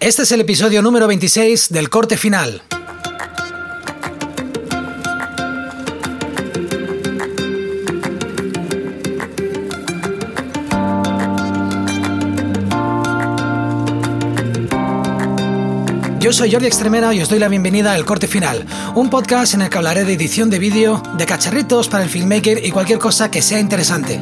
Este 0.00 0.22
es 0.22 0.32
el 0.32 0.40
episodio 0.40 0.80
número 0.80 1.06
26 1.06 1.68
del 1.68 1.90
corte 1.90 2.16
final. 2.16 2.62
Yo 16.18 16.32
soy 16.32 16.50
Jordi 16.50 16.66
Extremera 16.66 17.12
y 17.12 17.20
os 17.20 17.28
doy 17.28 17.38
la 17.38 17.48
bienvenida 17.48 17.92
al 17.92 18.06
Corte 18.06 18.26
Final, 18.26 18.64
un 18.94 19.10
podcast 19.10 19.52
en 19.52 19.60
el 19.60 19.68
que 19.68 19.76
hablaré 19.76 20.06
de 20.06 20.14
edición 20.14 20.48
de 20.48 20.58
vídeo, 20.58 21.02
de 21.18 21.26
cacharritos 21.26 21.88
para 21.88 22.04
el 22.04 22.08
filmmaker 22.08 22.64
y 22.64 22.70
cualquier 22.70 22.98
cosa 22.98 23.30
que 23.30 23.42
sea 23.42 23.60
interesante. 23.60 24.18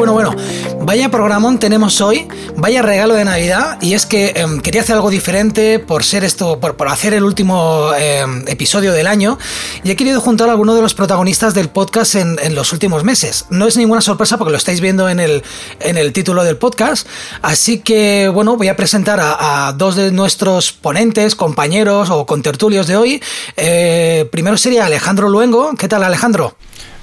Bueno, 0.00 0.14
bueno, 0.14 0.34
vaya 0.80 1.10
programón 1.10 1.58
tenemos 1.58 2.00
hoy, 2.00 2.26
vaya 2.56 2.80
regalo 2.80 3.12
de 3.12 3.26
Navidad, 3.26 3.76
y 3.82 3.92
es 3.92 4.06
que 4.06 4.32
em, 4.34 4.62
quería 4.62 4.80
hacer 4.80 4.96
algo 4.96 5.10
diferente 5.10 5.78
por 5.78 6.04
ser 6.04 6.24
esto, 6.24 6.58
por, 6.58 6.88
hacer 6.88 7.12
el 7.12 7.22
último 7.22 7.90
em, 7.98 8.42
episodio 8.48 8.94
del 8.94 9.06
año, 9.06 9.38
y 9.84 9.90
he 9.90 9.96
querido 9.96 10.22
juntar 10.22 10.48
a 10.48 10.52
alguno 10.52 10.74
de 10.74 10.80
los 10.80 10.94
protagonistas 10.94 11.52
del 11.52 11.68
podcast 11.68 12.14
en, 12.14 12.54
los 12.54 12.72
últimos 12.72 13.04
meses. 13.04 13.44
No 13.50 13.66
es 13.66 13.76
ninguna 13.76 14.00
sorpresa 14.00 14.38
porque 14.38 14.52
lo 14.52 14.56
estáis 14.56 14.80
viendo 14.80 15.06
en 15.10 15.20
el, 15.20 15.42
en 15.80 15.98
el 15.98 16.14
título 16.14 16.44
del 16.44 16.56
podcast, 16.56 17.06
así 17.42 17.80
que 17.80 18.30
bueno, 18.32 18.56
voy 18.56 18.68
a 18.68 18.76
presentar 18.76 19.20
a, 19.20 19.74
dos 19.76 19.96
de 19.96 20.12
nuestros 20.12 20.72
ponentes, 20.72 21.34
compañeros 21.34 22.08
o 22.08 22.24
contertulios 22.24 22.86
de 22.86 22.96
hoy. 22.96 23.22
Eh, 23.58 24.26
primero 24.32 24.56
sería 24.56 24.86
Alejandro 24.86 25.28
Luengo. 25.28 25.74
¿Qué 25.76 25.88
tal, 25.88 26.04
Alejandro? 26.04 26.56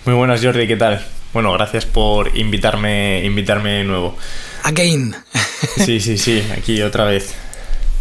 Muy 0.05 0.15
buenas, 0.15 0.43
Jordi, 0.43 0.65
¿qué 0.65 0.77
tal? 0.77 1.16
Bueno, 1.33 1.51
gracias 1.53 1.85
por 1.85 2.35
invitarme, 2.37 3.23
invitarme 3.23 3.71
de 3.71 3.83
nuevo. 3.83 4.15
Again. 4.63 5.15
Sí, 5.77 5.99
sí, 5.99 6.17
sí, 6.17 6.43
aquí 6.55 6.81
otra 6.81 7.05
vez. 7.05 7.33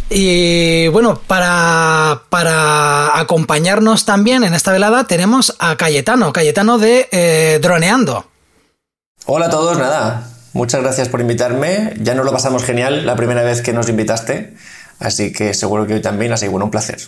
Y 0.09 0.87
bueno, 0.87 1.21
para, 1.27 2.23
para 2.29 3.19
acompañarnos 3.19 4.05
también 4.05 4.43
en 4.43 4.53
esta 4.53 4.71
velada 4.71 5.05
tenemos 5.05 5.55
a 5.59 5.75
Cayetano, 5.75 6.31
Cayetano 6.31 6.77
de 6.77 7.09
eh, 7.11 7.59
Droneando. 7.61 8.25
Hola 9.25 9.47
a 9.47 9.49
todos, 9.49 9.77
nada. 9.77 10.29
Muchas 10.53 10.81
gracias 10.81 11.09
por 11.09 11.19
invitarme. 11.19 11.93
Ya 11.99 12.15
nos 12.15 12.25
lo 12.25 12.31
pasamos 12.31 12.63
genial 12.63 13.05
la 13.05 13.15
primera 13.15 13.43
vez 13.43 13.61
que 13.61 13.73
nos 13.73 13.89
invitaste, 13.89 14.55
así 14.99 15.33
que 15.33 15.53
seguro 15.53 15.85
que 15.85 15.95
hoy 15.95 16.01
también, 16.01 16.31
así 16.31 16.47
bueno, 16.47 16.65
un 16.65 16.71
placer. 16.71 16.99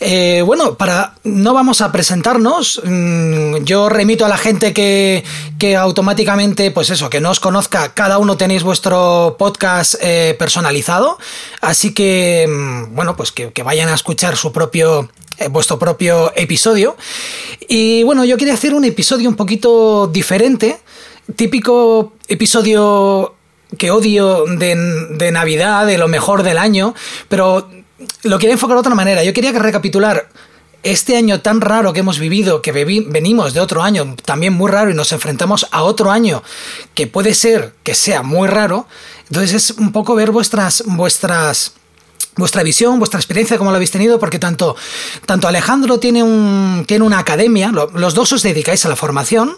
Eh, 0.00 0.42
bueno, 0.44 0.74
para 0.74 1.14
no 1.24 1.54
vamos 1.54 1.80
a 1.80 1.92
presentarnos. 1.92 2.80
Mm, 2.84 3.64
yo 3.64 3.88
remito 3.88 4.24
a 4.24 4.28
la 4.28 4.36
gente 4.36 4.72
que, 4.72 5.24
automáticamente, 5.76 6.70
pues 6.70 6.90
eso, 6.90 7.08
que 7.08 7.20
no 7.20 7.30
os 7.30 7.40
conozca, 7.40 7.94
cada 7.94 8.18
uno 8.18 8.36
tenéis 8.36 8.62
vuestro 8.62 9.36
podcast 9.38 9.94
eh, 10.00 10.36
personalizado. 10.38 11.18
Así 11.60 11.94
que, 11.94 12.46
mm, 12.48 12.94
bueno, 12.94 13.16
pues 13.16 13.32
que, 13.32 13.50
vayan 13.62 13.88
a 13.88 13.94
escuchar 13.94 14.36
su 14.36 14.52
propio 14.52 15.08
eh, 15.38 15.48
vuestro 15.48 15.78
propio 15.78 16.32
episodio. 16.36 16.96
Y 17.68 18.02
bueno, 18.04 18.24
yo 18.24 18.36
quería 18.36 18.54
hacer 18.54 18.74
un 18.74 18.84
episodio 18.84 19.28
un 19.28 19.36
poquito 19.36 20.06
diferente. 20.06 20.78
Típico 21.36 22.12
episodio 22.28 23.34
que 23.78 23.90
odio 23.90 24.44
de 24.46 25.30
Navidad, 25.32 25.86
de 25.86 25.98
lo 25.98 26.06
mejor 26.06 26.42
del 26.42 26.58
año, 26.58 26.94
pero 27.28 27.66
lo 28.22 28.38
quería 28.38 28.54
enfocar 28.54 28.76
de 28.76 28.80
otra 28.80 28.94
manera. 28.94 29.22
Yo 29.24 29.32
quería 29.32 29.52
recapitular 29.52 30.28
este 30.82 31.16
año 31.16 31.40
tan 31.40 31.60
raro 31.60 31.92
que 31.92 32.00
hemos 32.00 32.18
vivido, 32.18 32.60
que 32.60 32.72
venimos 32.72 33.54
de 33.54 33.60
otro 33.60 33.82
año 33.82 34.14
también 34.24 34.52
muy 34.52 34.70
raro 34.70 34.90
y 34.90 34.94
nos 34.94 35.12
enfrentamos 35.12 35.66
a 35.70 35.82
otro 35.82 36.10
año 36.10 36.42
que 36.94 37.06
puede 37.06 37.34
ser 37.34 37.72
que 37.82 37.94
sea 37.94 38.22
muy 38.22 38.48
raro. 38.48 38.86
Entonces 39.28 39.54
es 39.54 39.70
un 39.78 39.92
poco 39.92 40.14
ver 40.14 40.30
vuestras, 40.30 40.84
vuestras, 40.86 41.72
vuestra 42.36 42.62
visión, 42.62 42.98
vuestra 42.98 43.18
experiencia, 43.18 43.56
cómo 43.56 43.70
lo 43.70 43.76
habéis 43.76 43.92
tenido, 43.92 44.18
porque 44.18 44.38
tanto, 44.38 44.76
tanto 45.24 45.48
Alejandro 45.48 45.98
tiene, 45.98 46.22
un, 46.22 46.84
tiene 46.86 47.04
una 47.04 47.18
academia, 47.18 47.72
los 47.72 48.14
dos 48.14 48.32
os 48.32 48.42
dedicáis 48.42 48.84
a 48.84 48.88
la 48.88 48.96
formación, 48.96 49.56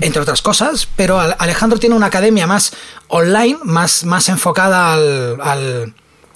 entre 0.00 0.22
otras 0.22 0.40
cosas, 0.40 0.88
pero 0.96 1.20
Alejandro 1.20 1.78
tiene 1.78 1.94
una 1.94 2.06
academia 2.06 2.46
más 2.46 2.72
online, 3.08 3.58
más, 3.64 4.04
más 4.04 4.30
enfocada 4.30 4.94
al 4.94 5.92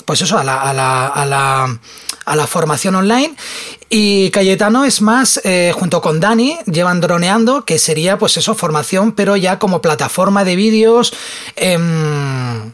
pues 0.09 0.23
eso, 0.23 0.39
a 0.39 0.43
la, 0.43 0.63
a 0.63 0.73
la, 0.73 1.07
a 1.07 1.27
la, 1.27 1.79
a 2.25 2.35
la 2.35 2.47
formación 2.47 2.95
online. 2.95 3.35
Y 3.91 4.31
Cayetano 4.31 4.87
es 4.87 5.03
más, 5.03 5.39
eh, 5.45 5.71
junto 5.75 6.01
con 6.01 6.19
Dani, 6.19 6.57
llevan 6.65 7.03
droneando, 7.03 7.67
que 7.67 7.79
sería 7.79 8.17
pues 8.17 8.39
eso, 8.39 8.55
formación, 8.55 9.13
pero 9.13 9.37
ya 9.37 9.59
como 9.59 9.83
plataforma 9.83 10.45
de 10.45 10.57
vídeos, 10.57 11.13
em, 11.57 12.73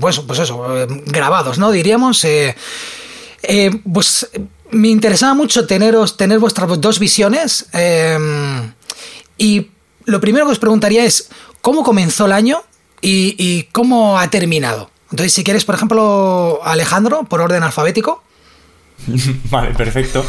pues, 0.00 0.22
eso, 0.38 0.74
em, 0.74 1.04
grabados, 1.04 1.58
¿no? 1.58 1.70
Diríamos. 1.70 2.24
Eh, 2.24 2.56
eh, 3.42 3.70
pues 3.92 4.30
me 4.70 4.88
interesaba 4.88 5.34
mucho 5.34 5.66
teneros, 5.66 6.16
tener 6.16 6.38
vuestras 6.38 6.80
dos 6.80 6.98
visiones. 6.98 7.66
Em, 7.74 8.72
y 9.36 9.68
lo 10.06 10.18
primero 10.18 10.46
que 10.46 10.52
os 10.52 10.58
preguntaría 10.58 11.04
es, 11.04 11.28
¿cómo 11.60 11.82
comenzó 11.82 12.24
el 12.24 12.32
año 12.32 12.62
y 13.02 13.64
cómo 13.64 14.18
ha 14.18 14.30
terminado? 14.30 14.90
Entonces, 15.10 15.32
si 15.32 15.44
quieres, 15.44 15.64
por 15.64 15.74
ejemplo, 15.74 16.60
Alejandro, 16.64 17.24
por 17.24 17.40
orden 17.40 17.62
alfabético. 17.62 18.22
vale, 19.50 19.74
perfecto. 19.74 20.24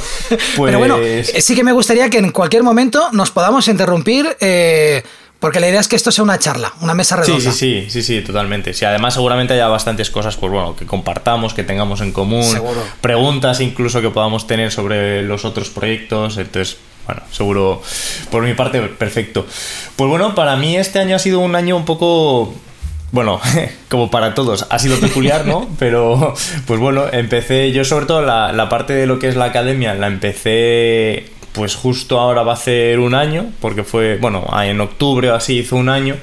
Pero 0.58 0.80
bueno, 0.80 0.98
pues 0.98 1.34
sí 1.40 1.56
que 1.56 1.64
me 1.64 1.72
gustaría 1.72 2.10
que 2.10 2.18
en 2.18 2.32
cualquier 2.32 2.64
momento 2.64 3.10
nos 3.12 3.32
podamos 3.32 3.68
interrumpir. 3.68 4.38
Eh, 4.40 5.04
porque 5.42 5.60
la 5.60 5.68
idea 5.68 5.80
es 5.80 5.88
que 5.88 5.96
esto 5.96 6.12
sea 6.12 6.24
una 6.24 6.38
charla, 6.38 6.72
una 6.82 6.94
mesa 6.94 7.16
redonda. 7.16 7.52
Sí, 7.52 7.52
sí, 7.52 7.82
sí, 7.86 7.90
sí, 7.90 8.04
sí, 8.04 8.22
totalmente. 8.22 8.76
Sí, 8.76 8.86
además 8.86 9.16
seguramente 9.16 9.56
haya 9.56 9.68
bastantes 9.68 10.12
cosas, 10.12 10.38
pues 10.38 10.52
bueno, 10.52 10.76
que 10.76 10.86
compartamos, 10.86 11.56
que 11.56 11.64
tengamos 11.64 12.02
en 12.02 12.12
común, 12.12 12.46
preguntas 13.02 13.60
incluso 13.60 14.02
que 14.02 14.12
podamos 14.12 14.46
tener 14.46 14.72
sobre 14.72 15.24
los 15.24 15.44
otros 15.44 15.70
proyectos. 15.70 16.38
Entonces, 16.38 16.78
bueno, 17.08 17.24
seguro 17.32 17.82
por 18.30 18.44
mi 18.44 18.54
parte 18.54 18.82
perfecto. 18.82 19.48
Pues 19.96 20.10
bueno, 20.12 20.36
para 20.36 20.56
mí 20.58 20.78
este 20.78 21.00
año 21.00 21.16
ha 21.16 21.20
sido 21.20 21.40
un 21.40 21.56
año 21.56 21.76
un 21.76 21.86
poco 21.86 22.54
bueno, 23.12 23.40
como 23.90 24.10
para 24.10 24.34
todos, 24.34 24.68
ha 24.70 24.80
sido 24.80 25.00
peculiar, 25.00 25.46
¿no? 25.46 25.68
Pero, 25.80 26.34
pues 26.66 26.80
bueno, 26.80 27.06
empecé, 27.12 27.72
yo 27.72 27.84
sobre 27.86 28.06
todo 28.06 28.22
la, 28.22 28.52
la, 28.52 28.70
parte 28.70 28.94
de 28.94 29.06
lo 29.06 29.20
que 29.20 29.28
es 29.28 29.36
la 29.36 29.46
academia, 29.46 29.94
la 29.94 30.08
empecé, 30.08 31.26
pues 31.52 31.76
justo 31.76 32.20
ahora 32.20 32.44
va 32.44 32.54
a 32.54 32.58
ser 32.58 33.00
un 33.00 33.14
año, 33.14 33.52
porque 33.60 33.84
fue, 33.84 34.18
bueno, 34.18 34.46
en 34.64 34.80
octubre 34.82 35.30
o 35.32 35.36
así 35.36 35.60
hizo 35.60 35.76
un 35.76 35.90
año. 35.90 36.16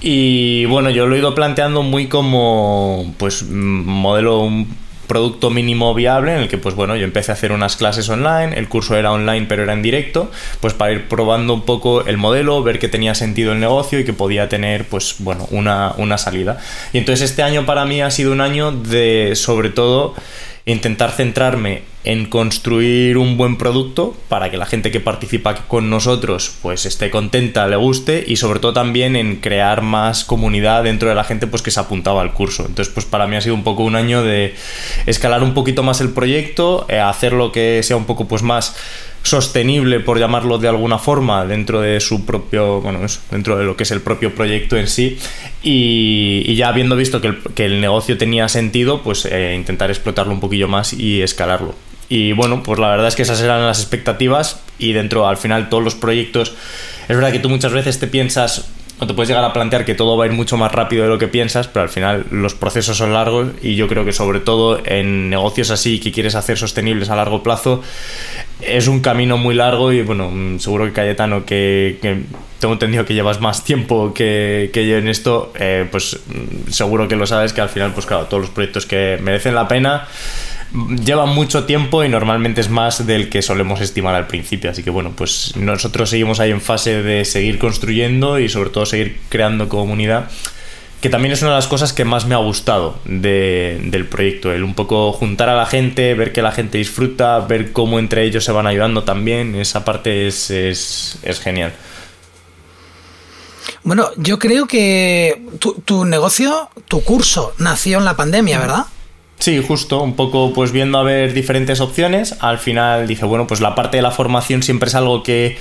Y 0.00 0.64
bueno, 0.64 0.90
yo 0.90 1.06
lo 1.06 1.14
he 1.14 1.18
ido 1.18 1.34
planteando 1.34 1.82
muy 1.82 2.08
como, 2.08 3.14
pues, 3.18 3.42
modelo, 3.42 4.40
un 4.40 4.74
producto 5.10 5.50
mínimo 5.50 5.92
viable 5.92 6.36
en 6.36 6.42
el 6.42 6.48
que 6.48 6.56
pues 6.56 6.76
bueno 6.76 6.94
yo 6.94 7.02
empecé 7.02 7.32
a 7.32 7.34
hacer 7.34 7.50
unas 7.50 7.74
clases 7.74 8.08
online 8.08 8.56
el 8.56 8.68
curso 8.68 8.96
era 8.96 9.10
online 9.10 9.46
pero 9.48 9.64
era 9.64 9.72
en 9.72 9.82
directo 9.82 10.30
pues 10.60 10.72
para 10.72 10.92
ir 10.92 11.08
probando 11.08 11.52
un 11.52 11.62
poco 11.62 12.06
el 12.06 12.16
modelo 12.16 12.62
ver 12.62 12.78
que 12.78 12.88
tenía 12.88 13.16
sentido 13.16 13.52
el 13.52 13.58
negocio 13.58 13.98
y 13.98 14.04
que 14.04 14.12
podía 14.12 14.48
tener 14.48 14.86
pues 14.86 15.16
bueno 15.18 15.48
una, 15.50 15.94
una 15.96 16.18
salida. 16.18 16.58
Y 16.92 16.98
entonces 16.98 17.30
este 17.30 17.42
año 17.42 17.66
para 17.66 17.84
mí 17.84 18.00
ha 18.00 18.10
sido 18.10 18.32
un 18.32 18.40
año 18.40 18.72
de 18.72 19.32
sobre 19.34 19.70
todo 19.70 20.14
intentar 20.66 21.10
centrarme 21.12 21.82
en 22.02 22.26
construir 22.26 23.18
un 23.18 23.36
buen 23.36 23.58
producto 23.58 24.16
para 24.28 24.50
que 24.50 24.56
la 24.56 24.64
gente 24.64 24.90
que 24.90 25.00
participa 25.00 25.54
con 25.54 25.90
nosotros 25.90 26.56
pues 26.62 26.86
esté 26.86 27.10
contenta, 27.10 27.66
le 27.66 27.76
guste 27.76 28.24
y 28.26 28.36
sobre 28.36 28.58
todo 28.58 28.72
también 28.72 29.16
en 29.16 29.36
crear 29.36 29.82
más 29.82 30.24
comunidad 30.24 30.84
dentro 30.84 31.08
de 31.10 31.14
la 31.14 31.24
gente 31.24 31.46
pues 31.46 31.60
que 31.60 31.70
se 31.70 31.80
apuntaba 31.80 32.22
al 32.22 32.32
curso. 32.32 32.64
Entonces 32.66 32.92
pues 32.92 33.04
para 33.04 33.26
mí 33.26 33.36
ha 33.36 33.40
sido 33.42 33.54
un 33.54 33.64
poco 33.64 33.84
un 33.84 33.96
año 33.96 34.22
de 34.22 34.54
escalar 35.06 35.42
un 35.42 35.52
poquito 35.52 35.82
más 35.82 36.00
el 36.00 36.10
proyecto, 36.10 36.86
eh, 36.88 36.98
hacer 36.98 37.34
lo 37.34 37.52
que 37.52 37.82
sea 37.82 37.96
un 37.96 38.06
poco 38.06 38.26
pues 38.26 38.42
más 38.42 38.76
sostenible, 39.22 40.00
por 40.00 40.18
llamarlo 40.18 40.58
de 40.58 40.68
alguna 40.68 40.98
forma, 40.98 41.44
dentro 41.44 41.80
de 41.80 42.00
su 42.00 42.24
propio, 42.24 42.80
bueno, 42.80 43.00
dentro 43.30 43.56
de 43.56 43.64
lo 43.64 43.76
que 43.76 43.82
es 43.82 43.90
el 43.90 44.00
propio 44.00 44.34
proyecto 44.34 44.76
en 44.76 44.86
sí. 44.86 45.18
Y, 45.62 46.54
ya 46.54 46.68
habiendo 46.68 46.96
visto 46.96 47.20
que 47.20 47.66
el, 47.66 47.80
negocio 47.80 48.18
tenía 48.18 48.48
sentido, 48.48 49.02
pues 49.02 49.26
eh, 49.26 49.54
intentar 49.54 49.90
explotarlo 49.90 50.32
un 50.32 50.40
poquillo 50.40 50.68
más 50.68 50.92
y 50.92 51.22
escalarlo. 51.22 51.74
Y 52.08 52.32
bueno, 52.32 52.62
pues 52.62 52.78
la 52.80 52.88
verdad 52.88 53.08
es 53.08 53.14
que 53.14 53.22
esas 53.22 53.40
eran 53.40 53.64
las 53.64 53.80
expectativas 53.80 54.60
y 54.78 54.92
dentro, 54.92 55.28
al 55.28 55.36
final, 55.36 55.68
todos 55.68 55.84
los 55.84 55.94
proyectos, 55.94 56.54
es 57.08 57.16
verdad 57.16 57.30
que 57.30 57.38
tú 57.38 57.48
muchas 57.48 57.72
veces 57.72 57.98
te 57.98 58.08
piensas 58.08 58.68
o 59.00 59.06
te 59.06 59.14
puedes 59.14 59.28
llegar 59.28 59.44
a 59.44 59.52
plantear 59.52 59.84
que 59.84 59.94
todo 59.94 60.16
va 60.16 60.24
a 60.24 60.26
ir 60.26 60.32
mucho 60.34 60.56
más 60.58 60.70
rápido 60.72 61.04
de 61.04 61.08
lo 61.08 61.18
que 61.18 61.26
piensas, 61.26 61.68
pero 61.68 61.82
al 61.82 61.88
final 61.88 62.26
los 62.30 62.54
procesos 62.54 62.98
son 62.98 63.14
largos 63.14 63.48
y 63.62 63.74
yo 63.74 63.88
creo 63.88 64.04
que 64.04 64.12
sobre 64.12 64.40
todo 64.40 64.80
en 64.84 65.30
negocios 65.30 65.70
así 65.70 66.00
que 66.00 66.12
quieres 66.12 66.34
hacer 66.34 66.58
sostenibles 66.58 67.08
a 67.08 67.16
largo 67.16 67.42
plazo, 67.42 67.82
es 68.60 68.88
un 68.88 69.00
camino 69.00 69.38
muy 69.38 69.54
largo 69.54 69.90
y 69.92 70.02
bueno, 70.02 70.30
seguro 70.58 70.84
que 70.84 70.92
Cayetano, 70.92 71.46
que, 71.46 71.98
tengo 72.60 72.74
entendido 72.74 73.06
que 73.06 73.14
llevas 73.14 73.40
más 73.40 73.64
tiempo 73.64 74.12
que, 74.12 74.70
yo 74.74 74.98
en 74.98 75.08
esto, 75.08 75.50
eh, 75.58 75.88
pues 75.90 76.20
seguro 76.68 77.08
que 77.08 77.16
lo 77.16 77.26
sabes 77.26 77.54
que 77.54 77.62
al 77.62 77.70
final, 77.70 77.94
pues 77.94 78.04
claro, 78.04 78.26
todos 78.26 78.42
los 78.42 78.50
proyectos 78.50 78.84
que 78.84 79.18
merecen 79.22 79.54
la 79.54 79.66
pena 79.66 80.06
lleva 81.04 81.26
mucho 81.26 81.64
tiempo 81.64 82.04
y 82.04 82.08
normalmente 82.08 82.60
es 82.60 82.70
más 82.70 83.06
del 83.06 83.28
que 83.28 83.42
solemos 83.42 83.80
estimar 83.80 84.14
al 84.14 84.26
principio. 84.26 84.70
Así 84.70 84.82
que 84.82 84.90
bueno, 84.90 85.12
pues 85.16 85.54
nosotros 85.56 86.10
seguimos 86.10 86.40
ahí 86.40 86.50
en 86.50 86.60
fase 86.60 87.02
de 87.02 87.24
seguir 87.24 87.58
construyendo 87.58 88.38
y 88.38 88.48
sobre 88.48 88.70
todo 88.70 88.86
seguir 88.86 89.20
creando 89.28 89.68
comunidad 89.68 90.30
que 91.00 91.08
también 91.08 91.32
es 91.32 91.40
una 91.40 91.52
de 91.52 91.56
las 91.56 91.66
cosas 91.66 91.92
que 91.92 92.04
más 92.04 92.26
me 92.26 92.34
ha 92.34 92.38
gustado 92.38 92.98
del 93.04 94.06
proyecto, 94.10 94.52
el 94.52 94.62
un 94.62 94.74
poco 94.74 95.12
juntar 95.12 95.48
a 95.48 95.56
la 95.56 95.64
gente, 95.64 96.14
ver 96.14 96.32
que 96.32 96.42
la 96.42 96.52
gente 96.52 96.76
disfruta, 96.76 97.40
ver 97.40 97.72
cómo 97.72 97.98
entre 97.98 98.24
ellos 98.24 98.44
se 98.44 98.52
van 98.52 98.66
ayudando 98.66 99.02
también, 99.02 99.54
esa 99.54 99.84
parte 99.84 100.26
es, 100.26 100.50
es, 100.50 101.40
genial. 101.42 101.72
Bueno, 103.82 104.10
yo 104.16 104.38
creo 104.38 104.66
que 104.66 105.42
tu, 105.86 106.04
negocio, 106.04 106.68
tu 106.86 107.02
curso, 107.02 107.54
nació 107.56 107.98
en 107.98 108.04
la 108.04 108.16
pandemia, 108.16 108.58
¿verdad? 108.58 108.84
Sí, 109.40 109.64
justo, 109.66 110.02
un 110.02 110.16
poco 110.16 110.52
pues 110.52 110.70
viendo 110.70 110.98
a 110.98 111.02
ver 111.02 111.32
diferentes 111.32 111.80
opciones. 111.80 112.36
Al 112.40 112.58
final 112.58 113.06
dije, 113.06 113.24
bueno, 113.24 113.46
pues 113.46 113.62
la 113.62 113.74
parte 113.74 113.96
de 113.96 114.02
la 114.02 114.10
formación 114.10 114.62
siempre 114.62 114.90
es 114.90 114.94
algo 114.94 115.22
que, 115.22 115.56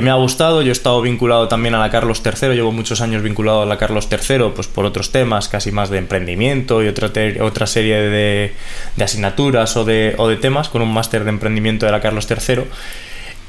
me 0.00 0.10
ha 0.10 0.14
gustado. 0.14 0.62
Yo 0.62 0.68
he 0.68 0.72
estado 0.72 1.02
vinculado 1.02 1.48
también 1.48 1.74
a 1.74 1.80
la 1.80 1.90
Carlos 1.90 2.22
III, 2.24 2.54
llevo 2.54 2.70
muchos 2.70 3.00
años 3.00 3.24
vinculado 3.24 3.62
a 3.62 3.66
la 3.66 3.78
Carlos 3.78 4.06
III, 4.08 4.52
pues 4.54 4.68
por 4.68 4.84
otros 4.84 5.10
temas, 5.10 5.48
casi 5.48 5.72
más 5.72 5.90
de 5.90 5.98
emprendimiento 5.98 6.84
y 6.84 6.86
otra, 6.86 7.10
otra 7.40 7.66
serie 7.66 7.96
de, 7.96 8.52
de 8.94 9.04
asignaturas 9.04 9.76
o 9.76 9.84
de, 9.84 10.14
o 10.18 10.28
de 10.28 10.36
temas, 10.36 10.68
con 10.68 10.80
un 10.82 10.94
máster 10.94 11.24
de 11.24 11.30
emprendimiento 11.30 11.84
de 11.84 11.90
la 11.90 12.00
Carlos 12.00 12.28
III. 12.30 12.62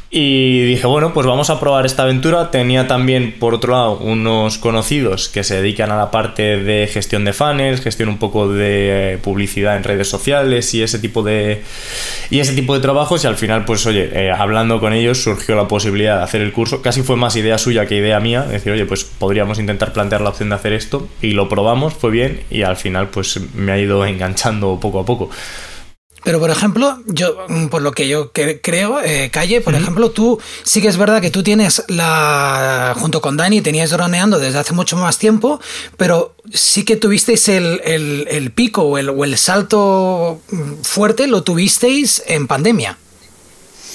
Y 0.09 0.63
dije, 0.63 0.87
bueno, 0.87 1.13
pues 1.13 1.27
vamos 1.27 1.49
a 1.49 1.59
probar 1.59 1.85
esta 1.85 2.03
aventura. 2.03 2.49
Tenía 2.49 2.87
también, 2.87 3.35
por 3.37 3.53
otro 3.53 3.73
lado, 3.73 3.97
unos 3.97 4.57
conocidos 4.57 5.27
que 5.27 5.43
se 5.43 5.55
dedican 5.61 5.91
a 5.91 5.97
la 5.97 6.11
parte 6.11 6.63
de 6.63 6.87
gestión 6.87 7.25
de 7.25 7.33
funnels, 7.33 7.81
gestión 7.81 8.07
un 8.07 8.17
poco 8.17 8.47
de 8.47 9.15
eh, 9.15 9.17
publicidad 9.17 9.75
en 9.75 9.83
redes 9.83 10.07
sociales 10.07 10.73
y 10.73 10.81
ese 10.81 10.99
tipo 10.99 11.23
de 11.23 11.61
y 12.29 12.39
ese 12.39 12.53
tipo 12.53 12.73
de 12.73 12.79
trabajos. 12.79 13.25
Y 13.25 13.27
al 13.27 13.35
final, 13.35 13.65
pues 13.65 13.85
oye, 13.85 14.09
eh, 14.13 14.31
hablando 14.31 14.79
con 14.79 14.93
ellos 14.93 15.21
surgió 15.21 15.57
la 15.57 15.67
posibilidad 15.67 16.19
de 16.19 16.23
hacer 16.23 16.41
el 16.41 16.53
curso. 16.53 16.81
Casi 16.81 17.01
fue 17.01 17.17
más 17.17 17.35
idea 17.35 17.57
suya 17.57 17.85
que 17.85 17.97
idea 17.97 18.21
mía. 18.21 18.43
Decir, 18.43 18.71
oye, 18.71 18.85
pues 18.85 19.03
podríamos 19.03 19.59
intentar 19.59 19.91
plantear 19.91 20.21
la 20.21 20.29
opción 20.29 20.47
de 20.47 20.55
hacer 20.55 20.71
esto. 20.71 21.09
Y 21.21 21.31
lo 21.31 21.49
probamos, 21.49 21.93
fue 21.93 22.11
bien. 22.11 22.43
Y 22.49 22.61
al 22.61 22.77
final, 22.77 23.09
pues 23.09 23.41
me 23.53 23.73
ha 23.73 23.77
ido 23.77 24.05
enganchando 24.05 24.79
poco 24.79 25.01
a 25.01 25.05
poco. 25.05 25.29
Pero, 26.23 26.39
por 26.39 26.49
ejemplo, 26.49 26.99
yo, 27.05 27.45
mm, 27.47 27.67
por 27.67 27.81
lo 27.81 27.91
que 27.91 28.07
yo 28.07 28.31
creo, 28.31 29.01
eh, 29.01 29.29
Calle, 29.31 29.61
por 29.61 29.75
ejemplo, 29.75 30.11
tú 30.11 30.39
sí 30.63 30.81
que 30.81 30.87
es 30.87 30.97
verdad 30.97 31.21
que 31.21 31.31
tú 31.31 31.43
tienes 31.43 31.83
la. 31.87 32.95
junto 32.97 33.21
con 33.21 33.37
Dani, 33.37 33.61
tenías 33.61 33.91
droneando 33.91 34.39
desde 34.39 34.59
hace 34.59 34.73
mucho 34.73 34.97
más 34.97 35.19
tiempo, 35.19 35.59
pero 35.95 36.35
sí 36.53 36.83
que 36.83 36.95
tuvisteis 36.95 37.47
el, 37.49 37.81
el 38.29 38.51
pico 38.51 38.83
o 38.83 38.97
el, 38.97 39.09
o 39.09 39.23
el 39.23 39.37
salto 39.37 40.41
mm, 40.51 40.81
fuerte, 40.83 41.27
lo 41.27 41.43
tuvisteis 41.43 42.23
en 42.27 42.47
pandemia. 42.47 42.97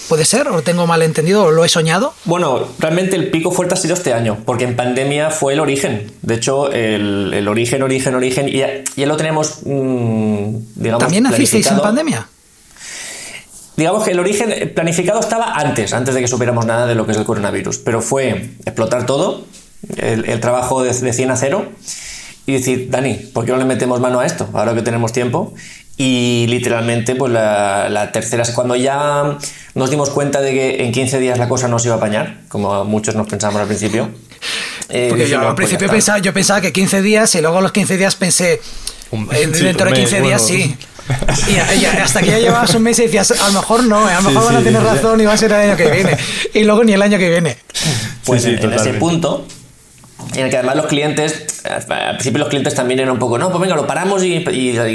¿Puede 0.08 0.24
ser? 0.24 0.48
¿O 0.48 0.62
tengo 0.62 0.86
mal 0.86 1.02
entendido? 1.02 1.44
¿O 1.44 1.50
lo 1.50 1.64
he 1.64 1.68
soñado? 1.68 2.14
Bueno, 2.24 2.68
realmente 2.78 3.16
el 3.16 3.30
pico 3.30 3.50
fuerte 3.50 3.74
ha 3.74 3.76
sido 3.76 3.94
este 3.94 4.12
año, 4.12 4.38
porque 4.44 4.64
en 4.64 4.76
pandemia 4.76 5.30
fue 5.30 5.54
el 5.54 5.60
origen. 5.60 6.12
De 6.22 6.34
hecho, 6.34 6.70
el, 6.70 7.46
origen, 7.48 7.82
origen, 7.82 8.14
origen, 8.14 8.48
y 8.48 8.58
ya, 8.58 9.06
lo 9.06 9.16
tenemos, 9.16 9.60
mm, 9.64 10.56
digamos. 10.76 11.04
¿También 11.04 11.24
nacisteis 11.24 11.70
en 11.70 11.80
pandemia? 11.80 12.28
Digamos 13.76 14.04
que 14.04 14.10
el 14.10 14.20
origen 14.20 14.72
planificado 14.74 15.20
estaba 15.20 15.54
antes, 15.54 15.94
antes 15.94 16.14
de 16.14 16.20
que 16.20 16.28
supiéramos 16.28 16.66
nada 16.66 16.86
de 16.86 16.94
lo 16.94 17.06
que 17.06 17.12
es 17.12 17.18
el 17.18 17.24
coronavirus, 17.24 17.78
pero 17.78 18.02
fue 18.02 18.50
explotar 18.66 19.06
todo, 19.06 19.46
el, 19.96 20.40
trabajo 20.40 20.82
de, 20.82 20.92
de 20.92 21.12
100 21.12 21.30
a 21.30 21.36
0, 21.36 21.66
y 22.46 22.52
decir, 22.52 22.88
Dani, 22.90 23.14
¿por 23.32 23.44
qué 23.44 23.52
no 23.52 23.58
le 23.58 23.64
metemos 23.64 24.00
mano 24.00 24.20
a 24.20 24.26
esto 24.26 24.48
ahora 24.52 24.74
que 24.74 24.82
tenemos 24.82 25.12
tiempo? 25.12 25.54
Y 26.04 26.48
literalmente, 26.48 27.14
pues 27.14 27.30
la, 27.30 27.88
la, 27.88 28.10
tercera, 28.10 28.42
cuando 28.56 28.74
ya 28.74 29.38
nos 29.76 29.88
dimos 29.88 30.10
cuenta 30.10 30.40
de 30.40 30.50
que 30.50 30.84
en 30.84 30.90
15 30.90 31.20
días 31.20 31.38
la 31.38 31.48
cosa 31.48 31.68
no 31.68 31.78
se 31.78 31.86
iba 31.86 31.94
a 31.94 31.98
apañar, 31.98 32.40
como 32.48 32.84
muchos 32.84 33.14
nos 33.14 33.28
pensábamos 33.28 33.62
al 33.62 33.68
principio. 33.68 34.10
Eh, 34.88 35.06
Porque 35.08 35.26
yo 35.26 35.38
al 35.38 35.54
pues 35.54 35.68
principio 35.68 35.88
pensaba, 35.88 36.18
yo 36.18 36.34
pensaba 36.34 36.60
que 36.60 36.70
15 36.70 37.00
días 37.00 37.34
y 37.36 37.40
luego 37.40 37.58
a 37.58 37.62
los 37.62 37.72
15 37.72 37.96
días 37.96 38.14
pensé, 38.16 38.54
eh, 38.54 39.46
dentro 39.46 39.86
de 39.86 39.92
15 39.94 40.20
días 40.20 40.44
sí. 40.44 40.76
Y, 41.48 41.84
hasta 41.86 42.20
que 42.20 42.26
ya 42.26 42.38
llevabas 42.38 42.74
un 42.74 42.82
mes 42.82 42.98
y 42.98 43.04
decías, 43.04 43.30
a 43.30 43.46
lo 43.46 43.52
mejor 43.60 43.84
no, 43.84 44.06
a 44.06 44.20
lo 44.20 44.22
mejor 44.22 44.44
van 44.44 44.56
a 44.56 44.62
tener 44.62 44.82
razón 44.82 45.20
y 45.20 45.24
va 45.24 45.32
a 45.32 45.36
ser 45.36 45.52
el 45.52 45.70
año 45.70 45.76
que 45.76 45.88
viene. 45.88 46.18
Y 46.52 46.64
luego 46.64 46.84
ni 46.84 46.92
el 46.92 47.00
año 47.00 47.16
que 47.16 47.30
viene. 47.30 47.56
Pues 48.26 48.44
en 48.44 48.72
ese 48.72 48.94
punto 48.94 49.46
en 50.34 50.44
el 50.44 50.50
que 50.50 50.56
además 50.56 50.76
los 50.76 50.86
clientes, 50.86 51.62
al 51.64 52.16
principio 52.16 52.38
los 52.38 52.48
clientes 52.48 52.74
también 52.74 53.00
eran 53.00 53.12
un 53.12 53.18
poco, 53.18 53.38
no, 53.38 53.50
pues 53.50 53.60
venga, 53.60 53.74
lo 53.74 53.86
paramos 53.86 54.24
y, 54.24 54.42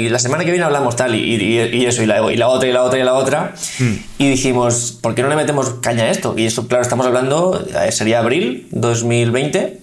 la 0.08 0.18
semana 0.18 0.44
que 0.44 0.50
viene 0.50 0.64
hablamos 0.64 0.96
tal, 0.96 1.14
y, 1.14 1.84
eso, 1.86 2.02
y 2.02 2.06
la, 2.06 2.32
y 2.32 2.36
la, 2.36 2.48
otra, 2.48 2.68
y 2.68 2.72
la 2.72 2.82
otra, 2.82 2.98
y 2.98 3.02
la 3.02 3.14
otra. 3.14 3.54
Hmm. 3.78 3.94
Y 4.18 4.30
dijimos, 4.30 4.98
¿por 5.00 5.14
qué 5.14 5.22
no 5.22 5.28
le 5.28 5.36
metemos 5.36 5.74
caña 5.80 6.04
a 6.04 6.10
esto? 6.10 6.34
Y 6.36 6.46
eso, 6.46 6.66
claro, 6.66 6.82
estamos 6.82 7.06
hablando, 7.06 7.64
eh, 7.84 7.92
sería 7.92 8.18
abril 8.18 8.66
2020. 8.72 9.80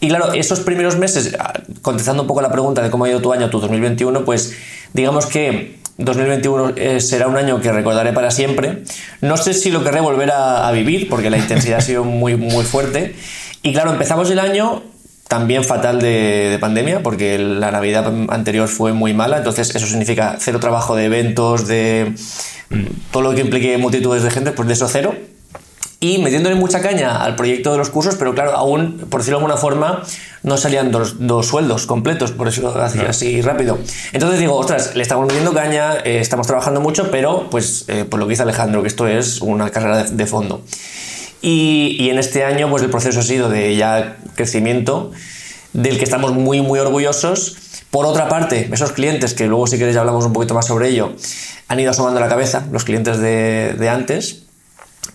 Y 0.00 0.08
claro, 0.08 0.32
esos 0.32 0.60
primeros 0.60 0.96
meses, 0.96 1.36
ah, 1.38 1.52
contestando 1.80 2.22
un 2.22 2.28
poco 2.28 2.42
la 2.42 2.50
pregunta 2.50 2.82
de 2.82 2.90
cómo 2.90 3.04
ha 3.04 3.08
ido 3.08 3.20
tu 3.20 3.32
año, 3.32 3.50
tu 3.50 3.60
2021, 3.60 4.24
pues 4.24 4.54
digamos 4.92 5.26
que 5.26 5.76
2021 5.98 6.72
eh, 6.76 7.00
será 7.00 7.28
un 7.28 7.36
año 7.36 7.60
que 7.60 7.70
recordaré 7.70 8.12
para 8.12 8.32
siempre. 8.32 8.82
No 9.20 9.36
sé 9.36 9.54
si 9.54 9.70
lo 9.70 9.84
querré 9.84 10.00
volver 10.00 10.32
a, 10.32 10.66
a 10.66 10.72
vivir, 10.72 11.08
porque 11.08 11.30
la 11.30 11.38
intensidad 11.38 11.78
ha 11.78 11.82
sido 11.82 12.02
muy, 12.02 12.34
muy 12.34 12.64
fuerte. 12.64 13.14
Y 13.62 13.72
claro, 13.72 13.92
empezamos 13.92 14.30
el 14.30 14.38
año 14.38 14.82
también 15.28 15.64
fatal 15.64 15.98
de, 15.98 16.58
pandemia, 16.60 17.02
porque 17.02 17.38
la 17.38 17.70
Navidad 17.70 18.12
anterior 18.28 18.68
fue 18.68 18.92
muy 18.92 19.14
mala, 19.14 19.38
entonces 19.38 19.74
eso 19.74 19.86
significa 19.86 20.36
cero 20.38 20.60
trabajo 20.60 20.94
de 20.94 21.06
eventos, 21.06 21.66
de 21.66 22.14
todo 23.10 23.22
lo 23.22 23.34
que 23.34 23.40
implique 23.40 23.78
multitudes 23.78 24.22
de 24.24 24.30
gente, 24.30 24.52
pues 24.52 24.68
de 24.68 24.74
eso 24.74 24.88
cero. 24.88 25.14
Y 26.00 26.18
metiéndole 26.18 26.56
mucha 26.56 26.82
caña 26.82 27.22
al 27.22 27.36
proyecto 27.36 27.72
de 27.72 27.78
los 27.78 27.88
cursos, 27.88 28.16
pero 28.16 28.34
claro, 28.34 28.52
aún, 28.52 29.06
por 29.08 29.20
decirlo 29.20 29.38
de 29.38 29.44
alguna 29.44 29.56
forma, 29.56 30.02
no 30.42 30.56
salían 30.56 30.90
dos, 30.90 31.46
sueldos 31.46 31.86
completos, 31.86 32.32
por 32.32 32.48
eso 32.48 32.76
así, 32.82 32.98
así 32.98 33.40
rápido. 33.40 33.78
Entonces 34.12 34.38
digo, 34.40 34.56
ostras, 34.56 34.96
le 34.96 35.02
estamos 35.02 35.28
metiendo 35.28 35.54
caña, 35.54 35.98
eh, 36.04 36.18
estamos 36.18 36.46
trabajando 36.46 36.80
mucho, 36.80 37.10
pero 37.10 37.48
pues 37.48 37.84
eh, 37.86 38.04
por 38.04 38.18
lo 38.18 38.26
que 38.26 38.30
dice 38.30 38.42
Alejandro, 38.42 38.82
que 38.82 38.88
esto 38.88 39.06
es 39.06 39.40
una 39.40 39.70
carrera 39.70 40.02
de 40.02 40.26
fondo. 40.26 40.62
Y, 41.42 42.08
en 42.08 42.18
este 42.18 42.44
año, 42.44 42.70
pues 42.70 42.84
el 42.84 42.90
proceso 42.90 43.18
ha 43.18 43.22
sido 43.24 43.48
de 43.48 43.74
ya 43.74 44.16
crecimiento, 44.36 45.10
del 45.72 45.98
que 45.98 46.04
estamos 46.04 46.32
muy, 46.32 46.60
muy 46.60 46.78
orgullosos. 46.78 47.56
Por 47.90 48.06
otra 48.06 48.28
parte, 48.28 48.70
esos 48.72 48.92
clientes, 48.92 49.34
que 49.34 49.48
luego 49.48 49.66
si 49.66 49.76
queréis 49.76 49.96
hablamos 49.96 50.24
un 50.24 50.32
poquito 50.32 50.54
más 50.54 50.66
sobre 50.66 50.88
ello, 50.88 51.12
han 51.66 51.80
ido 51.80 51.90
asomando 51.90 52.20
la 52.20 52.28
cabeza, 52.28 52.64
los 52.70 52.84
clientes 52.84 53.18
de, 53.18 53.88
antes. 53.90 54.44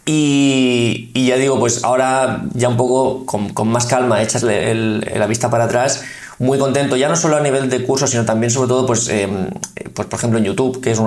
Y, 0.06 1.12
ya 1.16 1.38
digo, 1.38 1.60
pues 1.60 1.86
ahora 1.86 2.44
ya 2.54 2.68
un 2.68 2.78
poco 2.78 3.26
con, 3.26 3.68
más 3.70 3.86
calma, 3.86 4.22
echas 4.22 4.44
la 4.44 5.28
vista 5.28 5.50
para 5.50 5.64
atrás, 5.64 6.04
muy 6.40 6.60
contento, 6.60 6.98
ya 6.98 7.08
no 7.08 7.16
solo 7.16 7.38
a 7.38 7.42
nivel 7.42 7.70
de 7.70 7.84
cursos, 7.84 8.12
sino 8.12 8.26
también 8.26 8.52
sobre 8.52 8.68
todo, 8.68 8.86
pues, 8.86 9.08
em, 9.10 9.50
pues 9.94 10.08
por 10.08 10.20
ejemplo 10.20 10.38
en 10.38 10.46
YouTube, 10.46 10.82
que 10.82 10.92
es 10.92 11.00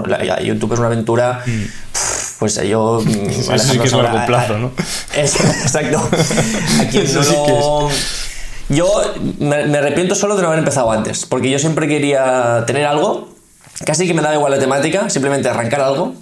YouTube 0.42 0.72
es 0.72 0.78
una 0.78 0.88
aventura... 0.88 1.44
Mm 1.46 2.19
pues 2.40 2.56
yo... 2.66 3.00
Eso 3.54 3.58
sí 3.58 3.78
que 3.78 3.86
es 3.86 3.92
a 3.92 3.98
largo 3.98 4.26
plazo, 4.26 4.58
¿no? 4.58 4.72
exacto. 5.14 6.10
Aquí 6.80 6.98
no 7.14 7.88
Yo 8.70 9.14
me, 9.38 9.56
arrepiento 9.56 10.14
solo 10.14 10.34
de 10.36 10.42
no 10.42 10.48
haber 10.48 10.60
empezado 10.60 10.90
antes, 10.90 11.26
porque 11.26 11.50
yo 11.50 11.58
siempre 11.58 11.86
quería 11.86 12.64
tener 12.66 12.86
algo, 12.86 13.28
casi 13.84 14.06
que 14.06 14.14
me 14.14 14.22
daba 14.22 14.34
igual 14.34 14.52
la 14.52 14.58
temática, 14.58 15.10
simplemente 15.10 15.48
arrancar 15.50 15.82
algo. 15.82 16.14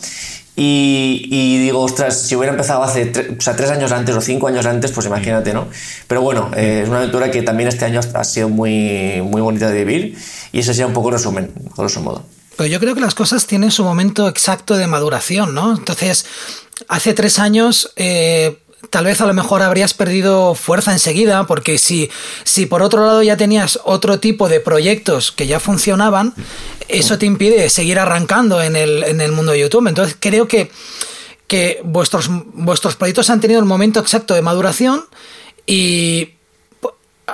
Y, 0.61 1.59
digo, 1.59 1.83
ostras, 1.83 2.21
si 2.21 2.35
hubiera 2.35 2.51
empezado 2.51 2.83
hace 2.83 3.13
o 3.39 3.41
sea, 3.41 3.55
tres 3.55 3.71
años 3.71 3.93
antes 3.93 4.17
o 4.17 4.21
cinco 4.21 4.49
años 4.49 4.67
antes, 4.67 4.91
pues 4.91 5.07
imagínate, 5.07 5.55
¿no? 5.55 5.69
Pero 6.09 6.21
bueno, 6.21 6.51
eh, 6.57 6.81
es 6.83 6.89
una 6.89 6.99
aventura 6.99 7.31
que 7.31 7.43
también 7.43 7.69
este 7.69 7.85
año 7.85 8.01
ha 8.13 8.25
sido 8.25 8.49
muy, 8.49 9.23
muy 9.23 9.41
bonita 9.41 9.71
de 9.71 9.85
vivir 9.85 10.19
y 10.51 10.59
ese 10.59 10.75
sería 10.75 10.89
un 10.89 10.95
poco 10.95 11.13
resumen, 11.13 11.53
grosso 11.77 12.01
modo. 12.01 12.25
Pero 12.59 12.69
yo 12.69 12.81
creo 12.81 12.97
que 12.97 13.01
las 13.01 13.15
cosas 13.15 13.47
tienen 13.47 13.71
su 13.71 13.85
momento 13.85 14.29
exacto 14.29 14.77
de 14.77 14.89
maduración, 14.89 15.55
¿no? 15.55 15.77
Entonces, 15.77 16.27
hace 16.89 17.15
tres 17.15 17.39
años... 17.39 17.93
Eh, 17.97 18.59
tal 18.91 19.05
vez 19.05 19.21
a 19.21 19.27
lo 19.27 19.35
mejor 19.35 19.61
habrías 19.61 19.93
perdido 19.93 20.55
fuerza 20.55 20.93
enseguida, 20.93 21.47
porque 21.47 21.79
si, 21.79 22.11
si 22.45 22.67
por 22.67 22.83
otro 22.83 23.05
lado 23.05 23.23
ya 23.23 23.37
tenías 23.37 23.81
otro 23.85 24.21
tipo 24.21 24.49
de 24.49 24.61
proyectos 24.61 25.33
que 25.33 25.47
ya 25.47 25.61
funcionaban, 25.61 26.33
eso 26.87 27.19
te 27.19 27.27
impide 27.27 27.69
seguir 27.71 27.99
arrancando 27.99 28.63
en 28.63 28.77
el, 28.77 29.03
en 29.03 29.21
el 29.21 29.33
mundo 29.33 29.53
de 29.53 29.61
YouTube. 29.61 29.89
Entonces 29.89 30.17
creo 30.19 30.47
que, 30.47 30.71
que 31.49 31.81
vuestros, 31.85 32.31
vuestros 32.31 32.97
proyectos 32.97 33.31
han 33.31 33.41
tenido 33.41 33.61
el 33.61 33.67
momento 33.67 34.01
exacto 34.01 34.35
de 34.35 34.43
maduración 34.43 35.05
y 35.67 36.38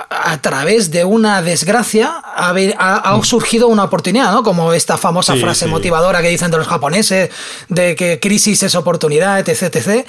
a 0.09 0.41
través 0.41 0.91
de 0.91 1.05
una 1.05 1.41
desgracia 1.41 2.13
ha, 2.21 3.19
surgido 3.23 3.67
una 3.67 3.85
oportunidad, 3.85 4.31
¿no? 4.31 4.43
Como 4.43 4.73
esta 4.73 4.97
famosa 4.97 5.35
frase 5.35 5.67
motivadora 5.67 6.21
que 6.21 6.29
dicen 6.29 6.51
de 6.51 6.57
los 6.57 6.67
japoneses, 6.67 7.29
de 7.69 7.95
que 7.95 8.19
crisis 8.19 8.63
es 8.63 8.75
oportunidad, 8.75 9.39
etc. 9.39 9.75
etc. 9.75 10.05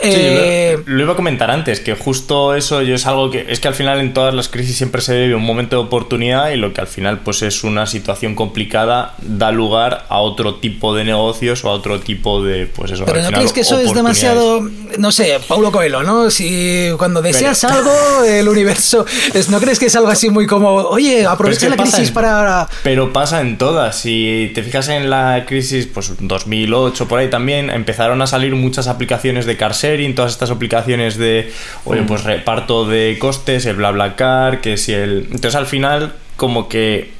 Eh, 0.00 0.78
lo, 0.86 1.02
iba 1.02 1.12
a 1.14 1.16
comentar 1.16 1.50
antes, 1.50 1.80
que 1.80 1.94
justo 1.94 2.54
eso 2.54 2.82
yo 2.82 2.94
es 2.94 3.06
algo 3.06 3.30
que 3.30 3.46
es 3.48 3.58
que 3.58 3.68
al 3.68 3.74
final 3.74 3.98
en 4.00 4.14
todas 4.14 4.34
las 4.34 4.48
crisis 4.48 4.76
siempre 4.76 5.00
se 5.00 5.18
vive 5.18 5.34
un 5.34 5.42
momento 5.42 5.76
de 5.76 5.82
oportunidad 5.82 6.50
y 6.50 6.56
lo 6.56 6.72
que 6.72 6.80
al 6.80 6.86
final 6.86 7.20
pues 7.20 7.42
es 7.42 7.64
una 7.64 7.86
situación 7.86 8.34
complicada 8.34 9.14
da 9.20 9.50
lugar 9.50 10.06
a 10.08 10.18
otro 10.18 10.56
tipo 10.56 10.94
de 10.94 11.04
negocios 11.04 11.64
o 11.64 11.70
a 11.70 11.72
otro 11.72 12.00
tipo 12.00 12.42
de 12.42 12.66
pues 12.66 12.92
eso. 12.92 13.04
Pero 13.04 13.22
no 13.22 13.30
crees 13.30 13.52
que 13.52 13.60
eso 13.62 13.78
es 13.78 13.92
demasiado, 13.92 14.68
no 14.98 15.10
sé, 15.10 15.40
Paulo 15.48 15.72
Coelho, 15.72 16.02
¿no? 16.02 16.30
Si 16.30 16.90
cuando 16.98 17.20
deseas 17.20 17.64
algo 17.64 17.92
el 18.24 18.48
universo, 18.48 19.04
¿no 19.50 19.60
crees 19.60 19.78
que 19.78 19.86
es 19.86 19.96
algo 19.96 20.08
así 20.08 20.30
muy 20.30 20.46
como, 20.46 20.74
oye, 20.74 21.26
aprovecha 21.26 21.68
la 21.68 21.76
crisis 21.76 22.10
para... 22.10 22.68
Pero 22.82 23.12
pasa 23.12 23.40
en 23.40 23.58
todas. 23.58 23.96
Si 23.96 24.50
te 24.54 24.62
fijas 24.62 24.88
en 24.88 25.10
la 25.10 25.44
crisis, 25.46 25.86
pues 25.86 26.12
2008 26.18 27.08
por 27.08 27.18
ahí 27.18 27.28
también, 27.28 27.70
empezaron 27.70 28.22
a 28.22 28.26
salir 28.26 28.54
muchas 28.54 28.88
aplicaciones 28.88 29.46
de 29.46 29.56
car 29.56 29.72
sharing, 29.72 30.14
todas 30.14 30.32
estas 30.32 30.50
aplicaciones 30.50 31.16
de, 31.16 31.52
oye, 31.84 32.02
mm. 32.02 32.06
pues 32.06 32.24
reparto 32.24 32.86
de 32.86 33.16
costes, 33.18 33.66
el 33.66 33.76
BlaBlaCar, 33.76 34.60
que 34.60 34.76
si 34.76 34.92
el... 34.92 35.28
Entonces 35.30 35.54
al 35.54 35.66
final 35.66 36.14
como 36.36 36.68
que 36.68 37.12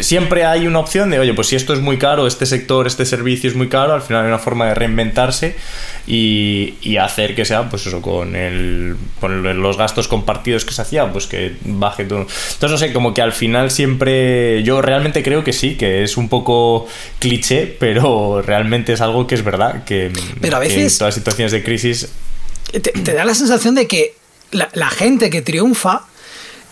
siempre 0.00 0.44
hay 0.44 0.68
una 0.68 0.78
opción 0.78 1.10
de, 1.10 1.18
oye, 1.18 1.34
pues 1.34 1.48
si 1.48 1.56
esto 1.56 1.72
es 1.72 1.80
muy 1.80 1.98
caro, 1.98 2.26
este 2.26 2.46
sector, 2.46 2.86
este 2.86 3.04
servicio 3.04 3.50
es 3.50 3.56
muy 3.56 3.68
caro, 3.68 3.92
al 3.92 4.02
final 4.02 4.22
hay 4.22 4.28
una 4.28 4.38
forma 4.38 4.66
de 4.66 4.74
reinventarse 4.74 5.56
y, 6.06 6.96
hacer 6.96 7.34
que 7.34 7.44
sea, 7.44 7.68
pues 7.68 7.86
eso, 7.86 8.00
con, 8.00 8.36
el, 8.36 8.96
con 9.20 9.62
los 9.62 9.76
gastos 9.76 10.06
compartidos 10.06 10.64
que 10.64 10.72
se 10.72 10.82
hacía, 10.82 11.10
pues 11.10 11.26
que 11.26 11.56
baje 11.64 12.04
todo. 12.04 12.20
Entonces, 12.20 12.70
no 12.70 12.78
sé, 12.78 12.92
como 12.92 13.14
que 13.14 13.22
al 13.22 13.32
final 13.32 13.70
siempre, 13.70 14.62
yo 14.62 14.80
realmente 14.80 15.22
creo 15.22 15.42
que 15.42 15.52
sí, 15.52 15.76
que 15.76 16.04
es 16.04 16.16
un 16.16 16.28
poco 16.28 16.86
cliché, 17.18 17.66
pero 17.66 18.42
realmente 18.42 18.92
es 18.92 19.00
algo 19.00 19.26
que 19.26 19.34
es 19.34 19.42
verdad, 19.42 19.84
que, 19.84 20.12
pero 20.40 20.56
a 20.56 20.60
veces, 20.60 20.92
en 20.92 20.98
todas 20.98 21.08
las 21.08 21.14
situaciones 21.14 21.52
de 21.52 21.64
crisis... 21.64 22.08
Te, 22.70 23.14
da 23.14 23.24
la 23.24 23.34
sensación 23.34 23.74
de 23.74 23.88
que 23.88 24.14
la 24.52 24.90
gente 24.90 25.30
que 25.30 25.42
triunfa 25.42 26.04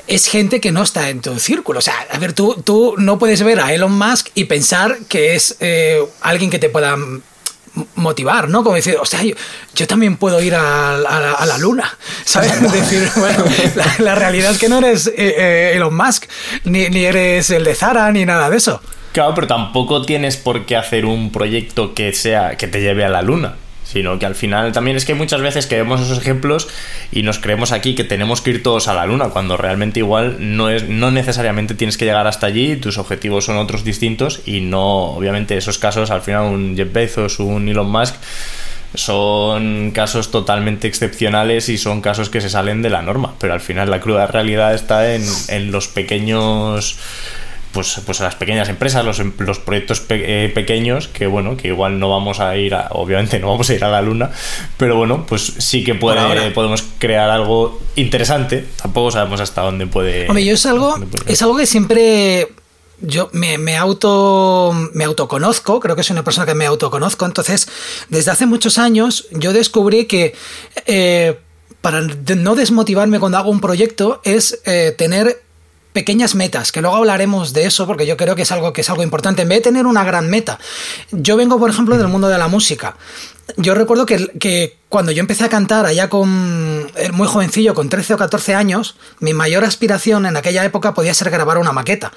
es 0.08 0.26
gente 0.26 0.60
que 0.60 0.72
no 0.72 0.82
está 0.82 1.10
en 1.10 1.20
tu 1.20 1.38
círculo. 1.38 1.78
O 1.78 1.82
sea, 1.82 1.94
a 2.10 2.18
ver, 2.18 2.32
tú, 2.32 2.60
tú 2.64 2.94
no 2.98 3.18
puedes 3.18 3.42
ver 3.42 3.60
a 3.60 3.72
Elon 3.72 3.96
Musk 3.96 4.28
y 4.34 4.44
pensar 4.44 4.98
que 5.08 5.34
es 5.34 5.56
eh, 5.60 6.02
alguien 6.22 6.50
que 6.50 6.58
te 6.58 6.70
pueda 6.70 6.96
motivar, 7.94 8.48
¿no? 8.48 8.64
Como 8.64 8.74
decir, 8.74 8.96
o 9.00 9.04
sea, 9.04 9.20
yo, 9.22 9.86
también 9.86 10.16
puedo 10.16 10.40
ir 10.42 10.54
a, 10.54 10.96
la 10.98 11.58
luna, 11.58 11.96
¿sabes? 12.24 12.60
decir, 12.72 13.08
bueno, 13.16 13.44
la, 13.98 14.14
realidad 14.14 14.50
es 14.52 14.58
que 14.58 14.68
no 14.68 14.78
eres 14.78 15.06
eh, 15.06 15.12
eh, 15.16 15.72
Elon 15.74 15.94
Musk, 15.94 16.24
ni, 16.64 16.88
ni 16.88 17.04
eres 17.04 17.50
el 17.50 17.64
de 17.64 17.74
Zara, 17.74 18.10
ni 18.10 18.24
nada 18.24 18.50
de 18.50 18.56
eso. 18.56 18.80
Claro, 19.12 19.34
pero 19.34 19.46
tampoco 19.46 20.02
tienes 20.02 20.36
por 20.36 20.66
qué 20.66 20.76
hacer 20.76 21.04
un 21.04 21.30
proyecto 21.30 21.94
que 21.94 22.12
sea 22.12 22.56
que 22.56 22.66
te 22.66 22.80
lleve 22.80 23.04
a 23.04 23.08
la 23.08 23.22
luna 23.22 23.56
sino 23.90 24.18
que 24.18 24.26
al 24.26 24.34
final 24.34 24.72
también 24.72 24.96
es 24.96 25.06
que 25.06 25.14
muchas 25.14 25.40
veces 25.40 25.66
que 25.66 25.76
vemos 25.76 26.00
esos 26.00 26.18
ejemplos 26.18 26.68
y 27.10 27.22
nos 27.22 27.38
creemos 27.38 27.72
aquí 27.72 27.94
que 27.94 28.04
tenemos 28.04 28.42
que 28.42 28.50
ir 28.50 28.62
todos 28.62 28.86
a 28.86 28.94
la 28.94 29.06
luna, 29.06 29.30
cuando 29.30 29.56
realmente 29.56 30.00
igual 30.00 30.36
no 30.38 30.68
es 30.68 30.88
no 30.88 31.10
necesariamente 31.10 31.74
tienes 31.74 31.96
que 31.96 32.04
llegar 32.04 32.26
hasta 32.26 32.46
allí, 32.46 32.76
tus 32.76 32.98
objetivos 32.98 33.46
son 33.46 33.56
otros 33.56 33.84
distintos 33.84 34.42
y 34.44 34.60
no, 34.60 35.14
obviamente 35.14 35.56
esos 35.56 35.78
casos, 35.78 36.10
al 36.10 36.20
final 36.20 36.52
un 36.52 36.76
Jeff 36.76 36.92
Bezos, 36.92 37.40
un 37.40 37.68
Elon 37.68 37.90
Musk 37.90 38.14
son 38.94 39.90
casos 39.92 40.30
totalmente 40.30 40.86
excepcionales 40.86 41.68
y 41.68 41.78
son 41.78 42.00
casos 42.00 42.30
que 42.30 42.40
se 42.40 42.50
salen 42.50 42.82
de 42.82 42.90
la 42.90 43.02
norma, 43.02 43.34
pero 43.38 43.54
al 43.54 43.60
final 43.60 43.90
la 43.90 44.00
cruda 44.00 44.26
realidad 44.26 44.74
está 44.74 45.14
en, 45.14 45.22
en 45.48 45.70
los 45.70 45.88
pequeños 45.88 46.98
pues, 47.72 48.00
pues 48.04 48.20
a 48.20 48.24
las 48.24 48.34
pequeñas 48.34 48.68
empresas, 48.68 49.04
los, 49.04 49.18
em, 49.20 49.32
los 49.38 49.58
proyectos 49.58 50.02
eh, 50.08 50.50
pequeños, 50.54 51.08
que 51.08 51.26
bueno, 51.26 51.56
que 51.56 51.68
igual 51.68 51.98
no 51.98 52.08
vamos 52.08 52.40
a 52.40 52.56
ir 52.56 52.74
a, 52.74 52.88
obviamente 52.92 53.38
no 53.38 53.48
vamos 53.48 53.68
a 53.70 53.74
ir 53.74 53.84
a 53.84 53.88
la 53.88 54.02
luna, 54.02 54.30
pero 54.76 54.96
bueno, 54.96 55.26
pues 55.26 55.54
sí 55.58 55.84
que 55.84 55.94
puede, 55.94 56.50
podemos 56.50 56.84
crear 56.98 57.30
algo 57.30 57.80
interesante, 57.96 58.66
tampoco 58.80 59.10
sabemos 59.10 59.40
hasta 59.40 59.62
dónde 59.62 59.86
puede... 59.86 60.28
Hombre, 60.28 60.44
yo 60.44 60.54
es 60.54 60.66
algo, 60.66 60.96
es 61.26 61.42
algo 61.42 61.56
que 61.56 61.66
siempre 61.66 62.48
yo 63.00 63.30
me, 63.32 63.76
auto 63.76 64.72
me 64.92 65.04
autoconozco, 65.04 65.80
creo 65.80 65.96
que 65.96 66.02
soy 66.02 66.14
una 66.14 66.24
persona 66.24 66.46
que 66.46 66.54
me 66.54 66.66
autoconozco, 66.66 67.26
entonces 67.26 67.68
desde 68.08 68.30
hace 68.30 68.46
muchos 68.46 68.78
años 68.78 69.26
yo 69.32 69.52
descubrí 69.52 70.06
que 70.06 70.34
eh, 70.86 71.38
para 71.80 72.00
no 72.00 72.54
desmotivarme 72.54 73.20
cuando 73.20 73.38
hago 73.38 73.50
un 73.50 73.60
proyecto 73.60 74.20
es 74.24 74.60
eh, 74.64 74.94
tener 74.96 75.42
pequeñas 75.92 76.34
metas, 76.34 76.72
que 76.72 76.80
luego 76.80 76.96
hablaremos 76.96 77.52
de 77.52 77.64
eso 77.64 77.86
porque 77.86 78.06
yo 78.06 78.16
creo 78.16 78.34
que 78.34 78.42
es 78.42 78.52
algo 78.52 78.72
que 78.72 78.82
es 78.82 78.90
algo 78.90 79.02
importante. 79.02 79.42
En 79.42 79.48
vez 79.48 79.58
de 79.58 79.64
tener 79.64 79.86
una 79.86 80.04
gran 80.04 80.28
meta, 80.28 80.58
yo 81.10 81.36
vengo, 81.36 81.58
por 81.58 81.70
ejemplo, 81.70 81.96
del 81.96 82.08
mundo 82.08 82.28
de 82.28 82.38
la 82.38 82.48
música. 82.48 82.96
Yo 83.56 83.74
recuerdo 83.74 84.04
que, 84.04 84.76
cuando 84.88 85.10
yo 85.10 85.20
empecé 85.20 85.44
a 85.44 85.48
cantar 85.48 85.86
allá 85.86 86.08
con 86.08 86.90
eh, 86.96 87.10
muy 87.12 87.26
jovencillo, 87.26 87.74
con 87.74 87.88
13 87.88 88.14
o 88.14 88.18
14 88.18 88.54
años, 88.54 88.96
mi 89.20 89.32
mayor 89.32 89.64
aspiración 89.64 90.26
en 90.26 90.36
aquella 90.36 90.64
época 90.64 90.92
podía 90.92 91.14
ser 91.14 91.30
grabar 91.30 91.56
una 91.58 91.72
maqueta. 91.72 92.12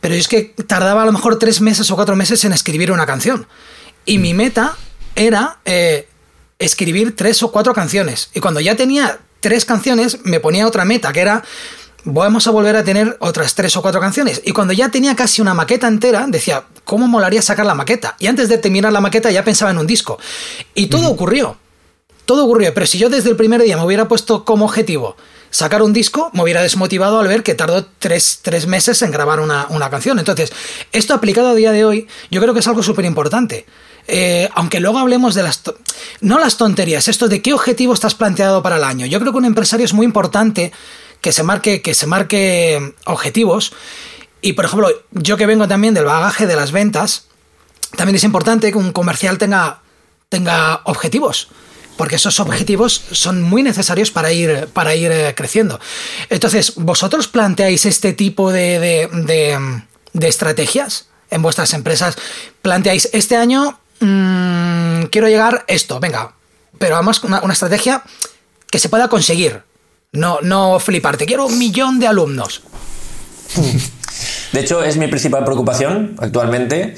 Pero 0.00 0.14
es 0.14 0.26
que 0.26 0.54
tardaba 0.66 1.02
a 1.02 1.06
lo 1.06 1.12
mejor 1.12 1.38
tres 1.38 1.60
meses 1.60 1.90
o 1.90 1.96
cuatro 1.96 2.16
meses 2.16 2.44
en 2.44 2.52
escribir 2.52 2.90
una 2.90 3.06
canción. 3.06 3.46
Y 4.04 4.18
mi 4.18 4.34
meta 4.34 4.76
era 5.14 5.58
eh, 5.64 6.08
escribir 6.58 7.14
tres 7.14 7.42
o 7.42 7.52
cuatro 7.52 7.72
canciones. 7.72 8.30
Y 8.34 8.40
cuando 8.40 8.60
ya 8.60 8.76
tenía 8.76 9.20
tres 9.40 9.64
canciones, 9.64 10.18
me 10.24 10.40
ponía 10.40 10.66
otra 10.66 10.84
meta, 10.84 11.12
que 11.12 11.20
era 11.20 11.44
vamos 12.06 12.46
a 12.46 12.52
volver 12.52 12.76
a 12.76 12.84
tener 12.84 13.16
otras 13.20 13.54
tres 13.54 13.76
o 13.76 13.82
cuatro 13.82 14.00
canciones. 14.00 14.40
Y 14.44 14.52
cuando 14.52 14.72
ya 14.72 14.88
tenía 14.90 15.16
casi 15.16 15.42
una 15.42 15.54
maqueta 15.54 15.88
entera, 15.88 16.24
decía, 16.28 16.64
¿cómo 16.84 17.08
molaría 17.08 17.42
sacar 17.42 17.66
la 17.66 17.74
maqueta? 17.74 18.16
Y 18.18 18.28
antes 18.28 18.48
de 18.48 18.58
terminar 18.58 18.92
la 18.92 19.00
maqueta 19.00 19.30
ya 19.30 19.44
pensaba 19.44 19.72
en 19.72 19.78
un 19.78 19.86
disco. 19.86 20.18
Y 20.74 20.86
todo 20.86 21.10
ocurrió. 21.10 21.56
Todo 22.24 22.44
ocurrió. 22.44 22.72
Pero 22.72 22.86
si 22.86 22.98
yo 22.98 23.10
desde 23.10 23.30
el 23.30 23.36
primer 23.36 23.62
día 23.62 23.76
me 23.76 23.84
hubiera 23.84 24.06
puesto 24.08 24.44
como 24.44 24.64
objetivo 24.64 25.16
sacar 25.50 25.82
un 25.82 25.92
disco, 25.92 26.30
me 26.32 26.42
hubiera 26.42 26.62
desmotivado 26.62 27.18
al 27.18 27.28
ver 27.28 27.42
que 27.42 27.54
tardó 27.54 27.86
tres, 27.98 28.66
meses 28.68 29.02
en 29.02 29.10
grabar 29.10 29.40
una, 29.40 29.90
canción. 29.90 30.18
Entonces, 30.18 30.52
esto 30.92 31.12
aplicado 31.12 31.48
a 31.48 31.54
día 31.54 31.72
de 31.72 31.84
hoy, 31.84 32.08
yo 32.30 32.40
creo 32.40 32.54
que 32.54 32.60
es 32.60 32.68
algo 32.68 32.82
súper 32.82 33.04
importante. 33.04 33.66
Eh, 34.06 34.48
aunque 34.54 34.78
luego 34.78 34.98
hablemos 34.98 35.34
de 35.34 35.42
las... 35.42 35.60
No 36.20 36.38
las 36.38 36.56
tonterías, 36.56 37.08
esto 37.08 37.26
de 37.26 37.42
qué 37.42 37.52
objetivo 37.52 37.94
estás 37.94 38.14
planteado 38.14 38.62
para 38.62 38.76
el 38.76 38.84
año. 38.84 39.06
Yo 39.06 39.18
creo 39.18 39.32
que 39.32 39.38
un 39.38 39.44
empresario 39.44 39.84
es 39.84 39.92
muy 39.92 40.06
importante 40.06 40.72
que 41.26 41.32
se 41.32 41.42
marque, 41.42 41.82
que 41.82 41.92
se 41.92 42.06
marque 42.06 42.94
objetivos. 43.04 43.72
Y 44.42 44.52
por 44.52 44.64
ejemplo, 44.64 44.88
yo 45.10 45.36
que 45.36 45.46
vengo 45.46 45.66
también 45.66 45.92
del 45.92 46.04
bagaje 46.04 46.46
de 46.46 46.54
las 46.54 46.70
ventas, 46.70 47.26
también 47.96 48.14
es 48.14 48.22
importante 48.22 48.70
que 48.70 48.78
un 48.78 48.92
comercial 48.92 49.36
tenga, 49.36 49.80
tenga 50.28 50.82
objetivos. 50.84 51.48
Porque 51.96 52.14
esos 52.14 52.38
objetivos 52.38 53.02
son 53.10 53.42
muy 53.42 53.64
necesarios 53.64 54.12
para 54.12 54.30
ir, 54.32 54.68
para 54.72 54.94
ir 54.94 55.10
eh, 55.10 55.34
creciendo. 55.34 55.80
Entonces, 56.30 56.74
¿vosotros 56.76 57.26
planteáis 57.26 57.86
este 57.86 58.12
tipo 58.12 58.52
de, 58.52 58.78
de, 59.10 60.28
estrategias 60.28 61.08
en 61.28 61.42
vuestras 61.42 61.74
empresas? 61.74 62.16
¿Planteáis 62.62 63.10
este 63.12 63.34
año 63.34 63.80
mm, 63.98 65.06
quiero 65.10 65.26
llegar 65.26 65.64
esto? 65.66 65.98
Venga, 65.98 66.36
pero 66.78 66.94
además 66.94 67.20
una, 67.24 67.40
una 67.40 67.54
estrategia 67.54 68.04
que 68.70 68.78
se 68.78 68.88
pueda 68.88 69.08
conseguir. 69.08 69.64
No, 70.16 70.38
no 70.42 70.78
fliparte. 70.80 71.26
Quiero 71.26 71.46
un 71.46 71.58
millón 71.58 71.98
de 71.98 72.06
alumnos. 72.06 72.62
De 74.52 74.60
hecho, 74.60 74.82
es 74.82 74.96
mi 74.96 75.06
principal 75.08 75.44
preocupación 75.44 76.16
actualmente. 76.18 76.94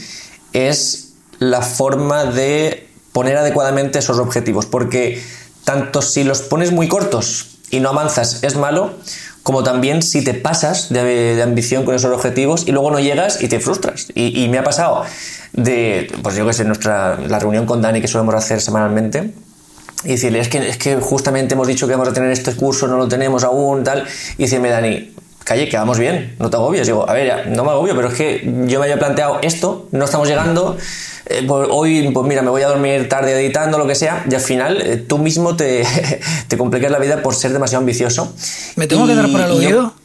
Es 0.52 1.14
la 1.38 1.62
forma 1.62 2.24
de 2.24 2.88
poner 3.12 3.36
adecuadamente 3.36 3.98
esos 3.98 4.18
objetivos. 4.18 4.66
Porque 4.66 5.22
tanto 5.64 6.00
si 6.02 6.24
los 6.24 6.42
pones 6.42 6.72
muy 6.72 6.88
cortos 6.88 7.58
y 7.70 7.80
no 7.80 7.90
avanzas 7.90 8.42
es 8.42 8.56
malo, 8.56 8.94
como 9.42 9.62
también 9.62 10.02
si 10.02 10.22
te 10.22 10.34
pasas 10.34 10.88
de, 10.90 11.40
ambición 11.42 11.84
con 11.84 11.94
esos 11.94 12.12
objetivos 12.12 12.64
y 12.66 12.72
luego 12.72 12.90
no 12.90 13.00
llegas 13.00 13.42
y 13.42 13.48
te 13.48 13.60
frustras. 13.60 14.08
Y, 14.14 14.48
me 14.48 14.58
ha 14.58 14.64
pasado 14.64 15.04
de, 15.52 16.12
pues 16.22 16.36
yo 16.36 16.46
que 16.46 16.52
sé, 16.52 16.64
nuestra, 16.64 17.18
la 17.18 17.38
reunión 17.38 17.66
con 17.66 17.82
Dani 17.82 18.00
que 18.00 18.08
solemos 18.08 18.34
hacer 18.34 18.60
semanalmente, 18.60 19.32
y 20.04 20.10
decirle, 20.10 20.40
es 20.40 20.48
que, 20.48 20.68
es 20.68 20.76
que 20.76 20.96
justamente 20.96 21.54
hemos 21.54 21.66
dicho 21.66 21.86
que 21.86 21.92
vamos 21.92 22.08
a 22.08 22.12
tener 22.12 22.30
este 22.30 22.54
curso, 22.54 22.86
no 22.86 22.96
lo 22.96 23.08
tenemos 23.08 23.44
aún, 23.44 23.82
tal. 23.84 24.04
Y 24.36 24.42
decirme, 24.42 24.70
Dani, 24.70 25.12
calle, 25.48 25.68
que 25.68 25.76
vamos 25.76 25.98
bien, 25.98 26.36
no 26.38 26.50
te 26.50 26.56
agobies. 26.56 26.86
Digo, 26.86 27.08
a 27.08 27.12
ver, 27.14 27.26
ya, 27.26 27.44
no 27.46 27.64
me 27.64 27.70
agobio, 27.70 27.96
pero 27.96 28.08
es 28.08 28.14
que 28.14 28.42
yo 28.66 28.78
me 28.78 28.84
había 28.84 28.98
planteado 28.98 29.38
esto, 29.42 29.88
no 29.92 30.04
estamos 30.04 30.28
llegando, 30.28 30.76
eh, 31.26 31.42
pues 31.46 31.68
hoy, 31.70 32.10
pues 32.12 32.26
mira, 32.26 32.42
me 32.42 32.50
voy 32.50 32.62
a 32.62 32.68
dormir 32.68 33.08
tarde 33.08 33.32
editando, 33.32 33.78
lo 33.78 33.86
que 33.86 33.94
sea, 33.94 34.24
y 34.30 34.34
al 34.34 34.40
final 34.40 34.80
eh, 34.82 34.96
tú 34.98 35.18
mismo 35.18 35.56
te, 35.56 35.84
te 36.48 36.58
complicas 36.58 36.90
la 36.90 36.98
vida 36.98 37.22
por 37.22 37.34
ser 37.34 37.52
demasiado 37.52 37.80
ambicioso. 37.80 38.32
¿Me 38.76 38.86
tengo 38.86 39.06
que 39.06 39.14
dar 39.14 39.30
por 39.30 39.40
aludido? 39.40 39.94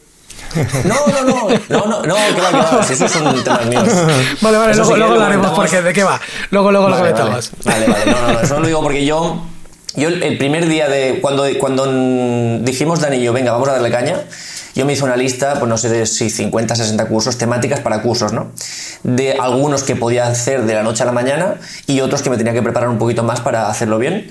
No, 0.84 0.94
no, 1.08 1.24
no, 1.24 1.48
no, 1.68 1.86
no, 1.86 2.02
no, 2.02 2.14
que 2.14 2.40
va, 2.40 2.50
que 2.50 2.76
va, 2.76 2.86
esos 2.88 3.10
son 3.10 3.42
temas 3.42 3.66
míos. 3.66 3.88
Vale, 4.40 4.56
vale, 4.56 4.74
luego, 4.76 4.96
luego 4.96 5.14
lo 5.16 5.24
haremos 5.24 5.50
porque 5.50 5.82
de 5.82 5.92
qué 5.92 6.04
va. 6.04 6.20
Luego, 6.50 6.70
luego 6.70 6.90
lo 6.90 6.96
comentamos. 6.96 7.50
Vale, 7.64 7.88
vale, 7.88 8.06
no, 8.06 8.20
no, 8.20 8.32
no, 8.34 8.40
eso 8.40 8.60
lo 8.60 8.66
digo 8.68 8.80
porque 8.80 9.04
yo 9.04 9.42
yo 9.96 10.08
el 10.08 10.38
primer 10.38 10.68
día 10.68 10.88
de 10.88 11.20
cuando, 11.20 11.46
cuando 11.58 11.86
dijimos 12.62 13.00
Dani 13.00 13.16
y 13.16 13.22
yo, 13.22 13.32
venga, 13.32 13.52
vamos 13.52 13.68
a 13.68 13.72
darle 13.72 13.90
caña, 13.90 14.24
yo 14.74 14.84
me 14.84 14.92
hice 14.92 15.04
una 15.04 15.16
lista, 15.16 15.54
pues 15.60 15.68
no 15.68 15.78
sé 15.78 16.04
si 16.06 16.30
50, 16.30 16.74
60 16.74 17.06
cursos, 17.06 17.38
temáticas 17.38 17.78
para 17.78 18.02
cursos, 18.02 18.32
¿no? 18.32 18.50
De 19.04 19.34
algunos 19.34 19.84
que 19.84 19.94
podía 19.94 20.26
hacer 20.26 20.64
de 20.64 20.74
la 20.74 20.82
noche 20.82 21.04
a 21.04 21.06
la 21.06 21.12
mañana 21.12 21.60
y 21.86 22.00
otros 22.00 22.22
que 22.22 22.30
me 22.30 22.36
tenía 22.36 22.52
que 22.52 22.62
preparar 22.62 22.88
un 22.88 22.98
poquito 22.98 23.22
más 23.22 23.40
para 23.40 23.68
hacerlo 23.68 23.98
bien. 23.98 24.26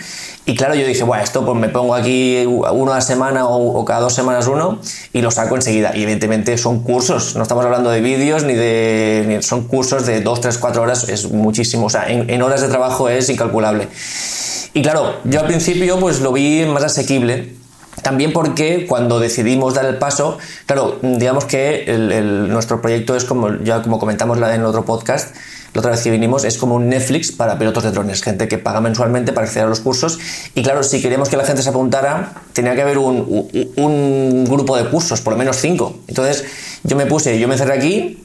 Y 0.45 0.55
claro, 0.55 0.75
yo 0.75 0.85
dije, 0.85 1.03
bueno, 1.03 1.23
esto 1.23 1.45
pues 1.45 1.57
me 1.57 1.69
pongo 1.69 1.95
aquí 1.95 2.43
uno 2.45 2.91
a 2.91 2.95
la 2.95 3.01
semana 3.01 3.47
o, 3.47 3.85
cada 3.85 4.01
dos 4.01 4.13
semanas 4.13 4.47
uno 4.47 4.81
y 5.13 5.21
lo 5.21 5.31
saco 5.31 5.55
enseguida. 5.55 5.91
Y 5.95 6.03
evidentemente 6.03 6.57
son 6.57 6.83
cursos, 6.83 7.37
no 7.37 7.43
estamos 7.43 7.63
hablando 7.63 7.89
de 7.89 8.01
vídeos 8.01 8.43
ni 8.43 8.53
de... 8.53 9.39
son 9.41 9.65
cursos 9.69 10.05
de 10.05 10.19
dos, 10.19 10.41
tres, 10.41 10.57
cuatro 10.57 10.81
horas, 10.81 11.07
es 11.07 11.31
muchísimo. 11.31 11.85
O 11.85 11.89
sea, 11.89 12.09
en, 12.09 12.29
en 12.29 12.41
horas 12.41 12.59
de 12.59 12.67
trabajo 12.67 13.07
es 13.07 13.29
incalculable. 13.29 13.87
Y 14.73 14.81
claro, 14.81 15.17
yo 15.23 15.39
al 15.39 15.47
principio 15.47 15.99
pues 15.99 16.19
lo 16.21 16.31
vi 16.31 16.65
más 16.65 16.83
asequible 16.83 17.53
también 18.01 18.33
porque 18.33 18.85
cuando 18.87 19.19
decidimos 19.19 19.75
dar 19.75 19.85
el 19.85 19.97
paso, 19.97 20.37
claro, 20.65 20.99
digamos 21.01 21.45
que 21.45 21.85
nuestro 22.49 22.81
proyecto 22.81 23.15
es 23.15 23.23
como, 23.23 23.55
ya 23.63 23.81
como 23.81 23.99
comentamos 23.99 24.37
en 24.37 24.43
el 24.43 24.65
otro 24.65 24.83
podcast, 24.83 25.35
la 25.73 25.79
otra 25.79 25.91
vez 25.91 26.01
que 26.01 26.11
vinimos, 26.11 26.43
es 26.43 26.57
como 26.57 26.75
un 26.75 26.89
Netflix 26.89 27.31
para 27.31 27.57
pilotos 27.57 27.83
de 27.83 27.91
drones, 27.91 28.21
gente 28.21 28.47
que 28.47 28.57
paga 28.57 28.81
mensualmente 28.81 29.31
para 29.31 29.47
acceder 29.47 29.65
a 29.65 29.69
los 29.69 29.79
cursos. 29.79 30.19
Y 30.53 30.61
claro, 30.61 30.83
si 30.83 31.01
queríamos 31.01 31.29
que 31.29 31.37
la 31.37 31.45
gente 31.45 31.63
se 31.63 31.69
apuntara, 31.69 32.33
tenía 32.53 32.75
que 32.75 32.81
haber 32.81 32.99
un, 32.99 33.49
un 33.77 34.45
grupo 34.45 34.77
de 34.77 34.87
cursos, 34.89 35.21
por 35.21 35.33
lo 35.33 35.39
menos 35.39 35.57
cinco. 35.57 35.97
Entonces 36.07 36.45
yo 36.83 36.95
me 36.95 37.05
puse, 37.05 37.39
yo 37.39 37.47
me 37.47 37.57
cerré 37.57 37.73
aquí, 37.73 38.23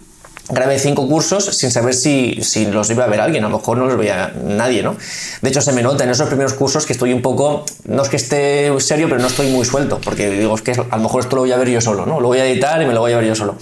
grabé 0.48 0.78
cinco 0.78 1.06
cursos 1.08 1.44
sin 1.44 1.70
saber 1.70 1.94
si, 1.94 2.38
si, 2.42 2.66
los 2.66 2.90
iba 2.90 3.04
a 3.04 3.08
ver 3.08 3.20
alguien, 3.20 3.44
a 3.44 3.48
lo 3.48 3.58
mejor 3.58 3.78
no 3.78 3.86
los 3.86 3.96
veía 3.96 4.32
nadie, 4.44 4.82
¿no? 4.82 4.96
De 5.42 5.48
hecho, 5.48 5.60
se 5.60 5.72
me 5.72 5.82
nota 5.82 6.04
en 6.04 6.10
esos 6.10 6.28
primeros 6.28 6.54
cursos 6.54 6.86
que 6.86 6.92
estoy 6.92 7.12
un 7.12 7.22
poco, 7.22 7.64
no 7.86 8.02
es 8.02 8.08
que 8.08 8.16
esté 8.16 8.72
serio, 8.80 9.08
pero 9.08 9.20
no 9.20 9.26
estoy 9.26 9.50
muy 9.50 9.64
suelto, 9.64 10.00
porque 10.02 10.30
digo, 10.30 10.54
es 10.54 10.62
que 10.62 10.72
a 10.72 10.96
lo 10.96 11.02
mejor 11.02 11.22
esto 11.22 11.36
lo 11.36 11.42
voy 11.42 11.52
a 11.52 11.56
ver 11.56 11.68
yo 11.68 11.80
solo, 11.80 12.06
¿no? 12.06 12.20
Lo 12.20 12.28
voy 12.28 12.38
a 12.38 12.46
editar 12.46 12.80
y 12.80 12.86
me 12.86 12.94
lo 12.94 13.00
voy 13.00 13.12
a 13.12 13.18
ver 13.18 13.26
yo 13.26 13.34
solo. 13.34 13.56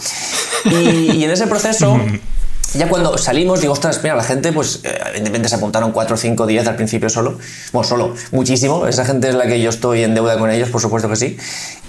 Y, 0.65 1.17
y 1.17 1.25
en 1.25 1.31
ese 1.31 1.47
proceso... 1.47 1.99
Ya 2.77 2.89
cuando 2.89 3.17
salimos, 3.19 3.61
digo, 3.61 3.73
ostras, 3.73 4.01
mira, 4.03 4.17
la 4.17 4.25
gente, 4.25 4.53
pues, 4.53 4.81
eh, 4.85 4.99
evidentemente 5.09 5.49
se 5.49 5.55
apuntaron 5.57 5.93
4, 5.93 6.17
5, 6.17 6.47
10 6.47 6.67
al 6.67 6.77
principio 6.77 7.09
solo. 7.09 7.39
Bueno, 7.73 7.89
solo, 7.89 8.15
muchísimo. 8.33 8.87
Esa 8.87 9.05
gente 9.05 9.29
es 9.29 9.35
la 9.35 9.47
que 9.47 9.61
yo 9.61 9.71
estoy 9.71 10.05
en 10.05 10.15
deuda 10.15 10.39
con 10.39 10.51
ellos, 10.51 10.69
por 10.71 10.81
supuesto 10.81 11.09
que 11.09 11.17
sí. 11.17 11.37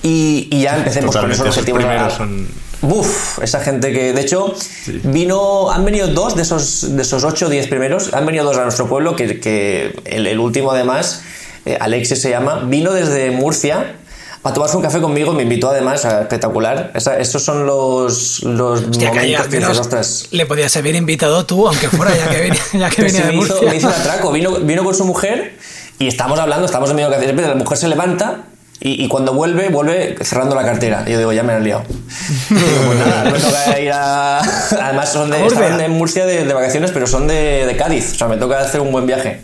Y, 0.03 0.47
y 0.51 0.61
ya 0.61 0.77
empecemos 0.77 1.15
con 1.15 1.31
esos 1.31 1.47
objetivos. 1.47 1.83
Son 2.13 2.47
Buf, 2.81 3.39
esa 3.41 3.59
gente 3.59 3.91
que, 3.91 4.13
de 4.13 4.21
hecho, 4.21 4.53
vino, 5.03 5.71
han 5.71 5.83
venido 5.83 6.07
dos 6.07 6.35
de 6.35 6.43
esos, 6.43 6.95
de 6.95 7.01
esos 7.01 7.23
8 7.23 7.47
o 7.47 7.49
10 7.49 7.67
primeros, 7.67 8.13
han 8.13 8.25
venido 8.25 8.45
dos 8.45 8.57
a 8.57 8.63
nuestro 8.63 8.87
pueblo, 8.87 9.15
que, 9.15 9.39
que 9.39 9.95
el, 10.05 10.37
último 10.37 10.71
además, 10.71 11.23
eh, 11.65 11.77
Alexis 11.79 12.21
se 12.21 12.29
llama, 12.29 12.65
vino 12.65 12.93
desde 12.93 13.31
Murcia 13.31 13.95
a 14.47 14.53
tomarse 14.53 14.77
un 14.77 14.83
café 14.83 14.99
conmigo, 15.01 15.33
me 15.33 15.43
invitó 15.43 15.69
además, 15.69 16.05
espectacular. 16.05 16.91
esos 16.95 17.43
son 17.43 17.65
los, 17.65 18.43
los 18.43 18.81
momentos 18.87 19.47
que 19.47 19.65
ostras. 19.65 20.27
Le 20.31 20.45
podías 20.45 20.75
haber 20.77 20.95
invitado 20.95 21.45
tú, 21.45 21.67
aunque 21.67 21.89
fuera 21.89 22.15
ya 22.15 22.29
que 22.29 22.41
venía, 22.41 22.61
ya 22.73 22.89
que 22.89 23.03
venía 23.03 23.25
de 23.25 23.31
me 23.33 23.37
Hizo, 23.37 23.61
me 23.61 23.75
hizo 23.75 23.87
un 23.87 23.93
atraco, 23.93 24.31
vino, 24.31 24.55
vino 24.59 24.83
con 24.83 24.95
su 24.95 25.05
mujer 25.05 25.57
y 25.99 26.07
estamos 26.07 26.39
hablando, 26.39 26.65
estamos 26.65 26.89
en 26.89 26.95
medio 26.95 27.09
de 27.09 27.15
café, 27.17 27.33
la 27.33 27.55
mujer 27.55 27.77
se 27.77 27.87
levanta 27.87 28.43
y, 28.79 29.07
cuando 29.07 29.33
vuelve, 29.33 29.69
vuelve 29.69 30.15
cerrando 30.21 30.55
la 30.55 30.63
cartera. 30.63 31.03
Y 31.07 31.11
yo 31.11 31.17
digo, 31.17 31.33
ya 31.33 31.41
me 31.41 31.53
han 31.53 31.63
liado. 31.63 31.83
pues 32.47 32.99
nada, 32.99 33.23
me 33.23 33.39
toca 33.39 33.79
ir 33.79 33.91
a. 33.91 34.39
Además, 34.39 35.11
son 35.11 35.31
de, 35.31 35.45
están 35.47 35.81
en 35.81 35.91
Murcia 35.91 36.25
de, 36.27 36.53
vacaciones, 36.53 36.91
pero 36.91 37.07
son 37.07 37.27
de, 37.27 37.65
de, 37.65 37.75
Cádiz. 37.75 38.13
O 38.13 38.15
sea, 38.15 38.27
me 38.27 38.37
toca 38.37 38.59
hacer 38.59 38.81
un 38.81 38.91
buen 38.91 39.07
viaje. 39.07 39.41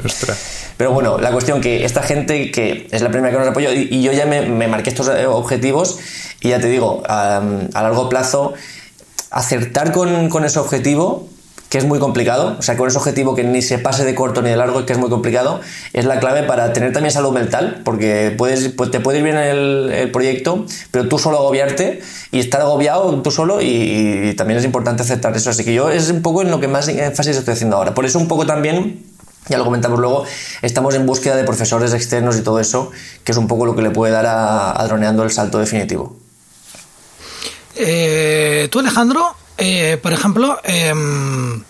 Pero 0.77 0.92
bueno, 0.92 1.18
la 1.18 1.32
cuestión 1.32 1.62
que 1.62 1.86
esta 1.86 2.01
gente, 2.03 2.51
que 2.51 2.88
es 2.92 3.01
la 3.01 3.10
primera 3.10 3.32
que 3.32 3.39
nos 3.39 3.48
apoyó, 3.48 3.72
y, 3.72 4.01
yo 4.01 4.12
ya 4.12 4.25
me, 4.25 4.42
me, 4.42 4.68
marqué 4.68 4.89
estos 4.89 5.08
eh, 5.08 5.25
objetivos, 5.27 6.00
y 6.42 6.50
ya 6.50 6.60
te 6.60 6.68
digo, 6.68 7.03
a, 7.08 7.38
a 7.74 7.84
largo 7.84 8.10
plazo, 8.10 8.53
acertar 9.30 9.92
con, 9.92 10.30
con 10.30 10.46
ese 10.46 10.60
objetivo 10.60 11.27
que 11.74 11.80
es 11.80 11.86
muy 11.86 11.98
complicado, 11.98 12.56
o 12.60 12.62
sea, 12.62 12.77
con 12.77 12.88
ese 12.88 13.00
objetivo 13.00 13.34
que 13.34 13.44
ni 13.44 13.63
se 13.63 13.80
pase 13.80 14.06
de 14.06 14.13
corto 14.13 14.44
ni 14.44 14.51
de 14.51 14.56
largo, 14.56 14.86
que 14.86 14.94
es 14.94 15.00
muy 15.00 15.10
complicado, 15.10 15.60
es 15.94 16.06
la 16.06 16.20
clave 16.20 16.44
para 16.44 16.72
tener 16.72 16.94
también 16.94 17.12
salud 17.12 17.32
mental, 17.32 17.82
porque 17.84 18.32
puedes, 18.38 18.70
pues 18.70 18.92
te 18.92 19.00
puede 19.00 19.18
ir 19.18 19.24
bien 19.24 19.38
el, 19.38 20.12
proyecto, 20.12 20.68
pero 20.92 21.10
tú 21.10 21.18
solo 21.18 21.39
agobiarte 21.39 22.03
y 22.32 22.39
estar 22.39 22.62
agobiado 22.62 23.20
tú 23.24 23.32
solo 23.32 23.60
y, 23.60 24.36
también 24.38 24.60
es 24.60 24.65
importante 24.65 25.01
aceptar 25.01 25.36
eso. 25.36 25.50
Así 25.50 25.63
que 25.63 25.74
yo 25.74 25.89
es 25.89 26.12
un 26.12 26.22
poco 26.22 26.44
en 26.44 26.51
lo 26.51 26.60
que 26.60 26.68
más 26.68 26.88
énfasis 26.88 27.38
estoy 27.38 27.56
haciendo 27.56 27.77
ahora. 27.77 27.96
Por 27.96 28.06
eso 28.06 28.20
un 28.20 28.27
poco 28.27 28.46
también 28.46 29.03
ya 29.47 29.57
lo 29.57 29.65
comentamos 29.65 30.00
luego, 30.00 30.25
estamos 30.62 30.95
en 30.95 31.05
búsqueda 31.05 31.35
de 31.35 31.43
profesores 31.43 31.93
externos 31.93 32.38
y 32.38 32.41
todo 32.41 32.59
eso, 32.59 32.91
que 33.23 33.31
es 33.31 33.38
un 33.38 33.47
poco 33.47 33.65
lo 33.65 33.75
que 33.75 33.81
le 33.81 33.89
puede 33.89 34.13
dar 34.13 34.25
a, 34.25 34.83
Droneando 34.85 35.23
el 35.23 35.31
salto 35.31 35.59
definitivo. 35.59 36.15
Eh, 37.75 38.67
tú, 38.71 38.79
Alejandro, 38.79 39.35
eh, 39.57 39.97
por 40.01 40.13
ejemplo, 40.13 40.59
em, 40.63 41.63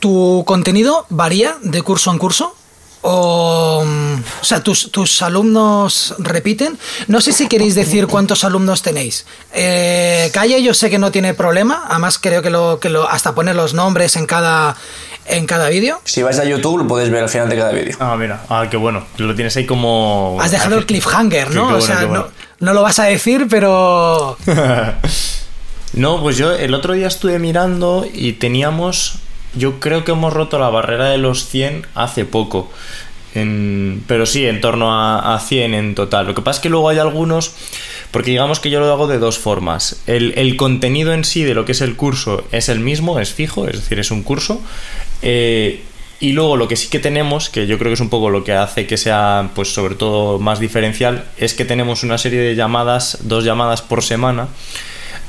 ¿tu 0.00 0.42
contenido 0.46 1.06
varía 1.08 1.56
de 1.62 1.82
curso 1.82 2.10
en 2.10 2.18
curso? 2.18 2.54
O, 3.04 3.84
o 3.84 4.44
sea, 4.44 4.62
tus, 4.62 4.92
tus, 4.92 5.22
alumnos 5.22 6.14
repiten. 6.18 6.78
No 7.08 7.20
sé 7.20 7.32
si 7.32 7.48
queréis 7.48 7.74
decir 7.74 8.06
cuántos 8.06 8.44
alumnos 8.44 8.82
tenéis. 8.82 9.26
Eh, 9.52 10.30
Calle, 10.32 10.62
yo 10.62 10.72
sé 10.72 10.88
que 10.88 10.98
no 10.98 11.10
tiene 11.10 11.34
problema. 11.34 11.84
Además, 11.88 12.18
creo 12.18 12.42
que 12.42 12.50
lo, 12.50 12.78
que 12.78 12.90
lo 12.90 13.08
hasta 13.08 13.34
poner 13.34 13.56
los 13.56 13.74
nombres 13.74 14.14
en 14.14 14.26
cada 14.26 14.76
en 15.26 15.46
cada 15.46 15.68
vídeo. 15.68 16.00
Si 16.04 16.22
vais 16.22 16.38
a 16.38 16.44
YouTube, 16.44 16.78
lo 16.78 16.86
podéis 16.86 17.10
ver 17.10 17.22
al 17.22 17.28
final 17.28 17.48
de 17.48 17.56
cada 17.56 17.72
vídeo. 17.72 17.96
Ah, 18.00 18.16
mira, 18.16 18.42
ah, 18.48 18.66
qué 18.70 18.76
bueno. 18.76 19.04
Lo 19.18 19.34
tienes 19.34 19.56
ahí 19.56 19.66
como. 19.66 20.38
Has 20.40 20.50
dejado 20.50 20.78
el 20.78 20.86
cliffhanger, 20.86 21.54
¿no? 21.54 21.68
o 21.68 21.80
sea, 21.80 22.02
no, 22.02 22.28
no 22.60 22.72
lo 22.74 22.82
vas 22.82 22.98
a 22.98 23.04
decir, 23.04 23.46
pero. 23.48 24.36
No, 25.94 26.22
pues 26.22 26.38
yo 26.38 26.52
el 26.52 26.72
otro 26.72 26.94
día 26.94 27.06
estuve 27.06 27.38
mirando 27.38 28.06
y 28.10 28.32
teníamos, 28.32 29.16
yo 29.54 29.78
creo 29.78 30.04
que 30.04 30.12
hemos 30.12 30.32
roto 30.32 30.58
la 30.58 30.70
barrera 30.70 31.10
de 31.10 31.18
los 31.18 31.48
100 31.48 31.86
hace 31.94 32.24
poco. 32.24 32.70
Pero 33.34 34.26
sí, 34.26 34.46
en 34.46 34.60
torno 34.60 34.92
a, 34.92 35.34
a, 35.34 35.40
100 35.40 35.74
en 35.74 35.94
total. 35.94 36.26
Lo 36.26 36.34
que 36.34 36.42
pasa 36.42 36.58
es 36.58 36.62
que 36.62 36.68
luego 36.68 36.88
hay 36.88 36.98
algunos, 36.98 37.54
porque 38.10 38.30
digamos 38.30 38.60
que 38.60 38.70
yo 38.70 38.80
lo 38.80 38.92
hago 38.92 39.06
de 39.06 39.18
dos 39.18 39.38
formas. 39.38 40.02
El, 40.06 40.56
contenido 40.56 41.12
en 41.14 41.24
sí 41.24 41.42
de 41.42 41.54
lo 41.54 41.64
que 41.64 41.72
es 41.72 41.80
el 41.80 41.96
curso 41.96 42.44
es 42.52 42.68
el 42.68 42.80
mismo, 42.80 43.18
es 43.18 43.32
fijo, 43.32 43.66
es 43.68 43.76
decir, 43.76 43.98
es 43.98 44.10
un 44.10 44.22
curso. 44.22 44.60
Eh, 45.22 45.82
y 46.20 46.32
luego 46.32 46.56
lo 46.56 46.68
que 46.68 46.76
sí 46.76 46.88
que 46.88 47.00
tenemos, 47.00 47.48
que 47.48 47.66
yo 47.66 47.78
creo 47.78 47.90
que 47.90 47.94
es 47.94 48.00
un 48.00 48.10
poco 48.10 48.30
lo 48.30 48.44
que 48.44 48.52
hace 48.52 48.86
que 48.86 48.96
sea, 48.96 49.50
pues 49.54 49.72
sobre 49.72 49.96
todo 49.96 50.38
más 50.38 50.60
diferencial, 50.60 51.24
es 51.36 51.54
que 51.54 51.64
tenemos 51.64 52.04
una 52.04 52.18
serie 52.18 52.38
de 52.38 52.54
llamadas, 52.54 53.18
dos 53.22 53.44
llamadas 53.44 53.82
por 53.82 54.04
semana 54.04 54.48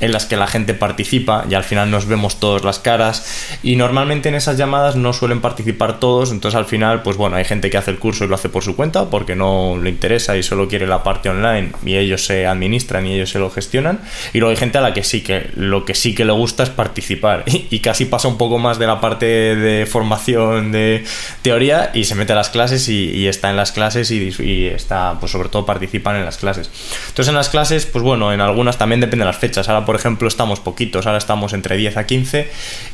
en 0.00 0.12
las 0.12 0.26
que 0.26 0.36
la 0.36 0.46
gente 0.46 0.74
participa 0.74 1.44
y 1.48 1.54
al 1.54 1.64
final 1.64 1.90
nos 1.90 2.06
vemos 2.06 2.40
todas 2.40 2.64
las 2.64 2.78
caras 2.78 3.58
y 3.62 3.76
normalmente 3.76 4.28
en 4.28 4.34
esas 4.34 4.56
llamadas 4.56 4.96
no 4.96 5.12
suelen 5.12 5.40
participar 5.40 6.00
todos, 6.00 6.30
entonces 6.32 6.58
al 6.58 6.66
final 6.66 7.02
pues 7.02 7.16
bueno, 7.16 7.36
hay 7.36 7.44
gente 7.44 7.70
que 7.70 7.76
hace 7.76 7.90
el 7.90 7.98
curso 7.98 8.24
y 8.24 8.28
lo 8.28 8.34
hace 8.34 8.48
por 8.48 8.62
su 8.62 8.76
cuenta 8.76 9.10
porque 9.10 9.34
no 9.36 9.78
le 9.82 9.90
interesa 9.90 10.36
y 10.36 10.42
solo 10.42 10.68
quiere 10.68 10.86
la 10.86 11.02
parte 11.02 11.28
online 11.28 11.72
y 11.84 11.96
ellos 11.96 12.24
se 12.24 12.46
administran 12.46 13.06
y 13.06 13.14
ellos 13.14 13.30
se 13.30 13.38
lo 13.38 13.50
gestionan 13.50 14.00
y 14.32 14.38
luego 14.38 14.50
hay 14.50 14.56
gente 14.56 14.78
a 14.78 14.80
la 14.80 14.92
que 14.92 15.04
sí 15.04 15.22
que 15.22 15.50
lo 15.54 15.84
que 15.84 15.94
sí 15.94 16.14
que 16.14 16.24
le 16.24 16.32
gusta 16.32 16.62
es 16.62 16.70
participar 16.70 17.44
y, 17.46 17.78
casi 17.80 18.06
pasa 18.06 18.28
un 18.28 18.38
poco 18.38 18.58
más 18.58 18.78
de 18.78 18.86
la 18.86 19.00
parte 19.00 19.26
de 19.26 19.86
formación 19.86 20.72
de 20.72 21.04
teoría 21.42 21.90
y 21.92 22.04
se 22.04 22.14
mete 22.14 22.32
a 22.32 22.36
las 22.36 22.48
clases 22.48 22.88
y, 22.88 23.26
está 23.28 23.50
en 23.50 23.56
las 23.56 23.72
clases 23.72 24.10
y, 24.10 24.66
está 24.66 25.18
pues 25.20 25.32
sobre 25.32 25.48
todo 25.48 25.66
participan 25.66 26.16
en 26.16 26.24
las 26.24 26.36
clases. 26.36 26.70
Entonces 27.08 27.28
en 27.28 27.34
las 27.34 27.48
clases 27.48 27.86
pues 27.86 28.02
bueno 28.02 28.32
en 28.32 28.40
algunas 28.40 28.78
también 28.78 29.00
depende 29.00 29.24
de 29.24 29.30
las 29.30 29.38
fechas 29.38 29.68
por 29.84 29.96
ejemplo, 29.96 30.28
estamos 30.28 30.60
poquitos, 30.60 31.06
ahora 31.06 31.18
estamos 31.18 31.52
entre 31.52 31.76
10 31.76 31.96
a 31.96 32.06
15 32.06 32.50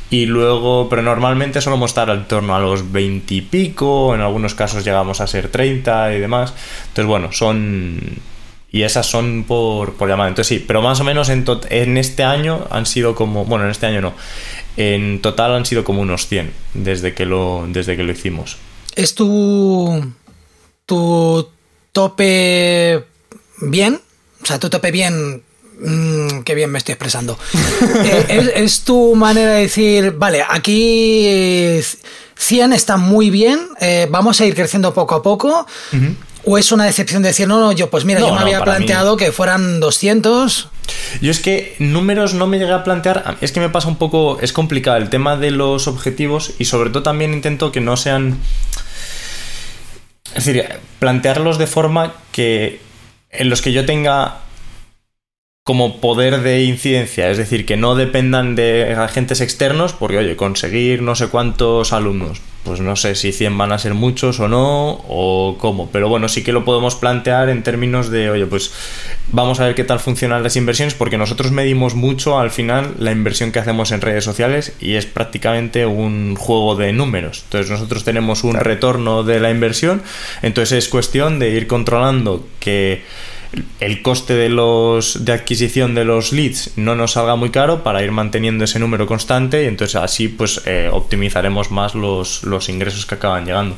y 0.09 0.25
luego, 0.25 0.87
pero 0.89 1.01
normalmente 1.01 1.61
solemos 1.61 1.91
estar 1.91 2.09
en 2.09 2.27
torno 2.27 2.55
a 2.55 2.59
los 2.59 2.91
20 2.91 3.33
y 3.33 3.41
pico, 3.41 4.13
en 4.13 4.21
algunos 4.21 4.55
casos 4.55 4.83
llegamos 4.83 5.21
a 5.21 5.27
ser 5.27 5.49
30 5.49 6.15
y 6.15 6.19
demás. 6.19 6.53
Entonces, 6.87 7.05
bueno, 7.05 7.31
son... 7.31 7.99
Y 8.73 8.83
esas 8.83 9.05
son 9.05 9.43
por, 9.43 9.95
por 9.95 10.07
llamada. 10.07 10.29
Entonces 10.29 10.47
sí, 10.47 10.63
pero 10.65 10.81
más 10.81 10.99
o 11.01 11.03
menos 11.03 11.27
en, 11.27 11.45
en 11.69 11.97
este 11.97 12.23
año 12.23 12.67
han 12.71 12.85
sido 12.85 13.15
como... 13.15 13.43
Bueno, 13.43 13.65
en 13.65 13.71
este 13.71 13.85
año 13.85 13.99
no. 13.99 14.13
En 14.77 15.21
total 15.21 15.53
han 15.53 15.65
sido 15.65 15.83
como 15.83 16.01
unos 16.01 16.27
100 16.27 16.53
desde 16.73 17.13
que 17.13 17.25
lo, 17.25 17.65
desde 17.67 17.97
que 17.97 18.03
lo 18.03 18.13
hicimos. 18.13 18.57
¿Es 18.95 19.13
tu, 19.15 20.13
tu 20.85 21.49
tope 21.91 23.03
bien? 23.61 23.99
O 24.41 24.45
sea, 24.45 24.59
tu 24.59 24.69
tope 24.69 24.91
bien 24.91 25.43
Mm, 25.81 26.41
qué 26.41 26.55
bien 26.55 26.71
me 26.71 26.77
estoy 26.77 26.93
expresando. 26.93 27.37
Eh, 28.03 28.53
es, 28.55 28.81
tu 28.81 29.15
manera 29.15 29.53
de 29.53 29.61
decir, 29.61 30.13
vale, 30.17 30.43
aquí 30.47 31.79
100 32.35 32.73
está 32.73 32.97
muy 32.97 33.29
bien, 33.29 33.59
eh, 33.79 34.07
vamos 34.09 34.39
a 34.39 34.45
ir 34.45 34.55
creciendo 34.55 34.93
poco 34.93 35.15
a 35.15 35.23
poco. 35.23 35.65
¿O 36.43 36.57
es 36.57 36.71
una 36.71 36.85
decepción 36.85 37.21
decir, 37.21 37.47
no, 37.47 37.59
no, 37.59 37.71
yo 37.71 37.89
pues 37.89 38.05
mira, 38.05 38.19
yo 38.19 38.33
me 38.33 38.41
había 38.41 38.63
planteado 38.63 39.17
que 39.17 39.31
fueran 39.31 39.79
200? 39.79 40.69
Yo 41.21 41.31
es 41.31 41.39
que 41.39 41.75
números 41.79 42.33
no 42.33 42.47
me 42.47 42.57
llegué 42.57 42.71
a 42.71 42.83
plantear, 42.83 43.37
es 43.41 43.51
que 43.51 43.59
me 43.59 43.69
pasa 43.69 43.87
un 43.87 43.97
poco, 43.97 44.39
es 44.41 44.53
complicado 44.53 44.97
el 44.97 45.09
tema 45.09 45.37
de 45.37 45.51
los 45.51 45.87
objetivos 45.87 46.53
y 46.57 46.65
sobre 46.65 46.89
todo 46.89 47.03
también 47.03 47.33
intento 47.33 47.71
que 47.71 47.81
no 47.81 47.97
sean... 47.97 48.37
Es 50.35 50.45
decir, 50.45 50.65
plantearlos 50.99 51.57
de 51.57 51.67
forma 51.67 52.13
que 52.31 52.79
en 53.29 53.49
los 53.49 53.61
que 53.61 53.73
yo 53.73 53.85
tenga 53.85 54.39
como 55.63 56.01
poder 56.01 56.41
de 56.41 56.63
incidencia, 56.63 57.29
es 57.29 57.37
decir, 57.37 57.67
que 57.67 57.77
no 57.77 57.93
dependan 57.93 58.55
de 58.55 58.95
agentes 58.95 59.41
externos, 59.41 59.93
porque 59.93 60.17
oye, 60.17 60.35
conseguir 60.35 61.03
no 61.03 61.13
sé 61.13 61.27
cuántos 61.27 61.93
alumnos, 61.93 62.41
pues 62.63 62.79
no 62.79 62.95
sé 62.95 63.13
si 63.13 63.31
100 63.31 63.59
van 63.59 63.71
a 63.71 63.77
ser 63.77 63.93
muchos 63.93 64.39
o 64.39 64.47
no, 64.47 65.03
o 65.07 65.57
cómo, 65.59 65.91
pero 65.91 66.09
bueno, 66.09 66.29
sí 66.29 66.43
que 66.43 66.51
lo 66.51 66.65
podemos 66.65 66.95
plantear 66.95 67.49
en 67.49 67.61
términos 67.61 68.09
de, 68.09 68.31
oye, 68.31 68.47
pues 68.47 68.73
vamos 69.27 69.59
a 69.59 69.65
ver 69.65 69.75
qué 69.75 69.83
tal 69.83 69.99
funcionan 69.99 70.41
las 70.41 70.55
inversiones, 70.55 70.95
porque 70.95 71.19
nosotros 71.19 71.51
medimos 71.51 71.93
mucho 71.93 72.39
al 72.39 72.49
final 72.49 72.95
la 72.97 73.11
inversión 73.11 73.51
que 73.51 73.59
hacemos 73.59 73.91
en 73.91 74.01
redes 74.01 74.23
sociales 74.23 74.73
y 74.79 74.95
es 74.95 75.05
prácticamente 75.05 75.85
un 75.85 76.35
juego 76.37 76.75
de 76.75 76.91
números. 76.91 77.41
Entonces 77.43 77.69
nosotros 77.69 78.03
tenemos 78.03 78.43
un 78.43 78.55
retorno 78.55 79.21
de 79.21 79.39
la 79.39 79.51
inversión, 79.51 80.01
entonces 80.41 80.85
es 80.85 80.89
cuestión 80.89 81.37
de 81.37 81.51
ir 81.51 81.67
controlando 81.67 82.47
que 82.59 83.03
el 83.79 84.01
coste 84.01 84.35
de 84.35 84.49
los 84.49 85.25
de 85.25 85.33
adquisición 85.33 85.93
de 85.93 86.05
los 86.05 86.31
leads 86.31 86.71
no 86.77 86.95
nos 86.95 87.13
salga 87.13 87.35
muy 87.35 87.49
caro 87.49 87.83
para 87.83 88.01
ir 88.03 88.11
manteniendo 88.11 88.63
ese 88.63 88.79
número 88.79 89.07
constante 89.07 89.63
y 89.63 89.67
entonces 89.67 89.95
así 89.95 90.29
pues 90.29 90.61
eh, 90.65 90.89
optimizaremos 90.91 91.71
más 91.71 91.93
los, 91.93 92.43
los 92.43 92.69
ingresos 92.69 93.05
que 93.05 93.15
acaban 93.15 93.45
llegando. 93.45 93.75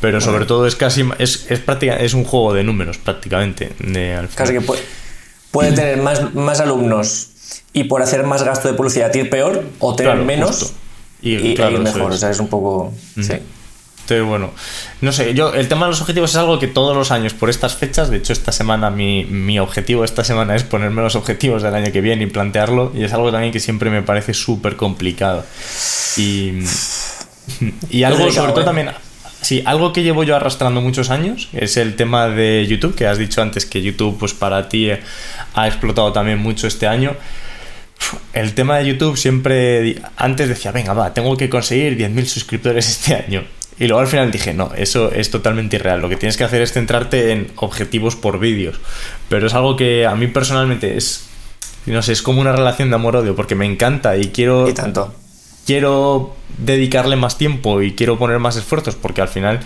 Pero 0.00 0.20
sobre 0.20 0.44
todo 0.44 0.66
es 0.66 0.76
casi 0.76 1.02
es, 1.18 1.46
es, 1.50 1.62
es 2.00 2.14
un 2.14 2.24
juego 2.24 2.52
de 2.52 2.62
números 2.62 2.98
prácticamente 2.98 3.72
de, 3.78 4.28
casi 4.34 4.52
que 4.52 4.60
puede, 5.50 5.72
tener 5.72 6.02
más, 6.02 6.34
más 6.34 6.60
alumnos 6.60 7.30
y 7.72 7.84
por 7.84 8.02
hacer 8.02 8.24
más 8.24 8.42
gasto 8.42 8.68
de 8.68 8.74
publicidad 8.74 9.14
ir 9.14 9.30
peor 9.30 9.64
o 9.78 9.96
tener 9.96 10.16
menos 10.16 10.74
y, 11.22 11.36
y, 11.36 11.56
mejor 11.78 12.12
o 12.12 12.16
sea 12.16 12.30
es. 12.30 12.38
un 12.38 12.48
poco 12.48 12.92
sí 13.18 13.34
entonces, 14.04 14.26
bueno, 14.26 14.50
no 15.00 15.12
sé, 15.12 15.32
yo 15.32 15.54
el 15.54 15.66
tema 15.66 15.86
de 15.86 15.92
los 15.92 16.02
objetivos 16.02 16.30
es 16.30 16.36
algo 16.36 16.58
que 16.58 16.66
todos 16.66 16.94
los 16.94 17.10
años 17.10 17.32
por 17.32 17.48
estas 17.48 17.74
fechas, 17.74 18.10
de 18.10 18.18
hecho 18.18 18.34
esta 18.34 18.52
semana 18.52 18.90
mi, 18.90 19.24
mi 19.24 19.58
objetivo 19.58 20.04
esta 20.04 20.22
semana 20.24 20.54
es 20.54 20.62
ponerme 20.62 21.00
los 21.00 21.16
objetivos 21.16 21.62
del 21.62 21.74
año 21.74 21.90
que 21.90 22.02
viene 22.02 22.24
y 22.24 22.26
plantearlo 22.26 22.92
y 22.94 23.04
es 23.04 23.14
algo 23.14 23.32
también 23.32 23.50
que 23.50 23.60
siempre 23.60 23.88
me 23.88 24.02
parece 24.02 24.34
súper 24.34 24.76
complicado. 24.76 25.46
Y, 26.18 26.52
y 27.88 28.02
algo 28.02 28.30
sobre 28.30 28.52
todo 28.52 28.60
¿eh? 28.60 28.64
también... 28.64 28.90
Sí, 29.40 29.62
algo 29.64 29.94
que 29.94 30.02
llevo 30.02 30.22
yo 30.22 30.36
arrastrando 30.36 30.82
muchos 30.82 31.08
años 31.08 31.48
es 31.54 31.78
el 31.78 31.96
tema 31.96 32.28
de 32.28 32.66
YouTube, 32.66 32.94
que 32.94 33.06
has 33.06 33.16
dicho 33.16 33.40
antes 33.40 33.64
que 33.64 33.80
YouTube 33.80 34.18
pues 34.18 34.34
para 34.34 34.68
ti 34.68 34.90
ha 35.54 35.66
explotado 35.66 36.12
también 36.12 36.38
mucho 36.38 36.66
este 36.66 36.86
año 36.86 37.16
el 38.32 38.54
tema 38.54 38.78
de 38.78 38.86
YouTube 38.86 39.16
siempre 39.16 39.96
antes 40.16 40.48
decía, 40.48 40.72
venga, 40.72 40.92
va, 40.92 41.14
tengo 41.14 41.36
que 41.36 41.48
conseguir 41.48 41.96
10.000 41.96 42.24
suscriptores 42.26 42.88
este 42.88 43.14
año. 43.14 43.44
Y 43.78 43.86
luego 43.86 44.00
al 44.00 44.06
final 44.06 44.30
dije, 44.30 44.54
no, 44.54 44.70
eso 44.76 45.10
es 45.12 45.30
totalmente 45.30 45.76
irreal. 45.76 46.00
Lo 46.00 46.08
que 46.08 46.16
tienes 46.16 46.36
que 46.36 46.44
hacer 46.44 46.62
es 46.62 46.72
centrarte 46.72 47.32
en 47.32 47.50
objetivos 47.56 48.14
por 48.16 48.38
vídeos. 48.38 48.80
Pero 49.28 49.46
es 49.46 49.54
algo 49.54 49.76
que 49.76 50.06
a 50.06 50.14
mí 50.14 50.28
personalmente 50.28 50.96
es, 50.96 51.26
no 51.86 52.02
sé, 52.02 52.12
es 52.12 52.22
como 52.22 52.40
una 52.40 52.52
relación 52.52 52.90
de 52.90 52.94
amor-odio, 52.94 53.34
porque 53.34 53.54
me 53.54 53.66
encanta 53.66 54.16
y 54.16 54.28
quiero... 54.28 54.68
Y 54.68 54.74
tanto. 54.74 55.14
Quiero 55.66 56.36
dedicarle 56.58 57.16
más 57.16 57.38
tiempo 57.38 57.80
y 57.80 57.94
quiero 57.94 58.18
poner 58.18 58.38
más 58.38 58.56
esfuerzos, 58.56 58.96
porque 58.96 59.22
al 59.22 59.28
final 59.28 59.60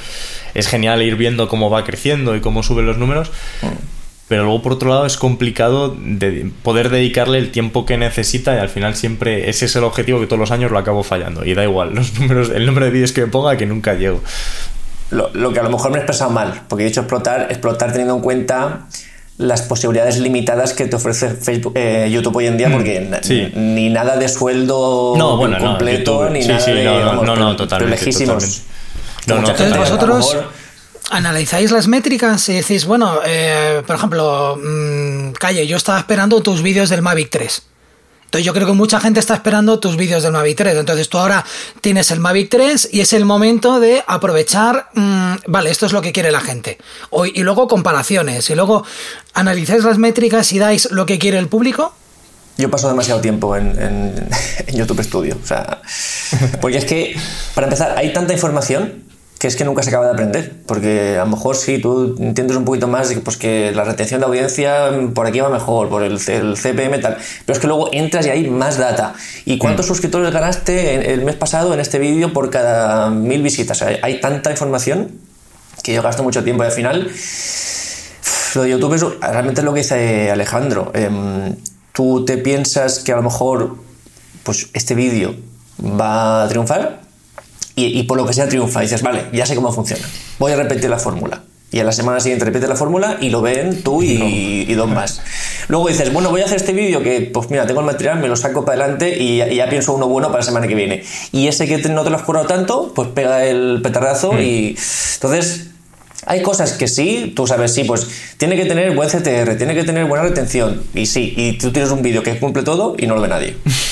es 0.54 0.68
genial 0.68 1.02
ir 1.02 1.16
viendo 1.16 1.48
cómo 1.48 1.70
va 1.70 1.84
creciendo 1.84 2.36
y 2.36 2.40
cómo 2.40 2.62
suben 2.62 2.86
los 2.86 2.98
números. 2.98 3.30
Mm 3.62 3.97
pero 4.28 4.44
luego 4.44 4.62
por 4.62 4.72
otro 4.72 4.90
lado 4.90 5.06
es 5.06 5.16
complicado 5.16 5.96
de 5.98 6.50
poder 6.62 6.90
dedicarle 6.90 7.38
el 7.38 7.50
tiempo 7.50 7.86
que 7.86 7.96
necesita 7.96 8.54
y 8.54 8.58
al 8.58 8.68
final 8.68 8.94
siempre 8.94 9.48
ese 9.48 9.64
es 9.64 9.74
el 9.76 9.84
objetivo 9.84 10.20
que 10.20 10.26
todos 10.26 10.38
los 10.38 10.50
años 10.50 10.70
lo 10.70 10.78
acabo 10.78 11.02
fallando. 11.02 11.44
Y 11.44 11.54
da 11.54 11.64
igual 11.64 11.94
los 11.94 12.18
números 12.18 12.50
el 12.50 12.66
número 12.66 12.86
de 12.86 12.92
vídeos 12.92 13.12
que 13.12 13.22
me 13.22 13.28
ponga 13.28 13.56
que 13.56 13.66
nunca 13.66 13.94
llego. 13.94 14.20
Lo, 15.10 15.52
que 15.54 15.58
a 15.58 15.62
lo 15.62 15.70
mejor 15.70 15.90
me 15.90 15.96
he 15.96 16.00
expresado 16.00 16.30
mal 16.30 16.62
porque 16.68 16.84
he 16.84 16.86
dicho 16.88 17.00
explotar 17.00 17.46
explotar 17.48 17.90
teniendo 17.92 18.16
en 18.16 18.20
cuenta 18.20 18.86
las 19.38 19.62
posibilidades 19.62 20.18
limitadas 20.18 20.74
que 20.74 20.84
te 20.86 20.96
ofrece 20.96 21.30
Facebook, 21.30 21.72
eh, 21.76 22.10
YouTube 22.10 22.36
hoy 22.36 22.48
en 22.48 22.58
día, 22.58 22.68
mm, 22.68 22.72
porque 22.72 23.52
ni 23.54 23.88
nada 23.88 24.16
de 24.16 24.28
sueldo 24.28 25.14
completo, 25.60 26.28
ni 26.28 26.40
nada 26.40 26.66
de, 26.66 26.84
no, 26.84 27.22
no, 27.22 27.36
no, 27.36 27.56
totalmente, 27.56 27.96
lejísimos. 27.96 28.62
Entonces 29.26 29.76
vosotros 29.76 30.36
analizáis 31.10 31.70
las 31.70 31.88
métricas 31.88 32.48
y 32.48 32.54
decís, 32.54 32.84
bueno, 32.84 33.20
eh, 33.24 33.82
por 33.86 33.96
ejemplo, 33.96 34.56
mm, 34.56 35.32
Calle, 35.32 35.66
yo 35.66 35.76
estaba 35.76 35.98
esperando 35.98 36.42
tus 36.42 36.62
vídeos 36.62 36.88
del 36.90 37.02
Mavic 37.02 37.30
3. 37.30 37.62
Entonces 38.26 38.44
yo 38.44 38.52
creo 38.52 38.66
que 38.66 38.74
mucha 38.74 39.00
gente 39.00 39.20
está 39.20 39.34
esperando 39.34 39.80
tus 39.80 39.96
vídeos 39.96 40.22
del 40.22 40.32
Mavic 40.32 40.58
3. 40.58 40.76
Entonces 40.76 41.08
tú 41.08 41.16
ahora 41.16 41.44
tienes 41.80 42.10
el 42.10 42.20
Mavic 42.20 42.50
3 42.50 42.90
y 42.92 43.00
es 43.00 43.14
el 43.14 43.24
momento 43.24 43.80
de 43.80 44.04
aprovechar, 44.06 44.90
mm, 44.94 45.34
vale, 45.46 45.70
esto 45.70 45.86
es 45.86 45.92
lo 45.92 46.02
que 46.02 46.12
quiere 46.12 46.30
la 46.30 46.40
gente. 46.40 46.78
y 47.34 47.42
luego 47.42 47.68
comparaciones, 47.68 48.50
y 48.50 48.54
luego 48.54 48.84
analizáis 49.32 49.82
las 49.84 49.98
métricas 49.98 50.52
y 50.52 50.58
dais 50.58 50.90
lo 50.90 51.06
que 51.06 51.18
quiere 51.18 51.38
el 51.38 51.48
público. 51.48 51.94
Yo 52.58 52.70
paso 52.70 52.88
demasiado 52.88 53.20
tiempo 53.20 53.56
en, 53.56 53.80
en 53.80 54.28
YouTube 54.76 55.02
Studio. 55.02 55.38
O 55.42 55.46
sea, 55.46 55.80
porque 56.60 56.78
es 56.78 56.84
que, 56.84 57.16
para 57.54 57.66
empezar, 57.66 57.96
hay 57.96 58.12
tanta 58.12 58.34
información 58.34 59.07
que 59.38 59.46
es 59.46 59.56
que 59.56 59.64
nunca 59.64 59.82
se 59.82 59.90
acaba 59.90 60.06
de 60.06 60.12
aprender, 60.12 60.52
porque 60.66 61.16
a 61.16 61.24
lo 61.24 61.30
mejor 61.30 61.56
si 61.56 61.78
tú 61.78 62.16
entiendes 62.18 62.56
un 62.56 62.64
poquito 62.64 62.88
más 62.88 63.12
pues 63.24 63.36
que 63.36 63.70
la 63.72 63.84
retención 63.84 64.20
de 64.20 64.26
audiencia 64.26 64.90
mm, 64.90 65.12
por 65.12 65.26
aquí 65.26 65.40
va 65.40 65.48
mejor, 65.48 65.88
por 65.88 66.02
el, 66.02 66.18
el 66.26 66.56
CPM 66.56 67.00
tal, 67.00 67.16
pero 67.46 67.54
es 67.54 67.60
que 67.60 67.66
luego 67.68 67.88
entras 67.92 68.26
y 68.26 68.30
hay 68.30 68.50
más 68.50 68.78
data. 68.78 69.14
¿Y 69.44 69.58
cuántos 69.58 69.86
mm. 69.86 69.88
suscriptores 69.88 70.32
ganaste 70.32 71.12
el 71.12 71.24
mes 71.24 71.36
pasado 71.36 71.72
en 71.72 71.80
este 71.80 71.98
vídeo 71.98 72.32
por 72.32 72.50
cada 72.50 73.10
mil 73.10 73.42
visitas? 73.42 73.82
hay 73.82 74.20
tanta 74.20 74.50
información 74.50 75.12
que 75.82 75.94
yo 75.94 76.02
gasto 76.02 76.22
mucho 76.22 76.42
tiempo 76.42 76.64
y 76.64 76.66
al 76.66 76.72
final 76.72 77.10
lo 78.54 78.62
de 78.62 78.70
YouTube 78.70 78.94
es 78.94 79.04
realmente 79.20 79.62
lo 79.62 79.72
que 79.72 79.80
dice 79.80 80.30
Alejandro. 80.30 80.90
Em, 80.94 81.54
tú 81.92 82.24
te 82.24 82.38
piensas 82.38 83.00
que 83.00 83.12
a 83.12 83.16
lo 83.16 83.22
mejor 83.22 83.76
pues 84.42 84.68
este 84.72 84.94
vídeo 84.94 85.34
va 85.80 86.44
a 86.44 86.48
triunfar 86.48 87.07
y, 87.86 88.02
por 88.04 88.16
lo 88.16 88.26
que 88.26 88.32
sea 88.32 88.48
triunfa. 88.48 88.80
Y 88.80 88.86
dices, 88.86 89.02
vale, 89.02 89.26
ya 89.32 89.46
sé 89.46 89.54
cómo 89.54 89.72
funciona. 89.72 90.06
Voy 90.38 90.52
a 90.52 90.56
repetir 90.56 90.90
la 90.90 90.98
fórmula. 90.98 91.42
Y 91.70 91.80
a 91.80 91.84
la 91.84 91.92
semana 91.92 92.18
siguiente 92.18 92.46
repites 92.46 92.66
la 92.66 92.76
fórmula 92.76 93.18
y 93.20 93.28
lo 93.28 93.42
ven 93.42 93.82
tú 93.82 94.02
y, 94.02 94.72
dos 94.72 94.88
más. 94.88 95.20
Luego 95.68 95.88
dices, 95.88 96.10
bueno, 96.12 96.30
voy 96.30 96.40
a 96.40 96.46
hacer 96.46 96.56
este 96.56 96.72
vídeo 96.72 97.02
que, 97.02 97.20
pues 97.20 97.50
mira, 97.50 97.66
tengo 97.66 97.80
el 97.80 97.86
material, 97.86 98.20
me 98.20 98.28
lo 98.28 98.36
saco 98.36 98.64
para 98.64 98.84
adelante 98.84 99.22
y, 99.22 99.36
ya 99.54 99.68
pienso 99.68 99.92
uno 99.92 100.08
bueno 100.08 100.28
para 100.28 100.38
la 100.38 100.44
semana 100.44 100.66
que 100.66 100.74
viene. 100.74 101.04
Y 101.30 101.46
ese 101.46 101.66
que 101.66 101.76
no 101.90 102.04
te 102.04 102.10
lo 102.10 102.16
has 102.16 102.22
curado 102.22 102.46
tanto, 102.46 102.92
pues 102.94 103.08
pega 103.08 103.44
el 103.44 103.80
petardazo 103.82 104.32
mm. 104.32 104.40
y. 104.40 104.76
Entonces. 105.14 105.66
Hay 106.26 106.42
cosas 106.42 106.72
que 106.72 106.88
sí, 106.88 107.32
tú 107.34 107.46
sabes, 107.46 107.72
sí, 107.72 107.84
pues 107.84 108.06
tiene 108.36 108.56
que 108.56 108.66
tener 108.66 108.94
buen 108.94 109.08
CTR, 109.08 109.56
tiene 109.56 109.74
que 109.74 109.84
tener 109.84 110.04
buena 110.04 110.24
retención. 110.24 110.82
Y 110.92 111.06
sí, 111.06 111.32
y 111.34 111.56
tú 111.56 111.72
tienes 111.72 111.90
un 111.90 112.02
vídeo 112.02 112.22
que 112.22 112.38
cumple 112.38 112.64
todo 112.64 112.96
y 112.98 113.06
no 113.06 113.14
lo 113.14 113.22
ve 113.22 113.28
nadie. 113.28 113.56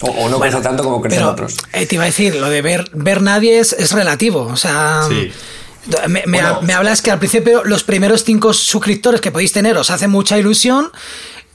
O, 0.00 0.28
no 0.28 0.38
crece 0.38 0.60
tanto 0.60 0.82
como 0.82 1.00
crecen 1.00 1.24
otros. 1.24 1.56
Eh, 1.72 1.86
te 1.86 1.94
iba 1.94 2.04
a 2.04 2.06
decir, 2.06 2.34
lo 2.34 2.50
de 2.50 2.62
ver, 2.62 2.90
ver 2.92 3.22
nadie 3.22 3.58
es, 3.58 3.72
es 3.72 3.92
relativo. 3.92 4.42
O 4.42 4.56
sea. 4.56 5.02
Me, 6.08 6.40
hablas 6.74 7.00
que 7.00 7.12
al 7.12 7.20
principio 7.20 7.62
los 7.62 7.84
primeros 7.84 8.24
cinco 8.24 8.52
suscriptores 8.52 9.20
que 9.20 9.30
podéis 9.30 9.52
tener 9.52 9.78
os 9.78 9.90
hace 9.90 10.08
mucha 10.08 10.36
ilusión 10.36 10.90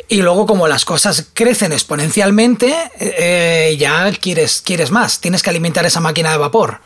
y 0.08 0.22
luego 0.22 0.46
como 0.46 0.70
las 0.70 0.86
cosas 0.86 1.26
crecen 1.34 1.74
exponencialmente, 1.74 2.74
eh, 3.00 3.76
ya 3.78 4.10
quieres, 4.12 4.62
quieres 4.62 4.90
más, 4.90 5.20
tienes 5.20 5.44
que 5.44 5.50
alimentar 5.50 5.86
esa 5.86 6.00
máquina 6.00 6.32
de 6.32 6.38
vapor. 6.38 6.80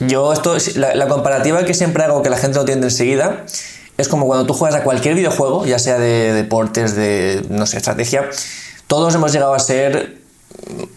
Yo 0.00 0.34
esto, 0.34 0.56
la, 0.74 0.94
la 0.94 1.08
comparativa 1.08 1.64
que 1.64 1.72
siempre 1.72 2.04
hago 2.04 2.22
que 2.22 2.28
la 2.28 2.36
gente 2.36 2.56
no 2.56 2.60
entiende 2.60 2.88
enseguida, 2.88 3.46
es 3.96 4.08
como 4.08 4.26
cuando 4.26 4.46
tú 4.46 4.52
juegas 4.52 4.80
a 4.80 4.84
cualquier 4.84 5.14
videojuego, 5.14 5.64
ya 5.64 5.78
sea 5.78 5.98
de 5.98 6.32
deportes, 6.32 6.94
de, 6.94 7.44
no 7.48 7.66
sé, 7.66 7.78
estrategia, 7.78 8.28
todos 8.86 9.14
hemos 9.14 9.32
llegado 9.32 9.54
a 9.54 9.58
ser 9.58 10.18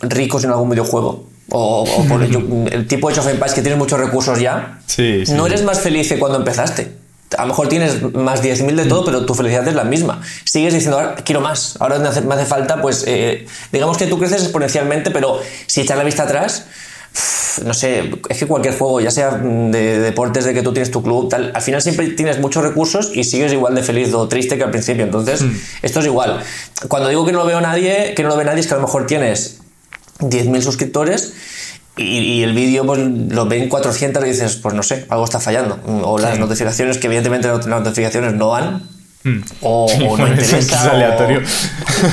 ricos 0.02 0.44
en 0.44 0.52
algún 0.52 0.70
videojuego. 0.70 1.26
O, 1.52 1.86
por 2.08 2.24
el, 2.72 2.88
tipo 2.88 3.12
de 3.12 3.20
of 3.20 3.28
Empires 3.28 3.54
que 3.54 3.62
tienes 3.62 3.80
muchos 3.80 4.00
recursos 4.00 4.40
ya. 4.40 4.80
No 5.30 5.48
eres 5.48 5.64
más 5.64 5.80
feliz 5.80 6.10
que 6.10 6.20
cuando 6.20 6.38
empezaste. 6.38 7.00
A 7.38 7.44
lo 7.44 7.50
mejor 7.50 7.70
tienes 7.70 8.02
más 8.14 8.42
10.000 8.42 8.74
de 8.74 8.86
todo, 8.86 9.06
pero 9.06 9.26
tu 9.26 9.36
felicidad 9.36 9.68
es 9.68 9.76
la 9.76 9.84
misma. 9.84 10.22
Sigues 10.46 10.74
diciendo, 10.74 11.00
ahora 11.00 11.16
quiero 11.16 11.42
más, 11.42 11.76
ahora 11.80 12.00
me 12.00 12.08
hace, 12.08 12.22
me 12.22 12.34
hace 12.34 12.46
falta, 12.46 12.82
pues, 12.82 13.04
eh, 13.06 13.46
digamos 13.72 13.98
que 13.98 14.08
tú 14.08 14.18
creces 14.18 14.42
exponencialmente, 14.42 15.12
pero 15.12 15.40
si 15.68 15.82
echas 15.82 15.96
la 15.96 16.04
vista 16.04 16.24
atrás, 16.24 16.66
no 17.65 17.74
sé, 17.74 18.12
es 18.30 18.38
que 18.38 18.45
cualquier 18.45 18.78
juego, 18.78 19.02
ya 19.02 19.12
sea 19.12 19.32
de, 19.32 20.00
deportes, 20.00 20.45
de 20.45 20.54
que 20.54 20.62
tú 20.62 20.72
tienes 20.72 20.91
tu 20.91 21.04
club, 21.04 21.30
tal, 21.30 21.52
al 21.54 21.62
final 21.62 21.82
siempre 21.82 22.08
tienes 22.10 22.39
muchos 22.39 22.63
recursos 22.63 23.12
y 23.13 23.24
sigues 23.24 23.52
igual 23.52 23.76
de 23.76 23.84
feliz 23.84 24.13
o 24.13 24.28
triste 24.28 24.58
que 24.58 24.63
al 24.63 24.72
principio. 24.72 25.04
Entonces, 25.04 25.41
mm. 25.41 25.56
esto 25.82 26.00
es 26.00 26.06
igual. 26.06 26.41
Cuando 26.88 27.10
digo 27.10 27.26
que 27.26 27.32
no 27.32 27.39
lo 27.39 27.45
veo 27.45 27.62
nadie, 27.62 28.13
que 28.15 28.24
no 28.24 28.30
lo 28.30 28.38
ve 28.38 28.45
nadie, 28.45 28.62
es 28.62 28.67
que 28.67 28.74
a 28.74 28.78
lo 28.78 28.84
mejor 28.84 29.08
tienes 29.08 29.60
10.000 30.19 30.62
suscriptores 30.62 31.34
y, 31.98 32.43
el 32.43 32.54
vídeo 32.54 32.86
pues, 32.86 33.00
lo 33.00 33.45
ven 33.45 33.67
400 33.67 34.24
y 34.24 34.28
dices, 34.28 34.56
pues 34.56 34.74
no 34.74 34.84
sé, 34.84 35.06
algo 35.10 35.26
está 35.26 35.39
fallando. 35.39 35.80
O 36.04 36.17
las 36.17 36.39
notificaciones, 36.39 36.98
que 36.98 37.08
evidentemente 37.08 37.48
las 37.48 37.67
notificaciones 37.67 38.34
no 38.34 38.50
van, 38.50 38.88
mm. 39.24 39.39
o, 39.62 39.88
no 40.17 40.28
interesa. 40.28 40.60
Es 40.60 40.72
aleatorio. 40.74 41.41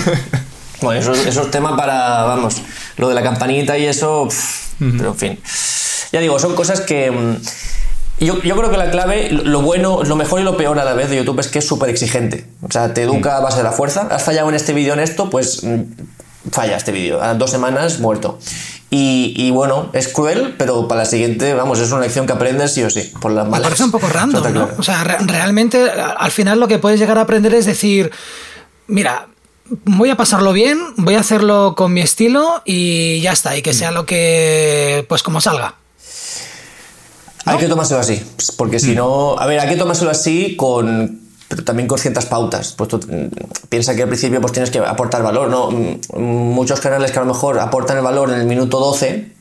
bueno, 0.82 1.00
eso, 1.00 1.12
eso, 1.12 1.42
es 1.42 1.50
tema 1.50 1.76
para, 1.76 2.24
vamos, 2.24 2.62
lo 2.96 3.08
de 3.08 3.14
la 3.14 3.22
campanita 3.22 3.78
y 3.78 3.86
eso, 3.86 4.28
pero 4.78 5.10
en 5.10 5.16
fin. 5.16 5.38
Ya 6.12 6.20
digo, 6.20 6.38
son 6.38 6.54
cosas 6.54 6.80
que, 6.80 7.12
Yo, 8.18 8.42
yo, 8.42 8.56
creo 8.56 8.70
que 8.70 8.76
la 8.76 8.90
clave, 8.90 9.30
lo 9.30 9.60
bueno, 9.62 10.02
lo 10.02 10.16
mejor 10.16 10.40
y 10.40 10.44
lo 10.44 10.56
peor 10.56 10.78
a 10.78 10.84
la 10.84 10.94
vez 10.94 11.10
de 11.10 11.16
YouTube 11.16 11.40
es 11.40 11.48
que 11.48 11.58
es 11.58 11.66
súper 11.66 11.90
exigente. 11.90 12.46
O 12.62 12.70
sea, 12.70 12.94
te 12.94 13.02
educa 13.02 13.36
a 13.36 13.40
base 13.40 13.58
de 13.58 13.64
la 13.64 13.72
fuerza. 13.72 14.08
Has 14.10 14.22
fallado 14.22 14.48
en 14.48 14.54
este 14.54 14.72
vídeo 14.72 14.94
en 14.94 15.00
esto, 15.00 15.28
pues 15.28 15.62
mm, 15.64 15.82
falla 16.50 16.76
este 16.76 16.92
vídeo. 16.92 17.22
A 17.22 17.34
dos 17.34 17.50
semanas 17.50 18.00
muerto. 18.00 18.38
Y, 18.88 19.50
bueno, 19.50 19.90
es 19.92 20.08
cruel, 20.08 20.54
pero 20.56 20.86
para 20.88 21.02
la 21.02 21.06
siguiente, 21.06 21.52
vamos, 21.54 21.80
es 21.80 21.90
una 21.90 22.02
lección 22.02 22.26
que 22.26 22.32
aprendes 22.32 22.72
sí 22.72 22.82
o 22.82 22.88
sí, 22.88 23.12
por 23.20 23.32
las 23.32 23.44
malas. 23.44 23.60
Me 23.60 23.64
parece 23.64 23.84
un 23.84 23.90
poco 23.90 24.08
random, 24.08 24.54
¿no? 24.54 24.68
O 24.78 24.82
sea, 24.82 25.04
realmente 25.04 25.90
al 25.90 26.30
final 26.30 26.60
lo 26.60 26.68
que 26.68 26.78
puedes 26.78 26.98
llegar 26.98 27.18
a 27.18 27.22
aprender 27.22 27.52
es 27.52 27.66
decir, 27.66 28.10
mira, 28.86 29.26
voy 29.84 30.10
a 30.10 30.16
pasarlo 30.16 30.52
bien, 30.52 30.78
voy 30.96 31.14
a 31.14 31.20
hacerlo 31.20 31.74
con 31.76 31.92
mi 31.92 32.00
estilo 32.00 32.62
y 32.64 33.20
ya 33.20 33.32
está, 33.32 33.56
y 33.56 33.62
que 33.62 33.72
sea 33.72 33.90
lo 33.90 34.06
que, 34.06 35.04
pues 35.08 35.22
como 35.22 35.40
salga. 35.40 35.76
Hay 37.44 37.58
que 37.58 37.68
tomárselo 37.68 38.00
así, 38.00 38.20
porque 38.56 38.80
si 38.80 38.92
mm. 38.92 38.96
no, 38.96 39.38
a 39.38 39.46
ver, 39.46 39.60
hay 39.60 39.68
que 39.68 39.76
tomárselo 39.76 40.10
así 40.10 40.56
con, 40.56 41.20
pero 41.48 41.62
también 41.62 41.86
con 41.86 41.98
ciertas 41.98 42.26
pautas. 42.26 42.72
Pues 42.72 42.88
tú 42.88 42.98
mm, 42.98 43.68
piensa 43.68 43.94
que 43.94 44.02
al 44.02 44.08
principio 44.08 44.40
pues 44.40 44.52
tienes 44.52 44.70
que 44.70 44.78
aportar 44.80 45.22
valor, 45.22 45.48
¿no? 45.48 45.70
Mm, 45.70 46.00
muchos 46.18 46.80
canales 46.80 47.12
que 47.12 47.18
a 47.18 47.22
lo 47.22 47.32
mejor 47.32 47.60
aportan 47.60 47.98
el 47.98 48.02
valor 48.02 48.30
en 48.30 48.40
el 48.40 48.46
minuto 48.46 48.80
12 48.80 49.36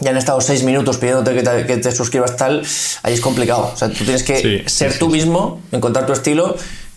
ya 0.00 0.10
han 0.10 0.16
estado 0.16 0.40
6 0.40 0.62
minutos 0.62 0.98
pidiéndote 0.98 1.34
que 1.34 1.42
te, 1.42 1.66
que 1.66 1.76
te, 1.78 1.90
suscribas 1.90 2.36
tal, 2.36 2.62
ahí 3.02 3.14
es 3.14 3.20
complicado. 3.20 3.72
O 3.74 3.76
sea, 3.76 3.88
tú 3.88 4.04
tienes 4.04 4.22
que 4.22 4.64
ser 4.66 4.96
tú 4.98 5.08
mismo, 5.08 5.60
encontrar 5.72 6.06
tu 6.06 6.12
estilo, 6.12 6.56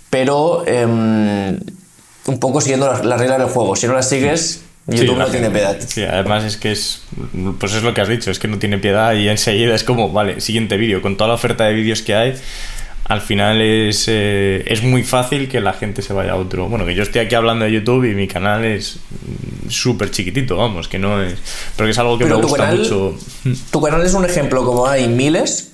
pero 0.10 0.64
em, 0.68 1.60
un 2.26 2.40
poco 2.40 2.62
siguiendo 2.62 2.88
las, 2.88 3.02
reglas 3.20 3.40
del 3.40 3.48
juego. 3.48 3.76
Si 3.76 3.88
no 3.88 3.94
las 3.94 4.10
sigues, 4.10 4.64
YouTube 4.88 5.18
no 5.18 5.28
tiene 5.28 5.50
piedad. 5.50 5.78
Sí, 5.86 6.04
además 6.04 6.44
es 6.44 6.58
que 6.58 6.72
es. 6.72 7.04
Pues 7.60 7.74
es 7.74 7.84
lo 7.84 7.94
que 7.94 8.02
has 8.02 8.08
dicho, 8.08 8.32
es 8.32 8.40
que 8.40 8.48
no 8.48 8.60
tiene 8.60 8.78
piedad 8.78 9.14
y 9.14 9.30
enseguida 9.30 9.76
es 9.76 9.84
como, 9.84 10.12
vale, 10.12 10.42
siguiente 10.42 10.78
vídeo. 10.78 11.02
Con 11.02 11.18
toda 11.18 11.30
la 11.30 11.34
oferta 11.36 11.66
de 11.66 11.74
vídeos 11.74 12.02
que 12.02 12.16
hay, 12.16 12.36
al 13.06 13.22
final 13.22 13.62
es, 13.62 14.06
eh, 14.08 14.64
es 14.68 14.84
muy 14.84 15.04
fácil 15.04 15.50
que 15.50 15.60
la 15.60 15.74
gente 15.74 16.02
se 16.02 16.14
vaya 16.14 16.34
a 16.34 16.36
otro. 16.36 16.70
Bueno, 16.70 16.86
que 16.86 16.96
yo 16.96 17.04
estoy 17.04 17.22
aquí 17.22 17.36
hablando 17.36 17.66
de 17.66 17.72
YouTube 17.72 18.06
y 18.06 18.16
mi 18.16 18.28
canal 18.28 18.64
es 18.66 19.00
súper 19.70 20.12
chiquitito, 20.12 20.58
vamos, 20.58 20.88
que 20.88 21.00
no 21.00 21.22
es. 21.22 21.36
Pero 21.76 21.88
que 21.88 21.92
es 21.92 21.98
algo 21.98 22.18
que 22.18 22.26
me 22.26 22.36
gusta 22.36 22.72
mucho. 22.72 23.18
Tu 23.72 23.82
canal 23.82 24.06
es 24.06 24.14
un 24.14 24.26
ejemplo, 24.26 24.66
como 24.66 24.88
hay 24.88 25.08
miles 25.08 25.71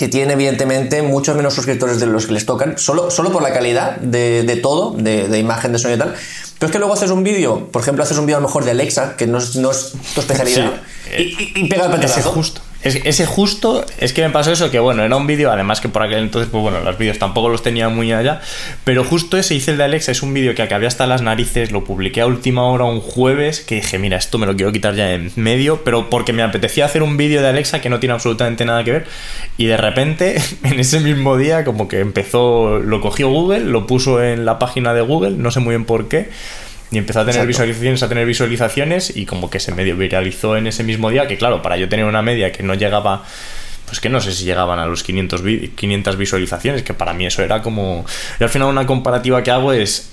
que 0.00 0.08
tiene 0.08 0.32
evidentemente 0.32 1.02
muchos 1.02 1.36
menos 1.36 1.52
suscriptores 1.52 2.00
de 2.00 2.06
los 2.06 2.24
que 2.24 2.32
les 2.32 2.46
tocan, 2.46 2.78
solo, 2.78 3.10
solo 3.10 3.30
por 3.30 3.42
la 3.42 3.52
calidad 3.52 3.98
de, 3.98 4.58
todo, 4.62 4.92
de, 4.92 5.38
imagen, 5.38 5.72
de 5.72 5.78
sonido 5.78 5.96
y 5.96 6.08
tal. 6.08 6.14
Pero 6.58 6.68
es 6.68 6.72
que 6.72 6.78
luego 6.78 6.94
haces 6.94 7.10
un 7.10 7.22
vídeo, 7.22 7.68
por 7.70 7.82
ejemplo, 7.82 8.02
haces 8.02 8.16
un 8.16 8.24
vídeo 8.24 8.38
a 8.38 8.40
lo 8.40 8.46
mejor 8.46 8.64
de 8.64 8.70
Alexa, 8.70 9.14
que 9.18 9.26
no 9.26 9.36
es, 9.36 9.56
no 9.56 9.70
es 9.70 9.92
tu 10.14 10.22
especialidad, 10.22 10.72
y, 11.18 11.68
pega 11.68 11.84
el 11.84 11.90
petardazo. 11.90 12.32
justo. 12.32 12.62
Ese 12.82 13.26
justo, 13.26 13.84
es 13.98 14.14
que 14.14 14.22
me 14.22 14.30
pasó 14.30 14.52
eso, 14.52 14.70
que 14.70 14.78
bueno, 14.78 15.04
era 15.04 15.14
un 15.14 15.26
vídeo, 15.26 15.52
además 15.52 15.82
que 15.82 15.90
por 15.90 16.02
aquel 16.02 16.20
entonces, 16.20 16.48
pues 16.50 16.62
bueno, 16.62 16.80
los 16.80 16.96
vídeos 16.96 17.18
tampoco 17.18 17.50
los 17.50 17.62
tenía 17.62 17.90
muy 17.90 18.10
allá, 18.10 18.40
pero 18.84 19.04
justo 19.04 19.36
ese 19.36 19.54
hice 19.54 19.72
el 19.72 19.76
de 19.76 19.84
Alexa, 19.84 20.12
es 20.12 20.22
un 20.22 20.32
vídeo 20.32 20.54
que 20.54 20.62
acabé 20.62 20.86
hasta 20.86 21.06
las 21.06 21.20
narices, 21.20 21.72
lo 21.72 21.84
publiqué 21.84 22.22
a 22.22 22.26
última 22.26 22.64
hora 22.64 22.84
un 22.84 23.00
jueves, 23.00 23.60
que 23.60 23.76
dije, 23.76 23.98
mira, 23.98 24.16
esto 24.16 24.38
me 24.38 24.46
lo 24.46 24.56
quiero 24.56 24.72
quitar 24.72 24.94
ya 24.94 25.12
en 25.12 25.30
medio, 25.36 25.84
pero 25.84 26.08
porque 26.08 26.32
me 26.32 26.42
apetecía 26.42 26.86
hacer 26.86 27.02
un 27.02 27.18
vídeo 27.18 27.42
de 27.42 27.48
Alexa 27.48 27.82
que 27.82 27.90
no 27.90 28.00
tiene 28.00 28.14
absolutamente 28.14 28.64
nada 28.64 28.82
que 28.82 28.92
ver, 28.92 29.06
y 29.58 29.66
de 29.66 29.76
repente, 29.76 30.40
en 30.64 30.80
ese 30.80 31.00
mismo 31.00 31.36
día, 31.36 31.66
como 31.66 31.86
que 31.86 32.00
empezó, 32.00 32.78
lo 32.78 33.02
cogió 33.02 33.28
Google, 33.28 33.60
lo 33.60 33.86
puso 33.86 34.22
en 34.22 34.46
la 34.46 34.58
página 34.58 34.94
de 34.94 35.02
Google, 35.02 35.32
no 35.32 35.50
sé 35.50 35.60
muy 35.60 35.72
bien 35.72 35.84
por 35.84 36.08
qué, 36.08 36.30
y 36.90 36.98
empezó 36.98 37.20
a 37.20 37.24
tener 37.24 37.46
visualizaciones, 37.46 38.02
a 38.02 38.08
tener 38.08 38.26
visualizaciones 38.26 39.16
y 39.16 39.24
como 39.24 39.48
que 39.48 39.60
se 39.60 39.72
medio 39.72 39.96
viralizó 39.96 40.56
en 40.56 40.66
ese 40.66 40.82
mismo 40.82 41.10
día, 41.10 41.28
que 41.28 41.38
claro, 41.38 41.62
para 41.62 41.76
yo 41.76 41.88
tener 41.88 42.04
una 42.04 42.20
media 42.20 42.50
que 42.50 42.62
no 42.62 42.74
llegaba, 42.74 43.24
pues 43.86 44.00
que 44.00 44.08
no 44.08 44.20
sé 44.20 44.32
si 44.32 44.44
llegaban 44.44 44.78
a 44.80 44.86
los 44.86 45.04
500, 45.04 45.42
500 45.76 46.16
visualizaciones, 46.16 46.82
que 46.82 46.94
para 46.94 47.12
mí 47.12 47.26
eso 47.26 47.42
era 47.42 47.62
como... 47.62 48.04
Y 48.40 48.42
al 48.42 48.50
final 48.50 48.68
una 48.68 48.86
comparativa 48.86 49.42
que 49.44 49.52
hago 49.52 49.72
es, 49.72 50.10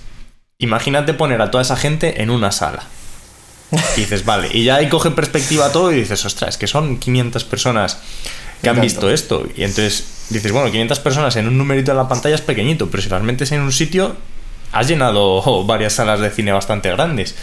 imagínate 0.60 1.16
poner 1.16 1.42
a 1.42 1.50
toda 1.50 1.64
esa 1.64 1.76
gente 1.76 2.22
en 2.22 2.30
una 2.30 2.52
sala. 2.52 2.84
Y 3.98 4.02
dices, 4.02 4.24
vale, 4.24 4.50
y 4.54 4.64
ya 4.64 4.76
ahí 4.76 4.88
coge 4.88 5.12
perspectiva 5.12 5.72
todo 5.72 5.92
y 5.92 5.96
dices, 5.96 6.24
ostras, 6.26 6.52
es 6.52 6.58
que 6.58 6.68
son 6.68 6.98
500 7.00 7.44
personas 7.44 8.00
que 8.62 8.70
han 8.70 8.80
visto 8.80 9.10
esto. 9.10 9.48
Y 9.56 9.64
entonces 9.64 10.28
dices, 10.30 10.52
bueno, 10.52 10.72
500 10.72 11.00
personas 11.00 11.36
en 11.36 11.48
un 11.48 11.58
numerito 11.58 11.92
en 11.92 11.98
la 11.98 12.08
pantalla 12.08 12.36
es 12.36 12.42
pequeñito, 12.42 12.88
pero 12.90 13.02
si 13.02 13.10
realmente 13.10 13.44
es 13.44 13.52
en 13.52 13.62
un 13.62 13.72
sitio, 13.72 14.16
has 14.72 14.88
llenado 14.88 15.64
varias 15.66 15.94
salas 15.94 16.20
de 16.20 16.32
cine 16.32 16.52
bastante 16.52 16.90
grandes. 16.92 17.36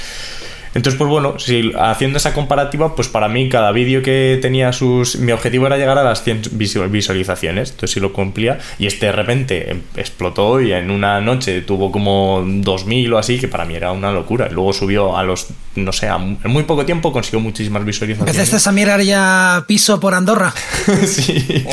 Entonces, 0.74 0.98
pues 0.98 1.08
bueno, 1.08 1.38
si 1.38 1.72
haciendo 1.78 2.18
esa 2.18 2.34
comparativa, 2.34 2.94
pues 2.94 3.08
para 3.08 3.28
mí 3.28 3.48
cada 3.48 3.70
vídeo 3.72 4.02
que 4.02 4.38
tenía 4.42 4.72
sus... 4.72 5.16
Mi 5.16 5.32
objetivo 5.32 5.66
era 5.66 5.76
llegar 5.76 5.98
a 5.98 6.02
las 6.02 6.22
100 6.24 6.42
visualizaciones, 6.52 7.70
entonces 7.70 7.92
si 7.92 8.00
lo 8.00 8.12
cumplía, 8.12 8.58
y 8.78 8.87
este 8.87 9.06
de 9.06 9.12
repente 9.12 9.70
em, 9.70 9.82
explotó 9.96 10.60
y 10.60 10.72
en 10.72 10.90
una 10.90 11.20
noche 11.20 11.60
tuvo 11.62 11.92
como 11.92 12.42
2.000 12.42 13.12
o 13.12 13.18
así, 13.18 13.38
que 13.38 13.48
para 13.48 13.64
mí 13.64 13.74
era 13.74 13.92
una 13.92 14.10
locura. 14.10 14.48
Y 14.50 14.54
luego 14.54 14.72
subió 14.72 15.16
a 15.16 15.22
los, 15.22 15.48
no 15.76 15.92
sé, 15.92 16.06
en 16.08 16.38
muy 16.50 16.64
poco 16.64 16.84
tiempo 16.84 17.12
consiguió 17.12 17.40
muchísimas 17.40 17.84
visualizaciones. 17.84 18.34
¿Empezaste 18.34 18.68
a 18.68 18.72
mirar 18.72 19.00
ya 19.02 19.64
piso 19.68 20.00
por 20.00 20.14
Andorra? 20.14 20.52
sí, 21.06 21.64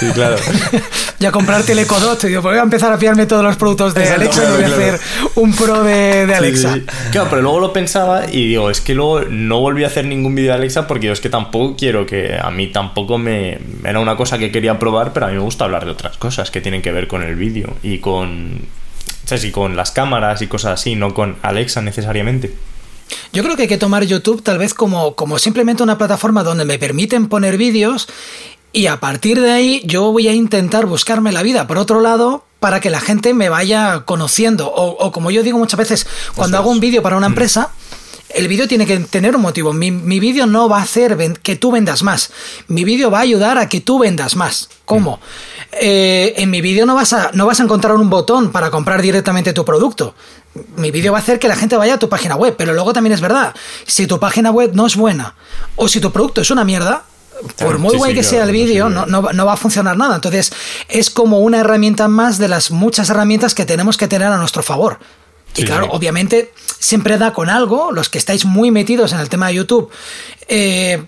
sí, 0.00 0.06
claro. 0.14 0.36
ya 1.18 1.30
comprarte 1.30 1.72
el 1.72 1.80
Ecodot, 1.80 2.22
digo, 2.24 2.42
pues 2.42 2.54
voy 2.54 2.60
a 2.60 2.62
empezar 2.62 2.92
a 2.92 2.98
pillarme 2.98 3.26
todos 3.26 3.44
los 3.44 3.56
productos 3.56 3.94
de 3.94 4.08
Alexa 4.08 4.44
y 4.44 4.52
voy 4.52 4.64
a 4.64 4.66
hacer 4.66 5.00
un 5.34 5.54
pro 5.54 5.82
de, 5.82 6.34
Alexa. 6.34 6.78
claro, 7.10 7.28
pero 7.30 7.42
luego 7.42 7.60
lo 7.60 7.72
pensaba 7.72 8.30
y 8.30 8.45
digo, 8.48 8.70
es 8.70 8.80
que 8.80 8.94
luego 8.94 9.22
no 9.22 9.60
volví 9.60 9.84
a 9.84 9.86
hacer 9.86 10.04
ningún 10.04 10.34
vídeo 10.34 10.52
de 10.52 10.58
Alexa 10.58 10.86
porque 10.86 11.06
yo 11.06 11.12
es 11.12 11.20
que 11.20 11.30
tampoco 11.30 11.76
quiero 11.76 12.06
que 12.06 12.38
a 12.40 12.50
mí 12.50 12.68
tampoco 12.68 13.18
me... 13.18 13.58
Era 13.84 14.00
una 14.00 14.16
cosa 14.16 14.38
que 14.38 14.50
quería 14.50 14.78
probar, 14.78 15.12
pero 15.12 15.26
a 15.26 15.28
mí 15.30 15.34
me 15.34 15.42
gusta 15.42 15.64
hablar 15.64 15.84
de 15.84 15.92
otras 15.92 16.16
cosas 16.16 16.50
que 16.50 16.60
tienen 16.60 16.82
que 16.82 16.92
ver 16.92 17.08
con 17.08 17.22
el 17.22 17.36
vídeo 17.36 17.74
y 17.82 17.98
con... 17.98 18.60
¿Sabes? 19.24 19.44
Y 19.44 19.50
con 19.50 19.76
las 19.76 19.90
cámaras 19.90 20.42
y 20.42 20.46
cosas 20.46 20.80
así, 20.80 20.94
no 20.94 21.12
con 21.14 21.36
Alexa 21.42 21.82
necesariamente. 21.82 22.54
Yo 23.32 23.42
creo 23.42 23.56
que 23.56 23.62
hay 23.62 23.68
que 23.68 23.78
tomar 23.78 24.04
YouTube 24.04 24.42
tal 24.42 24.58
vez 24.58 24.74
como, 24.74 25.14
como 25.14 25.38
simplemente 25.38 25.82
una 25.82 25.98
plataforma 25.98 26.42
donde 26.42 26.64
me 26.64 26.78
permiten 26.78 27.28
poner 27.28 27.56
vídeos 27.56 28.08
y 28.72 28.88
a 28.88 29.00
partir 29.00 29.40
de 29.40 29.52
ahí 29.52 29.82
yo 29.84 30.12
voy 30.12 30.28
a 30.28 30.34
intentar 30.34 30.86
buscarme 30.86 31.32
la 31.32 31.42
vida 31.42 31.66
por 31.66 31.78
otro 31.78 32.00
lado 32.00 32.44
para 32.60 32.80
que 32.80 32.90
la 32.90 33.00
gente 33.00 33.32
me 33.32 33.48
vaya 33.48 34.02
conociendo. 34.04 34.70
O, 34.70 35.12
como 35.12 35.30
yo 35.30 35.42
digo 35.42 35.58
muchas 35.58 35.78
veces, 35.78 36.06
cuando 36.34 36.58
hago 36.58 36.70
un 36.70 36.80
vídeo 36.80 37.02
para 37.02 37.16
una 37.16 37.28
mm. 37.28 37.34
El 38.36 38.48
vídeo 38.48 38.68
tiene 38.68 38.86
que 38.86 38.98
tener 38.98 39.34
un 39.34 39.42
motivo. 39.42 39.72
Mi, 39.72 39.90
vídeo 40.20 40.46
no 40.46 40.68
va 40.68 40.78
a 40.78 40.82
hacer 40.82 41.16
que 41.42 41.56
tú 41.56 41.72
vendas 41.72 42.02
más. 42.02 42.30
Mi 42.68 42.84
vídeo 42.84 43.10
va 43.10 43.18
a 43.18 43.22
ayudar 43.22 43.56
a 43.56 43.68
que 43.68 43.80
tú 43.80 43.98
vendas 43.98 44.36
más. 44.36 44.68
¿Cómo? 44.84 45.20
Eh, 45.72 46.34
en 46.36 46.50
mi 46.50 46.60
vídeo 46.60 46.84
no, 46.84 46.94
vas 46.94 47.12
a, 47.12 47.30
no 47.32 47.46
vas 47.46 47.60
a 47.60 47.62
encontrar 47.62 47.96
un 47.96 48.10
botón 48.10 48.52
para 48.52 48.70
comprar 48.70 49.00
directamente 49.00 49.52
tu 49.52 49.64
producto. 49.64 50.14
Mi 50.76 50.90
vídeo 50.90 51.12
va 51.12 51.18
a 51.18 51.22
hacer 51.22 51.38
que 51.38 51.48
la 51.48 51.56
gente 51.56 51.76
vaya 51.76 51.94
a 51.94 51.98
tu 51.98 52.08
página 52.08 52.36
web. 52.36 52.54
Pero 52.58 52.74
luego 52.74 52.92
también 52.92 53.14
es 53.14 53.20
verdad. 53.20 53.54
Si 53.86 54.06
tu 54.06 54.20
página 54.20 54.50
web 54.50 54.72
no 54.74 54.86
es 54.86 54.96
buena 54.96 55.34
o 55.76 55.88
si 55.88 56.00
tu 56.00 56.12
producto 56.12 56.42
es 56.42 56.50
una 56.50 56.64
mierda, 56.64 57.04
por 57.58 57.78
muy 57.78 57.96
guay 57.96 58.14
que 58.14 58.22
sea 58.22 58.44
el 58.44 58.52
vídeo, 58.52 58.88
no, 58.88 59.06
no, 59.06 59.46
va 59.46 59.52
a 59.52 59.56
funcionar 59.56 59.96
nada. 59.96 60.14
Entonces, 60.14 60.52
es 60.88 61.10
como 61.10 61.40
una 61.40 61.60
herramienta 61.60 62.08
más 62.08 62.38
de 62.38 62.48
las 62.48 62.70
muchas 62.70 63.08
herramientas 63.10 63.54
que 63.54 63.64
tenemos 63.64 63.96
que 63.96 64.08
tener 64.08 64.28
a 64.28 64.36
nuestro 64.36 64.62
favor. 64.62 64.98
Y 65.56 65.64
claro, 65.64 65.88
obviamente 65.90 66.52
siempre 66.78 67.18
da 67.18 67.32
con 67.32 67.48
algo, 67.50 67.92
los 67.92 68.08
que 68.08 68.18
estáis 68.18 68.44
muy 68.44 68.70
metidos 68.70 69.12
en 69.12 69.20
el 69.20 69.28
tema 69.28 69.48
de 69.48 69.54
YouTube, 69.54 69.90
eh, 70.48 71.02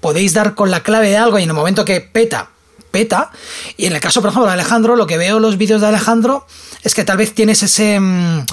podéis 0.00 0.34
dar 0.34 0.54
con 0.54 0.70
la 0.70 0.82
clave 0.82 1.10
de 1.10 1.16
algo 1.16 1.38
y 1.38 1.42
en 1.42 1.50
el 1.50 1.54
momento 1.54 1.84
que 1.84 2.00
peta, 2.00 2.50
peta. 2.90 3.30
Y 3.76 3.86
en 3.86 3.92
el 3.92 4.00
caso, 4.00 4.20
por 4.20 4.30
ejemplo, 4.30 4.46
de 4.46 4.54
Alejandro, 4.54 4.96
lo 4.96 5.06
que 5.06 5.18
veo 5.18 5.36
en 5.36 5.42
los 5.42 5.58
vídeos 5.58 5.80
de 5.80 5.88
Alejandro 5.88 6.46
es 6.82 6.94
que 6.94 7.04
tal 7.04 7.18
vez 7.18 7.34
tienes 7.34 7.62
ese. 7.62 8.00
Mm, 8.00 8.46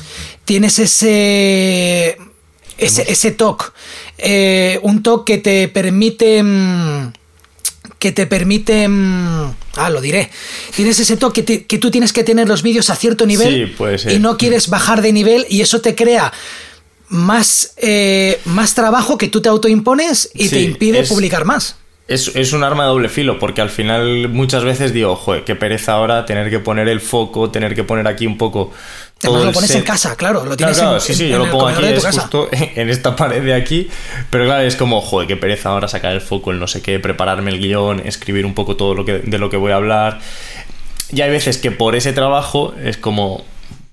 tienes 0.45 0.79
ese. 0.79 2.17
Ese, 2.77 3.11
ese 3.11 3.31
toque. 3.31 3.65
Eh, 4.19 4.79
un 4.83 5.01
toque 5.01 5.35
que 5.35 5.41
te 5.41 5.67
permite. 5.67 6.43
Mm, 6.43 7.13
que 8.07 8.13
te 8.13 8.25
permite... 8.25 8.87
Mm, 8.87 9.53
ah, 9.75 9.89
lo 9.89 9.99
diré. 9.99 10.29
Tienes 10.73 10.97
ese 10.97 11.17
toque 11.17 11.43
que, 11.43 11.77
tú 11.77 11.91
tienes 11.91 12.13
que 12.13 12.23
tener 12.23 12.47
los 12.47 12.63
vídeos 12.63 12.89
a 12.89 12.95
cierto 12.95 13.25
nivel 13.25 13.75
y 14.09 14.19
no 14.19 14.37
quieres 14.37 14.69
bajar 14.69 15.01
de 15.01 15.11
nivel 15.11 15.45
y 15.49 15.59
eso 15.59 15.81
te 15.81 15.93
crea 15.93 16.31
más, 17.09 17.73
eh, 17.75 18.39
más 18.45 18.75
trabajo 18.75 19.17
que 19.17 19.27
tú 19.27 19.41
te 19.41 19.49
autoimpones 19.49 20.29
y 20.33 20.47
te 20.47 20.61
impide 20.61 21.03
publicar 21.03 21.43
más. 21.43 21.75
Es, 22.07 22.33
es, 22.33 22.53
un 22.53 22.63
arma 22.63 22.83
de 22.83 22.89
doble 22.91 23.09
filo, 23.09 23.37
porque 23.37 23.59
al 23.59 23.69
final 23.69 24.29
muchas 24.29 24.63
veces 24.63 24.93
digo, 24.93 25.17
joder, 25.17 25.43
qué 25.43 25.55
pereza 25.55 25.91
ahora 25.91 26.25
tener 26.25 26.49
que 26.49 26.59
poner 26.59 26.87
el 26.87 27.01
foco, 27.01 27.51
tener 27.51 27.75
que 27.75 27.83
poner 27.83 28.07
aquí 28.07 28.25
un 28.25 28.37
poco 28.37 28.71
Además 29.23 29.45
lo 29.45 29.51
pones 29.51 29.75
en 29.75 29.81
casa, 29.81 30.15
claro, 30.15 30.45
lo 30.45 30.55
tienes 30.55 30.77
claro, 30.77 30.99
sí, 30.99 31.13
sí, 31.15 31.29
yo 31.29 31.39
lo 31.39 31.49
pongo 31.49 31.67
aquí, 31.67 31.85
es 31.85 32.05
justo 32.05 32.49
en 32.51 32.89
esta 32.89 33.15
pared 33.15 33.43
de 33.43 33.53
aquí, 33.53 33.89
pero 34.29 34.45
claro, 34.45 34.63
es 34.63 34.75
como, 34.75 35.01
joder, 35.01 35.27
qué 35.27 35.35
pereza 35.35 35.69
ahora 35.69 35.87
sacar 35.87 36.13
el 36.13 36.21
foco, 36.21 36.51
el 36.51 36.59
no 36.59 36.67
sé 36.67 36.81
qué, 36.81 36.99
prepararme 36.99 37.51
el 37.51 37.59
guion, 37.59 38.01
escribir 38.05 38.45
un 38.45 38.53
poco 38.53 38.75
todo 38.75 38.93
lo 38.93 39.05
que, 39.05 39.19
de 39.19 39.37
lo 39.39 39.49
que 39.49 39.57
voy 39.57 39.71
a 39.71 39.75
hablar. 39.75 40.19
Y 41.11 41.21
hay 41.21 41.31
veces 41.31 41.57
que 41.57 41.71
por 41.71 41.95
ese 41.95 42.13
trabajo 42.13 42.73
es 42.83 42.97
como, 42.97 43.43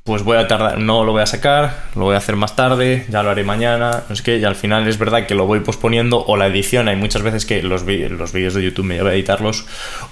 pues 0.05 0.23
voy 0.23 0.37
a 0.37 0.47
tardar, 0.47 0.79
no 0.79 1.05
lo 1.05 1.13
voy 1.13 1.23
a 1.23 1.27
sacar, 1.27 1.85
lo 1.95 2.03
voy 2.03 2.15
a 2.15 2.19
hacer 2.19 2.37
más 2.37 2.55
tarde, 2.57 3.07
ya 3.09 3.23
lo 3.23 3.31
haré 3.31 3.45
mañana, 3.45 4.03
no 4.09 4.17
sé 4.17 4.23
qué, 4.23 4.37
y 4.37 4.45
al 4.45 4.57
final 4.57 4.87
es 4.87 4.99
verdad 4.99 5.27
que 5.27 5.35
lo 5.35 5.47
voy 5.47 5.61
posponiendo 5.61 6.23
o 6.27 6.37
la 6.37 6.49
edición, 6.49 6.89
hay 6.89 6.97
muchas 6.97 7.23
veces 7.23 7.47
que 7.47 7.63
los, 7.63 7.85
los 7.85 8.33
vídeos 8.33 8.55
de 8.55 8.63
YouTube 8.63 8.85
me 8.85 8.97
lleva 8.97 9.11
a 9.11 9.15
editarlos 9.15 9.65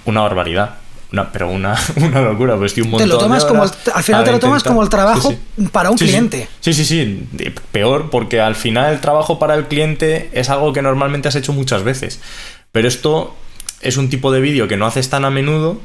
una 0.05 0.21
barbaridad. 0.21 0.77
Pero 1.31 1.49
una, 1.49 1.75
una 1.95 2.21
locura, 2.21 2.57
pues 2.57 2.71
estoy 2.71 2.83
un 2.83 2.91
montón 2.91 3.07
te 3.07 3.13
lo 3.13 3.19
tomas 3.19 3.45
como 3.45 3.63
Al 3.63 4.03
final 4.03 4.23
te 4.23 4.31
lo 4.31 4.39
tomas 4.39 4.63
como 4.63 4.81
el 4.81 4.89
trabajo 4.89 5.33
para 5.71 5.91
un 5.91 5.97
cliente. 5.97 6.47
Sí, 6.59 6.73
sí, 6.73 6.85
sí, 6.85 7.25
peor, 7.71 8.09
porque 8.09 8.41
al 8.41 8.55
final 8.55 8.93
el 8.93 8.99
trabajo 8.99 9.37
para 9.37 9.55
el 9.55 9.67
cliente 9.67 10.29
es 10.33 10.49
algo 10.49 10.73
que 10.73 10.81
normalmente 10.81 11.27
has 11.27 11.35
hecho 11.35 11.53
muchas 11.53 11.83
veces. 11.83 12.19
Pero 12.71 12.87
esto 12.87 13.35
es 13.81 13.97
un 13.97 14.09
tipo 14.09 14.31
de 14.31 14.41
vídeo 14.41 14.67
que 14.67 14.77
no 14.77 14.85
haces 14.87 15.09
tan 15.09 15.25
a 15.25 15.29
menudo 15.29 15.79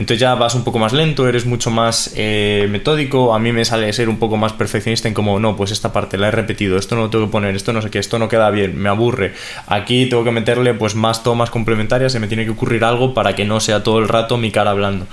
entonces 0.00 0.18
ya 0.18 0.34
vas 0.34 0.54
un 0.54 0.64
poco 0.64 0.78
más 0.78 0.94
lento, 0.94 1.28
eres 1.28 1.44
mucho 1.44 1.70
más 1.70 2.14
eh, 2.16 2.66
metódico. 2.70 3.34
A 3.34 3.38
mí 3.38 3.52
me 3.52 3.66
sale 3.66 3.92
ser 3.92 4.08
un 4.08 4.18
poco 4.18 4.38
más 4.38 4.54
perfeccionista 4.54 5.08
en 5.08 5.12
como, 5.12 5.38
no, 5.38 5.56
pues 5.56 5.72
esta 5.72 5.92
parte 5.92 6.16
la 6.16 6.28
he 6.28 6.30
repetido, 6.30 6.78
esto 6.78 6.94
no 6.96 7.02
lo 7.02 7.10
tengo 7.10 7.26
que 7.26 7.30
poner, 7.30 7.54
esto 7.54 7.74
no 7.74 7.82
sé 7.82 7.90
qué, 7.90 7.98
esto 7.98 8.18
no 8.18 8.26
queda 8.26 8.48
bien, 8.48 8.78
me 8.78 8.88
aburre. 8.88 9.34
Aquí 9.66 10.06
tengo 10.06 10.24
que 10.24 10.30
meterle 10.30 10.72
pues 10.72 10.94
más 10.94 11.22
tomas 11.22 11.50
complementarias, 11.50 12.12
se 12.12 12.18
me 12.18 12.28
tiene 12.28 12.46
que 12.46 12.50
ocurrir 12.52 12.82
algo 12.82 13.12
para 13.12 13.34
que 13.34 13.44
no 13.44 13.60
sea 13.60 13.82
todo 13.82 13.98
el 13.98 14.08
rato 14.08 14.38
mi 14.38 14.50
cara 14.50 14.70
hablando. 14.70 15.06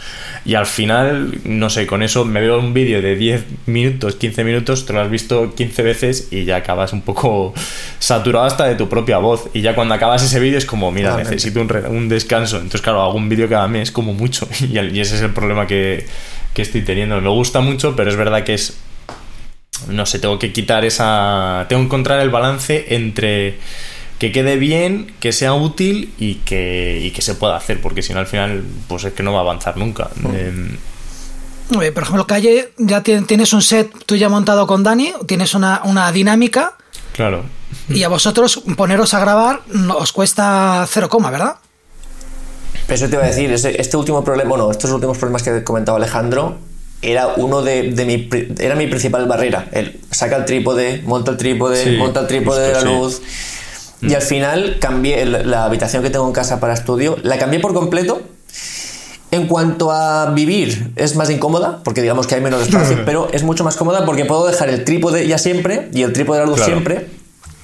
Y 0.45 0.55
al 0.55 0.65
final, 0.65 1.37
no 1.43 1.69
sé, 1.69 1.85
con 1.85 2.01
eso 2.01 2.23
me 2.23 2.39
veo 2.39 2.57
un 2.57 2.73
vídeo 2.73 3.01
de 3.01 3.17
10 3.17 3.45
minutos, 3.65 4.15
15 4.15 4.45
minutos, 4.45 4.85
te 4.85 4.93
lo 4.93 5.01
has 5.01 5.09
visto 5.09 5.53
15 5.53 5.83
veces 5.83 6.29
y 6.31 6.45
ya 6.45 6.55
acabas 6.55 6.93
un 6.93 7.01
poco 7.01 7.53
saturado 7.99 8.45
hasta 8.45 8.63
de 8.63 8.75
tu 8.75 8.87
propia 8.87 9.17
voz. 9.17 9.49
Y 9.53 9.59
ya 9.59 9.75
cuando 9.75 9.95
acabas 9.95 10.23
ese 10.23 10.39
vídeo 10.39 10.57
es 10.57 10.65
como, 10.65 10.93
mira, 10.93 11.17
necesito 11.17 11.59
un, 11.59 11.69
un 11.89 12.07
descanso. 12.07 12.55
Entonces, 12.55 12.81
claro, 12.81 13.01
hago 13.01 13.15
un 13.15 13.27
vídeo 13.27 13.49
cada 13.49 13.67
mes 13.67 13.91
como 13.91 14.13
mucho. 14.13 14.47
Y, 14.76 14.76
ese 14.79 15.15
es 15.15 15.21
el 15.21 15.33
problema 15.33 15.67
que, 15.67 16.05
estoy 16.55 16.81
teniendo. 16.81 17.19
Me 17.21 17.29
gusta 17.29 17.59
mucho, 17.59 17.95
pero 17.95 18.09
es 18.09 18.15
verdad 18.15 18.43
que 18.43 18.55
es. 18.55 18.77
No 19.89 20.07
sé, 20.07 20.19
tengo 20.19 20.39
que 20.39 20.51
quitar 20.51 20.85
esa. 20.85 21.65
Tengo 21.69 21.81
que 21.81 21.85
encontrar 21.85 22.19
el 22.19 22.29
balance 22.29 22.95
entre 22.95 23.59
que 24.17 24.31
quede 24.31 24.57
bien, 24.57 25.13
que 25.19 25.31
sea 25.31 25.53
útil 25.53 26.13
y 26.17 26.35
que, 26.35 27.11
que 27.15 27.21
se 27.21 27.35
pueda 27.35 27.55
hacer, 27.55 27.79
porque 27.79 28.01
si 28.01 28.13
no 28.13 28.19
al 28.19 28.25
final, 28.25 28.63
pues 28.87 29.03
es 29.03 29.13
que 29.13 29.21
no 29.21 29.33
va 29.33 29.39
a 29.39 29.41
avanzar 29.41 29.77
nunca. 29.77 30.09
Mm. 30.15 30.77
Por 31.69 32.03
ejemplo, 32.03 32.25
Calle, 32.25 32.71
ya 32.77 33.03
tienes 33.03 33.53
un 33.53 33.61
set 33.61 33.91
tú 34.05 34.15
ya 34.15 34.29
montado 34.29 34.65
con 34.65 34.83
Dani, 34.83 35.13
tienes 35.27 35.53
una, 35.53 35.81
una 35.83 36.11
dinámica. 36.11 36.73
Claro. 37.13 37.43
Y 37.89 38.03
a 38.03 38.09
vosotros 38.09 38.61
poneros 38.75 39.13
a 39.13 39.19
grabar 39.19 39.61
os 39.97 40.13
cuesta 40.13 40.85
cero 40.89 41.09
coma, 41.09 41.29
¿verdad? 41.29 41.57
Eso 42.87 43.09
te 43.09 43.15
iba 43.15 43.23
a 43.23 43.27
decir, 43.27 43.51
este 43.51 43.97
último 43.97 44.23
problema, 44.23 44.49
bueno, 44.49 44.71
estos 44.71 44.91
últimos 44.91 45.17
problemas 45.17 45.43
que 45.43 45.63
comentaba 45.63 45.97
Alejandro, 45.97 46.57
era 47.01 47.27
uno 47.35 47.61
de, 47.61 47.91
de 47.91 48.05
mi, 48.05 48.29
era 48.59 48.75
mi 48.75 48.87
principal 48.87 49.27
barrera. 49.27 49.67
El 49.71 49.99
saca 50.09 50.37
el 50.37 50.45
trípode, 50.45 51.01
monta 51.05 51.31
el 51.31 51.37
trípode, 51.37 51.97
monta 51.97 52.21
el 52.21 52.27
trípode 52.27 52.67
de 52.67 52.73
la 52.73 52.81
luz. 52.81 53.21
Y 54.01 54.13
al 54.13 54.21
mm. 54.21 54.25
final 54.25 54.77
cambié 54.79 55.25
la 55.25 55.65
habitación 55.65 56.01
que 56.01 56.09
tengo 56.09 56.27
en 56.27 56.33
casa 56.33 56.59
para 56.59 56.73
estudio, 56.73 57.17
la 57.23 57.37
cambié 57.37 57.59
por 57.59 57.73
completo. 57.73 58.21
En 59.29 59.47
cuanto 59.47 59.91
a 59.91 60.31
vivir, 60.31 60.93
es 60.95 61.17
más 61.17 61.29
incómoda, 61.29 61.81
porque 61.83 62.01
digamos 62.01 62.27
que 62.27 62.35
hay 62.35 62.41
menos 62.41 62.61
espacio, 62.61 62.99
pero 63.05 63.27
es 63.33 63.43
mucho 63.43 63.65
más 63.65 63.75
cómoda 63.75 64.05
porque 64.05 64.23
puedo 64.23 64.47
dejar 64.47 64.69
el 64.69 64.85
trípode 64.85 65.27
ya 65.27 65.37
siempre 65.37 65.89
y 65.93 66.03
el 66.03 66.13
trípode 66.13 66.39
de 66.39 66.45
la 66.45 66.51
luz 66.51 66.61
siempre 66.61 67.07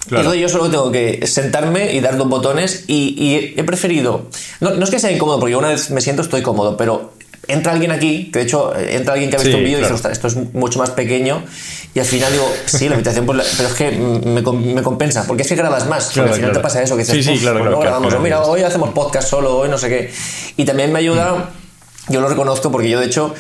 Claro. 0.08 0.34
yo 0.34 0.50
solo 0.50 0.70
tengo 0.70 0.92
que 0.92 1.26
sentarme 1.28 1.94
y 1.94 2.02
dar 2.02 2.18
dos 2.18 2.28
botones 2.28 2.86
y, 2.88 3.54
he 3.56 3.64
preferido... 3.64 4.28
No, 4.60 4.72
no, 4.72 4.84
es 4.84 4.90
que 4.90 5.00
sea 5.00 5.12
incómodo, 5.12 5.40
porque 5.40 5.54
yo 5.54 5.60
una 5.60 5.70
vez 5.70 5.92
me 5.92 6.02
siento 6.02 6.22
estoy 6.22 6.42
cómodo, 6.42 6.76
pero 6.76 7.14
entra 7.48 7.74
alguien 7.74 7.92
aquí, 7.92 8.30
que 8.32 8.40
de 8.40 8.46
hecho 8.46 8.76
eh, 8.76 8.96
entra 8.96 9.14
alguien 9.14 9.30
que 9.30 9.38
ha 9.38 9.40
visto 9.40 9.58
un 9.58 9.64
vídeo 9.64 9.80
y 9.80 9.82
dice, 9.82 10.12
esto 10.12 10.28
es 10.28 10.36
mucho 10.54 10.80
más 10.80 10.92
pequeño 10.92 11.44
y 11.94 12.00
al 12.00 12.06
final 12.06 12.32
digo, 12.32 12.52
sí, 12.66 12.88
la 12.88 12.96
habitación, 12.96 13.26
pues, 13.26 13.54
pero 13.58 13.70
es 13.70 13.76
que 13.76 13.92
me, 13.92 14.42
me, 14.42 14.82
compensa, 14.82 15.26
porque 15.28 15.44
es 15.44 15.50
que 15.50 15.56
grabas 15.56 15.88
más, 15.88 16.12
porque 16.14 16.30
al 16.30 16.36
final 16.36 16.52
te 16.52 16.60
pasa 16.60 16.82
eso, 16.82 16.96
que 16.96 17.04
dices, 17.04 17.24
sí, 17.24 17.36
sí, 17.36 17.42
claro, 17.42 17.64
no 17.64 17.80
grabamos, 17.80 18.20
mira, 18.20 18.42
hoy 18.42 18.64
hacemos 18.64 18.90
podcast 18.92 19.30
solo, 19.30 19.58
hoy 19.58 19.70
no 19.70 19.78
sé 19.78 19.90
qué. 19.90 20.12
Y 20.58 20.66
también 20.66 20.92
me 20.92 21.00
ayuda, 21.00 21.52
yo 22.10 22.22
lo 22.22 22.30
reconozco, 22.30 22.72
porque 22.72 22.90
yo 22.90 23.00
de 23.00 23.06
hecho 23.06 23.36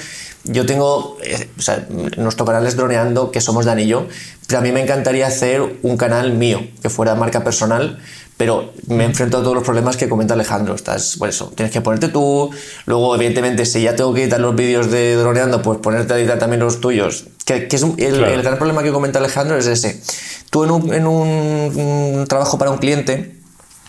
yo 0.45 0.65
tengo, 0.65 1.17
eh, 1.23 1.49
o 1.57 1.61
sea, 1.61 1.87
nuestro 2.17 2.45
canal 2.45 2.67
es 2.67 2.75
Droneando, 2.75 3.31
que 3.31 3.41
somos 3.41 3.65
Dan 3.65 3.79
y 3.79 3.87
yo, 3.87 4.07
pero 4.47 4.59
a 4.59 4.61
mí 4.61 4.71
me 4.71 4.81
encantaría 4.81 5.27
hacer 5.27 5.61
un 5.81 5.97
canal 5.97 6.33
mío, 6.33 6.61
que 6.81 6.89
fuera 6.89 7.15
marca 7.15 7.43
personal, 7.43 7.99
pero 8.35 8.73
me 8.87 9.05
enfrento 9.05 9.37
a 9.37 9.41
todos 9.41 9.55
los 9.55 9.63
problemas 9.63 9.95
que 9.95 10.09
comenta 10.09 10.33
Alejandro. 10.33 10.75
Estás, 10.75 11.15
pues 11.17 11.35
eso, 11.35 11.53
tienes 11.55 11.71
que 11.71 11.81
ponerte 11.81 12.09
tú, 12.09 12.49
luego 12.85 13.15
evidentemente 13.15 13.65
si 13.65 13.83
ya 13.83 13.95
tengo 13.95 14.13
que 14.13 14.23
editar 14.23 14.39
los 14.39 14.55
vídeos 14.55 14.91
de 14.91 15.15
Droneando, 15.15 15.61
pues 15.61 15.79
ponerte 15.79 16.13
a 16.13 16.19
editar 16.19 16.39
también 16.39 16.59
los 16.59 16.81
tuyos. 16.81 17.25
Que, 17.45 17.67
es 17.71 17.83
el, 17.83 18.41
gran 18.41 18.57
problema 18.57 18.83
que 18.83 18.91
comenta 18.91 19.19
Alejandro 19.19 19.57
es 19.57 19.67
ese. 19.67 20.01
Tú 20.49 20.63
en 20.63 20.71
un, 20.71 20.93
en 20.93 21.07
un 21.07 22.25
trabajo 22.27 22.57
para 22.57 22.71
un 22.71 22.79
cliente, 22.79 23.42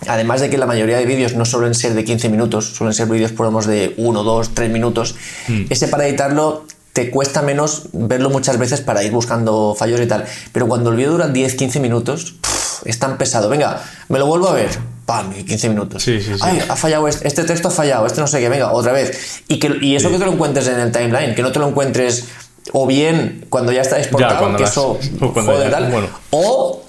Además 0.09 0.41
de 0.41 0.51
que 0.51 0.59
la 0.59 0.67
mayoría 0.67 0.99
de 0.99 1.07
vídeos 1.07 1.35
no 1.35 1.45
suelen 1.45 1.75
ser 1.75 1.95
de 1.95 2.05
15 2.05 2.29
minutos, 2.29 2.75
suelen 2.75 2.95
ser 2.95 3.09
vídeos, 3.09 3.33
podemos, 3.33 3.67
de 3.67 3.95
1, 3.97 4.23
2, 4.23 4.55
3 4.55 4.71
minutos. 4.71 5.17
Mm. 5.49 5.65
Ese 5.71 5.89
para 5.89 6.07
editarlo 6.07 6.65
te 6.93 7.11
cuesta 7.11 7.43
menos 7.43 7.89
verlo 7.93 8.31
muchas 8.31 8.57
veces 8.57 8.81
para 8.81 9.03
ir 9.03 9.11
buscando 9.11 9.75
fallos 9.77 10.01
y 10.01 10.07
tal. 10.07 10.25
Pero 10.53 10.69
cuando 10.69 10.91
el 10.91 10.97
vídeo 10.97 11.11
dura 11.11 11.29
10, 11.29 11.57
15 11.57 11.81
minutos, 11.81 12.37
es 12.85 12.99
tan 12.99 13.19
pesado. 13.19 13.49
Venga, 13.49 13.83
me 14.09 14.19
lo 14.19 14.27
vuelvo 14.27 14.49
a 14.49 14.53
ver. 14.53 14.71
¡Pam! 15.05 15.33
15 15.33 15.69
minutos. 15.69 16.03
Sí, 16.03 16.21
sí, 16.21 16.33
sí. 16.35 16.41
Ay, 16.41 16.63
ha 16.67 16.77
fallado 16.77 17.09
este, 17.09 17.27
este, 17.29 17.45
texto 17.45 17.69
ha 17.69 17.71
fallado, 17.71 18.07
este 18.07 18.21
no 18.21 18.27
sé 18.27 18.41
qué, 18.41 18.49
venga, 18.49 18.73
otra 18.73 18.93
vez. 18.93 19.43
Y, 19.49 19.59
que, 19.59 19.77
y 19.83 19.97
eso 19.97 20.11
que 20.11 20.19
te 20.19 20.25
lo 20.25 20.33
encuentres 20.33 20.67
en 20.69 20.81
el 20.81 20.93
timeline, 20.93 21.35
que 21.35 21.43
no 21.43 21.53
te 21.53 21.59
lo 21.59 21.69
encuentres 21.69 22.27
o 22.73 22.87
bien 22.87 23.45
cuando 23.51 23.73
ya 23.73 23.83
está 23.83 23.99
exportado, 23.99 24.57
que 24.57 24.63
eso 24.63 24.99
joder, 25.21 25.71
tal, 25.71 25.91
bueno. 25.91 26.09
o 26.31 26.84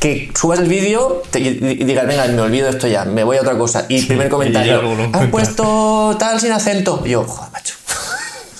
que 0.00 0.32
subas 0.34 0.58
el 0.58 0.68
vídeo 0.68 1.22
y 1.34 1.84
digas, 1.84 2.06
venga, 2.06 2.26
me 2.26 2.40
olvido 2.40 2.70
esto 2.70 2.88
ya, 2.88 3.04
me 3.04 3.22
voy 3.22 3.36
a 3.36 3.42
otra 3.42 3.56
cosa. 3.56 3.84
Y 3.88 4.02
primer 4.06 4.30
comentario, 4.30 4.80
has 5.12 5.26
puesto 5.28 6.16
tal 6.18 6.40
sin 6.40 6.52
acento. 6.52 7.02
Y 7.04 7.10
yo, 7.10 7.24
joder, 7.24 7.52
macho. 7.52 7.74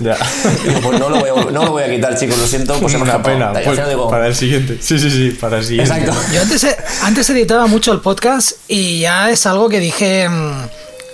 Ya. 0.01 0.17
pues 0.83 0.99
no 0.99 1.11
lo, 1.11 1.21
voy 1.21 1.29
a, 1.29 1.51
no 1.51 1.63
lo 1.63 1.73
voy 1.73 1.83
a 1.83 1.91
quitar, 1.91 2.19
chicos, 2.19 2.39
lo 2.39 2.47
siento. 2.47 2.73
Pues 2.81 2.95
una 2.95 3.23
pena. 3.23 3.53
Pues 3.53 3.79
para 4.09 4.29
el 4.29 4.35
siguiente. 4.35 4.79
Sí, 4.81 4.99
sí, 4.99 5.11
sí, 5.11 5.37
para 5.39 5.59
el 5.59 5.65
siguiente. 5.65 5.93
Exacto. 5.93 6.19
Yo 6.33 6.41
antes, 6.41 6.67
antes 7.03 7.29
editaba 7.29 7.67
mucho 7.67 7.93
el 7.93 8.01
podcast 8.01 8.53
y 8.67 9.01
ya 9.01 9.31
es 9.31 9.45
algo 9.45 9.69
que 9.69 9.79
dije, 9.79 10.27
mm, 10.27 10.63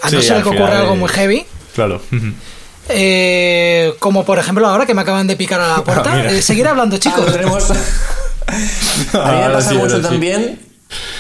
a 0.03 0.11
no 0.11 0.23
ser 0.23 0.41
que 0.41 0.51
ocurra 0.51 0.79
algo 0.79 0.95
muy 0.95 1.09
heavy. 1.09 1.45
Claro. 1.75 2.01
Eh, 2.89 3.93
como 3.99 4.25
por 4.25 4.39
ejemplo 4.39 4.65
ahora 4.69 4.87
que 4.87 4.95
me 4.95 5.03
acaban 5.03 5.27
de 5.27 5.35
picar 5.35 5.61
a 5.61 5.67
la 5.67 5.77
puerta. 5.85 6.13
Ah, 6.13 6.31
eh, 6.31 6.41
seguir 6.41 6.69
hablando, 6.69 6.97
chicos. 6.99 7.33
tenemos... 7.33 7.73
A 9.13 9.33
mí 9.33 9.41
me 9.47 9.51
pasa 9.53 9.75
mucho 9.75 10.01
también 10.01 10.59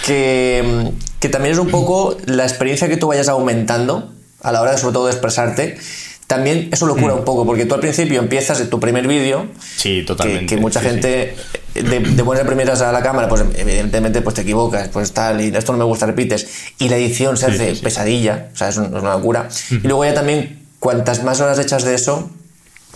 que, 0.04 0.92
que 1.20 1.28
también 1.28 1.54
es 1.54 1.58
un 1.58 1.68
poco 1.68 2.16
la 2.26 2.44
experiencia 2.44 2.88
que 2.88 2.96
tú 2.96 3.08
vayas 3.08 3.28
aumentando 3.28 4.12
a 4.42 4.52
la 4.52 4.62
hora 4.62 4.72
de 4.72 4.78
sobre 4.78 4.94
todo 4.94 5.06
de 5.06 5.12
expresarte. 5.12 5.78
También 6.26 6.70
eso 6.72 6.86
lo 6.86 6.96
cura 6.96 7.14
mm. 7.14 7.18
un 7.18 7.24
poco, 7.24 7.46
porque 7.46 7.66
tú 7.66 7.74
al 7.74 7.80
principio 7.80 8.18
empiezas 8.20 8.60
en 8.60 8.68
tu 8.68 8.80
primer 8.80 9.06
vídeo. 9.06 9.46
Sí, 9.76 10.02
totalmente. 10.04 10.56
Que, 10.56 10.60
mucha 10.60 10.80
gente 10.80 11.36
De, 11.74 12.00
de 12.00 12.24
poner 12.24 12.44
primeras 12.46 12.80
a 12.80 12.90
la 12.90 13.00
cámara, 13.00 13.28
pues 13.28 13.44
evidentemente 13.56 14.22
pues 14.22 14.34
te 14.34 14.42
equivocas, 14.42 14.88
pues 14.88 15.12
tal, 15.12 15.40
y 15.40 15.54
esto 15.54 15.70
no 15.72 15.78
me 15.78 15.84
gusta, 15.84 16.06
repites. 16.06 16.48
Y 16.78 16.88
la 16.88 16.96
edición 16.96 17.36
se 17.36 17.46
hace 17.46 17.74
pesadilla, 17.76 18.48
o 18.52 18.56
sea, 18.56 18.68
es, 18.70 18.76
una 18.76 19.12
locura. 19.12 19.48
Y 19.70 19.86
luego 19.86 20.04
ya 20.04 20.14
también, 20.14 20.66
cuantas 20.80 21.22
más 21.22 21.40
horas 21.40 21.60
echas 21.60 21.84
de 21.84 21.94
eso, 21.94 22.28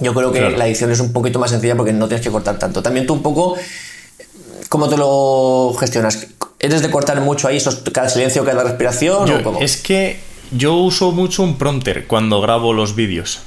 yo 0.01 0.13
creo 0.13 0.33
que 0.33 0.51
la 0.51 0.67
edición 0.67 0.91
es 0.91 0.99
un 0.99 1.13
poquito 1.13 1.39
más 1.39 1.51
sencilla 1.51 1.77
porque 1.77 1.93
no 1.93 2.09
tienes 2.09 2.25
que 2.25 2.33
cortar 2.33 2.59
tanto. 2.59 2.83
También 2.83 3.07
tú 3.07 3.15
un 3.15 3.23
poco 3.23 3.57
¿Cómo 4.71 4.89
te 4.89 4.97
lo 4.97 5.75
gestionas? 5.81 6.29
¿Eres 6.61 6.81
de 6.81 6.93
cortar 6.93 7.21
mucho 7.21 7.49
ahí 7.49 7.57
esos, 7.57 7.83
cada 7.93 8.09
silencio, 8.09 8.45
cada 8.45 8.63
respiración? 8.63 9.29
Es 9.61 9.77
que 9.77 10.21
yo 10.53 10.75
uso 10.75 11.11
mucho 11.11 11.43
un 11.43 11.59
prompter 11.59 12.07
cuando 12.07 12.41
grabo 12.41 12.73
los 12.73 12.95
vídeos. 12.95 13.41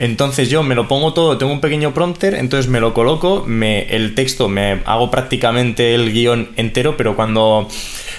Entonces 0.00 0.50
yo 0.50 0.64
me 0.64 0.74
lo 0.74 0.88
pongo 0.88 1.14
todo, 1.14 1.38
tengo 1.38 1.52
un 1.52 1.60
pequeño 1.60 1.94
prompter, 1.94 2.34
entonces 2.34 2.68
me 2.68 2.80
lo 2.80 2.94
coloco, 2.94 3.44
me, 3.46 3.84
el 3.94 4.16
texto 4.16 4.48
me 4.48 4.82
hago 4.86 5.08
prácticamente 5.08 5.94
el 5.94 6.12
guion 6.12 6.50
entero, 6.56 6.96
pero 6.96 7.14
cuando... 7.14 7.68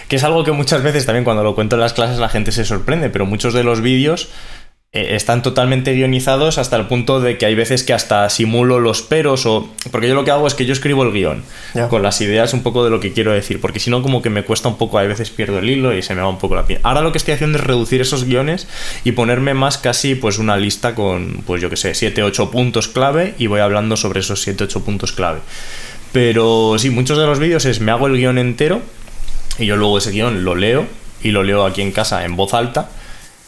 que 0.07 0.15
es 0.15 0.23
algo 0.23 0.45
que 0.45 0.53
muchas 0.53 0.83
veces 0.83 1.05
también 1.05 1.25
cuando 1.25 1.43
lo 1.43 1.53
cuento 1.53 1.75
en 1.75 1.81
las 1.81 1.91
clases 1.91 2.17
la 2.17 2.29
gente 2.29 2.53
se 2.53 2.63
sorprende, 2.63 3.09
pero 3.09 3.25
muchos 3.25 3.53
de 3.53 3.65
los 3.65 3.81
vídeos 3.81 4.29
eh, 4.93 5.15
están 5.15 5.43
totalmente 5.43 5.91
guionizados 5.91 6.57
hasta 6.57 6.77
el 6.77 6.87
punto 6.87 7.19
de 7.19 7.37
que 7.37 7.45
hay 7.45 7.55
veces 7.55 7.83
que 7.83 7.91
hasta 7.91 8.29
simulo 8.29 8.79
los 8.79 9.01
peros 9.01 9.45
o... 9.45 9.69
Porque 9.91 10.07
yo 10.07 10.15
lo 10.15 10.23
que 10.23 10.31
hago 10.31 10.47
es 10.47 10.53
que 10.53 10.65
yo 10.65 10.71
escribo 10.71 11.03
el 11.03 11.11
guion 11.11 11.43
con 11.89 12.01
las 12.03 12.21
ideas 12.21 12.53
un 12.53 12.63
poco 12.63 12.85
de 12.85 12.89
lo 12.89 13.01
que 13.01 13.11
quiero 13.11 13.33
decir, 13.33 13.59
porque 13.59 13.81
si 13.81 13.89
no 13.89 14.01
como 14.01 14.21
que 14.21 14.29
me 14.29 14.43
cuesta 14.43 14.69
un 14.69 14.77
poco, 14.77 14.97
a 14.97 15.03
veces 15.03 15.29
pierdo 15.29 15.59
el 15.59 15.69
hilo 15.69 15.93
y 15.93 16.01
se 16.01 16.15
me 16.15 16.21
va 16.21 16.29
un 16.29 16.37
poco 16.37 16.55
la 16.55 16.65
piel. 16.65 16.79
Ahora 16.83 17.01
lo 17.01 17.11
que 17.11 17.17
estoy 17.17 17.33
haciendo 17.33 17.57
es 17.57 17.65
reducir 17.65 17.99
esos 17.99 18.23
guiones 18.23 18.67
y 19.03 19.11
ponerme 19.11 19.53
más 19.53 19.77
casi 19.77 20.15
pues 20.15 20.37
una 20.37 20.55
lista 20.55 20.95
con, 20.95 21.43
pues 21.45 21.61
yo 21.61 21.69
que 21.69 21.75
sé, 21.75 21.93
7, 21.93 22.23
8 22.23 22.49
puntos 22.49 22.87
clave 22.87 23.35
y 23.37 23.47
voy 23.47 23.59
hablando 23.59 23.97
sobre 23.97 24.21
esos 24.21 24.41
7, 24.41 24.63
8 24.63 24.85
puntos 24.85 25.11
clave. 25.11 25.39
Pero 26.13 26.77
sí, 26.79 26.91
muchos 26.91 27.17
de 27.17 27.25
los 27.25 27.39
vídeos 27.39 27.65
es 27.65 27.81
me 27.81 27.91
hago 27.91 28.07
el 28.07 28.15
guion 28.15 28.37
entero 28.37 28.81
y 29.59 29.65
yo 29.65 29.75
luego 29.75 29.97
ese 29.97 30.11
guion 30.11 30.45
lo 30.45 30.55
leo 30.55 30.87
y 31.21 31.31
lo 31.31 31.43
leo 31.43 31.65
aquí 31.65 31.81
en 31.81 31.91
casa 31.91 32.23
en 32.23 32.37
voz 32.37 32.53
alta 32.53 32.89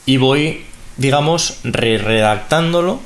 y 0.06 0.18
voy 0.18 0.66
digamos, 1.00 1.60
re 1.64 1.98
redactándolo 1.98 3.00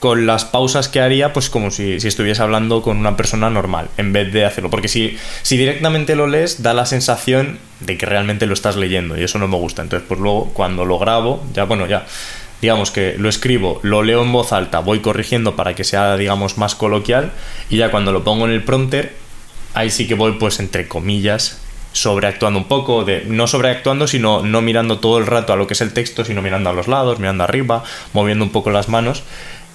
con 0.00 0.26
las 0.26 0.44
pausas 0.44 0.88
que 0.88 1.00
haría, 1.00 1.32
pues 1.32 1.50
como 1.50 1.70
si, 1.70 1.98
si, 1.98 2.08
estuviese 2.08 2.42
hablando 2.42 2.82
con 2.82 2.98
una 2.98 3.16
persona 3.16 3.50
normal, 3.50 3.88
en 3.96 4.12
vez 4.12 4.32
de 4.32 4.44
hacerlo. 4.44 4.70
Porque 4.70 4.88
si, 4.88 5.16
si 5.42 5.56
directamente 5.56 6.14
lo 6.14 6.26
lees, 6.26 6.62
da 6.62 6.74
la 6.74 6.86
sensación 6.86 7.58
de 7.80 7.96
que 7.96 8.06
realmente 8.06 8.46
lo 8.46 8.54
estás 8.54 8.76
leyendo, 8.76 9.18
y 9.18 9.24
eso 9.24 9.38
no 9.38 9.48
me 9.48 9.56
gusta. 9.56 9.82
Entonces, 9.82 10.06
pues 10.06 10.20
luego, 10.20 10.50
cuando 10.52 10.84
lo 10.84 10.98
grabo, 10.98 11.44
ya, 11.52 11.64
bueno, 11.64 11.86
ya, 11.86 12.06
digamos 12.60 12.90
que 12.90 13.16
lo 13.18 13.28
escribo, 13.28 13.80
lo 13.82 14.02
leo 14.02 14.22
en 14.22 14.30
voz 14.30 14.52
alta, 14.52 14.80
voy 14.80 15.00
corrigiendo 15.00 15.56
para 15.56 15.74
que 15.74 15.84
sea, 15.84 16.16
digamos, 16.16 16.58
más 16.58 16.74
coloquial, 16.74 17.32
y 17.70 17.78
ya 17.78 17.90
cuando 17.90 18.12
lo 18.12 18.22
pongo 18.22 18.46
en 18.46 18.52
el 18.52 18.62
prompter, 18.62 19.14
ahí 19.74 19.90
sí 19.90 20.06
que 20.06 20.14
voy, 20.14 20.32
pues, 20.32 20.60
entre 20.60 20.86
comillas, 20.86 21.60
sobreactuando 22.00 22.60
un 22.60 22.68
poco, 22.68 23.04
de 23.04 23.24
no 23.26 23.48
sobreactuando, 23.48 24.06
sino 24.06 24.42
no 24.42 24.62
mirando 24.62 24.98
todo 25.00 25.18
el 25.18 25.26
rato 25.26 25.52
a 25.52 25.56
lo 25.56 25.66
que 25.66 25.74
es 25.74 25.80
el 25.80 25.92
texto, 25.92 26.24
sino 26.24 26.42
mirando 26.42 26.70
a 26.70 26.72
los 26.72 26.86
lados, 26.86 27.18
mirando 27.18 27.42
arriba, 27.44 27.82
moviendo 28.12 28.44
un 28.44 28.50
poco 28.50 28.70
las 28.70 28.88
manos 28.88 29.24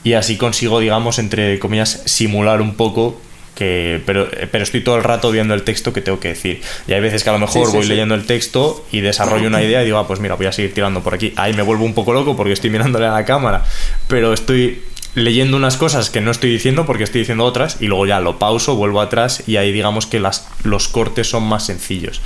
y 0.03 0.13
así 0.13 0.37
consigo, 0.37 0.79
digamos, 0.79 1.19
entre 1.19 1.59
comillas, 1.59 2.01
simular 2.05 2.61
un 2.61 2.75
poco 2.75 3.19
que 3.55 4.01
pero, 4.05 4.27
pero 4.51 4.63
estoy 4.63 4.81
todo 4.81 4.95
el 4.95 5.03
rato 5.03 5.29
viendo 5.31 5.53
el 5.53 5.63
texto 5.63 5.93
que 5.93 6.01
tengo 6.01 6.19
que 6.19 6.29
decir. 6.29 6.61
Y 6.87 6.93
hay 6.93 7.01
veces 7.01 7.23
que 7.23 7.29
a 7.29 7.33
lo 7.33 7.39
mejor 7.39 7.71
voy 7.71 7.85
leyendo 7.85 8.15
el 8.15 8.25
texto 8.25 8.85
y 8.91 9.01
desarrollo 9.01 9.47
una 9.47 9.61
idea 9.61 9.81
y 9.81 9.85
digo, 9.85 9.97
ah, 9.97 10.07
pues 10.07 10.19
mira, 10.19 10.35
voy 10.35 10.47
a 10.47 10.51
seguir 10.51 10.73
tirando 10.73 11.01
por 11.01 11.13
aquí. 11.13 11.33
Ahí 11.35 11.53
me 11.53 11.61
vuelvo 11.61 11.85
un 11.85 11.93
poco 11.93 12.13
loco 12.13 12.35
porque 12.35 12.53
estoy 12.53 12.69
mirándole 12.69 13.05
a 13.05 13.11
la 13.11 13.25
cámara, 13.25 13.63
pero 14.07 14.33
estoy 14.33 14.81
leyendo 15.15 15.57
unas 15.57 15.77
cosas 15.77 16.09
que 16.09 16.21
no 16.21 16.31
estoy 16.31 16.51
diciendo 16.51 16.85
porque 16.85 17.03
estoy 17.03 17.21
diciendo 17.21 17.43
otras 17.45 17.77
y 17.79 17.85
luego 17.85 18.05
ya 18.05 18.19
lo 18.19 18.39
pauso, 18.39 18.75
vuelvo 18.75 18.99
atrás 19.01 19.43
y 19.45 19.57
ahí 19.57 19.71
digamos 19.71 20.07
que 20.07 20.19
las, 20.19 20.47
los 20.63 20.87
cortes 20.87 21.29
son 21.29 21.43
más 21.43 21.65
sencillos. 21.65 22.21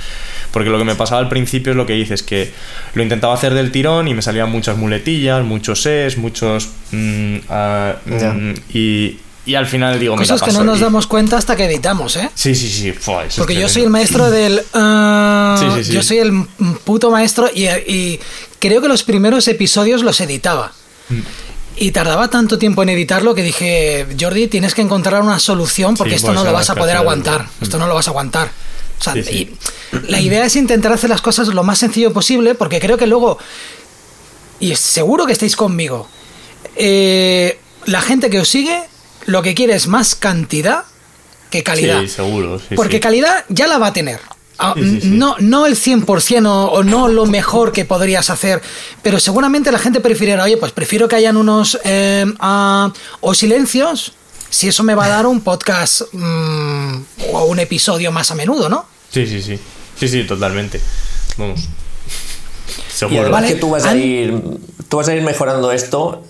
Porque 0.52 0.70
lo 0.70 0.78
que 0.78 0.84
me 0.84 0.94
pasaba 0.94 1.20
al 1.20 1.28
principio 1.28 1.72
es 1.72 1.76
lo 1.76 1.84
que 1.84 1.92
dices, 1.92 2.22
que 2.22 2.52
lo 2.94 3.02
intentaba 3.02 3.34
hacer 3.34 3.52
del 3.52 3.70
tirón 3.70 4.08
y 4.08 4.14
me 4.14 4.22
salían 4.22 4.50
muchas 4.50 4.78
muletillas, 4.78 5.44
muchos 5.44 5.84
es, 5.86 6.16
muchos... 6.16 6.70
Mm, 6.92 7.36
ah, 7.50 7.96
mm, 8.06 8.52
y, 8.72 9.18
y 9.44 9.54
al 9.54 9.66
final 9.66 9.98
digo, 10.00 10.16
Cosas 10.16 10.42
que 10.42 10.52
no 10.52 10.64
nos 10.64 10.80
damos 10.80 11.06
cuenta 11.06 11.36
hasta 11.36 11.56
que 11.56 11.64
editamos, 11.64 12.16
¿eh? 12.16 12.30
Sí, 12.34 12.54
sí, 12.54 12.68
sí. 12.68 12.94
Porque 13.36 13.54
yo 13.54 13.68
soy 13.68 13.82
el 13.82 13.90
maestro 13.90 14.30
del... 14.30 14.62
Uh, 14.74 15.80
yo 15.82 16.02
soy 16.02 16.18
el 16.18 16.46
puto 16.84 17.10
maestro 17.10 17.48
y, 17.54 17.66
y, 17.66 18.20
creo 18.58 18.80
que 18.80 18.88
los 18.88 19.04
primeros 19.04 19.48
episodios 19.48 20.02
los 20.02 20.20
editaba. 20.20 20.72
Mm. 21.08 21.20
Y 21.80 21.92
tardaba 21.92 22.28
tanto 22.28 22.58
tiempo 22.58 22.82
en 22.82 22.88
editarlo 22.88 23.34
que 23.34 23.42
dije, 23.42 24.06
Jordi, 24.18 24.48
tienes 24.48 24.74
que 24.74 24.82
encontrar 24.82 25.22
una 25.22 25.38
solución 25.38 25.96
porque 25.96 26.16
esto 26.16 26.32
no 26.32 26.44
lo 26.44 26.52
vas 26.52 26.70
a 26.70 26.74
poder 26.74 26.96
aguantar. 26.96 27.46
Esto 27.60 27.78
no 27.78 27.86
lo 27.86 27.94
vas 27.94 28.08
a 28.08 28.10
aguantar. 28.10 28.50
Y 29.30 29.50
la 30.08 30.20
idea 30.20 30.44
es 30.44 30.56
intentar 30.56 30.92
hacer 30.92 31.08
las 31.10 31.22
cosas 31.22 31.48
lo 31.48 31.62
más 31.62 31.78
sencillo 31.78 32.12
posible 32.12 32.54
porque 32.54 32.80
creo 32.80 32.96
que 32.96 33.06
luego, 33.06 33.38
y 34.60 34.74
seguro 34.74 35.24
que 35.24 35.32
estáis 35.32 35.56
conmigo, 35.56 36.08
eh, 36.76 37.58
la 37.86 38.00
gente 38.00 38.28
que 38.28 38.40
os 38.40 38.48
sigue 38.48 38.82
lo 39.26 39.42
que 39.42 39.54
quiere 39.54 39.74
es 39.74 39.86
más 39.86 40.14
cantidad 40.14 40.84
que 41.50 41.62
calidad. 41.62 42.00
Sí, 42.02 42.08
seguro. 42.08 42.60
porque 42.74 43.00
calidad 43.00 43.44
ya 43.48 43.66
la 43.66 43.78
va 43.78 43.88
a 43.88 43.92
tener. 43.92 44.20
Ah, 44.58 44.74
no, 44.76 45.36
no 45.38 45.66
el 45.66 45.76
100% 45.76 46.46
o, 46.46 46.82
no 46.82 47.06
lo 47.06 47.26
mejor 47.26 47.70
que 47.70 47.84
podrías 47.84 48.28
hacer, 48.28 48.60
pero 49.02 49.20
seguramente 49.20 49.70
la 49.70 49.78
gente 49.78 50.00
prefiere 50.00 50.40
oye, 50.40 50.56
pues 50.56 50.72
prefiero 50.72 51.06
que 51.06 51.14
hayan 51.14 51.36
unos 51.36 51.78
eh, 51.84 52.26
ah, 52.40 52.92
o 53.20 53.34
silencios, 53.34 54.14
si 54.50 54.68
eso 54.68 54.82
me 54.82 54.96
va 54.96 55.04
a 55.04 55.08
dar 55.08 55.26
un 55.26 55.42
podcast 55.42 56.02
mm, 56.12 56.94
o 57.32 57.44
un 57.44 57.60
episodio 57.60 58.10
más 58.10 58.32
a 58.32 58.34
menudo, 58.34 58.68
¿no? 58.68 58.86
Sí, 59.10 59.26
sí, 59.26 59.40
sí. 59.42 59.58
Sí, 59.98 60.08
sí, 60.08 60.24
totalmente. 60.24 60.80
Vamos. 61.36 61.68
Seguro. 62.92 63.38
Y 63.40 63.46
que 63.46 63.54
tú 63.56 63.70
vas, 63.70 63.84
a 63.84 63.96
ir, 63.96 64.34
tú 64.88 64.96
vas 64.96 65.08
a 65.08 65.14
ir 65.14 65.22
mejorando 65.22 65.72
esto. 65.72 66.24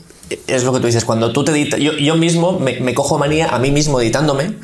Es 0.47 0.65
lo 0.65 0.73
que 0.73 0.81
tú 0.81 0.87
dices, 0.87 1.05
cuando 1.05 1.33
tú 1.33 1.45
te 1.45 1.53
editas. 1.53 1.81
Yo, 1.81 1.93
yo 1.93 2.17
mismo 2.17 2.59
me, 2.59 2.81
me 2.81 2.95
cojo 2.95 3.19
manía 3.19 3.49
a 3.49 3.59
mí 3.59 3.71
mismo 3.71 4.01
editándome 4.01 4.55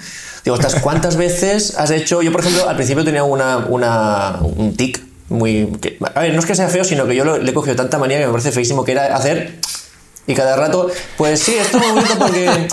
Digo, 0.45 0.59
¿cuántas 0.82 1.16
veces 1.16 1.78
has 1.78 1.90
hecho? 1.90 2.20
Yo, 2.20 2.30
por 2.30 2.42
ejemplo, 2.42 2.68
al 2.68 2.76
principio 2.76 3.03
tenía 3.05 3.24
una, 3.24 3.59
una 3.59 4.40
un 4.42 4.76
tic 4.76 5.03
muy. 5.30 5.72
a 6.14 6.20
ver, 6.20 6.34
no 6.34 6.40
es 6.40 6.47
que 6.47 6.55
sea 6.55 6.68
feo, 6.68 6.84
sino 6.84 7.07
que 7.07 7.16
yo 7.16 7.38
le 7.38 7.51
he 7.51 7.55
cogido 7.55 7.76
tanta 7.76 7.99
manía 7.99 8.18
que 8.18 8.26
me 8.26 8.32
parece 8.32 8.53
feísimo 8.53 8.84
que 8.84 8.92
era 8.92 9.16
hacer. 9.16 9.59
Y 10.26 10.34
cada 10.34 10.57
rato, 10.57 10.90
pues 11.16 11.40
sí, 11.40 11.55
esto 11.55 11.78
es 11.78 11.82
muy 11.82 11.92
bonito 11.92 12.18
porque. 12.18 12.68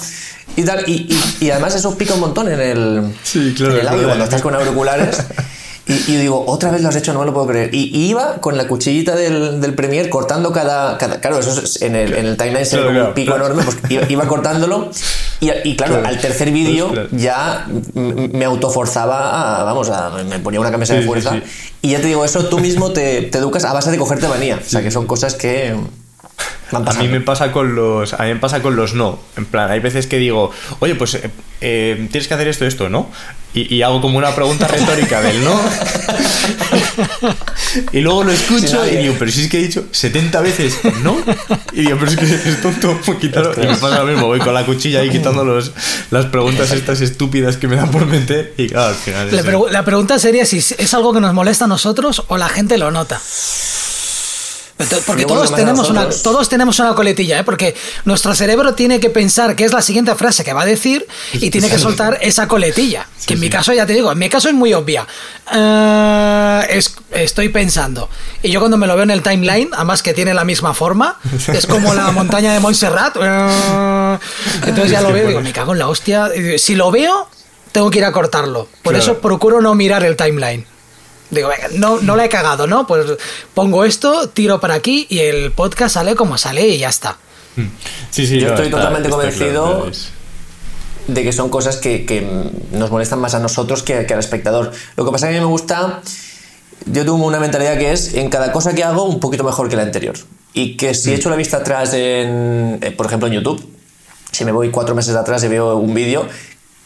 Y, 0.57 0.63
tal, 0.63 0.84
y, 0.86 1.07
y, 1.39 1.49
además 1.49 1.76
eso 1.76 1.97
pica 1.97 2.13
un 2.13 2.19
montón 2.19 2.51
en 2.51 2.59
el, 2.59 3.15
sí, 3.24 3.53
claro, 3.55 3.74
en 3.74 3.80
el 3.80 3.88
audio 3.88 4.07
cuando 4.07 4.26
estás 4.26 4.41
con 4.41 4.53
auriculares. 4.53 5.24
Y, 5.88 6.15
digo, 6.15 6.45
otra 6.47 6.71
vez 6.71 6.82
lo 6.82 6.89
has 6.89 6.95
hecho, 6.95 7.11
no 7.11 7.19
me 7.19 7.25
lo 7.25 7.34
puedo 7.34 7.47
creer. 7.47 7.73
Y, 7.73 7.89
iba 8.07 8.36
con 8.36 8.55
la 8.55 8.67
cuchillita 8.67 9.15
del, 9.15 9.59
del 9.59 9.73
Premiere 9.73 10.09
cortando 10.09 10.53
cada, 10.53 10.97
cada, 10.97 11.19
Claro, 11.19 11.39
eso 11.39 11.59
es, 11.59 11.82
en, 11.82 11.95
el, 11.95 12.13
en 12.13 12.27
el 12.27 12.38
timeline 12.38 12.65
se 12.65 12.79
ve 12.79 13.01
un 13.01 13.13
pico 13.13 13.36
enorme, 13.36 13.63
pues 13.63 13.77
iba, 14.09 14.27
cortándolo. 14.27 14.91
Y, 15.39 15.75
claro, 15.75 16.01
al 16.05 16.19
tercer 16.19 16.51
vídeo 16.51 16.93
ya 17.11 17.67
me 17.93 18.45
autoforzaba 18.45 19.61
a. 19.61 19.63
Vamos, 19.63 19.89
a, 19.89 20.11
me 20.23 20.39
ponía 20.39 20.59
una 20.59 20.71
camisa 20.71 20.93
de 20.93 21.01
fuerza. 21.01 21.41
Y 21.82 21.91
ya 21.91 21.99
te 21.99 22.07
digo, 22.07 22.23
eso 22.23 22.45
tú 22.45 22.59
mismo 22.59 22.91
te, 22.91 23.23
te 23.23 23.39
educas 23.39 23.65
a 23.65 23.73
base 23.73 23.89
de 23.89 23.97
cogerte 23.97 24.27
manía. 24.27 24.59
O 24.63 24.69
sea, 24.69 24.84
que 24.84 24.91
son 24.91 25.07
cosas 25.07 25.34
que. 25.34 25.75
A 26.71 26.93
mí 26.93 27.07
me 27.07 27.21
pasa 27.21 27.51
con 27.51 27.75
los. 27.75 28.13
A 28.13 28.23
mí 28.23 28.34
me 28.34 28.39
pasa 28.39 28.61
con 28.61 28.75
los 28.75 28.93
no. 28.93 29.19
En 29.36 29.45
plan, 29.45 29.69
hay 29.69 29.79
veces 29.79 30.07
que 30.07 30.17
digo, 30.17 30.51
oye, 30.79 30.95
pues 30.95 31.15
eh, 31.15 31.29
eh, 31.59 32.07
tienes 32.11 32.27
que 32.27 32.34
hacer 32.34 32.47
esto, 32.47 32.65
esto, 32.65 32.88
¿no? 32.89 33.09
Y, 33.54 33.82
hago 33.82 33.99
como 33.99 34.18
una 34.18 34.34
pregunta 34.34 34.66
retórica 34.68 35.22
del 35.22 35.43
no. 35.43 35.60
y 37.91 37.99
luego 37.99 38.24
lo 38.24 38.32
escucho 38.32 38.86
y 38.88 38.95
digo, 38.95 39.16
pero 39.20 39.30
si 39.30 39.43
es 39.43 39.49
que 39.49 39.60
he 39.60 39.64
dicho 39.64 39.86
70 39.91 40.39
veces 40.39 40.80
no. 41.04 41.18
Y 41.74 41.82
digo, 41.82 41.97
pero 41.99 42.12
es 42.12 42.18
que 42.18 42.26
es 42.26 42.62
tonto, 42.62 42.97
quítalo. 43.20 43.54
Y 43.62 43.68
me 43.68 43.76
pasa 43.76 43.99
lo 43.99 44.06
mismo, 44.06 44.28
voy 44.28 44.39
con 44.39 44.54
la 44.54 44.66
cuchilla 44.66 45.02
ahí 45.02 45.10
quitando 45.10 45.43
los, 45.43 45.74
las 46.12 46.28
preguntas 46.28 46.72
estas 46.72 47.02
estúpidas 47.02 47.58
que 47.58 47.68
me 47.68 47.76
dan 47.76 47.91
por 47.91 48.06
meter. 48.06 48.54
Y 48.58 48.70
claro, 48.70 48.89
al 48.89 48.95
final. 48.95 49.36
La, 49.36 49.72
la 49.72 49.86
pregunta 49.86 50.18
sería 50.18 50.45
si 50.45 50.58
es 50.60 50.93
algo 50.93 51.14
que 51.14 51.20
nos 51.20 51.34
molesta 51.34 51.66
a 51.66 51.68
nosotros 51.68 52.24
o 52.28 52.38
la 52.38 52.47
gente 52.47 52.78
lo 52.78 52.89
nota. 52.89 53.20
Porque 55.05 55.25
todos 55.25 55.53
tenemos, 55.53 55.89
una, 55.89 56.09
todos 56.09 56.49
tenemos 56.49 56.79
una 56.79 56.93
coletilla, 56.95 57.39
¿eh? 57.39 57.43
porque 57.43 57.75
nuestro 58.05 58.34
cerebro 58.36 58.73
tiene 58.73 58.99
que 58.99 59.09
pensar 59.09 59.55
qué 59.55 59.65
es 59.65 59.73
la 59.73 59.82
siguiente 59.82 60.13
frase 60.15 60.43
que 60.43 60.53
va 60.53 60.63
a 60.63 60.65
decir 60.65 61.07
y 61.34 61.49
tiene 61.49 61.69
que 61.69 61.77
soltar 61.77 62.17
esa 62.21 62.47
coletilla. 62.47 63.07
Que 63.25 63.36
en 63.36 63.39
mi 63.39 63.49
caso, 63.49 63.73
ya 63.73 63.86
te 63.86 63.93
digo, 63.93 64.11
en 64.11 64.17
mi 64.17 64.29
caso 64.29 64.49
es 64.49 64.55
muy 64.55 64.73
obvia. 64.73 65.07
Eh, 65.53 66.79
estoy 67.11 67.49
pensando. 67.49 68.09
Y 68.41 68.51
yo 68.51 68.59
cuando 68.59 68.77
me 68.77 68.88
lo 68.88 68.95
veo 68.95 69.03
en 69.03 69.11
el 69.11 69.21
timeline, 69.21 69.69
además 69.73 70.01
que 70.01 70.13
tiene 70.13 70.34
la 70.34 70.43
misma 70.43 70.73
forma, 70.73 71.19
es 71.53 71.67
como 71.67 71.93
la 71.93 72.11
montaña 72.11 72.53
de 72.53 72.59
Montserrat. 72.59 73.15
Eh, 73.21 74.17
entonces 74.65 74.91
ya 74.91 75.01
lo 75.01 75.11
veo 75.11 75.25
y 75.25 75.27
digo, 75.29 75.41
me 75.41 75.53
cago 75.53 75.73
en 75.73 75.79
la 75.79 75.88
hostia. 75.88 76.29
Si 76.57 76.75
lo 76.75 76.91
veo, 76.91 77.27
tengo 77.71 77.89
que 77.89 77.99
ir 77.99 78.05
a 78.05 78.11
cortarlo. 78.11 78.67
Por 78.82 78.95
eso 78.95 79.19
procuro 79.19 79.61
no 79.61 79.75
mirar 79.75 80.03
el 80.03 80.15
timeline. 80.15 80.65
Digo, 81.32 81.49
no, 81.75 82.01
no 82.01 82.15
la 82.15 82.25
he 82.25 82.29
cagado, 82.29 82.67
¿no? 82.67 82.86
Pues 82.86 83.05
pongo 83.53 83.86
esto, 83.86 84.29
tiro 84.29 84.59
para 84.59 84.75
aquí 84.75 85.07
y 85.09 85.19
el 85.19 85.51
podcast 85.51 85.95
sale 85.95 86.15
como 86.15 86.38
sale 86.38 86.67
y 86.67 86.77
ya 86.77 86.89
está. 86.89 87.17
Hmm. 87.55 87.67
Sí, 88.11 88.27
sí, 88.27 88.39
yo 88.39 88.49
estoy 88.49 88.69
totalmente 88.69 89.09
convencido 89.09 89.89
de 91.07 91.23
que 91.23 91.32
son 91.32 91.49
cosas 91.49 91.77
que, 91.77 92.51
nos 92.71 92.91
molestan 92.91 93.19
más 93.19 93.34
a 93.34 93.39
nosotros 93.39 93.82
que, 93.82 93.95
al 93.95 94.19
espectador. 94.19 94.71
Lo 94.97 95.05
que 95.05 95.11
pasa 95.11 95.27
es 95.27 95.32
que 95.32 95.38
a 95.38 95.41
mí 95.41 95.45
me 95.45 95.51
gusta, 95.51 96.01
yo 96.86 97.03
tengo 97.03 97.15
una 97.15 97.39
mentalidad 97.39 97.77
que 97.77 97.93
es 97.93 98.13
en 98.13 98.29
cada 98.29 98.51
cosa 98.51 98.73
que 98.73 98.84
hago 98.84 99.03
un 99.05 99.19
poquito 99.19 99.43
mejor 99.43 99.69
que 99.69 99.77
la 99.77 99.84
anterior. 99.84 100.15
Y 100.53 100.75
que 100.75 100.93
si 100.93 101.11
he 101.11 101.13
hmm. 101.13 101.15
echo 101.15 101.29
la 101.29 101.38
vista 101.38 101.57
atrás, 101.57 101.93
en, 101.93 102.79
eh, 102.82 102.91
por 102.91 103.05
ejemplo 103.05 103.27
en 103.27 103.36
YouTube, 103.36 103.65
si 104.32 104.43
me 104.43 104.51
voy 104.51 104.69
cuatro 104.69 104.95
meses 104.95 105.15
atrás 105.15 105.43
y 105.43 105.47
veo 105.47 105.77
un 105.77 105.93
vídeo, 105.93 106.27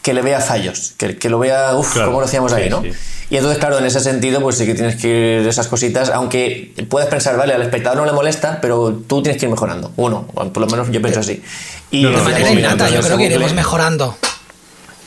que 0.06 0.14
le 0.14 0.22
vea 0.22 0.40
fallos, 0.40 0.94
que, 0.96 1.18
que 1.18 1.28
lo 1.28 1.40
vea, 1.40 1.74
uff, 1.74 1.98
como 1.98 2.20
lo 2.20 2.26
hacíamos 2.26 2.52
ahí, 2.52 2.70
¿no? 2.70 2.80
Y 3.28 3.34
entonces, 3.34 3.58
claro, 3.58 3.76
en 3.76 3.86
ese 3.86 3.98
sentido, 3.98 4.40
pues 4.40 4.56
sí 4.56 4.64
que 4.64 4.74
tienes 4.74 4.94
que 4.94 5.40
ir 5.40 5.48
esas 5.48 5.66
cositas, 5.66 6.10
aunque 6.10 6.72
puedes 6.88 7.08
pensar, 7.08 7.36
vale, 7.36 7.54
al 7.54 7.62
espectador 7.62 7.98
no 7.98 8.06
le 8.06 8.12
molesta, 8.12 8.60
pero 8.60 9.02
tú 9.04 9.20
tienes 9.20 9.40
que 9.40 9.46
ir 9.46 9.50
mejorando. 9.50 9.90
Uno, 9.96 10.28
por 10.28 10.58
lo 10.58 10.68
menos 10.68 10.92
yo 10.92 11.02
pienso 11.02 11.18
así. 11.18 11.42
Y 11.90 12.04
de 12.04 12.10
manera 12.18 12.52
innata, 12.52 12.88
yo 12.88 13.00
creo 13.00 13.18
que 13.18 13.24
iremos 13.24 13.52
mejorando. 13.52 14.16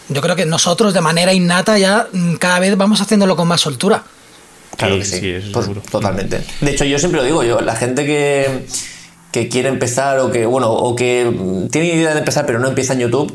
Yo 0.10 0.22
creo 0.22 0.36
que 0.36 0.46
nosotros 0.46 0.94
de 0.94 1.00
manera 1.00 1.32
innata 1.32 1.78
ya 1.78 2.08
cada 2.38 2.60
vez 2.60 2.76
vamos 2.76 3.00
haciéndolo 3.00 3.38
con 3.38 3.48
más 3.48 3.62
soltura. 3.62 4.04
Claro 4.76 4.98
que 4.98 5.06
sí, 5.06 5.34
totalmente. 5.90 6.42
De 6.60 6.72
hecho, 6.72 6.84
yo 6.84 7.00
siempre 7.00 7.22
lo 7.22 7.26
digo, 7.26 7.44
yo, 7.46 7.62
la 7.62 7.78
gente 7.78 8.06
que, 8.06 8.66
que 9.32 9.48
quiere 9.48 9.70
empezar 9.70 10.20
o 10.20 10.30
que, 10.30 10.46
bueno, 10.46 10.70
o 10.74 10.94
que 10.94 11.68
tiene 11.72 11.88
idea 11.88 12.12
de 12.12 12.20
empezar 12.20 12.46
pero 12.46 12.60
no 12.60 12.68
empieza 12.68 12.92
en 12.92 13.00
YouTube, 13.00 13.34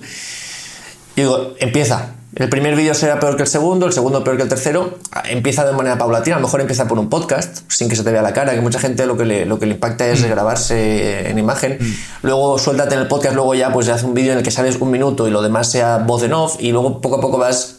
yo 1.16 1.22
digo, 1.22 1.54
empieza, 1.58 2.14
el 2.36 2.48
primer 2.48 2.74
vídeo 2.74 2.94
será 2.94 3.20
peor 3.20 3.36
que 3.36 3.44
el 3.44 3.48
segundo, 3.48 3.86
el 3.86 3.92
segundo 3.92 4.24
peor 4.24 4.36
que 4.36 4.42
el 4.42 4.48
tercero. 4.48 4.98
Empieza 5.28 5.64
de 5.64 5.72
manera 5.72 5.96
paulatina, 5.96 6.36
a 6.36 6.38
lo 6.40 6.46
mejor 6.46 6.60
empieza 6.60 6.88
por 6.88 6.98
un 6.98 7.08
podcast, 7.08 7.60
sin 7.68 7.88
que 7.88 7.94
se 7.94 8.02
te 8.02 8.10
vea 8.10 8.22
la 8.22 8.32
cara, 8.32 8.54
que 8.54 8.60
mucha 8.60 8.80
gente 8.80 9.06
lo 9.06 9.16
que 9.16 9.24
le, 9.24 9.46
lo 9.46 9.60
que 9.60 9.66
le 9.66 9.74
impacta 9.74 10.08
es 10.08 10.22
mm. 10.22 10.28
grabarse 10.28 11.30
en 11.30 11.38
imagen. 11.38 11.78
Mm. 11.80 11.94
Luego 12.22 12.58
suéltate 12.58 12.96
en 12.96 13.02
el 13.02 13.06
podcast, 13.06 13.36
luego 13.36 13.54
ya 13.54 13.72
pues 13.72 13.88
hace 13.88 14.04
un 14.04 14.14
vídeo 14.14 14.32
en 14.32 14.38
el 14.38 14.44
que 14.44 14.50
sales 14.50 14.76
un 14.80 14.90
minuto 14.90 15.28
y 15.28 15.30
lo 15.30 15.42
demás 15.42 15.70
sea 15.70 15.98
voz 15.98 16.24
en 16.24 16.32
off, 16.32 16.56
y 16.58 16.72
luego 16.72 17.00
poco 17.00 17.16
a 17.16 17.20
poco 17.20 17.38
vas 17.38 17.76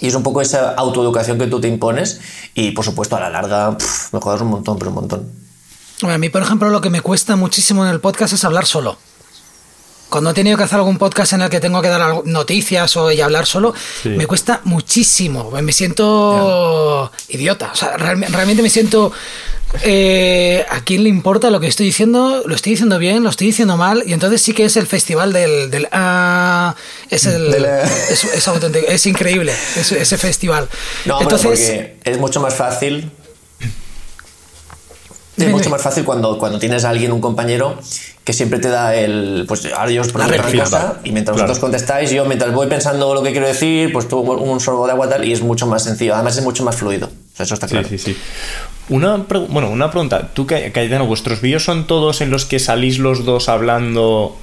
y 0.00 0.08
es 0.08 0.14
un 0.14 0.22
poco 0.22 0.40
esa 0.40 0.70
autoeducación 0.70 1.38
que 1.38 1.46
tú 1.46 1.60
te 1.60 1.68
impones 1.68 2.20
y 2.54 2.70
por 2.70 2.86
supuesto 2.86 3.16
a 3.16 3.20
la 3.20 3.28
larga 3.28 3.76
me 4.12 4.20
jodas 4.20 4.40
un 4.40 4.48
montón, 4.48 4.78
pero 4.78 4.90
un 4.90 4.94
montón. 4.94 5.28
A 6.02 6.16
mí, 6.16 6.30
por 6.30 6.40
ejemplo, 6.40 6.70
lo 6.70 6.80
que 6.80 6.88
me 6.88 7.02
cuesta 7.02 7.36
muchísimo 7.36 7.84
en 7.84 7.90
el 7.90 8.00
podcast 8.00 8.32
es 8.32 8.44
hablar 8.44 8.64
solo. 8.64 8.96
Cuando 10.10 10.30
he 10.30 10.34
tenido 10.34 10.56
que 10.56 10.64
hacer 10.64 10.78
algún 10.78 10.98
podcast 10.98 11.32
en 11.32 11.42
el 11.42 11.50
que 11.50 11.60
tengo 11.60 11.80
que 11.80 11.88
dar 11.88 12.26
noticias 12.26 12.96
o 12.96 13.10
y 13.10 13.20
hablar 13.20 13.46
solo, 13.46 13.72
me 14.04 14.26
cuesta 14.26 14.60
muchísimo. 14.64 15.50
Me 15.62 15.72
siento 15.72 17.10
idiota. 17.28 17.70
O 17.72 17.76
sea, 17.76 17.96
realmente 17.96 18.62
me 18.62 18.68
siento 18.68 19.12
eh, 19.82 20.66
¿a 20.68 20.80
quién 20.80 21.04
le 21.04 21.08
importa 21.08 21.50
lo 21.50 21.60
que 21.60 21.68
estoy 21.68 21.86
diciendo? 21.86 22.42
¿Lo 22.44 22.54
estoy 22.54 22.72
diciendo 22.72 22.98
bien? 22.98 23.22
¿Lo 23.22 23.30
estoy 23.30 23.48
diciendo 23.48 23.76
mal? 23.76 24.02
Y 24.04 24.12
entonces 24.12 24.42
sí 24.42 24.52
que 24.52 24.64
es 24.64 24.76
el 24.76 24.86
festival 24.86 25.32
del... 25.32 25.70
del 25.70 25.88
ah, 25.92 26.74
es, 27.08 27.26
el, 27.26 27.54
es, 27.54 28.48
auténtico, 28.48 28.86
es 28.88 29.06
increíble 29.06 29.52
ese 29.76 30.18
festival. 30.18 30.68
No, 31.06 31.20
entonces, 31.22 31.92
es 32.02 32.18
mucho 32.18 32.40
más 32.40 32.54
fácil 32.54 33.10
es 35.46 35.50
mucho 35.50 35.70
más 35.70 35.82
fácil 35.82 36.04
cuando, 36.04 36.38
cuando 36.38 36.58
tienes 36.58 36.84
a 36.84 36.90
alguien, 36.90 37.12
un 37.12 37.20
compañero, 37.20 37.78
que 38.30 38.34
siempre 38.34 38.60
te 38.60 38.68
da 38.68 38.94
el. 38.94 39.44
Pues 39.48 39.66
ahora 39.76 39.90
yo 39.90 40.02
os 40.02 40.12
pregunto 40.12 40.40
una 40.40 40.64
cosa 40.64 41.00
y 41.02 41.10
mientras 41.10 41.34
vosotros 41.34 41.58
contestáis, 41.58 42.12
yo 42.12 42.24
mientras 42.26 42.52
voy 42.52 42.68
pensando 42.68 43.12
lo 43.12 43.24
que 43.24 43.32
quiero 43.32 43.48
decir, 43.48 43.92
pues 43.92 44.06
tú 44.06 44.20
un 44.20 44.60
sorbo 44.60 44.86
de 44.86 44.92
agua 44.92 45.08
tal 45.08 45.24
y 45.24 45.32
es 45.32 45.42
mucho 45.42 45.66
más 45.66 45.82
sencillo. 45.82 46.14
Además 46.14 46.36
es 46.36 46.44
mucho 46.44 46.62
más 46.62 46.76
fluido. 46.76 47.10
eso 47.36 47.54
está 47.54 47.66
claro. 47.66 47.88
Sí, 47.88 47.98
sí, 47.98 48.12
sí. 48.12 48.20
Una, 48.88 49.16
bueno, 49.16 49.68
una 49.68 49.90
pregunta. 49.90 50.30
Tú, 50.32 50.46
Cayetano, 50.46 51.06
¿vuestros 51.06 51.40
vídeos 51.40 51.64
son 51.64 51.88
todos 51.88 52.20
en 52.20 52.30
los 52.30 52.44
que 52.44 52.60
salís 52.60 53.00
los 53.00 53.24
dos 53.24 53.48
hablando 53.48 54.36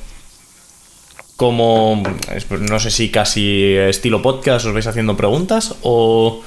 como, 1.38 2.04
pues, 2.50 2.60
no 2.60 2.80
sé 2.82 2.92
si 2.92 3.10
casi 3.10 3.74
estilo 3.74 4.22
podcast, 4.22 4.66
os 4.66 4.74
vais 4.74 4.88
haciendo 4.88 5.16
preguntas 5.16 5.76
o 5.82 6.42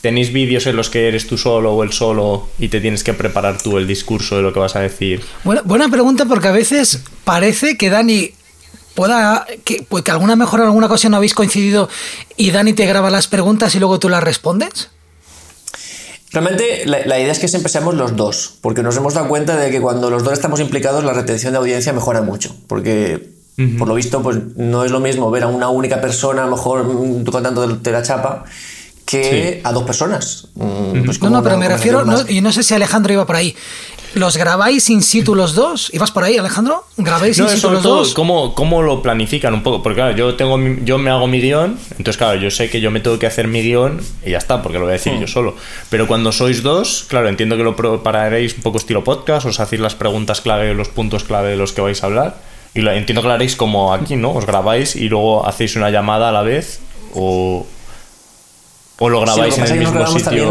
tenéis 0.00 0.32
vídeos 0.32 0.66
en 0.66 0.76
los 0.76 0.90
que 0.90 1.08
eres 1.08 1.26
tú 1.26 1.36
solo 1.36 1.74
o 1.74 1.82
el 1.82 1.92
solo 1.92 2.48
y 2.58 2.68
te 2.68 2.80
tienes 2.80 3.04
que 3.04 3.14
preparar 3.14 3.60
tú 3.62 3.78
el 3.78 3.86
discurso 3.86 4.36
de 4.36 4.42
lo 4.42 4.52
que 4.52 4.60
vas 4.60 4.76
a 4.76 4.80
decir? 4.80 5.22
Buena, 5.44 5.62
buena 5.62 5.88
pregunta 5.88 6.24
porque 6.24 6.48
a 6.48 6.52
veces 6.52 7.02
parece 7.24 7.76
que 7.76 7.90
Dani 7.90 8.32
pueda 8.94 9.46
que, 9.64 9.84
pues 9.88 10.04
que 10.04 10.10
alguna 10.10 10.36
mejor 10.36 10.60
alguna 10.60 10.88
cosa 10.88 11.08
no 11.08 11.16
habéis 11.16 11.34
coincidido 11.34 11.88
y 12.36 12.50
Dani 12.50 12.72
te 12.72 12.86
graba 12.86 13.10
las 13.10 13.28
preguntas 13.28 13.74
y 13.74 13.78
luego 13.78 13.98
tú 13.98 14.08
las 14.08 14.22
respondes. 14.22 14.90
Realmente 16.32 16.86
la, 16.86 17.18
idea 17.18 17.32
es 17.32 17.40
que 17.40 17.48
siempre 17.48 17.72
seamos 17.72 17.94
los 17.94 18.14
dos, 18.14 18.58
porque 18.60 18.84
nos 18.84 18.96
hemos 18.96 19.14
dado 19.14 19.26
cuenta 19.26 19.56
de 19.56 19.72
que 19.72 19.80
cuando 19.80 20.10
los 20.10 20.22
dos 20.22 20.32
estamos 20.32 20.60
implicados 20.60 21.02
la 21.02 21.12
retención 21.12 21.52
de 21.52 21.58
audiencia 21.58 21.92
mejora 21.92 22.22
mucho, 22.22 22.54
porque 22.68 23.30
por 23.78 23.88
lo 23.88 23.94
visto 23.94 24.22
pues 24.22 24.38
no 24.56 24.84
es 24.84 24.90
lo 24.90 25.00
mismo 25.00 25.30
ver 25.30 25.42
a 25.42 25.48
una 25.48 25.68
única 25.68 26.00
persona 26.00 26.42
a 26.42 26.46
lo 26.46 26.56
mejor 26.56 26.84
mm, 26.84 27.24
tú 27.24 27.32
contando 27.32 27.66
de 27.66 27.92
la 27.92 28.02
chapa 28.02 28.44
que 29.10 29.60
a 29.64 29.72
dos 29.72 29.84
personas. 29.84 30.46
Mm, 30.54 31.04
pues 31.04 31.20
no, 31.20 31.30
no, 31.30 31.42
pero 31.42 31.56
me 31.56 31.68
refiero, 31.68 32.04
y 32.28 32.40
no 32.40 32.52
sé 32.52 32.62
si 32.62 32.74
Alejandro 32.74 33.12
iba 33.12 33.26
por 33.26 33.36
ahí. 33.36 33.54
¿Los 34.14 34.36
grabáis 34.36 34.90
in 34.90 35.02
situ 35.02 35.36
los 35.36 35.54
dos? 35.54 35.88
¿Ibas 35.94 36.10
por 36.10 36.24
ahí, 36.24 36.36
Alejandro? 36.36 36.84
¿Grabáis 36.96 37.38
in 37.38 37.48
situ 37.48 37.70
los 37.70 37.82
dos? 37.82 38.12
¿cómo, 38.12 38.54
¿Cómo 38.54 38.82
lo 38.82 39.02
planifican 39.02 39.54
un 39.54 39.62
poco? 39.62 39.82
Porque 39.82 40.00
claro, 40.00 40.16
yo, 40.16 40.34
tengo, 40.34 40.58
yo 40.84 40.98
me 40.98 41.10
hago 41.10 41.28
mi 41.28 41.40
guion, 41.40 41.78
entonces 41.90 42.16
claro, 42.16 42.40
yo 42.40 42.50
sé 42.50 42.68
que 42.70 42.80
yo 42.80 42.90
me 42.90 42.98
tengo 42.98 43.20
que 43.20 43.26
hacer 43.26 43.46
mi 43.46 43.62
guion 43.62 44.00
y 44.26 44.30
ya 44.30 44.38
está, 44.38 44.62
porque 44.62 44.78
lo 44.78 44.84
voy 44.84 44.90
a 44.90 44.92
decir 44.94 45.12
hmm. 45.12 45.20
yo 45.20 45.26
solo. 45.28 45.54
Pero 45.90 46.08
cuando 46.08 46.32
sois 46.32 46.62
dos, 46.62 47.04
claro, 47.08 47.28
entiendo 47.28 47.56
que 47.56 47.62
lo 47.62 47.76
prepararéis 47.76 48.54
un 48.56 48.62
poco 48.62 48.78
estilo 48.78 49.04
podcast, 49.04 49.46
os 49.46 49.60
hacéis 49.60 49.80
las 49.80 49.94
preguntas 49.94 50.40
clave, 50.40 50.74
los 50.74 50.88
puntos 50.88 51.22
clave 51.22 51.50
de 51.50 51.56
los 51.56 51.72
que 51.72 51.80
vais 51.80 52.02
a 52.02 52.06
hablar. 52.06 52.36
Y 52.74 52.80
lo, 52.80 52.92
entiendo 52.92 53.22
que 53.22 53.28
lo 53.28 53.34
haréis 53.34 53.54
como 53.54 53.92
aquí, 53.92 54.16
¿no? 54.16 54.32
Os 54.32 54.46
grabáis 54.46 54.96
y 54.96 55.08
luego 55.08 55.46
hacéis 55.46 55.76
una 55.76 55.90
llamada 55.90 56.28
a 56.28 56.32
la 56.32 56.42
vez 56.42 56.80
o, 57.14 57.66
o 59.00 59.08
lo 59.08 59.20
grabáis 59.22 59.58
en 59.58 59.66
el 59.66 59.78
mismo 59.80 60.06
sitio. 60.06 60.50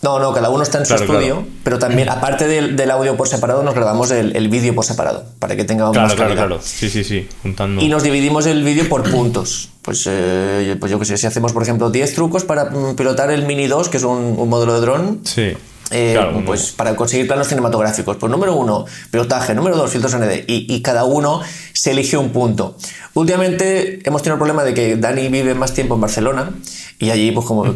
No, 0.00 0.20
no, 0.20 0.32
cada 0.32 0.48
uno 0.48 0.62
está 0.62 0.78
en 0.78 0.86
su 0.86 0.94
estudio, 0.94 1.44
pero 1.64 1.80
también, 1.80 2.08
aparte 2.08 2.46
del, 2.46 2.90
audio 2.90 3.16
por 3.16 3.26
separado, 3.26 3.64
nos 3.64 3.74
grabamos 3.74 4.12
el, 4.12 4.48
vídeo 4.48 4.72
por 4.74 4.84
separado, 4.84 5.24
para 5.40 5.56
que 5.56 5.64
tengamos 5.64 5.92
claro, 5.92 6.06
más 6.06 6.14
Claro, 6.14 6.34
claro, 6.34 6.60
sí, 6.62 6.88
sí, 6.88 7.02
sí, 7.02 7.28
juntando. 7.42 7.82
Y 7.82 7.88
nos 7.88 8.04
dividimos 8.04 8.46
el 8.46 8.62
vídeo 8.62 8.88
por 8.88 9.10
puntos. 9.10 9.70
Pues, 9.82 10.04
eh, 10.08 10.76
pues 10.78 10.92
yo 10.92 10.98
qué 11.00 11.04
sé, 11.04 11.16
si 11.16 11.26
hacemos, 11.26 11.52
por 11.52 11.64
ejemplo, 11.64 11.90
10 11.90 12.14
trucos 12.14 12.44
para 12.44 12.66
mm, 12.66 12.94
pilotar 12.94 13.32
el 13.32 13.44
Mini 13.44 13.66
2, 13.66 13.88
que 13.88 13.96
es 13.96 14.04
un, 14.04 14.36
un 14.38 14.48
modelo 14.48 14.74
de 14.74 14.80
dron. 14.80 15.20
Sí. 15.24 15.54
Eh, 15.90 16.18
pues 16.44 16.72
para 16.72 16.94
conseguir 16.96 17.26
planos 17.26 17.48
cinematográficos. 17.48 18.16
Pues 18.16 18.30
número 18.30 18.54
uno, 18.54 18.84
pilotaje, 19.10 19.54
número 19.54 19.76
dos, 19.76 19.90
filtros 19.90 20.14
ND. 20.14 20.44
Y, 20.46 20.80
cada 20.82 21.04
uno 21.04 21.40
se 21.72 21.92
elige 21.92 22.16
un 22.16 22.30
punto. 22.30 22.76
Últimamente 23.14 24.00
hemos 24.04 24.22
tenido 24.22 24.34
el 24.34 24.38
problema 24.38 24.64
de 24.64 24.74
que 24.74 24.96
Dani 24.96 25.28
vive 25.28 25.54
más 25.54 25.74
tiempo 25.74 25.94
en 25.94 26.00
Barcelona 26.00 26.52
y 26.98 27.10
allí, 27.10 27.30
pues 27.32 27.46
como 27.46 27.74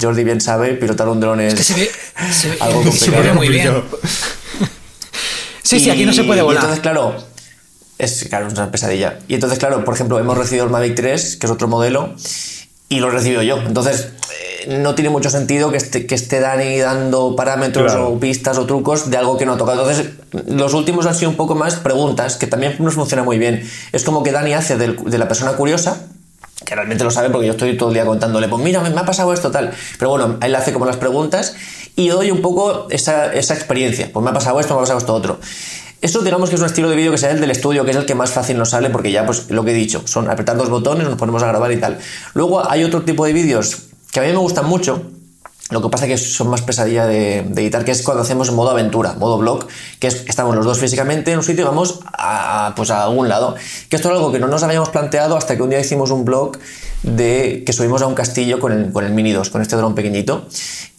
Jordi 0.00 0.24
bien 0.24 0.40
sabe, 0.40 0.74
pilotar 0.74 1.08
un 1.08 1.20
dron 1.20 1.40
es, 1.40 1.72
algo 2.60 2.82
complicado. 2.82 3.34
muy 3.34 3.48
bien. 3.48 3.82
sí, 5.62 5.80
sí, 5.80 5.90
aquí 5.90 6.04
no 6.04 6.12
se 6.12 6.24
puede 6.24 6.42
volar. 6.42 6.62
entonces, 6.62 6.80
claro, 6.80 7.14
es, 7.98 8.24
claro, 8.28 8.48
es 8.48 8.54
una 8.54 8.70
pesadilla. 8.70 9.18
Y 9.28 9.34
entonces, 9.34 9.58
claro, 9.58 9.84
por 9.84 9.94
ejemplo, 9.94 10.18
hemos 10.18 10.36
recibido 10.36 10.64
el 10.64 10.70
Mavic 10.70 10.94
3, 10.96 11.36
que 11.36 11.46
es 11.46 11.52
otro 11.52 11.68
modelo, 11.68 12.14
y 12.88 13.00
lo 13.00 13.10
recibo 13.10 13.42
yo. 13.42 13.58
Entonces, 13.58 14.08
no 14.68 14.94
tiene 14.94 15.10
mucho 15.10 15.30
sentido 15.30 15.70
que 15.70 15.76
esté, 15.76 16.06
que 16.06 16.14
esté 16.14 16.40
Dani 16.40 16.78
dando 16.78 17.36
parámetros 17.36 17.94
o 17.94 18.18
pistas 18.18 18.58
o 18.58 18.66
trucos 18.66 19.10
de 19.10 19.16
algo 19.16 19.36
que 19.36 19.46
no 19.46 19.54
ha 19.54 19.56
tocado. 19.56 19.88
Entonces, 19.88 20.14
los 20.46 20.74
últimos 20.74 21.06
han 21.06 21.14
sido 21.14 21.30
un 21.30 21.36
poco 21.36 21.54
más 21.54 21.76
preguntas, 21.76 22.36
que 22.36 22.46
también 22.46 22.76
nos 22.78 22.94
funciona 22.94 23.22
muy 23.22 23.38
bien. 23.38 23.68
Es 23.92 24.04
como 24.04 24.22
que 24.22 24.32
Dani 24.32 24.54
hace 24.54 24.76
de 24.76 25.18
la 25.18 25.28
persona 25.28 25.52
curiosa, 25.52 26.06
que 26.64 26.74
realmente 26.74 27.04
lo 27.04 27.10
sabe 27.10 27.30
porque 27.30 27.46
yo 27.46 27.52
estoy 27.52 27.76
todo 27.76 27.90
el 27.90 27.94
día 27.94 28.06
contándole, 28.06 28.48
pues 28.48 28.62
mira, 28.62 28.80
me 28.80 28.88
ha 28.88 29.04
pasado 29.04 29.32
esto, 29.32 29.50
tal. 29.50 29.72
Pero 29.98 30.10
bueno, 30.10 30.38
él 30.42 30.54
hace 30.54 30.72
como 30.72 30.86
las 30.86 30.96
preguntas 30.96 31.54
y 31.96 32.08
doy 32.08 32.30
un 32.30 32.42
poco 32.42 32.86
esa, 32.90 33.32
esa 33.32 33.54
experiencia. 33.54 34.10
Pues 34.12 34.22
me 34.24 34.30
ha 34.30 34.34
pasado 34.34 34.60
esto, 34.60 34.74
me 34.74 34.78
ha 34.78 34.82
pasado 34.82 34.98
esto 34.98 35.14
otro. 35.14 35.38
Eso 36.00 36.20
digamos 36.20 36.50
que 36.50 36.56
es 36.56 36.60
un 36.60 36.66
estilo 36.66 36.90
de 36.90 36.96
vídeo 36.96 37.12
que 37.12 37.18
sea 37.18 37.30
el 37.30 37.40
del 37.40 37.50
estudio, 37.50 37.84
que 37.84 37.92
es 37.92 37.96
el 37.96 38.04
que 38.04 38.14
más 38.14 38.30
fácil 38.30 38.58
nos 38.58 38.70
sale, 38.70 38.90
porque 38.90 39.10
ya 39.10 39.24
pues 39.24 39.50
lo 39.50 39.64
que 39.64 39.70
he 39.70 39.74
dicho, 39.74 40.02
son 40.06 40.28
apretar 40.28 40.56
dos 40.56 40.68
botones, 40.68 41.08
nos 41.08 41.16
ponemos 41.16 41.42
a 41.42 41.46
grabar 41.46 41.72
y 41.72 41.78
tal. 41.78 41.98
Luego 42.34 42.70
hay 42.70 42.84
otro 42.84 43.02
tipo 43.02 43.24
de 43.24 43.32
vídeos 43.32 43.84
que 44.14 44.20
a 44.20 44.22
mí 44.22 44.28
me 44.28 44.38
gustan 44.38 44.66
mucho, 44.66 45.02
lo 45.70 45.82
que 45.82 45.88
pasa 45.88 46.06
es 46.06 46.12
que 46.12 46.18
son 46.18 46.48
más 46.48 46.62
pesadilla 46.62 47.04
de, 47.04 47.38
editar, 47.38 47.84
que 47.84 47.90
es 47.90 48.02
cuando 48.02 48.22
hacemos 48.22 48.48
modo 48.52 48.70
aventura, 48.70 49.14
modo 49.14 49.38
blog, 49.38 49.66
que 49.98 50.06
es, 50.06 50.24
estamos 50.28 50.54
los 50.54 50.64
dos 50.64 50.78
físicamente 50.78 51.32
en 51.32 51.38
un 51.38 51.42
sitio 51.42 51.62
y 51.62 51.66
vamos 51.66 51.98
a, 52.12 52.74
pues 52.76 52.92
a 52.92 53.02
algún 53.02 53.28
lado. 53.28 53.56
Que 53.88 53.96
esto 53.96 54.10
es 54.10 54.14
algo 54.14 54.30
que 54.30 54.38
no 54.38 54.46
nos 54.46 54.62
habíamos 54.62 54.90
planteado 54.90 55.36
hasta 55.36 55.56
que 55.56 55.62
un 55.62 55.70
día 55.70 55.80
hicimos 55.80 56.12
un 56.12 56.24
blog 56.24 56.58
de 57.02 57.64
que 57.66 57.72
subimos 57.72 58.02
a 58.02 58.06
un 58.06 58.14
castillo 58.14 58.60
con 58.60 58.70
el, 58.70 58.92
con 58.92 59.04
el 59.04 59.12
Mini 59.12 59.32
2, 59.32 59.50
con 59.50 59.62
este 59.62 59.74
dron 59.74 59.96
pequeñito. 59.96 60.46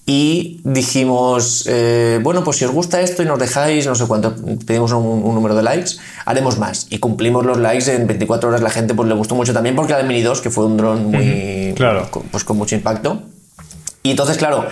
Y 0.07 0.61
dijimos, 0.63 1.65
eh, 1.67 2.19
bueno, 2.21 2.43
pues 2.43 2.57
si 2.57 2.65
os 2.65 2.71
gusta 2.71 3.01
esto 3.01 3.23
y 3.23 3.25
nos 3.25 3.39
dejáis, 3.39 3.87
no 3.87 3.95
sé 3.95 4.05
cuánto, 4.05 4.35
pedimos 4.65 4.91
un, 4.91 5.33
número 5.33 5.55
de 5.55 5.63
likes, 5.63 5.93
haremos 6.25 6.59
más. 6.59 6.85
Y 6.91 6.99
cumplimos 6.99 7.43
los 7.43 7.57
likes 7.57 7.91
en 7.91 8.05
24 8.05 8.49
horas. 8.49 8.61
La 8.61 8.69
gente 8.69 8.93
pues 8.93 9.09
le 9.09 9.15
gustó 9.15 9.33
mucho 9.33 9.51
también 9.51 9.75
porque 9.75 9.93
era 9.93 10.01
el 10.01 10.07
Mini 10.07 10.21
2, 10.21 10.41
que 10.41 10.51
fue 10.51 10.65
un 10.65 10.77
dron 10.77 11.05
muy, 11.05 11.73
claro. 11.75 12.07
pues 12.31 12.43
con 12.43 12.57
mucho 12.57 12.75
impacto. 12.75 13.23
Y 14.03 14.11
entonces, 14.11 14.37
claro, 14.37 14.67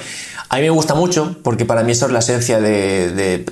a 0.49 0.57
mí 0.57 0.61
me 0.61 0.69
gusta 0.69 0.93
mucho 0.93 1.35
porque 1.41 1.65
para 1.65 1.81
mí 1.81 1.93
eso 1.93 2.05
es 2.05 2.11
la 2.11 2.19
esencia 2.19 2.59
de, 2.59 3.43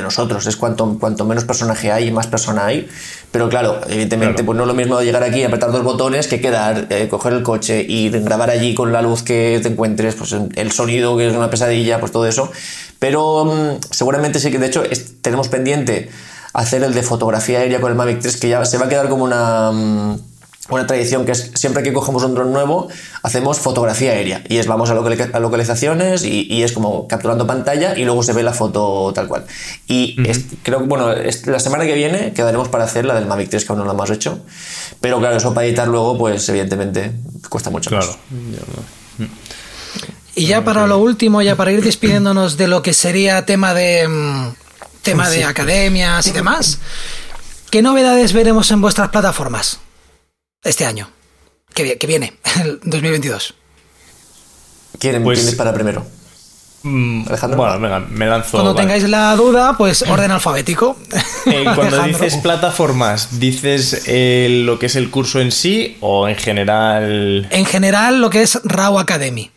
nosotros, 0.00 0.46
es 0.46 0.56
cuanto, 0.56 0.98
cuanto 1.00 1.24
menos 1.24 1.42
personaje 1.42 1.90
hay, 1.90 2.12
más 2.12 2.28
persona 2.28 2.66
hay. 2.66 2.88
Pero 3.34 3.48
claro, 3.48 3.80
evidentemente, 3.88 4.44
pues 4.44 4.56
no 4.56 4.62
es 4.62 4.68
lo 4.68 4.74
mismo 4.74 5.02
llegar 5.02 5.24
aquí, 5.24 5.42
apretar 5.42 5.72
dos 5.72 5.82
botones 5.82 6.28
que 6.28 6.40
quedar, 6.40 6.86
eh, 6.90 7.08
coger 7.08 7.32
el 7.32 7.42
coche 7.42 7.84
y 7.84 8.08
grabar 8.08 8.48
allí 8.48 8.76
con 8.76 8.92
la 8.92 9.02
luz 9.02 9.24
que 9.24 9.58
te 9.60 9.70
encuentres, 9.70 10.14
pues 10.14 10.36
el 10.54 10.70
sonido 10.70 11.16
que 11.16 11.26
es 11.26 11.34
una 11.34 11.50
pesadilla, 11.50 11.98
pues 11.98 12.12
todo 12.12 12.28
eso. 12.28 12.52
Pero 13.00 13.46
mm, 13.46 13.80
seguramente 13.90 14.38
sí 14.38 14.52
que, 14.52 14.60
de 14.60 14.66
hecho, 14.66 14.84
tenemos 15.20 15.48
pendiente 15.48 16.10
hacer 16.52 16.84
el 16.84 16.94
de 16.94 17.02
fotografía 17.02 17.58
aérea 17.58 17.80
con 17.80 17.90
el 17.90 17.98
Mavic 17.98 18.20
3, 18.20 18.36
que 18.36 18.50
ya 18.50 18.64
se 18.64 18.78
va 18.78 18.86
a 18.86 18.88
quedar 18.88 19.08
como 19.08 19.24
una... 19.24 19.72
Mm, 19.72 20.20
una 20.70 20.86
tradición 20.86 21.26
que 21.26 21.32
es 21.32 21.50
siempre 21.54 21.82
que 21.82 21.92
cogemos 21.92 22.24
un 22.24 22.34
dron 22.34 22.52
nuevo, 22.52 22.88
hacemos 23.22 23.58
fotografía 23.58 24.12
aérea. 24.12 24.42
Y 24.48 24.58
es 24.58 24.66
vamos 24.66 24.90
a, 24.90 24.94
localizaciones 24.94 26.24
y, 26.24 26.62
es 26.62 26.72
como 26.72 27.06
capturando 27.06 27.46
pantalla 27.46 27.96
y 27.98 28.04
luego 28.04 28.22
se 28.22 28.32
ve 28.32 28.42
la 28.42 28.52
foto 28.52 29.12
tal 29.14 29.28
cual. 29.28 29.44
Y 29.86 30.16
creo 30.62 30.80
que, 30.80 30.86
bueno, 30.86 31.10
la 31.46 31.60
semana 31.60 31.84
que 31.84 31.94
viene 31.94 32.32
quedaremos 32.32 32.68
para 32.68 32.84
hacer 32.84 33.04
la 33.04 33.14
del 33.14 33.26
Mavic 33.26 33.50
3, 33.50 33.64
que 33.64 33.72
aún 33.72 33.80
no 33.80 33.84
lo 33.84 33.92
hemos 33.92 34.10
hecho. 34.10 34.40
Pero 35.00 35.18
claro, 35.18 35.36
eso 35.36 35.52
para 35.52 35.66
editar 35.66 35.86
luego, 35.86 36.16
pues 36.16 36.48
evidentemente 36.48 37.12
cuesta 37.48 37.70
mucho 37.70 37.90
claro. 37.90 38.16
Y 40.36 40.46
ya 40.46 40.64
para 40.64 40.86
lo 40.86 40.98
último, 40.98 41.42
ya 41.42 41.56
para 41.56 41.72
ir 41.72 41.82
despidiéndonos 41.82 42.56
de 42.56 42.68
lo 42.68 42.82
que 42.82 42.92
sería 42.92 43.46
tema 43.46 43.74
de 43.74 44.08
mm, 44.08 44.54
tema 45.02 45.28
de 45.28 45.44
academias 45.44 46.26
y 46.26 46.32
demás, 46.32 46.78
¿qué 47.70 47.82
novedades 47.82 48.32
veremos 48.32 48.70
en 48.70 48.80
vuestras 48.80 49.10
plataformas? 49.10 49.78
Este 50.64 50.86
año, 50.86 51.10
que, 51.74 51.98
que 51.98 52.06
viene, 52.06 52.34
el 52.62 52.80
2022. 52.82 53.54
¿Quién, 54.98 55.22
pues, 55.22 55.44
¿Quién 55.44 55.56
para 55.56 55.72
primero? 55.72 56.04
Mm, 56.84 57.26
Alejandro. 57.28 57.56
Bueno, 57.56 57.80
venga, 57.80 58.00
me 58.00 58.26
lanzo. 58.26 58.52
Cuando 58.52 58.74
tengáis 58.74 59.08
la 59.08 59.34
duda, 59.36 59.74
pues 59.76 60.02
orden 60.02 60.30
alfabético. 60.30 60.96
Eh, 61.46 61.62
cuando 61.74 62.02
dices 62.04 62.36
plataformas, 62.38 63.38
¿dices 63.38 64.04
eh, 64.06 64.62
lo 64.64 64.78
que 64.78 64.86
es 64.86 64.96
el 64.96 65.10
curso 65.10 65.42
en 65.42 65.52
sí 65.52 65.98
o 66.00 66.26
en 66.26 66.36
general? 66.36 67.46
En 67.50 67.66
general, 67.66 68.22
lo 68.22 68.30
que 68.30 68.40
es 68.40 68.58
RAW 68.64 68.98
Academy. 68.98 69.50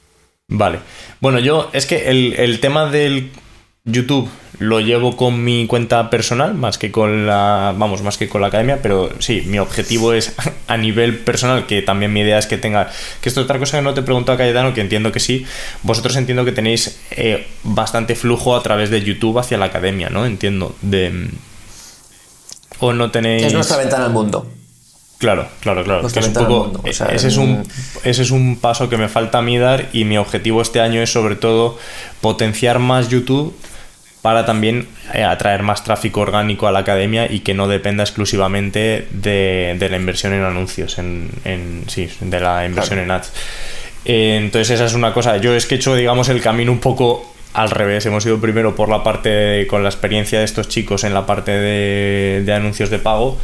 Vale. 0.49 0.79
Bueno, 1.21 1.39
yo 1.39 1.69
es 1.71 1.85
que 1.85 2.09
el, 2.09 2.33
el 2.33 2.59
tema 2.59 2.87
del 2.87 3.31
YouTube 3.85 4.29
lo 4.59 4.79
llevo 4.79 5.15
con 5.15 5.43
mi 5.43 5.67
cuenta 5.67 6.09
personal 6.09 6.55
más 6.55 6.77
que 6.77 6.91
con 6.91 7.27
la 7.27 7.75
vamos 7.77 8.01
más 8.01 8.17
que 8.17 8.27
con 8.27 8.41
la 8.41 8.47
academia 8.47 8.79
pero 8.81 9.11
sí 9.19 9.43
mi 9.45 9.59
objetivo 9.59 10.13
es 10.13 10.33
a 10.67 10.77
nivel 10.77 11.19
personal 11.19 11.67
que 11.67 11.81
también 11.81 12.11
mi 12.11 12.21
idea 12.21 12.39
es 12.39 12.47
que 12.47 12.57
tenga 12.57 12.89
que 13.21 13.29
esto 13.29 13.41
es 13.41 13.45
otra 13.45 13.59
cosa 13.59 13.77
que 13.77 13.83
no 13.83 13.93
te 13.93 13.99
he 13.99 14.03
preguntado 14.03 14.35
a 14.35 14.37
Cayetano 14.37 14.73
que 14.73 14.81
entiendo 14.81 15.11
que 15.11 15.19
sí. 15.19 15.45
Vosotros 15.83 16.15
entiendo 16.15 16.45
que 16.45 16.51
tenéis 16.51 16.99
eh, 17.11 17.47
bastante 17.63 18.15
flujo 18.15 18.55
a 18.55 18.63
través 18.63 18.89
de 18.89 19.01
YouTube 19.01 19.37
hacia 19.39 19.57
la 19.57 19.65
academia 19.65 20.09
no 20.09 20.25
entiendo 20.25 20.75
de 20.81 21.29
o 22.79 22.93
no 22.93 23.11
tenéis 23.11 23.43
es 23.43 23.53
nuestra 23.53 23.77
ventana 23.77 24.05
al 24.05 24.11
mundo. 24.11 24.47
Claro, 25.17 25.47
claro, 25.61 25.83
claro. 25.83 26.07
ese, 26.07 27.27
es 27.27 27.37
un, 27.37 27.63
ese 28.03 28.21
es 28.21 28.29
un 28.29 28.55
paso 28.55 28.87
que 28.87 28.97
me 28.97 29.09
falta 29.09 29.39
a 29.39 29.41
mí 29.41 29.57
dar 29.57 29.89
y 29.91 30.03
mi 30.05 30.15
objetivo 30.19 30.61
este 30.61 30.79
año 30.79 31.01
es 31.01 31.11
sobre 31.11 31.35
todo 31.35 31.79
potenciar 32.21 32.77
más 32.77 33.09
YouTube 33.09 33.55
para 34.27 34.45
también 34.45 34.89
eh, 35.13 35.23
atraer 35.23 35.63
más 35.63 35.85
tráfico 35.85 36.19
orgánico 36.19 36.67
a 36.67 36.73
la 36.73 36.79
academia 36.79 37.31
y 37.31 37.39
que 37.39 37.53
no 37.53 37.69
dependa 37.69 38.03
exclusivamente 38.03 39.07
de, 39.09 39.87
la 39.89 39.95
inversión 39.95 40.33
en 40.33 40.43
anuncios, 40.43 40.97
en, 40.97 41.29
sí, 41.87 42.09
de 42.19 42.39
la 42.41 42.65
inversión 42.65 42.99
en 42.99 43.09
ads. 43.09 43.31
Eh, 44.03 44.35
entonces 44.35 44.71
esa 44.71 44.83
es 44.83 44.95
una 44.95 45.13
cosa. 45.13 45.37
Yo 45.37 45.55
es 45.55 45.65
que 45.65 45.75
he 45.75 45.77
hecho, 45.77 45.95
digamos, 45.95 46.27
el 46.27 46.41
camino 46.41 46.73
un 46.73 46.79
poco 46.79 47.33
al 47.53 47.71
revés. 47.71 48.05
Hemos 48.05 48.25
ido 48.25 48.37
primero 48.41 48.75
por 48.75 48.89
la 48.89 49.01
parte, 49.01 49.65
con 49.67 49.81
la 49.81 49.87
experiencia 49.87 50.39
de 50.39 50.43
estos 50.43 50.67
chicos 50.67 51.05
en 51.05 51.13
la 51.13 51.25
parte 51.25 51.51
de, 51.51 52.53
anuncios 52.53 52.89
de 52.89 52.99
pago, 52.99 53.37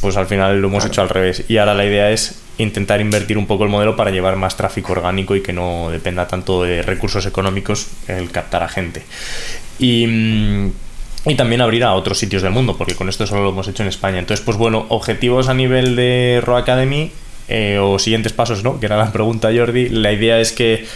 pues 0.00 0.16
al 0.16 0.28
final 0.28 0.60
lo 0.60 0.68
hemos 0.68 0.84
hecho 0.84 1.02
al 1.02 1.08
revés. 1.08 1.46
Y 1.48 1.56
ahora 1.56 1.74
la 1.74 1.84
idea 1.84 2.12
es 2.12 2.40
intentar 2.58 3.00
invertir 3.00 3.38
un 3.38 3.48
poco 3.48 3.64
el 3.64 3.70
modelo 3.70 3.96
para 3.96 4.12
llevar 4.12 4.36
más 4.36 4.56
tráfico 4.56 4.92
orgánico 4.92 5.34
y 5.34 5.42
que 5.42 5.52
no 5.52 5.90
dependa 5.90 6.28
tanto 6.28 6.62
de 6.62 6.82
recursos 6.82 7.26
económicos 7.26 7.88
el 8.06 8.30
captar 8.30 8.62
a 8.62 8.68
gente. 8.68 9.02
Mm, 9.82 10.68
y, 11.26 11.34
también 11.34 11.60
abrir 11.60 11.84
a 11.84 11.94
otros 11.94 12.18
sitios 12.18 12.42
del 12.42 12.52
mundo, 12.52 12.76
porque 12.76 12.94
con 12.94 13.08
esto 13.08 13.26
solo 13.26 13.42
lo 13.42 13.50
hemos 13.50 13.68
hecho 13.68 13.82
en 13.82 13.88
España. 13.88 14.18
Entonces, 14.18 14.44
pues 14.44 14.56
bueno, 14.56 14.86
objetivos 14.88 15.48
a 15.48 15.54
nivel 15.54 15.96
de 15.96 16.40
Raw 16.44 16.56
Academy 16.56 17.10
eh, 17.48 17.78
o 17.78 17.98
siguientes 17.98 18.32
pasos, 18.32 18.62
¿no? 18.62 18.80
Que 18.80 18.86
era 18.86 18.96
la 18.96 19.12
pregunta, 19.12 19.50
Jordi. 19.54 19.88
La 19.88 20.12
idea 20.12 20.40
es 20.40 20.52
que 20.52 20.86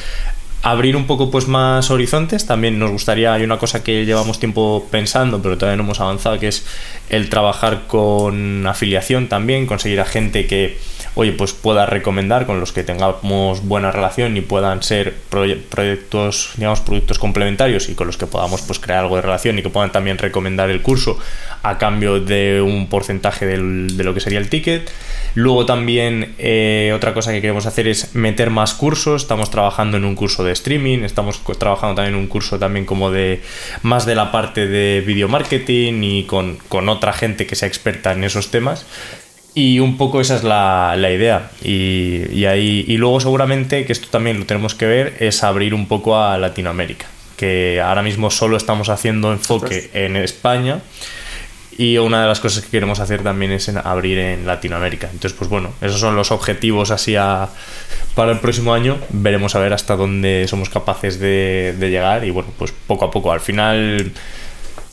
abrir 0.62 0.97
un 0.97 1.07
poco 1.07 1.30
pues 1.30 1.47
más 1.47 1.91
horizontes 1.91 2.47
también 2.47 2.78
nos 2.78 2.91
gustaría 2.91 3.32
hay 3.32 3.45
una 3.45 3.57
cosa 3.59 3.84
que 3.84 4.05
llevamos 4.05 4.41
tiempo 4.41 4.89
pensando 4.91 5.41
pero 5.41 5.57
todavía 5.57 5.76
no 5.76 5.84
hemos 5.84 6.01
avanzado 6.01 6.41
que 6.41 6.49
es 6.49 6.66
el 7.09 7.28
trabajar 7.28 7.82
con 7.87 8.66
afiliación 8.66 9.28
también 9.28 9.66
conseguir 9.66 10.01
a 10.01 10.05
gente 10.05 10.49
que 10.49 10.76
oye, 11.17 11.33
pues 11.33 11.55
pueda 11.55 11.87
recomendar 11.87 12.47
con 12.47 12.61
los 12.61 12.73
que 12.73 12.85
tengamos 12.85 13.67
buena 13.67 13.91
relación 13.91 14.37
y 14.37 14.43
puedan 14.43 14.83
ser 14.83 15.14
proyectos, 15.31 16.51
digamos, 16.57 16.81
productos 16.81 17.19
complementarios 17.19 17.89
y 17.89 17.95
con 17.95 18.07
los 18.07 18.19
que 18.19 18.27
podamos 18.27 18.61
pues 18.61 18.79
crear 18.79 19.01
algo 19.01 19.17
de 19.17 19.23
relación 19.23 19.59
y 19.59 19.62
que 19.62 19.71
puedan 19.71 19.91
también 19.91 20.19
recomendar 20.19 20.69
el 20.69 20.83
curso 20.83 21.19
a 21.62 21.79
cambio 21.79 22.21
de 22.21 22.61
un 22.61 22.89
porcentaje 22.89 23.47
de 23.47 24.05
lo 24.05 24.12
que 24.12 24.21
sería 24.21 24.39
el 24.39 24.51
ticket. 24.51 24.91
Luego 25.35 25.64
también 25.64 26.35
eh, 26.39 26.93
otra 26.95 27.14
cosa 27.14 27.33
que 27.33 27.41
queremos 27.41 27.64
hacer 27.64 27.89
es 27.89 28.14
meter 28.14 28.51
más 28.51 28.75
cursos. 28.75 29.23
Estamos 29.23 29.51
trabajando 29.51 29.97
en 29.97 30.05
un 30.05 30.17
curso 30.17 30.45
de 30.45 30.53
streaming, 30.53 30.99
estamos 30.99 31.41
trabajando 31.59 31.95
también 31.95 32.14
en 32.14 32.21
un 32.21 32.27
curso 32.27 32.59
también 32.59 32.85
como 32.85 33.11
de 33.11 33.41
más 33.83 34.05
de 34.05 34.14
la 34.14 34.31
parte 34.33 34.67
de 34.67 35.01
video 35.01 35.29
marketing 35.29 36.03
y 36.03 36.25
con, 36.25 36.59
con 36.69 36.91
otra 36.91 37.14
gente 37.14 37.47
que 37.47 37.57
sea 37.57 37.69
experta 37.69 38.12
en 38.12 38.25
esos 38.25 38.51
temas. 38.51 38.85
Y 39.59 39.81
un 39.81 39.97
poco 39.97 40.21
esa 40.21 40.37
es 40.37 40.45
la, 40.45 40.95
idea. 41.11 41.51
Y, 41.65 42.45
ahí, 42.45 42.85
y 42.87 42.99
luego 42.99 43.21
seguramente, 43.21 43.87
que 43.87 43.93
esto 43.95 44.09
también 44.11 44.39
lo 44.39 44.45
tenemos 44.45 44.75
que 44.75 44.85
ver, 44.85 45.17
es 45.19 45.43
abrir 45.43 45.73
un 45.73 45.89
poco 45.89 46.21
a 46.21 46.37
Latinoamérica. 46.37 47.07
Que 47.39 47.81
ahora 47.81 48.03
mismo 48.03 48.31
solo 48.31 48.59
estamos 48.59 48.91
haciendo 48.91 49.33
enfoque 49.33 49.89
en 49.95 50.17
España. 50.17 50.83
Y 51.79 51.97
una 51.97 52.21
de 52.21 52.29
las 52.29 52.39
cosas 52.39 52.65
que 52.65 52.71
queremos 52.71 53.01
hacer 53.01 53.23
también 53.23 53.51
es 53.51 53.71
abrir 53.71 54.19
en 54.19 54.47
Latinoamérica. 54.47 55.07
Entonces, 55.07 55.33
pues 55.33 55.49
bueno, 55.49 55.73
esos 55.81 56.01
son 56.01 56.17
los 56.17 56.33
objetivos 56.33 56.91
así 56.91 57.15
para 58.15 58.33
el 58.33 58.41
próximo 58.41 58.75
año. 58.75 58.99
Veremos 59.09 59.55
a 59.55 59.59
ver 59.59 59.73
hasta 59.73 59.97
dónde 59.97 60.45
somos 60.49 60.69
capaces 60.69 61.19
de, 61.19 61.75
de 61.79 61.89
llegar. 61.89 62.27
Y 62.27 62.31
bueno, 62.31 62.51
pues 62.59 62.75
poco 62.87 63.07
a 63.07 63.11
poco. 63.11 63.33
Al 63.33 63.41
final 63.41 64.13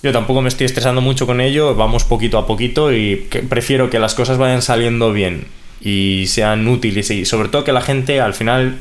yo 0.04 0.12
tampoco 0.12 0.42
me 0.42 0.50
estoy 0.50 0.66
estresando 0.66 1.00
mucho 1.00 1.26
con 1.26 1.40
ello, 1.40 1.76
vamos 1.76 2.04
poquito 2.04 2.38
a 2.38 2.46
poquito 2.46 2.92
y 2.92 3.16
prefiero 3.48 3.90
que 3.90 4.00
las 4.00 4.16
cosas 4.16 4.38
vayan 4.38 4.62
saliendo 4.62 5.14
bien 5.14 5.46
y 5.80 6.26
sean 6.28 6.68
útiles 6.68 7.10
y 7.10 7.24
sobre 7.26 7.48
todo 7.48 7.64
que 7.64 7.72
la 7.72 7.82
gente 7.82 8.20
al 8.20 8.34
final 8.34 8.80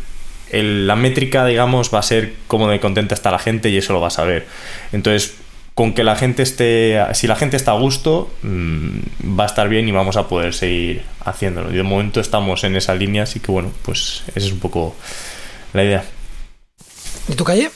la 0.50 0.96
métrica 0.96 1.46
digamos 1.46 1.94
va 1.94 2.00
a 2.00 2.02
ser 2.02 2.34
cómo 2.48 2.68
de 2.68 2.80
contenta 2.80 3.14
está 3.14 3.30
la 3.30 3.38
gente 3.38 3.70
y 3.70 3.76
eso 3.76 3.92
lo 3.92 4.00
vas 4.00 4.18
a 4.18 4.24
ver. 4.24 4.48
Entonces 4.90 5.36
con 5.74 5.94
que 5.94 6.02
la 6.02 6.16
gente 6.16 6.42
esté, 6.42 7.00
si 7.14 7.28
la 7.28 7.36
gente 7.36 7.56
está 7.56 7.70
a 7.70 7.78
gusto, 7.78 8.28
mm, 8.42 9.38
va 9.38 9.44
a 9.44 9.46
estar 9.46 9.68
bien 9.68 9.88
y 9.88 9.92
vamos 9.92 10.16
a 10.16 10.28
poder 10.28 10.52
seguir 10.52 11.02
haciéndolo. 11.24 11.72
Y 11.72 11.76
de 11.76 11.82
momento 11.82 12.20
estamos 12.20 12.64
en 12.64 12.76
esa 12.76 12.94
línea, 12.94 13.22
así 13.22 13.40
que 13.40 13.50
bueno, 13.52 13.72
pues 13.82 14.24
esa 14.34 14.46
es 14.46 14.52
un 14.52 14.58
poco 14.58 14.94
la 15.72 15.84
idea. 15.84 16.04
¿Y 17.28 17.34
tu 17.34 17.44
calle? 17.44 17.70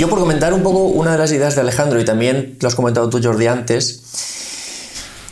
Yo 0.00 0.08
por 0.08 0.18
comentar 0.18 0.54
un 0.54 0.62
poco 0.62 0.84
una 0.84 1.12
de 1.12 1.18
las 1.18 1.30
ideas 1.30 1.54
de 1.56 1.60
Alejandro 1.60 2.00
y 2.00 2.06
también 2.06 2.56
lo 2.58 2.68
has 2.68 2.74
comentado 2.74 3.10
tú 3.10 3.20
Jordi 3.22 3.48
antes, 3.48 4.00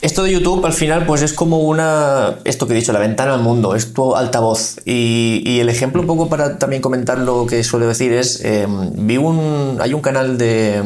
esto 0.02 0.24
de 0.24 0.32
YouTube 0.32 0.62
al 0.66 0.74
final 0.74 1.06
pues 1.06 1.22
es 1.22 1.32
como 1.32 1.60
una, 1.60 2.34
esto 2.44 2.66
que 2.66 2.74
he 2.74 2.76
dicho, 2.76 2.92
la 2.92 2.98
ventana 2.98 3.32
al 3.32 3.40
mundo, 3.40 3.74
es 3.74 3.94
tu 3.94 4.14
altavoz. 4.14 4.76
Y, 4.84 5.58
el 5.58 5.70
ejemplo 5.70 6.02
un 6.02 6.06
poco 6.06 6.28
para 6.28 6.58
también 6.58 6.82
comentar 6.82 7.18
lo 7.18 7.46
que 7.46 7.64
suelo 7.64 7.88
decir 7.88 8.12
es, 8.12 8.44
em, 8.44 8.90
vi 9.06 9.16
un, 9.16 9.78
hay 9.80 9.94
un 9.94 10.02
canal 10.02 10.36
de, 10.36 10.82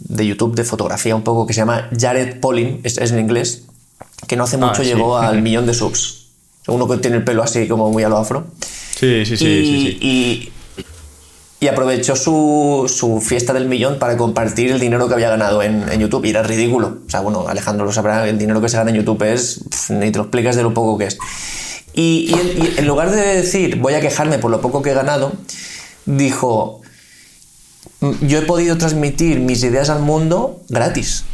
de, 0.00 0.26
YouTube 0.26 0.56
de 0.56 0.64
fotografía 0.64 1.14
un 1.14 1.22
poco 1.22 1.46
que 1.46 1.52
se 1.52 1.60
llama 1.60 1.90
Jared 1.96 2.40
Polin, 2.40 2.80
es, 2.82 2.98
en 2.98 3.20
inglés, 3.20 3.62
que 4.26 4.34
no 4.34 4.42
hace 4.42 4.56
ah, 4.56 4.66
mucho 4.66 4.82
llegó 4.82 5.16
al 5.16 5.42
millón 5.46 5.64
de 5.66 5.74
subs. 5.74 6.26
Uno 6.66 6.88
que 6.88 6.96
tiene 6.96 7.18
el 7.18 7.24
pelo 7.24 7.44
así 7.44 7.68
como 7.68 7.88
muy 7.88 8.02
a 8.02 8.08
lo 8.08 8.18
afro. 8.18 8.46
Sí, 8.98 9.24
sí, 9.24 9.36
sí. 9.36 9.36
sí, 9.36 9.64
sí 9.64 9.98
y 10.00 10.51
aprovechó 11.68 12.16
su, 12.16 13.22
fiesta 13.24 13.52
del 13.52 13.68
millón 13.68 13.98
para 13.98 14.16
compartir 14.16 14.72
el 14.72 14.80
dinero 14.80 15.08
que 15.08 15.14
había 15.14 15.30
ganado 15.30 15.62
en, 15.62 15.88
YouTube 15.98 16.24
y 16.24 16.30
era 16.30 16.42
ridículo. 16.42 16.98
O 17.06 17.10
sea, 17.10 17.20
bueno, 17.20 17.46
Alejandro 17.48 17.86
lo 17.86 17.92
sabrá, 17.92 18.28
el 18.28 18.38
dinero 18.38 18.60
que 18.60 18.68
se 18.68 18.76
gana 18.76 18.90
en 18.90 18.96
YouTube 18.96 19.22
es, 19.22 19.60
ni 19.90 20.10
te 20.10 20.18
lo 20.18 20.24
explicas 20.24 20.56
de 20.56 20.62
lo 20.62 20.74
poco 20.74 20.98
que 20.98 21.06
es. 21.06 21.18
Y, 21.94 22.34
en 22.76 22.86
lugar 22.86 23.10
de 23.10 23.20
decir, 23.36 23.76
voy 23.76 23.94
a 23.94 24.00
quejarme 24.00 24.38
por 24.38 24.50
lo 24.50 24.60
poco 24.60 24.82
que 24.82 24.90
he 24.90 24.94
ganado, 24.94 25.32
dijo, 26.06 26.80
yo 28.22 28.38
he 28.38 28.42
podido 28.42 28.76
transmitir 28.78 29.40
mis 29.40 29.62
ideas 29.62 29.90
al 29.90 30.00
mundo 30.00 30.62
gratis. 30.68 31.24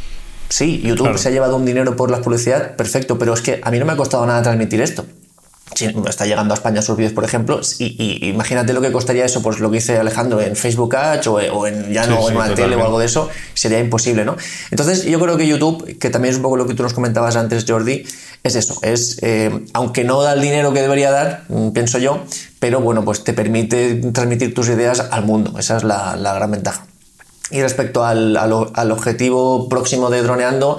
Sí, 0.49 0.81
YouTube 0.83 1.17
se 1.17 1.29
ha 1.29 1.31
llevado 1.31 1.55
un 1.55 1.65
dinero 1.65 1.95
por 1.95 2.11
la 2.11 2.21
publicidad, 2.21 2.75
perfecto, 2.75 3.17
pero 3.17 3.33
es 3.33 3.41
que 3.41 3.61
a 3.63 3.71
mí 3.71 3.79
no 3.79 3.85
me 3.85 3.93
ha 3.93 3.97
costado 3.97 4.25
nada 4.25 4.41
transmitir 4.41 4.81
esto 4.81 5.05
está 6.07 6.25
llegando 6.25 6.53
a 6.53 6.55
España 6.55 6.81
sus 6.81 6.97
vídeos, 6.97 7.13
por 7.13 7.23
ejemplo, 7.23 7.61
y, 7.77 8.29
imagínate 8.29 8.73
lo 8.73 8.81
que 8.81 8.91
costaría 8.91 9.25
eso, 9.25 9.41
pues 9.41 9.59
lo 9.59 9.69
que 9.69 9.77
dice 9.77 9.97
Alejandro 9.97 10.41
en 10.41 10.55
Facebook 10.55 10.95
Ads 10.95 11.27
o, 11.27 11.67
en 11.67 11.91
ya 11.93 12.07
no 12.07 12.29
en 12.29 12.35
una 12.35 12.53
tele 12.53 12.75
o 12.75 12.83
algo 12.83 12.99
de 12.99 13.05
eso, 13.05 13.29
sería 13.53 13.79
imposible, 13.79 14.25
¿no? 14.25 14.35
Entonces 14.71 15.05
yo 15.05 15.19
creo 15.19 15.37
que 15.37 15.47
YouTube, 15.47 15.97
que 15.97 16.09
también 16.09 16.31
es 16.31 16.37
un 16.37 16.43
poco 16.43 16.57
lo 16.57 16.67
que 16.67 16.73
tú 16.73 16.83
nos 16.83 16.93
comentabas 16.93 17.35
antes, 17.35 17.65
Jordi, 17.67 18.05
es 18.43 18.55
eso, 18.55 18.79
es, 18.81 19.19
eh, 19.21 19.65
aunque 19.73 20.03
no 20.03 20.21
da 20.21 20.33
el 20.33 20.41
dinero 20.41 20.73
que 20.73 20.81
debería 20.81 21.11
dar, 21.11 21.43
mm, 21.49 21.69
pienso 21.69 21.97
yo, 21.97 22.23
pero 22.59 22.81
bueno, 22.81 23.03
pues 23.05 23.23
te 23.23 23.33
permite 23.33 23.95
transmitir 24.13 24.53
tus 24.53 24.69
ideas 24.69 24.99
al 25.11 25.25
mundo, 25.25 25.57
esa 25.59 25.77
es 25.77 25.83
la, 25.83 26.15
gran 26.15 26.51
ventaja. 26.51 26.85
Y 27.51 27.61
respecto 27.61 28.05
al, 28.05 28.37
al 28.37 28.91
objetivo 28.91 29.67
próximo 29.69 30.11
de 30.11 30.21
Droneando, 30.21 30.77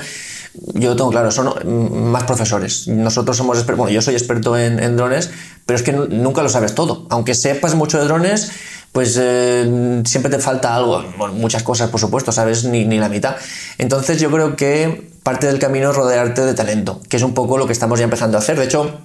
yo 0.54 0.96
tengo 0.96 1.10
claro, 1.10 1.30
son 1.30 2.10
más 2.10 2.24
profesores. 2.24 2.88
Nosotros 2.88 3.36
somos 3.36 3.58
expertos, 3.58 3.78
bueno, 3.78 3.92
yo 3.92 4.02
soy 4.02 4.14
experto 4.14 4.56
en, 4.56 4.96
drones, 4.96 5.30
pero 5.66 5.76
es 5.76 5.82
que 5.82 5.92
nunca 5.92 6.42
lo 6.42 6.48
sabes 6.48 6.74
todo. 6.74 7.06
Aunque 7.10 7.34
sepas 7.34 7.74
mucho 7.74 7.98
de 7.98 8.04
drones, 8.04 8.50
pues 8.92 9.16
eh, 9.20 10.02
siempre 10.04 10.30
te 10.30 10.38
falta 10.38 10.74
algo. 10.74 11.02
muchas 11.34 11.62
cosas, 11.62 11.90
por 11.90 12.00
supuesto, 12.00 12.32
sabes 12.32 12.64
ni, 12.64 12.84
ni, 12.84 12.98
la 12.98 13.08
mitad. 13.08 13.36
Entonces 13.78 14.20
yo 14.20 14.30
creo 14.30 14.56
que 14.56 15.10
parte 15.22 15.46
del 15.46 15.58
camino 15.58 15.90
es 15.90 15.96
rodearte 15.96 16.42
de 16.42 16.54
talento, 16.54 17.00
que 17.08 17.16
es 17.16 17.22
un 17.22 17.34
poco 17.34 17.56
lo 17.56 17.66
que 17.66 17.72
estamos 17.72 17.98
ya 17.98 18.04
empezando 18.04 18.36
a 18.36 18.40
hacer. 18.40 18.58
De 18.58 18.64
hecho, 18.64 19.00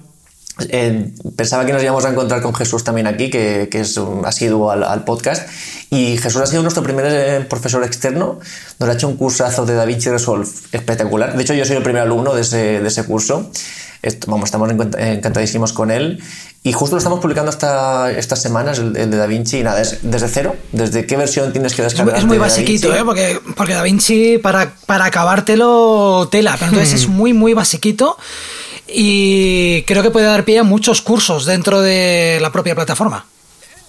eh, 0.58 1.12
pensaba 1.36 1.66
que 1.66 1.72
nos 1.72 1.82
íbamos 1.82 2.04
a 2.06 2.10
encontrar 2.10 2.40
con 2.40 2.54
Jesús 2.54 2.82
también 2.82 3.06
aquí, 3.06 3.28
que, 3.28 3.68
que 3.70 3.80
es 3.80 4.00
asiduo 4.24 4.70
al, 4.70 5.04
podcast. 5.04 5.48
Y 5.90 6.16
Jesús 6.16 6.40
ha 6.40 6.46
sido 6.46 6.62
nuestro 6.62 6.82
primer 6.82 7.06
eh, 7.08 7.40
profesor 7.44 7.84
externo. 7.84 8.40
Nos 8.78 8.88
ha 8.88 8.92
hecho 8.94 9.06
un 9.06 9.16
cursazo 9.16 9.66
de 9.66 9.74
DaVinci 9.74 10.08
Resolve 10.08 10.48
espectacular. 10.72 11.36
De 11.36 11.42
hecho, 11.42 11.52
yo 11.52 11.64
soy 11.64 11.76
el 11.76 11.82
primer 11.82 12.02
alumno 12.02 12.34
de 12.34 12.40
ese, 12.40 12.80
de 12.80 12.88
ese 12.88 13.04
curso. 13.04 13.50
vamos, 14.26 14.46
estamos 14.46 14.70
encantadísimos 14.70 15.74
con 15.74 15.90
él. 15.90 16.22
Y 16.62 16.72
justo 16.72 16.96
lo 16.96 16.98
estamos 16.98 17.20
publicando 17.20 17.50
esta, 17.50 18.10
estas 18.10 18.40
semanas, 18.40 18.78
el, 18.78 18.94
de 18.94 19.16
DaVinci. 19.16 19.58
Y 19.58 19.62
nada, 19.62 19.82
es 19.82 19.98
desde 20.02 20.28
cero. 20.28 20.56
¿Desde 20.72 21.06
qué 21.06 21.18
versión 21.18 21.52
tienes 21.52 21.74
que 21.74 21.82
descargar? 21.82 22.16
Es 22.16 22.24
muy 22.24 22.38
basiquito, 22.38 22.94
¿eh? 22.94 23.04
Porque, 23.04 23.38
porque 23.56 23.74
DaVinci, 23.74 24.38
para, 24.38 24.74
para 24.86 25.04
acabártelo, 25.04 26.28
tela. 26.30 26.56
Pero 26.58 26.70
entonces 26.70 27.02
es 27.02 27.08
muy, 27.08 27.34
muy 27.34 27.52
basiquito 27.52 28.16
y 28.88 29.82
creo 29.82 30.02
que 30.02 30.10
puede 30.10 30.26
dar 30.26 30.44
pie 30.44 30.58
a 30.58 30.62
muchos 30.64 31.02
cursos 31.02 31.46
dentro 31.46 31.80
de 31.80 32.38
la 32.40 32.52
propia 32.52 32.74
plataforma. 32.74 33.26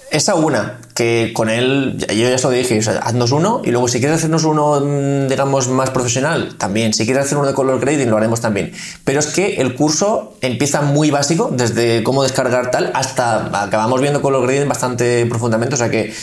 Esa 0.10 0.36
una, 0.36 0.80
que 0.94 1.32
con 1.34 1.50
él, 1.50 1.98
yo 2.08 2.30
ya 2.30 2.38
se 2.38 2.48
lo 2.48 2.52
dije, 2.52 2.80
haznos 3.02 3.34
uno 3.34 3.62
y 3.66 3.72
luego 3.72 3.90
si 3.90 4.00
quieres 4.00 4.20
hacernos 4.20 4.46
uno, 4.46 4.80
mm, 4.80 5.28
digamos, 5.28 5.68
más 5.68 5.90
profesional, 5.90 6.56
también. 6.58 6.94
Si 6.94 7.04
quieres 7.04 7.26
hacer 7.26 7.38
uno 7.38 7.48
de 7.48 7.54
color 7.54 7.82
grading, 7.82 8.10
lo 8.10 8.16
haremos 8.16 8.40
también. 8.40 8.72
Pero 9.04 9.20
es 9.20 9.28
que 9.28 9.56
el 9.56 9.76
curso 9.76 10.38
empieza 10.40 10.82
muy 10.82 11.12
básico, 11.12 11.50
desde 11.52 12.04
cómo 12.04 12.24
descargar 12.24 12.72
tal, 12.72 12.92
hasta 12.94 13.64
acabamos 13.64 14.00
viendo 14.00 14.22
color 14.22 14.44
grading 14.44 14.70
bastante 14.70 15.26
profundamente. 15.26 15.76
O 15.76 15.78
sea 15.78 15.90
que 15.90 16.14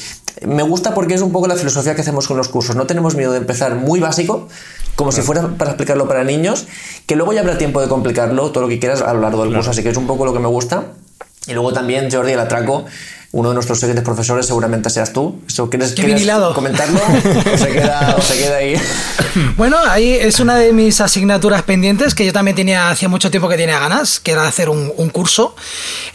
me 0.42 0.62
gusta 0.62 0.94
porque 0.94 1.14
es 1.14 1.22
un 1.22 1.32
poco 1.32 1.46
la 1.46 1.56
filosofía 1.56 1.94
que 1.94 2.00
hacemos 2.00 2.26
con 2.26 2.36
los 2.36 2.48
cursos. 2.48 2.76
No 2.76 2.86
tenemos 2.86 3.14
miedo 3.14 3.32
de 3.32 3.38
empezar 3.38 3.74
muy 3.76 4.00
básico, 4.00 4.48
como 4.96 5.12
si 5.12 5.22
fuera 5.22 5.48
para 5.56 5.70
explicarlo 5.70 6.08
para 6.08 6.24
niños, 6.24 6.66
que 7.06 7.16
luego 7.16 7.32
ya 7.32 7.40
habrá 7.40 7.58
tiempo 7.58 7.80
de 7.80 7.88
complicarlo, 7.88 8.50
todo 8.50 8.62
lo 8.62 8.68
que 8.68 8.78
quieras 8.78 9.02
a 9.02 9.12
lo 9.14 9.20
largo 9.20 9.44
del 9.44 9.54
curso. 9.54 9.70
Así 9.70 9.82
que 9.82 9.90
es 9.90 9.96
un 9.96 10.06
poco 10.06 10.24
lo 10.24 10.32
que 10.32 10.40
me 10.40 10.48
gusta. 10.48 10.92
Y 11.46 11.52
luego 11.52 11.72
también, 11.72 12.10
Jordi, 12.10 12.32
el 12.32 12.40
atraco 12.40 12.84
uno 13.34 13.48
de 13.48 13.54
nuestros 13.54 13.80
siguientes 13.80 14.04
profesores 14.04 14.46
seguramente 14.46 14.88
seas 14.90 15.12
tú. 15.12 15.40
¿Quieres, 15.68 15.92
¿quieres 15.92 16.24
comentarlo? 16.54 17.00
¿O 17.00 17.58
se, 17.58 17.66
queda, 17.72 18.16
se 18.22 18.38
queda 18.38 18.56
ahí? 18.56 18.74
Bueno, 19.56 19.76
ahí 19.88 20.12
es 20.12 20.38
una 20.38 20.54
de 20.54 20.72
mis 20.72 21.00
asignaturas 21.00 21.62
pendientes 21.62 22.14
que 22.14 22.24
yo 22.24 22.32
también 22.32 22.54
tenía 22.54 22.90
hacía 22.90 23.08
mucho 23.08 23.32
tiempo 23.32 23.48
que 23.48 23.56
tenía 23.56 23.80
ganas, 23.80 24.20
que 24.20 24.30
era 24.30 24.46
hacer 24.46 24.68
un, 24.68 24.90
curso. 25.10 25.56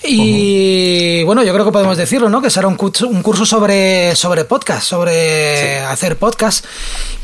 Y 0.06 1.22
bueno, 1.24 1.44
yo 1.44 1.52
creo 1.52 1.66
que 1.66 1.74
podemos 1.74 1.98
decirlo, 1.98 2.30
¿no? 2.30 2.42
Que 2.42 2.50
será 2.50 2.70
un 2.70 2.76
curso, 2.76 3.10
un 3.10 3.22
curso 3.22 3.46
sobre, 3.46 4.16
sobre 4.16 4.46
podcast, 4.46 4.84
sobre 4.84 5.80
hacer 5.82 6.16
podcast 6.16 6.64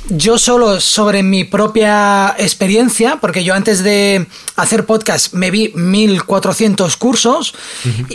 yo 0.10 0.38
solo 0.38 0.80
sobre 0.80 1.24
mi 1.24 1.43
propia 1.43 2.36
experiencia, 2.38 3.18
porque 3.20 3.43
yo 3.43 3.53
antes 3.53 3.84
de 3.84 4.28
hacer 4.56 4.86
podcast 4.86 5.34
me 5.34 5.51
vi 5.51 5.72
1400 5.74 6.95
cursos 6.97 7.56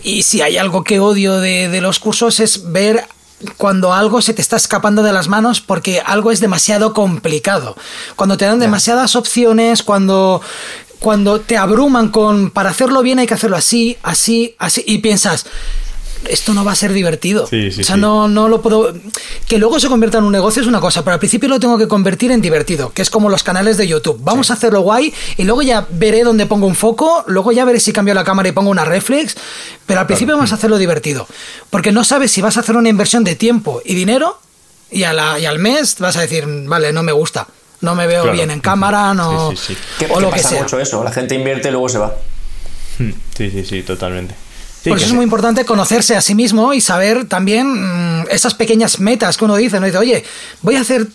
y 0.03 0.23
si 0.23 0.41
hay 0.41 0.57
algo 0.57 0.85
que 0.85 1.01
odio 1.01 1.39
de, 1.39 1.81
los 1.81 1.99
cursos 1.99 2.41
es 2.41 2.71
ver 2.73 3.05
cuando 3.57 3.93
algo 3.93 4.21
se 4.21 4.35
te 4.35 4.43
está 4.43 4.57
escapando 4.57 5.03
de 5.03 5.13
las 5.13 5.29
manos 5.29 5.61
porque 5.61 6.03
algo 6.05 6.31
es 6.31 6.41
demasiado 6.41 6.93
complicado. 6.95 7.77
Cuando 8.17 8.37
te 8.37 8.45
dan 8.45 8.61
demasiadas 8.61 9.17
opciones, 9.17 9.83
cuando 9.83 10.43
cuando 10.99 11.41
te 11.41 11.57
abruman 11.57 12.11
con 12.11 12.51
para 12.51 12.71
hacerlo 12.71 13.03
bien 13.03 13.19
hay 13.19 13.27
que 13.27 13.33
hacerlo 13.33 13.57
así, 13.57 13.97
así, 14.03 14.55
así 14.59 14.85
y 14.87 14.99
piensas 14.99 15.47
esto 16.29 16.55
no 16.55 16.65
va 16.65 16.73
a 16.73 16.75
ser 16.75 16.93
divertido. 16.93 17.45
o 17.45 17.83
sea, 17.83 17.97
no, 17.97 18.29
no 18.29 18.49
lo 18.49 18.63
puedo. 18.63 18.93
Que 19.49 19.59
luego 19.59 19.81
se 19.81 19.89
convierta 19.89 20.19
en 20.19 20.25
un 20.25 20.33
negocio 20.33 20.63
es 20.63 20.69
una 20.69 20.81
cosa, 20.81 21.03
pero 21.03 21.15
al 21.15 21.19
principio 21.19 21.49
lo 21.49 21.61
tengo 21.61 21.79
que 21.79 21.89
convertir 21.89 22.31
en 22.31 22.41
divertido, 22.41 22.93
que 22.93 23.03
es 23.03 23.11
como 23.11 23.29
los 23.29 23.43
canales 23.43 23.77
de 23.77 23.87
YouTube. 23.89 24.19
Vamos 24.23 24.51
a 24.51 24.55
hacerlo 24.55 24.81
guay 24.83 25.13
y 25.37 25.45
luego 25.45 25.63
ya 25.63 25.87
veré 25.91 26.25
dónde 26.25 26.47
pongo 26.47 26.67
un 26.67 26.75
foco, 26.75 27.25
luego 27.27 27.53
ya 27.53 27.65
veré 27.65 27.81
si 27.81 27.93
cambio 27.93 28.15
la 28.15 28.25
cámara 28.25 28.49
y 28.49 28.53
pongo 28.53 28.71
una 28.71 28.85
reflex, 28.85 29.37
pero 29.87 30.01
al 30.01 30.07
principio 30.07 30.37
vamos 30.37 30.53
a 30.53 30.57
hacerlo 30.57 30.79
divertido. 30.79 31.27
Porque 31.71 31.93
no 31.93 32.05
sabes 32.05 32.31
si 32.31 32.41
vas 32.41 32.57
a 32.57 32.61
hacer 32.61 32.77
una 32.77 32.89
inversión 32.89 33.25
de 33.25 33.35
tiempo 33.37 33.81
y 33.85 33.95
dinero 33.95 34.39
y, 34.91 35.05
a 35.05 35.13
la, 35.13 35.39
y 35.39 35.47
al 35.47 35.59
mes 35.59 35.97
vas 35.99 36.17
a 36.17 36.23
decir, 36.23 36.45
vale, 36.47 36.93
no 36.93 37.03
me 37.03 37.13
gusta. 37.13 37.47
No 37.81 37.95
me 37.95 38.07
veo 38.07 38.31
bien 38.31 38.51
en 38.51 38.61
cámara, 38.61 39.15
no. 39.15 39.55
o 40.11 40.21
lo 40.21 40.31
que 40.31 40.41
sea. 40.41 40.63
mucho 40.63 40.79
eso, 40.79 41.03
la 41.03 41.13
gente 41.13 41.35
invierte 41.35 41.69
y 41.69 41.71
luego 41.71 41.89
se 41.89 41.97
va. 41.97 42.15
Hmm. 42.99 43.13
Sí, 43.35 43.51
sí, 43.51 43.65
sí, 43.65 43.83
totalmente. 43.83 44.35
Por 44.85 44.97
eso 44.97 45.07
es 45.07 45.13
muy 45.13 45.25
importante 45.25 45.65
conocerse 45.65 46.17
a 46.17 46.21
sí 46.21 46.35
mismo 46.35 46.73
y 46.73 46.81
saber 46.81 47.27
también 47.27 48.23
mm, 48.23 48.27
esas 48.31 48.55
pequeñas 48.55 49.01
metas 49.01 49.37
que 49.37 49.45
uno 49.45 49.57
dice, 49.57 49.79
¿no? 49.79 49.87
Dice, 49.87 49.99
oye, 49.99 50.25
voy 50.63 50.77
a 50.77 50.81
hacer 50.81 51.07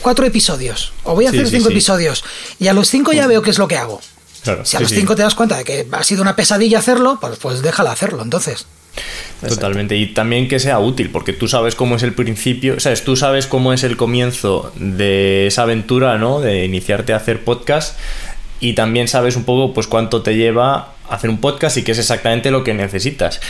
cuatro 0.00 0.26
episodios 0.26 0.92
o 1.04 1.14
voy 1.14 1.26
a 1.26 1.30
hacer 1.30 1.48
cinco 1.48 1.70
episodios 1.70 2.24
y 2.58 2.68
a 2.68 2.72
los 2.72 2.88
cinco 2.88 3.12
ya 3.12 3.26
veo 3.26 3.42
qué 3.42 3.50
es 3.50 3.58
lo 3.58 3.68
que 3.68 3.76
hago. 3.76 4.00
si 4.64 4.76
a 4.76 4.80
los 4.80 4.90
cinco 4.90 5.16
te 5.16 5.22
das 5.22 5.34
cuenta 5.34 5.56
de 5.56 5.64
que 5.64 5.86
ha 5.90 6.04
sido 6.04 6.22
una 6.22 6.36
pesadilla 6.36 6.78
hacerlo, 6.78 7.18
pues, 7.20 7.38
pues 7.38 7.62
déjala 7.62 7.92
hacerlo 7.92 8.22
entonces. 8.22 8.66
Totalmente. 9.40 9.96
Y 9.96 10.12
también 10.12 10.48
que 10.48 10.60
sea 10.60 10.78
útil, 10.78 11.10
porque 11.10 11.32
tú 11.32 11.48
sabes 11.48 11.74
cómo 11.74 11.96
es 11.96 12.02
el 12.02 12.12
principio, 12.12 12.78
sabes, 12.78 13.04
tú 13.04 13.16
sabes 13.16 13.46
cómo 13.46 13.72
es 13.72 13.82
el 13.82 13.96
comienzo 13.96 14.72
de 14.76 15.46
esa 15.46 15.62
aventura, 15.62 16.18
¿no? 16.18 16.40
De 16.40 16.64
iniciarte 16.64 17.12
a 17.12 17.16
hacer 17.16 17.42
podcast 17.42 17.96
y 18.60 18.74
también 18.74 19.08
sabes 19.08 19.34
un 19.34 19.44
poco 19.44 19.74
pues 19.74 19.88
cuánto 19.88 20.22
te 20.22 20.36
lleva 20.36 20.94
hacer 21.14 21.30
un 21.30 21.38
podcast 21.38 21.76
y 21.76 21.82
qué 21.82 21.92
es 21.92 21.98
exactamente 21.98 22.50
lo 22.50 22.64
que 22.64 22.74
necesitas. 22.74 23.40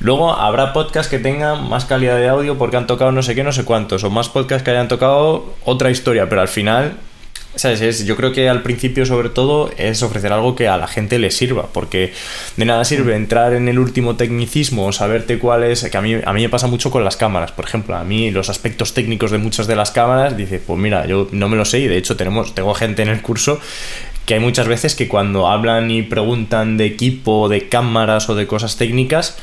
Luego 0.00 0.32
habrá 0.32 0.72
podcasts 0.72 1.10
que 1.10 1.18
tengan 1.18 1.68
más 1.68 1.84
calidad 1.84 2.16
de 2.16 2.28
audio 2.28 2.58
porque 2.58 2.76
han 2.76 2.86
tocado 2.86 3.12
no 3.12 3.22
sé 3.22 3.34
qué, 3.34 3.44
no 3.44 3.52
sé 3.52 3.64
cuántos, 3.64 4.04
o 4.04 4.10
más 4.10 4.28
podcasts 4.28 4.64
que 4.64 4.70
hayan 4.70 4.88
tocado 4.88 5.54
otra 5.64 5.90
historia, 5.90 6.28
pero 6.28 6.40
al 6.40 6.48
final 6.48 6.96
¿Sabes? 7.54 8.06
yo 8.06 8.16
creo 8.16 8.32
que 8.32 8.48
al 8.48 8.62
principio, 8.62 9.04
sobre 9.04 9.28
todo, 9.28 9.70
es 9.76 10.02
ofrecer 10.02 10.32
algo 10.32 10.56
que 10.56 10.68
a 10.68 10.78
la 10.78 10.86
gente 10.86 11.18
le 11.18 11.30
sirva, 11.30 11.66
porque 11.70 12.14
de 12.56 12.64
nada 12.64 12.82
sirve 12.84 13.14
entrar 13.14 13.52
en 13.52 13.68
el 13.68 13.78
último 13.78 14.16
tecnicismo 14.16 14.86
o 14.86 14.92
saberte 14.92 15.38
cuál 15.38 15.64
es. 15.64 15.84
Que 15.84 15.98
a 15.98 16.00
mí, 16.00 16.14
a 16.24 16.32
mí 16.32 16.42
me 16.42 16.48
pasa 16.48 16.66
mucho 16.66 16.90
con 16.90 17.04
las 17.04 17.18
cámaras, 17.18 17.52
por 17.52 17.66
ejemplo. 17.66 17.94
A 17.94 18.04
mí, 18.04 18.30
los 18.30 18.48
aspectos 18.48 18.94
técnicos 18.94 19.30
de 19.30 19.38
muchas 19.38 19.66
de 19.66 19.76
las 19.76 19.90
cámaras, 19.90 20.34
dice, 20.34 20.60
pues 20.66 20.78
mira, 20.78 21.06
yo 21.06 21.28
no 21.32 21.50
me 21.50 21.58
lo 21.58 21.66
sé, 21.66 21.80
y 21.80 21.88
de 21.88 21.98
hecho, 21.98 22.16
tenemos, 22.16 22.54
tengo 22.54 22.72
gente 22.72 23.02
en 23.02 23.10
el 23.10 23.20
curso 23.20 23.60
que 24.26 24.34
hay 24.34 24.40
muchas 24.40 24.68
veces 24.68 24.94
que 24.94 25.08
cuando 25.08 25.48
hablan 25.48 25.90
y 25.90 26.02
preguntan 26.02 26.76
de 26.76 26.86
equipo, 26.86 27.48
de 27.48 27.68
cámaras 27.68 28.28
o 28.28 28.34
de 28.34 28.46
cosas 28.46 28.76
técnicas, 28.76 29.38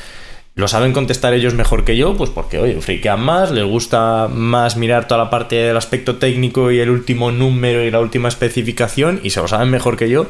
lo 0.54 0.68
saben 0.68 0.92
contestar 0.92 1.32
ellos 1.32 1.54
mejor 1.54 1.84
que 1.84 1.96
yo, 1.96 2.16
pues 2.16 2.30
porque, 2.30 2.58
oye, 2.58 2.80
friquean 2.80 3.20
más, 3.20 3.50
les 3.50 3.64
gusta 3.64 4.28
más 4.28 4.76
mirar 4.76 5.06
toda 5.06 5.24
la 5.24 5.30
parte 5.30 5.56
del 5.56 5.76
aspecto 5.76 6.16
técnico 6.16 6.70
y 6.70 6.80
el 6.80 6.90
último 6.90 7.30
número 7.30 7.84
y 7.84 7.90
la 7.90 8.00
última 8.00 8.28
especificación 8.28 9.20
y 9.22 9.30
se 9.30 9.40
lo 9.40 9.48
saben 9.48 9.70
mejor 9.70 9.96
que 9.96 10.10
yo. 10.10 10.26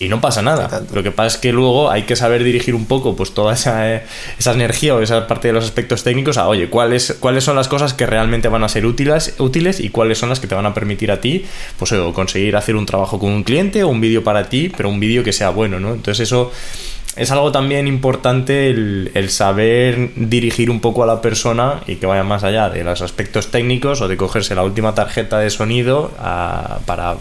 Y 0.00 0.08
no 0.08 0.22
pasa 0.22 0.40
nada. 0.40 0.82
Lo 0.94 1.02
que 1.02 1.10
pasa 1.10 1.36
es 1.36 1.36
que 1.36 1.52
luego 1.52 1.90
hay 1.90 2.04
que 2.04 2.16
saber 2.16 2.42
dirigir 2.42 2.74
un 2.74 2.86
poco 2.86 3.14
pues 3.14 3.34
toda 3.34 3.52
esa, 3.52 3.94
eh, 3.94 4.02
esa 4.38 4.52
energía 4.52 4.94
o 4.94 5.02
esa 5.02 5.26
parte 5.26 5.48
de 5.48 5.52
los 5.52 5.66
aspectos 5.66 6.02
técnicos 6.02 6.38
a, 6.38 6.48
oye, 6.48 6.70
¿cuáles, 6.70 7.18
cuáles 7.20 7.44
son 7.44 7.54
las 7.54 7.68
cosas 7.68 7.92
que 7.92 8.06
realmente 8.06 8.48
van 8.48 8.64
a 8.64 8.68
ser 8.70 8.86
útiles, 8.86 9.34
útiles 9.38 9.78
y 9.78 9.90
cuáles 9.90 10.16
son 10.16 10.30
las 10.30 10.40
que 10.40 10.46
te 10.46 10.54
van 10.54 10.64
a 10.64 10.72
permitir 10.72 11.12
a 11.12 11.20
ti, 11.20 11.44
pues 11.78 11.92
conseguir 12.14 12.56
hacer 12.56 12.76
un 12.76 12.86
trabajo 12.86 13.18
con 13.18 13.30
un 13.30 13.42
cliente 13.42 13.84
o 13.84 13.88
un 13.88 14.00
vídeo 14.00 14.24
para 14.24 14.48
ti, 14.48 14.72
pero 14.74 14.88
un 14.88 15.00
vídeo 15.00 15.22
que 15.22 15.34
sea 15.34 15.50
bueno, 15.50 15.78
¿no? 15.78 15.92
Entonces 15.92 16.20
eso 16.20 16.50
es 17.16 17.30
algo 17.32 17.50
también 17.50 17.88
importante 17.88 18.70
el, 18.70 19.30
saber 19.30 20.12
dirigir 20.14 20.70
un 20.70 20.80
poco 20.80 21.02
a 21.02 21.06
la 21.06 21.20
persona 21.20 21.82
y 21.86 21.96
que 21.96 22.06
vaya 22.06 22.22
más 22.22 22.44
allá 22.44 22.70
de 22.70 22.84
los 22.84 23.02
aspectos 23.02 23.50
técnicos 23.50 24.00
o 24.00 24.08
de 24.08 24.16
cogerse 24.16 24.54
la 24.54 24.62
última 24.62 24.94
tarjeta 24.94 25.38
de 25.38 25.50
sonido 25.50 26.12
para 26.86 27.16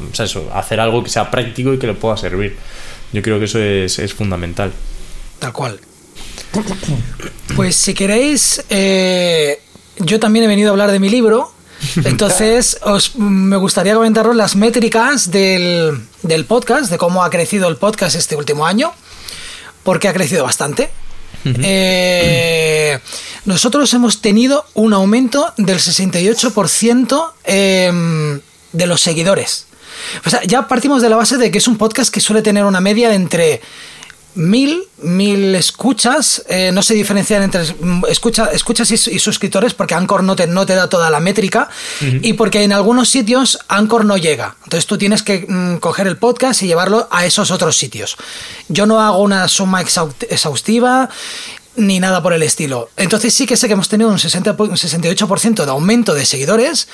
hacer 0.54 0.80
algo 0.80 1.04
que 1.04 1.10
sea 1.10 1.32
práctico 1.32 1.74
y 1.74 1.80
que 1.80 1.88
le 1.88 1.96
pueda 1.96 2.18
servir. 2.18 2.56
Yo 3.12 3.24
creo 3.24 3.40
que 3.40 3.46
eso 3.46 3.60
es, 3.60 4.14
fundamental. 4.14 4.72
Tal 5.40 5.54
cual. 5.54 5.80
Pues 7.56 7.76
si 7.76 7.96
queréis, 7.96 8.64
eh, 8.70 9.60
yo 9.98 10.20
también 10.20 10.46
he 10.46 10.48
venido 10.48 10.70
a 10.70 10.72
hablar 10.72 10.92
de 10.92 11.00
mi 11.00 11.10
libro. 11.10 11.52
Entonces, 12.06 12.78
os, 12.84 13.16
me 13.16 13.58
gustaría 13.58 13.96
comentaros 13.96 14.36
las 14.36 14.56
métricas 14.56 15.32
del, 15.32 16.00
del 16.22 16.46
podcast, 16.46 16.92
de 16.92 16.98
cómo 17.00 17.24
ha 17.24 17.30
crecido 17.32 17.68
el 17.68 17.78
podcast 17.78 18.16
este 18.16 18.36
último 18.36 18.68
año 18.68 18.94
porque 19.84 20.08
ha 20.08 20.14
crecido 20.14 20.44
bastante. 20.44 20.90
Eh, 21.46 23.00
nosotros 23.46 23.94
hemos 23.94 24.22
tenido 24.22 24.66
un 24.74 24.94
aumento 24.94 25.54
del 25.58 25.80
68% 25.80 27.32
em, 27.46 28.42
de 28.74 28.88
los 28.88 29.02
seguidores. 29.02 29.68
O 30.26 30.30
sea, 30.30 30.44
ya 30.44 30.68
partimos 30.68 31.02
de 31.02 31.10
la 31.10 31.16
base 31.16 31.38
de 31.38 31.52
que 31.52 31.58
es 31.58 31.68
un 31.68 31.78
podcast 31.78 32.14
que 32.14 32.20
suele 32.20 32.42
tener 32.42 32.66
una 32.66 32.82
media 32.82 33.10
de 33.10 33.16
entre 33.16 33.62
mil, 34.36 34.84
mil 35.02 35.56
escuchas, 35.56 36.44
eh, 36.48 36.72
no 36.72 36.82
se 36.82 36.94
diferencian 36.94 37.44
entre 37.44 37.64
escucha, 38.10 38.52
escuchas 38.52 38.92
y, 38.92 39.20
suscriptores 39.20 39.74
porque 39.74 39.96
Anchor 39.96 40.24
no 40.24 40.36
te, 40.36 40.48
no 40.48 40.66
te 40.66 40.76
da 40.76 40.88
toda 40.88 41.10
la 41.10 41.20
métrica 41.20 41.70
y 42.02 42.34
porque 42.34 42.64
en 42.64 42.74
algunos 42.74 43.10
sitios 43.10 43.60
Anchor 43.68 44.06
no 44.06 44.18
llega. 44.18 44.56
Entonces 44.64 44.86
tú 44.86 44.98
tienes 44.98 45.24
que 45.24 45.46
mm, 45.48 45.78
coger 45.78 46.08
el 46.08 46.18
podcast 46.18 46.64
y 46.64 46.68
llevarlo 46.68 47.08
a 47.12 47.26
esos 47.26 47.52
otros 47.52 47.78
sitios. 47.78 48.18
Yo 48.68 48.86
no 48.86 49.02
hago 49.02 49.20
una 49.20 49.48
suma 49.48 49.82
exhaustiva 49.82 51.10
ni 51.80 52.00
nada 52.00 52.22
por 52.22 52.34
el 52.34 52.44
estilo. 52.44 52.90
Entonces 52.98 53.34
sí 53.34 53.46
que 53.46 53.58
sé 53.58 53.68
que 53.68 53.74
hemos 53.74 53.90
tenido 53.90 54.10
un, 54.10 54.20
60, 54.20 54.56
68% 54.56 55.66
de 55.66 55.72
aumento 55.72 56.14
de 56.14 56.26
seguidores. 56.26 56.88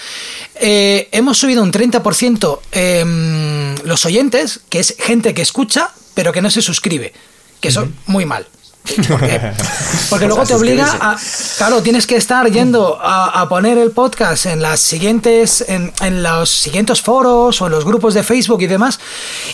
Eh, 0.56 1.10
hemos 1.12 1.38
subido 1.38 1.64
un 1.64 1.72
30% 1.72 2.60
em, 2.72 3.76
los 3.84 4.06
oyentes, 4.06 4.62
que 4.70 4.80
es 4.80 4.96
gente 4.98 5.34
que 5.34 5.42
escucha, 5.42 5.92
pero 6.14 6.32
que 6.32 6.42
no 6.42 6.50
se 6.50 6.62
suscribe 6.62 7.14
que 7.60 7.70
eso 7.70 7.88
muy 8.06 8.26
mal. 8.26 8.48
Porque 10.10 10.28
luego 10.28 10.46
te 10.46 10.54
obliga 10.54 10.86
a. 11.00 11.18
Claro, 11.58 11.82
tienes 11.82 12.06
que 12.06 12.16
estar 12.16 12.50
yendo 12.52 13.00
a, 13.02 13.48
poner 13.50 13.78
el 13.78 13.92
podcast 13.92 14.46
en 14.46 14.62
las 14.62 14.80
siguientes. 14.80 15.66
En, 15.68 16.24
los 16.24 16.50
siguientes 16.50 17.02
foros 17.02 17.62
o 17.62 17.66
en 17.66 17.72
los 17.72 17.86
grupos 17.86 18.14
de 18.14 18.24
Facebook 18.24 18.62
y 18.62 18.68
demás. 18.68 19.00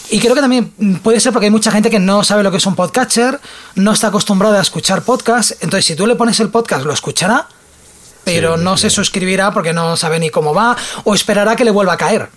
Y 0.09 0.19
creo 0.19 0.36
que 0.36 0.41
también 0.41 0.69
puede 1.01 1.19
ser 1.19 1.32
porque 1.32 1.45
hay 1.45 1.51
mucha 1.51 1.71
gente 1.71 1.89
que 1.89 1.99
no 1.99 2.23
sabe 2.23 2.43
lo 2.43 2.51
que 2.51 2.57
es 2.57 2.65
un 2.65 2.75
podcatcher, 2.75 3.39
no 3.75 3.93
está 3.93 4.07
acostumbrada 4.07 4.59
a 4.59 4.61
escuchar 4.61 5.01
podcast. 5.03 5.51
Entonces, 5.63 5.86
si 5.86 5.95
tú 5.95 6.05
le 6.07 6.15
pones 6.15 6.39
el 6.39 6.49
podcast, 6.49 6.86
lo 6.86 6.93
escuchará, 6.93 7.47
pero 8.23 8.57
no 8.57 8.77
se 8.77 8.89
suscribirá 8.89 9.51
porque 9.51 9.73
no 9.73 9.95
sabe 9.97 10.19
ni 10.19 10.29
cómo 10.29 10.53
va, 10.53 10.75
o 11.03 11.15
esperará 11.15 11.55
que 11.55 11.65
le 11.65 11.71
vuelva 11.71 11.93
a 11.93 11.97
caer. 11.97 12.29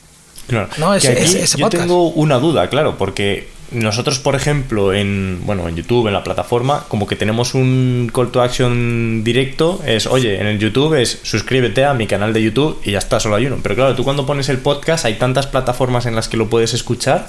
Claro. 0.47 0.69
¿No? 0.77 0.97
yo 0.97 1.69
tengo 1.71 2.09
una 2.09 2.39
duda, 2.39 2.69
claro, 2.69 2.97
porque 2.99 3.49
nosotros, 3.71 4.19
por 4.19 4.35
ejemplo, 4.35 4.93
en, 4.93 5.41
bueno, 5.45 5.69
en 5.69 5.77
YouTube, 5.77 6.07
en 6.07 6.13
la 6.13 6.23
plataforma, 6.23 6.85
como 6.89 7.07
que 7.07 7.17
tenemos 7.17 7.55
un 7.55 8.11
call 8.15 8.31
to 8.31 8.43
action 8.43 9.25
directo, 9.25 9.81
es, 9.87 10.07
oye, 10.07 10.41
en 10.41 10.47
el 10.47 10.59
YouTube 10.59 10.95
es 10.95 11.21
suscríbete 11.23 11.85
a 11.85 11.95
mi 11.95 12.07
canal 12.07 12.33
de 12.33 12.43
YouTube 12.43 12.81
y 12.85 12.93
ya 12.93 12.99
está, 12.99 13.21
solo 13.21 13.37
hay 13.37 13.47
uno. 13.47 13.59
Pero 13.63 13.75
claro, 13.75 13.95
tú 13.95 14.05
cuando 14.05 14.27
pones 14.27 14.49
el 14.49 14.59
podcast 14.59 15.05
hay 15.05 15.15
tantas 15.15 15.47
plataformas 15.47 16.07
en 16.07 16.15
las 16.15 16.29
que 16.29 16.37
lo 16.37 16.49
puedes 16.49 16.75
escuchar 16.75 17.29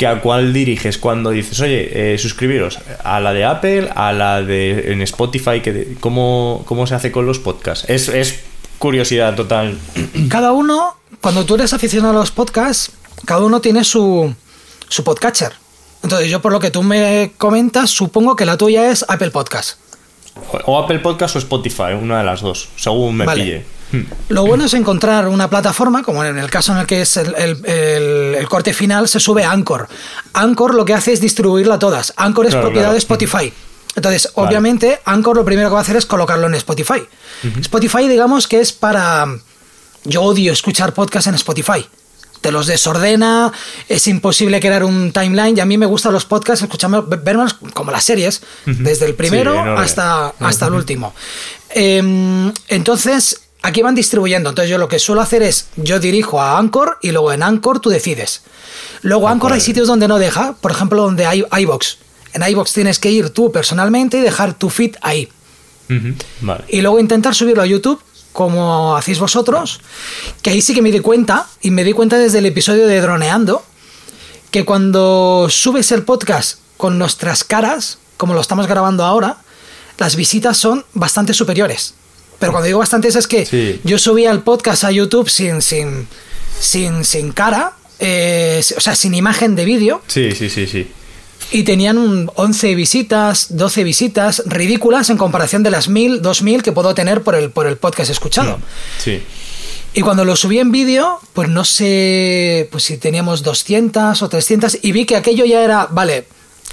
que 0.00 0.06
a 0.06 0.22
cuál 0.22 0.54
diriges 0.54 0.96
cuando 0.96 1.28
dices, 1.28 1.60
oye, 1.60 2.14
eh, 2.14 2.16
suscribiros 2.16 2.78
a 3.04 3.20
la 3.20 3.34
de 3.34 3.44
Apple, 3.44 3.90
a 3.94 4.14
la 4.14 4.40
de 4.40 4.92
en 4.92 5.02
Spotify, 5.02 5.60
que 5.60 5.96
¿cómo, 6.00 6.62
¿cómo 6.64 6.86
se 6.86 6.94
hace 6.94 7.12
con 7.12 7.26
los 7.26 7.38
podcasts? 7.38 7.84
Es, 7.86 8.08
es 8.08 8.40
curiosidad 8.78 9.34
total. 9.34 9.78
Cada 10.30 10.52
uno, 10.52 10.96
cuando 11.20 11.44
tú 11.44 11.56
eres 11.56 11.74
aficionado 11.74 12.16
a 12.16 12.20
los 12.20 12.30
podcasts, 12.30 12.92
cada 13.26 13.44
uno 13.44 13.60
tiene 13.60 13.84
su 13.84 14.34
su 14.90 15.04
podcatcher. 15.04 15.52
Entonces 16.02 16.30
yo 16.30 16.42
por 16.42 16.52
lo 16.52 16.60
que 16.60 16.70
tú 16.70 16.82
me 16.82 17.32
comentas, 17.38 17.90
supongo 17.90 18.36
que 18.36 18.44
la 18.44 18.58
tuya 18.58 18.90
es 18.90 19.04
Apple 19.08 19.30
Podcast. 19.30 19.78
O 20.64 20.78
Apple 20.78 20.98
Podcast 20.98 21.36
o 21.36 21.38
Spotify, 21.38 21.94
una 22.00 22.18
de 22.18 22.24
las 22.24 22.40
dos, 22.40 22.68
según 22.76 23.16
me 23.16 23.26
pille. 23.26 23.64
Hmm. 23.92 24.02
Lo 24.28 24.46
bueno 24.46 24.64
es 24.64 24.74
encontrar 24.74 25.28
una 25.28 25.50
plataforma, 25.50 26.02
como 26.02 26.24
en 26.24 26.38
el 26.38 26.50
caso 26.50 26.72
en 26.72 26.78
el 26.78 26.86
que 26.86 27.02
es 27.02 27.16
el, 27.16 28.46
corte 28.48 28.72
final, 28.72 29.08
se 29.08 29.20
sube 29.20 29.44
a 29.44 29.50
Anchor. 29.50 29.88
Anchor 30.32 30.74
lo 30.74 30.84
que 30.84 30.94
hace 30.94 31.12
es 31.12 31.20
distribuirla 31.20 31.74
a 31.74 31.78
todas. 31.78 32.12
Anchor 32.16 32.46
es 32.46 32.54
propiedad 32.54 32.92
de 32.92 32.98
Spotify. 32.98 33.52
Entonces, 33.96 34.30
obviamente, 34.34 35.00
Anchor 35.04 35.36
lo 35.36 35.44
primero 35.44 35.68
que 35.68 35.72
va 35.74 35.80
a 35.80 35.82
hacer 35.82 35.96
es 35.96 36.06
colocarlo 36.06 36.46
en 36.46 36.54
Spotify. 36.54 37.02
Spotify, 37.60 38.08
digamos 38.08 38.46
que 38.46 38.60
es 38.60 38.72
para... 38.72 39.26
Yo 40.04 40.22
odio 40.22 40.52
escuchar 40.52 40.94
podcast 40.94 41.26
en 41.26 41.34
Spotify 41.34 41.86
te 42.40 42.52
los 42.52 42.66
desordena, 42.66 43.52
es 43.88 44.06
imposible 44.06 44.60
crear 44.60 44.84
un 44.84 45.12
timeline 45.12 45.56
y 45.56 45.60
a 45.60 45.66
mí 45.66 45.76
me 45.76 45.86
gustan 45.86 46.12
los 46.12 46.24
podcasts, 46.24 46.62
escucharme, 46.62 47.00
verlos 47.22 47.54
como 47.74 47.90
las 47.90 48.04
series, 48.04 48.42
desde 48.66 49.06
el 49.06 49.14
primero 49.14 49.60
hasta, 49.78 50.28
hasta 50.38 50.66
el 50.66 50.74
último. 50.74 51.14
Em, 51.70 52.52
entonces, 52.68 53.42
aquí 53.62 53.82
van 53.82 53.94
distribuyendo, 53.94 54.50
entonces 54.50 54.70
yo 54.70 54.78
lo 54.78 54.88
que 54.88 54.98
suelo 54.98 55.20
hacer 55.20 55.42
es, 55.42 55.66
yo 55.76 56.00
dirijo 56.00 56.40
a 56.40 56.58
Anchor 56.58 56.98
y 57.02 57.12
luego 57.12 57.32
en 57.32 57.42
Anchor 57.42 57.80
tú 57.80 57.90
decides. 57.90 58.42
Luego 59.02 59.28
Anchor 59.28 59.52
hay 59.52 59.60
sitios 59.60 59.86
donde 59.86 60.08
no 60.08 60.18
deja, 60.18 60.54
por 60.60 60.70
ejemplo 60.70 61.02
donde 61.02 61.26
hay 61.26 61.44
iBox. 61.58 61.98
En 62.32 62.42
iBox 62.42 62.72
tienes 62.72 62.98
que 62.98 63.10
ir 63.10 63.30
tú 63.30 63.50
personalmente 63.52 64.18
y 64.18 64.20
dejar 64.20 64.54
tu 64.54 64.70
feed 64.70 64.96
ahí. 65.02 65.28
Y 66.68 66.80
luego 66.82 67.00
intentar 67.00 67.34
subirlo 67.34 67.62
a 67.62 67.66
YouTube 67.66 68.00
como 68.32 68.96
hacéis 68.96 69.18
vosotros, 69.18 69.80
que 70.42 70.50
ahí 70.50 70.62
sí 70.62 70.74
que 70.74 70.82
me 70.82 70.90
di 70.90 71.00
cuenta, 71.00 71.46
y 71.60 71.70
me 71.70 71.84
di 71.84 71.92
cuenta 71.92 72.18
desde 72.18 72.38
el 72.38 72.46
episodio 72.46 72.86
de 72.86 73.00
Droneando, 73.00 73.64
que 74.50 74.64
cuando 74.64 75.46
subes 75.48 75.92
el 75.92 76.02
podcast 76.02 76.58
con 76.76 76.98
nuestras 76.98 77.44
caras, 77.44 77.98
como 78.16 78.34
lo 78.34 78.40
estamos 78.40 78.66
grabando 78.66 79.04
ahora, 79.04 79.38
las 79.98 80.16
visitas 80.16 80.56
son 80.56 80.84
bastante 80.94 81.34
superiores. 81.34 81.94
Pero 82.38 82.52
cuando 82.52 82.66
digo 82.66 82.78
bastantes 82.78 83.16
es 83.16 83.26
que 83.26 83.80
yo 83.84 83.98
subía 83.98 84.30
el 84.30 84.40
podcast 84.40 84.84
a 84.84 84.90
YouTube 84.90 85.28
sin, 85.28 85.60
sin, 85.60 86.08
sin, 86.58 87.04
sin 87.04 87.32
cara, 87.32 87.74
eh, 87.98 88.62
o 88.76 88.80
sea, 88.80 88.94
sin 88.94 89.14
imagen 89.14 89.54
de 89.54 89.66
vídeo. 89.66 90.02
Sí, 90.06 90.32
sí, 90.32 90.48
sí, 90.48 90.66
sí. 90.66 90.90
Y 91.52 91.64
tenían 91.64 92.30
11 92.34 92.74
visitas, 92.74 93.56
12 93.56 93.84
visitas, 93.84 94.42
ridículas 94.46 95.10
en 95.10 95.16
comparación 95.16 95.62
de 95.62 95.70
las 95.70 95.88
1000, 95.88 96.22
2000 96.22 96.62
que 96.62 96.72
puedo 96.72 96.94
tener 96.94 97.22
por 97.22 97.34
el, 97.34 97.50
por 97.50 97.66
el 97.66 97.76
podcast 97.76 98.10
escuchado. 98.10 98.58
Sí. 98.98 99.20
Y 99.92 100.02
cuando 100.02 100.24
lo 100.24 100.36
subí 100.36 100.60
en 100.60 100.70
vídeo, 100.70 101.18
pues 101.32 101.48
no 101.48 101.64
sé 101.64 102.68
pues 102.70 102.84
si 102.84 102.96
teníamos 102.96 103.42
200 103.42 104.22
o 104.22 104.28
300 104.28 104.78
y 104.82 104.92
vi 104.92 105.04
que 105.04 105.16
aquello 105.16 105.44
ya 105.44 105.64
era, 105.64 105.88
vale, 105.90 106.26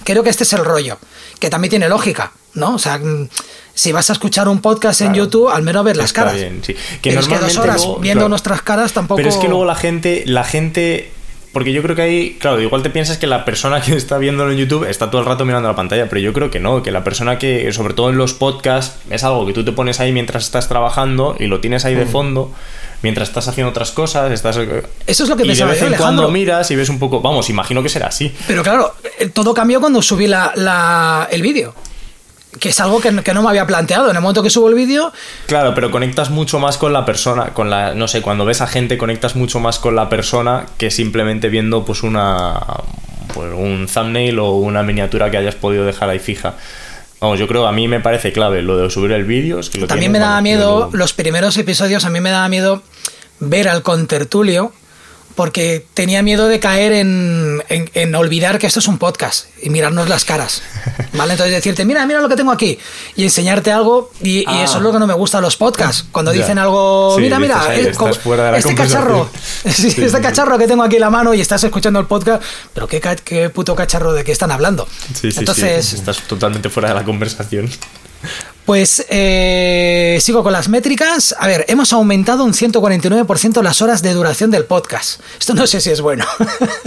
creo 0.04 0.22
que 0.22 0.30
este 0.30 0.44
es 0.44 0.54
el 0.54 0.64
rollo, 0.64 1.00
que 1.40 1.50
también 1.50 1.72
tiene 1.72 1.90
lógica, 1.90 2.32
¿no? 2.54 2.76
O 2.76 2.80
sea, 2.80 3.00
mm, 3.00 3.30
si 3.74 3.92
vas 3.92 4.12
a 4.12 4.14
escuchar 4.14 4.48
un 4.48 4.62
podcast 4.62 5.02
en 5.02 5.16
YouTube, 5.16 5.50
al 5.50 5.64
menos 5.64 5.84
ver 5.84 5.98
las 5.98 6.14
caras. 6.14 6.36
Bien, 6.36 6.62
sí. 6.64 6.76
Que 7.02 7.14
normalmente 7.14 7.54
dos 7.54 7.58
horas 7.58 7.88
viendo 8.02 8.30
nuestras 8.30 8.62
caras 8.62 8.94
tampoco. 8.94 9.18
Pero 9.18 9.30
es 9.30 9.38
que 9.38 9.48
luego 9.48 9.66
la 9.66 9.76
gente, 9.76 10.24
la 10.28 10.44
gente 10.44 11.12
porque 11.52 11.74
yo 11.74 11.82
creo 11.82 11.96
que 11.96 12.02
ahí, 12.02 12.38
claro, 12.40 12.62
igual 12.62 12.84
te 12.84 12.90
piensas 12.90 13.18
que 13.18 13.28
la 13.28 13.46
persona 13.46 13.82
que 13.82 13.96
está 13.96 14.18
viendo 14.18 14.50
en 14.50 14.58
YouTube 14.58 14.84
está 14.88 15.10
todo 15.10 15.22
el 15.22 15.28
rato 15.28 15.46
mirando 15.46 15.68
la 15.68 15.76
pantalla, 15.76 16.08
pero 16.10 16.22
yo 16.22 16.34
creo 16.34 16.52
que 16.52 16.60
no, 16.60 16.84
que 16.84 16.92
la 16.92 17.04
persona 17.04 17.40
que, 17.40 17.72
sobre 17.74 17.94
todo 17.94 18.10
en 18.10 18.18
los 18.18 18.34
podcasts, 18.34 19.00
es 19.10 19.24
algo 19.24 19.46
que 19.46 19.54
tú 19.54 19.64
te 19.66 19.72
pones 19.72 20.00
ahí 20.00 20.12
mientras 20.12 20.46
estás 20.46 20.68
trabajando 20.68 21.36
y 21.40 21.48
lo 21.48 21.60
tienes 21.60 21.86
ahí 21.86 21.96
de 21.96 22.06
mm. 22.06 22.10
fondo, 22.10 22.54
mientras 23.02 23.30
estás 23.30 23.48
haciendo 23.48 23.72
otras 23.72 23.92
cosas, 23.92 24.32
estás... 24.32 24.58
Eso 24.58 25.24
es 25.24 25.30
lo 25.30 25.36
que 25.36 25.46
y 25.46 25.56
de 25.56 25.66
vez 25.66 25.82
en 25.82 25.94
cuando 25.94 26.30
miras 26.30 26.70
y 26.72 26.76
ves 26.76 26.90
un 26.90 27.00
poco, 27.00 27.22
vamos, 27.22 27.50
imagino 27.50 27.82
que 27.82 27.90
será 27.90 28.08
así. 28.08 28.34
Pero 28.48 28.64
claro, 28.64 28.94
eh, 29.20 29.30
todo 29.30 29.54
cambió 29.54 29.80
cuando 29.80 30.02
subí 30.02 30.28
la, 30.28 31.28
el 31.32 31.42
vídeo 31.42 31.74
que 32.60 32.70
es 32.70 32.80
algo 32.80 33.00
que, 33.00 33.12
no 33.12 33.42
me 33.42 33.50
había 33.50 33.66
planteado. 33.68 34.10
En 34.10 34.16
el 34.16 34.22
momento 34.22 34.44
que 34.44 34.50
subo 34.50 34.70
el 34.70 34.76
vídeo. 34.76 35.12
Claro, 35.46 35.74
pero 35.74 35.92
conectas 35.92 36.30
mucho 36.30 36.60
más 36.60 36.78
con 36.78 36.94
la 36.94 37.06
persona, 37.06 37.54
con 37.54 37.70
la. 37.70 37.94
No 37.94 38.08
sé, 38.08 38.22
cuando 38.22 38.46
ves 38.46 38.62
a 38.62 38.68
gente, 38.68 38.98
conectas 38.98 39.36
mucho 39.36 39.60
más 39.60 39.80
con 39.80 39.96
la 39.96 40.10
persona 40.10 40.66
que 40.78 40.92
simplemente 40.92 41.50
viendo 41.50 41.86
pues 41.86 42.04
una. 42.04 42.60
Pues, 43.34 43.54
un 43.54 43.88
thumbnail 43.94 44.40
o 44.40 44.52
una 44.54 44.84
miniatura 44.84 45.30
que 45.30 45.38
hayas 45.38 45.56
podido 45.56 45.86
dejar 45.86 46.10
ahí 46.10 46.20
fija. 46.20 46.56
Vamos, 47.20 47.40
yo 47.40 47.48
creo, 47.48 47.66
a 47.66 47.72
mí 47.72 47.88
me 47.88 48.00
parece 48.00 48.32
clave 48.32 48.62
lo 48.62 48.78
de 48.78 48.90
subir 48.92 49.12
el 49.12 49.26
vídeo. 49.26 49.62
También 49.88 50.12
me 50.12 50.20
daba 50.20 50.40
miedo, 50.42 50.90
los 50.94 51.14
primeros 51.14 51.58
episodios, 51.58 52.06
a 52.06 52.10
mí 52.10 52.22
me 52.22 52.30
daba 52.30 52.48
miedo 52.48 52.84
ver 53.40 53.68
al 53.70 53.82
contertulio 53.82 54.72
porque 55.38 55.86
tenía 55.94 56.24
miedo 56.24 56.48
de 56.48 56.60
caer 56.60 56.94
en, 56.94 57.64
en, 57.70 58.16
olvidar 58.16 58.58
que 58.58 58.66
esto 58.66 58.80
es 58.80 58.88
un 58.88 58.98
podcast 58.98 59.46
y 59.62 59.70
mirarnos 59.70 60.10
las 60.10 60.26
caras. 60.26 60.64
¿Vale? 61.14 61.34
Entonces 61.34 61.54
decirte, 61.54 61.86
mira, 61.86 62.04
mira 62.08 62.22
lo 62.22 62.28
que 62.28 62.36
tengo 62.36 62.52
aquí 62.52 62.80
y 63.16 63.24
enseñarte 63.24 63.72
algo. 63.72 64.12
Y, 64.20 64.40
eso 64.50 64.78
es 64.78 64.84
lo 64.84 64.92
que 64.92 64.98
no 64.98 65.06
me 65.06 65.14
gusta 65.14 65.38
de 65.38 65.44
los 65.44 65.56
podcasts. 65.56 66.06
Cuando 66.12 66.32
dicen 66.32 66.58
algo, 66.58 67.18
mira, 67.20 67.38
mira, 67.38 67.76
este 67.76 68.74
cacharro, 68.74 69.30
este 69.64 70.22
cacharro 70.22 70.58
que 70.58 70.66
tengo 70.66 70.82
aquí 70.82 70.96
en 70.96 71.02
la 71.02 71.12
mano 71.12 71.36
y 71.36 71.40
estás 71.40 71.64
escuchando 71.64 72.00
el 72.00 72.08
podcast, 72.08 72.42
pero 72.74 72.88
qué, 72.88 73.00
qué 73.24 73.52
puto 73.52 73.76
cacharro 73.76 74.14
de 74.14 74.24
qué 74.24 74.32
están 74.32 74.50
hablando. 74.50 74.88
Entonces, 75.22 75.94
estás 75.94 76.20
totalmente 76.24 76.70
fuera 76.70 76.90
de 76.90 76.96
la 76.96 77.04
conversación. 77.04 77.70
Pues 78.68 79.06
eh, 79.08 80.20
sigo 80.20 80.44
con 80.44 80.52
las 80.52 80.68
métricas. 80.68 81.34
A 81.40 81.48
ver, 81.48 81.64
hemos 81.70 81.94
aumentado 81.94 82.44
un 82.44 82.52
149% 82.52 83.64
las 83.64 83.82
horas 83.82 84.02
de 84.02 84.12
duración 84.12 84.52
del 84.52 84.66
podcast. 84.66 85.22
Esto 85.40 85.54
no 85.54 85.66
sé 85.66 85.80
si 85.80 85.90
es 85.90 86.02
bueno, 86.02 86.26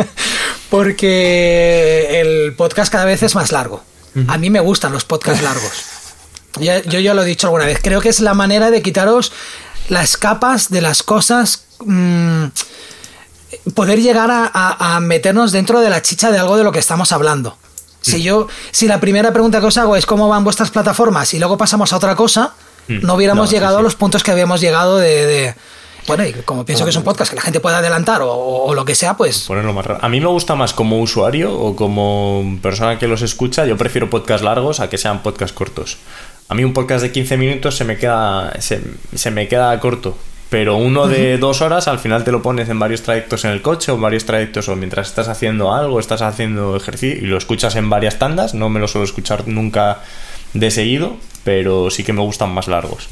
porque 0.71 2.21
el 2.21 2.55
podcast 2.55 2.93
cada 2.93 3.07
vez 3.07 3.23
es 3.23 3.35
más 3.35 3.51
largo. 3.51 3.83
A 4.29 4.37
mí 4.37 4.51
me 4.51 4.61
gustan 4.61 4.93
los 4.93 5.07
podcasts 5.07 5.43
largos. 5.43 5.73
yo 6.61 6.99
ya 6.99 7.15
lo 7.15 7.23
he 7.23 7.27
dicho 7.27 7.47
alguna 7.47 7.65
vez. 7.65 7.79
Creo 7.83 8.03
que 8.03 8.11
es 8.11 8.21
la 8.21 8.35
manera 8.35 8.71
de 8.71 8.83
quitaros 8.83 9.33
las 9.89 10.19
capas 10.19 10.69
de 10.69 10.83
las 10.83 11.03
cosas. 11.03 11.65
Mm, 11.87 12.49
poder 13.75 14.03
llegar 14.03 14.29
a 14.31 15.01
meternos 15.01 15.51
dentro 15.51 15.81
de 15.81 15.89
la 15.89 16.03
chicha 16.03 16.31
de 16.31 16.39
algo 16.39 16.59
de 16.59 16.65
lo 16.65 16.73
que 16.73 16.79
estamos 16.79 17.11
hablando. 17.13 17.57
Si 18.01 18.23
yo, 18.23 18.49
si 18.71 18.89
la 18.89 19.01
primera 19.01 19.33
pregunta 19.33 19.61
que 19.61 19.67
os 19.67 19.77
hago 19.77 19.97
es 19.97 20.07
cómo 20.07 20.29
van 20.29 20.45
vuestras 20.45 20.71
plataformas 20.71 21.35
y 21.35 21.39
luego 21.39 21.59
pasamos 21.59 21.93
a 21.93 21.97
otra 21.97 22.17
cosa, 22.17 22.55
mm. 22.89 23.01
no 23.03 23.15
hubiéramos 23.15 23.51
llegado 23.51 23.79
a 23.79 23.83
los 23.83 23.95
puntos 23.95 24.23
que 24.23 24.31
habíamos 24.31 24.61
llegado 24.61 24.99
de, 24.99 25.55
bueno, 26.07 26.27
y 26.27 26.33
como 26.33 26.65
pienso 26.65 26.85
que 26.85 26.91
es 26.91 26.97
un 26.97 27.05
podcast 27.05 27.31
que 27.31 27.37
la 27.37 27.43
gente 27.43 27.61
puede 27.61 27.77
adelantar 27.77 28.21
o, 28.25 28.73
lo 28.75 28.85
que 28.85 28.95
sea, 28.95 29.17
pues. 29.17 29.45
Ponerlo 29.47 29.73
más 29.73 29.87
raro. 29.87 30.01
A 30.03 30.09
mí 30.09 30.21
me 30.21 30.27
gusta 30.27 30.55
más 30.55 30.73
como 30.73 31.01
usuario 31.01 31.55
o 31.55 31.77
como 31.77 32.59
persona 32.63 32.99
que 32.99 33.07
los 33.07 33.23
escucha. 33.23 33.67
Yo 33.67 33.77
prefiero 33.77 34.11
podcasts 34.11 34.45
largos 34.45 34.81
a 34.81 34.89
que 34.89 34.99
sean 34.99 35.23
podcasts 35.23 35.55
cortos. 35.55 35.99
A 36.49 36.55
mí 36.55 36.65
un 36.65 36.73
podcast 36.73 37.03
de 37.03 37.13
15 37.13 37.37
minutos 37.37 37.77
se 37.77 37.85
me 37.85 37.97
queda, 37.97 38.53
se, 38.61 38.83
se 39.15 39.31
me 39.31 39.47
queda 39.47 39.79
corto. 39.79 40.17
Pero 40.51 40.77
uno 40.91 41.09
de 41.09 41.39
dos 41.39 41.63
horas 41.63 41.89
al 41.89 41.99
final 41.99 42.25
te 42.25 42.33
lo 42.33 42.43
pones 42.43 42.69
en 42.69 42.79
varios 42.79 43.03
trayectos 43.03 43.45
en 43.45 43.53
el 43.53 43.63
coche 43.63 43.93
o 43.93 43.95
en 43.95 44.03
varios 44.03 44.27
trayectos 44.27 44.69
o 44.69 44.77
mientras 44.77 45.09
estás 45.09 45.29
haciendo 45.29 45.73
algo, 45.73 45.99
estás 45.99 46.21
haciendo 46.21 46.77
ejercicio 46.77 47.17
y 47.17 47.27
lo 47.27 47.39
escuchas 47.39 47.77
en 47.77 47.89
varias 47.89 48.19
tandas. 48.19 48.53
No 48.53 48.69
me 48.69 48.81
lo 48.81 48.89
suelo 48.89 49.05
escuchar 49.05 49.49
nunca 49.49 50.03
de 50.53 50.71
seguido, 50.71 51.17
pero 51.45 51.91
sí 51.91 52.05
que 52.05 52.13
me 52.13 52.21
gustan 52.21 52.53
más 52.53 52.69
largos. 52.69 53.09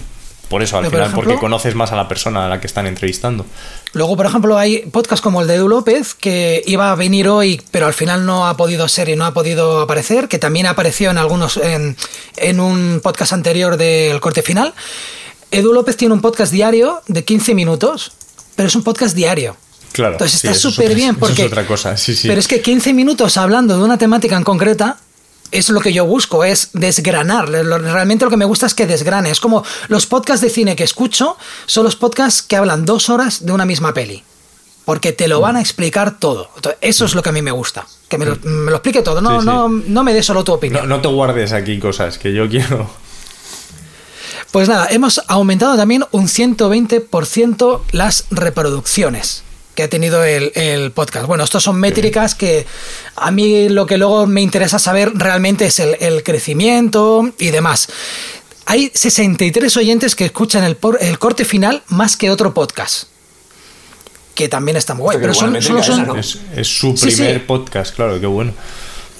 Por 0.48 0.62
eso, 0.62 0.78
al 0.78 0.86
final, 0.86 1.12
porque 1.14 1.36
conoces 1.36 1.74
más 1.74 1.92
a 1.92 1.96
la 1.96 2.08
persona 2.08 2.46
a 2.46 2.48
la 2.48 2.58
que 2.58 2.66
están 2.66 2.86
entrevistando. 2.86 3.44
Luego, 3.92 4.16
por 4.16 4.24
ejemplo, 4.24 4.56
hay 4.56 4.78
podcasts 4.90 5.22
como 5.22 5.42
el 5.42 5.46
de 5.46 5.56
Edu 5.56 5.68
López, 5.68 6.14
que 6.14 6.62
iba 6.66 6.90
a 6.90 6.94
venir 6.94 7.28
hoy, 7.28 7.60
pero 7.70 7.86
al 7.86 7.92
final 7.92 8.24
no 8.24 8.46
ha 8.46 8.56
podido 8.56 8.88
ser 8.88 9.10
y 9.10 9.16
no 9.16 9.26
ha 9.26 9.34
podido 9.34 9.82
aparecer, 9.82 10.26
que 10.26 10.38
también 10.38 10.66
apareció 10.66 11.10
en 11.10 11.18
algunos, 11.18 11.58
en, 11.58 11.96
en 12.36 12.60
un 12.60 13.00
podcast 13.02 13.34
anterior 13.34 13.76
del 13.76 14.20
corte 14.20 14.40
final. 14.40 14.72
Edu 15.50 15.72
López 15.72 15.96
tiene 15.96 16.14
un 16.14 16.20
podcast 16.20 16.52
diario 16.52 17.02
de 17.06 17.24
15 17.24 17.54
minutos, 17.54 18.12
pero 18.56 18.68
es 18.68 18.74
un 18.74 18.82
podcast 18.82 19.14
diario. 19.14 19.56
Claro. 19.92 20.12
Entonces 20.12 20.44
está 20.44 20.54
súper 20.54 20.94
bien 20.94 21.16
porque... 21.16 21.42
es 21.42 21.48
otra 21.48 21.66
cosa, 21.66 21.96
sí, 21.96 22.14
sí. 22.14 22.28
Pero 22.28 22.38
es 22.38 22.46
que 22.46 22.60
15 22.60 22.92
minutos 22.92 23.36
hablando 23.36 23.76
de 23.76 23.82
una 23.82 23.98
temática 23.98 24.36
en 24.36 24.44
concreta 24.44 24.98
es 25.50 25.70
lo 25.70 25.80
que 25.80 25.92
yo 25.92 26.04
busco, 26.04 26.44
es 26.44 26.70
desgranar. 26.74 27.48
Realmente 27.48 28.24
lo 28.24 28.30
que 28.30 28.36
me 28.36 28.44
gusta 28.44 28.66
es 28.66 28.74
que 28.74 28.86
desgrane. 28.86 29.30
Es 29.30 29.40
como 29.40 29.64
los 29.88 30.06
podcasts 30.06 30.42
de 30.42 30.50
cine 30.50 30.76
que 30.76 30.84
escucho, 30.84 31.36
son 31.66 31.84
los 31.84 31.96
podcasts 31.96 32.42
que 32.42 32.56
hablan 32.56 32.84
dos 32.84 33.08
horas 33.08 33.46
de 33.46 33.52
una 33.52 33.64
misma 33.64 33.94
peli. 33.94 34.22
porque 34.84 35.12
te 35.12 35.28
lo 35.28 35.40
van 35.40 35.56
a 35.56 35.60
explicar 35.60 36.18
todo. 36.18 36.50
eso 36.80 37.04
es 37.04 37.14
lo 37.14 37.22
que 37.22 37.28
a 37.28 37.32
mí 37.32 37.42
me 37.42 37.50
gusta, 37.50 37.86
que 38.08 38.16
me 38.16 38.24
lo, 38.24 38.32
explique 38.70 39.02
todo, 39.02 39.20
no, 39.20 39.42
no, 39.42 39.68
no 39.68 40.02
me 40.02 40.14
dé 40.14 40.22
solo 40.22 40.44
tu 40.44 40.52
opinión. 40.52 40.88
No, 40.88 41.02
te 41.02 41.08
guardes 41.08 41.52
aquí 41.52 41.78
cosas 41.78 42.16
que 42.16 42.32
yo 42.32 42.48
quiero. 42.48 42.88
Pues 44.52 44.68
nada, 44.68 44.88
hemos 44.90 45.20
aumentado 45.28 45.76
también 45.76 46.04
un 46.10 46.26
120% 46.26 47.82
las 47.92 48.24
reproducciones 48.30 49.42
que 49.74 49.84
ha 49.84 49.88
tenido 49.88 50.24
el, 50.24 50.90
podcast. 50.92 51.26
Bueno, 51.26 51.44
estos 51.44 51.62
son 51.62 51.78
métricas 51.78 52.34
que 52.34 52.66
a 53.14 53.30
mí 53.30 53.68
lo 53.68 53.86
que 53.86 53.98
luego 53.98 54.26
me 54.26 54.40
interesa 54.40 54.78
saber 54.78 55.12
realmente 55.14 55.66
es 55.66 55.78
el, 55.78 56.22
crecimiento 56.24 57.30
y 57.38 57.50
demás. 57.50 57.88
Hay 58.66 58.90
63 58.92 59.76
oyentes 59.76 60.16
que 60.16 60.24
escuchan 60.24 60.64
el, 60.64 60.76
el 61.00 61.18
corte 61.18 61.44
final 61.44 61.82
más 61.88 62.16
que 62.16 62.30
otro 62.30 62.52
podcast 62.54 63.08
que 64.38 64.48
también 64.48 64.76
está 64.76 64.94
muy 64.94 65.02
guay. 65.02 65.18
Pero 65.20 65.34
son, 65.34 65.60
solo 65.60 65.82
son... 65.82 66.16
Es, 66.18 66.38
su 66.62 66.94
primer 66.94 67.44
podcast, 67.44 67.94
claro, 67.94 68.20
qué 68.20 68.26
bueno. 68.26 68.52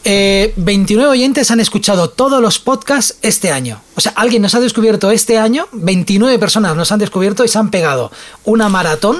29 0.04 1.06
eh, 1.06 1.10
oyentes 1.10 1.50
han 1.50 1.60
escuchado 1.60 2.10
todos 2.10 2.40
los 2.40 2.58
podcasts 2.58 3.16
este 3.22 3.50
año. 3.50 3.80
O 3.94 4.00
sea, 4.00 4.12
alguien 4.16 4.42
nos 4.42 4.54
ha 4.54 4.60
descubierto 4.60 5.10
este 5.10 5.38
año, 5.38 5.68
29 5.72 6.38
personas 6.38 6.76
nos 6.76 6.92
han 6.92 6.98
descubierto 6.98 7.44
y 7.44 7.48
se 7.48 7.58
han 7.58 7.70
pegado 7.70 8.10
una 8.44 8.68
maratón 8.68 9.18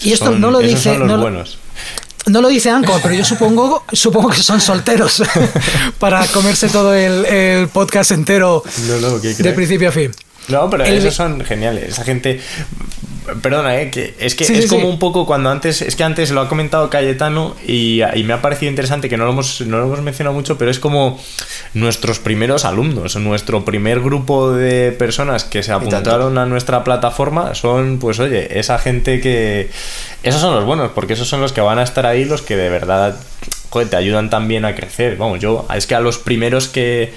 y 0.00 0.12
esto 0.12 0.32
no 0.32 0.50
lo 0.50 0.58
dice. 0.60 0.98
no, 0.98 1.44
no 2.26 2.40
lo 2.40 2.48
dice 2.48 2.70
Anco, 2.70 2.98
pero 3.02 3.14
yo 3.14 3.24
supongo, 3.24 3.84
supongo 3.92 4.30
que 4.30 4.42
son 4.42 4.60
solteros 4.60 5.22
para 5.98 6.26
comerse 6.28 6.68
todo 6.68 6.94
el, 6.94 7.68
podcast 7.68 8.12
entero 8.12 8.62
de 9.22 9.52
principio 9.52 9.88
a 9.88 9.92
fin. 9.92 10.10
No, 10.48 10.68
pero 10.68 10.84
esos 10.84 11.14
son 11.14 11.42
geniales. 11.42 11.90
Esa 11.90 12.04
gente. 12.04 12.40
Perdona, 13.42 13.80
¿eh? 13.80 13.90
que 13.90 14.14
es 14.18 14.34
que 14.34 14.44
es 14.44 14.66
como 14.68 14.88
un 14.88 14.98
poco 14.98 15.24
cuando 15.24 15.48
antes. 15.50 15.80
Es 15.80 15.96
que 15.96 16.04
antes 16.04 16.30
lo 16.30 16.42
ha 16.42 16.48
comentado 16.48 16.90
Cayetano 16.90 17.56
y, 17.66 18.02
me 18.24 18.34
ha 18.34 18.42
parecido 18.42 18.68
interesante 18.68 19.08
que 19.08 19.16
no 19.16 19.24
lo, 19.24 19.32
hemos, 19.32 19.62
no 19.62 19.78
lo 19.78 19.84
hemos 19.84 20.02
mencionado 20.02 20.34
mucho, 20.34 20.58
pero 20.58 20.70
es 20.70 20.78
como 20.78 21.18
nuestros 21.72 22.18
primeros 22.18 22.66
alumnos, 22.66 23.16
nuestro 23.16 23.64
primer 23.64 24.00
grupo 24.00 24.52
de 24.52 24.92
personas 24.92 25.44
que 25.44 25.62
se 25.62 25.72
apuntaron 25.72 26.36
a 26.36 26.44
nuestra 26.44 26.84
plataforma 26.84 27.54
son, 27.54 27.98
pues 27.98 28.20
oye, 28.20 28.58
esa 28.58 28.78
gente 28.78 29.20
que. 29.20 29.70
Esos 30.22 30.40
son 30.40 30.54
los 30.54 30.64
buenos, 30.64 30.90
porque 30.94 31.14
esos 31.14 31.28
son 31.28 31.40
los 31.40 31.52
que 31.52 31.60
van 31.62 31.78
a 31.78 31.82
estar 31.82 32.04
ahí, 32.04 32.24
los 32.24 32.42
que 32.42 32.56
de 32.56 32.68
verdad 32.68 33.16
joder, 33.70 33.88
te 33.88 33.96
ayudan 33.96 34.28
también 34.28 34.64
a 34.64 34.74
crecer. 34.74 35.16
Vamos, 35.16 35.40
yo, 35.40 35.66
es 35.74 35.86
que 35.86 35.94
a 35.94 36.00
los 36.00 36.18
primeros 36.18 36.68
que 36.68 37.12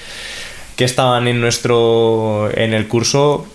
que 0.78 0.86
estaban 0.86 1.28
en 1.28 1.42
nuestro 1.42 2.50
en 2.54 2.74
el 2.74 2.88
curso 2.88 3.48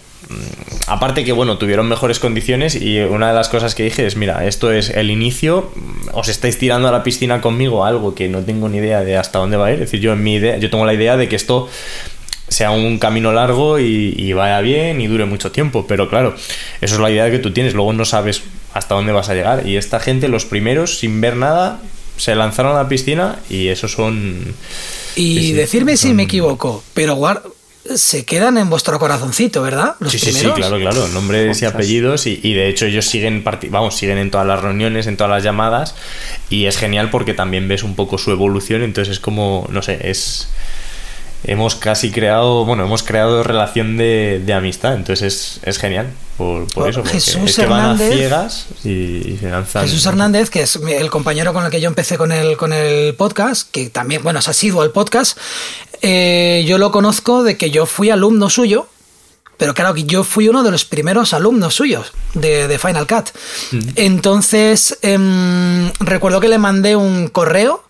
aparte 0.87 1.24
que 1.24 1.33
bueno 1.33 1.59
tuvieron 1.59 1.89
mejores 1.89 2.18
condiciones 2.18 2.74
y 2.74 3.01
una 3.01 3.28
de 3.28 3.35
las 3.35 3.49
cosas 3.49 3.74
que 3.74 3.85
dije 3.85 4.07
es 4.07 4.16
mira 4.16 4.47
esto 4.47 4.72
es 4.72 4.91
el 4.91 5.11
inicio 5.11 5.70
mm, 5.74 6.09
os 6.12 6.28
estáis 6.28 6.59
tirando 6.59 6.89
a 6.89 6.93
la 6.93 7.03
piscina 7.03 7.41
conmigo 7.41 7.85
algo 7.85 8.14
que 8.14 8.28
no 8.28 8.41
tengo 8.41 8.68
ni 8.68 8.78
idea 8.78 9.03
de 9.03 9.16
hasta 9.16 9.39
dónde 9.39 9.57
va 9.57 9.66
a 9.66 9.72
ir 9.72 9.74
es 9.74 9.80
decir 9.91 10.01
yo 10.01 10.12
en 10.12 10.22
mi 10.22 10.35
idea 10.35 10.59
yo 10.59 10.70
tengo 10.70 10.85
la 10.85 10.95
idea 10.95 11.16
de 11.16 11.28
que 11.28 11.37
esto 11.37 11.68
sea 12.49 12.70
un 12.70 12.99
camino 12.99 13.33
largo 13.33 13.78
y, 13.78 14.30
vaya 14.35 14.61
bien 14.61 15.01
y 15.01 15.07
dure 15.07 15.24
mucho 15.24 15.51
tiempo 15.53 15.87
pero 15.87 16.11
claro 16.11 16.35
eso 16.80 16.95
es 16.95 17.01
la 17.01 17.11
idea 17.11 17.30
que 17.30 17.39
tú 17.39 17.53
tienes 17.53 17.72
luego 17.72 17.93
no 17.95 18.05
sabes 18.05 18.43
hasta 18.74 18.95
dónde 18.95 19.12
vas 19.12 19.28
a 19.28 19.35
llegar. 19.35 19.66
Y 19.66 19.76
esta 19.76 20.01
gente 20.01 20.28
los 20.28 20.45
primeros 20.45 20.99
sin 20.99 21.20
ver 21.20 21.37
nada 21.37 21.80
se 22.16 22.35
lanzaron 22.35 22.76
a 22.76 22.83
la 22.83 22.89
piscina 22.89 23.39
y 23.49 23.68
esos 23.68 23.93
son 23.93 24.55
y 25.14 25.53
decirme 25.53 25.97
si 25.97 26.14
me 26.14 26.22
equivoco, 26.24 26.83
pero 26.95 27.16
se 27.97 28.24
quedan 28.24 28.59
en 28.59 28.70
vuestro 28.70 28.99
corazoncito, 28.99 29.62
¿verdad? 29.62 29.97
sí, 30.09 30.18
sí, 30.18 30.33
sí, 30.33 30.47
claro, 30.55 30.78
claro, 30.78 31.09
nombres 31.09 31.62
y 31.62 31.64
apellidos 31.64 32.26
y, 32.26 32.55
de 32.55 32.68
hecho 32.68 32.87
ellos 32.87 33.07
siguen, 33.07 33.45
vamos, 33.70 33.97
siguen 33.97 34.18
en 34.18 34.30
todas 34.30 34.47
las 34.47 34.61
reuniones, 34.61 35.07
en 35.07 35.16
todas 35.16 35.30
las 35.30 35.43
llamadas 35.43 35.95
y 36.49 36.66
es 36.66 36.76
genial 36.76 37.11
porque 37.11 37.35
también 37.35 37.68
ves 37.68 37.83
un 37.83 37.95
poco 37.95 38.18
su 38.18 38.30
evolución, 38.30 38.83
entonces 38.83 39.14
es 39.14 39.20
como, 39.20 39.66
no 39.70 39.83
sé, 39.83 40.11
es 40.11 40.49
hemos 41.45 41.74
casi 41.74 42.11
creado, 42.11 42.64
bueno, 42.64 42.84
hemos 42.84 43.03
creado 43.03 43.43
relación 43.43 43.97
de, 43.97 44.53
amistad, 44.55 44.95
entonces 44.95 45.61
es, 45.62 45.78
genial 45.78 46.11
por, 46.36 46.66
eso, 46.88 47.05
Jesús 47.05 47.51
es 47.51 47.57
que 47.57 47.66
van 47.66 47.90
a 47.90 47.99
ciegas 47.99 48.66
y, 48.84 49.36
se 49.38 49.49
lanzan. 49.49 49.84
Jesús 49.84 50.05
Hernández, 50.07 50.51
que 50.51 50.62
es 50.62 50.76
el 50.76 51.11
compañero 51.11 51.53
con 51.53 51.64
el 51.64 51.70
que 51.70 51.80
yo 51.80 51.88
empecé 51.88 52.18
con 52.18 52.32
el, 52.32 52.57
con 52.57 52.72
el 52.72 53.14
podcast, 53.14 53.70
que 53.70 53.90
también, 53.90 54.22
bueno, 54.22 54.40
ha 54.40 54.53
sido 54.53 54.82
al 54.82 54.90
podcast, 54.90 55.38
eh, 56.01 56.64
yo 56.66 56.78
lo 56.78 56.90
conozco 56.90 57.43
de 57.43 57.57
que 57.57 57.70
yo 57.70 57.86
fui 57.86 58.11
alumno 58.11 58.51
suyo, 58.51 58.88
pero 59.57 59.74
claro 59.74 59.95
que 59.95 60.05
yo 60.05 60.24
fui 60.24 60.49
uno 60.49 60.64
de 60.64 60.72
los 60.72 60.84
primeros 60.84 61.32
alumnos 61.32 61.74
suyos 61.74 62.12
de, 62.34 62.78
Final 62.78 63.07
Cut. 63.07 63.30
Entonces, 63.95 64.99
em, 65.03 65.93
recuerdo 66.01 66.40
que 66.40 66.49
le 66.49 66.59
mandé 66.59 66.97
un 66.97 67.28
correo 67.28 67.84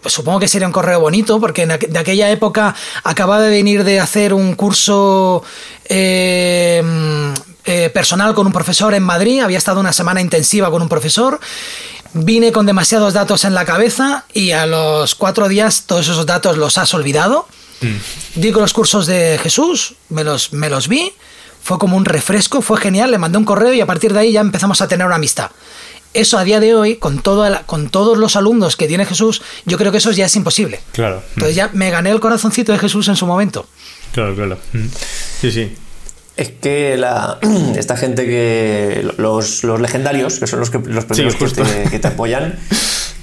pues 0.00 0.14
supongo 0.14 0.40
que 0.40 0.48
sería 0.48 0.66
un 0.66 0.72
correo 0.72 1.00
bonito, 1.00 1.40
porque 1.40 1.66
de 1.66 1.98
aquella 1.98 2.30
época 2.30 2.74
acababa 3.04 3.42
de 3.42 3.50
venir 3.50 3.84
de 3.84 4.00
hacer 4.00 4.34
un 4.34 4.54
curso 4.54 5.42
eh, 5.88 6.82
eh, 7.64 7.90
personal 7.90 8.34
con 8.34 8.46
un 8.46 8.52
profesor 8.52 8.94
en 8.94 9.02
Madrid, 9.02 9.40
había 9.40 9.58
estado 9.58 9.80
una 9.80 9.92
semana 9.92 10.20
intensiva 10.20 10.70
con 10.70 10.82
un 10.82 10.88
profesor, 10.88 11.40
vine 12.12 12.52
con 12.52 12.66
demasiados 12.66 13.12
datos 13.12 13.44
en 13.44 13.54
la 13.54 13.64
cabeza 13.64 14.24
y 14.32 14.52
a 14.52 14.66
los 14.66 15.14
cuatro 15.14 15.48
días 15.48 15.84
todos 15.86 16.08
esos 16.08 16.26
datos 16.26 16.56
los 16.56 16.78
has 16.78 16.94
olvidado. 16.94 17.46
Mm. 17.80 18.40
Digo 18.40 18.60
los 18.60 18.72
cursos 18.72 19.06
de 19.06 19.38
Jesús, 19.42 19.94
me 20.08 20.24
los, 20.24 20.52
me 20.52 20.70
los 20.70 20.88
vi, 20.88 21.12
fue 21.62 21.78
como 21.78 21.96
un 21.96 22.04
refresco, 22.04 22.62
fue 22.62 22.78
genial, 22.78 23.10
le 23.10 23.18
mandé 23.18 23.38
un 23.38 23.44
correo 23.44 23.74
y 23.74 23.80
a 23.80 23.86
partir 23.86 24.12
de 24.12 24.20
ahí 24.20 24.32
ya 24.32 24.40
empezamos 24.40 24.80
a 24.80 24.86
tener 24.86 25.04
una 25.04 25.16
amistad. 25.16 25.50
Eso 26.16 26.38
a 26.38 26.44
día 26.44 26.60
de 26.60 26.74
hoy, 26.74 26.96
con, 26.96 27.22
con 27.66 27.90
todos 27.90 28.18
los 28.18 28.36
alumnos 28.36 28.76
que 28.76 28.88
tiene 28.88 29.04
Jesús, 29.04 29.42
yo 29.66 29.76
creo 29.76 29.92
que 29.92 29.98
eso 29.98 30.10
ya 30.12 30.26
es 30.26 30.34
imposible. 30.34 30.80
Claro. 30.92 31.22
Entonces 31.34 31.54
ya 31.54 31.70
me 31.74 31.90
gané 31.90 32.10
el 32.10 32.20
corazoncito 32.20 32.72
de 32.72 32.78
Jesús 32.78 33.08
en 33.08 33.16
su 33.16 33.26
momento. 33.26 33.66
Claro, 34.12 34.34
claro. 34.34 34.58
Mm. 34.72 34.86
Sí, 35.40 35.50
sí. 35.50 35.76
Es 36.36 36.50
que 36.60 36.96
la, 36.96 37.38
esta 37.76 37.96
gente 37.96 38.24
que. 38.24 39.06
Los, 39.18 39.64
legendarios, 39.64 40.38
que 40.38 40.46
son 40.46 40.60
los, 40.60 40.70
que, 40.70 40.78
los 40.78 41.04
primeros 41.04 41.34
que, 41.90 41.98
te, 41.98 42.08
apoyan. 42.08 42.58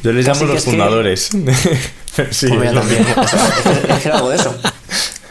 Yo 0.04 0.12
les 0.12 0.28
llamo 0.28 0.46
los 0.46 0.64
fundadores. 0.64 1.30
sí, 2.32 2.48
pues 2.48 2.74
también. 2.74 3.06
es, 3.90 4.04
que 4.04 4.10
algo 4.10 4.30
de 4.30 4.36
eso. 4.36 4.56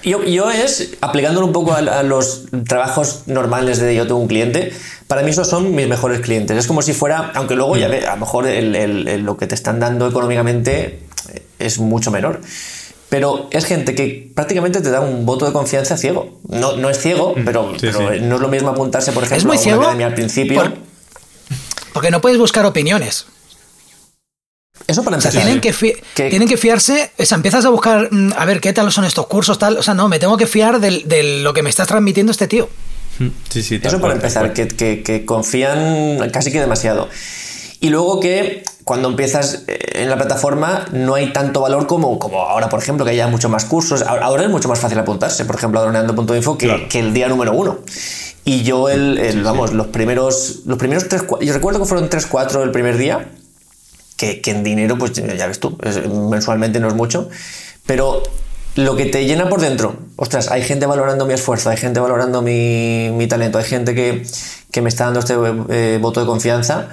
Yo, 0.05 0.25
yo 0.25 0.51
es, 0.51 0.95
aplicándolo 1.01 1.47
un 1.47 1.53
poco 1.53 1.73
a, 1.73 1.79
a, 1.79 2.03
los 2.03 2.47
trabajos 2.67 3.23
normales 3.27 3.79
de 3.79 3.95
yo 3.95 4.07
tengo 4.07 4.19
un 4.19 4.29
cliente, 4.29 4.73
para 5.13 5.23
mí 5.23 5.31
esos 5.31 5.47
son 5.47 5.75
mis 5.75 5.87
mejores 5.87 6.21
clientes. 6.21 6.57
Es 6.57 6.67
como 6.67 6.81
si 6.81 6.95
fuera, 6.95 7.33
aunque 7.35 7.55
luego 7.55 7.77
ya 7.77 7.89
mm. 7.89 7.91
ve, 7.91 8.07
a 8.07 8.15
lo 8.15 8.21
mejor 8.21 8.47
lo 8.47 9.37
que 9.37 9.47
te 9.47 9.55
están 9.55 9.79
dando 9.79 10.09
económicamente 10.09 11.01
es 11.59 11.79
mucho 11.79 12.11
menor. 12.11 12.41
Pero 13.11 13.49
es 13.51 13.67
gente 13.67 13.95
que 13.95 14.31
prácticamente 14.35 14.81
te 14.81 14.91
da 14.91 15.03
un 15.03 15.27
voto 15.27 15.45
de 15.45 15.53
confianza 15.53 15.99
ciego. 15.99 16.41
No, 16.49 16.77
no 16.79 16.89
es 16.89 16.99
ciego, 16.99 17.35
mm. 17.37 17.45
pero, 17.45 17.73
no 18.23 18.35
es 18.37 18.41
lo 18.41 18.49
mismo 18.49 18.71
apuntarse, 18.71 19.13
por 19.13 19.25
ejemplo, 19.25 19.53
a 19.53 19.55
una 19.55 19.75
academia 19.75 20.07
al 20.07 20.15
principio. 20.15 20.73
porque 21.93 22.11
no 22.11 22.23
puedes 22.23 22.39
buscar 22.39 22.65
opiniones. 22.65 23.27
Eso 24.87 25.03
para 25.03 25.17
empezar. 25.17 25.43
tienen, 25.43 25.61
que, 25.61 25.73
tienen 26.15 26.49
que 26.49 26.57
fiarse, 26.57 27.13
o 27.19 27.25
sea, 27.25 27.37
empiezas 27.37 27.65
a 27.65 27.69
buscar, 27.69 28.09
mm, 28.11 28.33
a 28.37 28.45
ver, 28.45 28.61
¿qué 28.61 28.73
tal 28.73 28.91
son 28.93 29.05
estos 29.05 29.27
cursos? 29.27 29.59
tal 29.59 29.79
O 29.79 29.83
sea, 29.83 29.95
no, 29.95 30.09
me 30.09 30.19
tengo 30.19 30.37
que 30.37 30.47
fiar 30.47 30.81
de 30.81 31.41
lo 31.43 31.55
que 31.55 31.63
me 31.63 31.71
está 31.71 31.87
transmitiendo 31.87 32.33
este 32.33 32.49
tío. 32.49 32.69
Eso 33.55 34.01
para 34.01 34.15
empezar, 34.15 34.53
que, 34.53 35.25
confían 35.27 36.31
casi 36.31 36.51
que 36.51 36.61
demasiado. 36.61 37.09
Y 37.81 37.91
luego 37.91 38.21
que 38.21 38.63
cuando 38.85 39.09
empiezas 39.09 39.65
eh, 39.67 40.03
en 40.03 40.09
la 40.09 40.17
plataforma 40.17 40.87
no 40.93 41.15
hay 41.15 41.33
tanto 41.33 41.61
valor 41.61 41.87
como, 41.87 42.19
como 42.19 42.43
ahora, 42.43 42.69
por 42.69 42.81
ejemplo, 42.81 43.05
que 43.05 43.11
haya 43.11 43.27
mucho 43.27 43.49
más 43.49 43.65
cursos. 43.65 44.03
Ahora 44.03 44.45
es 44.45 44.51
mucho 44.51 44.69
más 44.69 44.79
fácil 44.79 44.99
apuntarse, 44.99 45.45
por 45.45 45.57
ejemplo, 45.57 45.81
a 45.81 45.83
droneando.info 45.83 46.57
que, 46.57 46.87
que 46.89 47.01
el 47.01 47.13
día 47.13 47.29
número 47.29 47.53
uno. 47.53 47.81
Y 48.45 48.63
yo, 48.63 48.89
el, 48.89 49.43
vamos, 49.45 49.73
los 49.73 49.89
primeros, 49.89 50.63
los 50.65 50.79
primeros 50.79 51.09
tres, 51.09 51.25
yo 51.41 51.53
recuerdo 51.53 51.81
que 51.81 51.87
fueron 51.87 52.09
3-4 52.09 52.63
el 52.63 52.73
primer 52.73 52.97
día, 52.97 53.31
que, 54.23 54.41
que, 54.41 54.53
en 54.53 54.63
dinero, 54.63 54.97
pues 54.99 55.15
ya 55.15 55.49
ves 55.49 55.59
tú, 55.59 55.77
mensualmente 56.31 56.79
no 56.79 56.87
es 56.87 56.95
mucho, 56.95 57.29
pero 57.87 58.23
lo 58.77 58.95
que 58.95 59.07
te 59.07 59.27
llena 59.27 59.49
por 59.49 59.61
dentro, 59.61 59.97
ostras, 60.15 60.49
hay 60.49 60.63
gente 60.63 60.87
valorando 60.87 61.27
mi 61.27 61.35
esfuerzo, 61.35 61.71
hay 61.71 61.77
gente 61.77 61.99
valorando 61.99 62.41
mi, 62.41 63.27
talento, 63.29 63.59
hay 63.59 63.65
gente 63.65 63.97
que, 63.97 64.81
me 64.81 64.89
está 64.89 65.07
dando 65.07 65.19
este 65.19 65.35
eh, 65.71 65.99
voto 66.01 66.21
de 66.21 66.27
confianza. 66.27 66.89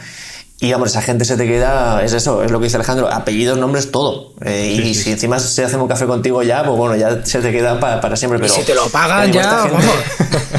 Y 0.61 0.73
vamos, 0.73 0.89
esa 0.89 1.01
gente 1.01 1.23
se 1.23 1.37
te 1.37 1.47
queda, 1.47 2.03
es 2.03 2.11
eso, 2.11 2.43
es 2.43 2.51
lo 2.51 2.59
que 2.59 2.65
dice 2.65 2.75
Alejandro, 2.75 3.07
apellidos, 3.07 3.57
nombres, 3.57 3.91
todo. 3.91 4.33
Eh, 4.43 4.81
y 4.83 4.93
si 4.93 5.11
encima 5.11 5.39
se 5.39 5.63
hace 5.63 5.77
un 5.77 5.87
café 5.87 6.05
contigo 6.05 6.43
ya, 6.43 6.65
pues 6.65 6.75
bueno, 6.75 6.97
ya 6.97 7.23
se 7.23 7.39
te 7.39 7.53
queda 7.53 7.79
para, 7.79 8.15
siempre. 8.17 8.39
Pero, 8.39 8.53
si 8.53 8.63
te 8.63 8.75
lo 8.75 8.89
pagan 8.89 9.31
ya, 9.31 9.69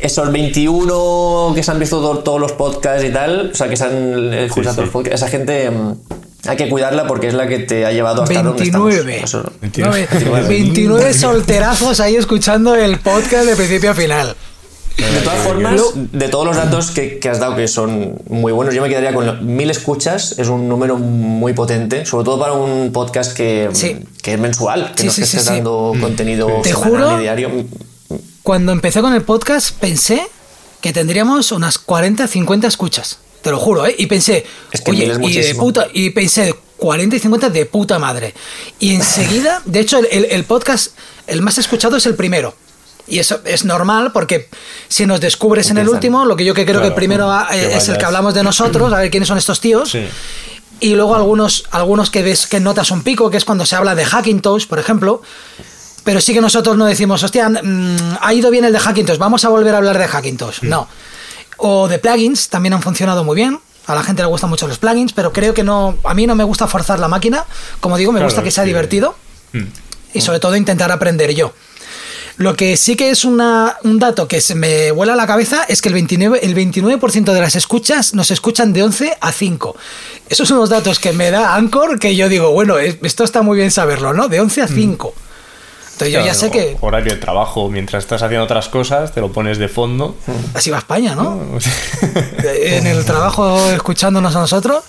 Esos 0.00 0.32
21 0.32 1.52
que 1.54 1.62
se 1.62 1.70
han 1.70 1.78
visto 1.78 2.18
todos 2.18 2.40
los 2.40 2.52
podcasts 2.52 3.04
y 3.04 3.10
tal, 3.10 3.50
o 3.52 3.54
sea, 3.54 3.68
que 3.68 3.76
se 3.76 3.84
han 3.84 4.32
escuchado 4.34 4.76
todos 4.76 4.86
los 4.86 4.92
podcasts, 4.92 5.22
esa 5.22 5.30
gente 5.30 5.70
mm, 5.70 5.92
hay 6.46 6.56
que 6.56 6.68
cuidarla 6.68 7.06
porque 7.06 7.28
es 7.28 7.34
la 7.34 7.46
que 7.46 7.58
te 7.60 7.84
ha 7.86 7.92
llevado 7.92 8.22
hasta 8.22 8.42
29. 8.42 8.96
donde 8.96 9.16
estamos. 9.16 9.44
29. 9.60 10.48
29 10.48 11.14
solterazos 11.14 12.00
ahí 12.00 12.16
escuchando 12.16 12.74
el 12.74 12.98
podcast 12.98 13.46
de 13.46 13.56
principio 13.56 13.90
a 13.90 13.94
final. 13.94 14.36
De 14.96 15.20
todas 15.22 15.38
formas, 15.40 15.80
de 15.94 16.28
todos 16.28 16.44
los 16.44 16.56
datos 16.56 16.90
que, 16.90 17.20
has 17.30 17.40
dado, 17.40 17.56
que 17.56 17.68
son 17.68 18.16
muy 18.28 18.52
buenos, 18.52 18.74
yo 18.74 18.82
me 18.82 18.88
quedaría 18.88 19.14
con 19.14 19.56
mil 19.56 19.70
escuchas, 19.70 20.38
es 20.38 20.48
un 20.48 20.68
número 20.68 20.98
muy 20.98 21.54
potente, 21.54 22.04
sobre 22.04 22.24
todo 22.24 22.38
para 22.38 22.52
un 22.52 22.92
podcast 22.92 23.34
que, 23.34 23.70
que 24.22 24.34
es 24.34 24.38
mensual, 24.38 24.92
que 24.94 25.04
no 25.04 25.10
estés 25.10 25.44
dando 25.44 25.94
mm. 25.94 26.00
contenido 26.00 26.48
Te 26.62 26.72
juro, 26.72 27.18
diario. 27.18 27.50
Cuando 28.42 28.72
empecé 28.72 29.00
con 29.00 29.12
el 29.14 29.22
podcast 29.22 29.76
pensé 29.78 30.26
que 30.80 30.92
tendríamos 30.92 31.52
unas 31.52 31.78
40, 31.78 32.26
50 32.26 32.66
escuchas. 32.66 33.18
Te 33.42 33.50
lo 33.50 33.58
juro, 33.58 33.86
¿eh? 33.86 33.94
Y 33.98 34.06
pensé, 34.06 34.44
oye, 34.86 35.12
y, 35.22 35.32
de 35.34 35.54
puta, 35.54 35.88
y 35.92 36.10
pensé, 36.10 36.54
40 36.76 37.16
y 37.16 37.18
50 37.18 37.50
de 37.50 37.66
puta 37.66 37.98
madre. 37.98 38.34
Y 38.78 38.94
enseguida, 38.94 39.62
de 39.64 39.80
hecho, 39.80 39.98
el 39.98 40.44
podcast, 40.44 40.92
el 41.26 41.42
más 41.42 41.58
escuchado 41.58 41.96
es 41.96 42.06
el 42.06 42.14
primero. 42.16 42.54
Y 43.10 43.18
eso 43.18 43.40
es 43.44 43.64
normal 43.64 44.12
porque 44.12 44.48
si 44.88 45.04
nos 45.04 45.20
descubres 45.20 45.68
en 45.70 45.78
el 45.78 45.88
último, 45.88 46.24
lo 46.24 46.36
que 46.36 46.44
yo 46.44 46.54
que 46.54 46.64
creo 46.64 46.80
que 46.80 46.88
el 46.88 46.94
primero 46.94 47.30
es 47.50 47.88
el 47.88 47.98
que 47.98 48.04
hablamos 48.04 48.34
de 48.34 48.44
nosotros, 48.44 48.92
a 48.92 49.00
ver 49.00 49.10
quiénes 49.10 49.28
son 49.28 49.36
estos 49.36 49.60
tíos. 49.60 49.96
Y 50.78 50.94
luego 50.94 51.14
algunos, 51.14 51.64
algunos 51.72 52.08
que 52.08 52.22
ves 52.22 52.46
que 52.46 52.60
notas 52.60 52.90
un 52.90 53.02
pico, 53.02 53.28
que 53.30 53.36
es 53.36 53.44
cuando 53.44 53.66
se 53.66 53.76
habla 53.76 53.94
de 53.94 54.04
Hackintosh, 54.04 54.66
por 54.66 54.78
ejemplo. 54.78 55.22
Pero 56.10 56.20
sí 56.20 56.34
que 56.34 56.40
nosotros 56.40 56.76
no 56.76 56.86
decimos, 56.86 57.22
hostia, 57.22 57.48
mm, 57.48 58.16
ha 58.20 58.34
ido 58.34 58.50
bien 58.50 58.64
el 58.64 58.72
de 58.72 58.80
Hackintosh, 58.80 59.16
vamos 59.16 59.44
a 59.44 59.48
volver 59.48 59.72
a 59.74 59.76
hablar 59.76 59.96
de 59.96 60.08
Hackintosh. 60.08 60.62
No. 60.62 60.88
O 61.58 61.86
de 61.86 62.00
plugins, 62.00 62.48
también 62.48 62.72
han 62.72 62.82
funcionado 62.82 63.22
muy 63.22 63.36
bien. 63.36 63.60
A 63.86 63.94
la 63.94 64.02
gente 64.02 64.20
le 64.20 64.26
gustan 64.26 64.50
mucho 64.50 64.66
los 64.66 64.78
plugins, 64.78 65.12
pero 65.12 65.32
creo 65.32 65.54
que 65.54 65.62
no. 65.62 65.98
A 66.02 66.12
mí 66.14 66.26
no 66.26 66.34
me 66.34 66.42
gusta 66.42 66.66
forzar 66.66 66.98
la 66.98 67.06
máquina. 67.06 67.44
Como 67.78 67.96
digo, 67.96 68.10
me 68.10 68.24
gusta 68.24 68.42
que 68.42 68.50
sea 68.50 68.64
divertido. 68.64 69.14
Mm. 69.52 69.66
Y 70.12 70.20
sobre 70.20 70.40
todo 70.40 70.56
intentar 70.56 70.90
aprender 70.90 71.32
yo. 71.32 71.52
Lo 72.38 72.56
que 72.56 72.76
sí 72.76 72.96
que 72.96 73.10
es 73.10 73.24
un 73.24 73.38
dato 73.38 74.26
que 74.26 74.40
se 74.40 74.56
me 74.56 74.90
vuela 74.90 75.12
a 75.12 75.16
la 75.16 75.28
cabeza 75.28 75.62
es 75.68 75.80
que 75.80 75.90
el 75.90 75.94
29%, 75.94 76.40
el 76.42 76.54
29 76.56 76.98
de 76.98 77.40
las 77.40 77.54
escuchas 77.54 78.14
nos 78.14 78.32
escuchan 78.32 78.72
de 78.72 78.82
11 78.82 79.16
a 79.20 79.30
5. 79.30 79.76
Esos 80.28 80.48
son 80.48 80.58
los 80.58 80.70
datos 80.70 80.98
que 80.98 81.12
me 81.12 81.30
da 81.30 81.54
Anchor 81.54 82.00
que 82.00 82.16
yo 82.16 82.28
digo, 82.28 82.50
bueno, 82.50 82.78
esto 82.78 83.22
está 83.22 83.42
muy 83.42 83.58
bien 83.58 83.70
saberlo, 83.70 84.12
¿no? 84.12 84.26
De 84.26 84.40
11 84.40 84.62
a 84.62 84.66
5. 84.66 85.14
Mm. 85.16 85.29
Entonces 86.00 86.14
yo 86.14 86.24
ya 86.24 86.34
sé 86.34 86.50
que... 86.50 86.76
Horario 86.80 87.12
de 87.12 87.18
trabajo, 87.18 87.68
mientras 87.68 88.04
estás 88.04 88.22
haciendo 88.22 88.44
otras 88.44 88.68
cosas, 88.68 89.12
te 89.12 89.20
lo 89.20 89.30
pones 89.32 89.58
de 89.58 89.68
fondo. 89.68 90.16
Así 90.54 90.70
va 90.70 90.78
España, 90.78 91.14
¿no? 91.14 91.40
en 92.42 92.86
el 92.86 93.04
trabajo 93.04 93.70
escuchándonos 93.70 94.34
a 94.34 94.40
nosotros. 94.40 94.84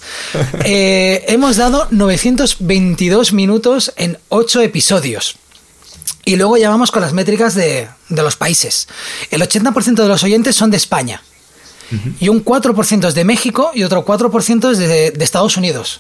Eh, 0.64 1.26
hemos 1.28 1.58
dado 1.58 1.88
922 1.92 3.34
minutos 3.34 3.94
en 3.98 4.18
8 4.30 4.62
episodios. 4.62 5.36
Y 6.24 6.36
luego 6.38 6.56
ya 6.56 6.70
vamos 6.70 6.92
con 6.92 7.02
las 7.02 7.14
métricas 7.14 7.56
de, 7.56 7.90
los 8.10 8.36
países. 8.38 8.88
El 9.32 9.42
80% 9.42 9.96
de 9.96 10.08
los 10.08 10.24
oyentes 10.24 10.56
son 10.56 10.72
de 10.72 10.78
España. 10.78 11.22
Y 12.22 12.30
un 12.30 12.46
4% 12.46 13.06
es 13.06 13.16
de 13.16 13.26
México 13.26 13.72
y 13.74 13.84
otro 13.84 14.06
4% 14.06 14.72
es 14.72 14.78
de, 14.78 15.08
Estados 15.20 15.58
Unidos. 15.58 16.00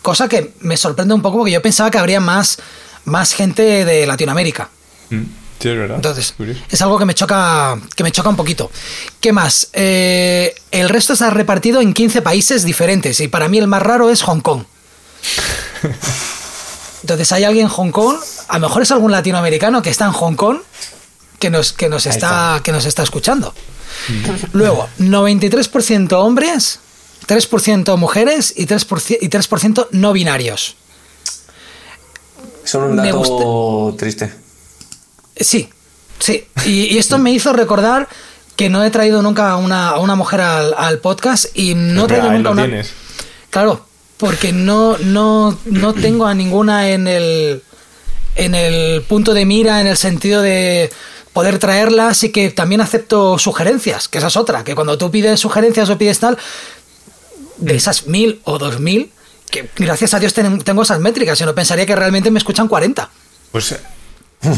Cosa 0.00 0.28
que 0.28 0.54
me 0.60 0.76
sorprende 0.76 1.12
un 1.12 1.22
poco 1.22 1.38
porque 1.38 1.50
yo 1.50 1.60
pensaba 1.60 1.90
que 1.90 1.98
habría 1.98 2.20
más, 2.20 2.58
más 3.04 3.34
gente 3.34 3.84
de 3.84 4.06
Latinoamérica. 4.06 4.70
Mm, 5.10 5.22
sí, 5.58 5.68
es 5.68 5.76
verdad. 5.76 5.96
Entonces, 5.96 6.34
es 6.70 6.82
algo 6.82 6.98
que 6.98 7.04
me 7.04 7.14
choca, 7.14 7.78
que 7.94 8.02
me 8.02 8.12
choca 8.12 8.28
un 8.28 8.36
poquito. 8.36 8.70
¿Qué 9.20 9.32
más? 9.32 9.68
Eh, 9.72 10.54
el 10.70 10.88
resto 10.88 11.12
está 11.12 11.30
repartido 11.30 11.80
en 11.80 11.94
15 11.94 12.22
países 12.22 12.64
diferentes 12.64 13.20
y 13.20 13.28
para 13.28 13.48
mí 13.48 13.58
el 13.58 13.66
más 13.66 13.82
raro 13.82 14.10
es 14.10 14.22
Hong 14.22 14.40
Kong. 14.40 14.64
Entonces 17.02 17.32
hay 17.32 17.44
alguien 17.44 17.66
en 17.66 17.72
Hong 17.72 17.90
Kong, 17.90 18.16
a 18.48 18.58
lo 18.58 18.68
mejor 18.68 18.82
es 18.82 18.90
algún 18.90 19.12
latinoamericano 19.12 19.82
que 19.82 19.90
está 19.90 20.04
en 20.06 20.12
Hong 20.12 20.34
Kong 20.34 20.58
que 21.38 21.50
nos, 21.50 21.72
que 21.72 21.88
nos, 21.88 22.06
está, 22.06 22.60
que 22.62 22.72
nos 22.72 22.84
está 22.84 23.02
escuchando. 23.02 23.54
Mm. 24.08 24.56
Luego, 24.56 24.88
93% 24.98 26.12
hombres, 26.12 26.80
3% 27.26 27.96
mujeres 27.96 28.52
y 28.56 28.66
3%, 28.66 29.18
y 29.20 29.28
3 29.28 29.48
no 29.92 30.12
binarios. 30.12 30.76
Son 32.68 32.84
un 32.84 32.96
dato 32.96 33.94
triste. 33.96 34.30
Sí, 35.34 35.70
sí. 36.18 36.46
Y, 36.66 36.98
esto 36.98 37.16
me 37.16 37.32
hizo 37.32 37.54
recordar 37.54 38.06
que 38.56 38.68
no 38.68 38.84
he 38.84 38.90
traído 38.90 39.22
nunca 39.22 39.52
a 39.52 39.56
una, 39.56 39.98
una 39.98 40.16
mujer 40.16 40.42
al, 40.42 40.98
podcast 40.98 41.46
y 41.54 41.74
no 41.74 42.04
he 42.04 42.08
traído 42.08 42.30
nunca 42.30 42.50
una. 42.50 42.82
Claro, 43.48 43.86
porque 44.18 44.52
no, 44.52 44.98
no, 44.98 45.58
no 45.64 45.94
tengo 45.94 46.26
a 46.26 46.34
ninguna 46.34 46.90
en 46.90 47.06
el, 47.06 47.62
en 48.34 48.54
el 48.54 49.00
punto 49.00 49.32
de 49.32 49.46
mira, 49.46 49.80
en 49.80 49.86
el 49.86 49.96
sentido 49.96 50.42
de 50.42 50.90
poder 51.32 51.58
traerla, 51.58 52.08
así 52.08 52.28
que 52.32 52.50
también 52.50 52.82
acepto 52.82 53.38
sugerencias, 53.38 54.08
que 54.08 54.18
esa 54.18 54.26
es 54.26 54.36
otra, 54.36 54.62
que 54.62 54.74
cuando 54.74 54.98
tú 54.98 55.10
pides 55.10 55.40
sugerencias 55.40 55.88
o 55.88 55.96
pides 55.96 56.18
tal, 56.18 56.36
de 57.56 57.76
esas 57.76 58.06
mil 58.06 58.42
o 58.44 58.58
dos 58.58 58.78
mil, 58.78 59.10
que 59.50 59.68
gracias 59.76 60.14
a 60.14 60.20
Dios 60.20 60.34
tengo 60.34 60.82
esas 60.82 61.00
métricas, 61.00 61.38
yo 61.38 61.46
no 61.46 61.54
pensaría 61.54 61.86
que 61.86 61.96
realmente 61.96 62.30
me 62.30 62.38
escuchan 62.38 62.68
40. 62.68 63.08
Pues 63.50 63.78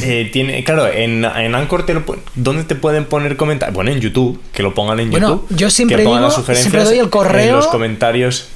eh, 0.02 0.28
tiene, 0.32 0.62
claro, 0.62 0.86
en, 0.86 1.24
en 1.24 1.54
Anchor, 1.54 1.86
te 1.86 1.96
¿dónde 2.34 2.64
te 2.64 2.74
pueden 2.74 3.06
poner 3.06 3.36
comentarios? 3.36 3.74
Bueno, 3.74 3.90
en 3.90 4.00
YouTube, 4.00 4.40
que 4.52 4.62
lo 4.62 4.74
pongan 4.74 5.00
en 5.00 5.10
bueno, 5.10 5.28
YouTube. 5.28 5.56
Yo 5.56 5.70
siempre, 5.70 5.98
digo, 5.98 6.30
siempre 6.30 6.84
doy 6.84 6.98
el 6.98 7.08
correo. 7.08 7.48
En 7.48 7.56
los 7.56 7.68
comentarios. 7.68 8.48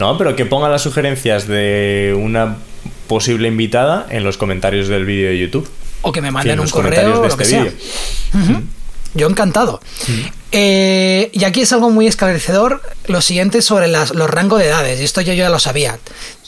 No, 0.00 0.18
pero 0.18 0.34
que 0.34 0.44
ponga 0.44 0.68
las 0.68 0.82
sugerencias 0.82 1.46
de 1.46 2.16
una 2.18 2.56
posible 3.06 3.46
invitada 3.46 4.06
en 4.10 4.24
los 4.24 4.36
comentarios 4.36 4.88
del 4.88 5.04
vídeo 5.04 5.28
de 5.28 5.38
YouTube. 5.38 5.68
O 6.02 6.10
que 6.10 6.20
me 6.20 6.32
manden 6.32 6.58
un 6.58 6.68
correo 6.68 7.22
de 7.22 7.28
este 7.28 7.44
vídeo. 7.44 7.72
Yo 9.14 9.28
encantado. 9.28 9.80
Eh, 10.50 11.30
y 11.32 11.44
aquí 11.44 11.62
es 11.62 11.72
algo 11.72 11.90
muy 11.90 12.06
esclarecedor 12.06 12.82
lo 13.06 13.20
siguiente 13.20 13.62
sobre 13.62 13.88
los 13.88 14.30
rangos 14.30 14.58
de 14.58 14.66
edades, 14.66 15.00
y 15.00 15.04
esto 15.04 15.20
yo 15.20 15.32
ya 15.32 15.48
lo 15.48 15.58
sabía. 15.58 15.98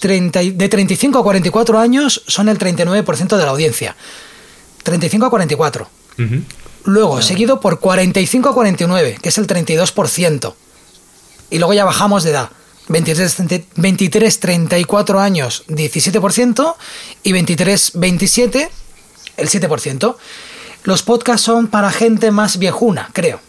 de 0.01 0.69
35 0.69 1.19
a 1.19 1.23
44 1.23 1.79
años 1.79 2.23
son 2.27 2.49
el 2.49 2.59
39% 2.59 3.37
de 3.37 3.45
la 3.45 3.51
audiencia. 3.51 3.97
35 4.83 5.27
a 5.27 5.31
44. 5.31 5.89
Luego, 6.85 7.21
seguido 7.21 7.61
por 7.61 7.81
45 7.81 8.49
a 8.49 8.55
49, 8.55 9.19
que 9.21 9.29
es 9.29 9.39
el 9.39 9.47
32%. 9.47 10.55
Y 11.51 11.59
luego 11.59 11.75
ya 11.75 11.85
bajamos 11.85 12.23
de 12.23 12.31
edad. 12.31 12.51
23-34 12.89 15.21
años, 15.21 15.65
17%, 15.69 16.77
y 17.25 17.33
23-27, 17.33 18.69
el 19.37 19.49
7%. 19.49 20.17
Los 20.87 21.03
podcasts 21.03 21.45
son 21.45 21.67
para 21.67 21.91
gente 21.91 22.31
más 22.31 22.59
viejuna, 22.59 23.11
creo. 23.13 23.41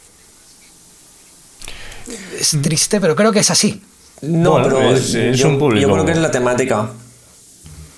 Es 2.40 2.56
mm. 2.56 2.62
triste, 2.64 3.00
pero 3.00 3.16
creo 3.16 3.32
que 3.32 3.40
es 3.40 3.52
así. 3.52 3.84
No, 4.22 4.56
pero 4.64 4.82
es, 4.96 5.14
un 5.44 5.60
público. 5.60 5.88
Yo 5.88 5.94
creo 5.94 6.06
que 6.06 6.14
es 6.14 6.18
la 6.18 6.32
temática. 6.32 6.90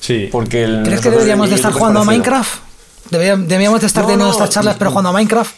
Sí. 0.02 0.28
Porque 0.30 0.82
¿Crees 0.84 1.00
que 1.00 1.10
deberíamos 1.10 1.50
de 1.50 1.56
estar 1.56 1.72
jugando 1.72 2.02
a 2.02 2.04
Minecraft? 2.04 2.60
Deberíamos 3.12 3.80
de 3.80 3.88
estar 3.88 4.04
teniendo 4.04 4.30
estas 4.30 4.50
charlas, 4.50 4.76
pero 4.78 4.90
jugando 4.92 5.10
a 5.10 5.14
Minecraft. 5.14 5.56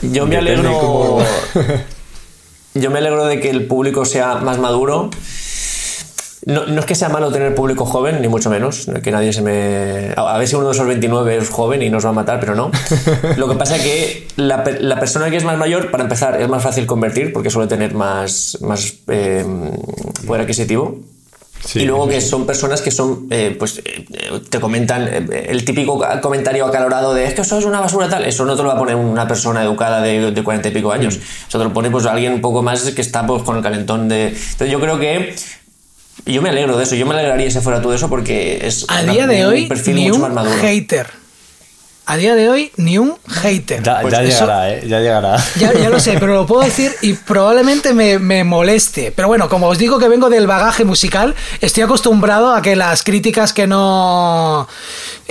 Yo 0.00 0.26
me 0.26 0.38
alegro. 0.38 1.18
yo 2.74 2.90
me 2.90 2.98
alegro 2.98 3.26
de 3.26 3.40
que 3.40 3.50
el 3.50 3.66
público 3.66 4.06
sea 4.06 4.36
más 4.36 4.58
maduro. 4.58 5.10
No, 6.46 6.62
es 6.64 6.84
que 6.84 6.94
sea 6.94 7.08
malo 7.08 7.30
tener 7.30 7.54
público 7.54 7.84
joven, 7.86 8.20
ni 8.20 8.28
mucho 8.28 8.50
menos. 8.50 8.86
Que 9.02 9.10
nadie 9.10 9.32
se 9.32 9.42
me. 9.42 10.12
A 10.16 10.38
ver 10.38 10.46
si 10.46 10.56
uno 10.56 10.66
de 10.66 10.72
esos 10.72 10.86
29 10.86 11.36
es 11.36 11.48
joven 11.48 11.82
y 11.82 11.90
nos 11.90 12.04
va 12.04 12.10
a 12.10 12.12
matar, 12.12 12.40
pero 12.40 12.54
no. 12.54 12.70
Lo 13.36 13.48
que 13.48 13.56
pasa 13.56 13.76
es 13.76 13.82
que 13.82 14.26
la, 14.36 14.64
persona 14.64 15.30
que 15.30 15.36
es 15.36 15.44
más 15.44 15.58
mayor, 15.58 15.90
para 15.90 16.04
empezar, 16.04 16.40
es 16.40 16.48
más 16.48 16.62
fácil 16.62 16.86
convertir 16.86 17.32
porque 17.32 17.50
suele 17.50 17.68
tener 17.68 17.94
más, 17.94 18.58
más 18.60 18.94
eh, 19.08 19.44
poder 20.26 20.42
adquisitivo 20.42 21.00
y 21.74 21.84
luego 21.84 22.08
que 22.08 22.20
son 22.20 22.46
personas 22.46 22.82
que 22.82 22.90
son, 22.90 23.26
eh, 23.30 23.56
pues 23.58 23.80
eh, 23.84 24.04
te 24.50 24.60
comentan 24.60 25.08
eh, 25.08 25.46
el 25.48 25.64
típico 25.64 26.04
comentario 26.20 26.66
acalorado 26.66 27.14
de 27.14 27.24
es 27.24 27.34
que 27.34 27.40
eso 27.40 27.58
es 27.58 27.64
una 27.64 27.80
basura 27.80 28.08
tal, 28.08 28.24
eso 28.24 28.44
no 28.44 28.54
te 28.54 28.62
lo 28.62 28.68
va 28.68 28.74
a 28.74 28.78
poner 28.78 28.96
una 28.96 29.26
persona 29.26 29.62
educada 29.62 30.00
de, 30.02 30.30
de 30.30 30.44
40 30.44 30.68
y 30.68 30.70
pico 30.72 30.92
años, 30.92 31.16
mm. 31.16 31.48
eso 31.48 31.58
te 31.58 31.64
lo 31.64 31.72
pone 31.72 31.90
pues 31.90 32.04
alguien 32.06 32.34
un 32.34 32.40
poco 32.40 32.62
más 32.62 32.82
que 32.90 33.00
está 33.00 33.26
pues 33.26 33.42
con 33.42 33.56
el 33.56 33.62
calentón 33.62 34.08
de... 34.08 34.28
Entonces 34.28 34.70
yo 34.70 34.78
creo 34.78 34.98
que 34.98 35.34
yo 36.26 36.42
me 36.42 36.48
alegro 36.50 36.76
de 36.76 36.84
eso, 36.84 36.94
yo 36.94 37.06
me 37.06 37.14
alegraría 37.14 37.50
si 37.50 37.60
fuera 37.60 37.82
todo 37.82 37.94
eso 37.94 38.08
porque 38.08 38.66
es 38.66 38.86
a 38.88 39.02
día 39.02 39.26
de 39.26 39.46
hoy, 39.46 39.62
un 39.62 39.68
perfil 39.68 39.96
mucho 39.96 40.18
más 40.18 40.32
maduro. 40.32 40.60
hater 40.60 41.24
a 42.06 42.16
día 42.16 42.34
de 42.34 42.48
hoy 42.48 42.70
ni 42.76 42.98
un 42.98 43.14
hater. 43.26 43.82
Ya, 43.82 44.00
pues 44.00 44.12
llegará, 44.18 44.70
¿eh? 44.70 44.84
Ya 44.86 45.00
llegará. 45.00 45.36
Ya, 45.56 45.72
lo 45.88 45.98
sé, 45.98 46.16
pero 46.20 46.34
lo 46.34 46.46
puedo 46.46 46.62
decir 46.62 46.92
y 47.00 47.14
probablemente 47.14 47.94
me, 47.94 48.44
moleste. 48.44 49.12
Pero 49.14 49.28
bueno, 49.28 49.48
como 49.48 49.68
os 49.68 49.78
digo 49.78 49.98
que 49.98 50.08
vengo 50.08 50.28
del 50.28 50.46
bagaje 50.46 50.84
musical, 50.84 51.34
estoy 51.60 51.82
acostumbrado 51.82 52.54
a 52.54 52.62
que 52.62 52.76
las 52.76 53.02
críticas 53.02 53.52
que 53.52 53.66
no... 53.66 54.68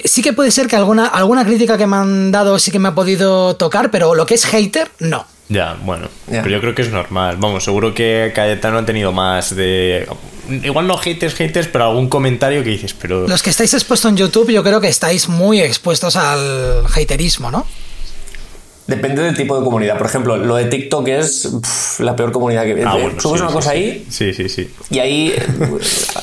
Sí 0.03 0.21
que 0.23 0.33
puede 0.33 0.49
ser 0.49 0.67
que 0.67 0.75
alguna, 0.75 1.07
alguna 1.07 1.45
crítica 1.45 1.77
que 1.77 1.85
me 1.85 1.97
han 1.97 2.31
dado 2.31 2.57
sí 2.57 2.71
que 2.71 2.79
me 2.79 2.89
ha 2.89 2.95
podido 2.95 3.55
tocar, 3.55 3.91
pero 3.91 4.15
lo 4.15 4.25
que 4.25 4.33
es 4.33 4.45
hater, 4.45 4.89
no. 4.99 5.25
Ya, 5.49 5.77
bueno. 5.83 6.07
Pero 6.27 6.49
yo 6.49 6.59
creo 6.59 6.73
que 6.73 6.81
es 6.81 6.89
normal. 6.89 7.37
Vamos, 7.37 7.63
seguro 7.63 7.93
que 7.93 8.31
Cayetano 8.33 8.79
ha 8.79 8.85
tenido 8.85 9.11
más 9.11 9.55
de. 9.55 10.07
Igual 10.49 10.87
no 10.87 10.97
haters, 10.97 11.35
haters, 11.35 11.67
pero 11.67 11.85
algún 11.85 12.09
comentario 12.09 12.63
que 12.63 12.69
dices, 12.69 12.93
pero. 12.93 13.27
Los 13.27 13.41
que 13.41 13.49
estáis 13.49 13.73
expuestos 13.73 14.11
en 14.11 14.17
YouTube, 14.17 14.51
yo 14.51 14.63
creo 14.63 14.81
que 14.81 14.89
estáis 14.89 15.29
muy 15.29 15.61
expuestos 15.61 16.15
al 16.15 16.85
haterismo, 16.85 17.49
¿no? 17.49 17.65
Depende 18.87 19.21
del 19.21 19.35
tipo 19.35 19.57
de 19.57 19.63
comunidad. 19.63 19.97
Por 19.97 20.07
ejemplo, 20.07 20.35
lo 20.35 20.55
de 20.55 20.65
TikTok 20.65 21.07
es 21.07 21.99
la 21.99 22.15
peor 22.15 22.33
comunidad 22.33 22.65
que 22.65 22.83
ah, 22.85 22.95
bueno, 22.95 23.19
Subes 23.19 23.41
una 23.41 23.51
cosa 23.51 23.71
ahí. 23.71 24.05
Sí, 24.09 24.33
sí, 24.33 24.49
sí. 24.49 24.69
Y 24.89 24.99
ahí 24.99 25.33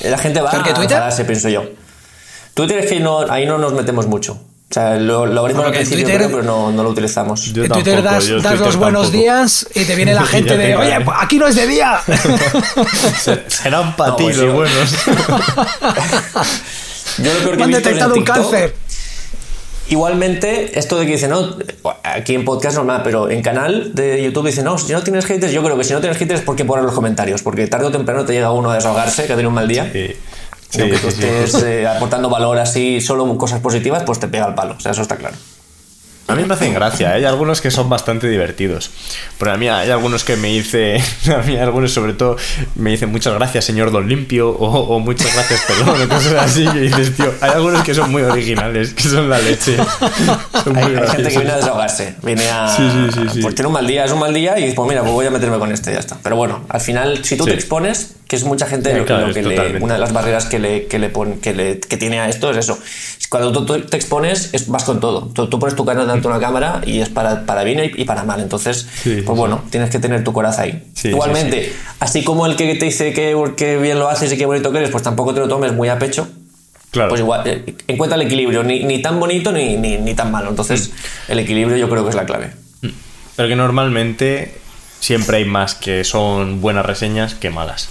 la 0.04 0.18
gente 0.18 0.42
va 0.42 0.50
a 0.50 0.56
enfadarse, 0.56 1.24
pienso 1.24 1.48
yo. 1.48 1.64
Twitter 2.52 2.78
es 2.78 2.90
que 2.90 3.00
no, 3.00 3.20
ahí 3.30 3.46
no 3.46 3.56
nos 3.56 3.72
metemos 3.72 4.06
mucho. 4.06 4.42
O 4.70 4.72
sea, 4.72 4.94
lo, 4.94 5.26
lo 5.26 5.40
abrimos 5.40 5.66
al 5.66 5.72
principio, 5.72 6.06
pero 6.06 6.44
no, 6.44 6.70
no, 6.70 6.84
lo 6.84 6.90
utilizamos. 6.90 7.44
en 7.48 7.68
Twitter 7.68 8.04
das, 8.04 8.28
das 8.40 8.60
los 8.60 8.76
buenos 8.76 9.10
días 9.10 9.66
y 9.74 9.84
te 9.84 9.96
viene 9.96 10.14
la 10.14 10.22
gente 10.26 10.56
de, 10.56 10.76
oye, 10.76 10.96
aquí 11.18 11.38
no 11.38 11.48
es 11.48 11.56
de 11.56 11.66
día. 11.66 12.00
Serán 13.48 13.96
para 13.96 14.14
ti 14.14 14.32
los 14.32 14.54
buenos. 14.54 14.94
yo 17.18 17.34
lo 17.34 17.40
peor 17.40 17.56
que 17.56 17.62
he 17.64 17.66
visto 17.66 17.82
detectado 17.82 18.14
un 18.14 18.22
cáncer. 18.22 18.76
Igualmente, 19.88 20.78
esto 20.78 21.00
de 21.00 21.06
que 21.06 21.12
dice, 21.14 21.26
no, 21.26 21.56
aquí 22.04 22.36
en 22.36 22.44
podcast 22.44 22.76
normal, 22.76 23.00
pero 23.02 23.28
en 23.28 23.42
canal 23.42 23.92
de 23.92 24.22
YouTube 24.22 24.46
dice, 24.46 24.62
no, 24.62 24.78
si 24.78 24.92
no 24.92 25.02
tienes 25.02 25.26
haters, 25.26 25.52
yo 25.52 25.64
creo 25.64 25.76
que 25.76 25.82
si 25.82 25.94
no 25.94 26.00
tienes 26.00 26.16
haters, 26.16 26.42
¿por 26.42 26.54
qué 26.54 26.64
poner 26.64 26.84
los 26.84 26.94
comentarios? 26.94 27.42
Porque 27.42 27.66
tarde 27.66 27.86
o 27.86 27.90
temprano 27.90 28.24
te 28.24 28.34
llega 28.34 28.52
uno 28.52 28.70
a 28.70 28.76
desahogarse, 28.76 29.26
que 29.26 29.32
ha 29.32 29.34
tenido 29.34 29.48
un 29.48 29.56
mal 29.56 29.66
día. 29.66 29.90
Sí. 29.92 30.14
Si 30.70 30.80
aunque 30.80 30.98
tú 30.98 31.08
estés 31.08 31.54
eh, 31.62 31.86
aportando 31.86 32.30
valor 32.30 32.58
así, 32.58 33.00
solo 33.00 33.36
cosas 33.36 33.60
positivas, 33.60 34.02
pues 34.04 34.18
te 34.18 34.28
pega 34.28 34.46
el 34.46 34.54
palo. 34.54 34.74
O 34.78 34.80
sea, 34.80 34.92
eso 34.92 35.02
está 35.02 35.16
claro. 35.16 35.36
A 36.30 36.36
mí 36.36 36.44
me 36.44 36.54
hacen 36.54 36.72
gracia, 36.72 37.10
¿eh? 37.10 37.14
hay 37.14 37.24
algunos 37.24 37.60
que 37.60 37.72
son 37.72 37.88
bastante 37.88 38.28
divertidos. 38.28 38.92
Pero 39.36 39.50
a 39.50 39.56
mí 39.56 39.68
hay 39.68 39.90
algunos 39.90 40.22
que 40.22 40.36
me 40.36 40.46
dice, 40.46 41.02
a 41.36 41.38
mí 41.38 41.56
algunos 41.56 41.90
sobre 41.90 42.12
todo 42.12 42.36
me 42.76 42.90
dicen 42.90 43.10
muchas 43.10 43.34
gracias 43.34 43.64
señor 43.64 43.90
Don 43.90 44.08
Limpio 44.08 44.48
o, 44.50 45.00
muchas 45.00 45.34
gracias 45.34 45.60
perdón 45.66 46.00
o 46.00 46.08
cosas 46.08 46.34
así 46.34 46.68
que 46.68 46.78
dices, 46.82 47.16
tío, 47.16 47.34
hay 47.40 47.50
algunos 47.50 47.82
que 47.82 47.94
son 47.94 48.12
muy 48.12 48.22
originales, 48.22 48.94
que 48.94 49.02
son 49.02 49.28
la 49.28 49.40
leche. 49.40 49.76
hay, 50.76 51.08
gente 51.08 51.30
que 51.30 51.38
viene 51.38 51.50
a 51.50 51.56
desahogarse, 51.56 52.14
viene 52.22 52.48
a... 52.48 52.68
Sí, 52.68 52.88
sí, 53.12 53.22
sí, 53.32 53.40
Pues 53.42 53.56
tiene 53.56 53.66
un 53.66 53.74
mal 53.74 53.86
día, 53.88 54.04
es 54.04 54.12
un 54.12 54.20
mal 54.20 54.32
día 54.32 54.56
y 54.56 54.60
dices, 54.60 54.76
pues 54.76 54.88
mira, 54.88 55.00
pues 55.00 55.12
voy 55.12 55.26
a 55.26 55.30
meterme 55.32 55.58
con 55.58 55.72
este 55.72 55.92
ya 55.92 55.98
está. 55.98 56.16
Pero 56.22 56.36
bueno, 56.36 56.62
al 56.68 56.80
final, 56.80 57.24
si 57.24 57.36
tú 57.36 57.44
te 57.44 57.54
expones, 57.54 58.14
que 58.30 58.36
es 58.36 58.44
mucha 58.44 58.64
gente 58.64 58.96
lo, 58.96 59.04
que 59.34 59.42
le, 59.42 59.78
una 59.80 59.94
de 59.94 59.98
las 59.98 60.12
barreras 60.12 60.46
que 60.46 60.60
le, 60.60 60.86
que 60.86 61.00
le, 61.00 61.08
pone, 61.08 61.40
que 61.40 61.52
le 61.52 61.80
que 61.80 61.96
tiene 61.96 62.20
a 62.20 62.28
esto 62.28 62.52
es 62.52 62.58
eso. 62.58 62.78
Cuando 63.28 63.50
tú, 63.50 63.80
te 63.80 63.96
expones, 63.96 64.50
es, 64.52 64.68
vas 64.68 64.84
con 64.84 65.00
todo. 65.00 65.22
Tú, 65.34 65.58
pones 65.58 65.74
tu 65.74 65.84
cara 65.84 66.02
delante 66.02 66.22
de 66.22 66.28
una 66.28 66.38
cámara 66.38 66.80
y 66.86 67.00
es 67.00 67.08
para, 67.08 67.44
para 67.44 67.64
bien 67.64 67.90
y, 67.92 68.04
para 68.04 68.22
mal. 68.22 68.38
Entonces, 68.38 68.86
pues 69.02 69.24
bueno, 69.24 69.64
tienes 69.70 69.90
que 69.90 69.98
tener 69.98 70.22
tu 70.22 70.32
corazón 70.32 70.62
ahí. 70.62 70.92
Igualmente, 71.02 71.72
así 71.98 72.22
como 72.22 72.46
el 72.46 72.54
que 72.54 72.72
te 72.76 72.84
dice 72.84 73.12
que, 73.12 73.36
que 73.56 73.78
bien 73.78 73.98
lo 73.98 74.08
haces 74.08 74.32
y 74.32 74.38
qué 74.38 74.46
bonito 74.46 74.70
que 74.70 74.78
eres, 74.78 74.90
pues 74.90 75.02
tampoco 75.02 75.34
te 75.34 75.40
lo 75.40 75.48
tomes 75.48 75.72
muy 75.72 75.88
a 75.88 75.98
pecho. 75.98 76.28
Claro. 76.92 77.08
Pues 77.08 77.22
igual, 77.22 77.48
eh, 77.48 77.74
encuentra 77.88 78.14
el 78.14 78.22
equilibrio, 78.22 78.62
ni, 78.62 78.84
ni 78.84 79.02
tan 79.02 79.18
bonito 79.18 79.50
ni, 79.50 79.76
ni, 79.76 79.98
ni, 79.98 80.14
tan 80.14 80.30
malo. 80.30 80.50
Entonces, 80.50 80.90
mm. 80.90 81.32
el 81.32 81.38
equilibrio 81.40 81.76
yo 81.76 81.90
creo 81.90 82.04
que 82.04 82.10
es 82.10 82.16
la 82.16 82.26
clave. 82.26 82.52
Mm. 82.82 82.88
Pero 83.34 83.48
que 83.48 83.56
normalmente 83.56 84.54
siempre 85.00 85.38
hay 85.38 85.46
más 85.46 85.74
que 85.74 86.04
son 86.04 86.60
buenas 86.60 86.86
reseñas 86.86 87.34
que 87.34 87.50
malas. 87.50 87.88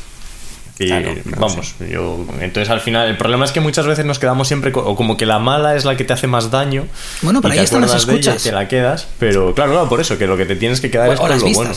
Y 0.79 0.91
vamos, 1.37 1.75
yo. 1.89 2.25
Entonces 2.39 2.69
al 2.69 2.79
final, 2.79 3.09
el 3.09 3.17
problema 3.17 3.43
es 3.43 3.51
que 3.51 3.59
muchas 3.59 3.85
veces 3.85 4.05
nos 4.05 4.17
quedamos 4.17 4.47
siempre. 4.47 4.71
O 4.73 4.95
como 4.95 5.17
que 5.17 5.25
la 5.25 5.37
mala 5.37 5.75
es 5.75 5.83
la 5.83 5.97
que 5.97 6.05
te 6.05 6.13
hace 6.13 6.27
más 6.27 6.51
daño. 6.51 6.87
Bueno, 7.21 7.41
pero 7.41 7.53
ahí 7.53 7.59
están 7.59 7.81
las 7.81 7.95
escuchas. 7.95 8.41
te 8.41 8.53
la 8.53 8.67
quedas. 8.69 9.07
Pero 9.19 9.53
claro, 9.53 9.73
claro, 9.73 9.89
por 9.89 9.99
eso, 9.99 10.17
que 10.17 10.25
lo 10.25 10.37
que 10.37 10.45
te 10.45 10.55
tienes 10.55 10.79
que 10.79 10.89
quedar 10.89 11.11
es 11.11 11.19
con 11.19 11.29
lo 11.29 11.53
bueno. 11.53 11.71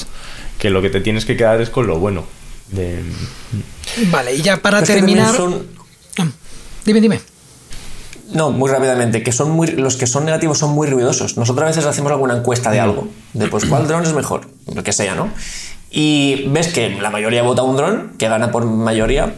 Que 0.58 0.70
lo 0.70 0.80
que 0.80 0.90
te 0.90 1.00
tienes 1.00 1.24
que 1.24 1.36
quedar 1.36 1.60
es 1.60 1.68
con 1.68 1.88
lo 1.88 1.98
bueno. 1.98 2.24
Vale, 4.10 4.34
y 4.34 4.42
ya 4.42 4.58
para 4.58 4.82
terminar. 4.82 5.34
Ah, 6.18 6.26
dime, 6.84 7.00
dime. 7.00 7.20
No, 8.32 8.50
muy 8.50 8.70
rápidamente, 8.70 9.22
que 9.22 9.32
son 9.32 9.50
muy, 9.50 9.66
los 9.68 9.96
que 9.96 10.06
son 10.06 10.24
negativos 10.24 10.58
son 10.58 10.70
muy 10.70 10.88
ruidosos. 10.88 11.36
Nosotros 11.36 11.64
a 11.64 11.66
veces 11.66 11.84
hacemos 11.84 12.12
alguna 12.12 12.36
encuesta 12.36 12.70
de 12.70 12.80
algo, 12.80 13.08
de 13.34 13.48
pues 13.48 13.66
cuál 13.66 13.86
dron 13.86 14.04
es 14.04 14.14
mejor, 14.14 14.48
lo 14.74 14.82
que 14.82 14.92
sea, 14.92 15.14
¿no? 15.14 15.30
Y 15.92 16.46
ves 16.48 16.68
que 16.68 16.90
la 16.90 17.10
mayoría 17.10 17.42
vota 17.42 17.62
un 17.62 17.76
dron, 17.76 18.12
que 18.18 18.26
gana 18.28 18.50
por 18.50 18.64
mayoría, 18.64 19.34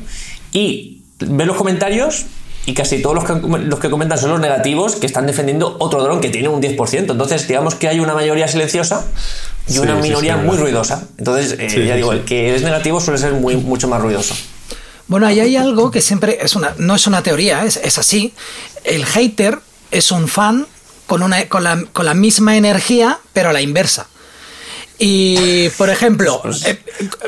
y 0.52 1.02
ves 1.18 1.46
los 1.46 1.56
comentarios 1.56 2.26
y 2.66 2.72
casi 2.72 3.02
todos 3.02 3.14
los 3.14 3.24
que, 3.24 3.34
los 3.34 3.78
que 3.78 3.90
comentan 3.90 4.18
son 4.18 4.30
los 4.30 4.40
negativos 4.40 4.96
que 4.96 5.06
están 5.06 5.26
defendiendo 5.26 5.76
otro 5.80 6.02
dron 6.02 6.20
que 6.20 6.30
tiene 6.30 6.48
un 6.48 6.62
10%. 6.62 7.10
Entonces, 7.10 7.46
digamos 7.46 7.74
que 7.74 7.88
hay 7.88 8.00
una 8.00 8.14
mayoría 8.14 8.48
silenciosa 8.48 9.04
y 9.68 9.78
una 9.78 9.96
minoría 9.96 10.36
muy 10.36 10.56
ruidosa. 10.56 11.06
Entonces, 11.18 11.56
eh, 11.58 11.86
ya 11.86 11.96
digo, 11.96 12.12
el 12.12 12.24
que 12.24 12.54
es 12.54 12.62
negativo 12.62 13.00
suele 13.00 13.18
ser 13.18 13.32
muy, 13.32 13.56
mucho 13.56 13.88
más 13.88 14.00
ruidoso. 14.00 14.34
Bueno, 15.08 15.26
ahí 15.26 15.40
hay 15.40 15.56
algo 15.56 15.90
que 15.90 16.00
siempre 16.00 16.38
es 16.40 16.56
una, 16.56 16.74
no 16.78 16.94
es 16.94 17.06
una 17.06 17.22
teoría, 17.22 17.64
es, 17.64 17.76
es 17.76 17.98
así. 17.98 18.32
El 18.84 19.04
hater 19.04 19.58
es 19.90 20.10
un 20.10 20.28
fan 20.28 20.66
con, 21.06 21.22
una, 21.22 21.46
con, 21.48 21.64
la, 21.64 21.82
con 21.92 22.06
la 22.06 22.14
misma 22.14 22.56
energía, 22.56 23.18
pero 23.34 23.50
a 23.50 23.52
la 23.52 23.60
inversa. 23.60 24.06
Y, 24.98 25.68
por 25.70 25.90
ejemplo, 25.90 26.40
eh, 26.66 26.78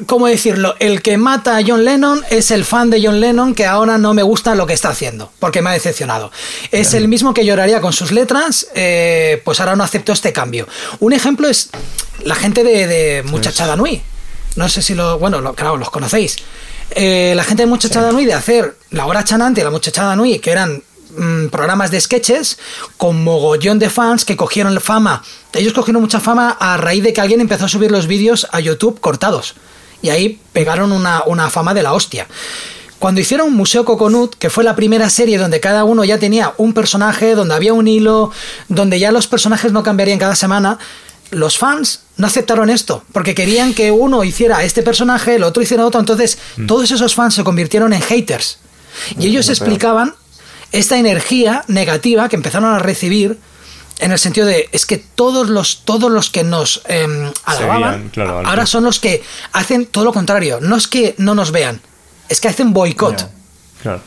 ¿cómo 0.06 0.28
decirlo? 0.28 0.76
El 0.78 1.02
que 1.02 1.18
mata 1.18 1.56
a 1.56 1.62
John 1.66 1.84
Lennon 1.84 2.22
es 2.30 2.52
el 2.52 2.64
fan 2.64 2.90
de 2.90 3.04
John 3.04 3.20
Lennon 3.20 3.54
que 3.54 3.66
ahora 3.66 3.98
no 3.98 4.14
me 4.14 4.22
gusta 4.22 4.54
lo 4.54 4.66
que 4.66 4.72
está 4.72 4.90
haciendo, 4.90 5.32
porque 5.40 5.62
me 5.62 5.70
ha 5.70 5.72
decepcionado. 5.72 6.30
Es 6.70 6.94
el 6.94 7.08
mismo 7.08 7.34
que 7.34 7.44
lloraría 7.44 7.80
con 7.80 7.92
sus 7.92 8.12
letras, 8.12 8.68
eh, 8.74 9.42
pues 9.44 9.58
ahora 9.58 9.74
no 9.74 9.82
acepto 9.82 10.12
este 10.12 10.32
cambio. 10.32 10.68
Un 11.00 11.12
ejemplo 11.12 11.48
es 11.48 11.70
la 12.22 12.36
gente 12.36 12.62
de, 12.62 13.24
Muchachada 13.24 13.74
Nui. 13.74 14.00
No 14.54 14.68
sé 14.68 14.80
si 14.80 14.94
lo. 14.94 15.18
Bueno, 15.18 15.54
claro, 15.54 15.76
los 15.76 15.90
conocéis. 15.90 16.36
Eh, 16.90 17.32
la 17.34 17.42
gente 17.42 17.64
de 17.64 17.66
Muchachada 17.66 18.12
Nui 18.12 18.24
de 18.24 18.34
hacer 18.34 18.76
la 18.90 19.06
hora 19.06 19.24
chanante 19.24 19.60
y 19.60 19.64
la 19.64 19.70
Muchachada 19.70 20.14
Nui, 20.14 20.38
que 20.38 20.52
eran 20.52 20.82
Mm, 21.16 21.48
programas 21.48 21.90
de 21.90 22.00
sketches 22.00 22.58
con 22.98 23.24
mogollón 23.24 23.78
de 23.78 23.88
fans 23.88 24.24
que 24.24 24.36
cogieron 24.36 24.78
fama. 24.80 25.22
Ellos 25.54 25.72
cogieron 25.72 26.02
mucha 26.02 26.20
fama 26.20 26.56
a 26.60 26.76
raíz 26.76 27.02
de 27.02 27.12
que 27.12 27.20
alguien 27.20 27.40
empezó 27.40 27.64
a 27.64 27.68
subir 27.68 27.90
los 27.90 28.06
vídeos 28.06 28.46
a 28.52 28.60
YouTube 28.60 29.00
cortados. 29.00 29.54
Y 30.02 30.10
ahí 30.10 30.40
pegaron 30.52 30.92
una, 30.92 31.50
fama 31.50 31.72
de 31.72 31.82
la 31.82 31.94
hostia. 31.94 32.26
Cuando 32.98 33.20
hicieron 33.20 33.54
Museo 33.54 33.84
Coconut, 33.84 34.34
que 34.34 34.50
fue 34.50 34.62
la 34.62 34.76
primera 34.76 35.08
serie 35.08 35.38
donde 35.38 35.60
cada 35.60 35.84
uno 35.84 36.04
ya 36.04 36.18
tenía 36.18 36.52
un 36.58 36.74
personaje, 36.74 37.34
donde 37.34 37.54
había 37.54 37.72
un 37.72 37.88
hilo, 37.88 38.30
donde 38.68 38.98
ya 38.98 39.10
los 39.10 39.26
personajes 39.26 39.72
no 39.72 39.82
cambiarían 39.82 40.18
cada 40.18 40.34
semana, 40.34 40.78
los 41.30 41.56
fans 41.58 42.00
no 42.16 42.26
aceptaron 42.26 42.70
esto, 42.70 43.04
porque 43.12 43.34
querían 43.34 43.74
que 43.74 43.90
uno 43.90 44.22
hiciera 44.24 44.64
este 44.64 44.82
personaje, 44.82 45.36
el 45.36 45.42
otro 45.44 45.62
hiciera 45.62 45.84
otro, 45.84 46.00
entonces 46.00 46.38
mm. 46.56 46.66
todos 46.66 46.90
esos 46.90 47.14
fans 47.14 47.34
se 47.34 47.44
convirtieron 47.44 47.92
en 47.92 48.00
haters. 48.00 48.58
Y 49.18 49.26
ellos 49.26 49.48
explicaban 49.48 50.14
esta 50.72 50.98
energía 50.98 51.64
negativa 51.68 52.28
que 52.28 52.36
empezaron 52.36 52.72
a 52.72 52.78
recibir 52.78 53.38
en 53.98 54.12
el 54.12 54.18
sentido 54.18 54.46
de 54.46 54.68
es 54.72 54.86
que 54.86 54.98
todos 54.98 55.48
los 55.48 55.82
todos 55.84 56.10
los 56.10 56.30
que 56.30 56.44
nos 56.44 56.82
eh, 56.88 57.32
alababan 57.44 58.12
ahora 58.44 58.66
son 58.66 58.84
los 58.84 59.00
que 59.00 59.22
hacen 59.52 59.86
todo 59.86 60.04
lo 60.04 60.12
contrario. 60.12 60.58
No 60.60 60.76
es 60.76 60.86
que 60.86 61.14
no 61.18 61.34
nos 61.34 61.50
vean 61.52 61.80
es 62.28 62.40
que 62.40 62.48
hacen 62.48 62.72
boicot. 62.72 63.30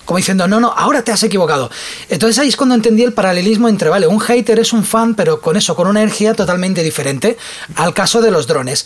Como 0.03 0.17
diciendo 0.17 0.47
no 0.47 0.59
no 0.59 0.73
ahora 0.75 1.03
te 1.03 1.11
has 1.13 1.23
equivocado 1.23 1.71
entonces 2.09 2.37
ahí 2.39 2.49
es 2.49 2.57
cuando 2.57 2.75
entendí 2.75 3.03
el 3.03 3.13
paralelismo 3.13 3.69
entre 3.69 3.87
vale 3.87 4.07
un 4.07 4.19
hater 4.19 4.59
es 4.59 4.73
un 4.73 4.83
fan 4.83 5.15
pero 5.15 5.39
con 5.39 5.55
eso 5.55 5.73
con 5.73 5.87
una 5.87 6.01
energía 6.01 6.33
totalmente 6.33 6.83
diferente 6.83 7.37
al 7.75 7.93
caso 7.93 8.21
de 8.21 8.31
los 8.31 8.45
drones. 8.45 8.85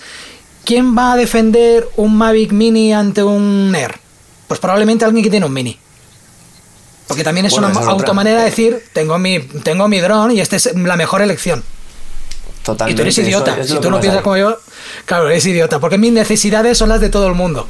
Quién 0.65 0.95
va 0.95 1.13
a 1.13 1.17
defender 1.17 1.89
un 1.97 2.15
Mavic 2.15 2.51
Mini 2.51 2.93
ante 2.93 3.23
un 3.23 3.73
Air 3.75 3.99
pues 4.47 4.59
probablemente 4.59 5.03
alguien 5.03 5.23
que 5.23 5.31
tiene 5.31 5.45
un 5.45 5.53
Mini 5.53 5.79
porque 7.13 7.23
también 7.23 7.45
es 7.45 7.53
una 7.53 7.67
automanera 7.67 8.39
de 8.39 8.45
decir, 8.45 8.83
tengo 8.91 9.19
mi, 9.19 9.39
tengo 9.39 9.87
mi 9.87 9.99
dron 9.99 10.31
y 10.31 10.41
esta 10.41 10.55
es 10.55 10.73
la 10.75 10.95
mejor 10.95 11.21
elección. 11.21 11.63
Totalmente. 12.63 12.93
Y 12.93 12.95
tú 12.95 13.01
eres 13.03 13.17
idiota. 13.19 13.63
si 13.63 13.79
tú 13.79 13.91
no 13.91 13.99
piensas 13.99 14.23
como 14.23 14.35
yo, 14.35 14.57
claro, 15.05 15.29
eres 15.29 15.45
idiota. 15.45 15.79
Porque 15.79 15.99
mis 15.99 16.11
necesidades 16.11 16.75
son 16.75 16.89
las 16.89 17.01
de 17.01 17.09
todo 17.09 17.27
el 17.27 17.35
mundo. 17.35 17.67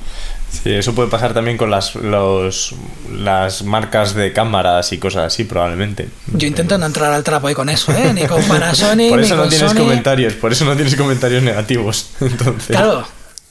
Sí, 0.49 0.71
eso 0.71 0.95
puede 0.95 1.09
pasar 1.09 1.33
también 1.33 1.57
con 1.57 1.69
las, 1.69 1.95
los, 1.95 2.73
las 3.11 3.63
marcas 3.63 4.13
de 4.13 4.31
cámaras 4.31 4.93
y 4.93 4.99
cosas 4.99 5.25
así, 5.25 5.43
probablemente. 5.43 6.07
Yo 6.27 6.47
intento 6.47 6.77
no 6.77 6.85
entrar 6.85 7.11
al 7.11 7.23
trapo 7.25 7.47
ahí 7.47 7.53
con 7.53 7.67
eso, 7.67 7.91
¿eh? 7.91 8.13
Ni 8.13 8.25
con 8.27 8.41
Panasonic. 8.47 9.09
por 9.09 9.19
eso 9.19 9.35
no 9.35 9.49
tienes 9.49 9.73
comentarios, 9.73 10.33
por 10.35 10.53
eso 10.53 10.63
no 10.63 10.75
tienes 10.75 10.95
comentarios 10.95 11.43
negativos. 11.43 12.11
Entonces. 12.21 12.67
Claro. 12.67 13.05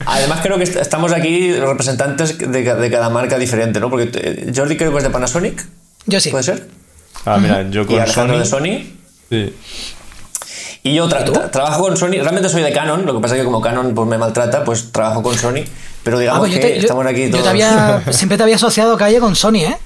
Además 0.07 0.41
creo 0.43 0.59
que 0.59 0.65
estamos 0.65 1.13
aquí 1.13 1.55
representantes 1.55 2.39
de, 2.39 2.91
cada 2.91 3.11
marca 3.11 3.39
diferente, 3.39 3.81
¿no? 3.81 3.91
Porque 3.91 4.11
eh, 4.15 4.53
Jordi 4.55 4.77
creo 4.77 4.93
que 4.93 4.99
es 4.99 5.05
de 5.05 5.11
Panasonic. 5.11 5.65
Yo 6.07 6.21
sí. 6.21 6.31
¿Puede 6.31 6.45
ser? 6.45 6.69
Ah, 7.25 7.39
mira, 7.39 7.69
yo 7.71 7.87
con 7.87 7.97
¿Y 7.97 8.07
Sony. 8.07 8.39
de 8.39 8.45
Sony. 8.45 8.85
Sí. 9.31 9.55
Y 10.85 10.95
yo 10.95 11.09
trabajo 11.09 11.83
con 11.85 11.97
Sony, 11.97 12.21
realmente 12.21 12.49
soy 12.49 12.63
de 12.63 12.73
Canon, 12.73 13.07
lo 13.07 13.15
que 13.15 13.21
pasa 13.21 13.37
es 13.37 13.41
que 13.41 13.45
como 13.45 13.61
Canon 13.61 13.95
pues, 13.95 14.09
me 14.09 14.19
maltrata, 14.19 14.65
pues 14.65 14.91
trabajo 14.91 15.23
con 15.23 15.39
Sony, 15.39 15.63
pero 16.03 16.19
digamos 16.19 16.49
ah, 16.49 16.51
pues 16.51 16.61
que 16.61 16.79
estamos 16.79 17.07
aquí 17.07 17.31
todos... 17.31 17.57
Yo 17.57 18.13
siempre 18.13 18.37
te 18.37 18.43
había 18.43 18.57
asociado 18.57 18.97
calle 18.97 19.21
con 19.21 19.37
Sony, 19.37 19.59
¿eh? 19.59 19.79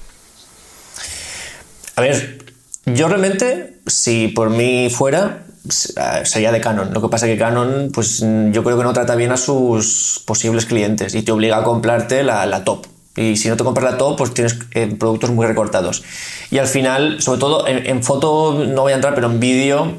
A 1.96 2.00
ver, 2.00 2.38
yo 2.86 3.08
realmente, 3.08 3.80
si 3.86 4.28
por 4.28 4.48
mí 4.48 4.88
fuera, 4.88 5.45
sería 5.68 6.52
de 6.52 6.60
Canon. 6.60 6.92
Lo 6.92 7.02
que 7.02 7.08
pasa 7.08 7.26
es 7.26 7.32
que 7.32 7.38
Canon, 7.38 7.90
pues 7.92 8.20
yo 8.20 8.64
creo 8.64 8.78
que 8.78 8.84
no 8.84 8.92
trata 8.92 9.14
bien 9.14 9.32
a 9.32 9.36
sus 9.36 10.22
posibles 10.24 10.66
clientes 10.66 11.14
y 11.14 11.22
te 11.22 11.32
obliga 11.32 11.58
a 11.58 11.64
comprarte 11.64 12.22
la, 12.22 12.64
top. 12.64 12.86
Y 13.16 13.36
si 13.36 13.48
no 13.48 13.56
te 13.56 13.64
compras 13.64 13.92
la 13.92 13.98
top, 13.98 14.16
pues 14.16 14.34
tienes 14.34 14.58
eh, 14.72 14.94
productos 14.98 15.30
muy 15.30 15.46
recortados. 15.46 16.02
Y 16.50 16.58
al 16.58 16.66
final, 16.66 17.20
sobre 17.20 17.40
todo 17.40 17.66
en, 17.66 18.02
foto 18.02 18.64
no 18.66 18.82
voy 18.82 18.92
a 18.92 18.96
entrar, 18.96 19.14
pero 19.14 19.28
en 19.28 19.40
vídeo 19.40 19.92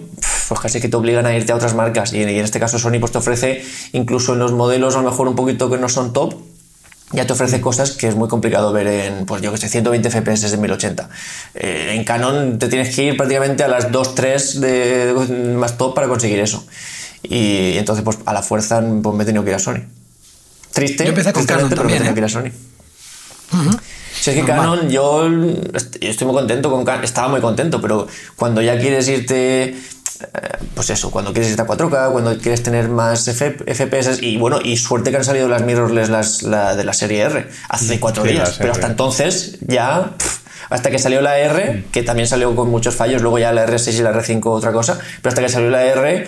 pues 0.47 0.59
casi 0.59 0.79
que 0.79 0.87
te 0.87 0.95
obligan 0.95 1.25
a 1.25 1.35
irte 1.35 1.51
a 1.51 1.55
otras 1.55 1.75
marcas. 1.75 2.13
Y, 2.13 2.21
en 2.21 2.29
este 2.29 2.59
caso 2.59 2.79
Sony 2.79 2.99
pues 2.99 3.11
te 3.11 3.17
ofrece, 3.17 3.63
incluso 3.93 4.33
en 4.33 4.39
los 4.39 4.51
modelos 4.53 4.95
a 4.95 5.01
lo 5.01 5.09
mejor 5.09 5.27
un 5.27 5.35
poquito 5.35 5.69
que 5.69 5.77
no 5.77 5.89
son 5.89 6.13
top, 6.13 6.33
ya 7.11 7.25
te 7.25 7.33
ofrece 7.33 7.61
cosas 7.61 7.91
que 7.91 8.07
es 8.07 8.15
muy 8.15 8.27
complicado 8.27 8.73
ver 8.73 8.87
en, 8.87 9.25
pues 9.25 9.41
yo 9.41 9.51
que 9.51 9.57
sé, 9.57 9.69
120 9.69 10.09
FPS 10.09 10.51
de 10.51 10.57
1080. 10.57 11.09
Eh, 11.55 11.93
en 11.95 12.03
Canon 12.03 12.59
te 12.59 12.67
tienes 12.67 12.93
que 12.93 13.03
ir 13.03 13.17
prácticamente 13.17 13.63
a 13.63 13.67
las 13.67 13.91
2, 13.91 14.15
3 14.15 14.61
de, 14.61 15.55
más 15.57 15.77
top 15.77 15.95
para 15.95 16.07
conseguir 16.07 16.39
eso. 16.39 16.65
Y 17.23 17.77
entonces, 17.77 18.03
pues 18.03 18.17
a 18.25 18.33
la 18.33 18.41
fuerza 18.41 18.83
pues, 19.01 19.15
me 19.15 19.23
he 19.23 19.25
tenido 19.25 19.43
que 19.43 19.51
ir 19.51 19.55
a 19.55 19.59
Sony. 19.59 19.83
Triste, 20.73 21.03
yo 21.03 21.09
empecé 21.09 21.33
con 21.33 21.45
Canon 21.45 21.69
pero 21.69 21.81
también, 21.81 22.03
me 22.03 22.09
he 22.09 22.13
tenido 22.13 22.13
que 22.13 22.19
ir 22.19 22.25
a 22.25 22.29
Sony. 22.29 22.51
Si 24.19 24.31
es 24.31 24.35
que 24.35 24.43
Canon, 24.43 24.89
yo 24.89 25.27
estoy 26.01 26.27
muy 26.27 26.35
contento 26.35 26.69
con 26.69 26.83
Canon, 26.83 27.05
estaba 27.05 27.29
muy 27.29 27.39
contento, 27.39 27.79
pero 27.79 28.07
cuando 28.35 28.61
ya 28.61 28.77
quieres 28.77 29.07
irte 29.07 29.63
eh, 29.63 29.77
pues 30.73 30.89
eso, 30.89 31.11
cuando 31.11 31.33
quieres 31.33 31.57
a 31.59 31.65
4K, 31.65 32.11
cuando 32.11 32.37
quieres 32.37 32.63
tener 32.63 32.89
más 32.89 33.25
FPS 33.25 34.21
y 34.21 34.37
bueno, 34.37 34.59
y 34.63 34.77
suerte 34.77 35.11
que 35.11 35.17
han 35.17 35.23
salido 35.23 35.47
las 35.47 35.63
mirrorless 35.63 36.09
las, 36.09 36.41
de 36.41 36.83
la 36.83 36.93
serie 36.93 37.21
R 37.21 37.47
hace 37.69 37.99
cuatro 37.99 38.23
días, 38.23 38.57
pero 38.59 38.73
hasta 38.73 38.87
entonces 38.87 39.57
ya... 39.61 40.11
hasta 40.69 40.91
que 40.91 40.99
salió 40.99 41.21
la 41.21 41.37
R, 41.39 41.85
que 41.91 42.03
también 42.03 42.27
salió 42.27 42.55
con 42.55 42.69
muchos 42.69 42.95
fallos, 42.95 43.21
luego 43.21 43.39
ya 43.39 43.51
la 43.53 43.65
R6 43.65 43.99
y 43.99 44.01
la 44.01 44.11
R5 44.11 44.41
otra 44.47 44.71
cosa, 44.71 44.99
pero 45.21 45.29
hasta 45.29 45.41
que 45.41 45.49
salió 45.49 45.69
la 45.69 45.85
R, 45.85 46.27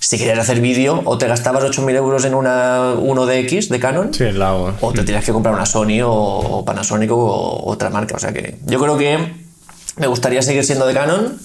si 0.00 0.16
querías 0.16 0.38
hacer 0.38 0.60
vídeo, 0.60 1.02
o 1.04 1.18
te 1.18 1.26
gastabas 1.26 1.64
8.000 1.64 1.96
euros 1.96 2.24
en 2.24 2.34
una 2.34 2.94
1DX 2.94 3.68
de 3.68 3.80
Canon, 3.80 4.10
o. 4.80 4.92
te 4.92 5.02
tenías 5.04 5.24
que 5.24 5.32
comprar 5.32 5.54
una 5.54 5.66
Sony 5.66 6.00
o, 6.02 6.64
Panasonic 6.64 7.10
o 7.12 7.62
otra 7.66 7.90
marca. 7.90 8.16
O 8.16 8.18
sea 8.18 8.32
que 8.32 8.56
yo 8.64 8.80
creo 8.80 8.96
que 8.96 9.18
me 9.96 10.06
gustaría 10.06 10.40
seguir 10.40 10.64
siendo 10.64 10.86
de 10.86 10.94
Canon 10.94 11.38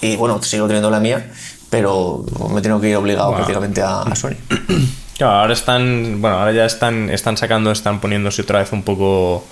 y 0.00 0.16
bueno, 0.16 0.42
sigo 0.42 0.66
teniendo 0.66 0.90
la 0.90 1.00
mía, 1.00 1.30
pero 1.70 2.24
me 2.50 2.60
tengo 2.60 2.80
que 2.80 2.88
ir 2.90 2.96
obligado 2.96 3.34
prácticamente 3.34 3.82
a, 3.82 4.04
Sony. 4.14 4.36
Claro, 5.18 5.32
ahora 5.32 5.52
están, 5.52 6.20
bueno, 6.20 6.38
ahora 6.38 6.52
ya 6.52 6.64
están, 6.64 7.10
están 7.10 7.36
sacando, 7.36 7.72
están 7.72 8.00
poniéndose 8.00 8.42
otra 8.42 8.60
vez 8.60 8.70
un 8.70 8.84
poco 8.84 9.44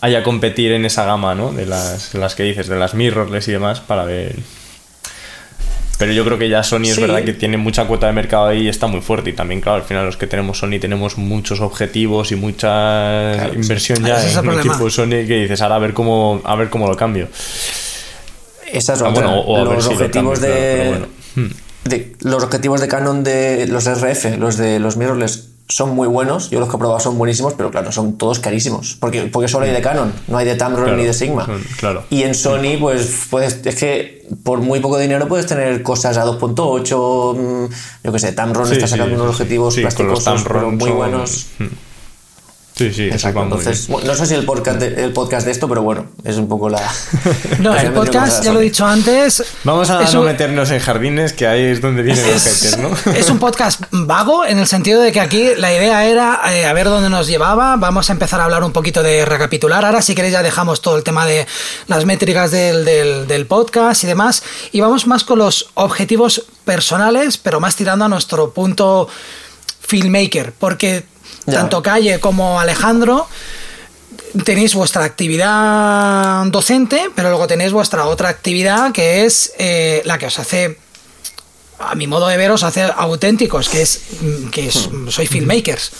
a 0.00 0.22
competir 0.24 0.72
en 0.72 0.84
esa 0.84 1.04
gama, 1.04 1.36
¿no? 1.36 1.52
De 1.52 1.66
las, 1.66 2.14
las 2.14 2.34
que 2.34 2.42
dices, 2.42 2.66
de 2.66 2.76
las 2.76 2.94
mirrorless 2.94 3.46
y 3.46 3.52
demás, 3.52 3.78
para 3.78 4.04
ver. 4.04 4.34
Pero 5.98 6.12
yo 6.12 6.24
creo 6.24 6.38
que 6.38 6.48
ya 6.48 6.62
Sony 6.62 6.84
es 6.84 7.00
verdad 7.00 7.24
que 7.24 7.32
tiene 7.32 7.56
mucha 7.56 7.86
cuota 7.86 8.06
de 8.06 8.12
mercado 8.12 8.46
ahí 8.46 8.62
y 8.62 8.68
está 8.68 8.86
muy 8.86 9.00
fuerte. 9.00 9.30
Y 9.30 9.32
también, 9.32 9.60
claro, 9.60 9.78
al 9.78 9.82
final 9.82 10.06
los 10.06 10.16
que 10.16 10.28
tenemos 10.28 10.58
Sony 10.58 10.78
tenemos 10.80 11.18
muchos 11.18 11.60
objetivos 11.60 12.30
y 12.30 12.36
mucha 12.36 13.48
inversión 13.52 14.04
ya 14.04 14.20
en 14.22 14.48
un 14.48 14.58
equipo 14.60 14.88
Sony 14.90 15.26
que 15.26 15.42
dices, 15.42 15.60
ahora 15.60 15.74
a 15.74 15.78
ver 15.80 15.94
cómo, 15.94 16.40
a 16.44 16.54
ver 16.54 16.70
cómo 16.70 16.86
lo 16.86 16.96
cambio. 16.96 17.28
Esas 18.72 18.98
son 18.98 19.14
ah, 19.16 19.64
los 19.64 19.86
objetivos 19.86 20.40
de, 20.40 21.06
los 22.20 22.44
objetivos 22.44 22.80
de 22.80 22.88
Canon 22.88 23.24
de 23.24 23.66
los 23.66 23.86
RF, 23.86 24.38
los 24.38 24.56
de 24.56 24.78
los 24.78 24.96
mirrorless 24.96 25.48
son 25.68 25.94
muy 25.94 26.08
buenos, 26.08 26.48
yo 26.48 26.60
los 26.60 26.70
que 26.70 26.76
he 26.76 26.78
probado 26.78 26.98
son 26.98 27.18
buenísimos, 27.18 27.52
pero 27.52 27.70
claro, 27.70 27.92
son 27.92 28.16
todos 28.16 28.38
carísimos, 28.38 28.96
porque, 28.98 29.24
porque 29.24 29.48
solo 29.48 29.66
hay 29.66 29.72
de 29.72 29.82
Canon, 29.82 30.12
no 30.26 30.38
hay 30.38 30.46
de 30.46 30.54
Tamron 30.54 30.96
ni 30.96 31.04
de 31.04 31.12
Sigma. 31.12 31.46
Claro. 31.78 32.04
Y 32.08 32.22
en 32.22 32.34
Sony, 32.34 32.78
pues 32.80 33.26
puedes, 33.28 33.60
es 33.66 33.74
que 33.74 34.26
por 34.42 34.60
muy 34.60 34.80
poco 34.80 34.98
dinero 34.98 35.28
puedes 35.28 35.46
tener 35.46 35.82
cosas 35.82 36.16
a 36.16 36.24
2.8, 36.24 37.36
mm, 37.36 37.72
yo 38.04 38.12
que 38.12 38.18
sé, 38.18 38.32
Tamron 38.32 38.72
está 38.72 38.86
sacando 38.86 39.14
unos 39.14 39.28
objetivos 39.28 39.76
plásticos 39.76 40.26
muy 40.72 40.90
buenos. 40.90 41.48
Hmm. 41.58 41.66
Sí, 42.78 42.92
sí, 42.92 43.08
exacto. 43.08 43.42
Entonces, 43.42 43.88
no 43.88 44.14
sé 44.14 44.26
si 44.26 44.34
el 44.34 44.44
podcast, 44.44 44.78
de, 44.78 45.02
el 45.02 45.12
podcast 45.12 45.44
de 45.44 45.50
esto, 45.50 45.68
pero 45.68 45.82
bueno, 45.82 46.06
es 46.22 46.36
un 46.36 46.48
poco 46.48 46.68
la. 46.68 46.80
No, 47.58 47.74
el 47.74 47.92
podcast, 47.92 48.44
ya 48.44 48.52
lo 48.52 48.60
he 48.60 48.64
dicho 48.64 48.86
antes. 48.86 49.42
Vamos 49.64 49.90
a 49.90 50.04
no 50.04 50.22
meternos 50.22 50.70
en 50.70 50.78
jardines, 50.78 51.32
que 51.32 51.48
ahí 51.48 51.64
es 51.64 51.80
donde 51.80 52.02
vienen 52.02 52.24
los 52.24 52.40
haters, 52.40 52.78
¿no? 52.78 52.90
Es 53.12 53.30
un 53.30 53.40
podcast 53.40 53.82
vago, 53.90 54.44
en 54.44 54.60
el 54.60 54.68
sentido 54.68 55.02
de 55.02 55.10
que 55.10 55.18
aquí 55.18 55.50
la 55.56 55.74
idea 55.74 56.06
era 56.06 56.40
eh, 56.52 56.66
a 56.66 56.72
ver 56.72 56.86
dónde 56.86 57.10
nos 57.10 57.26
llevaba. 57.26 57.74
Vamos 57.74 58.10
a 58.10 58.12
empezar 58.12 58.40
a 58.40 58.44
hablar 58.44 58.62
un 58.62 58.72
poquito 58.72 59.02
de 59.02 59.24
recapitular. 59.24 59.84
Ahora, 59.84 60.00
si 60.00 60.14
queréis, 60.14 60.34
ya 60.34 60.44
dejamos 60.44 60.80
todo 60.80 60.96
el 60.96 61.02
tema 61.02 61.26
de 61.26 61.48
las 61.88 62.04
métricas 62.04 62.52
del, 62.52 62.84
del, 62.84 63.26
del 63.26 63.46
podcast 63.46 64.04
y 64.04 64.06
demás. 64.06 64.44
Y 64.70 64.80
vamos 64.80 65.08
más 65.08 65.24
con 65.24 65.40
los 65.40 65.70
objetivos 65.74 66.44
personales, 66.64 67.38
pero 67.38 67.58
más 67.58 67.74
tirando 67.74 68.04
a 68.04 68.08
nuestro 68.08 68.52
punto 68.52 69.08
filmmaker. 69.88 70.52
Porque 70.52 71.04
tanto 71.50 71.82
Calle 71.82 72.20
como 72.20 72.60
Alejandro, 72.60 73.26
tenéis 74.44 74.74
vuestra 74.74 75.04
actividad 75.04 76.44
docente, 76.46 77.10
pero 77.14 77.30
luego 77.30 77.46
tenéis 77.46 77.72
vuestra 77.72 78.06
otra 78.06 78.28
actividad 78.28 78.92
que 78.92 79.24
es 79.24 79.52
eh, 79.58 80.02
la 80.04 80.18
que 80.18 80.26
os 80.26 80.38
hace, 80.38 80.78
a 81.78 81.94
mi 81.94 82.06
modo 82.06 82.28
de 82.28 82.36
ver, 82.36 82.50
os 82.50 82.62
hace 82.62 82.82
auténticos, 82.82 83.68
que 83.68 83.82
es 83.82 84.02
que 84.52 84.68
hmm. 84.68 85.08
sois 85.08 85.28
filmmakers. 85.28 85.90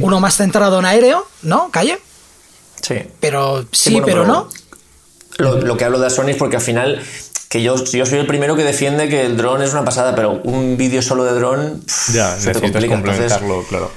Uno 0.00 0.20
más 0.20 0.36
centrado 0.36 0.78
en 0.78 0.84
aéreo, 0.84 1.26
¿no? 1.42 1.68
Calle. 1.72 1.98
Sí. 2.80 3.02
Pero 3.18 3.66
sí, 3.72 4.00
pero, 4.04 4.24
no. 4.24 4.48
Lo, 5.38 5.76
que 5.76 5.84
hablo 5.84 5.98
de 5.98 6.08
Sony 6.08 6.28
es 6.28 6.36
porque 6.36 6.56
al 6.56 6.62
final 6.62 7.02
que 7.52 7.62
yo, 7.62 7.76
yo 7.84 8.06
soy 8.06 8.18
el 8.18 8.26
primero 8.26 8.56
que 8.56 8.64
defiende 8.64 9.10
que 9.10 9.26
el 9.26 9.36
dron 9.36 9.60
es 9.60 9.74
una 9.74 9.84
pasada, 9.84 10.14
pero 10.14 10.40
un 10.42 10.78
vídeo 10.78 11.02
solo 11.02 11.22
de 11.24 11.32
dron 11.32 11.84
ya, 12.10 12.34
se 12.40 12.50
te 12.50 12.60
complica. 12.62 12.94
complementarlo, 12.94 13.62
claro. 13.68 13.90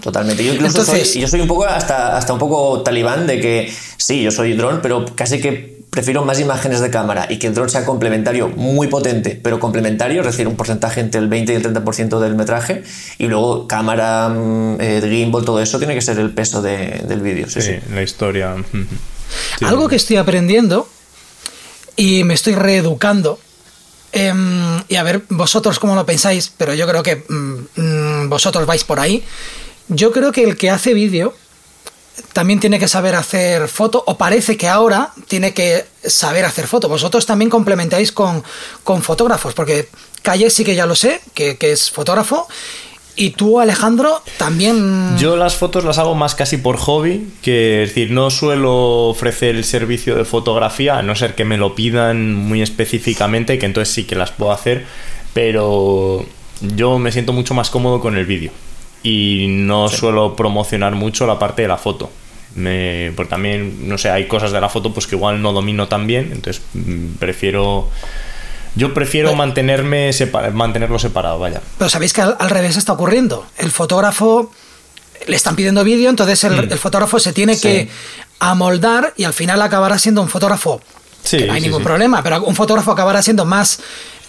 Totalmente. 0.00 0.44
Yo 0.44 0.52
incluso 0.52 0.84
soy, 0.84 1.02
yo 1.02 1.26
soy 1.26 1.40
un 1.40 1.48
poco 1.48 1.64
hasta, 1.64 2.16
hasta 2.16 2.32
un 2.32 2.38
poco 2.38 2.82
talibán 2.82 3.26
de 3.26 3.40
que 3.40 3.74
sí, 3.96 4.22
yo 4.22 4.30
soy 4.30 4.52
dron, 4.52 4.78
pero 4.80 5.04
casi 5.16 5.40
que 5.40 5.82
prefiero 5.90 6.24
más 6.24 6.38
imágenes 6.38 6.80
de 6.80 6.88
cámara 6.88 7.26
y 7.28 7.40
que 7.40 7.48
el 7.48 7.54
dron 7.54 7.68
sea 7.68 7.84
complementario, 7.84 8.48
muy 8.48 8.86
potente, 8.86 9.40
pero 9.42 9.58
complementario, 9.58 10.20
es 10.20 10.26
decir, 10.28 10.46
un 10.46 10.54
porcentaje 10.54 11.00
entre 11.00 11.20
el 11.20 11.26
20 11.26 11.52
y 11.52 11.56
el 11.56 11.64
30% 11.64 12.20
del 12.20 12.36
metraje, 12.36 12.84
y 13.18 13.26
luego 13.26 13.66
cámara, 13.66 14.28
mm, 14.28 14.76
eh, 14.78 15.02
gimbal, 15.10 15.44
todo 15.44 15.60
eso 15.60 15.78
tiene 15.78 15.96
que 15.96 16.00
ser 16.00 16.20
el 16.20 16.30
peso 16.30 16.62
del 16.62 17.20
vídeo. 17.22 17.50
Sí, 17.50 17.60
sí, 17.60 17.72
la 17.92 18.02
historia. 18.02 18.54
Algo 19.62 19.88
que 19.88 19.96
estoy 19.96 20.16
aprendiendo 20.16 20.86
y 21.96 22.24
me 22.24 22.34
estoy 22.34 22.54
reeducando 22.54 23.38
em, 24.12 24.82
y 24.88 24.96
a 24.96 25.02
ver 25.02 25.22
vosotros 25.28 25.78
cómo 25.78 25.94
lo 25.94 26.06
pensáis, 26.06 26.52
pero 26.56 26.74
yo 26.74 26.86
creo 26.86 27.02
que 27.02 27.24
mm, 27.28 27.80
mm, 27.80 28.28
vosotros 28.28 28.66
vais 28.66 28.84
por 28.84 29.00
ahí. 29.00 29.24
Yo 29.88 30.12
creo 30.12 30.32
que 30.32 30.44
el 30.44 30.56
que 30.56 30.70
hace 30.70 30.94
vídeo 30.94 31.34
también 32.32 32.60
tiene 32.60 32.78
que 32.78 32.88
saber 32.88 33.14
hacer 33.14 33.68
foto, 33.68 34.02
o 34.06 34.16
parece 34.16 34.56
que 34.56 34.68
ahora 34.68 35.12
tiene 35.28 35.54
que 35.54 35.86
saber 36.04 36.44
hacer 36.44 36.66
foto. 36.66 36.88
Vosotros 36.88 37.26
también 37.26 37.50
complementáis 37.50 38.12
con, 38.12 38.42
con 38.84 39.02
fotógrafos, 39.02 39.54
porque 39.54 39.88
Calle 40.22 40.50
sí 40.50 40.64
que 40.64 40.74
ya 40.74 40.86
lo 40.86 40.94
sé, 40.94 41.20
que, 41.34 41.56
que 41.56 41.72
es 41.72 41.90
fotógrafo, 41.90 42.48
y 43.16 43.30
tú, 43.30 43.60
Alejandro, 43.60 44.22
también. 44.38 45.16
Yo 45.18 45.36
las 45.36 45.56
fotos 45.56 45.84
las 45.84 45.98
hago 45.98 46.14
más 46.14 46.34
casi 46.34 46.56
por 46.56 46.76
hobby, 46.76 47.28
que 47.42 47.82
es 47.82 47.90
decir, 47.90 48.10
no 48.10 48.30
suelo 48.30 49.08
ofrecer 49.08 49.54
el 49.54 49.64
servicio 49.64 50.16
de 50.16 50.24
fotografía, 50.24 50.98
a 50.98 51.02
no 51.02 51.14
ser 51.14 51.34
que 51.34 51.44
me 51.44 51.58
lo 51.58 51.74
pidan 51.74 52.34
muy 52.34 52.62
específicamente, 52.62 53.58
que 53.58 53.66
entonces 53.66 53.94
sí 53.94 54.04
que 54.04 54.14
las 54.14 54.30
puedo 54.30 54.52
hacer, 54.52 54.86
pero 55.34 56.24
yo 56.60 56.98
me 56.98 57.12
siento 57.12 57.32
mucho 57.32 57.54
más 57.54 57.70
cómodo 57.70 58.00
con 58.00 58.16
el 58.16 58.24
vídeo 58.24 58.50
y 59.02 59.46
no 59.48 59.88
suelo 59.88 60.36
promocionar 60.36 60.94
mucho 60.94 61.26
la 61.26 61.38
parte 61.38 61.62
de 61.62 61.68
la 61.68 61.76
foto. 61.76 62.10
Me, 62.54 63.12
porque 63.16 63.30
también, 63.30 63.88
no 63.88 63.98
sé, 63.98 64.10
hay 64.10 64.26
cosas 64.26 64.52
de 64.52 64.60
la 64.60 64.68
foto 64.68 64.92
pues 64.92 65.06
que 65.06 65.16
igual 65.16 65.40
no 65.40 65.52
domino 65.52 65.88
tan 65.88 66.06
bien, 66.06 66.30
entonces 66.32 66.62
mm, 66.74 67.14
prefiero... 67.18 67.88
Yo 68.74 68.94
prefiero 68.94 69.34
mantenerme 69.34 70.10
mantenerlo 70.52 70.98
separado, 70.98 71.38
vaya. 71.38 71.60
Pero 71.78 71.90
sabéis 71.90 72.12
que 72.12 72.22
al, 72.22 72.50
revés 72.50 72.76
está 72.76 72.92
ocurriendo. 72.92 73.46
El 73.58 73.70
fotógrafo 73.70 74.50
le 75.26 75.36
están 75.36 75.56
pidiendo 75.56 75.84
vídeo, 75.84 76.10
entonces 76.10 76.42
el, 76.44 76.68
mm. 76.68 76.78
fotógrafo 76.78 77.18
se 77.18 77.32
tiene 77.32 77.58
que 77.58 77.88
amoldar 78.38 79.14
y 79.16 79.24
al 79.24 79.32
final 79.32 79.60
acabará 79.62 79.98
siendo 79.98 80.22
un 80.22 80.28
fotógrafo. 80.28 80.80
Sí, 81.22 81.44
no 81.46 81.52
hay 81.52 81.60
ningún 81.60 81.84
problema, 81.84 82.22
pero 82.22 82.42
un 82.42 82.56
fotógrafo 82.56 82.90
acabará 82.92 83.22
siendo 83.22 83.44
más 83.44 83.78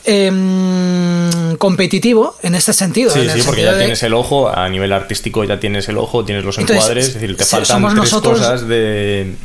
Em, 0.06 1.56
competitivo 1.56 2.36
en 2.42 2.56
este 2.56 2.74
sentido. 2.74 3.10
Sí, 3.12 3.26
sí, 3.34 3.42
porque 3.46 3.64
ya 3.64 3.78
tienes 3.78 4.04
el 4.04 4.14
ojo, 4.14 4.54
a 4.54 4.68
nivel 4.68 4.92
artístico 4.92 5.46
ya 5.46 5.62
tienes 5.62 5.88
el 5.88 5.98
ojo, 5.98 6.26
tienes 6.26 6.44
los 6.44 6.58
encuadres, 6.58 7.08
es 7.08 7.14
decir, 7.14 7.38
te 7.38 7.46
faltan 7.46 7.82
tres 7.82 7.94
nosotros, 7.94 8.40
cosas 8.40 8.68
de... 8.68 9.36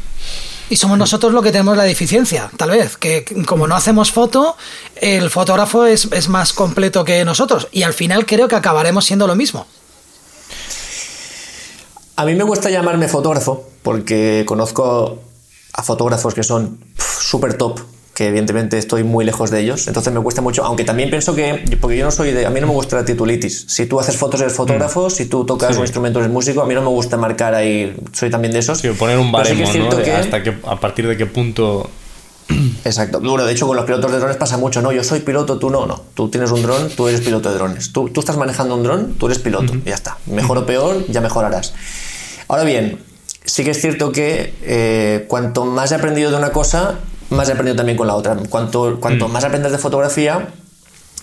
Y 0.71 0.77
somos 0.77 0.99
nosotros 0.99 1.33
lo 1.33 1.43
que 1.43 1.51
tenemos 1.51 1.77
la 1.77 1.85
deficiencia, 1.85 2.51
tal 2.57 2.71
vez, 2.71 2.97
que 2.97 3.25
como 3.47 3.67
no 3.67 3.75
hacemos 3.75 4.13
foto, 4.13 4.57
el 4.97 5.31
fotógrafo 5.31 5.87
es, 5.87 6.09
es 6.13 6.29
más 6.29 6.53
completo 6.53 7.05
que 7.05 7.25
nosotros. 7.25 7.69
Y 7.73 7.83
al 7.83 7.95
final 7.95 8.27
creo 8.27 8.49
que 8.49 8.57
acabaremos 8.57 9.05
siendo 9.05 9.27
lo 9.27 9.35
mismo. 9.35 9.67
A 12.17 12.25
mí 12.25 12.35
me 12.35 12.45
gusta 12.45 12.69
llamarme 12.69 13.09
fotógrafo 13.09 13.69
porque 13.83 14.45
conozco 14.47 15.21
a 15.73 15.83
fotógrafos 15.83 16.35
que 16.35 16.43
son 16.43 16.79
súper 16.97 17.55
top 17.55 17.81
que 18.19 18.27
evidentemente 18.27 18.79
estoy 18.79 19.05
muy 19.05 19.25
lejos 19.25 19.53
de 19.53 19.61
ellos, 19.61 19.87
entonces 19.87 20.13
me 20.13 20.19
cuesta 20.21 20.43
mucho, 20.43 20.65
aunque 20.65 20.83
también 20.83 21.09
pienso 21.09 21.37
que, 21.37 21.63
porque 21.81 21.97
yo 21.97 22.05
no 22.05 22.11
soy 22.11 22.33
de, 22.33 22.47
a 22.47 22.51
mí 22.51 22.61
no 22.61 22.67
me 22.67 22.73
gusta 22.73 22.97
la 22.97 23.05
titulitis, 23.05 23.67
si 23.69 23.87
tú 23.87 24.01
haces 24.01 24.17
fotos 24.17 24.41
eres 24.41 24.55
fotógrafo, 24.55 25.07
mm. 25.07 25.11
si 25.11 25.27
tú 25.27 25.47
tocas 25.47 25.77
un 25.77 25.83
instrumento 25.83 26.19
eres 26.19 26.29
músico, 26.29 26.61
a 26.61 26.67
mí 26.67 26.75
no 26.75 26.83
me 26.83 26.89
gusta 26.89 27.17
marcar 27.17 27.55
ahí, 27.55 27.97
soy 28.11 28.29
también 28.29 28.53
de 28.53 28.59
esos. 28.59 28.81
Sí, 28.81 28.89
poner 28.89 29.21
un 29.21 29.31
baremo, 29.31 29.73
¿no? 29.73 29.89
hasta 30.17 30.43
que, 30.43 30.53
a 30.67 30.81
partir 30.81 31.07
de 31.07 31.17
qué 31.17 31.27
punto 31.27 31.89
Exacto. 32.85 33.21
Bueno, 33.21 33.45
de 33.45 33.53
hecho, 33.53 33.69
con 33.69 33.77
los 33.77 33.85
pilotos 33.85 34.11
de 34.11 34.19
drones 34.19 34.37
pasa 34.37 34.57
mucho, 34.57 34.83
¿no? 34.83 34.91
Yo 34.91 35.05
soy 35.05 35.21
piloto, 35.21 35.61
tú 35.61 35.71
no, 35.71 35.87
no. 35.87 36.03
Tú 36.15 36.29
tienes 36.29 36.51
un 36.51 36.63
dron, 36.63 36.89
tú 36.89 37.07
eres 37.07 37.21
piloto 37.21 37.51
de 37.51 37.55
drones. 37.55 37.93
Tú, 37.93 38.09
tú 38.09 38.19
estás 38.19 38.37
manejando 38.37 38.75
un 38.75 38.83
dron, 38.83 39.15
tú 39.15 39.27
eres 39.27 39.39
piloto. 39.39 39.75
Y 39.75 39.91
ya 39.91 39.95
está. 39.95 40.19
Mejor 40.27 40.59
o 40.59 40.67
peor, 40.67 41.07
ya 41.07 41.21
mejorarás. 41.21 41.73
Ahora 42.49 42.65
bien, 42.65 42.99
sí 43.45 43.63
que 43.63 43.71
es 43.71 43.81
cierto 43.81 44.11
que 44.11 44.55
eh, 44.63 45.27
cuanto 45.29 45.67
más 45.67 45.93
he 45.93 45.95
aprendido 45.95 46.33
de 46.33 46.37
una 46.37 46.51
cosa, 46.51 46.99
más 47.31 47.49
he 47.49 47.53
aprendido 47.53 47.77
también 47.77 47.97
con 47.97 48.07
la 48.07 48.15
otra. 48.15 48.37
Cuanto, 48.49 48.99
cuanto 49.01 49.29
mm. 49.29 49.33
más 49.33 49.45
aprendes 49.45 49.73
de 49.73 49.79
fotografía, 49.79 50.49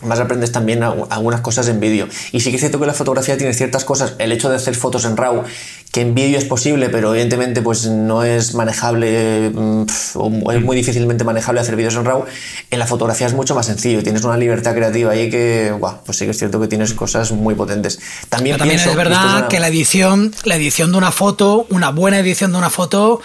más 0.02 0.19
aprendes 0.19 0.52
también 0.52 0.84
algunas 0.84 1.41
cosas 1.41 1.68
en 1.68 1.80
vídeo. 1.80 2.07
Y 2.32 2.41
sí 2.41 2.49
que 2.49 2.56
es 2.56 2.61
cierto 2.61 2.80
que 2.80 2.86
la 2.86 2.94
fotografía 2.94 3.38
tiene 3.38 3.53
ciertas 3.53 3.86
cosas, 3.86 4.14
el 4.19 4.32
hecho 4.32 4.49
de 4.49 4.57
hacer 4.57 4.76
fotos 4.76 5.06
en 5.06 5.18
RAW, 5.18 5.44
que 5.91 6.02
en 6.02 6.14
vídeo 6.14 6.38
es 6.38 6.45
posible, 6.45 6.90
pero 6.90 7.11
evidentemente 7.14 7.61
pues 7.61 7.86
no 7.86 8.23
es 8.23 8.53
manejable, 8.53 9.52
mm, 9.53 9.86
o 10.15 10.52
es 10.52 10.61
muy 10.61 10.76
difícilmente 10.76 11.23
manejable 11.23 11.61
hacer 11.61 11.76
vídeos 11.76 11.95
en 11.95 12.06
RAW, 12.06 12.26
en 12.69 12.80
la 12.80 12.88
fotografía 12.88 13.27
es 13.27 13.34
mucho 13.34 13.56
más 13.56 13.65
sencillo, 13.65 14.03
tienes 14.03 14.23
una 14.23 14.38
libertad 14.38 14.76
creativa 14.76 15.11
ahí 15.11 15.30
que, 15.30 15.73
guau, 15.77 16.03
pues 16.06 16.18
sí 16.18 16.26
que 16.26 16.32
es 16.32 16.38
cierto 16.38 16.60
que 16.60 16.68
tienes 16.68 16.94
cosas 16.94 17.32
muy 17.32 17.56
potentes. 17.56 17.99
También, 18.30 18.57
también 18.57 18.80
es 18.80 18.95
verdad 18.95 19.48
que 19.48 19.60
la 19.60 19.69
edición, 19.69 20.34
la 20.44 20.56
edición 20.56 20.91
de 20.91 20.98
una 20.98 21.11
foto, 21.11 21.65
una 21.69 21.91
buena 21.91 22.19
edición 22.19 22.52
de 22.52 22.57
una 22.57 22.69
foto, 22.69 23.22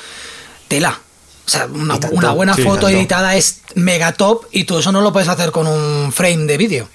tela. 0.68 1.00
O 1.50 1.52
sea, 1.52 1.66
una, 1.66 2.30
buena 2.30 2.54
foto 2.54 2.88
editada 2.88 3.34
es 3.34 3.62
mega 3.74 4.12
top 4.12 4.44
y 4.52 4.62
tú 4.62 4.78
eso 4.78 4.92
no 4.92 5.00
lo 5.00 5.12
puedes 5.12 5.28
hacer 5.28 5.50
con 5.50 5.66
un 5.66 6.12
frame 6.12 6.46
de 6.46 6.56
vídeo. 6.56 6.88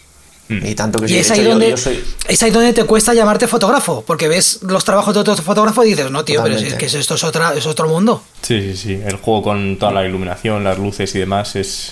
Mm. 0.48 0.66
Y 0.66 0.76
tanto 0.76 1.02
que 1.02 1.12
y 1.12 1.18
es, 1.18 1.30
ahí 1.30 1.44
donde, 1.44 1.74
es 1.74 2.44
ahí 2.44 2.52
donde 2.52 2.72
te 2.72 2.86
cuesta 2.86 3.14
llamarte 3.14 3.50
fotógrafo, 3.50 4.06
porque 4.08 4.30
ves 4.30 4.60
los 4.62 4.86
trabajos 4.86 5.14
de 5.14 5.20
otros 5.20 5.42
fotógrafos 5.42 5.86
y 5.86 5.90
dices, 5.90 6.10
no, 6.10 6.24
tío, 6.24 6.42
pero 6.42 6.56
es 6.56 6.76
que 6.76 6.86
esto 6.86 7.16
es, 7.16 7.24
otra, 7.26 7.54
es 7.54 7.66
otro 7.66 7.90
mundo. 7.90 8.24
Sí, 8.42 8.62
sí, 8.62 8.78
sí. 8.78 9.02
El 9.06 9.18
juego 9.18 9.44
con 9.44 9.78
toda 9.78 9.92
la 9.92 10.06
iluminación, 10.06 10.64
las 10.64 10.78
luces 10.78 11.14
y 11.16 11.20
demás 11.20 11.58
es. 11.58 11.92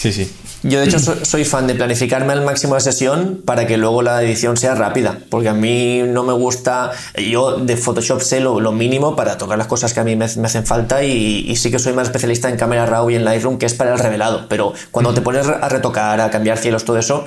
Sí, 0.00 0.12
sí. 0.12 0.28
Yo 0.62 0.78
de 0.78 0.86
hecho 0.86 0.98
soy 1.00 1.44
fan 1.44 1.66
de 1.66 1.74
planificarme 1.74 2.32
al 2.32 2.44
máximo 2.44 2.74
la 2.74 2.80
sesión 2.80 3.42
para 3.44 3.66
que 3.66 3.76
luego 3.76 4.00
la 4.00 4.22
edición 4.22 4.56
sea 4.56 4.76
rápida, 4.76 5.18
porque 5.28 5.48
a 5.48 5.54
mí 5.54 6.02
no 6.06 6.22
me 6.22 6.32
gusta, 6.32 6.92
yo 7.16 7.56
de 7.56 7.76
Photoshop 7.76 8.20
sé 8.20 8.40
lo, 8.40 8.60
mínimo 8.72 9.16
para 9.16 9.36
tocar 9.36 9.58
las 9.58 9.66
cosas 9.66 9.92
que 9.92 10.00
a 10.00 10.04
mí 10.04 10.14
me, 10.14 10.24
hacen 10.24 10.64
falta 10.64 11.02
y, 11.02 11.54
sí 11.56 11.70
que 11.70 11.80
soy 11.80 11.92
más 11.94 12.06
especialista 12.06 12.48
en 12.48 12.56
Camera 12.56 12.86
Raw 12.86 13.10
y 13.10 13.16
en 13.16 13.24
Lightroom, 13.24 13.58
que 13.58 13.66
es 13.66 13.74
para 13.74 13.92
el 13.92 13.98
revelado, 13.98 14.46
pero 14.48 14.72
cuando 14.92 15.12
te 15.12 15.20
pones 15.20 15.48
a 15.48 15.68
retocar, 15.68 16.20
a 16.20 16.30
cambiar 16.30 16.58
cielos, 16.58 16.84
todo 16.84 16.96
eso, 16.96 17.24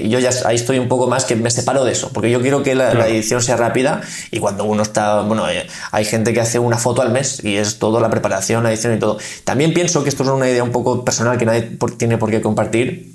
yo 0.00 0.20
ya 0.20 0.30
ahí 0.44 0.54
estoy 0.54 0.78
un 0.78 0.88
poco 0.88 1.08
más 1.08 1.24
que 1.24 1.34
me 1.34 1.50
separo 1.50 1.84
de 1.84 1.92
eso, 1.92 2.10
porque 2.12 2.30
yo 2.30 2.40
quiero 2.40 2.62
que 2.62 2.76
la, 2.76 2.92
edición 3.08 3.42
sea 3.42 3.56
rápida 3.56 4.02
y 4.30 4.38
cuando 4.38 4.64
uno 4.64 4.82
está, 4.82 5.22
bueno, 5.22 5.48
eh, 5.48 5.66
hay 5.90 6.04
gente 6.04 6.32
que 6.32 6.40
hace 6.40 6.60
una 6.60 6.78
foto 6.78 7.02
al 7.02 7.10
mes 7.10 7.42
y 7.44 7.56
es 7.56 7.78
todo 7.78 7.98
la 7.98 8.08
preparación, 8.08 8.62
la 8.62 8.70
edición 8.70 8.94
y 8.94 8.98
todo. 8.98 9.18
También 9.44 9.74
pienso 9.74 10.02
que 10.04 10.08
esto 10.08 10.22
es 10.22 10.28
una 10.28 10.48
idea 10.48 10.62
un 10.62 10.70
poco 10.70 11.04
personal 11.04 11.36
que 11.36 11.44
nadie 11.44 11.76
tiene 11.98 12.18
por 12.18 12.30
qué 12.30 12.40
compartir, 12.52 13.12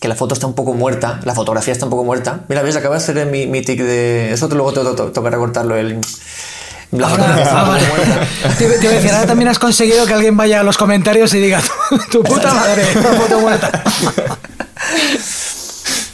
que 0.00 0.08
la 0.08 0.16
foto 0.16 0.34
está 0.34 0.46
un 0.46 0.54
poco 0.54 0.72
muerta, 0.74 1.20
la 1.24 1.34
fotografía 1.34 1.72
está 1.72 1.86
un 1.86 1.90
poco 1.90 2.04
muerta. 2.04 2.40
Mira, 2.48 2.62
ves, 2.62 2.74
acaba 2.76 2.96
de 2.96 3.02
hacer 3.02 3.26
mi, 3.26 3.46
mi 3.46 3.62
tic 3.62 3.80
de... 3.80 4.32
Eso 4.32 4.48
te, 4.48 4.54
luego 4.54 4.72
te, 4.72 4.80
tocará 5.12 5.36
cortarlo 5.36 5.76
el... 5.76 6.00
La 6.90 7.08
ahora, 7.08 7.36
te, 8.58 8.66
te, 8.66 8.76
voy 8.86 8.86
a 8.86 8.90
decir, 8.90 9.10
ahora 9.12 9.26
también 9.26 9.48
has 9.48 9.58
conseguido 9.58 10.04
que 10.04 10.12
alguien 10.12 10.36
vaya 10.36 10.60
a 10.60 10.62
los 10.62 10.76
comentarios 10.76 11.32
y 11.32 11.40
diga, 11.40 11.62
tu 12.10 12.22
puta 12.22 12.52
madre, 12.52 12.84
una 12.96 13.12
foto 13.12 13.40
muerta. 13.40 13.82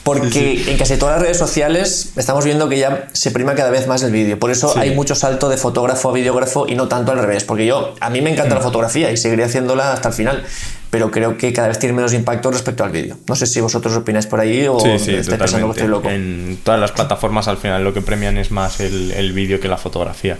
Porque 0.08 0.70
en 0.70 0.78
casi 0.78 0.96
todas 0.96 1.16
las 1.16 1.22
redes 1.22 1.36
sociales 1.36 2.12
estamos 2.16 2.42
viendo 2.42 2.66
que 2.70 2.78
ya 2.78 3.08
se 3.12 3.30
prima 3.30 3.54
cada 3.54 3.68
vez 3.68 3.86
más 3.86 4.02
el 4.02 4.10
vídeo. 4.10 4.38
Por 4.38 4.50
eso 4.50 4.72
hay 4.78 4.94
mucho 4.94 5.14
salto 5.14 5.50
de 5.50 5.58
fotógrafo 5.58 6.08
a 6.08 6.12
videógrafo 6.14 6.66
y 6.66 6.76
no 6.76 6.88
tanto 6.88 7.12
al 7.12 7.18
revés. 7.18 7.44
Porque 7.44 7.66
yo, 7.66 7.94
a 8.00 8.08
mí 8.08 8.22
me 8.22 8.32
encanta 8.32 8.54
la 8.54 8.60
mm. 8.60 8.64
fotografía 8.64 9.10
y 9.10 9.18
seguiré 9.18 9.44
haciéndola 9.44 9.92
hasta 9.92 10.08
el 10.08 10.14
final. 10.14 10.44
Pero 10.90 11.10
creo 11.10 11.36
que 11.36 11.52
cada 11.52 11.68
vez 11.68 11.78
tiene 11.78 11.94
menos 11.94 12.14
impacto 12.14 12.50
respecto 12.50 12.82
al 12.82 12.90
vídeo. 12.90 13.18
No 13.28 13.36
sé 13.36 13.46
si 13.46 13.60
vosotros 13.60 13.94
opináis 13.94 14.26
por 14.26 14.40
ahí 14.40 14.66
o 14.66 14.78
estáis 14.78 15.28
pensando 15.28 15.66
que 15.66 15.72
estoy 15.72 15.88
loco. 15.88 16.08
En 16.08 16.58
todas 16.62 16.80
las 16.80 16.92
plataformas 16.92 17.46
al 17.48 17.58
final 17.58 17.84
lo 17.84 17.92
que 17.92 18.00
premian 18.00 18.38
es 18.38 18.50
más 18.50 18.80
el, 18.80 19.12
el 19.12 19.32
vídeo 19.32 19.60
que 19.60 19.68
la 19.68 19.76
fotografía. 19.76 20.38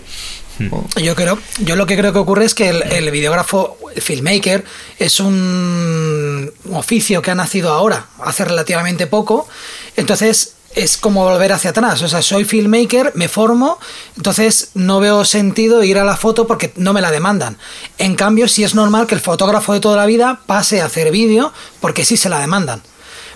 Yo 1.01 1.15
creo, 1.15 1.39
yo 1.59 1.75
lo 1.75 1.85
que 1.85 1.97
creo 1.97 2.11
que 2.11 2.19
ocurre 2.19 2.45
es 2.45 2.53
que 2.53 2.69
el, 2.69 3.11
videógrafo, 3.11 3.77
el 3.95 4.01
filmmaker, 4.01 4.65
es 4.97 5.19
un 5.19 6.51
oficio 6.71 7.21
que 7.21 7.31
ha 7.31 7.35
nacido 7.35 7.71
ahora, 7.71 8.07
hace 8.19 8.45
relativamente 8.45 9.07
poco. 9.07 9.47
Entonces, 9.95 10.55
es 10.75 10.97
como 10.97 11.23
volver 11.23 11.53
hacia 11.53 11.71
atrás. 11.71 12.01
O 12.01 12.07
sea, 12.07 12.21
soy 12.21 12.45
filmmaker, 12.45 13.11
me 13.15 13.27
formo, 13.27 13.79
entonces 14.17 14.69
no 14.73 14.99
veo 14.99 15.25
sentido 15.25 15.83
ir 15.83 15.97
a 15.97 16.03
la 16.03 16.17
foto 16.17 16.47
porque 16.47 16.73
no 16.75 16.93
me 16.93 17.01
la 17.01 17.11
demandan. 17.11 17.57
En 17.97 18.15
cambio, 18.15 18.47
sí 18.47 18.63
es 18.63 18.75
normal 18.75 19.07
que 19.07 19.15
el 19.15 19.21
fotógrafo 19.21 19.73
de 19.73 19.79
toda 19.79 19.97
la 19.97 20.05
vida 20.05 20.41
pase 20.45 20.81
a 20.81 20.85
hacer 20.85 21.11
vídeo 21.11 21.51
porque 21.79 22.05
sí 22.05 22.17
se 22.17 22.29
la 22.29 22.39
demandan 22.39 22.81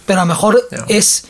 pero 0.05 0.21
a 0.21 0.25
lo 0.25 0.29
mejor 0.29 0.67
es 0.87 1.25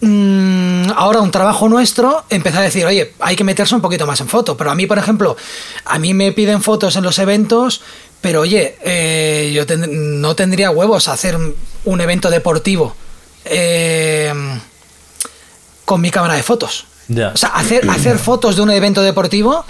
mm, 0.00 0.90
ahora 0.96 1.20
un 1.20 1.30
trabajo 1.30 1.68
nuestro 1.68 2.24
empezar 2.30 2.62
a 2.62 2.64
decir, 2.64 2.86
oye, 2.86 3.12
hay 3.20 3.36
que 3.36 3.44
meterse 3.44 3.74
un 3.74 3.80
poquito 3.80 4.06
más 4.06 4.20
en 4.20 4.28
foto. 4.28 4.56
Pero 4.56 4.70
a 4.70 4.74
mí, 4.74 4.86
por 4.86 4.98
ejemplo, 4.98 5.36
a 5.84 5.98
mí 5.98 6.14
me 6.14 6.32
piden 6.32 6.62
fotos 6.62 6.96
en 6.96 7.04
los 7.04 7.18
eventos, 7.18 7.82
pero 8.20 8.40
oye, 8.40 8.76
eh, 8.82 9.52
yo 9.54 9.64
no 9.76 10.34
tendría 10.34 10.70
huevos 10.70 11.08
a 11.08 11.12
hacer 11.12 11.36
un 11.84 12.00
evento 12.00 12.30
deportivo 12.30 12.94
eh, 13.44 14.32
con 15.88 16.02
mi 16.02 16.10
cámara 16.10 16.34
de 16.34 16.42
fotos. 16.42 16.84
O 17.10 17.36
sea, 17.36 17.48
hacer, 17.54 17.88
hacer 17.88 18.18
fotos 18.18 18.56
de 18.56 18.62
un 18.62 18.70
evento 18.70 19.00
deportivo 19.00 19.64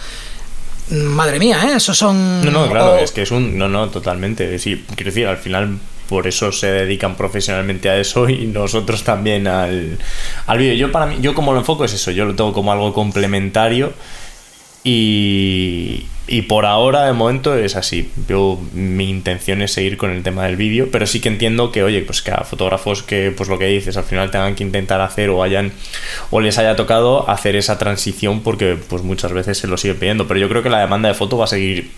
madre 0.91 1.39
mía, 1.39 1.61
¿eh? 1.69 1.77
Eso 1.77 1.95
son... 1.95 2.45
No, 2.45 2.51
no, 2.51 2.69
claro, 2.69 2.97
es 2.97 3.13
que 3.13 3.23
es 3.23 3.31
un... 3.31 3.57
No, 3.57 3.69
no, 3.69 3.89
totalmente. 3.89 4.59
Sí, 4.59 4.85
quiero 4.97 5.11
decir, 5.11 5.29
al 5.29 5.37
final 5.37 5.79
por 6.09 6.27
eso 6.27 6.51
se 6.51 6.67
dedican 6.67 7.15
profesionalmente 7.15 7.89
a 7.89 7.99
eso 7.99 8.29
y 8.29 8.47
nosotros 8.47 9.05
también 9.05 9.47
al, 9.47 9.99
al 10.47 10.59
vídeo. 10.59 10.75
Yo 10.75 10.91
para 10.91 11.07
mí, 11.07 11.19
yo 11.21 11.35
como 11.35 11.53
lo 11.53 11.61
enfoco 11.61 11.85
es 11.85 11.93
eso, 11.93 12.11
yo 12.11 12.25
lo 12.25 12.35
tengo 12.35 12.53
como 12.53 12.73
algo 12.73 12.93
complementario 12.93 13.93
y, 14.91 16.07
y 16.27 16.43
por 16.43 16.65
ahora 16.65 17.05
de 17.05 17.13
momento 17.13 17.55
es 17.55 17.77
así. 17.77 18.11
Yo 18.27 18.59
mi 18.73 19.11
intención 19.11 19.61
es 19.61 19.73
seguir 19.73 19.99
con 19.99 20.11
el 20.11 20.23
tema 20.23 20.45
del 20.45 20.57
vídeo, 20.57 20.89
pero 20.91 21.07
sí 21.07 21.21
que 21.21 21.29
entiendo 21.29 21.73
que 21.73 21.83
oye, 21.83 22.01
pues 22.01 22.23
que 22.23 22.31
a 22.31 22.43
fotógrafos 22.45 23.03
que 23.03 23.31
pues 23.37 23.51
lo 23.51 23.59
que 23.59 23.67
dices 23.67 23.99
al 23.99 24.05
final 24.05 24.31
tengan 24.31 24.55
que 24.55 24.65
intentar 24.65 25.03
hacer 25.03 25.29
o 25.29 25.43
hayan 25.43 25.73
o 26.31 26.41
les 26.41 26.57
haya 26.57 26.75
tocado 26.75 27.29
hacer 27.29 27.55
esa 27.55 27.77
transición 27.77 28.41
porque 28.41 28.79
pues 28.89 29.03
muchas 29.03 29.33
veces 29.33 29.59
se 29.59 29.67
lo 29.67 29.77
sigue 29.77 29.95
pidiendo, 29.95 30.27
pero 30.27 30.41
yo 30.41 30.49
creo 30.49 30.63
que 30.63 30.71
la 30.71 30.81
demanda 30.81 31.11
de 31.11 31.15
foto 31.15 31.37
va 31.37 31.45
a 31.45 31.49
seguir 31.49 31.91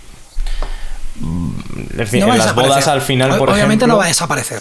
decir, 1.95 2.25
en 2.25 2.39
las 2.39 2.55
bodas 2.57 2.89
al 2.89 3.03
final, 3.03 3.39
por 3.39 3.51
Obviamente 3.51 3.87
no 3.87 3.99
va 3.99 4.07
a 4.07 4.09
desaparecer. 4.09 4.61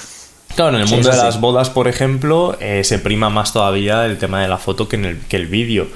Claro, 0.56 0.76
en 0.76 0.84
el 0.84 0.90
mundo 0.90 1.10
de 1.10 1.18
las 1.18 1.40
bodas, 1.40 1.70
por 1.70 1.88
ejemplo, 1.88 2.58
eh, 2.60 2.84
se 2.84 3.00
prima 3.00 3.30
más 3.30 3.54
todavía 3.54 4.06
el 4.06 4.18
tema 4.18 4.42
de 4.42 4.48
la 4.48 4.58
foto 4.58 4.88
que, 4.90 4.98
en 4.98 5.06
el, 5.06 5.20
que 5.20 5.38
el 5.38 5.48
vídeo. 5.48 5.88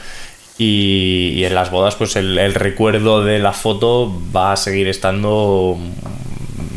Y, 0.58 1.44
en 1.44 1.56
las 1.56 1.72
bodas, 1.72 1.96
pues 1.96 2.16
el, 2.16 2.54
recuerdo 2.54 3.24
de 3.24 3.40
la 3.40 3.54
foto 3.54 4.14
va 4.36 4.54
a 4.54 4.56
seguir 4.56 4.88
estando 4.88 5.80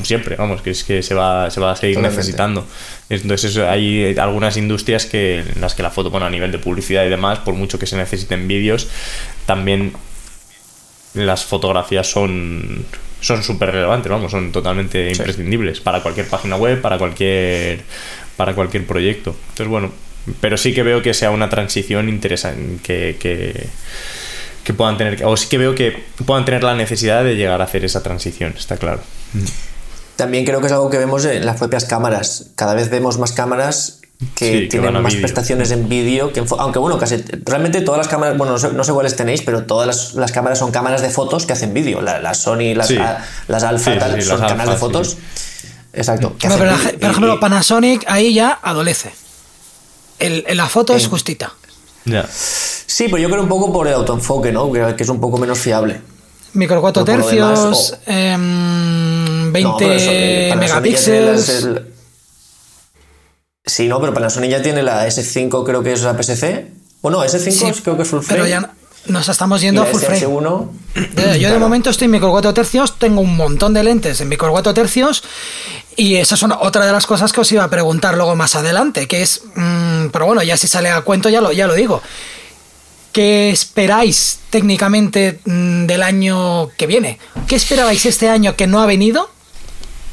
siempre, 0.03 0.37
vamos, 0.37 0.63
que 0.63 0.71
es 0.71 0.85
que 0.85 1.03
se 1.03 1.15
va, 1.15 1.51
se 1.51 1.61
va 1.61 1.73
a 1.73 1.77
seguir 1.77 1.99
necesitando. 1.99 2.65
Entonces 3.11 3.57
hay 3.59 4.17
algunas 4.19 4.57
industrias 4.57 5.05
que, 5.07 5.41
en 5.41 5.61
las 5.61 5.75
que 5.75 5.83
la 5.83 5.91
foto, 5.91 6.11
bueno, 6.11 6.27
a 6.27 6.31
nivel 6.31 6.53
de 6.53 6.59
publicidad 6.59 7.05
y 7.05 7.09
demás, 7.09 7.41
por 7.41 7.55
mucho 7.55 7.79
que 7.79 7.87
se 7.87 7.97
necesiten 7.97 8.49
vídeos, 8.49 8.89
también 9.47 9.93
las 11.15 11.45
fotografías 11.45 12.11
son 12.11 12.85
son 13.21 13.43
súper 13.43 13.73
relevantes, 13.73 14.11
vamos, 14.11 14.31
son 14.31 14.53
totalmente 14.53 15.11
imprescindibles 15.11 15.81
para 15.81 16.03
cualquier 16.03 16.29
página 16.29 16.57
web, 16.57 16.81
para 16.81 16.99
cualquier, 16.99 17.83
para 18.37 18.55
cualquier 18.55 18.87
proyecto. 18.87 19.35
Entonces, 19.51 19.69
bueno, 19.69 19.91
pero 20.41 20.57
sí 20.57 20.75
que 20.75 20.83
veo 20.83 21.03
que 21.03 21.15
sea 21.15 21.31
una 21.31 21.49
transición 21.49 22.09
interesante, 22.09 22.81
que, 22.83 23.17
que, 23.19 23.69
que 24.65 24.75
puedan 24.75 24.97
tener, 24.99 25.25
o 25.25 25.37
sí 25.37 25.49
que 25.49 25.59
veo 25.59 25.75
que 25.75 26.05
puedan 26.25 26.45
tener 26.45 26.65
la 26.65 26.75
necesidad 26.75 27.25
de 27.25 27.37
llegar 27.37 27.61
a 27.61 27.65
hacer 27.65 27.85
esa 27.85 28.03
transición, 28.03 28.55
está 28.57 28.77
claro. 28.77 29.01
También 30.17 30.45
creo 30.45 30.61
que 30.61 30.67
es 30.67 30.73
algo 30.73 30.91
que 30.91 30.99
vemos 30.99 31.25
en 31.27 31.45
las 31.45 31.59
propias 31.59 31.85
cámaras. 31.85 32.51
Cada 32.57 32.75
vez 32.75 32.91
vemos 32.91 33.19
más 33.19 33.33
cámaras 33.33 34.01
que 34.35 34.67
tienen 34.71 35.03
más 35.03 35.15
prestaciones 35.15 35.71
en 35.71 35.91
vídeo 35.91 36.33
que 36.33 36.43
aunque 36.59 36.79
bueno 36.79 36.99
casi 36.99 37.23
realmente 37.45 37.83
todas 37.83 37.99
las 37.99 38.09
cámaras 38.09 38.39
bueno 38.39 38.57
no 38.57 38.85
sé, 38.85 38.93
cuáles 38.93 39.15
tenéis 39.15 39.43
pero 39.43 39.65
todas 39.65 40.15
las, 40.15 40.33
cámaras 40.33 40.59
son 40.59 40.71
cámaras 40.71 41.03
de 41.03 41.11
fotos 41.11 41.45
que 41.45 41.53
hacen 41.53 41.75
vídeo. 41.75 42.01
Las 42.01 42.39
Sony 42.39 42.75
las, 42.75 42.91
las 43.47 43.63
Alpha 43.63 43.99
tal, 43.99 44.23
son 44.23 44.41
cámaras 44.41 44.71
de 44.71 44.77
fotos. 44.79 45.19
exacto 45.93 46.35
pero, 46.41 46.75
por 46.99 47.11
ejemplo 47.11 47.41
Panasonic 47.41 48.05
ahí 48.09 48.33
ya 48.33 48.59
adolece 48.63 49.13
el, 50.19 50.45
la 50.55 50.69
foto 50.69 50.95
es 50.95 51.07
justita. 51.07 51.53
Sí 52.87 53.05
pero 53.05 53.19
yo 53.19 53.29
creo 53.29 53.43
un 53.43 53.49
poco 53.49 53.73
por 53.73 53.89
el 53.89 53.95
autoenfoque 53.95 54.53
no 54.53 54.71
que, 54.73 54.95
es 54.99 55.09
un 55.09 55.21
poco 55.21 55.39
menos 55.39 55.59
fiable. 55.59 56.01
Micro 56.53 56.81
4 56.81 57.05
tercios 57.05 57.99
20 58.07 58.07
em, 58.07 59.55
eh, 59.55 60.55
megapíxeles. 60.57 61.67
Sí, 63.65 63.89
no, 63.89 64.01
pero 64.01 64.15
Panasonic 64.15 64.51
ya 64.51 64.63
tiene 64.63 64.83
la 64.83 65.07
S5, 65.09 65.65
creo 65.67 65.83
que 65.83 65.93
es 65.93 66.03
la 66.03 66.17
PSC. 66.17 66.71
O 67.03 67.11
no, 67.11 67.25
S5 67.25 67.83
creo 67.83 67.97
que 67.97 68.05
es 68.05 68.09
full 68.09 68.21
frame. 68.21 68.43
Pero 68.43 68.49
ya, 68.49 68.76
Nos 69.09 69.29
estamos 69.29 69.61
yendo 69.61 69.83
a 69.83 69.87
full 69.87 70.01
frame. 70.01 70.17
SS1, 70.19 70.69
Eh, 71.17 71.39
Yo 71.41 71.51
de 71.51 71.59
momento 71.59 71.91
estoy 71.91 72.07
en 72.07 72.11
micro 72.13 72.31
4 72.31 72.53
tercios, 72.55 72.99
tengo 72.99 73.21
un 73.21 73.37
montón 73.37 73.73
de 73.75 73.85
lentes 73.85 74.21
en 74.21 74.29
micro 74.29 74.51
4 74.51 74.75
tercios 74.75 75.23
y 75.97 76.17
esa 76.17 76.35
es 76.35 76.43
una- 76.43 76.59
otra 76.61 76.85
de 76.87 76.93
las 76.93 77.07
cosas 77.07 77.33
que 77.33 77.41
os 77.41 77.53
iba 77.53 77.63
a 77.65 77.71
preguntar 77.71 78.17
luego 78.17 78.35
más 78.35 78.57
adelante, 78.57 79.07
que 79.07 79.23
es, 79.23 79.43
mm, 79.55 80.07
pero 80.09 80.27
bueno, 80.27 80.43
ya 80.43 80.57
si 80.57 80.67
sale 80.69 80.91
a 80.91 81.01
cuento 81.03 81.29
ya 81.29 81.41
lo, 81.41 81.53
ya 81.53 81.67
lo 81.67 81.75
digo. 81.75 82.03
¿Qué 83.13 83.51
esperáis 83.51 84.41
técnicamente 84.51 85.41
mm, 85.45 85.87
del 85.87 86.03
año 86.03 86.69
que 86.77 86.87
viene? 86.87 87.19
¿Qué 87.47 87.57
esperabais 87.57 88.05
este 88.07 88.29
año 88.29 88.57
que 88.57 88.67
no 88.67 88.81
ha 88.83 88.87
venido? 88.87 89.31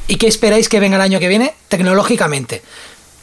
¿Y 0.08 0.16
qué 0.18 0.28
esperáis 0.28 0.70
que 0.70 0.80
venga 0.80 0.96
el 0.98 1.02
año 1.02 1.20
que 1.20 1.28
viene 1.28 1.54
tecnológicamente? 1.70 2.62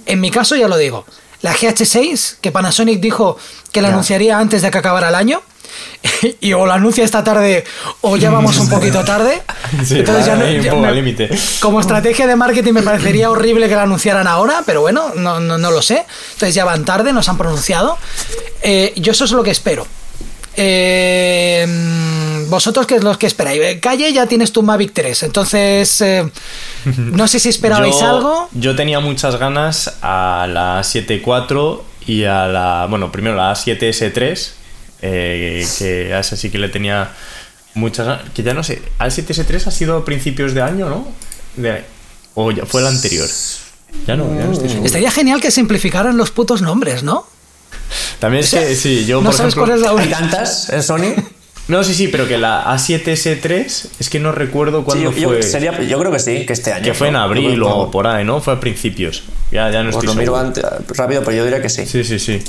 En 0.07 0.21
mi 0.21 0.31
caso 0.31 0.57
ya 0.57 0.67
lo 0.69 0.77
digo. 0.77 1.05
La 1.43 1.55
GH6, 1.55 2.37
que 2.41 2.51
Panasonic 2.53 3.01
dijo 3.01 3.39
que 3.73 3.81
la 3.81 3.89
Ya. 3.89 3.95
anunciaría 3.95 4.39
antes 4.39 4.61
de 4.63 4.71
que 4.71 4.79
acabara 4.79 5.09
el 5.09 5.15
año, 5.15 5.43
y 6.41 6.53
o 6.53 6.67
la 6.67 6.75
anuncia 6.75 7.05
esta 7.05 7.23
tarde 7.25 7.65
o 8.01 8.17
ya 8.17 8.31
vamos 8.31 8.57
un 8.59 8.69
poquito 8.69 9.05
tarde. 9.05 9.43
Sí, 9.85 9.99
Entonces 10.01 10.27
ya 10.27 10.35
no- 10.35 10.51
ya 10.51 10.75
me-. 10.75 11.29
Como 11.61 11.81
estrategia 11.81 12.27
de 12.27 12.35
marketing 12.35 12.73
me 12.73 12.83
parecería 12.83 13.31
horrible 13.31 13.69
que 13.69 13.77
la 13.77 13.83
anunciaran 13.83 14.27
ahora, 14.27 14.63
pero 14.67 14.81
bueno, 14.81 15.13
no, 15.15 15.39
no, 15.39 15.59
no 15.59 15.71
lo 15.71 15.81
sé. 15.81 16.05
Entonces 16.33 16.55
ya 16.55 16.65
van 16.65 16.85
tarde, 16.85 17.13
nos 17.13 17.29
han 17.29 17.39
pronunciado. 17.39 17.97
Eh, 18.63 18.93
yo 18.97 19.13
eso 19.13 19.25
es 19.27 19.31
lo 19.33 19.43
que 19.45 19.53
espero. 19.53 19.87
Eh, 20.57 21.67
¿Vosotros 22.49 22.87
qué 22.87 22.97
es 22.97 23.05
lo 23.05 23.17
que 23.19 23.27
esperáis? 23.27 23.61
Eh, 23.63 23.81
Calle, 23.81 24.13
ya 24.13 24.27
tienes 24.27 24.53
tu 24.53 24.63
Mavic 24.63 24.93
3, 24.93 25.23
entonces 25.25 26.01
eh, 26.01 26.29
no 26.97 27.29
sé 27.29 27.39
si 27.39 27.49
esperabais 27.49 27.99
yo, 28.01 28.09
algo. 28.09 28.49
Yo 28.53 28.75
tenía 28.75 28.99
muchas 29.01 29.37
ganas 29.37 29.95
a 30.03 30.47
la 30.51 30.81
7.4 30.81 31.81
y 32.07 32.25
a 32.25 32.47
la. 32.47 32.87
Bueno, 32.91 33.13
primero 33.13 33.37
la 33.37 33.53
7S3, 33.53 34.51
eh, 35.03 35.67
que 35.79 36.15
a 36.15 36.21
esa 36.21 36.37
sí 36.37 36.51
que 36.51 36.59
le 36.59 36.69
tenía 36.69 37.11
muchas. 37.75 38.21
Que 38.33 38.43
ya 38.43 38.55
no 38.55 38.63
sé, 38.63 38.83
al 38.99 39.11
7S3 39.11 39.67
ha 39.67 39.71
sido 39.71 39.97
a 39.97 40.05
principios 40.05 40.55
de 40.55 40.63
año, 40.63 40.89
¿no? 40.89 41.09
De- 41.57 41.85
o 42.35 42.51
ya 42.53 42.65
fue 42.67 42.81
el 42.81 42.87
anterior. 42.87 43.29
Ya 44.07 44.17
no, 44.17 44.25
ya 44.39 44.45
no 44.45 44.53
estoy 44.53 44.69
seguro. 44.69 44.87
Estaría 44.87 45.11
genial 45.11 45.41
que 45.41 45.51
simplificaran 45.51 46.17
los 46.17 46.31
putos 46.31 46.63
nombres, 46.63 47.03
¿no? 47.03 47.27
También 48.21 48.45
es 48.45 48.51
que, 48.51 48.75
sí, 48.77 49.05
yo 49.05 49.19
no 49.21 49.27
por 49.31 49.35
sabes 49.35 49.55
ejemplo. 49.55 49.65
cuál 49.75 49.79
es 49.79 49.83
la 49.85 49.91
¿Hay 49.91 49.97
única. 50.07 50.19
tantas 50.19 50.69
en 50.71 50.83
Sony? 50.83 51.15
No, 51.69 51.83
sí, 51.85 51.95
sí, 51.95 52.09
pero 52.09 52.27
que 52.27 52.37
la 52.39 52.65
A7S3 52.75 53.87
es 54.01 54.11
que 54.11 54.19
no 54.21 54.33
recuerdo 54.33 54.85
cuándo 54.85 55.11
yo, 55.13 55.17
yo- 55.17 55.29
fue. 55.29 55.43
sería- 55.43 55.81
yo 55.83 55.99
creo 55.99 56.11
que 56.13 56.19
sí, 56.19 56.45
que 56.47 56.53
este 56.53 56.73
año. 56.73 56.85
que 56.85 56.95
fue 56.95 57.09
en 57.09 57.17
abril 57.17 57.63
o 57.63 57.91
por 57.91 58.07
ahí, 58.07 58.25
¿no? 58.25 58.41
Fue 58.41 58.55
a 58.55 58.61
principios. 58.61 59.23
Ya, 59.53 59.71
ya 59.71 59.83
no 59.83 59.91
Os 59.91 59.97
estoy 59.97 60.07
lo 60.09 60.15
miro 60.15 60.35
seguro. 60.37 60.71
antes- 60.77 60.97
rápido, 60.97 61.23
pero 61.25 61.37
yo 61.37 61.45
diría 61.45 61.63
que 61.63 61.69
sí. 61.69 61.87
Sí, 61.87 62.03
sí, 62.05 62.19
sí. 62.19 62.43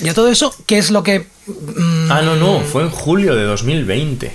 Y 0.00 0.08
a 0.08 0.14
todo 0.14 0.28
eso, 0.28 0.54
¿qué 0.66 0.78
es 0.78 0.90
lo 0.90 1.02
que. 1.02 1.26
mm, 1.46 2.10
Ah, 2.10 2.22
no, 2.22 2.36
no, 2.36 2.60
fue 2.60 2.82
en 2.82 2.90
julio 2.90 3.34
de 3.34 3.44
2020. 3.44 4.32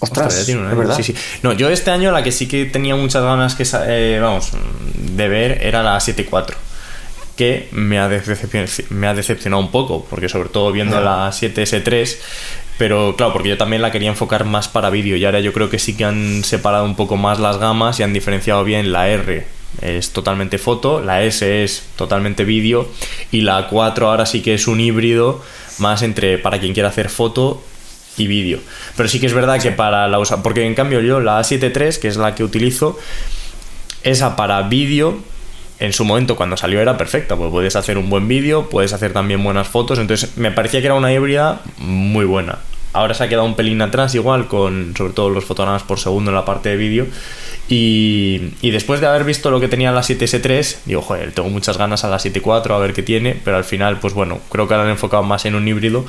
Ostras, 0.00 0.26
Ostras, 0.26 0.40
ya 0.40 0.44
tiene 0.46 0.60
un 0.62 0.70
¿es 0.70 0.76
verdad? 0.76 0.96
Sí, 0.96 1.02
sí. 1.02 1.14
No, 1.42 1.52
yo 1.54 1.70
este 1.70 1.90
año 1.90 2.12
la 2.12 2.22
que 2.22 2.30
sí 2.32 2.46
que 2.48 2.66
tenía 2.66 2.94
muchas 2.96 3.22
ganas 3.22 3.54
que 3.54 3.64
sa- 3.64 3.84
eh, 3.88 4.18
vamos, 4.20 4.50
de 4.94 5.28
ver 5.28 5.58
era 5.62 5.82
la 5.82 5.98
7.4. 6.00 6.54
Que 7.36 7.68
me 7.72 7.98
ha, 7.98 8.08
me 8.90 9.06
ha 9.06 9.14
decepcionado 9.14 9.60
un 9.62 9.70
poco, 9.70 10.06
porque 10.08 10.28
sobre 10.28 10.48
todo 10.48 10.72
viendo 10.72 11.00
la 11.00 11.30
7S3, 11.32 12.16
pero 12.78 13.14
claro, 13.16 13.32
porque 13.34 13.50
yo 13.50 13.58
también 13.58 13.82
la 13.82 13.90
quería 13.90 14.08
enfocar 14.10 14.44
más 14.44 14.68
para 14.68 14.88
vídeo 14.90 15.16
y 15.16 15.24
ahora 15.26 15.40
yo 15.40 15.52
creo 15.52 15.68
que 15.70 15.78
sí 15.78 15.94
que 15.96 16.04
han 16.06 16.44
separado 16.44 16.84
un 16.84 16.96
poco 16.96 17.16
más 17.18 17.38
las 17.38 17.58
gamas 17.58 17.98
y 18.00 18.02
han 18.02 18.12
diferenciado 18.14 18.64
bien 18.64 18.90
la 18.92 19.08
R 19.08 19.46
es 19.82 20.10
totalmente 20.10 20.58
foto, 20.58 21.00
la 21.00 21.22
S 21.22 21.64
es 21.64 21.84
totalmente 21.96 22.44
vídeo 22.44 22.88
y 23.30 23.42
la 23.42 23.68
4 23.68 24.08
ahora 24.08 24.26
sí 24.26 24.40
que 24.42 24.54
es 24.54 24.66
un 24.66 24.80
híbrido 24.80 25.42
más 25.78 26.02
entre 26.02 26.38
para 26.38 26.58
quien 26.58 26.72
quiera 26.72 26.88
hacer 26.88 27.08
foto 27.08 27.62
y 28.16 28.26
vídeo. 28.26 28.60
Pero 28.96 29.08
sí 29.08 29.20
que 29.20 29.26
es 29.26 29.34
verdad 29.34 29.60
que 29.60 29.72
para 29.72 30.08
la 30.08 30.18
usa 30.18 30.42
porque 30.42 30.64
en 30.64 30.74
cambio 30.74 31.00
yo 31.00 31.20
la 31.20 31.40
A7 31.40 31.72
III, 31.74 32.00
que 32.00 32.08
es 32.08 32.16
la 32.16 32.34
que 32.34 32.44
utilizo, 32.44 32.98
esa 34.02 34.36
para 34.36 34.62
vídeo 34.62 35.18
en 35.78 35.92
su 35.92 36.04
momento 36.04 36.36
cuando 36.36 36.56
salió 36.56 36.80
era 36.80 36.96
perfecta, 36.96 37.36
pues 37.36 37.50
puedes 37.50 37.76
hacer 37.76 37.98
un 37.98 38.08
buen 38.08 38.28
vídeo, 38.28 38.70
puedes 38.70 38.92
hacer 38.92 39.12
también 39.12 39.44
buenas 39.44 39.68
fotos, 39.68 39.98
entonces 39.98 40.36
me 40.36 40.50
parecía 40.50 40.80
que 40.80 40.86
era 40.86 40.94
una 40.94 41.12
híbrida 41.12 41.60
muy 41.78 42.24
buena. 42.24 42.58
Ahora 42.96 43.12
se 43.12 43.22
ha 43.22 43.28
quedado 43.28 43.44
un 43.44 43.56
pelín 43.56 43.82
atrás 43.82 44.14
igual 44.14 44.48
con 44.48 44.94
sobre 44.96 45.12
todo 45.12 45.28
los 45.28 45.44
fotogramas 45.44 45.82
por 45.82 45.98
segundo 45.98 46.30
en 46.30 46.34
la 46.34 46.46
parte 46.46 46.70
de 46.70 46.76
vídeo 46.78 47.06
y, 47.68 48.52
después 48.62 49.02
de 49.02 49.06
haber 49.06 49.24
visto 49.24 49.50
lo 49.50 49.60
que 49.60 49.68
tenía 49.68 49.92
la 49.92 50.00
7S3 50.00 50.78
digo, 50.86 51.02
joder, 51.02 51.32
tengo 51.32 51.50
muchas 51.50 51.76
ganas 51.76 52.04
a 52.04 52.08
la 52.08 52.16
7.4 52.16 52.70
a 52.74 52.78
ver 52.78 52.94
qué 52.94 53.02
tiene, 53.02 53.38
pero 53.44 53.58
al 53.58 53.64
final 53.64 54.00
pues 54.00 54.14
bueno, 54.14 54.40
creo 54.48 54.66
que 54.66 54.72
ahora 54.72 54.86
han 54.86 54.92
enfocado 54.92 55.22
más 55.22 55.44
en 55.44 55.56
un 55.56 55.68
híbrido 55.68 56.06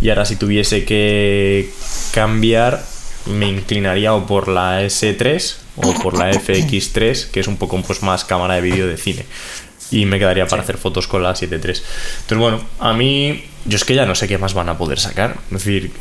y 0.00 0.08
ahora 0.08 0.24
si 0.24 0.36
tuviese 0.36 0.86
que 0.86 1.68
cambiar 2.14 2.82
me 3.26 3.46
inclinaría 3.46 4.14
o 4.14 4.26
por 4.26 4.48
la 4.48 4.82
S3 4.82 5.56
o 5.76 5.92
por 6.02 6.16
la 6.16 6.32
FX3, 6.32 7.30
que 7.30 7.40
es 7.40 7.48
un 7.48 7.58
poco 7.58 7.82
pues 7.82 8.02
más 8.02 8.24
cámara 8.24 8.54
de 8.54 8.62
vídeo 8.62 8.86
de 8.86 8.96
cine. 8.96 9.26
Y 9.90 10.06
me 10.06 10.18
quedaría 10.18 10.46
para 10.46 10.62
hacer 10.62 10.78
fotos 10.78 11.08
con 11.08 11.22
la 11.22 11.32
7.3. 11.32 11.52
Entonces, 11.52 12.38
bueno, 12.38 12.60
a 12.78 12.92
mí, 12.92 13.44
yo 13.64 13.76
es 13.76 13.84
que 13.84 13.94
ya 13.94 14.06
no 14.06 14.14
sé 14.14 14.28
qué 14.28 14.38
más 14.38 14.54
van 14.54 14.68
a 14.68 14.78
poder 14.78 15.00
sacar. 15.00 15.36
Es 15.50 15.64
decir, 15.64 15.92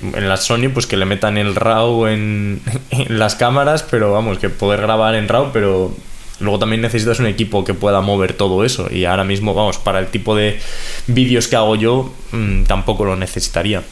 en 0.00 0.28
la 0.28 0.36
Sony, 0.36 0.70
pues 0.72 0.86
que 0.86 0.96
le 0.96 1.04
metan 1.04 1.36
el 1.36 1.54
RAW 1.54 2.06
en, 2.06 2.62
en 2.90 3.18
las 3.18 3.34
cámaras, 3.34 3.82
pero 3.82 4.12
vamos, 4.12 4.38
que 4.38 4.48
poder 4.48 4.80
grabar 4.80 5.14
en 5.14 5.28
RAW, 5.28 5.52
pero 5.52 5.94
luego 6.40 6.58
también 6.58 6.82
necesitas 6.82 7.18
un 7.18 7.26
equipo 7.26 7.64
que 7.64 7.74
pueda 7.74 8.00
mover 8.00 8.34
todo 8.34 8.64
eso. 8.64 8.88
Y 8.90 9.04
ahora 9.04 9.24
mismo, 9.24 9.54
vamos, 9.54 9.78
para 9.78 9.98
el 9.98 10.08
tipo 10.08 10.34
de 10.36 10.58
vídeos 11.06 11.48
que 11.48 11.56
hago 11.56 11.76
yo, 11.76 12.12
mmm, 12.32 12.64
tampoco 12.64 13.04
lo 13.04 13.16
necesitaría. 13.16 13.82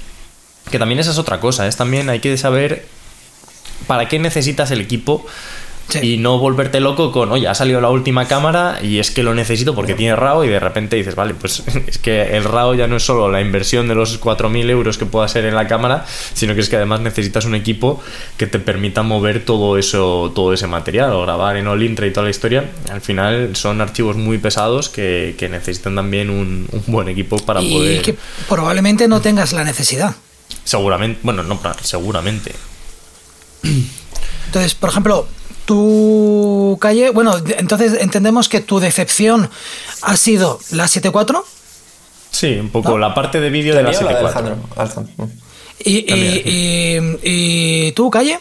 Que 0.70 0.78
también 0.78 0.98
esa 0.98 1.10
es 1.10 1.18
otra 1.18 1.40
cosa, 1.40 1.66
es 1.66 1.76
también 1.76 2.08
hay 2.08 2.20
que 2.20 2.36
saber 2.38 2.86
para 3.86 4.08
qué 4.08 4.18
necesitas 4.18 4.70
el 4.70 4.80
equipo 4.80 5.26
sí. 5.88 5.98
y 6.02 6.16
no 6.16 6.38
volverte 6.38 6.80
loco 6.80 7.12
con, 7.12 7.30
oye, 7.32 7.48
ha 7.48 7.54
salido 7.54 7.80
la 7.80 7.90
última 7.90 8.26
cámara 8.26 8.78
y 8.82 8.98
es 8.98 9.10
que 9.10 9.22
lo 9.22 9.34
necesito 9.34 9.74
porque 9.74 9.94
tiene 9.94 10.16
RAW 10.16 10.44
y 10.44 10.48
de 10.48 10.60
repente 10.60 10.96
dices, 10.96 11.14
vale, 11.14 11.34
pues 11.34 11.62
es 11.86 11.98
que 11.98 12.36
el 12.36 12.44
RAW 12.44 12.74
ya 12.74 12.86
no 12.86 12.96
es 12.96 13.02
solo 13.02 13.30
la 13.30 13.40
inversión 13.40 13.88
de 13.88 13.94
los 13.94 14.20
4.000 14.20 14.70
euros 14.70 14.98
que 14.98 15.06
pueda 15.06 15.28
ser 15.28 15.44
en 15.44 15.54
la 15.54 15.66
cámara, 15.66 16.04
sino 16.34 16.54
que 16.54 16.60
es 16.60 16.68
que 16.68 16.76
además 16.76 17.00
necesitas 17.00 17.44
un 17.44 17.54
equipo 17.54 18.02
que 18.36 18.46
te 18.46 18.58
permita 18.58 19.02
mover 19.02 19.44
todo 19.44 19.78
eso, 19.78 20.32
todo 20.34 20.52
ese 20.52 20.66
material 20.66 21.12
o 21.12 21.22
grabar 21.22 21.56
en 21.56 21.66
All-Intra 21.66 22.06
y 22.06 22.10
toda 22.12 22.24
la 22.24 22.30
historia. 22.30 22.70
Al 22.90 23.00
final 23.00 23.56
son 23.56 23.80
archivos 23.80 24.16
muy 24.16 24.38
pesados 24.38 24.88
que, 24.88 25.34
que 25.38 25.48
necesitan 25.48 25.94
también 25.94 26.30
un, 26.30 26.66
un, 26.70 26.82
buen 26.86 27.08
equipo 27.08 27.38
para 27.38 27.62
y 27.62 27.72
poder... 27.72 28.02
que 28.02 28.16
probablemente 28.48 29.08
no 29.08 29.20
tengas 29.20 29.52
la 29.52 29.64
necesidad. 29.64 30.14
Seguramente, 30.64 31.20
bueno, 31.22 31.42
no, 31.42 31.60
seguramente. 31.82 32.52
Entonces, 34.46 34.74
por 34.74 34.90
ejemplo, 34.90 35.26
tu 35.64 36.78
calle, 36.80 37.10
bueno, 37.10 37.36
entonces 37.58 38.00
entendemos 38.00 38.48
que 38.48 38.60
tu 38.60 38.80
decepción 38.80 39.50
ha 40.02 40.16
sido 40.16 40.60
la 40.70 40.84
7.4. 40.84 41.42
Sí, 42.30 42.58
un 42.58 42.70
poco 42.70 42.90
¿No? 42.90 42.98
la 42.98 43.14
parte 43.14 43.40
de 43.40 43.50
vídeo 43.50 43.74
de 43.74 43.82
la 43.82 43.92
7.4. 43.92 44.56
¿Y, 45.84 46.12
y, 46.12 46.42
y, 46.44 47.88
¿Y 47.88 47.92
tú, 47.92 48.10
calle? 48.10 48.38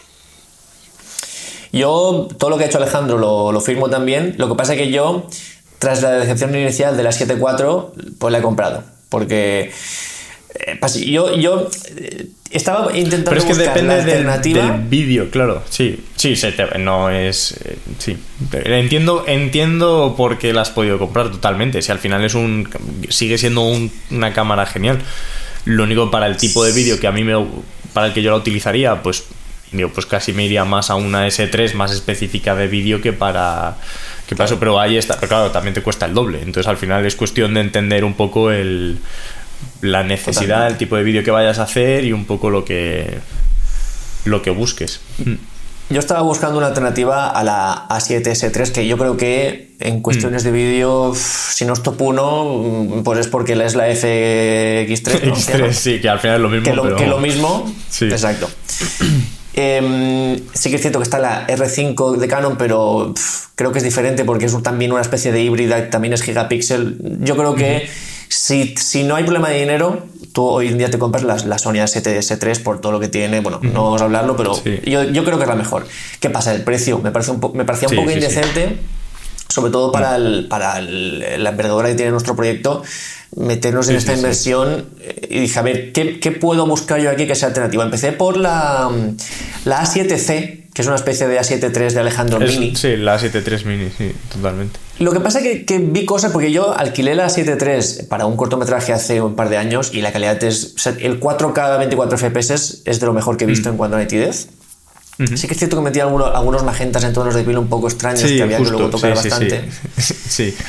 Yo, 1.72 2.28
todo 2.38 2.50
lo 2.50 2.58
que 2.58 2.64
ha 2.64 2.66
hecho 2.68 2.78
Alejandro 2.78 3.18
lo, 3.18 3.50
lo 3.50 3.60
firmo 3.60 3.90
también. 3.90 4.34
Lo 4.38 4.48
que 4.48 4.54
pasa 4.54 4.74
es 4.74 4.78
que 4.78 4.90
yo, 4.90 5.26
tras 5.78 6.02
la 6.02 6.10
decepción 6.12 6.54
inicial 6.54 6.96
de 6.96 7.02
la 7.02 7.10
7.4, 7.10 8.16
pues 8.18 8.32
la 8.32 8.38
he 8.38 8.42
comprado. 8.42 8.84
Porque 9.08 9.72
yo, 11.06 11.36
yo 11.36 11.68
eh, 11.96 12.26
estaba 12.50 12.96
intentando 12.96 13.30
Pero 13.30 13.40
es 13.40 13.46
que 13.46 13.54
buscar 13.54 13.74
depende 13.74 13.96
la 13.96 14.02
alternativa. 14.02 14.62
del, 14.62 14.72
del 14.72 14.88
vídeo, 14.88 15.30
claro. 15.30 15.62
Sí, 15.68 16.04
sí, 16.16 16.36
se 16.36 16.52
te, 16.52 16.78
no 16.78 17.10
es. 17.10 17.52
Eh, 17.64 17.76
sí. 17.98 18.16
Entiendo, 18.52 19.24
entiendo 19.26 20.14
por 20.16 20.38
qué 20.38 20.52
la 20.52 20.62
has 20.62 20.70
podido 20.70 20.98
comprar 20.98 21.30
totalmente. 21.30 21.82
Si 21.82 21.90
al 21.90 21.98
final 21.98 22.24
es 22.24 22.34
un. 22.34 22.68
sigue 23.08 23.38
siendo 23.38 23.62
un, 23.62 23.90
una 24.10 24.32
cámara 24.32 24.66
genial. 24.66 24.98
Lo 25.64 25.82
único 25.84 26.10
para 26.10 26.26
el 26.26 26.36
tipo 26.36 26.64
de 26.64 26.72
vídeo 26.72 27.00
que 27.00 27.06
a 27.06 27.12
mí 27.12 27.24
me. 27.24 27.34
para 27.92 28.08
el 28.08 28.12
que 28.12 28.22
yo 28.22 28.30
la 28.30 28.36
utilizaría, 28.36 29.02
pues. 29.02 29.24
Digo, 29.72 29.88
pues 29.88 30.06
casi 30.06 30.32
me 30.32 30.44
iría 30.44 30.64
más 30.64 30.90
a 30.90 30.94
una 30.94 31.26
S3 31.26 31.74
más 31.74 31.90
específica 31.90 32.54
de 32.54 32.68
vídeo 32.68 33.00
que 33.00 33.12
para. 33.12 33.76
que 34.28 34.36
para 34.36 34.46
eso, 34.46 34.60
pero 34.60 34.78
ahí 34.78 34.96
está. 34.96 35.16
Pero 35.16 35.28
claro, 35.28 35.50
también 35.50 35.74
te 35.74 35.82
cuesta 35.82 36.06
el 36.06 36.14
doble. 36.14 36.38
Entonces 36.42 36.68
al 36.68 36.76
final 36.76 37.04
es 37.04 37.16
cuestión 37.16 37.54
de 37.54 37.60
entender 37.62 38.04
un 38.04 38.14
poco 38.14 38.52
el 38.52 38.98
la 39.80 40.02
necesidad, 40.02 40.40
Totalmente. 40.42 40.72
el 40.72 40.78
tipo 40.78 40.96
de 40.96 41.02
vídeo 41.02 41.24
que 41.24 41.30
vayas 41.30 41.58
a 41.58 41.64
hacer 41.64 42.04
y 42.04 42.12
un 42.12 42.24
poco 42.24 42.50
lo 42.50 42.64
que 42.64 43.18
lo 44.24 44.42
que 44.42 44.50
busques. 44.50 45.00
Yo 45.90 46.00
estaba 46.00 46.22
buscando 46.22 46.56
una 46.56 46.68
alternativa 46.68 47.28
a 47.28 47.44
la 47.44 47.88
A7S3 47.88 48.72
que 48.72 48.86
yo 48.86 48.96
creo 48.96 49.16
que 49.18 49.74
en 49.80 50.00
cuestiones 50.00 50.42
mm. 50.42 50.46
de 50.46 50.52
vídeo, 50.52 51.14
si 51.14 51.66
no 51.66 51.74
es 51.74 51.82
top 51.82 52.00
1, 52.00 53.02
pues 53.04 53.18
es 53.18 53.28
porque 53.28 53.52
es 53.52 53.74
la 53.74 53.88
FX3. 53.88 55.24
¿no? 55.24 55.36
X3, 55.36 55.72
sí, 55.72 56.00
que 56.00 56.08
al 56.08 56.20
final 56.20 56.36
es 56.36 56.42
lo 56.42 56.48
mismo. 56.48 56.64
Que 56.64 56.74
lo, 56.74 56.82
pero... 56.84 56.96
que 56.96 57.06
lo 57.06 57.18
mismo, 57.18 57.70
sí. 57.90 58.06
exacto. 58.06 58.48
Eh, 59.52 60.40
sí 60.54 60.70
que 60.70 60.76
es 60.76 60.80
cierto 60.80 61.00
que 61.00 61.04
está 61.04 61.18
la 61.18 61.46
R5 61.48 62.16
de 62.16 62.28
Canon, 62.28 62.56
pero 62.56 63.12
pff, 63.14 63.48
creo 63.54 63.72
que 63.72 63.78
es 63.78 63.84
diferente 63.84 64.24
porque 64.24 64.46
es 64.46 64.62
también 64.62 64.90
una 64.90 65.02
especie 65.02 65.32
de 65.32 65.42
híbrida, 65.42 65.90
también 65.90 66.14
es 66.14 66.22
gigapíxel. 66.22 67.18
Yo 67.20 67.36
creo 67.36 67.54
que. 67.54 67.88
Si, 68.36 68.74
si, 68.76 69.04
no 69.04 69.14
hay 69.14 69.22
problema 69.22 69.48
de 69.48 69.60
dinero, 69.60 70.02
tú 70.32 70.44
hoy 70.44 70.66
en 70.66 70.76
día 70.76 70.90
te 70.90 70.98
compras 70.98 71.22
la, 71.22 71.36
la 71.36 71.58
Sony 71.58 71.74
A7S3 71.74 72.62
por 72.62 72.80
todo 72.80 72.90
lo 72.90 72.98
que 72.98 73.08
tiene. 73.08 73.40
Bueno, 73.40 73.60
no 73.62 73.84
vamos 73.84 74.00
a 74.00 74.04
hablarlo, 74.04 74.36
pero 74.36 74.60
yo, 74.84 75.04
yo, 75.04 75.24
creo 75.24 75.36
que 75.36 75.44
es 75.44 75.48
la 75.48 75.54
mejor. 75.54 75.86
¿Qué 76.18 76.30
pasa? 76.30 76.52
El 76.52 76.64
precio 76.64 76.98
me, 76.98 77.12
parece 77.12 77.30
un 77.30 77.40
me 77.54 77.64
parecía 77.64 77.88
un 77.88 77.94
poco 77.94 78.10
indecente, 78.10 78.80
sobre 79.48 79.70
todo 79.70 79.92
para, 79.92 80.16
el, 80.16 80.48
para 80.48 80.80
la 80.80 81.50
envergadura 81.50 81.88
que 81.88 81.94
tiene 81.94 82.10
nuestro 82.10 82.34
proyecto 82.34 82.82
meternos 83.36 83.88
en 83.88 83.96
esta 83.96 84.14
inversión 84.14 84.86
eh, 85.00 85.28
y 85.30 85.40
dije, 85.40 85.58
a 85.58 85.62
ver, 85.62 85.92
¿qué, 85.92 86.20
¿qué, 86.20 86.32
puedo 86.32 86.66
buscar 86.66 87.00
yo 87.00 87.10
aquí 87.10 87.26
que 87.26 87.34
sea 87.34 87.48
alternativa? 87.48 87.84
Empecé 87.84 88.12
por 88.12 88.36
la, 88.36 88.90
la 89.64 89.82
A7C, 89.82 90.64
que 90.72 90.82
es 90.82 90.86
una 90.86 90.96
especie 90.96 91.26
de 91.26 91.38
A73 91.38 91.92
de 91.92 92.00
Alejandro 92.00 92.38
Mini. 92.40 92.76
Sí, 92.76 92.96
la 92.96 93.18
A73 93.18 93.64
Mini, 93.64 93.90
sí, 93.96 94.12
totalmente. 94.32 94.78
Lo 94.98 95.12
que 95.12 95.20
pasa 95.20 95.40
es 95.40 95.64
que, 95.64 95.78
vi 95.78 96.04
cosas, 96.04 96.32
porque 96.32 96.52
yo 96.52 96.76
alquilé 96.76 97.14
la 97.14 97.26
A73 97.26 98.06
para 98.06 98.26
un 98.26 98.36
cortometraje 98.36 98.92
hace 98.92 99.20
un 99.20 99.34
par 99.34 99.48
de 99.48 99.56
años 99.56 99.90
y 99.92 100.00
la 100.00 100.12
calidad 100.12 100.42
es. 100.44 100.74
el 101.00 101.20
4K 101.20 101.78
24 101.78 102.18
FPS 102.18 102.82
es 102.84 103.00
de 103.00 103.06
lo 103.06 103.12
mejor 103.12 103.36
que 103.36 103.44
he 103.44 103.46
visto 103.46 103.68
mm. 103.68 103.72
en 103.72 103.76
cuanto 103.78 103.96
a 103.96 104.00
nitidez. 104.00 104.48
Sí 105.16 105.46
que 105.46 105.52
es 105.52 105.58
cierto 105.58 105.76
que 105.76 105.82
metía 105.82 106.02
algunos, 106.02 106.34
algunos 106.34 106.64
magentas 106.64 107.04
en 107.04 107.12
tonos 107.12 107.34
de 107.34 107.44
piel 107.44 107.58
un 107.58 107.68
poco 107.68 107.86
extraños 107.86 108.24
que 108.24 108.42
había 108.42 108.58
que 108.58 108.64
luego 108.64 108.90
tocar 108.90 109.14
bastante. 109.14 109.68
Sí, 109.96 110.54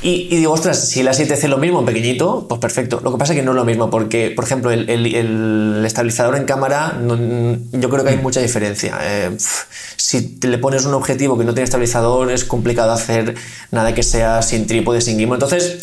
Y, 0.00 0.28
digo, 0.36 0.52
ostras, 0.52 0.88
si 0.88 1.02
la 1.02 1.10
7C 1.12 1.48
lo 1.48 1.58
mismo 1.58 1.80
en 1.80 1.86
pequeñito, 1.86 2.46
pues 2.48 2.60
perfecto. 2.60 3.00
Lo 3.02 3.10
que 3.10 3.18
pasa 3.18 3.32
es 3.32 3.38
que 3.40 3.44
no 3.44 3.50
es 3.50 3.56
lo 3.56 3.64
mismo, 3.64 3.90
porque, 3.90 4.30
por 4.30 4.44
ejemplo, 4.44 4.70
el, 4.70 4.88
el, 4.88 5.82
estabilizador 5.84 6.36
en 6.36 6.44
cámara, 6.44 7.00
yo 7.72 7.90
creo 7.90 8.04
que 8.04 8.10
hay 8.10 8.18
mucha 8.18 8.40
diferencia. 8.40 8.96
Eh, 9.02 9.36
si 9.96 10.38
le 10.40 10.58
pones 10.58 10.84
un 10.84 10.94
objetivo 10.94 11.36
que 11.36 11.44
no 11.44 11.52
tiene 11.52 11.64
estabilizador, 11.64 12.30
es 12.30 12.44
complicado 12.44 12.92
hacer 12.92 13.34
nada 13.72 13.92
que 13.92 14.04
sea 14.04 14.42
sin 14.42 14.68
trípode, 14.68 15.00
sin 15.00 15.18
gimbal. 15.18 15.36
Entonces 15.36 15.78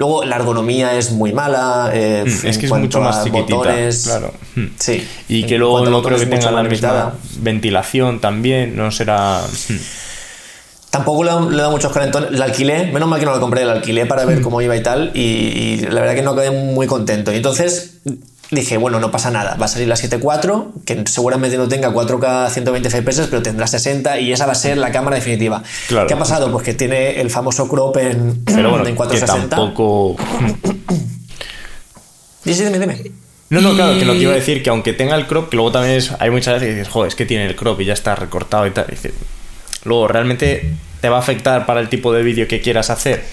Luego 0.00 0.24
la 0.24 0.36
ergonomía 0.36 0.96
es 0.96 1.10
muy 1.10 1.34
mala. 1.34 1.90
Eh, 1.92 2.24
mm, 2.24 2.46
es 2.46 2.56
que 2.56 2.64
es 2.64 2.72
mucho 2.72 3.02
más 3.02 3.22
chiquitita. 3.22 3.74
claro. 4.04 4.32
Mm. 4.54 4.64
Sí. 4.78 5.06
Y 5.28 5.42
que 5.42 5.58
luego 5.58 5.84
no 5.84 6.02
creo 6.02 6.18
que 6.18 6.24
tenga 6.24 6.50
la 6.50 6.62
misma 6.62 7.12
ventilación 7.40 8.18
también, 8.18 8.74
no 8.74 8.90
será. 8.90 9.42
Mm. 9.68 9.74
Tampoco 10.88 11.22
le 11.50 11.60
da, 11.60 11.68
muchos 11.68 11.92
calentones. 11.92 12.30
La 12.30 12.46
alquilé, 12.46 12.90
menos 12.90 13.10
mal 13.10 13.20
que 13.20 13.26
no 13.26 13.32
la 13.32 13.40
compré, 13.40 13.66
la 13.66 13.72
alquilé 13.72 14.06
para 14.06 14.24
ver 14.24 14.40
cómo 14.40 14.62
iba 14.62 14.74
y 14.74 14.82
tal. 14.82 15.10
Y, 15.14 15.20
y, 15.20 15.76
la 15.82 16.00
verdad 16.00 16.14
que 16.14 16.22
no 16.22 16.34
quedé 16.34 16.50
muy 16.50 16.86
contento. 16.86 17.30
Y 17.30 17.36
entonces 17.36 18.00
dije, 18.50 18.76
bueno, 18.76 19.00
no 19.00 19.10
pasa 19.10 19.30
nada, 19.30 19.56
va 19.60 19.66
a 19.66 19.68
salir 19.68 19.88
la 19.88 19.94
7.4, 19.94 20.84
que 20.84 21.04
seguramente 21.06 21.56
no 21.56 21.68
tenga 21.68 21.90
4K 21.92 22.50
120 22.50 22.90
FPS, 22.90 23.28
pero 23.28 23.42
tendrá 23.42 23.66
60 23.66 24.20
y 24.20 24.32
esa 24.32 24.46
va 24.46 24.52
a 24.52 24.56
ser 24.56 24.78
la 24.78 24.90
cámara 24.90 25.16
definitiva. 25.16 25.62
¿Qué 25.88 26.14
ha 26.14 26.18
pasado? 26.18 26.50
Pues 26.50 26.64
que 26.64 26.74
tiene 26.74 27.20
el 27.20 27.30
famoso 27.30 27.68
crop 27.68 27.96
en, 27.98 28.44
pero 28.44 28.70
bueno, 28.70 28.86
en 28.86 28.96
460. 28.96 29.44
Que 29.44 29.48
tampoco... 29.48 30.16
dime, 32.44 32.78
dime. 32.78 33.02
No, 33.50 33.60
no, 33.60 33.74
claro, 33.74 33.98
que 33.98 34.04
lo 34.04 34.12
que 34.12 34.20
iba 34.20 34.32
a 34.32 34.36
decir, 34.36 34.62
que 34.62 34.70
aunque 34.70 34.92
tenga 34.92 35.16
el 35.16 35.26
crop, 35.26 35.48
que 35.48 35.56
luego 35.56 35.72
también 35.72 35.96
es, 35.96 36.12
hay 36.20 36.30
muchas 36.30 36.54
veces 36.54 36.68
que 36.68 36.74
dices, 36.74 36.88
joder, 36.88 37.08
es 37.08 37.14
que 37.16 37.26
tiene 37.26 37.46
el 37.46 37.56
crop 37.56 37.80
y 37.80 37.84
ya 37.84 37.94
está 37.94 38.14
recortado 38.14 38.66
y 38.66 38.70
tal. 38.70 38.86
luego, 39.84 40.06
¿realmente 40.06 40.70
te 41.00 41.08
va 41.08 41.16
a 41.16 41.20
afectar 41.20 41.66
para 41.66 41.80
el 41.80 41.88
tipo 41.88 42.12
de 42.12 42.22
vídeo 42.22 42.46
que 42.46 42.60
quieras 42.60 42.90
hacer? 42.90 43.24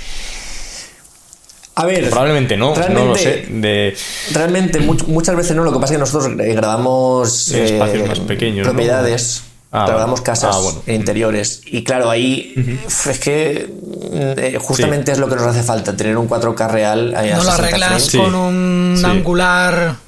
A 1.77 1.85
ver. 1.85 2.09
Probablemente 2.09 2.57
no, 2.57 2.73
no 2.89 3.05
lo 3.05 3.15
sé. 3.15 3.95
Realmente, 4.33 4.79
muchas 4.79 5.35
veces 5.35 5.55
no. 5.55 5.63
Lo 5.63 5.71
que 5.71 5.79
pasa 5.79 5.93
es 5.93 5.97
que 5.97 5.99
nosotros 5.99 6.31
eh, 6.39 6.53
grabamos. 6.55 7.51
espacios 7.51 8.03
eh, 8.03 8.07
más 8.07 8.19
pequeños. 8.21 8.67
Propiedades. 8.67 9.43
Ah, 9.71 9.85
grabamos 9.85 10.21
casas 10.21 10.55
ah, 10.57 10.91
interiores. 10.91 11.61
Y 11.65 11.83
claro, 11.83 12.09
ahí 12.09 12.79
es 12.87 13.19
que 13.19 13.69
eh, 14.11 14.57
justamente 14.59 15.11
es 15.11 15.19
lo 15.19 15.29
que 15.29 15.35
nos 15.35 15.45
hace 15.45 15.61
falta, 15.61 15.95
tener 15.95 16.17
un 16.17 16.27
4K 16.27 16.71
real. 16.71 17.11
no 17.11 17.43
lo 17.43 17.51
arreglas 17.51 18.09
con 18.09 18.33
un 18.33 18.99
angular 19.05 20.06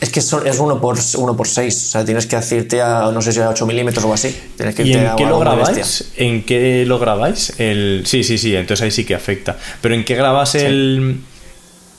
es 0.00 0.10
que 0.10 0.20
es 0.20 0.58
uno 0.58 0.80
por, 0.80 0.98
uno 1.16 1.36
por 1.36 1.48
6, 1.48 1.74
o 1.74 1.90
sea, 1.90 2.04
tienes 2.04 2.26
que 2.26 2.36
hacerte 2.36 2.82
a, 2.82 3.10
no 3.12 3.22
sé 3.22 3.32
si 3.32 3.40
a 3.40 3.48
8 3.48 3.66
milímetros 3.66 4.04
o 4.04 4.12
así. 4.12 4.36
Tienes 4.56 4.74
que 4.74 4.82
¿Y 4.82 4.92
en 4.92 5.16
qué 5.16 5.24
lo 5.24 5.38
grabáis? 5.38 6.12
¿En 6.16 6.44
qué 6.44 6.84
lo 6.86 6.98
grabáis? 6.98 7.54
El... 7.58 8.02
Sí, 8.04 8.22
sí, 8.22 8.36
sí, 8.36 8.54
entonces 8.54 8.84
ahí 8.84 8.90
sí 8.90 9.04
que 9.04 9.14
afecta. 9.14 9.56
Pero 9.80 9.94
¿en 9.94 10.04
qué 10.04 10.14
grabas 10.14 10.54
el 10.54 11.20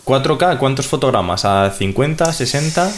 4K? 0.06 0.60
¿Cuántos 0.60 0.86
fotogramas? 0.86 1.44
¿A 1.46 1.72
50, 1.72 2.34
60? 2.34 2.92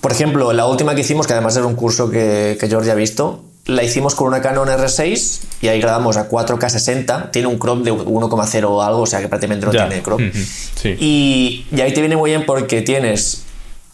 Por 0.00 0.12
ejemplo, 0.12 0.52
la 0.52 0.66
última 0.66 0.94
que 0.94 1.00
hicimos, 1.00 1.26
que 1.26 1.32
además 1.32 1.56
era 1.56 1.66
un 1.66 1.74
curso 1.74 2.10
que, 2.10 2.58
que 2.60 2.68
George 2.68 2.90
ha 2.90 2.94
visto, 2.94 3.44
la 3.66 3.82
hicimos 3.82 4.14
con 4.14 4.26
una 4.26 4.42
Canon 4.42 4.68
R6 4.68 5.40
y 5.62 5.68
ahí 5.68 5.80
grabamos 5.80 6.18
a 6.18 6.28
4K 6.28 6.68
60. 6.68 7.30
Tiene 7.30 7.48
un 7.48 7.58
crop 7.58 7.82
de 7.82 7.92
1,0 7.92 8.64
o 8.64 8.82
algo, 8.82 9.00
o 9.00 9.06
sea 9.06 9.20
que 9.20 9.28
prácticamente 9.28 9.64
no 9.64 9.72
tiene 9.72 10.02
crop. 10.02 10.20
y, 10.20 11.66
y, 11.72 11.80
ahí 11.80 11.94
te 11.94 12.00
viene 12.00 12.16
muy 12.16 12.30
bien 12.30 12.44
porque 12.44 12.82
tienes 12.82 13.44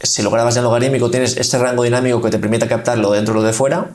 si 0.02 0.22
lo 0.22 0.31
grabas 0.31 0.56
en 0.56 0.64
logarítmico, 0.64 1.10
tienes 1.10 1.36
ese 1.36 1.59
rango 1.59 1.82
dinámico 1.82 2.22
que 2.22 2.31
te 2.31 2.39
permite 2.39 2.66
captarlo 2.66 3.12
dentro 3.12 3.35
o 3.35 3.36
lo 3.36 3.43
de 3.43 3.52
fuera. 3.52 3.90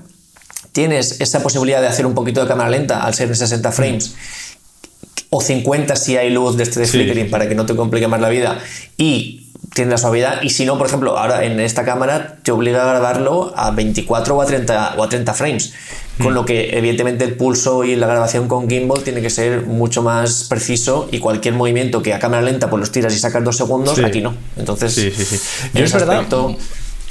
Tienes 0.71 1.21
esa 1.21 1.41
posibilidad 1.41 1.81
de 1.81 1.87
hacer 1.87 2.05
un 2.05 2.13
poquito 2.13 2.41
de 2.41 2.47
cámara 2.47 2.69
lenta 2.69 3.03
al 3.03 3.13
ser 3.13 3.29
en 3.29 3.35
60 3.35 3.71
frames. 3.71 4.15
O 5.29 5.41
50 5.41 5.95
si 5.95 6.17
hay 6.17 6.29
luz 6.29 6.57
de 6.57 6.63
este 6.63 6.79
de 6.79 6.85
flickering 6.85 7.29
para 7.29 7.47
que 7.47 7.55
no 7.55 7.65
te 7.65 7.75
complique 7.75 8.07
más 8.07 8.21
la 8.21 8.29
vida. 8.29 8.59
Y 8.97 9.44
tienes 9.75 9.91
la 9.91 9.97
suavidad. 9.97 10.41
Y 10.41 10.51
si 10.51 10.65
no, 10.65 10.77
por 10.77 10.87
ejemplo, 10.87 11.17
ahora 11.17 11.43
en 11.43 11.59
esta 11.59 11.83
cámara 11.83 12.37
te 12.41 12.53
obliga 12.53 12.83
a 12.83 12.85
grabarlo 12.85 13.53
a 13.57 13.71
24 13.71 14.33
o 14.33 14.41
a 14.41 14.45
30, 14.45 14.95
o 14.97 15.03
a 15.03 15.09
30 15.09 15.33
frames. 15.33 15.73
Con 16.17 16.33
lo 16.33 16.45
que, 16.45 16.77
evidentemente, 16.77 17.25
el 17.25 17.35
pulso 17.35 17.83
y 17.83 17.97
la 17.97 18.07
grabación 18.07 18.47
con 18.47 18.69
gimbal 18.69 19.03
tiene 19.03 19.21
que 19.21 19.29
ser 19.29 19.63
mucho 19.63 20.01
más 20.01 20.45
preciso 20.45 21.09
y 21.11 21.19
cualquier 21.19 21.55
movimiento 21.55 22.01
que 22.01 22.13
a 22.13 22.19
cámara 22.19 22.41
lenta 22.41 22.69
pues 22.69 22.79
los 22.79 22.91
tiras 22.93 23.13
y 23.13 23.19
sacas 23.19 23.43
dos 23.43 23.57
segundos, 23.57 23.99
aquí 23.99 24.21
no. 24.21 24.33
Entonces, 24.55 24.93
sí, 24.93 25.11
sí, 25.11 25.25
sí. 25.25 25.69
Yo 25.73 25.83
es 25.83 25.91
verdad. 25.91 26.23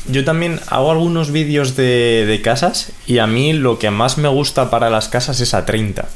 Yo 0.06 0.24
también 0.24 0.58
hago 0.68 0.90
algunos 0.90 1.32
vídeos 1.32 1.76
de, 1.76 2.24
de 2.26 2.42
casas 2.42 2.92
y 3.06 3.18
a 3.18 3.26
mí 3.26 3.52
lo 3.52 3.78
que 3.78 3.90
más 3.90 4.16
me 4.16 4.28
gusta 4.28 4.70
para 4.70 4.88
las 4.88 5.08
casas 5.08 5.40
es 5.40 5.52
a 5.52 5.66
30. 5.66 6.06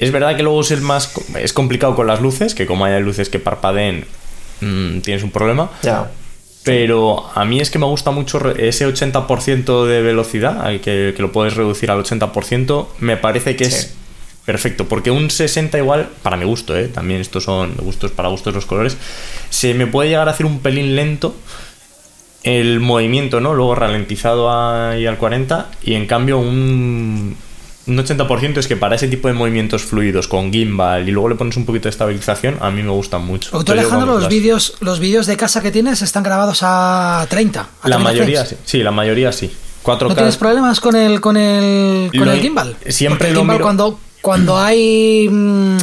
Es 0.00 0.10
verdad 0.12 0.36
que 0.36 0.42
luego 0.42 0.60
es 0.60 0.72
el 0.72 0.80
más 0.80 1.12
es 1.38 1.52
complicado 1.52 1.94
con 1.94 2.08
las 2.08 2.20
luces, 2.20 2.54
que 2.54 2.66
como 2.66 2.84
hay 2.84 3.00
luces 3.00 3.28
que 3.28 3.38
parpadeen, 3.38 4.04
mm, 4.60 5.00
tienes 5.00 5.22
un 5.22 5.30
problema. 5.30 5.70
Ya. 5.82 6.10
Pero 6.64 7.30
a 7.32 7.44
mí 7.44 7.60
es 7.60 7.70
que 7.70 7.78
me 7.78 7.86
gusta 7.86 8.10
mucho 8.10 8.50
ese 8.56 8.88
80% 8.88 9.86
de 9.86 10.02
velocidad, 10.02 10.68
que, 10.80 11.14
que, 11.16 11.22
lo 11.22 11.30
puedes 11.30 11.54
reducir 11.54 11.92
al 11.92 12.02
80%, 12.02 12.86
me 12.98 13.16
parece 13.16 13.54
que 13.54 13.64
es 13.64 13.94
perfecto. 14.44 14.88
Porque 14.88 15.10
un 15.10 15.30
60 15.30 15.78
igual, 15.78 16.08
para 16.22 16.36
mi 16.36 16.44
gusto, 16.44 16.76
¿eh? 16.76 16.88
también 16.88 17.20
estos 17.20 17.44
son 17.44 17.74
gustos 17.76 18.10
para 18.10 18.30
gustos 18.30 18.54
los 18.54 18.66
colores, 18.66 18.96
se 19.50 19.74
me 19.74 19.86
puede 19.86 20.08
llegar 20.08 20.28
a 20.28 20.32
hacer 20.32 20.46
un 20.46 20.60
pelín 20.60 20.96
lento 20.96 21.36
el 22.46 22.78
movimiento, 22.78 23.40
¿no? 23.40 23.54
Luego 23.54 23.74
ralentizado 23.74 24.50
ahí 24.50 25.04
al 25.04 25.18
40 25.18 25.68
y 25.82 25.94
en 25.94 26.06
cambio 26.06 26.38
un, 26.38 27.36
un 27.86 27.96
80% 27.96 28.58
es 28.58 28.66
que 28.66 28.76
para 28.76 28.96
ese 28.96 29.08
tipo 29.08 29.28
de 29.28 29.34
movimientos 29.34 29.82
fluidos 29.82 30.26
con 30.26 30.52
gimbal 30.52 31.08
y 31.08 31.12
luego 31.12 31.28
le 31.28 31.34
pones 31.36 31.56
un 31.56 31.64
poquito 31.64 31.84
de 31.84 31.90
estabilización, 31.90 32.56
a 32.60 32.70
mí 32.70 32.82
me 32.82 32.90
gustan 32.90 33.24
mucho. 33.24 33.62
tú, 33.62 33.72
Alejandro, 33.72 34.18
los 34.18 34.28
vídeos 34.28 34.74
los 34.80 34.98
vídeos 34.98 35.26
de 35.26 35.36
casa 35.36 35.62
que 35.62 35.70
tienes 35.70 36.02
están 36.02 36.22
grabados 36.22 36.60
a 36.62 37.26
30. 37.28 37.68
la 37.84 37.98
mayoría 37.98 38.44
sí. 38.44 38.56
sí, 38.64 38.82
la 38.82 38.90
mayoría 38.90 39.32
sí. 39.32 39.50
4K. 39.84 40.08
¿No 40.08 40.14
tienes 40.16 40.36
problemas 40.36 40.80
con 40.80 40.96
el 40.96 41.20
con 41.20 41.36
el 41.36 42.10
con 42.16 42.28
el 42.28 42.40
gimbal? 42.40 42.76
Siempre 42.88 43.28
el 43.28 43.36
gimbal 43.36 43.60
cuando 43.60 44.00
cuando 44.20 44.58
hay 44.58 45.28
mm, 45.30 45.76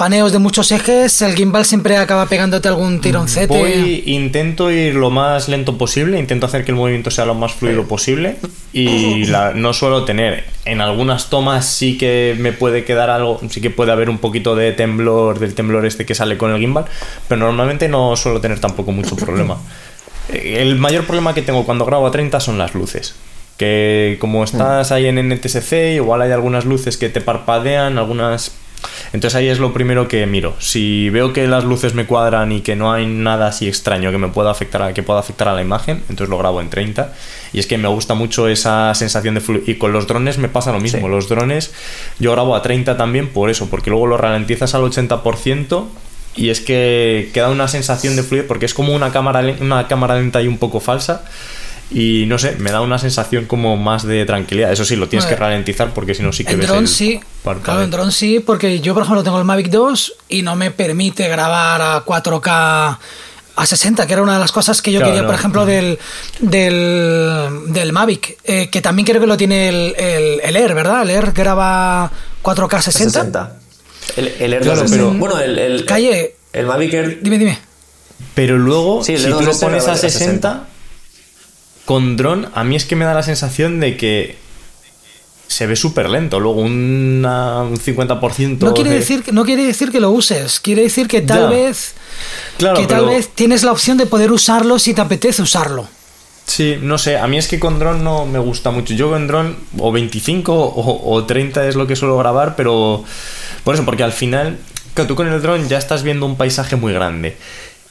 paneos 0.00 0.32
de 0.32 0.38
muchos 0.38 0.72
ejes, 0.72 1.20
el 1.20 1.34
gimbal 1.34 1.66
siempre 1.66 1.98
acaba 1.98 2.24
pegándote 2.24 2.68
algún 2.68 3.02
tironcete. 3.02 3.48
Voy, 3.48 4.02
intento 4.06 4.70
ir 4.70 4.94
lo 4.94 5.10
más 5.10 5.50
lento 5.50 5.76
posible, 5.76 6.18
intento 6.18 6.46
hacer 6.46 6.64
que 6.64 6.70
el 6.70 6.78
movimiento 6.78 7.10
sea 7.10 7.26
lo 7.26 7.34
más 7.34 7.52
fluido 7.52 7.86
posible 7.86 8.38
y 8.72 9.24
no 9.56 9.74
suelo 9.74 10.06
tener. 10.06 10.44
En 10.64 10.80
algunas 10.80 11.28
tomas 11.28 11.66
sí 11.66 11.98
que 11.98 12.34
me 12.38 12.54
puede 12.54 12.86
quedar 12.86 13.10
algo, 13.10 13.42
sí 13.50 13.60
que 13.60 13.68
puede 13.68 13.92
haber 13.92 14.08
un 14.08 14.16
poquito 14.16 14.56
de 14.56 14.72
temblor, 14.72 15.38
del 15.38 15.54
temblor 15.54 15.84
este 15.84 16.06
que 16.06 16.14
sale 16.14 16.38
con 16.38 16.50
el 16.50 16.60
gimbal, 16.60 16.86
pero 17.28 17.42
normalmente 17.42 17.86
no 17.86 18.16
suelo 18.16 18.40
tener 18.40 18.58
tampoco 18.58 18.92
mucho 18.92 19.16
problema. 19.16 19.58
El 20.32 20.76
mayor 20.76 21.04
problema 21.04 21.34
que 21.34 21.42
tengo 21.42 21.66
cuando 21.66 21.84
grabo 21.84 22.06
a 22.06 22.10
30 22.10 22.40
son 22.40 22.56
las 22.56 22.74
luces 22.74 23.16
que 23.58 24.16
como 24.18 24.42
estás 24.42 24.92
ahí 24.92 25.04
en 25.04 25.28
NTSC, 25.28 25.96
igual 25.96 26.22
hay 26.22 26.30
algunas 26.30 26.64
luces 26.64 26.96
que 26.96 27.10
te 27.10 27.20
parpadean, 27.20 27.98
algunas 27.98 28.52
entonces 29.12 29.36
ahí 29.36 29.48
es 29.48 29.58
lo 29.58 29.72
primero 29.72 30.08
que 30.08 30.26
miro. 30.26 30.54
Si 30.58 31.10
veo 31.10 31.32
que 31.32 31.46
las 31.46 31.64
luces 31.64 31.94
me 31.94 32.06
cuadran 32.06 32.52
y 32.52 32.60
que 32.60 32.76
no 32.76 32.92
hay 32.92 33.06
nada 33.06 33.48
así 33.48 33.68
extraño 33.68 34.10
que 34.10 34.18
me 34.18 34.28
pueda 34.28 34.50
afectar 34.50 34.82
a, 34.82 34.94
que 34.94 35.02
pueda 35.02 35.20
afectar 35.20 35.48
a 35.48 35.54
la 35.54 35.62
imagen, 35.62 36.02
entonces 36.08 36.28
lo 36.28 36.38
grabo 36.38 36.60
en 36.60 36.70
30. 36.70 37.12
Y 37.52 37.58
es 37.58 37.66
que 37.66 37.78
me 37.78 37.88
gusta 37.88 38.14
mucho 38.14 38.48
esa 38.48 38.94
sensación 38.94 39.34
de 39.34 39.40
fluidez. 39.40 39.68
Y 39.68 39.74
con 39.76 39.92
los 39.92 40.06
drones 40.06 40.38
me 40.38 40.48
pasa 40.48 40.72
lo 40.72 40.80
mismo. 40.80 41.08
Los 41.08 41.28
drones 41.28 41.72
yo 42.18 42.32
grabo 42.32 42.54
a 42.54 42.62
30 42.62 42.96
también 42.96 43.28
por 43.28 43.50
eso, 43.50 43.68
porque 43.68 43.90
luego 43.90 44.06
lo 44.06 44.16
ralentizas 44.16 44.74
al 44.74 44.82
80% 44.82 45.86
y 46.36 46.50
es 46.50 46.60
que 46.60 47.30
queda 47.34 47.48
una 47.48 47.66
sensación 47.66 48.14
de 48.14 48.22
fluidez 48.22 48.46
porque 48.46 48.66
es 48.66 48.74
como 48.74 48.94
una 48.94 49.10
cámara, 49.10 49.42
una 49.60 49.88
cámara 49.88 50.14
lenta 50.14 50.40
y 50.40 50.46
un 50.46 50.58
poco 50.58 50.78
falsa 50.78 51.24
y 51.90 52.24
no 52.26 52.38
sé, 52.38 52.56
me 52.58 52.70
da 52.70 52.80
una 52.80 52.98
sensación 52.98 53.46
como 53.46 53.76
más 53.76 54.06
de 54.06 54.24
tranquilidad. 54.24 54.72
Eso 54.72 54.84
sí, 54.84 54.94
lo 54.96 55.08
tienes 55.08 55.26
que 55.26 55.34
ralentizar 55.34 55.92
porque 55.92 56.14
si 56.14 56.22
no 56.22 56.32
sí 56.32 56.44
que 56.44 56.52
en 56.52 56.60
ves 56.60 56.90
sí. 56.90 57.20
Claro, 57.62 57.82
en 57.82 57.90
drone 57.90 58.12
sí, 58.12 58.40
porque 58.40 58.80
yo 58.80 58.94
por 58.94 59.02
ejemplo 59.02 59.24
tengo 59.24 59.38
el 59.38 59.44
Mavic 59.44 59.68
2 59.68 60.14
y 60.28 60.42
no 60.42 60.54
me 60.54 60.70
permite 60.70 61.28
grabar 61.28 61.82
a 61.82 62.04
4K 62.04 62.98
a 63.56 63.66
60, 63.66 64.06
que 64.06 64.12
era 64.12 64.22
una 64.22 64.34
de 64.34 64.38
las 64.38 64.52
cosas 64.52 64.80
que 64.80 64.92
yo 64.92 65.02
quería, 65.02 65.26
por 65.26 65.34
ejemplo, 65.34 65.66
del, 65.66 65.98
del, 66.40 67.92
Mavic, 67.92 68.38
eh, 68.44 68.70
que 68.70 68.80
también 68.80 69.04
creo 69.04 69.20
que 69.20 69.26
lo 69.26 69.36
tiene 69.36 69.68
el, 69.68 70.40
el, 70.42 70.56
Air, 70.56 70.74
¿verdad? 70.74 71.02
El 71.02 71.10
Air 71.10 71.32
graba 71.32 72.10
4K 72.42 72.80
60. 72.80 73.56
El, 74.16 74.28
el 74.40 74.52
Air 74.54 74.62
pero, 74.88 75.12
bueno, 75.12 75.38
el, 75.40 75.84
Calle, 75.84 76.36
el 76.52 76.66
Mavic 76.66 76.94
Air... 76.94 77.18
Dime, 77.20 77.38
dime. 77.38 77.58
Pero 78.34 78.56
luego, 78.56 79.02
si 79.04 79.16
tú 79.16 79.40
lo 79.40 79.58
pones 79.58 79.88
a 79.88 79.96
60, 79.96 80.68
con 81.84 82.16
dron, 82.16 82.48
a 82.54 82.64
mí 82.64 82.76
es 82.76 82.84
que 82.84 82.96
me 82.96 83.04
da 83.04 83.14
la 83.14 83.22
sensación 83.22 83.80
de 83.80 83.96
que 83.96 84.36
se 85.50 85.66
ve 85.66 85.74
súper 85.74 86.08
lento. 86.08 86.38
Luego 86.38 86.60
un 86.60 87.22
50%. 87.22 88.58
No 88.58 88.72
quiere, 88.72 88.90
decir, 88.90 89.24
no 89.32 89.44
quiere 89.44 89.64
decir 89.64 89.90
que 89.90 89.98
lo 89.98 90.10
uses, 90.10 90.60
quiere 90.60 90.82
decir 90.82 91.08
que 91.08 91.20
tal 91.20 91.50
vez. 91.50 91.94
que 92.58 92.86
tal 92.86 93.06
vez 93.06 93.28
tienes 93.28 93.64
la 93.64 93.72
opción 93.72 93.98
de 93.98 94.06
poder 94.06 94.30
usarlo 94.30 94.78
si 94.78 94.94
te 94.94 95.00
apetece 95.00 95.42
usarlo. 95.42 95.88
Sí, 96.46 96.76
no 96.80 96.98
sé, 96.98 97.16
a 97.16 97.26
mí 97.26 97.36
es 97.36 97.46
que 97.46 97.60
con 97.60 97.78
dron 97.78 98.02
no 98.02 98.26
me 98.26 98.38
gusta 98.38 98.70
mucho. 98.70 98.94
Yo 98.94 99.10
con 99.10 99.26
dron 99.26 99.56
o 99.78 99.92
25 99.92 100.52
o, 100.52 101.12
o 101.12 101.24
30 101.24 101.68
es 101.68 101.76
lo 101.76 101.86
que 101.86 101.96
suelo 101.96 102.16
grabar, 102.16 102.54
pero 102.56 103.04
por 103.64 103.74
eso, 103.74 103.84
porque 103.84 104.02
al 104.02 104.12
final, 104.12 104.58
que 104.94 105.04
tú 105.04 105.14
con 105.14 105.28
el 105.28 105.42
dron 105.42 105.68
ya 105.68 105.78
estás 105.78 106.02
viendo 106.02 106.26
un 106.26 106.36
paisaje 106.36 106.76
muy 106.76 106.92
grande. 106.92 107.36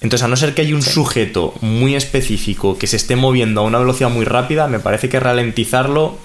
Entonces, 0.02 0.24
a 0.24 0.28
no 0.30 0.38
ser 0.38 0.54
que 0.54 0.62
haya 0.62 0.76
un 0.76 0.82
sujeto 0.82 1.54
muy 1.62 1.96
específico 1.96 2.78
que 2.78 2.88
se 2.88 2.96
esté 2.96 3.16
moviendo 3.16 3.62
a 3.62 3.64
una 3.64 3.80
velocidad 3.80 4.10
muy 4.10 4.26
rápida, 4.26 4.68
me 4.68 4.80
parece 4.80 5.10
que 5.10 5.20
ralentizarlo 5.20 6.18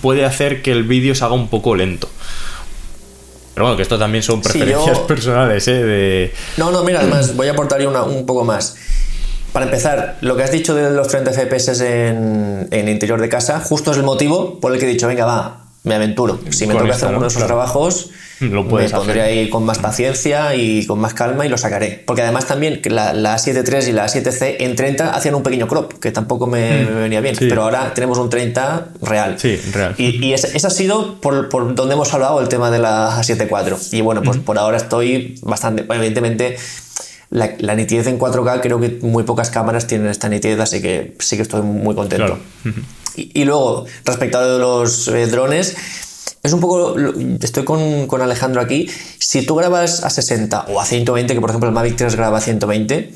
puede 0.00 0.24
hacer 0.24 0.62
que 0.62 0.70
el 0.70 0.84
vídeo 0.84 1.14
se 1.14 1.24
haga 1.24 1.34
un 1.34 1.48
poco 1.48 1.74
lento. 1.74 2.08
Pero 3.54 3.64
bueno, 3.64 3.76
que 3.76 3.82
esto 3.82 3.98
también 3.98 4.22
son 4.22 4.40
preferencias 4.40 5.00
personales, 5.00 5.66
¿eh? 5.66 5.82
De... 5.82 6.34
No, 6.56 6.70
no, 6.70 6.84
mira, 6.84 7.00
además 7.00 7.34
voy 7.34 7.48
a 7.48 7.52
aportar 7.52 7.84
una, 7.86 8.04
un 8.04 8.24
poco 8.24 8.44
más. 8.44 8.76
Para 9.52 9.66
empezar, 9.66 10.18
lo 10.20 10.36
que 10.36 10.44
has 10.44 10.52
dicho 10.52 10.76
de 10.76 10.90
los 10.90 11.08
30 11.08 11.32
FPS 11.32 11.80
en, 11.80 12.68
en 12.70 12.88
interior 12.88 13.20
de 13.20 13.28
casa, 13.28 13.58
justo 13.58 13.90
es 13.90 13.96
el 13.96 14.04
motivo 14.04 14.60
por 14.60 14.72
el 14.72 14.78
que 14.78 14.86
he 14.86 14.88
dicho, 14.88 15.08
venga, 15.08 15.24
va, 15.24 15.64
me 15.82 15.96
aventuro. 15.96 16.38
Si 16.50 16.66
me 16.66 16.74
toca 16.74 16.92
hacer 16.92 17.08
uno 17.08 17.22
de 17.22 17.28
esos 17.28 17.44
trabajos, 17.44 18.10
lo 18.50 18.66
puedes 18.66 18.92
me 18.92 18.98
pondré 18.98 19.22
ahí 19.22 19.48
con 19.48 19.64
más 19.64 19.78
paciencia 19.78 20.54
y 20.54 20.86
con 20.86 20.98
más 20.98 21.14
calma 21.14 21.46
y 21.46 21.48
lo 21.48 21.58
sacaré. 21.58 22.02
Porque 22.04 22.22
además 22.22 22.46
también 22.46 22.80
la, 22.84 23.12
la 23.12 23.36
A7 23.36 23.88
y 23.88 23.92
la 23.92 24.06
A7C 24.06 24.56
en 24.60 24.76
30 24.76 25.14
hacían 25.14 25.34
un 25.34 25.42
pequeño 25.42 25.68
crop, 25.68 25.94
que 25.94 26.10
tampoco 26.12 26.46
me, 26.46 26.84
mm. 26.84 26.94
venía 26.94 27.20
bien. 27.20 27.36
Pero 27.38 27.62
ahora 27.62 27.92
tenemos 27.94 28.18
un 28.18 28.30
30 28.30 28.88
real. 29.02 29.38
Sí, 29.38 29.56
real. 29.72 29.94
Y, 29.98 30.24
y 30.24 30.32
ese, 30.32 30.66
ha 30.66 30.70
sido 30.70 31.20
por, 31.20 31.48
por, 31.48 31.74
donde 31.74 31.94
hemos 31.94 32.12
hablado 32.14 32.40
el 32.40 32.48
tema 32.48 32.70
de 32.70 32.78
la 32.78 33.20
A7 33.20 33.46
IV. 33.48 33.76
Y 33.96 34.00
bueno, 34.00 34.22
pues 34.22 34.38
por 34.38 34.58
ahora 34.58 34.76
estoy 34.76 35.38
bastante, 35.42 35.84
evidentemente... 35.88 36.56
La, 37.32 37.54
la, 37.60 37.76
nitidez 37.76 38.08
en 38.08 38.18
4K 38.18 38.60
creo 38.60 38.80
que 38.80 38.98
muy 39.02 39.22
pocas 39.22 39.50
cámaras 39.50 39.86
tienen 39.86 40.08
esta 40.08 40.28
nitidez, 40.28 40.58
así 40.58 40.82
que 40.82 41.14
sí 41.20 41.36
que 41.36 41.42
estoy 41.42 41.62
muy 41.62 41.94
contento. 41.94 42.36
Y, 43.16 43.44
luego, 43.44 43.86
respecto 44.04 44.38
a 44.38 44.44
los 44.44 45.08
eh, 45.08 45.26
drones, 45.26 45.76
es 46.42 46.52
un 46.52 46.60
poco, 46.60 46.96
estoy 47.42 47.64
con, 47.64 48.22
Alejandro 48.22 48.62
aquí, 48.62 48.88
si 49.18 49.44
tú 49.44 49.54
grabas 49.56 50.04
a 50.04 50.10
60 50.10 50.66
o 50.68 50.80
a 50.80 50.86
120, 50.86 51.34
que 51.34 51.40
por 51.40 51.50
ejemplo 51.50 51.68
el 51.68 51.74
Mavic 51.74 51.96
3 51.96 52.16
graba 52.16 52.38
a 52.38 52.40
120, 52.40 53.14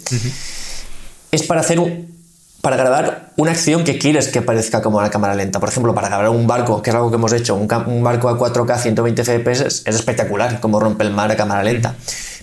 es 1.30 1.42
para 1.44 1.62
hacer 1.62 1.80
un, 1.80 2.14
para 2.60 2.76
grabar 2.76 3.32
una 3.36 3.52
acción 3.52 3.84
que 3.84 3.98
quieres 3.98 4.28
que 4.28 4.42
parezca 4.42 4.82
como 4.82 4.98
una 4.98 5.10
cámara 5.10 5.34
lenta. 5.34 5.60
Por 5.60 5.68
ejemplo, 5.68 5.94
para 5.94 6.08
grabar 6.08 6.28
un 6.30 6.46
barco, 6.46 6.82
que 6.82 6.90
es 6.90 6.96
algo 6.96 7.10
que 7.10 7.16
hemos 7.16 7.32
hecho, 7.32 7.54
un, 7.54 7.68
barco 8.02 8.28
a 8.28 8.38
4K 8.38 8.78
120 8.78 9.22
FPS 9.22 9.60
es, 9.60 9.82
espectacular, 9.86 10.60
como 10.60 10.78
rompe 10.78 11.04
el 11.04 11.10
mar 11.10 11.30
a 11.30 11.36
cámara 11.36 11.62
lenta. 11.62 11.94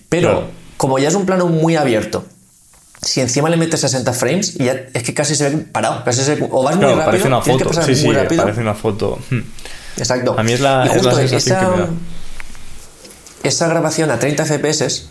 Pero 0.10 0.50
como 0.78 1.00
ya 1.00 1.08
es 1.08 1.16
un 1.16 1.26
plano 1.26 1.48
muy 1.48 1.76
abierto, 1.76 2.26
si 3.02 3.22
encima 3.22 3.50
le 3.50 3.58
metes 3.58 3.80
60 3.80 4.14
frames, 4.14 4.56
ya 4.56 4.76
es 4.94 5.04
que 5.04 5.14
casi 5.14 5.36
se 5.36 5.50
ve 5.50 5.58
parado. 5.58 6.04
Casi 6.04 6.24
se, 6.24 6.38
o 6.52 6.64
vas 6.64 6.76
muy 6.76 6.86
rápido, 6.86 7.06
parece 7.06 7.28
una 7.28 7.42
foto. 7.42 7.84
sí, 7.84 7.96
sí, 7.96 8.08
parece 8.38 8.62
una 8.62 8.76
foto. 8.76 9.20
Exacto. 9.98 10.36
A 10.38 10.44
mí 10.44 10.54
es 10.54 10.60
la, 10.60 10.86
esa, 10.86 11.88
Esa 13.44 13.68
grabación 13.68 14.12
a 14.12 14.20
30 14.20 14.46
FPS 14.46 15.10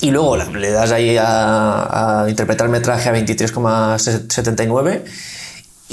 y 0.00 0.10
luego 0.10 0.36
le 0.36 0.70
das 0.70 0.90
ahí 0.92 1.16
a, 1.16 2.24
a 2.24 2.28
interpretar 2.28 2.68
metraje 2.68 3.08
a 3.08 3.14
23,79 3.14 5.02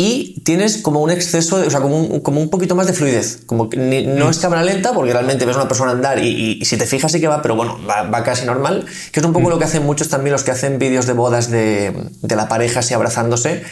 y 0.02 0.40
tienes 0.46 0.78
como 0.78 1.02
un 1.02 1.12
exceso, 1.12 1.58
o 1.58 1.70
sea, 1.70 1.82
como 1.82 2.00
un, 2.00 2.22
como 2.22 2.40
un 2.40 2.50
poquito 2.50 2.74
más 2.74 2.88
de 2.88 2.94
fluidez. 2.94 3.42
Como 3.46 3.70
que 3.70 3.76
no 3.78 4.28
mm. 4.28 4.30
es 4.30 4.40
cámara 4.40 4.64
lenta 4.64 4.94
porque 4.94 5.12
realmente 5.12 5.46
ves 5.46 5.58
a 5.58 5.60
una 5.60 5.68
persona 5.68 5.92
andar 5.92 6.24
y, 6.24 6.64
si 6.64 6.78
te 6.78 6.86
fijas 6.86 7.12
sí 7.12 7.20
que 7.20 7.28
va, 7.28 7.42
pero 7.42 7.58
bueno, 7.58 7.78
va, 7.86 8.24
casi 8.24 8.46
normal, 8.46 8.86
que 9.12 9.20
es 9.20 9.26
un 9.26 9.34
poco 9.34 9.48
mm. 9.48 9.50
lo 9.50 9.60
que 9.60 9.66
hacen 9.66 9.86
muchos 9.86 10.08
también 10.08 10.32
los 10.32 10.44
que 10.44 10.52
hacen 10.52 10.80
vídeos 10.80 11.06
de 11.06 11.12
bodas 11.12 11.52
de, 11.52 11.94
de 12.22 12.36
la 12.38 12.48
pareja 12.48 12.80
así 12.80 12.94
abrazándose 12.94 13.64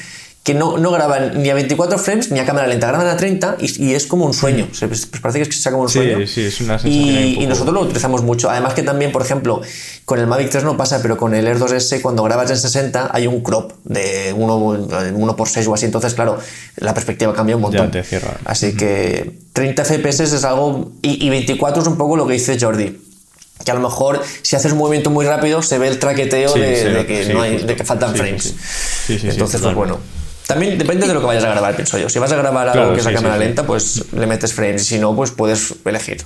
que 0.47 0.53
no, 0.53 0.77
no, 0.77 0.91
graban 0.91 1.43
ni 1.43 1.49
a 1.49 1.53
24 1.55 1.99
frames 1.99 2.31
ni 2.31 2.39
a 2.39 2.45
cámara 2.45 2.67
lenta, 2.67 2.87
graban 2.87 3.05
a 3.05 3.17
30 3.17 3.57
y, 3.59 3.93
es 3.93 4.07
como 4.07 4.25
un 4.25 4.33
sueño. 4.33 4.65
Mm. 4.67 4.87
Pues 4.87 5.05
parece 5.21 5.43
que 5.43 5.51
sea 5.51 5.73
como 5.73 5.83
un 5.83 5.89
sueño. 5.89 6.25
Sí, 6.25 6.45
es 6.45 6.61
una 6.61 6.79
y, 6.85 7.43
y, 7.43 7.47
nosotros 7.47 7.73
lo 7.73 7.81
utilizamos 7.81 8.23
mucho. 8.23 8.49
Además 8.49 8.73
que 8.73 8.81
también, 8.81 9.11
por 9.11 9.21
ejemplo, 9.21 9.59
con 10.05 10.19
el 10.19 10.25
Mavic 10.25 10.49
3 10.49 10.63
no 10.63 10.77
pasa, 10.77 11.01
pero 11.01 11.17
con 11.17 11.35
el 11.35 11.45
Air 11.45 11.59
2S 11.59 12.01
cuando 12.01 12.23
grabas 12.23 12.49
en 12.49 12.55
60 12.55 13.09
hay 13.11 13.27
un 13.27 13.41
crop 13.41 13.73
de 13.83 14.31
1 14.37 15.35
por 15.35 15.49
6 15.49 15.67
o 15.67 15.73
así. 15.73 15.85
Entonces, 15.85 16.13
claro, 16.13 16.39
la 16.77 16.93
perspectiva 16.93 17.33
cambia 17.33 17.57
un 17.57 17.63
montón. 17.63 17.91
Así 18.45 18.73
que 18.73 19.39
30 19.51 19.83
FPS 19.83 20.21
es 20.21 20.45
algo... 20.45 20.93
Y, 21.01 21.27
y 21.27 21.29
24 21.29 21.81
es 21.81 21.87
un 21.89 21.97
poco 21.97 22.15
lo 22.15 22.25
que 22.25 22.35
dice 22.35 22.57
Jordi 22.57 23.01
que 23.65 23.71
a 23.71 23.73
lo 23.73 23.81
mejor 23.81 24.23
si 24.43 24.55
haces 24.55 24.71
un 24.71 24.77
movimiento 24.77 25.09
muy 25.09 25.25
rápido 25.25 25.61
se 25.61 25.77
ve 25.77 25.89
el 25.89 25.99
traqueteo 25.99 26.53
de, 26.53 27.05
que 27.05 27.33
no 27.33 27.41
hay, 27.41 27.57
de 27.57 27.75
que 27.75 27.83
faltan 27.83 28.15
frames. 28.15 28.53
Entonces, 29.09 29.59
pues 29.59 29.75
bueno. 29.75 29.99
También 30.47 30.77
depende 30.77 31.05
de 31.05 31.13
lo 31.13 31.19
que 31.19 31.25
vayas 31.25 31.43
a 31.43 31.49
grabar, 31.49 31.75
pienso 31.75 31.97
yo. 31.97 32.07
Si 32.07 32.19
vas 32.19 32.31
a 32.31 32.37
grabar 32.37 32.69
algo 32.69 32.93
que 32.93 33.01
es 33.01 33.05
a 33.05 33.13
cámara 33.13 33.37
lenta, 33.37 33.67
pues 33.67 34.05
le 34.13 34.25
metes 34.25 34.53
frames. 34.53 34.85
Si 34.85 34.97
no, 34.97 35.13
pues 35.13 35.31
puedes 35.31 35.75
elegir. 35.83 36.23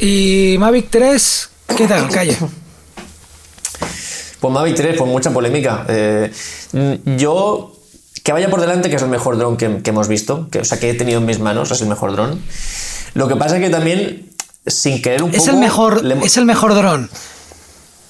¿Y 0.00 0.56
Mavic 0.58 0.90
3? 0.90 1.50
¿Qué 1.76 1.86
tal, 1.86 2.08
calle? 2.08 2.36
Pues 4.40 4.54
Mavic 4.54 4.74
3, 4.74 4.96
pues 4.98 5.10
mucha 5.10 5.30
polémica. 5.30 5.84
Eh, 5.88 6.32
yo, 7.04 7.76
que 8.24 8.32
vaya 8.32 8.48
por 8.50 8.60
delante, 8.60 8.90
que 8.90 8.96
es 8.96 9.02
el 9.02 9.08
mejor 9.08 9.36
dron 9.36 9.56
que, 9.56 9.80
hemos 9.84 10.08
visto, 10.08 10.48
que, 10.50 10.60
o 10.60 10.64
sea, 10.64 10.80
que 10.80 10.90
he 10.90 10.94
tenido 10.94 11.20
en 11.20 11.26
mis 11.26 11.38
manos, 11.38 11.70
es 11.70 11.80
el 11.82 11.88
mejor 11.88 12.12
dron. 12.12 12.42
Lo 13.14 13.28
que 13.28 13.36
pasa 13.36 13.58
es 13.58 13.62
que 13.62 13.70
también, 13.70 14.30
sin 14.66 15.02
querer 15.02 15.22
un 15.22 15.30
es 15.30 15.38
poco... 15.38 15.50
El 15.50 15.56
mejor, 15.58 16.02
Es 16.24 16.36
el 16.36 16.46
mejor 16.46 16.74
dron. 16.74 17.10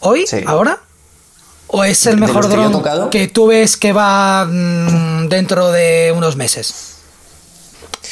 ¿Hoy? 0.01 0.25
¿Ahora? 0.47 0.79
¿O 1.73 1.85
es 1.85 2.07
el 2.07 2.17
mejor 2.17 2.49
dron 2.49 3.11
que, 3.11 3.29
tú 3.29 3.47
ves 3.47 3.77
que 3.77 3.93
va 3.93 4.45
mm, 4.45 5.29
dentro 5.29 5.71
de 5.71 6.13
unos 6.17 6.37
meses? 6.37 6.91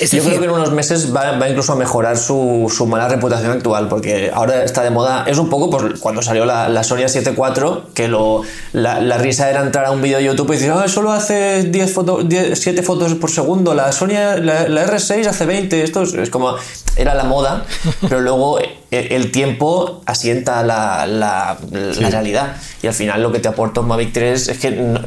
Yo 0.01 0.23
creo 0.23 0.39
que 0.39 0.45
en 0.45 0.51
unos 0.53 0.71
meses 0.71 1.15
va, 1.15 1.49
incluso 1.49 1.73
a 1.73 1.77
mejorar 1.77 2.17
su, 2.17 2.71
mala 2.87 3.09
reputación 3.09 3.51
actual, 3.51 3.89
porque 3.89 4.31
ahora 4.33 4.63
está 4.63 4.85
de 4.85 4.91
moda. 4.91 5.25
Es 5.27 5.39
un 5.39 5.51
poco 5.51 5.71
pues, 5.71 5.99
cuando 5.99 6.23
salió 6.23 6.45
la, 6.45 6.69
la 6.69 6.85
Sony 6.85 7.09
7 7.09 7.35
IV, 7.37 7.95
que 7.95 8.07
lo, 8.07 8.43
la, 8.73 9.19
risa 9.19 9.51
era 9.51 9.61
entrar 9.61 9.87
a 9.87 9.91
un 9.91 10.01
vídeo 10.01 10.19
de 10.19 10.25
YouTube 10.25 10.53
y 10.53 10.57
decir, 10.57 10.71
ah, 10.71 10.87
solo 10.87 11.11
hace 11.11 11.65
10 11.65 11.93
fotos, 11.93 12.27
7 12.29 12.83
fotos 12.85 13.15
por 13.15 13.31
segundo, 13.31 13.75
la 13.75 13.91
Sony, 13.91 14.15
la, 14.41 14.87
R6 14.87 15.27
hace 15.27 15.47
20. 15.47 15.83
Esto 15.83 16.03
es, 16.03 16.31
como. 16.31 16.55
Era 16.99 17.15
la 17.15 17.25
moda, 17.25 17.65
pero 18.03 18.21
luego 18.21 18.59
el 18.91 19.31
tiempo 19.31 20.03
asienta 20.05 20.63
la, 20.65 21.07
la, 21.07 21.57
realidad. 22.11 22.57
Y 22.83 22.89
al 22.89 22.95
final 22.95 23.23
lo 23.23 23.33
que 23.33 23.39
te 23.39 23.49
aporta 23.49 23.81
un 23.81 23.89
Mavic 23.89 24.13
3 24.13 24.49
es 24.49 24.59
que 24.59 24.73
no, 24.73 25.01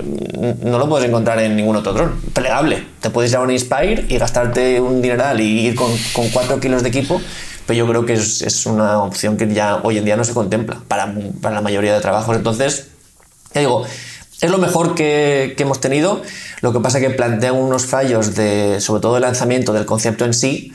no, 0.64 0.80
lo 0.80 0.88
puedes 0.88 1.08
encontrar 1.08 1.40
en 1.40 1.56
ningún 1.56 1.76
otro 1.76 1.94
dron. 1.94 2.22
Plegable. 2.34 2.86
Te 3.02 3.10
puedes 3.10 3.32
ir 3.32 3.38
a 3.38 3.42
un 3.42 3.52
Inspire 3.52 4.06
y 4.08 4.18
gastarte 4.18 4.80
un 4.80 5.02
dineral 5.02 5.42
y 5.42 5.68
ir 5.68 5.76
con, 5.76 5.92
con 6.14 6.30
4 6.30 6.60
kilos 6.60 6.82
de 6.82 6.90
equipo, 6.90 7.22
pero 7.66 7.78
yo 7.78 7.88
creo 7.88 8.06
que 8.06 8.14
es, 8.14 8.42
es, 8.42 8.66
una 8.66 9.04
opción 9.04 9.38
que 9.38 9.54
ya 9.54 9.82
hoy 9.84 9.98
en 9.98 10.06
día 10.06 10.16
no 10.16 10.24
se 10.24 10.34
contempla 10.34 10.80
para, 10.88 11.14
para 11.42 11.56
la 11.56 11.62
mayoría 11.62 11.94
de 11.94 12.00
trabajos. 12.00 12.36
Entonces, 12.36 12.88
ya 13.54 13.62
digo, 13.62 13.86
es 14.42 14.50
lo 14.50 14.58
mejor 14.58 14.96
que, 14.96 15.54
que, 15.56 15.64
hemos 15.64 15.80
tenido. 15.80 16.22
Lo 16.62 16.74
que 16.74 16.80
pasa 16.80 16.98
es 16.98 17.08
que 17.08 17.12
plantea 17.12 17.54
unos 17.54 17.86
fallos 17.86 18.36
de, 18.36 18.82
sobre 18.82 19.02
todo 19.02 19.18
el 19.18 19.22
lanzamiento 19.22 19.72
del 19.72 19.86
concepto 19.86 20.26
en 20.26 20.34
sí, 20.34 20.74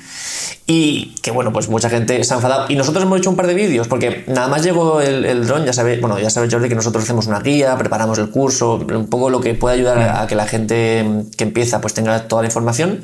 y 0.67 1.15
que 1.23 1.31
bueno, 1.31 1.53
pues 1.53 1.69
mucha 1.69 1.89
gente 1.89 2.23
se 2.25 2.35
ha 2.35 2.37
enfadado. 2.37 2.67
Y 2.69 2.75
nosotros 2.75 3.05
hemos 3.05 3.19
hecho 3.19 3.31
un 3.31 3.37
par 3.37 3.47
de 3.47 3.55
vídeos, 3.55 3.87
porque 3.87 4.25
nada 4.27 4.49
más 4.49 4.65
llegó 4.65 5.01
el, 5.01 5.25
el 5.25 5.47
dron, 5.47 5.65
ya 5.65 5.73
sabéis, 5.73 6.01
bueno, 6.01 6.19
ya 6.19 6.31
sabes 6.31 6.53
Jordi 6.53 6.69
que 6.69 6.75
nosotros 6.75 7.05
hacemos 7.05 7.27
una 7.27 7.41
guía, 7.41 7.77
preparamos 7.79 8.19
el 8.19 8.31
curso, 8.31 8.75
un 8.75 9.09
poco 9.09 9.31
lo 9.31 9.41
que 9.41 9.55
puede 9.55 9.77
ayudar 9.77 9.99
a, 9.99 10.27
que 10.27 10.35
la 10.35 10.47
gente 10.47 11.07
que 11.37 11.45
empieza 11.45 11.81
pues 11.81 11.95
tenga 11.95 12.27
toda 12.27 12.43
la 12.43 12.49
información. 12.49 13.01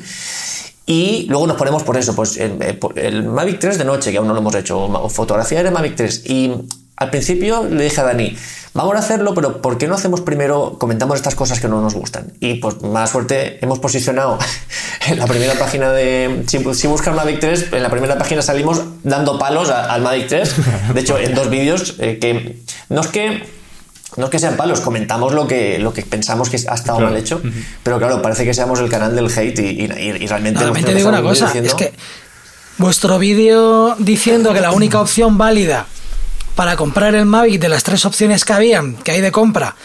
Y 0.87 1.27
luego 1.29 1.47
nos 1.47 1.57
ponemos 1.57 1.85
por 1.85 1.97
eso, 1.97 2.17
pues 2.17 2.37
el, 2.37 2.59
el, 2.97 3.23
Mavic 3.25 3.61
3 3.61 3.79
de 3.79 3.85
noche, 3.85 4.11
que 4.11 4.19
aún 4.19 4.27
no 4.27 4.35
lo 4.35 4.41
hemos 4.41 4.55
hecho, 4.57 5.09
fotografía 5.09 5.63
de 5.63 5.71
Mavic 5.71 5.95
3. 5.95 6.27
Y 6.27 6.53
al 6.97 7.11
principio 7.11 7.63
le 7.65 7.85
dije 7.85 8.01
a 8.01 8.05
Dani, 8.05 8.37
vamos 8.75 8.97
a 8.97 8.99
hacerlo, 8.99 9.35
pero 9.35 9.61
¿por 9.61 9.79
qué 9.79 9.87
no 9.87 9.95
hacemos 9.95 10.21
primero, 10.21 10.77
comentamos 10.79 11.17
estas 11.17 11.35
cosas 11.35 11.61
que 11.61 11.69
no 11.69 11.81
nos 11.81 11.95
gustan? 11.95 12.33
Y 12.41 12.55
pues 12.55 12.83
más 12.83 13.11
suerte 13.11 13.59
hemos 13.63 13.79
posicionado 13.79 14.39
en 15.09 15.19
la 15.19 15.27
primera 15.27 15.55
página 15.55 15.93
de, 15.93 16.45
si, 16.47 16.63
si 16.75 16.87
buscas 16.87 17.15
Mavic 17.15 17.41
3, 17.41 17.73
en 17.73 17.83
la 17.83 17.91
primera 17.91 18.17
página 18.19 18.43
salimos 18.43 18.83
dando 19.03 19.39
palos 19.39 19.71
al 19.71 20.03
Mavic 20.03 20.29
3, 20.29 20.55
de 20.95 21.01
hecho 21.01 21.19
en 21.19 21.35
dos 21.35 21.51
vídeos, 21.51 21.97
eh, 21.99 22.19
que 22.21 22.63
no 22.89 23.01
es 23.01 23.07
que 23.09 23.63
no 24.17 24.27
es 24.27 24.31
que 24.31 24.39
sean 24.39 24.57
palos, 24.57 24.81
comentamos 24.81 25.33
lo 25.33 25.47
que, 25.47 25.79
lo 25.79 25.95
que 25.95 26.03
pensamos 26.03 26.51
que 26.51 26.59
ha 26.69 26.75
estado 26.75 27.01
mal 27.01 27.17
hecho, 27.17 27.41
pero 27.83 27.99
claro, 27.99 28.21
parece 28.21 28.45
que 28.45 28.53
seamos 28.53 28.79
el 28.81 28.91
canal 28.91 29.17
del 29.17 29.27
hate 29.27 29.59
y, 29.59 29.87
realmente... 30.27 30.61
Realmente 30.61 30.95
digo 30.95 31.09
una 31.09 31.23
cosa, 31.23 31.51
es 31.55 31.75
que 31.75 31.95
vuestro 32.77 33.19
vídeo 33.19 33.97
diciendo 33.99 34.53
que 34.53 34.61
la 34.61 34.73
única 34.73 35.01
opción 35.01 35.39
válida 35.39 35.87
para 36.55 36.77
comprar 36.77 37.15
el 37.15 37.27
Mavic 37.27 37.61
de 37.61 37.69
las 37.69 37.83
tres 37.83 38.05
opciones 38.05 38.45
que 38.45 38.53
habían, 38.53 38.97
que 38.97 39.13
hay 39.13 39.21
de 39.21 39.33
compra, 39.33 39.77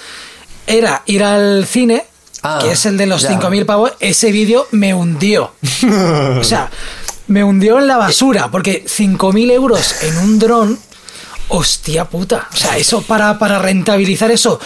era 0.65 1.03
ir 1.05 1.23
al 1.23 1.65
cine, 1.65 2.05
ah, 2.43 2.59
que 2.61 2.71
es 2.71 2.85
el 2.85 2.97
de 2.97 3.07
los 3.07 3.27
5.000 3.27 3.65
pavos, 3.65 3.93
ese 3.99 4.31
vídeo 4.31 4.67
me 4.71 4.93
hundió. 4.93 5.53
o 6.39 6.43
sea, 6.43 6.69
me 7.27 7.43
hundió 7.43 7.79
en 7.79 7.87
la 7.87 7.97
basura, 7.97 8.49
porque 8.51 8.85
5.000 8.85 9.51
euros 9.51 10.03
en 10.03 10.17
un 10.17 10.39
dron, 10.39 10.79
hostia 11.49 12.05
puta. 12.05 12.47
O 12.53 12.55
sea, 12.55 12.77
eso 12.77 13.01
para, 13.01 13.39
para 13.39 13.59
rentabilizar 13.59 14.31
eso, 14.31 14.59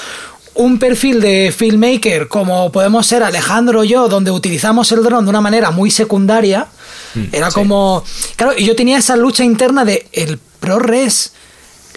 un 0.53 0.79
perfil 0.79 1.21
de 1.21 1.53
filmmaker 1.55 2.27
como 2.27 2.71
podemos 2.71 3.05
ser 3.07 3.23
Alejandro 3.23 3.81
o 3.81 3.83
yo, 3.83 4.09
donde 4.09 4.31
utilizamos 4.31 4.91
el 4.91 5.03
dron 5.03 5.23
de 5.23 5.29
una 5.29 5.41
manera 5.41 5.71
muy 5.71 5.91
secundaria, 5.91 6.67
mm, 7.13 7.23
era 7.31 7.51
como... 7.51 8.03
Claro, 8.35 8.53
y 8.57 8.65
yo 8.65 8.75
tenía 8.75 8.97
esa 8.97 9.15
lucha 9.15 9.43
interna 9.43 9.85
de 9.85 10.07
el 10.11 10.39
ProRes 10.59 11.33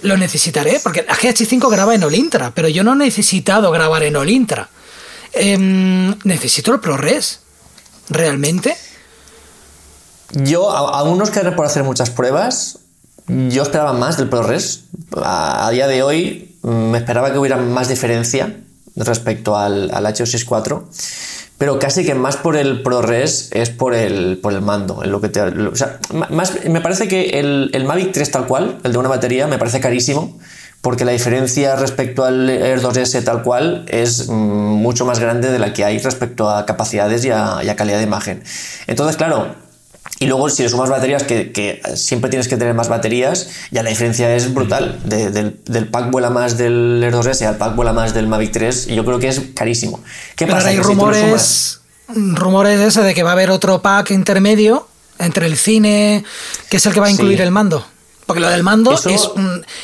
lo 0.01 0.17
necesitaré, 0.17 0.79
porque 0.83 1.05
la 1.07 1.15
GH5 1.15 1.69
graba 1.69 1.95
en 1.95 2.03
Olintra, 2.03 2.51
pero 2.53 2.67
yo 2.67 2.83
no 2.83 2.93
he 2.93 2.97
necesitado 2.97 3.71
grabar 3.71 4.03
en 4.03 4.15
Olintra. 4.15 4.69
Em, 5.33 6.15
necesito 6.23 6.73
el 6.73 6.79
ProRes, 6.79 7.41
¿realmente? 8.09 8.77
Yo 10.31 10.71
aún 10.71 11.17
nos 11.17 11.29
quedaré 11.29 11.51
por 11.51 11.65
hacer 11.65 11.83
muchas 11.83 12.09
pruebas. 12.09 12.79
Yo 13.27 13.63
esperaba 13.63 13.93
más 13.93 14.17
del 14.17 14.29
ProRes. 14.29 14.85
A, 15.15 15.67
a 15.67 15.71
día 15.71 15.87
de 15.87 16.03
hoy 16.03 16.57
mm, 16.61 16.69
me 16.69 16.97
esperaba 16.97 17.31
que 17.31 17.37
hubiera 17.37 17.57
más 17.57 17.89
diferencia 17.89 18.57
respecto 18.95 19.57
al, 19.57 19.91
al 19.93 20.05
H264 20.05 20.83
pero 21.57 21.79
casi 21.79 22.05
que 22.05 22.15
más 22.15 22.37
por 22.37 22.57
el 22.57 22.81
ProRes 22.81 23.49
es 23.53 23.69
por 23.69 23.93
el, 23.93 24.39
por 24.41 24.53
el 24.53 24.61
mando. 24.61 25.03
En 25.03 25.11
lo 25.11 25.21
que 25.21 25.29
te, 25.29 25.41
o 25.41 25.75
sea, 25.75 25.99
más, 26.29 26.65
me 26.65 26.81
parece 26.81 27.07
que 27.07 27.39
el, 27.39 27.69
el, 27.73 27.85
Mavic 27.85 28.11
3 28.11 28.31
tal 28.31 28.45
cual, 28.45 28.77
el 28.83 28.91
de 28.91 28.97
una 28.97 29.09
batería, 29.09 29.47
me 29.47 29.57
parece 29.57 29.79
carísimo, 29.79 30.37
porque 30.81 31.05
la 31.05 31.13
diferencia 31.13 31.75
respecto 31.77 32.25
al 32.25 32.49
Air 32.49 32.81
2S 32.81 33.23
tal 33.23 33.41
cual 33.41 33.85
es 33.87 34.27
mm, 34.27 34.33
mucho 34.33 35.05
más 35.05 35.19
grande 35.19 35.51
de 35.51 35.59
la 35.59 35.73
que 35.73 35.85
hay 35.85 35.97
respecto 35.97 36.49
a 36.49 36.65
capacidades 36.65 37.23
y 37.23 37.29
y 37.29 37.31
a 37.31 37.75
calidad 37.75 37.97
de 37.97 38.03
imagen. 38.03 38.43
Entonces, 38.87 39.15
claro, 39.15 39.55
y 40.17 40.27
luego, 40.27 40.49
si 40.49 40.63
le 40.63 40.69
sumas 40.69 40.89
baterías, 40.89 41.23
que, 41.23 41.81
siempre 41.95 42.29
tienes 42.29 42.47
que 42.47 42.55
tener 42.55 42.73
más 42.73 42.87
baterías, 42.87 43.49
ya 43.71 43.83
la 43.83 43.89
diferencia 43.89 44.33
es 44.33 44.53
brutal. 44.53 44.99
del, 45.03 45.87
pack 45.89 46.09
vuela 46.09 46.29
más 46.29 46.57
del 46.57 47.01
Air 47.03 47.13
2S 47.13 47.45
al 47.45 47.57
pack 47.57 47.75
vuela 47.75 47.91
más 47.91 48.13
del 48.13 48.27
Mavic 48.27 48.51
3, 48.51 48.87
y 48.87 48.95
yo 48.95 49.03
creo 49.03 49.19
que 49.19 49.27
es 49.27 49.41
carísimo. 49.53 50.01
¿Qué 50.35 50.47
pasa? 50.47 50.69
Hay 50.69 50.79
rumores, 50.79 51.81
rumores 52.07 52.79
ese 52.79 53.01
de 53.01 53.13
que 53.13 53.23
va 53.23 53.31
a 53.31 53.33
haber 53.33 53.51
otro 53.51 53.81
pack 53.81 54.11
intermedio 54.11 54.87
entre 55.19 55.47
el 55.47 55.57
cine, 55.57 56.23
que 56.69 56.77
es 56.77 56.85
el 56.85 56.93
que 56.93 57.01
va 57.01 57.07
a 57.07 57.11
incluir 57.11 57.41
el 57.41 57.51
mando. 57.51 57.85
Porque 58.25 58.39
lo 58.39 58.49
del 58.49 58.63
mando 58.63 58.93
es, 58.93 59.29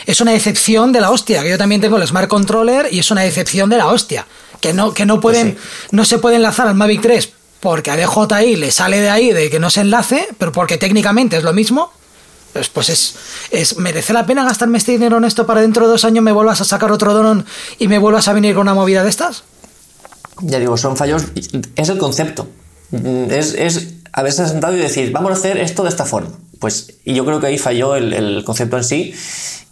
es 0.05 0.21
una 0.21 0.33
excepción 0.33 0.93
de 0.93 1.01
la 1.01 1.11
hostia, 1.11 1.43
que 1.43 1.49
yo 1.49 1.57
también 1.57 1.81
tengo 1.81 1.97
el 1.97 2.07
Smart 2.07 2.27
Controller 2.27 2.87
y 2.89 2.99
es 2.99 3.11
una 3.11 3.25
excepción 3.25 3.69
de 3.69 3.77
la 3.77 3.87
hostia. 3.87 4.25
Que 4.61 4.73
no, 4.73 4.93
que 4.93 5.05
no 5.05 5.19
pues 5.19 5.37
pueden, 5.37 5.57
no 5.91 6.05
se 6.05 6.19
puede 6.19 6.37
enlazar 6.37 6.67
al 6.67 6.75
Mavic 6.75 7.01
3 7.01 7.29
porque 7.61 7.91
a 7.91 7.95
DJI 7.95 8.57
le 8.57 8.71
sale 8.71 8.99
de 8.99 9.09
ahí 9.09 9.31
de 9.31 9.49
que 9.49 9.59
no 9.59 9.69
se 9.69 9.81
enlace, 9.81 10.27
pero 10.37 10.51
porque 10.51 10.77
técnicamente 10.77 11.37
es 11.37 11.43
lo 11.43 11.53
mismo, 11.53 11.91
pues, 12.51 12.67
pues 12.67 13.15
es, 13.51 13.77
¿merece 13.77 14.11
la 14.11 14.25
pena 14.25 14.43
gastarme 14.43 14.77
este 14.77 14.91
dinero 14.91 15.17
en 15.17 15.23
esto 15.23 15.45
para 15.45 15.61
dentro 15.61 15.85
de 15.85 15.91
dos 15.91 16.03
años 16.03 16.23
me 16.23 16.33
vuelvas 16.33 16.59
a 16.59 16.65
sacar 16.65 16.91
otro 16.91 17.13
dron 17.13 17.45
y 17.79 17.87
me 17.87 17.97
vuelvas 17.97 18.27
a 18.27 18.33
venir 18.33 18.55
con 18.55 18.63
una 18.63 18.73
movida 18.73 19.03
de 19.03 19.09
estas? 19.09 19.43
Ya 20.41 20.59
digo, 20.59 20.75
son 20.75 20.97
fallos, 20.97 21.27
es 21.75 21.89
el 21.89 21.97
concepto. 21.97 22.47
Es, 23.29 23.53
es 23.53 23.93
haberse 24.11 24.45
sentado 24.47 24.75
y 24.75 24.79
decir, 24.79 25.11
vamos 25.11 25.31
a 25.31 25.33
hacer 25.35 25.57
esto 25.57 25.83
de 25.83 25.89
esta 25.89 26.03
forma. 26.03 26.31
Pues 26.59 26.95
y 27.05 27.13
yo 27.13 27.25
creo 27.25 27.39
que 27.39 27.47
ahí 27.47 27.57
falló 27.57 27.95
el 27.95 28.43
concepto 28.43 28.77
en 28.77 28.83
sí 28.83 29.13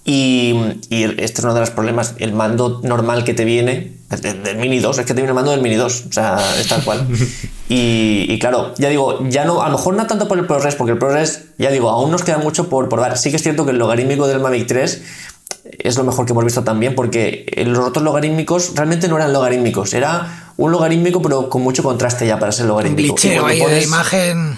y, 0.09 0.55
este 0.89 1.23
es 1.23 1.43
uno 1.43 1.53
de 1.53 1.59
los 1.59 1.69
problemas. 1.69 2.15
El 2.17 2.33
mando 2.33 2.81
normal 2.83 3.23
que 3.23 3.35
te 3.35 3.45
viene, 3.45 3.93
del, 4.09 4.57
Mini 4.57 4.79
2, 4.79 4.97
es 4.97 5.05
que 5.05 5.13
te 5.13 5.21
viene 5.21 5.29
el 5.29 5.35
mando 5.35 5.51
del 5.51 5.61
Mini 5.61 5.75
2, 5.75 6.05
o 6.09 6.11
sea, 6.11 6.39
es 6.59 6.67
tal 6.67 6.83
cual. 6.83 7.07
Y, 7.71 8.39
claro, 8.39 8.73
ya 8.79 8.89
digo, 8.89 9.19
ya 9.29 9.45
no, 9.45 9.61
a 9.61 9.69
lo 9.69 9.77
mejor 9.77 9.93
no 9.93 10.07
tanto 10.07 10.27
por 10.27 10.39
el 10.39 10.47
ProRes, 10.47 10.73
porque 10.73 10.93
el 10.93 10.97
ProRes, 10.97 11.49
ya 11.59 11.69
digo, 11.69 11.91
aún 11.91 12.09
nos 12.09 12.23
queda 12.23 12.39
mucho 12.39 12.67
por, 12.67 12.89
por 12.89 12.99
dar. 12.99 13.15
Sí 13.15 13.29
que 13.29 13.35
es 13.35 13.43
cierto 13.43 13.63
que 13.63 13.69
el 13.69 13.77
logarítmico 13.77 14.27
del 14.27 14.39
Mavic 14.39 14.65
3 14.65 15.03
es 15.77 15.95
lo 15.95 16.03
mejor 16.03 16.25
que 16.25 16.31
hemos 16.31 16.43
visto 16.43 16.63
también, 16.63 16.95
porque 16.95 17.45
los 17.67 17.85
otros 17.85 18.03
logarítmicos 18.03 18.73
realmente 18.75 19.07
no 19.07 19.17
eran 19.17 19.33
logarítmicos, 19.33 19.93
era 19.93 20.53
un 20.57 20.71
logarítmico, 20.71 21.21
pero 21.21 21.47
con 21.47 21.61
mucho 21.61 21.83
contraste 21.83 22.25
ya 22.25 22.39
para 22.39 22.51
ser 22.51 22.65
logarítmico. 22.65 23.13
Un 23.13 23.45
ahí 23.45 23.59
de 23.59 23.83
imagen. 23.83 24.57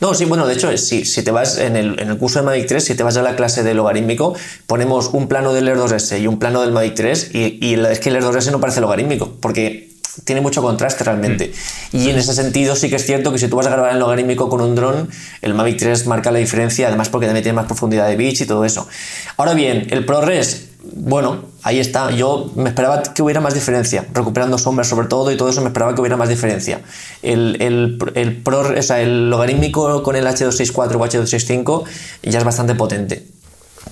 No, 0.00 0.14
sí, 0.14 0.26
bueno, 0.26 0.46
de 0.46 0.54
hecho, 0.54 0.76
si, 0.76 1.04
si 1.04 1.22
te 1.22 1.30
vas 1.30 1.58
en 1.58 1.76
el, 1.76 1.98
en 2.00 2.08
el, 2.08 2.18
curso 2.18 2.38
de 2.38 2.44
Mavic 2.44 2.66
3, 2.66 2.84
si 2.84 2.94
te 2.94 3.02
vas 3.02 3.16
a 3.16 3.22
la 3.22 3.34
clase 3.34 3.62
de 3.62 3.74
logarítmico, 3.74 4.34
ponemos 4.66 5.10
un 5.12 5.26
plano 5.26 5.52
del 5.54 5.68
Air 5.68 5.78
2S 5.78 6.20
y 6.20 6.26
un 6.26 6.38
plano 6.38 6.60
del 6.60 6.72
Mavic 6.72 6.94
3 6.94 7.30
y, 7.32 7.58
y 7.64 7.74
es 7.74 8.00
que 8.00 8.10
el 8.10 8.16
Air 8.16 8.24
2S 8.24 8.50
no 8.50 8.60
parece 8.60 8.80
logarítmico, 8.80 9.36
porque 9.40 9.96
tiene 10.24 10.40
mucho 10.40 10.62
contraste 10.62 11.04
realmente. 11.04 11.52
Mm. 11.92 11.96
Y 11.96 12.10
en 12.10 12.18
ese 12.18 12.34
sentido 12.34 12.76
sí 12.76 12.88
que 12.88 12.96
es 12.96 13.04
cierto 13.04 13.32
que 13.32 13.38
si 13.38 13.48
tú 13.48 13.56
vas 13.56 13.66
a 13.66 13.70
grabar 13.70 13.92
en 13.92 13.98
logarítmico 13.98 14.48
con 14.48 14.60
un 14.60 14.74
dron, 14.74 15.08
el 15.42 15.54
Mavic 15.54 15.78
3 15.78 16.06
marca 16.06 16.30
la 16.30 16.38
diferencia, 16.38 16.88
además 16.88 17.08
porque 17.08 17.26
también 17.26 17.42
tiene 17.42 17.56
más 17.56 17.66
profundidad 17.66 18.08
de 18.08 18.16
pitch 18.16 18.42
y 18.42 18.46
todo 18.46 18.64
eso. 18.64 18.88
Ahora 19.36 19.54
bien, 19.54 19.86
el 19.90 20.04
ProRes 20.04 20.68
bueno, 20.94 21.44
ahí 21.62 21.80
está. 21.80 22.10
Yo 22.10 22.50
me 22.54 22.68
esperaba 22.68 23.02
que 23.02 23.22
hubiera 23.22 23.40
más 23.40 23.54
diferencia, 23.54 24.06
recuperando 24.12 24.58
sombras 24.58 24.88
sobre 24.88 25.08
todo 25.08 25.30
y 25.32 25.36
todo 25.36 25.48
eso 25.48 25.60
me 25.60 25.68
esperaba 25.68 25.94
que 25.94 26.00
hubiera 26.00 26.16
más 26.16 26.28
diferencia. 26.28 26.80
El, 27.22 27.56
el, 27.60 27.98
el, 28.14 28.42
pro, 28.42 28.60
o 28.60 28.82
sea, 28.82 29.00
el 29.00 29.30
logarítmico 29.30 30.02
con 30.02 30.16
el 30.16 30.26
H264 30.26 30.94
o 30.94 31.04
H265 31.04 31.84
ya 32.22 32.38
es 32.38 32.44
bastante 32.44 32.74
potente. 32.74 33.26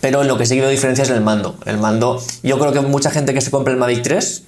Pero 0.01 0.25
lo 0.25 0.37
que 0.37 0.47
sí 0.47 0.55
que 0.55 0.61
veo 0.61 0.71
diferencia 0.71 1.05
es 1.05 1.11
el 1.11 1.21
mando. 1.21 1.57
El 1.67 1.79
mando, 1.79 2.23
yo 2.43 2.59
creo 2.59 2.73
que 2.73 2.81
mucha 2.81 3.11
gente 3.11 3.33
que 3.33 3.41
se 3.41 3.51
compra 3.51 3.73
el 3.73 3.79
Mavic 3.79 4.03
3 4.03 4.43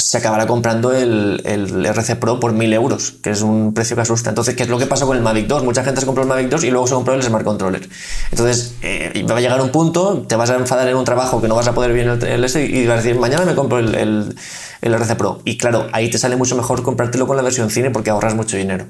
se 0.00 0.18
acabará 0.18 0.46
comprando 0.46 0.92
el, 0.92 1.42
el, 1.44 1.86
RC 1.86 2.16
Pro 2.16 2.40
por 2.40 2.52
1000 2.52 2.72
euros, 2.72 3.14
que 3.22 3.30
es 3.30 3.42
un 3.42 3.74
precio 3.74 3.96
que 3.96 4.02
asusta. 4.02 4.30
Entonces, 4.30 4.54
¿qué 4.54 4.62
es 4.62 4.68
lo 4.68 4.78
que 4.78 4.86
pasó 4.86 5.06
con 5.06 5.16
el 5.16 5.22
Mavic 5.22 5.46
2? 5.46 5.64
Mucha 5.64 5.84
gente 5.84 6.00
se 6.00 6.06
compró 6.06 6.22
el 6.22 6.28
Mavic 6.28 6.48
2 6.48 6.64
y 6.64 6.70
luego 6.70 6.86
se 6.86 6.94
compró 6.94 7.14
el 7.14 7.22
Smart 7.22 7.44
Controller. 7.44 7.88
Entonces, 8.30 8.74
eh, 8.82 9.24
va 9.30 9.36
a 9.36 9.40
llegar 9.40 9.60
un 9.60 9.70
punto, 9.70 10.24
te 10.26 10.36
vas 10.36 10.50
a 10.50 10.56
enfadar 10.56 10.88
en 10.88 10.96
un 10.96 11.04
trabajo 11.04 11.40
que 11.40 11.48
no 11.48 11.54
vas 11.54 11.68
a 11.68 11.74
poder 11.74 11.92
bien 11.92 12.08
el, 12.08 12.22
el 12.22 12.44
S 12.44 12.64
y 12.64 12.86
vas 12.86 13.00
a 13.00 13.02
decir, 13.02 13.18
mañana 13.18 13.44
me 13.44 13.54
compro 13.54 13.78
el, 13.78 13.94
el, 13.94 14.36
el, 14.80 14.94
RC 14.94 15.16
Pro. 15.16 15.40
Y 15.44 15.56
claro, 15.56 15.88
ahí 15.92 16.10
te 16.10 16.18
sale 16.18 16.36
mucho 16.36 16.56
mejor 16.56 16.82
comprártelo 16.82 17.26
con 17.26 17.36
la 17.36 17.42
versión 17.42 17.70
cine 17.70 17.90
porque 17.90 18.10
ahorras 18.10 18.34
mucho 18.34 18.56
dinero. 18.56 18.86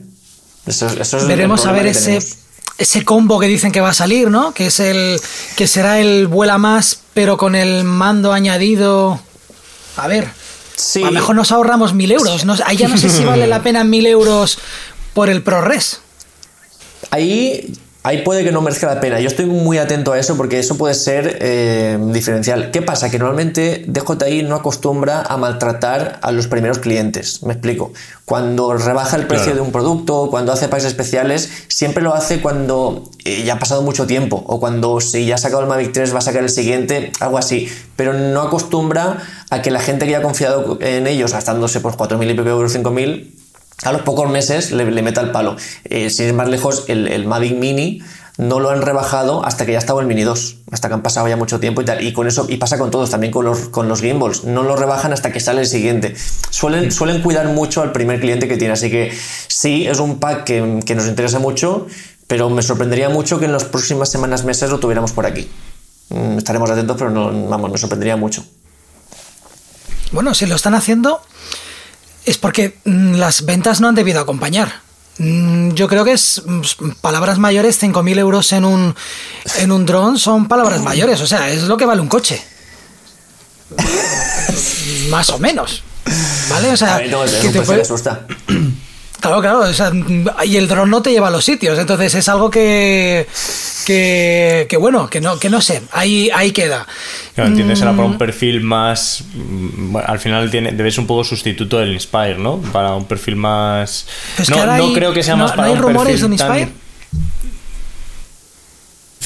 Eso, 0.66 0.86
es 0.88 1.26
Veremos 1.26 1.66
a 1.66 1.72
ver 1.72 1.86
ese 1.86 2.18
ese 2.80 3.04
combo 3.04 3.38
que 3.38 3.46
dicen 3.46 3.72
que 3.72 3.80
va 3.80 3.90
a 3.90 3.94
salir, 3.94 4.30
¿no? 4.30 4.54
Que 4.54 4.66
es 4.66 4.80
el 4.80 5.20
que 5.56 5.66
será 5.66 6.00
el 6.00 6.26
vuela 6.26 6.56
más, 6.56 7.00
pero 7.12 7.36
con 7.36 7.54
el 7.54 7.84
mando 7.84 8.32
añadido. 8.32 9.20
A 9.96 10.08
ver, 10.08 10.28
a 10.96 11.00
lo 11.06 11.12
mejor 11.12 11.36
nos 11.36 11.52
ahorramos 11.52 11.94
mil 11.94 12.12
euros. 12.12 12.44
ahí 12.64 12.76
ya 12.76 12.88
no 12.88 12.96
sé 12.96 13.08
si 13.08 13.24
vale 13.24 13.46
la 13.46 13.62
pena 13.64 13.84
mil 13.84 14.06
euros 14.06 14.58
por 15.14 15.28
el 15.28 15.42
ProRes. 15.42 16.00
Ahí 17.10 17.72
ahí 18.10 18.22
puede 18.22 18.42
que 18.42 18.50
no 18.50 18.60
merezca 18.60 18.88
la 18.92 19.00
pena. 19.00 19.20
Yo 19.20 19.28
estoy 19.28 19.46
muy 19.46 19.78
atento 19.78 20.12
a 20.12 20.18
eso 20.18 20.36
porque 20.36 20.58
eso 20.58 20.76
puede 20.76 20.94
ser 20.94 21.38
eh, 21.40 21.96
diferencial. 22.12 22.72
¿Qué 22.72 22.82
pasa? 22.82 23.08
Que 23.08 23.18
normalmente 23.18 23.84
DJI 23.86 24.42
no 24.42 24.56
acostumbra 24.56 25.22
a 25.22 25.36
maltratar 25.36 26.18
a 26.20 26.32
los 26.32 26.48
primeros 26.48 26.80
clientes. 26.80 27.44
Me 27.44 27.52
explico. 27.52 27.92
Cuando 28.24 28.74
rebaja 28.74 29.16
el 29.16 29.26
precio 29.28 29.54
de 29.54 29.60
un 29.60 29.70
producto, 29.70 30.28
cuando 30.28 30.52
hace 30.52 30.66
países 30.66 30.90
especiales, 30.90 31.50
siempre 31.68 32.02
lo 32.02 32.12
hace 32.12 32.40
cuando 32.40 33.08
eh, 33.24 33.44
ya 33.44 33.54
ha 33.54 33.58
pasado 33.60 33.82
mucho 33.82 34.06
tiempo 34.06 34.42
o 34.44 34.58
cuando 34.58 35.00
si 35.00 35.26
ya 35.26 35.36
ha 35.36 35.38
sacado 35.38 35.62
el 35.62 35.68
Mavic 35.68 35.92
3 35.92 36.12
va 36.12 36.18
a 36.18 36.22
sacar 36.22 36.42
el 36.42 36.50
siguiente, 36.50 37.12
algo 37.20 37.38
así. 37.38 37.68
Pero 37.94 38.12
no 38.12 38.42
acostumbra 38.42 39.18
a 39.50 39.62
que 39.62 39.70
la 39.70 39.80
gente 39.80 40.06
que 40.06 40.12
ya 40.12 40.18
ha 40.18 40.22
confiado 40.22 40.78
en 40.80 41.06
ellos, 41.06 41.32
gastándose 41.32 41.80
por 41.80 41.96
4.000 41.96 42.30
y 42.30 42.34
pico 42.34 42.48
euros, 42.48 42.74
5.000, 42.74 43.39
a 43.82 43.92
los 43.92 44.02
pocos 44.02 44.30
meses 44.30 44.72
le, 44.72 44.84
meta 45.02 45.20
el 45.20 45.30
palo. 45.30 45.56
Eh, 45.84 46.10
si 46.10 46.24
es 46.24 46.34
más 46.34 46.48
lejos, 46.48 46.84
el, 46.88 47.08
el, 47.08 47.26
Mavic 47.26 47.56
Mini 47.56 48.02
no 48.36 48.60
lo 48.60 48.70
han 48.70 48.82
rebajado 48.82 49.44
hasta 49.44 49.66
que 49.66 49.72
ya 49.72 49.78
estaba 49.78 50.00
el 50.00 50.06
Mini 50.06 50.22
2, 50.22 50.56
hasta 50.70 50.88
que 50.88 50.94
han 50.94 51.02
pasado 51.02 51.28
ya 51.28 51.36
mucho 51.36 51.60
tiempo 51.60 51.82
y 51.82 51.84
tal. 51.84 52.02
Y 52.02 52.12
con 52.12 52.26
eso, 52.26 52.46
y 52.48 52.56
pasa 52.56 52.78
con 52.78 52.90
todos, 52.90 53.10
también 53.10 53.32
con 53.32 53.44
los, 53.44 53.68
con 53.68 53.88
los 53.88 54.00
gimbals, 54.00 54.44
no 54.44 54.62
lo 54.62 54.76
rebajan 54.76 55.12
hasta 55.12 55.32
que 55.32 55.40
sale 55.40 55.60
el 55.60 55.66
siguiente. 55.66 56.14
Suelen, 56.50 56.90
suelen 56.90 57.22
cuidar 57.22 57.48
mucho 57.48 57.82
al 57.82 57.92
primer 57.92 58.20
cliente 58.20 58.48
que 58.48 58.56
tiene, 58.56 58.74
así 58.74 58.90
que 58.90 59.12
sí, 59.48 59.86
es 59.86 59.98
un 59.98 60.18
pack 60.18 60.44
que, 60.44 60.80
que 60.84 60.94
nos 60.94 61.06
interesa 61.06 61.38
mucho, 61.38 61.86
pero 62.26 62.48
me 62.48 62.62
sorprendería 62.62 63.08
mucho 63.08 63.38
que 63.38 63.46
en 63.46 63.52
las 63.52 63.64
próximas 63.64 64.10
semanas, 64.10 64.44
meses 64.44 64.70
lo 64.70 64.78
tuviéramos 64.78 65.12
por 65.12 65.26
aquí. 65.26 65.50
Mm, 66.10 66.38
estaremos 66.38 66.70
atentos, 66.70 66.96
pero 66.98 67.10
no, 67.10 67.48
vamos, 67.48 67.70
me 67.70 67.78
sorprendería 67.78 68.16
mucho. 68.16 68.44
Bueno, 70.12 70.34
si 70.34 70.46
lo 70.46 70.56
están 70.56 70.74
haciendo, 70.74 71.22
es 72.30 72.38
porque 72.38 72.78
mm, 72.84 73.14
las 73.14 73.44
ventas 73.44 73.80
no 73.80 73.88
han 73.88 73.94
debido 73.94 74.20
acompañar. 74.20 74.82
Mm, 75.18 75.70
yo 75.72 75.88
creo 75.88 76.04
que 76.04 76.12
es 76.12 76.42
mm, 76.46 76.90
palabras 77.00 77.38
mayores, 77.38 77.82
5.000 77.82 78.18
euros 78.18 78.52
en 78.52 78.64
un, 78.64 78.94
en 79.58 79.72
un 79.72 79.84
dron 79.84 80.18
son 80.18 80.46
palabras 80.46 80.80
mayores, 80.80 81.20
o 81.20 81.26
sea, 81.26 81.50
es 81.50 81.64
lo 81.64 81.76
que 81.76 81.86
vale 81.86 82.00
un 82.00 82.08
coche. 82.08 82.42
más 85.10 85.28
o 85.30 85.38
menos. 85.38 85.82
¿Vale? 86.48 86.70
O 86.70 86.76
sea, 86.76 87.00
que 87.00 87.48
te 87.50 87.62
puede... 87.62 87.82
asusta. 87.82 88.26
Claro, 89.20 89.40
claro, 89.40 89.64
y 90.44 90.56
el 90.56 90.66
dron 90.66 90.88
no 90.88 91.02
te 91.02 91.10
lleva 91.10 91.28
a 91.28 91.30
los 91.30 91.44
sitios, 91.44 91.78
entonces 91.78 92.14
es 92.14 92.28
algo 92.28 92.50
que, 92.50 93.26
que, 93.86 94.76
bueno, 94.78 95.08
que 95.10 95.20
no, 95.20 95.38
que 95.38 95.50
no 95.50 95.60
sé, 95.60 95.82
ahí, 95.92 96.30
ahí 96.34 96.52
queda. 96.52 96.86
Claro, 97.34 97.50
entiendes, 97.50 97.82
era 97.82 97.92
para 97.92 98.04
un 98.04 98.14
mm. 98.14 98.18
perfil 98.18 98.60
más, 98.62 99.24
mm, 99.34 99.96
al 99.96 100.18
final 100.18 100.50
tiene, 100.50 100.72
debes 100.72 100.96
un 100.96 101.06
poco 101.06 101.24
sustituto 101.24 101.78
del 101.78 101.92
Inspire, 101.92 102.38
¿no? 102.38 102.58
Para 102.72 102.94
un 102.94 103.04
perfil 103.04 103.36
más... 103.36 104.06
no, 104.48 104.76
no 104.78 104.92
creo 104.94 105.12
que 105.12 105.22
sea 105.22 105.36
más 105.36 105.52
para 105.52 105.70
un 105.70 105.80
perfil 105.80 106.32
Inspire? 106.32 106.68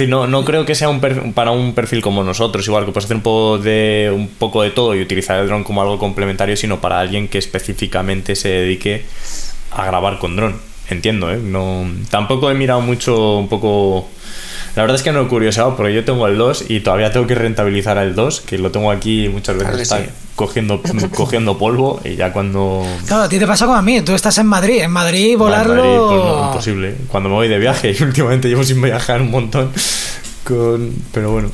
no, 0.09 0.27
no 0.27 0.45
creo 0.45 0.65
que 0.65 0.75
sea 0.75 0.89
un 0.89 1.01
para 1.35 1.53
un 1.53 1.73
perfil 1.73 2.03
como 2.03 2.25
nosotros, 2.25 2.67
igual 2.67 2.85
que 2.85 2.91
puedes 2.91 3.05
hacer 3.05 3.17
un 3.17 3.23
poco 3.23 3.59
de 3.59 4.11
un 4.13 4.27
poco 4.29 4.63
de 4.63 4.71
todo 4.71 4.95
y 4.95 5.01
utilizar 5.01 5.39
el 5.39 5.47
dron 5.47 5.63
como 5.63 5.83
algo 5.83 5.99
complementario, 5.99 6.57
sino 6.57 6.81
para 6.81 6.99
alguien 6.99 7.29
que 7.29 7.39
específicamente 7.39 8.35
se 8.35 8.49
dedique 8.49 9.05
a 9.71 9.87
grabar 9.87 10.19
con 10.19 10.37
dron. 10.37 10.57
Entiendo, 10.89 11.33
¿eh? 11.33 11.39
No, 11.43 11.87
tampoco 12.11 12.51
he 12.51 12.55
mirado 12.55 12.81
mucho 12.81 13.39
un 13.39 13.49
poco... 13.49 14.09
La 14.77 14.83
verdad 14.83 14.97
es 14.97 15.03
que 15.03 15.13
no 15.13 15.23
he 15.23 15.29
curiosado 15.29 15.77
porque 15.77 15.95
yo 15.95 16.05
tengo 16.05 16.27
el 16.27 16.37
2 16.37 16.65
y 16.69 16.81
todavía 16.81 17.13
tengo 17.13 17.27
que 17.29 17.37
rentabilizar 17.37 17.97
el 17.99 18.15
2, 18.15 18.41
que 18.41 18.59
lo 18.59 18.73
tengo 18.73 18.91
aquí 18.91 19.29
muchas 19.29 19.57
veces 19.57 19.81
está 19.81 20.01
cogiendo, 20.35 20.83
cogiendo 21.15 21.57
polvo 21.57 22.01
y 22.05 22.17
ya 22.17 22.33
cuando... 22.33 22.85
Claro, 23.07 23.23
a 23.23 23.29
ti 23.29 23.39
te 23.39 23.47
pasa 23.47 23.67
como 23.67 23.79
a 23.79 23.83
mí, 23.83 24.01
tú 24.03 24.15
estás 24.15 24.37
en 24.39 24.47
Madrid, 24.47 24.83
en 24.83 24.91
Madrid 24.91 25.39
volarlo... 25.39 25.77
Madrid, 25.77 25.97
pues 25.97 26.25
no, 26.25 26.47
imposible. 26.49 26.97
Cuando 27.09 27.29
me 27.29 27.37
voy 27.37 27.49
de 27.49 27.59
viaje 27.59 27.95
y 27.99 28.03
últimamente 28.03 28.49
llevo 28.49 28.65
sin 28.65 28.83
viajar 28.83 29.23
un 29.23 29.31
montón, 29.31 29.71
con... 30.43 30.93
pero 31.13 31.31
bueno. 31.31 31.51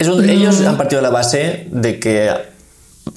ellos 0.00 0.60
han 0.60 0.76
partido 0.76 1.00
de 1.00 1.08
la 1.08 1.14
base 1.14 1.68
de 1.70 2.00
que 2.00 2.30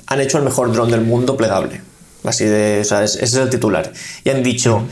han 0.05 0.21
hecho 0.21 0.37
el 0.37 0.43
mejor 0.43 0.71
dron 0.71 0.91
del 0.91 1.01
mundo 1.01 1.35
plegable. 1.35 1.81
Así 2.23 2.45
de, 2.45 2.81
o 2.81 2.83
sea, 2.83 3.03
ese 3.03 3.23
es 3.23 3.33
el 3.35 3.49
titular. 3.49 3.91
Y 4.23 4.29
han 4.29 4.43
dicho, 4.43 4.83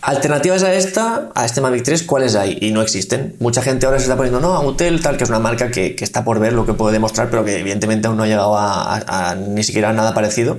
alternativas 0.00 0.62
a 0.62 0.74
esta, 0.74 1.30
a 1.34 1.44
este 1.44 1.60
Mavic 1.60 1.82
3, 1.84 2.02
¿cuáles 2.04 2.34
hay? 2.34 2.58
Y 2.60 2.70
no 2.70 2.82
existen. 2.82 3.36
Mucha 3.40 3.62
gente 3.62 3.86
ahora 3.86 3.98
se 3.98 4.04
está 4.04 4.16
poniendo, 4.16 4.40
no, 4.40 4.54
a 4.54 4.64
Utel, 4.64 5.00
tal, 5.00 5.16
que 5.16 5.24
es 5.24 5.30
una 5.30 5.38
marca 5.38 5.70
que, 5.70 5.96
está 6.00 6.24
por 6.24 6.38
ver 6.38 6.52
lo 6.52 6.66
que 6.66 6.74
puede 6.74 6.92
demostrar, 6.92 7.30
pero 7.30 7.44
que 7.44 7.58
evidentemente 7.58 8.08
aún 8.08 8.16
no 8.16 8.22
ha 8.22 8.26
llegado 8.26 8.56
a, 8.56 9.36
ni 9.36 9.62
siquiera 9.64 9.92
nada 9.92 10.14
parecido. 10.14 10.58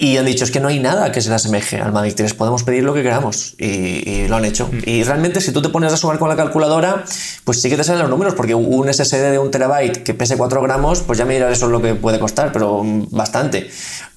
Y 0.00 0.16
han 0.16 0.26
dicho, 0.26 0.44
es 0.44 0.52
que 0.52 0.60
no 0.60 0.68
hay 0.68 0.78
nada 0.78 1.10
que 1.10 1.20
se 1.20 1.28
le 1.28 1.34
asemeje 1.34 1.80
al 1.80 1.90
Mavic 1.90 2.14
3, 2.14 2.32
podemos 2.34 2.62
pedir 2.62 2.84
lo 2.84 2.94
que 2.94 3.02
queramos. 3.02 3.56
Y, 3.58 4.28
lo 4.28 4.36
han 4.36 4.44
hecho. 4.44 4.68
Mm. 4.68 4.78
Y 4.86 5.02
realmente 5.02 5.40
si 5.40 5.50
tú 5.50 5.60
te 5.60 5.70
pones 5.70 5.92
a 5.92 5.96
sumar 5.96 6.20
con 6.20 6.28
la 6.28 6.36
calculadora, 6.36 7.04
pues 7.42 7.60
sí 7.60 7.68
que 7.68 7.76
te 7.76 7.82
salen 7.82 8.02
los 8.02 8.10
números, 8.10 8.34
porque 8.34 8.54
un 8.54 8.92
SSD 8.92 9.32
de 9.32 9.38
un 9.38 9.50
terabyte 9.50 10.04
que 10.04 10.14
pese 10.14 10.36
4 10.36 10.62
gramos, 10.62 11.00
pues 11.02 11.18
ya 11.18 11.24
me 11.24 11.34
dirás 11.34 11.52
eso 11.52 11.66
es 11.66 11.72
lo 11.72 11.82
que 11.82 11.94
puede 11.94 12.20
costar, 12.20 12.52
pero 12.52 12.82
bastante 13.10 13.70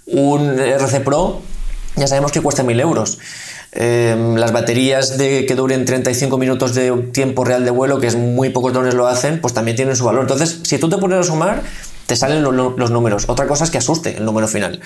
un 0.07 0.59
RC 0.59 1.01
Pro 1.01 1.41
ya 1.95 2.07
sabemos 2.07 2.31
que 2.31 2.41
cuesta 2.41 2.63
1000 2.63 2.79
euros. 2.79 3.19
Em, 3.73 4.35
las 4.35 4.51
baterías 4.51 5.17
de 5.17 5.45
que 5.45 5.55
duren 5.55 5.85
35 5.85 6.37
minutos 6.37 6.73
de 6.73 6.91
tiempo 7.13 7.45
real 7.45 7.63
de 7.63 7.71
vuelo, 7.71 7.99
que 7.99 8.07
es 8.07 8.15
muy 8.15 8.49
pocos 8.49 8.73
drones 8.73 8.93
lo 8.93 9.07
hacen, 9.07 9.39
pues 9.39 9.53
también 9.53 9.75
tienen 9.75 9.95
su 9.95 10.05
valor. 10.05 10.21
Entonces, 10.21 10.59
si 10.63 10.77
tú 10.77 10.89
te 10.89 10.97
pones 10.97 11.19
a 11.19 11.23
sumar, 11.23 11.63
te 12.05 12.15
salen 12.15 12.43
los 12.43 12.91
números. 12.91 13.25
Otra 13.27 13.47
cosa 13.47 13.63
es 13.63 13.71
que 13.71 13.77
asuste 13.77 14.17
el 14.17 14.25
número 14.25 14.47
final. 14.47 14.81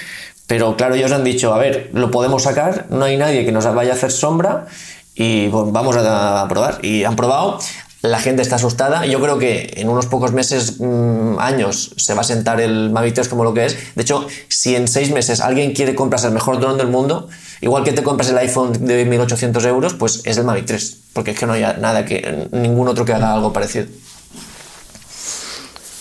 Pero 0.48 0.78
claro, 0.78 0.96
ellos 0.96 1.12
han 1.12 1.24
dicho, 1.24 1.54
a 1.54 1.58
ver, 1.58 1.90
lo 1.94 2.12
podemos 2.12 2.44
sacar, 2.44 2.86
no 2.90 3.06
hay 3.06 3.18
nadie 3.18 3.46
que 3.46 3.52
nos 3.52 3.66
vaya 3.74 3.94
a 3.94 3.96
hacer 3.96 4.12
sombra 4.12 4.68
y 5.16 5.48
vamos 5.48 5.96
a 5.98 6.46
probar. 6.50 6.80
Y 6.84 7.04
han 7.04 7.16
probado 7.16 7.60
la 8.06 8.20
gente 8.20 8.42
está 8.42 8.56
asustada. 8.56 9.06
Yo 9.06 9.20
creo 9.20 9.38
que 9.38 9.74
en 9.78 9.90
unos 9.90 10.06
pocos 10.06 10.32
meses, 10.32 10.80
mm, 10.80 11.40
años, 11.40 11.92
se 11.98 12.14
va 12.14 12.22
a 12.22 12.24
sentar 12.24 12.62
el 12.62 12.90
Mavic 12.90 13.16
3 13.16 13.28
como 13.28 13.44
lo 13.44 13.54
que 13.54 13.66
es. 13.66 13.96
De 13.96 14.02
hecho, 14.02 14.28
si 14.48 14.76
en 14.76 14.88
seis 14.88 15.12
meses 15.12 15.40
alguien 15.42 15.74
quiere 15.74 15.96
comprarse 15.96 16.28
el 16.28 16.34
mejor 16.34 16.60
dron 16.60 16.78
del 16.78 16.88
mundo, 16.88 17.28
igual 17.62 17.84
que 17.84 17.92
te 17.92 18.04
compras 18.04 18.30
el 18.30 18.38
iPhone 18.38 18.74
de 18.86 19.06
1800 19.06 19.66
euros, 19.66 19.94
pues 19.94 20.22
es 20.26 20.38
el 20.38 20.44
Mavic 20.44 20.66
3. 20.66 20.98
Porque 21.14 21.32
es 21.32 21.40
que 21.40 21.46
no 21.46 21.54
hay 21.54 21.62
nada 21.62 22.06
que, 22.06 22.48
ningún 22.52 22.88
otro 22.88 23.06
que 23.06 23.14
haga 23.14 23.34
algo 23.34 23.54
parecido. 23.54 23.88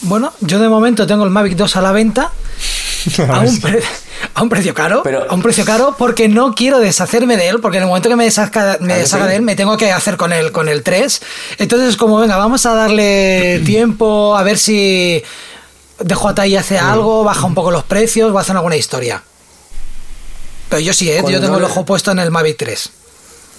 Bueno, 0.03 0.33
yo 0.41 0.59
de 0.59 0.69
momento 0.69 1.07
tengo 1.07 1.25
el 1.25 1.31
Mavic 1.31 1.57
2 1.57 1.77
a 1.77 1.83
la 1.83 1.93
venta. 1.93 2.31
a 3.29 3.41
un, 3.41 3.61
a 4.35 4.43
un 4.43 4.49
precio 4.49 4.75
caro, 4.75 5.03
a 5.29 5.35
un 5.35 5.43
precio 5.43 5.65
caro 5.65 5.95
porque 5.97 6.29
no 6.29 6.55
quiero 6.55 6.81
deshacerme 6.81 7.37
de 7.37 7.49
él, 7.49 7.61
porque 7.61 7.77
en 7.79 7.85
el 7.85 7.89
momento 7.89 8.09
que 8.09 8.17
me 8.17 8.25
deshaga, 8.25 8.79
me 8.81 8.95
de 8.95 9.37
él 9.37 9.43
me 9.43 9.55
tengo 9.55 9.77
que 9.77 9.93
hacer 9.93 10.17
con 10.17 10.33
el, 10.33 10.51
con 10.51 10.69
el 10.69 10.83
3. 10.83 11.23
Entonces, 11.59 11.97
como 11.97 12.19
venga, 12.19 12.37
vamos 12.37 12.67
a 12.67 12.75
darle 12.75 13.61
tiempo 13.67 14.37
a 14.37 14.43
ver 14.43 14.59
si 14.59 15.23
DJI 16.01 16.57
hace 16.57 16.79
algo, 16.79 17.23
baja 17.23 17.47
un 17.47 17.55
poco 17.55 17.71
los 17.71 17.85
precios 17.85 18.33
o 18.33 18.39
hacen 18.39 18.57
alguna 18.57 18.77
historia. 18.77 19.23
Pero 20.69 20.81
yo 20.81 20.93
sí, 20.93 21.11
¿eh? 21.11 21.23
yo 21.29 21.41
tengo 21.41 21.59
el 21.59 21.65
ojo 21.65 21.85
puesto 21.85 22.11
en 22.11 22.19
el 22.19 22.33
Mavic 22.33 22.57
3. 22.57 22.91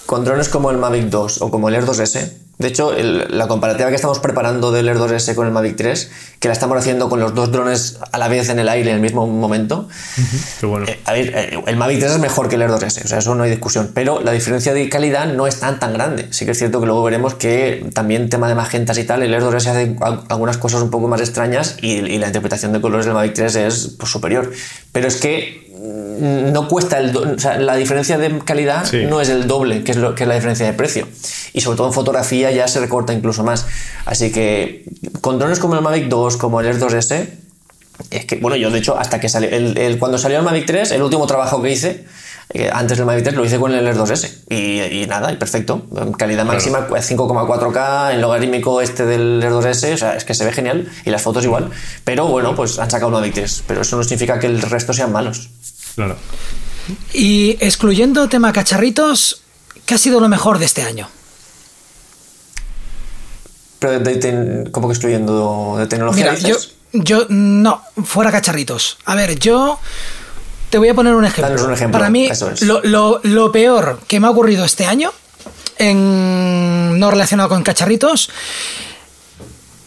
Con 0.06 0.24
drones 0.24 0.48
como 0.48 0.70
el 0.70 0.78
Mavic 0.78 1.04
2 1.06 1.42
o 1.42 1.50
como 1.50 1.68
el 1.68 1.74
Air 1.74 1.84
2S, 1.84 2.46
de 2.58 2.68
hecho, 2.68 2.94
la 2.94 3.48
comparativa 3.48 3.90
que 3.90 3.96
estamos 3.96 4.18
preparando 4.18 4.72
del 4.72 4.88
Air 4.88 4.96
2S 4.96 5.34
con 5.34 5.46
el 5.46 5.52
Mavic 5.52 5.76
3, 5.76 6.10
que 6.40 6.48
la 6.48 6.54
estamos 6.54 6.78
haciendo 6.78 7.10
con 7.10 7.20
los 7.20 7.34
dos 7.34 7.52
drones 7.52 7.98
a 8.12 8.16
la 8.16 8.28
vez 8.28 8.48
en 8.48 8.58
el 8.58 8.70
aire 8.70 8.88
en 8.88 8.96
el 8.96 9.02
mismo 9.02 9.26
momento. 9.26 9.90
Eh, 10.62 11.00
a 11.04 11.12
ver, 11.12 11.32
eh, 11.36 11.60
el 11.66 11.76
Mavic 11.76 11.98
3 11.98 12.12
es 12.12 12.18
mejor 12.18 12.48
que 12.48 12.54
el 12.54 12.62
Air 12.62 12.70
2S, 12.70 13.04
o 13.04 13.08
sea, 13.08 13.18
eso 13.18 13.34
no 13.34 13.42
hay 13.42 13.50
discusión. 13.50 13.90
Pero 13.92 14.22
la 14.22 14.32
diferencia 14.32 14.72
de 14.72 14.88
calidad 14.88 15.26
no 15.26 15.46
es 15.46 15.60
tan 15.60 15.78
tan 15.78 15.92
grande. 15.92 16.28
Sí 16.30 16.46
que 16.46 16.52
es 16.52 16.58
cierto 16.58 16.80
que 16.80 16.86
luego 16.86 17.02
veremos 17.02 17.34
que 17.34 17.90
también 17.92 18.30
tema 18.30 18.48
de 18.48 18.54
magentas 18.54 18.96
y 18.96 19.04
tal, 19.04 19.22
el 19.22 19.34
Air 19.34 19.42
2S 19.42 19.66
hace 19.66 19.96
algunas 20.30 20.56
cosas 20.56 20.80
un 20.80 20.90
poco 20.90 21.08
más 21.08 21.20
extrañas 21.20 21.76
y, 21.82 22.16
la 22.16 22.28
interpretación 22.28 22.72
de 22.72 22.80
colores 22.80 23.04
del 23.04 23.14
Mavic 23.14 23.34
3 23.34 23.54
es 23.56 23.96
pues, 23.98 24.10
superior. 24.10 24.50
Pero 24.92 25.08
es 25.08 25.16
que 25.16 25.65
no 26.18 26.68
cuesta 26.68 26.98
el 26.98 27.16
o 27.16 27.38
sea, 27.38 27.58
la 27.58 27.76
diferencia 27.76 28.18
de 28.18 28.38
calidad 28.40 28.90
no 28.92 29.20
es 29.20 29.28
el 29.28 29.46
doble 29.46 29.84
que 29.84 29.92
es 29.92 29.96
lo 29.96 30.14
que 30.14 30.24
es 30.24 30.28
la 30.28 30.34
diferencia 30.34 30.66
de 30.66 30.72
precio 30.72 31.06
y 31.52 31.60
sobre 31.60 31.76
todo 31.76 31.86
en 31.86 31.92
fotografía 31.92 32.50
ya 32.50 32.68
se 32.68 32.80
recorta 32.80 33.12
incluso 33.12 33.44
más 33.44 33.66
así 34.04 34.32
que 34.32 34.84
con 35.20 35.38
drones 35.38 35.58
como 35.58 35.74
el 35.74 35.82
Mavic 35.82 36.08
2 36.08 36.36
como 36.36 36.60
el 36.60 36.66
Air 36.66 36.78
2S 36.78 37.28
es 38.10 38.24
que 38.24 38.36
bueno 38.36 38.56
yo 38.56 38.70
de 38.70 38.78
hecho 38.78 38.98
hasta 38.98 39.20
que 39.20 39.28
salió 39.28 39.50
el, 39.50 39.98
cuando 39.98 40.18
salió 40.18 40.38
el 40.38 40.44
Mavic 40.44 40.66
3 40.66 40.92
el 40.92 41.02
último 41.02 41.26
trabajo 41.26 41.62
que 41.62 41.70
hice 41.70 42.04
eh, 42.54 42.70
antes 42.72 42.96
del 42.96 43.06
Mavic 43.06 43.24
3 43.24 43.36
lo 43.36 43.44
hice 43.44 43.58
con 43.58 43.74
el 43.74 43.86
Air 43.86 43.96
2S 43.96 44.44
y, 44.48 45.06
nada, 45.06 45.32
y 45.32 45.36
perfecto. 45.36 45.82
Calidad 46.16 46.44
máxima 46.44 46.86
5,4K, 46.86 48.14
en 48.14 48.20
logarítmico 48.20 48.80
este 48.80 49.04
del 49.04 49.42
Air 49.42 49.52
2S, 49.52 49.94
o 49.94 49.96
sea, 49.96 50.16
es 50.16 50.24
que 50.24 50.32
se 50.32 50.44
ve 50.44 50.52
genial 50.52 50.88
y 51.04 51.10
las 51.10 51.22
fotos 51.22 51.44
igual. 51.44 51.70
Pero 52.04 52.28
bueno, 52.28 52.54
pues 52.54 52.78
han 52.78 52.90
sacado 52.90 53.08
un 53.08 53.14
Mavic 53.14 53.34
3, 53.34 53.64
pero 53.66 53.82
eso 53.82 53.96
no 53.96 54.04
significa 54.04 54.38
que 54.38 54.46
el 54.46 54.62
resto 54.62 54.92
sean 54.92 55.10
malos. 55.10 55.50
Claro. 55.96 56.16
Y 57.12 57.56
excluyendo 57.60 58.28
tema 58.28 58.52
cacharritos, 58.52 59.42
¿qué 59.86 59.94
ha 59.94 59.98
sido 59.98 60.20
lo 60.20 60.28
mejor 60.28 60.58
de 60.58 60.66
este 60.66 60.82
año? 60.82 61.08
Pero 63.78 64.00
¿cómo 64.70 64.88
que 64.88 64.92
excluyendo 64.92 65.76
de 65.78 65.86
tecnología? 65.86 66.32
Mira, 66.32 66.48
yo, 66.48 66.56
yo 66.92 67.26
no, 67.28 67.82
fuera 68.04 68.30
cacharritos. 68.30 68.98
A 69.04 69.14
ver, 69.14 69.38
yo 69.38 69.78
te 70.70 70.78
voy 70.78 70.88
a 70.88 70.94
poner 70.94 71.14
un 71.14 71.24
ejemplo. 71.24 71.90
Para 71.90 72.10
mí, 72.10 72.28
lo, 72.60 73.52
peor 73.52 74.00
que 74.06 74.20
me 74.20 74.26
ha 74.26 74.30
ocurrido 74.30 74.64
este 74.64 74.86
año, 74.86 75.12
en, 75.78 76.98
no 76.98 77.10
relacionado 77.10 77.48
con 77.48 77.62
cacharritos, 77.62 78.30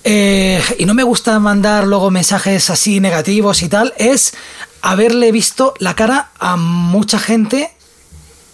eh, 0.03 0.61
y 0.77 0.85
no 0.85 0.93
me 0.93 1.03
gusta 1.03 1.39
mandar 1.39 1.85
luego 1.85 2.09
mensajes 2.09 2.69
así 2.69 2.99
negativos 2.99 3.61
y 3.63 3.69
tal, 3.69 3.93
es 3.97 4.33
haberle 4.81 5.31
visto 5.31 5.73
la 5.79 5.95
cara 5.95 6.29
a 6.39 6.57
mucha 6.57 7.19
gente 7.19 7.71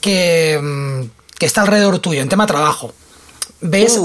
que, 0.02 0.60
mm, 0.62 1.10
que 1.38 1.46
está 1.46 1.62
alrededor 1.62 2.00
tuyo, 2.00 2.22
en 2.22 2.30
tema 2.30 2.46
trabajo. 2.46 2.94
¿Ves? 3.62 4.00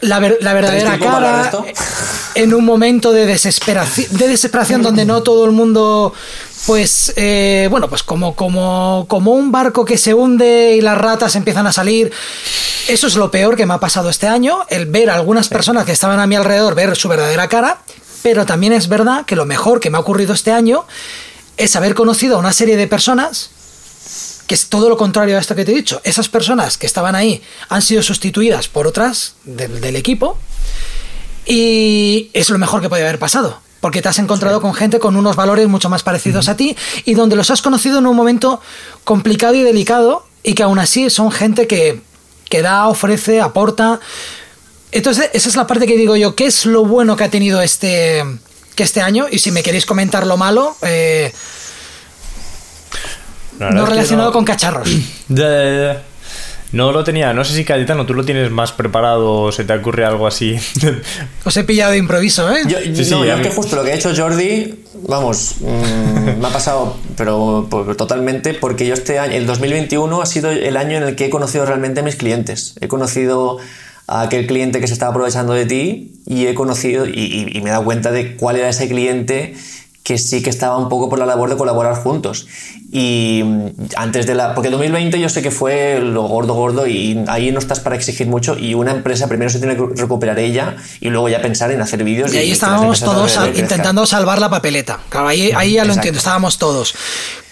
La, 0.00 0.20
verdadera 0.20 0.98
cara 0.98 1.50
en 2.36 2.54
un 2.54 2.64
momento 2.64 3.12
de 3.12 3.26
desesperación, 3.26 4.16
de 4.16 4.28
desesperación 4.28 4.80
donde 4.80 5.04
no 5.04 5.24
todo 5.24 5.44
el 5.44 5.50
mundo 5.50 6.14
pues 6.66 7.12
eh, 7.16 7.66
bueno 7.68 7.88
pues 7.88 8.04
como, 8.04 8.36
como, 8.36 9.06
como 9.08 9.32
un 9.32 9.50
barco 9.50 9.84
que 9.84 9.98
se 9.98 10.14
hunde 10.14 10.76
y 10.76 10.80
las 10.80 10.96
ratas 10.96 11.34
empiezan 11.34 11.66
a 11.66 11.72
salir 11.72 12.12
eso 12.86 13.08
es 13.08 13.16
lo 13.16 13.32
peor 13.32 13.56
que 13.56 13.66
me 13.66 13.74
ha 13.74 13.80
pasado 13.80 14.08
este 14.08 14.28
año 14.28 14.60
el 14.68 14.86
ver 14.86 15.10
a 15.10 15.14
algunas 15.14 15.48
personas 15.48 15.84
que 15.84 15.92
estaban 15.92 16.20
a 16.20 16.28
mi 16.28 16.36
alrededor 16.36 16.76
ver 16.76 16.96
su 16.96 17.08
verdadera 17.08 17.48
cara 17.48 17.78
pero 18.22 18.46
también 18.46 18.72
es 18.72 18.88
verdad 18.88 19.26
que 19.26 19.34
lo 19.34 19.46
mejor 19.46 19.80
que 19.80 19.90
me 19.90 19.96
ha 19.96 20.00
ocurrido 20.00 20.32
este 20.32 20.52
año 20.52 20.84
es 21.58 21.76
haber 21.76 21.94
conocido 21.94 22.36
a 22.36 22.38
una 22.38 22.52
serie 22.52 22.76
de 22.76 22.86
personas 22.86 23.50
que 24.46 24.54
es 24.54 24.68
todo 24.68 24.88
lo 24.88 24.96
contrario 24.96 25.36
a 25.36 25.40
esto 25.40 25.54
que 25.54 25.64
te 25.64 25.72
he 25.72 25.74
dicho. 25.74 26.00
Esas 26.04 26.28
personas 26.30 26.78
que 26.78 26.86
estaban 26.86 27.14
ahí 27.14 27.42
han 27.68 27.82
sido 27.82 28.02
sustituidas 28.02 28.66
por 28.66 28.86
otras 28.86 29.34
del, 29.44 29.94
equipo 29.94 30.38
y 31.44 32.30
es 32.32 32.48
lo 32.48 32.58
mejor 32.58 32.80
que 32.80 32.88
puede 32.88 33.02
haber 33.02 33.18
pasado. 33.18 33.60
Porque 33.80 34.00
te 34.00 34.08
has 34.08 34.18
encontrado 34.18 34.60
con 34.60 34.74
gente 34.74 34.98
con 34.98 35.16
unos 35.16 35.36
valores 35.36 35.68
mucho 35.68 35.90
más 35.90 36.02
parecidos 36.02 36.48
a 36.48 36.56
ti 36.56 36.74
y 37.04 37.14
donde 37.14 37.36
los 37.36 37.50
has 37.50 37.60
conocido 37.60 37.98
en 37.98 38.06
un 38.06 38.16
momento 38.16 38.60
complicado 39.04 39.54
y 39.54 39.62
delicado 39.62 40.26
y 40.42 40.54
que 40.54 40.62
aún 40.62 40.78
así 40.78 41.10
son 41.10 41.30
gente 41.30 41.66
que, 41.66 42.00
que 42.48 42.62
da, 42.62 42.88
ofrece, 42.88 43.40
aporta. 43.42 44.00
Entonces, 44.92 45.28
esa 45.34 45.48
es 45.48 45.56
la 45.56 45.66
parte 45.66 45.86
que 45.86 45.96
digo 45.96 46.16
yo, 46.16 46.34
¿qué 46.34 46.46
es 46.46 46.64
lo 46.64 46.86
bueno 46.86 47.16
que 47.16 47.24
ha 47.24 47.30
tenido 47.30 47.60
este, 47.60 48.24
que 48.78 48.84
este 48.84 49.02
año. 49.02 49.26
Y 49.30 49.40
si 49.40 49.50
me 49.50 49.62
queréis 49.62 49.84
comentar 49.84 50.26
lo 50.26 50.36
malo, 50.36 50.76
eh, 50.82 51.32
no 53.58 53.84
relacionado 53.84 54.32
con 54.32 54.44
cacharros. 54.44 54.88
No 56.70 56.92
lo 56.92 57.02
tenía, 57.02 57.32
no 57.32 57.46
sé 57.46 57.54
si 57.54 57.64
Cayetano, 57.64 58.04
tú 58.04 58.12
lo 58.12 58.26
tienes 58.26 58.50
más 58.50 58.72
preparado 58.72 59.32
o 59.32 59.52
se 59.52 59.64
te 59.64 59.72
ocurre 59.72 60.04
algo 60.04 60.26
así. 60.26 60.54
Os 61.44 61.56
he 61.56 61.64
pillado 61.64 61.92
de 61.92 61.98
improviso, 61.98 62.50
¿eh? 62.54 62.60
Yo, 62.66 62.78
no, 62.78 63.24
yo 63.24 63.34
es 63.34 63.40
que 63.40 63.50
justo 63.50 63.74
lo 63.74 63.84
que 63.84 63.92
ha 63.92 63.94
hecho 63.94 64.14
Jordi, 64.14 64.84
vamos, 65.08 65.56
mm, 65.60 66.38
me 66.40 66.46
ha 66.46 66.50
pasado, 66.50 66.98
pero, 67.16 67.66
totalmente, 67.96 68.52
porque 68.52 68.86
yo 68.86 68.92
este 68.92 69.18
año, 69.18 69.32
el 69.32 69.46
2021 69.46 70.20
ha 70.20 70.26
sido 70.26 70.50
el 70.50 70.76
año 70.76 70.98
en 70.98 71.04
el 71.04 71.16
que 71.16 71.24
he 71.24 71.30
conocido 71.30 71.64
realmente 71.64 72.00
a 72.00 72.02
mis 72.02 72.16
clientes. 72.16 72.74
He 72.82 72.86
conocido 72.86 73.56
a 74.08 74.22
aquel 74.22 74.46
cliente 74.46 74.80
que 74.80 74.88
se 74.88 74.94
estaba 74.94 75.10
aprovechando 75.10 75.52
de 75.52 75.66
ti 75.66 76.20
y 76.26 76.46
he 76.46 76.54
conocido 76.54 77.06
y, 77.06 77.50
y 77.52 77.60
me 77.60 77.68
he 77.68 77.72
dado 77.72 77.84
cuenta 77.84 78.10
de 78.10 78.36
cuál 78.36 78.56
era 78.56 78.68
ese 78.68 78.88
cliente 78.88 79.54
que 80.08 80.16
sí 80.16 80.42
que 80.42 80.48
estaba 80.48 80.78
un 80.78 80.88
poco 80.88 81.10
por 81.10 81.18
la 81.18 81.26
labor 81.26 81.50
de 81.50 81.56
colaborar 81.58 81.94
juntos. 81.94 82.46
Y 82.90 83.42
mm, 83.44 83.66
antes 83.96 84.26
de 84.26 84.34
la. 84.34 84.54
Porque 84.54 84.70
2020 84.70 85.20
yo 85.20 85.28
sé 85.28 85.42
que 85.42 85.50
fue 85.50 86.00
lo 86.00 86.22
gordo, 86.22 86.54
gordo, 86.54 86.86
y 86.86 87.22
ahí 87.28 87.52
no 87.52 87.58
estás 87.58 87.80
para 87.80 87.94
exigir 87.94 88.26
mucho. 88.26 88.58
Y 88.58 88.72
una 88.72 88.92
empresa 88.92 89.28
primero 89.28 89.50
se 89.50 89.58
tiene 89.58 89.76
que 89.76 89.82
recuperar 89.96 90.38
ella 90.38 90.76
y 91.00 91.10
luego 91.10 91.28
ya 91.28 91.42
pensar 91.42 91.70
en 91.72 91.82
hacer 91.82 92.04
vídeos. 92.04 92.32
Y 92.32 92.38
ahí 92.38 92.52
estábamos 92.52 93.00
todos 93.00 93.38
intentando 93.54 94.06
salvar 94.06 94.38
la 94.38 94.48
papeleta. 94.48 94.98
Claro, 95.10 95.28
ahí, 95.28 95.52
ahí 95.54 95.74
ya 95.74 95.84
lo 95.84 95.92
entiendo, 95.92 96.16
estábamos 96.16 96.56
todos. 96.56 96.94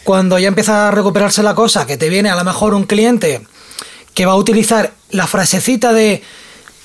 Cuando 0.02 0.38
ya 0.38 0.48
empieza 0.48 0.88
a 0.88 0.90
recuperarse 0.92 1.42
la 1.42 1.54
cosa, 1.54 1.86
que 1.86 1.98
te 1.98 2.08
viene 2.08 2.30
a 2.30 2.36
lo 2.36 2.44
mejor 2.44 2.72
un 2.72 2.84
cliente 2.84 3.42
que 4.14 4.24
va 4.24 4.32
a 4.32 4.36
utilizar 4.36 4.94
la 5.10 5.26
frasecita 5.26 5.92
de 5.92 6.22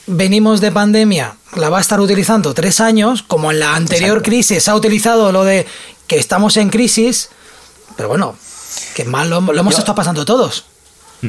venimos 0.08 0.62
de 0.62 0.72
pandemia, 0.72 1.36
la 1.56 1.70
va 1.70 1.78
a 1.78 1.82
estar 1.82 2.00
utilizando 2.00 2.54
tres 2.54 2.80
años, 2.80 3.24
como 3.24 3.52
en 3.52 3.60
la 3.60 3.76
anterior 3.76 4.22
crisis 4.22 4.68
ha 4.68 4.76
utilizado 4.76 5.32
lo 5.32 5.44
de 5.44 5.66
que 6.08 6.18
estamos 6.18 6.58
en 6.58 6.70
crisis, 6.70 7.30
pero 7.96 8.10
bueno, 8.10 8.36
que 8.96 9.06
mal 9.06 9.30
lo, 9.30 9.38
hemos 9.38 9.78
estado 9.78 9.96
pasando 9.96 10.26
todos. 10.26 10.66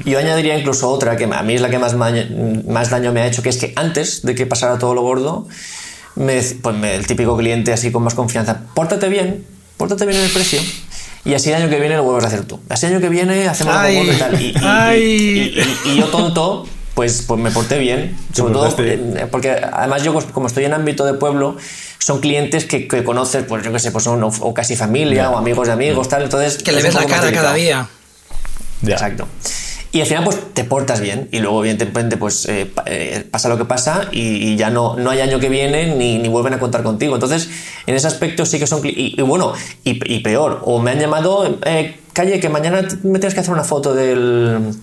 Yo 0.04 0.18
añadiría 0.18 0.58
incluso 0.58 0.88
otra 0.88 1.16
que 1.16 1.24
a 1.24 1.42
mí 1.42 1.54
es 1.54 1.60
la 1.60 1.68
que 1.68 1.78
más, 1.78 1.94
más 1.94 2.90
daño 2.90 3.12
me 3.12 3.20
ha 3.20 3.26
hecho, 3.26 3.42
que 3.42 3.50
es 3.50 3.58
que 3.58 3.72
antes 3.76 4.22
de 4.22 4.34
que 4.34 4.46
pasara 4.46 4.78
todo 4.78 4.94
lo 4.94 5.02
gordo, 5.02 5.46
me, 6.14 6.40
pues 6.40 6.76
el 6.82 7.06
típico 7.06 7.36
cliente 7.36 7.72
así 7.72 7.92
con 7.92 8.02
más 8.02 8.14
confianza, 8.14 8.62
pórtate 8.74 9.08
bien, 9.08 9.46
pórtate 9.76 10.06
bien 10.06 10.18
en 10.18 10.24
el 10.24 10.30
precio. 10.30 10.60
Y 11.24 11.34
así 11.34 11.50
el 11.50 11.56
año 11.56 11.68
que 11.68 11.78
viene 11.78 11.96
lo 11.96 12.04
vuelves 12.04 12.24
a 12.24 12.28
hacer 12.28 12.44
tú. 12.44 12.58
Así 12.68 12.86
el 12.86 12.92
año 12.92 13.00
que 13.00 13.08
viene 13.08 13.46
hacemos 13.46 13.76
algo 13.76 13.98
gordo 13.98 14.12
y 14.12 14.52
tal. 14.52 14.76
y 14.82 15.96
yo 15.96 16.06
tonto, 16.06 16.66
pues, 16.94 17.22
pues 17.22 17.40
me 17.40 17.50
porté 17.50 17.78
bien. 17.78 18.16
Sobre 18.32 18.52
todo 18.52 18.74
eh, 18.78 19.26
porque 19.30 19.50
además 19.50 20.02
yo 20.02 20.14
como 20.32 20.46
estoy 20.46 20.64
en 20.64 20.74
ámbito 20.74 21.04
de 21.04 21.14
pueblo, 21.14 21.56
son 21.98 22.20
clientes 22.20 22.64
que, 22.64 22.86
que 22.86 23.04
conoces, 23.04 23.44
pues 23.44 23.64
yo 23.64 23.72
qué 23.72 23.78
sé, 23.78 23.92
pues 23.92 24.04
son 24.04 24.22
o, 24.22 24.54
casi 24.54 24.76
familia 24.76 25.30
o 25.30 25.38
amigos 25.38 25.68
de 25.68 25.72
amigos, 25.72 26.08
tal. 26.08 26.22
Entonces. 26.24 26.62
Que 26.62 26.72
le 26.72 26.82
ves 26.82 26.94
la 26.94 27.06
cara 27.06 27.32
cada 27.32 27.54
día. 27.54 27.88
Exacto. 28.86 29.26
Y 29.92 30.00
al 30.00 30.06
final, 30.06 30.24
pues 30.24 30.38
te 30.54 30.64
portas 30.64 31.00
bien. 31.00 31.28
Y 31.32 31.40
luego, 31.40 31.64
evidentemente, 31.64 32.16
pues 32.16 32.46
eh, 32.46 32.70
eh, 32.86 33.26
pasa 33.30 33.50
lo 33.50 33.58
que 33.58 33.66
pasa 33.66 34.08
y, 34.10 34.56
ya 34.56 34.70
no, 34.70 34.96
no 34.96 35.10
hay 35.10 35.20
año 35.20 35.38
que 35.38 35.50
viene 35.50 35.94
ni, 35.94 36.18
ni, 36.18 36.28
vuelven 36.28 36.54
a 36.54 36.58
contar 36.58 36.82
contigo. 36.82 37.14
Entonces, 37.14 37.50
en 37.86 37.94
ese 37.94 38.06
aspecto 38.06 38.46
sí 38.46 38.58
que 38.58 38.66
son. 38.66 38.80
Y, 38.84 39.14
y 39.18 39.22
bueno, 39.22 39.52
y, 39.84 40.20
peor, 40.20 40.62
o 40.64 40.80
me 40.80 40.92
han 40.92 40.98
llamado, 40.98 41.58
calle, 42.14 42.40
que 42.40 42.48
mañana 42.48 42.88
me 43.02 43.18
tienes 43.18 43.34
que 43.34 43.40
hacer 43.40 43.52
una 43.52 43.64
foto 43.64 43.94
del 43.94 44.74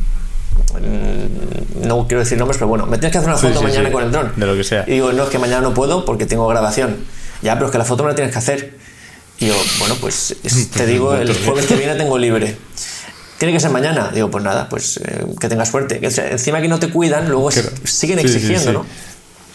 no 1.86 2.08
quiero 2.08 2.20
decir 2.20 2.38
nombres, 2.38 2.58
pero 2.58 2.68
bueno, 2.68 2.86
me 2.86 2.98
tienes 2.98 3.12
que 3.12 3.18
hacer 3.18 3.30
una 3.30 3.38
foto 3.38 3.62
mañana 3.62 3.92
con 3.92 4.04
el 4.04 4.12
dron. 4.12 4.34
De 4.36 4.46
lo 4.46 4.56
que 4.56 4.64
sea. 4.64 4.84
Y 4.88 4.94
digo, 4.94 5.12
no, 5.14 5.24
es 5.24 5.30
que 5.30 5.40
mañana 5.40 5.62
no 5.62 5.74
puedo 5.74 6.06
porque 6.06 6.26
tengo 6.26 6.48
grabación. 6.48 6.98
Ya, 7.42 7.54
pero 7.56 7.68
es 7.68 7.72
que 7.72 7.78
la 7.78 7.86
foto 7.86 8.04
me 8.04 8.10
la 8.10 8.16
tienes 8.16 8.34
que 8.34 8.40
hacer. 8.40 8.74
Y 9.40 9.48
yo, 9.48 9.56
bueno, 9.80 9.96
pues 10.00 10.36
te 10.76 10.86
digo, 10.86 11.16
el 11.16 11.34
jueves 11.34 11.66
que 11.66 11.76
viene 11.78 11.96
tengo 11.96 12.18
libre. 12.18 12.58
Tiene 13.38 13.54
que 13.54 13.60
ser 13.60 13.72
mañana. 13.72 14.12
Digo, 14.14 14.30
pues 14.30 14.44
nada, 14.44 14.68
pues 14.68 14.98
eh, 14.98 15.26
que 15.40 15.48
tengas 15.48 15.70
suerte. 15.70 16.00
encima 16.02 16.62
que 16.62 16.68
no 16.68 16.80
te 16.80 16.90
cuidan, 16.90 17.30
luego 17.30 17.50
siguen 17.52 18.20
exigiendo, 18.20 18.74
¿no? 18.74 18.86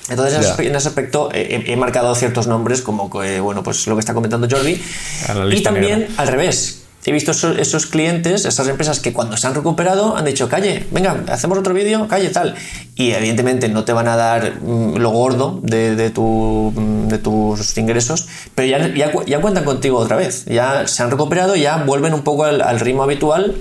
Entonces, 0.09 0.59
en 0.59 0.74
ese 0.74 0.89
aspecto 0.89 1.31
he, 1.32 1.76
marcado 1.76 2.14
ciertos 2.14 2.47
nombres, 2.47 2.82
como 2.82 3.10
que, 3.10 3.40
bueno, 3.40 3.62
pues 3.62 3.86
lo 3.86 3.94
que 3.97 4.01
está 4.01 4.12
comentando 4.12 4.48
Jordi. 4.51 4.82
Y 5.51 5.62
también 5.62 6.09
al 6.18 6.28
revés, 6.28 6.84
he 7.10 7.12
visto 7.12 7.32
esos, 7.32 7.86
clientes, 7.86 8.44
esas 8.44 8.66
empresas 8.68 9.01
que 9.01 9.12
cuando 9.12 9.36
se 9.36 9.47
han 9.47 9.55
recuperado 9.55 10.16
han 10.16 10.24
dicho, 10.24 10.48
calle, 10.48 10.86
venga, 10.90 11.22
hacemos 11.28 11.59
otro 11.59 11.74
vídeo, 11.74 12.09
calle, 12.09 12.31
tal. 12.31 12.55
Y 12.94 13.10
evidentemente 13.10 13.68
no 13.68 13.85
te 13.85 13.93
van 13.93 14.09
a 14.09 14.16
dar 14.16 14.60
mm, 14.62 14.97
lo 14.97 15.10
gordo 15.10 15.60
mm, 15.62 17.09
de 17.09 17.18
tus 17.18 17.78
ingresos, 17.78 18.28
pero 18.55 18.68
ya, 18.68 19.12
ya, 19.26 19.40
cuentan 19.40 19.64
contigo 19.64 19.98
otra 19.98 20.16
vez. 20.16 20.47
Ya 20.47 20.86
se 20.86 21.02
han 21.02 21.10
recuperado, 21.10 21.56
ya 21.56 21.76
vuelven 21.78 22.14
un 22.14 22.22
poco 22.22 22.44
al 22.44 22.81
ritmo 22.81 23.02
habitual 23.02 23.55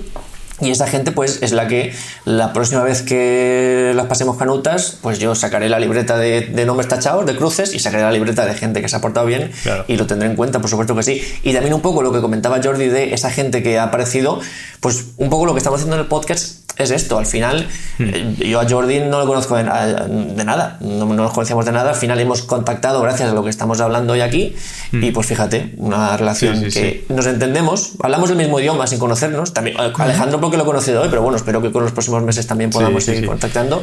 y 0.60 0.70
esa 0.70 0.86
gente, 0.86 1.10
pues, 1.10 1.42
es 1.42 1.52
la 1.52 1.66
que 1.66 1.92
la 2.24 2.52
próxima 2.52 2.82
vez 2.82 3.02
que 3.02 3.92
las 3.94 4.06
pasemos 4.06 4.36
canutas, 4.36 4.98
pues 5.02 5.18
yo 5.18 5.34
sacaré 5.34 5.68
la 5.68 5.80
libreta 5.80 6.16
de, 6.16 6.64
nombres 6.64 6.88
tachados, 6.88 7.26
de 7.26 7.36
cruces, 7.36 7.74
y 7.74 7.80
sacaré 7.80 8.04
la 8.04 8.12
libreta 8.12 8.46
de 8.46 8.54
gente 8.54 8.80
que 8.80 8.88
se 8.88 8.96
ha 8.96 9.00
portado 9.00 9.26
bien 9.26 9.50
y 9.88 9.96
lo 9.96 10.06
tendré 10.06 10.28
en 10.28 10.36
cuenta, 10.36 10.60
por 10.60 10.70
supuesto 10.70 10.94
que 10.94 11.02
sí. 11.02 11.22
Y 11.42 11.52
también 11.52 11.74
un 11.74 11.80
poco 11.80 12.02
lo 12.02 12.12
que 12.12 12.20
comentaba 12.20 12.60
Jordi 12.62 12.88
de 12.88 13.14
esa 13.14 13.30
gente 13.30 13.62
que 13.62 13.78
ha 13.78 13.84
aparecido, 13.84 14.40
pues 14.80 15.06
un 15.16 15.28
poco 15.28 15.46
lo 15.46 15.54
que 15.54 15.58
estamos 15.58 15.80
haciendo 15.80 15.96
en 15.96 16.02
el 16.02 16.08
podcast 16.08 16.63
es 16.76 16.90
esto. 16.90 17.18
Al 17.18 17.26
final, 17.26 17.66
hmm. 17.98 18.02
eh, 18.02 18.36
yo 18.48 18.60
a 18.60 18.68
Jordi 18.68 19.00
no 19.00 19.18
lo 19.18 19.26
conozco 19.26 19.56
de, 19.56 19.64
nada, 19.64 20.78
no, 20.80 21.06
nos 21.06 21.32
conocíamos 21.32 21.64
de 21.64 21.72
nada. 21.72 21.90
Al 21.90 21.96
final 21.96 22.20
hemos 22.20 22.42
contactado 22.42 23.00
gracias 23.02 23.30
a 23.30 23.34
lo 23.34 23.44
que 23.44 23.50
estamos 23.50 23.80
hablando 23.80 24.12
hoy 24.12 24.20
aquí. 24.20 24.54
Hmm. 24.92 25.04
Y 25.04 25.10
pues 25.10 25.26
fíjate, 25.26 25.74
una 25.76 26.16
relación 26.16 26.62
que 26.62 27.04
nos 27.08 27.26
entendemos, 27.26 27.92
hablamos 28.02 28.30
el 28.30 28.36
mismo 28.36 28.58
idioma 28.60 28.86
sin 28.86 28.98
conocernos. 28.98 29.52
También, 29.52 29.76
Alejandro 29.78 30.40
porque 30.40 30.56
lo 30.56 30.64
he 30.64 30.66
conocido 30.66 31.02
hoy, 31.02 31.08
pero 31.08 31.22
bueno, 31.22 31.36
espero 31.36 31.62
que 31.62 31.70
con 31.70 31.82
los 31.82 31.92
próximos 31.92 32.22
meses 32.22 32.46
también 32.46 32.70
podamos 32.70 33.04
seguir 33.04 33.26
contactando. 33.26 33.82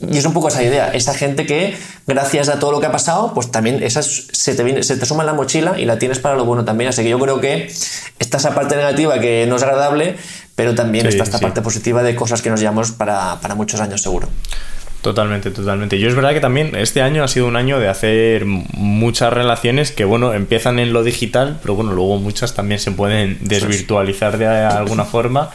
Y 0.00 0.16
es 0.16 0.24
un 0.24 0.32
poco 0.32 0.46
esa 0.46 0.62
idea, 0.62 0.92
esa 0.92 1.12
gente 1.12 1.44
que, 1.44 1.76
gracias 2.06 2.48
a 2.48 2.60
todo 2.60 2.70
lo 2.70 2.80
que 2.80 2.86
ha 2.86 2.92
pasado, 2.92 3.34
pues 3.34 3.50
también 3.50 3.82
esas 3.82 4.28
se 4.30 4.54
te, 4.54 4.62
viene, 4.62 4.84
se 4.84 4.96
te 4.96 5.04
suma 5.06 5.24
en 5.24 5.26
la 5.26 5.32
mochila 5.32 5.78
y 5.78 5.86
la 5.86 5.98
tienes 5.98 6.20
para 6.20 6.36
lo 6.36 6.44
bueno 6.44 6.64
también. 6.64 6.90
Así 6.90 7.02
que 7.02 7.08
yo 7.08 7.18
creo 7.18 7.40
que 7.40 7.68
está 8.20 8.36
esa 8.36 8.54
parte 8.54 8.76
negativa 8.76 9.18
que 9.18 9.46
no 9.48 9.56
es 9.56 9.62
agradable, 9.64 10.16
pero 10.58 10.74
también 10.74 11.06
está 11.06 11.22
esta 11.22 11.38
parte 11.38 11.62
positiva 11.62 12.02
de 12.02 12.16
cosas 12.16 12.42
que 12.42 12.50
nos 12.50 12.58
llevamos 12.58 12.90
para, 12.90 13.40
para 13.40 13.54
muchos 13.54 13.80
años 13.80 14.02
seguro. 14.02 14.28
Totalmente, 15.02 15.52
totalmente. 15.52 16.00
Yo 16.00 16.08
es 16.08 16.16
verdad 16.16 16.32
que 16.32 16.40
también 16.40 16.74
este 16.74 17.00
año 17.00 17.22
ha 17.22 17.28
sido 17.28 17.46
un 17.46 17.54
año 17.54 17.78
de 17.78 17.86
hacer 17.86 18.44
muchas 18.44 19.32
relaciones 19.32 19.92
que, 19.92 20.04
bueno, 20.04 20.34
empiezan 20.34 20.80
en 20.80 20.92
lo 20.92 21.04
digital, 21.04 21.60
pero 21.62 21.76
bueno, 21.76 21.92
luego 21.92 22.18
muchas 22.18 22.54
también 22.54 22.80
se 22.80 22.90
pueden 22.90 23.38
desvirtualizar 23.40 24.36
de 24.36 24.48
alguna 24.48 25.04
forma 25.04 25.50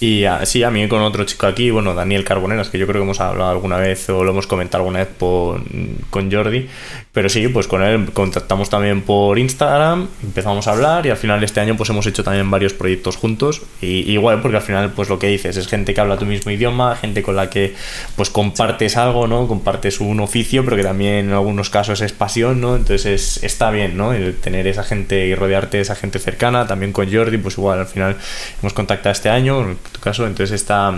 y 0.00 0.24
sí, 0.44 0.62
a 0.62 0.70
mí 0.70 0.86
con 0.88 1.02
otro 1.02 1.24
chico 1.24 1.46
aquí, 1.46 1.70
bueno, 1.70 1.94
Daniel 1.94 2.24
Carboneras, 2.24 2.68
que 2.68 2.78
yo 2.78 2.86
creo 2.86 3.00
que 3.00 3.04
hemos 3.04 3.20
hablado 3.20 3.50
alguna 3.50 3.78
vez 3.78 4.08
o 4.10 4.24
lo 4.24 4.32
hemos 4.32 4.46
comentado 4.46 4.82
alguna 4.82 5.00
vez 5.00 5.08
con 5.18 6.32
Jordi, 6.32 6.68
pero 7.12 7.28
sí, 7.28 7.46
pues 7.46 7.68
con 7.68 7.80
él 7.82 8.10
contactamos 8.12 8.68
también 8.68 9.02
por 9.02 9.38
Instagram, 9.38 10.08
empezamos 10.24 10.66
a 10.66 10.72
hablar 10.72 11.06
y 11.06 11.10
al 11.10 11.16
final 11.16 11.42
este 11.44 11.60
año 11.60 11.76
pues 11.76 11.88
hemos 11.90 12.06
hecho 12.06 12.24
también 12.24 12.50
varios 12.50 12.74
proyectos 12.74 13.16
juntos 13.16 13.62
y 13.80 14.10
igual 14.10 14.42
porque 14.42 14.56
al 14.56 14.64
final 14.64 14.90
pues 14.90 15.08
lo 15.08 15.20
que 15.20 15.28
dices 15.28 15.56
es 15.56 15.68
gente 15.68 15.94
que 15.94 16.00
habla 16.00 16.18
tu 16.18 16.26
mismo 16.26 16.50
idioma, 16.50 16.96
gente 16.96 17.22
con 17.22 17.36
la 17.36 17.48
que 17.48 17.74
pues 18.16 18.30
compartes 18.30 18.96
algo, 18.96 19.28
¿no? 19.28 19.46
Compartes 19.46 20.00
un 20.00 20.18
oficio, 20.18 20.64
pero 20.64 20.76
que 20.76 20.82
también 20.82 21.26
en 21.26 21.32
algunos 21.32 21.70
casos 21.70 22.00
es 22.00 22.12
pasión, 22.12 22.60
¿no? 22.60 22.74
Entonces 22.74 23.42
está 23.44 23.70
bien, 23.70 23.96
¿no? 23.96 24.10
Tener 24.40 24.66
esa 24.66 24.82
gente 24.82 25.26
y 25.26 25.36
rodearte 25.36 25.76
de 25.76 25.82
esa 25.84 25.94
gente 25.94 26.18
cercana, 26.18 26.66
también 26.66 26.92
con 26.92 27.10
Jordi, 27.12 27.38
pues 27.38 27.56
igual 27.56 27.78
al 27.78 27.86
final 27.86 28.16
hemos 28.60 28.72
contactado 28.72 29.12
este 29.12 29.30
año, 29.30 29.76
tu 29.92 30.00
caso, 30.00 30.26
entonces 30.26 30.54
está, 30.54 30.92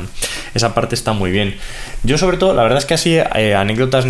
esa 0.55 0.75
parte 0.75 0.95
está 0.95 1.13
muy 1.13 1.31
bien. 1.31 1.57
Yo 2.03 2.19
sobre 2.19 2.37
todo, 2.37 2.55
la 2.55 2.63
verdad 2.63 2.79
es 2.79 2.87
que 2.87 2.95
así, 2.95 3.17
eh, 3.17 3.55
anécdotas 3.55 4.07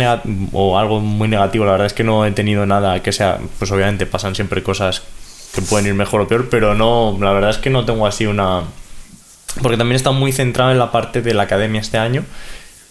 o 0.53 0.77
algo 0.77 0.99
muy 0.99 1.27
negativo, 1.27 1.65
la 1.65 1.71
verdad 1.71 1.87
es 1.87 1.93
que 1.93 2.03
no 2.03 2.25
he 2.25 2.31
tenido 2.31 2.65
nada 2.65 3.01
que 3.01 3.11
sea, 3.11 3.39
pues 3.59 3.71
obviamente 3.71 4.05
pasan 4.05 4.35
siempre 4.35 4.63
cosas 4.63 5.03
que 5.53 5.61
pueden 5.61 5.87
ir 5.87 5.93
mejor 5.93 6.21
o 6.21 6.27
peor, 6.27 6.49
pero 6.49 6.75
no, 6.75 7.17
la 7.19 7.31
verdad 7.31 7.49
es 7.49 7.57
que 7.57 7.69
no 7.69 7.85
tengo 7.85 8.05
así 8.05 8.25
una... 8.25 8.63
Porque 9.61 9.77
también 9.77 9.95
está 9.95 10.11
muy 10.11 10.31
centrado 10.31 10.71
en 10.71 10.77
la 10.77 10.91
parte 10.91 11.21
de 11.21 11.33
la 11.33 11.43
academia 11.43 11.81
este 11.81 11.97
año, 11.97 12.23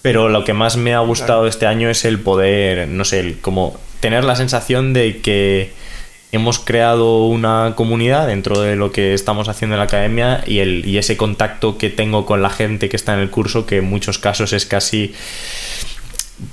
pero 0.03 0.29
lo 0.29 0.45
que 0.45 0.53
más 0.53 0.77
me 0.77 0.95
ha 0.95 1.01
gustado 1.01 1.47
este 1.47 1.67
año 1.67 1.89
es 1.89 2.05
el 2.05 2.19
poder, 2.19 2.89
no 2.89 3.05
sé, 3.05 3.21
el, 3.21 3.41
como 3.41 3.79
tener 4.01 4.25
la 4.25 4.37
sensación 4.37 4.93
de 4.93 5.21
que 5.21 5.73
hemos 6.33 6.59
creado 6.59 7.27
una 7.27 7.75
comunidad 7.77 8.27
dentro 8.27 8.61
de 8.61 8.77
lo 8.77 8.93
que 8.93 9.15
estamos 9.15 9.49
haciendo 9.49 9.75
en 9.75 9.79
la 9.79 9.85
academia 9.85 10.43
y, 10.47 10.59
el, 10.59 10.87
y 10.87 10.99
ese 10.99 11.17
contacto 11.17 11.79
que 11.79 11.91
tengo 11.91 12.27
con 12.27 12.43
la 12.43 12.51
gente 12.51 12.89
que 12.89 12.97
está 12.97 13.15
en 13.15 13.21
el 13.21 13.31
curso, 13.31 13.67
que 13.67 13.79
en 13.79 13.85
muchos 13.85 14.19
casos 14.19 14.53
es 14.53 14.67
casi 14.67 15.15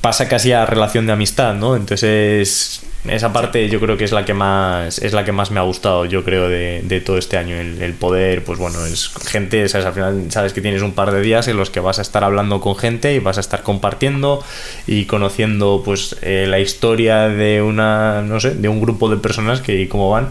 pasa 0.02 0.30
casi 0.30 0.54
a 0.54 0.66
relación 0.66 1.06
de 1.08 1.14
amistad, 1.14 1.56
¿no? 1.56 1.76
Entonces 1.76 2.84
esa 3.08 3.34
parte 3.34 3.68
yo 3.68 3.82
creo 3.82 3.98
que 3.98 4.06
es 4.06 4.14
la 4.14 4.24
que 4.24 4.34
más 4.34 5.00
es 5.00 5.12
la 5.12 5.26
que 5.26 5.34
más 5.34 5.52
me 5.52 5.60
ha 5.60 5.64
gustado, 5.64 6.06
yo 6.06 6.24
creo, 6.24 6.48
de, 6.48 7.04
todo 7.06 7.18
este 7.18 7.38
año. 7.38 7.56
El, 7.58 7.94
poder, 7.94 8.44
pues 8.44 8.60
bueno, 8.60 8.86
es 8.86 9.12
gente, 9.28 9.68
¿sabes? 9.68 9.86
al 9.86 9.94
final 9.94 10.26
sabes 10.30 10.54
que 10.54 10.62
tienes 10.62 10.82
un 10.82 10.94
par 10.94 11.12
de 11.12 11.22
días 11.22 11.48
en 11.48 11.58
los 11.58 11.70
que 11.70 11.80
vas 11.80 12.00
a 12.00 12.02
estar 12.02 12.24
hablando 12.24 12.62
con 12.62 12.76
gente 12.76 13.14
y 13.14 13.20
vas 13.20 13.38
a 13.38 13.42
estar 13.42 13.62
compartiendo 13.64 14.44
y 14.88 15.06
conociendo 15.06 15.82
pues 15.84 16.16
eh, 16.22 16.46
la 16.48 16.60
historia 16.60 17.28
de 17.28 17.62
una, 17.62 18.22
no 18.22 18.40
sé, 18.40 18.52
de 18.52 18.70
un 18.70 18.80
grupo 18.80 19.10
de 19.10 19.18
personas 19.18 19.62
que 19.62 19.82
y 19.82 19.88
cómo 19.88 20.10
van 20.10 20.30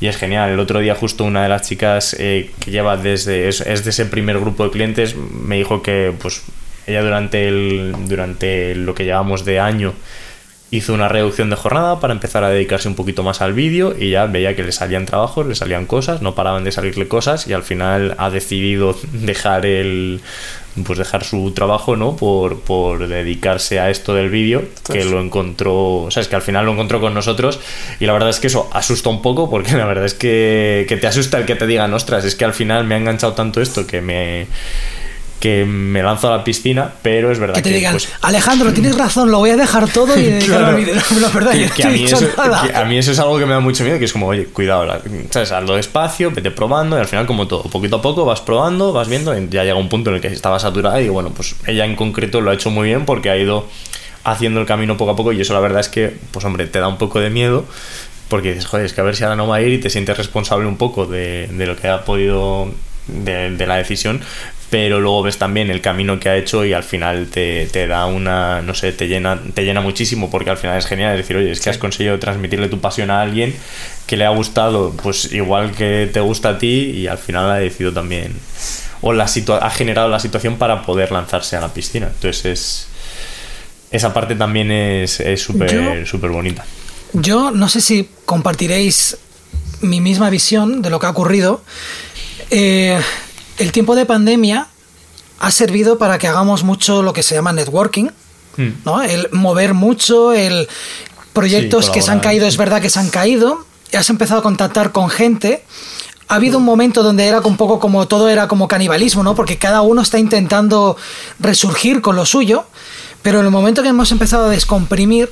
y 0.00 0.06
es 0.06 0.16
genial. 0.16 0.50
El 0.50 0.60
otro 0.60 0.80
día 0.80 0.94
justo 0.94 1.24
una 1.24 1.42
de 1.42 1.48
las 1.48 1.68
chicas 1.68 2.16
eh, 2.18 2.50
que 2.60 2.70
lleva 2.70 2.96
desde 2.96 3.48
es, 3.48 3.58
de 3.58 3.90
ese 3.90 4.06
primer 4.06 4.38
grupo 4.38 4.64
de 4.64 4.70
clientes 4.70 5.14
me 5.14 5.56
dijo 5.56 5.82
que 5.82 6.12
pues 6.20 6.42
ella 6.86 7.02
durante 7.02 7.48
el 7.48 7.94
durante 8.06 8.74
lo 8.74 8.94
que 8.94 9.04
llevamos 9.04 9.44
de 9.44 9.60
año 9.60 9.94
hizo 10.70 10.92
una 10.92 11.08
reducción 11.08 11.50
de 11.50 11.56
jornada 11.56 12.00
para 12.00 12.12
empezar 12.12 12.42
a 12.44 12.48
dedicarse 12.48 12.88
un 12.88 12.94
poquito 12.94 13.22
más 13.22 13.40
al 13.40 13.52
vídeo 13.52 13.94
y 13.98 14.10
ya 14.10 14.26
veía 14.26 14.56
que 14.56 14.62
le 14.62 14.72
salían 14.72 15.06
trabajos, 15.06 15.46
le 15.46 15.54
salían 15.54 15.86
cosas, 15.86 16.22
no 16.22 16.34
paraban 16.34 16.64
de 16.64 16.72
salirle 16.72 17.06
cosas 17.06 17.46
y 17.46 17.52
al 17.52 17.62
final 17.62 18.14
ha 18.18 18.30
decidido 18.30 18.96
dejar 19.12 19.66
el 19.66 20.20
pues 20.84 20.98
dejar 20.98 21.22
su 21.22 21.52
trabajo, 21.52 21.94
¿no? 21.94 22.16
Por, 22.16 22.58
por 22.62 23.06
dedicarse 23.06 23.78
a 23.78 23.90
esto 23.90 24.12
del 24.12 24.28
vídeo, 24.28 24.62
que 24.62 24.94
pues 24.94 25.06
lo 25.06 25.20
encontró, 25.20 26.02
o 26.02 26.10
sea, 26.10 26.20
es 26.20 26.26
que 26.26 26.34
al 26.34 26.42
final 26.42 26.66
lo 26.66 26.72
encontró 26.72 27.00
con 27.00 27.14
nosotros 27.14 27.60
y 28.00 28.06
la 28.06 28.12
verdad 28.12 28.30
es 28.30 28.40
que 28.40 28.48
eso 28.48 28.68
asusta 28.72 29.08
un 29.08 29.22
poco 29.22 29.48
porque 29.48 29.76
la 29.76 29.84
verdad 29.86 30.04
es 30.04 30.14
que, 30.14 30.84
que 30.88 30.96
te 30.96 31.06
asusta 31.06 31.38
el 31.38 31.46
que 31.46 31.54
te 31.54 31.68
digan, 31.68 31.94
ostras, 31.94 32.24
es 32.24 32.34
que 32.34 32.44
al 32.44 32.54
final 32.54 32.84
me 32.84 32.96
ha 32.96 32.98
enganchado 32.98 33.34
tanto 33.34 33.60
esto 33.60 33.86
que 33.86 34.00
me 34.00 34.48
que 35.40 35.64
me 35.64 36.02
lanzo 36.02 36.32
a 36.32 36.38
la 36.38 36.44
piscina, 36.44 36.90
pero 37.02 37.30
es 37.30 37.38
verdad 37.38 37.54
que 37.54 37.62
te 37.62 37.70
digan, 37.70 37.92
pues, 37.92 38.08
Alejandro, 38.22 38.72
tienes 38.72 38.96
razón, 38.96 39.30
lo 39.30 39.38
voy 39.38 39.50
a 39.50 39.56
dejar 39.56 39.90
todo 39.90 40.18
y 40.18 40.38
claro, 40.46 40.78
la 40.78 41.28
verdad, 41.28 41.52
que, 41.74 41.82
a, 41.82 41.90
mí 41.90 42.04
eso, 42.04 42.18
a 42.74 42.84
mí 42.84 42.96
eso 42.96 43.12
es 43.12 43.18
algo 43.18 43.38
que 43.38 43.44
me 43.44 43.52
da 43.52 43.60
mucho 43.60 43.84
miedo, 43.84 43.98
que 43.98 44.06
es 44.06 44.12
como, 44.12 44.28
oye, 44.28 44.46
cuidado, 44.46 45.00
¿sabes? 45.30 45.52
Hazlo 45.52 45.76
despacio, 45.76 46.30
vete 46.30 46.50
probando 46.50 46.96
y 46.96 47.00
al 47.00 47.06
final 47.06 47.26
como 47.26 47.46
todo, 47.46 47.64
poquito 47.64 47.96
a 47.96 48.02
poco 48.02 48.24
vas 48.24 48.40
probando, 48.40 48.92
vas 48.92 49.08
viendo, 49.08 49.36
y 49.38 49.48
ya 49.50 49.64
llega 49.64 49.76
un 49.76 49.88
punto 49.88 50.10
en 50.10 50.16
el 50.16 50.22
que 50.22 50.28
estaba 50.28 50.58
saturada 50.58 51.00
y 51.00 51.08
bueno, 51.08 51.30
pues 51.30 51.56
ella 51.66 51.84
en 51.84 51.94
concreto 51.94 52.40
lo 52.40 52.50
ha 52.50 52.54
hecho 52.54 52.70
muy 52.70 52.88
bien 52.88 53.04
porque 53.04 53.30
ha 53.30 53.36
ido 53.36 53.68
haciendo 54.24 54.60
el 54.60 54.66
camino 54.66 54.96
poco 54.96 55.10
a 55.10 55.16
poco 55.16 55.32
y 55.32 55.40
eso 55.40 55.52
la 55.52 55.60
verdad 55.60 55.80
es 55.80 55.88
que, 55.88 56.16
pues 56.30 56.44
hombre, 56.44 56.66
te 56.66 56.78
da 56.78 56.88
un 56.88 56.96
poco 56.96 57.20
de 57.20 57.30
miedo 57.30 57.66
porque 58.28 58.48
dices, 58.48 58.66
joder, 58.66 58.86
es 58.86 58.94
que 58.94 59.00
a 59.00 59.04
ver 59.04 59.14
si 59.14 59.24
ahora 59.24 59.36
no 59.36 59.46
va 59.46 59.56
a 59.56 59.60
ir 59.60 59.72
y 59.72 59.78
te 59.78 59.90
sientes 59.90 60.16
responsable 60.16 60.66
un 60.66 60.76
poco 60.76 61.06
de, 61.06 61.48
de 61.48 61.66
lo 61.66 61.76
que 61.76 61.88
ha 61.88 62.04
podido 62.04 62.72
de, 63.06 63.50
de, 63.50 63.66
la 63.66 63.76
decisión, 63.76 64.22
pero 64.74 64.98
luego 64.98 65.22
ves 65.22 65.38
también 65.38 65.70
el 65.70 65.80
camino 65.80 66.18
que 66.18 66.28
ha 66.28 66.36
hecho 66.36 66.64
y 66.64 66.72
al 66.72 66.82
final 66.82 67.28
te, 67.28 67.86
da 67.86 68.06
una, 68.06 68.60
no 68.60 68.74
sé, 68.74 68.90
te 68.90 69.06
llena, 69.06 69.40
te 69.54 69.64
llena 69.64 69.80
muchísimo 69.80 70.30
porque 70.30 70.50
al 70.50 70.56
final 70.56 70.76
es 70.76 70.86
genial 70.86 71.12
es 71.12 71.18
decir, 71.18 71.36
oye, 71.36 71.52
es 71.52 71.60
que 71.60 71.70
has 71.70 71.78
conseguido 71.78 72.18
transmitirle 72.18 72.66
tu 72.66 72.80
pasión 72.80 73.12
a 73.12 73.20
alguien 73.20 73.54
que 74.08 74.16
le 74.16 74.24
ha 74.24 74.30
gustado, 74.30 74.92
pues 75.00 75.32
igual 75.32 75.70
que 75.76 76.10
te 76.12 76.18
gusta 76.18 76.48
a 76.48 76.58
ti 76.58 76.90
y 76.90 77.06
al 77.06 77.18
final 77.18 77.52
ha 77.52 77.54
decidido 77.54 77.92
también, 77.92 78.32
o 79.00 79.12
la 79.12 79.26
ha 79.26 79.70
generado 79.70 80.08
la 80.08 80.18
situación 80.18 80.56
para 80.56 80.82
poder 80.82 81.12
lanzarse 81.12 81.54
a 81.54 81.60
la 81.60 81.72
piscina. 81.72 82.08
Entonces 82.12 82.44
es, 82.44 82.88
esa 83.92 84.12
parte 84.12 84.34
también 84.34 84.72
es 84.72 85.22
súper 85.36 86.04
súper 86.04 86.30
bonita. 86.30 86.64
Yo 87.12 87.52
no 87.52 87.68
sé 87.68 87.80
si 87.80 88.08
compartiréis 88.24 89.18
mi 89.82 90.00
misma 90.00 90.30
visión 90.30 90.82
de 90.82 90.90
lo 90.90 90.98
que 90.98 91.06
ha 91.06 91.10
ocurrido. 91.10 91.62
Eh, 92.50 92.98
el 93.58 93.72
tiempo 93.72 93.94
de 93.94 94.06
pandemia 94.06 94.68
ha 95.38 95.50
servido 95.50 95.98
para 95.98 96.18
que 96.18 96.26
hagamos 96.26 96.64
mucho 96.64 97.02
lo 97.02 97.12
que 97.12 97.22
se 97.22 97.34
llama 97.34 97.52
networking, 97.52 98.08
hmm. 98.56 98.68
¿no? 98.84 99.02
El 99.02 99.28
mover 99.32 99.74
mucho, 99.74 100.32
el 100.32 100.68
proyectos 101.32 101.90
que 101.90 102.00
se 102.00 102.10
han 102.10 102.20
caído, 102.20 102.46
es 102.46 102.56
verdad 102.56 102.80
que 102.80 102.88
se 102.88 103.00
han 103.00 103.10
caído, 103.10 103.66
y 103.92 103.96
has 103.96 104.08
empezado 104.08 104.40
a 104.40 104.42
contactar 104.42 104.92
con 104.92 105.10
gente. 105.10 105.64
Ha 106.28 106.36
habido 106.36 106.58
un 106.58 106.64
momento 106.64 107.02
donde 107.02 107.26
era 107.26 107.40
un 107.40 107.56
poco 107.56 107.78
como 107.78 108.08
todo 108.08 108.28
era 108.28 108.48
como 108.48 108.68
canibalismo, 108.68 109.22
¿no? 109.22 109.34
Porque 109.34 109.58
cada 109.58 109.82
uno 109.82 110.00
está 110.00 110.18
intentando 110.18 110.96
resurgir 111.38 112.00
con 112.00 112.16
lo 112.16 112.24
suyo, 112.24 112.64
pero 113.22 113.40
en 113.40 113.46
el 113.46 113.50
momento 113.50 113.82
que 113.82 113.88
hemos 113.88 114.10
empezado 114.12 114.46
a 114.46 114.48
descomprimir, 114.48 115.30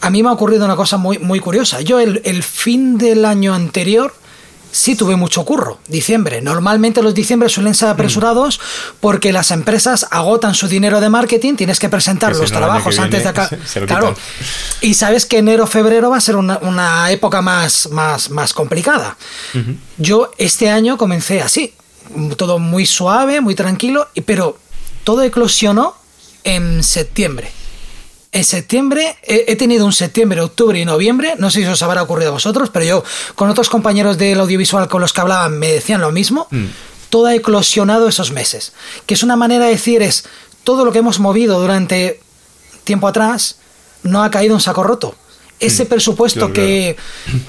a 0.00 0.10
mí 0.10 0.22
me 0.22 0.30
ha 0.30 0.32
ocurrido 0.32 0.64
una 0.64 0.76
cosa 0.76 0.96
muy, 0.96 1.18
muy 1.18 1.38
curiosa. 1.38 1.80
Yo 1.82 2.00
el, 2.00 2.22
el 2.24 2.42
fin 2.42 2.98
del 2.98 3.24
año 3.24 3.54
anterior 3.54 4.14
sí 4.72 4.96
tuve 4.96 5.16
mucho 5.16 5.44
curro. 5.44 5.78
Diciembre. 5.88 6.40
Normalmente 6.40 7.02
los 7.02 7.14
diciembre 7.14 7.48
suelen 7.48 7.74
ser 7.74 7.88
apresurados 7.88 8.60
porque 9.00 9.32
las 9.32 9.50
empresas 9.50 10.06
agotan 10.10 10.54
su 10.54 10.68
dinero 10.68 11.00
de 11.00 11.08
marketing, 11.08 11.54
tienes 11.54 11.78
que 11.78 11.88
presentar 11.88 12.34
los 12.36 12.50
trabajos 12.50 12.98
antes 12.98 13.22
de 13.22 13.28
acá. 13.28 13.50
Claro. 13.86 14.14
Y 14.80 14.94
sabes 14.94 15.26
que 15.26 15.38
enero, 15.38 15.66
febrero 15.66 16.10
va 16.10 16.16
a 16.16 16.20
ser 16.20 16.36
una, 16.36 17.10
época 17.10 17.40
más, 17.42 17.88
más, 17.90 18.30
más 18.30 18.52
complicada. 18.52 19.16
Yo 19.96 20.30
este 20.38 20.70
año 20.70 20.96
comencé 20.96 21.40
así. 21.40 21.74
Todo 22.36 22.58
muy 22.58 22.86
suave, 22.86 23.40
muy 23.40 23.54
tranquilo, 23.54 24.08
pero 24.26 24.58
todo 25.04 25.22
eclosionó 25.22 25.94
en 26.44 26.82
septiembre 26.82 27.52
en 28.32 28.44
septiembre, 28.44 29.16
he, 29.24 29.56
tenido 29.56 29.84
un 29.84 29.92
septiembre, 29.92 30.40
octubre 30.40 30.78
y 30.78 30.84
noviembre, 30.84 31.34
no 31.38 31.50
sé 31.50 31.62
si 31.62 31.66
os 31.66 31.82
habrá 31.82 32.02
ocurrido 32.02 32.30
a 32.30 32.34
vosotros, 32.34 32.70
pero 32.72 32.84
yo 32.84 33.04
con 33.34 33.50
otros 33.50 33.68
compañeros 33.68 34.18
del 34.18 34.38
audiovisual 34.38 34.88
con 34.88 35.00
los 35.00 35.12
que 35.12 35.20
hablaban 35.20 35.58
me 35.58 35.72
decían 35.72 36.00
lo 36.00 36.12
mismo, 36.12 36.46
mm. 36.50 36.66
todo 37.08 37.26
ha 37.26 37.34
eclosionado 37.34 38.06
esos 38.06 38.30
meses, 38.30 38.72
que 39.06 39.14
es 39.14 39.24
una 39.24 39.34
manera 39.34 39.64
de 39.64 39.72
decir 39.72 40.02
es, 40.02 40.24
todo 40.62 40.84
lo 40.84 40.92
que 40.92 41.00
hemos 41.00 41.18
movido 41.18 41.60
durante 41.60 42.20
tiempo 42.84 43.08
atrás 43.08 43.56
no 44.04 44.22
ha 44.22 44.30
caído 44.30 44.54
en 44.54 44.60
saco 44.60 44.84
roto. 44.84 45.16
Ese 45.58 45.84
mm. 45.84 45.88
presupuesto 45.88 46.52
que, 46.52 46.96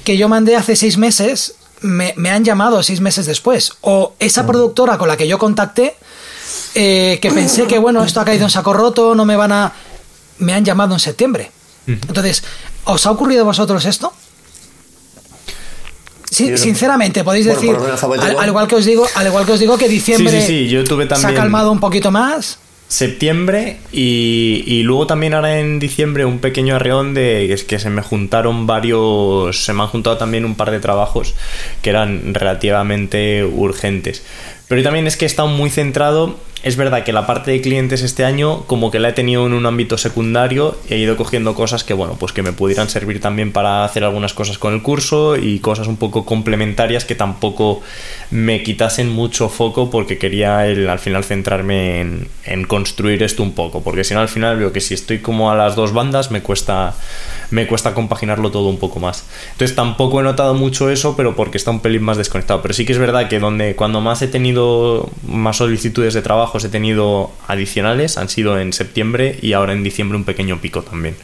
que, 0.04 0.18
yo 0.18 0.28
mandé 0.30 0.56
hace 0.56 0.76
seis 0.76 0.98
meses, 0.98 1.56
me, 1.82 2.14
han 2.30 2.44
llamado 2.44 2.82
seis 2.84 3.02
meses 3.02 3.26
después. 3.26 3.74
O 3.82 4.16
esa 4.20 4.44
mm. 4.44 4.48
productora 4.48 4.98
con 4.98 5.08
la 5.08 5.16
que 5.16 5.28
yo 5.28 5.38
contacté, 5.38 5.96
eh, 6.76 7.20
que 7.22 7.32
pensé 7.32 7.68
que, 7.68 7.80
bueno, 7.80 8.04
esto 8.04 8.20
ha 8.20 8.26
caído 8.26 8.46
en 8.46 8.50
saco 8.50 8.74
roto, 8.74 9.16
no 9.16 9.26
me 9.26 9.36
van 9.36 9.52
a 9.52 9.74
me 10.42 10.54
han 10.54 10.66
llamado 10.66 10.94
en 10.94 11.00
septiembre. 11.00 11.52
Entonces, 11.88 12.44
¿os 12.84 13.06
ha 13.06 13.12
ocurrido 13.12 13.42
a 13.42 13.46
vosotros 13.46 13.86
esto? 13.86 14.14
Sí, 16.30 16.58
sinceramente, 16.58 17.26
podéis 17.26 17.46
decir, 17.46 17.76
al, 18.40 18.48
igual 18.48 18.66
que 18.66 18.76
os 18.76 18.86
digo, 18.86 19.06
al 19.16 19.28
igual 19.28 19.46
que 19.46 19.52
os 19.52 19.60
digo 19.60 19.78
que 19.78 19.90
diciembre 19.90 20.48
se 20.48 21.28
ha 21.28 21.34
calmado 21.34 21.72
un 21.72 21.82
poquito 21.82 22.10
más. 22.10 22.58
Septiembre 22.88 23.80
y, 23.92 24.64
y, 24.66 24.84
luego 24.84 25.08
también 25.08 25.34
ahora 25.34 25.60
en 25.60 25.80
diciembre 25.80 26.26
un 26.26 26.40
pequeño 26.40 26.76
arreón 26.76 27.14
de 27.14 27.54
es 27.54 27.64
que 27.64 27.80
se 27.80 27.90
me 27.90 28.02
juntaron 28.02 28.68
varios, 28.68 29.64
se 29.64 29.72
me 29.72 29.84
han 29.84 29.88
juntado 29.88 30.18
también 30.18 30.44
un 30.44 30.56
par 30.56 30.72
de 30.72 30.80
trabajos 30.82 31.34
que 31.82 31.90
eran 31.90 32.34
relativamente 32.34 33.46
urgentes. 33.46 34.24
Pero 34.68 34.84
también 34.84 35.08
es 35.08 35.18
que 35.18 35.26
he 35.26 35.28
estado 35.28 35.48
muy 35.48 35.70
centrado 35.70 36.38
es 36.64 36.76
verdad 36.76 37.04
que 37.04 37.12
la 37.12 37.26
parte 37.26 37.52
de 37.52 37.62
clientes 37.62 38.04
este 38.04 38.24
año 38.24 38.64
como 38.68 38.92
que 38.92 39.00
la 39.00 39.10
he 39.10 39.14
tenido 39.14 39.48
en 39.48 39.54
un 39.54 39.66
ámbito 39.66 39.98
secundario 39.98 40.78
y 40.88 40.94
he 40.94 40.98
ido 40.98 41.18
cogiendo 41.18 41.56
cosas 41.56 41.84
que 41.84 41.94
bueno 41.94 42.18
pues 42.20 42.34
que 42.34 42.44
me 42.44 42.54
pudieran 42.54 42.90
servir 42.90 43.20
también 43.20 43.52
para 43.52 43.84
hacer 43.84 44.04
algunas 44.04 44.34
cosas 44.34 44.58
con 44.58 44.74
el 44.74 44.84
curso 44.84 45.38
y 45.38 45.60
cosas 45.60 45.88
un 45.88 45.98
poco 45.98 46.24
complementarias 46.24 47.04
que 47.04 47.16
tampoco 47.16 47.82
me 48.30 48.62
quitasen 48.62 49.10
mucho 49.10 49.50
foco 49.50 49.90
porque 49.90 50.18
quería 50.20 50.60
al 50.60 51.00
final 51.00 51.24
centrarme 51.24 52.02
en, 52.02 52.28
en 52.46 52.66
construir 52.66 53.24
esto 53.24 53.42
un 53.42 53.54
poco 53.54 53.82
porque 53.82 54.04
si 54.04 54.14
no 54.14 54.20
al 54.20 54.30
final 54.30 54.58
veo 54.58 54.72
que 54.72 54.82
si 54.82 54.94
estoy 54.94 55.20
como 55.20 55.52
a 55.52 55.56
las 55.56 55.76
dos 55.76 55.94
bandas 55.94 56.30
me 56.30 56.42
cuesta 56.42 56.94
me 57.52 57.68
cuesta 57.68 57.94
compaginarlo 57.94 58.50
todo 58.50 58.70
un 58.70 58.78
poco 58.78 59.00
más. 59.00 59.26
Entonces 59.52 59.76
tampoco 59.76 60.20
he 60.20 60.24
notado 60.24 60.54
mucho 60.56 60.90
eso, 60.90 61.16
pero 61.16 61.36
porque 61.36 61.58
está 61.58 61.70
un 61.70 61.82
pelín 61.82 62.02
más 62.02 62.18
desconectado. 62.18 62.62
Pero 62.62 62.74
sí 62.74 62.86
que 62.86 62.94
es 62.94 62.98
verdad 62.98 63.28
que 63.28 63.40
donde 63.40 63.76
cuando 63.76 64.02
más 64.02 64.22
he 64.22 64.28
tenido 64.28 65.10
más 65.28 65.58
solicitudes 65.58 66.14
de 66.14 66.22
trabajos 66.52 66.66
he 66.66 66.70
tenido 66.70 67.32
adicionales 67.48 68.18
han 68.18 68.28
sido 68.28 68.60
en 68.60 68.74
septiembre 68.74 69.38
y 69.42 69.54
ahora 69.54 69.72
en 69.74 69.84
diciembre 69.84 70.18
un 70.18 70.26
pequeño 70.26 70.60
pico 70.60 70.82
también. 70.82 71.16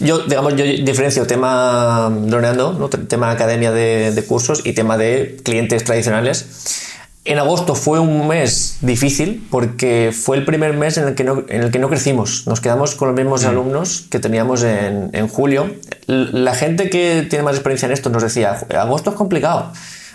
Yo, 0.00 0.20
digamos, 0.20 0.56
yo 0.56 0.64
diferencio 0.64 1.26
tema 1.26 2.10
droneando, 2.10 2.88
tema 3.06 3.30
academia 3.30 3.70
de, 3.70 4.12
de 4.12 4.24
cursos 4.24 4.62
y 4.64 4.72
tema 4.72 4.96
de 4.96 5.40
clientes 5.44 5.84
tradicionales 5.84 6.88
en 7.26 7.38
agosto 7.38 7.74
fue 7.74 8.00
un 8.00 8.26
mes 8.26 8.78
difícil 8.80 9.46
porque 9.50 10.10
fue 10.12 10.38
el 10.38 10.44
primer 10.46 10.72
mes 10.72 10.96
en 10.96 11.08
el 11.08 11.14
que 11.14 11.22
no, 11.22 11.44
en 11.48 11.62
el 11.62 11.70
que 11.70 11.78
no 11.78 11.88
crecimos. 11.88 12.46
Nos 12.46 12.60
quedamos 12.60 12.94
con 12.94 13.08
los 13.08 13.16
mismos 13.16 13.44
mm. 13.44 13.48
alumnos 13.48 14.06
que 14.10 14.18
teníamos 14.20 14.62
en, 14.62 15.10
en, 15.12 15.28
julio. 15.28 15.70
La 16.06 16.54
gente 16.54 16.88
que 16.88 17.26
tiene 17.28 17.44
más 17.44 17.56
experiencia 17.56 17.86
en 17.86 17.92
esto 17.92 18.08
nos 18.08 18.22
decía, 18.22 18.58
agosto 18.70 19.10
es 19.10 19.16
complicado. 19.16 19.70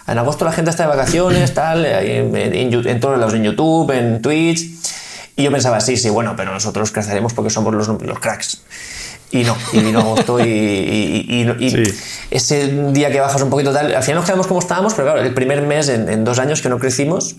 En 0.07 0.18
agosto 0.19 0.45
la 0.45 0.52
gente 0.52 0.69
está 0.69 0.84
de 0.84 0.90
vacaciones, 0.90 1.53
tal, 1.53 1.86
en, 1.86 2.36
en, 2.36 2.99
todos 2.99 3.18
lados, 3.18 3.34
en 3.34 3.44
YouTube, 3.44 3.91
en 3.91 4.22
Twitch. 4.22 4.69
Y 5.36 5.44
yo 5.44 5.52
pensaba, 5.52 5.82
sí, 5.82 5.98
sí, 5.98 6.10
bueno, 6.10 6.36
pero 6.38 6.53
nosotros 6.53 6.91
creceremos 6.91 7.34
porque 7.34 7.49
somos 7.49 7.73
los, 7.73 7.88
los 7.88 8.19
cracks. 8.19 8.61
Y 9.32 9.44
no, 9.44 9.57
y 9.73 9.80
vino 9.80 9.99
agosto 9.99 10.40
y, 10.40 10.45
y, 10.48 11.94
ese 12.32 12.68
día 12.91 13.11
que 13.11 13.19
bajas 13.19 13.41
un 13.41 13.49
poquito 13.49 13.73
tal, 13.73 13.94
al 13.94 14.03
final 14.03 14.18
nos 14.18 14.26
quedamos 14.26 14.48
como 14.48 14.60
estábamos, 14.60 14.94
pero 14.94 15.07
claro, 15.07 15.22
el 15.22 15.34
primer 15.34 15.61
mes 15.64 15.90
en, 15.90 16.23
dos 16.23 16.40
años 16.40 16.61
que 16.61 16.69
no 16.69 16.80
crecimos 16.80 17.36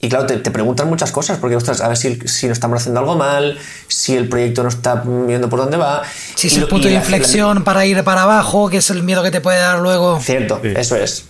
y 0.00 0.08
claro, 0.08 0.26
te, 0.26 0.50
preguntan 0.50 0.88
muchas 0.88 1.12
cosas, 1.12 1.38
porque, 1.38 1.56
ostras, 1.56 1.80
a 1.80 1.88
ver 1.88 1.96
si, 1.96 2.18
si 2.28 2.46
no 2.48 2.52
estamos 2.52 2.80
haciendo 2.80 3.00
algo 3.00 3.16
mal, 3.16 3.56
si 3.88 4.14
el 4.14 4.28
proyecto 4.28 4.62
no 4.62 4.68
está 4.68 5.02
viendo 5.06 5.48
por 5.48 5.60
dónde 5.60 5.78
va. 5.78 6.02
Si 6.34 6.48
es 6.48 6.56
el 6.58 6.66
punto 6.66 6.88
de 6.88 6.94
inflexión 6.94 7.64
para 7.64 7.86
ir 7.86 8.04
para 8.04 8.24
abajo, 8.24 8.68
que 8.68 8.78
es 8.78 8.90
el 8.90 9.02
miedo 9.02 9.22
que 9.22 9.30
te 9.30 9.40
puede 9.40 9.58
dar 9.58 9.78
luego. 9.78 10.20
Cierto, 10.20 10.60
eso 10.62 10.96
es. 10.96 11.24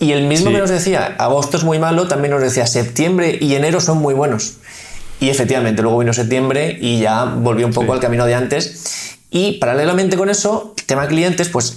Y 0.00 0.12
el 0.12 0.26
mismo 0.26 0.50
que 0.52 0.58
nos 0.58 0.70
decía, 0.70 1.16
agosto 1.18 1.56
es 1.56 1.64
muy 1.64 1.78
malo, 1.78 2.06
también 2.06 2.32
nos 2.32 2.42
decía, 2.42 2.66
septiembre 2.66 3.36
y 3.40 3.54
enero 3.54 3.80
son 3.80 3.98
muy 3.98 4.14
buenos. 4.14 4.54
Y 5.20 5.30
efectivamente, 5.30 5.82
luego 5.82 5.98
vino 5.98 6.12
septiembre 6.12 6.78
y 6.80 7.00
ya 7.00 7.24
volvió 7.24 7.66
un 7.66 7.72
poco 7.72 7.92
al 7.92 8.00
camino 8.00 8.24
de 8.24 8.34
antes. 8.34 9.16
Y 9.30 9.58
paralelamente 9.58 10.16
con 10.16 10.30
eso, 10.30 10.74
tema 10.86 11.06
clientes, 11.06 11.48
pues 11.48 11.76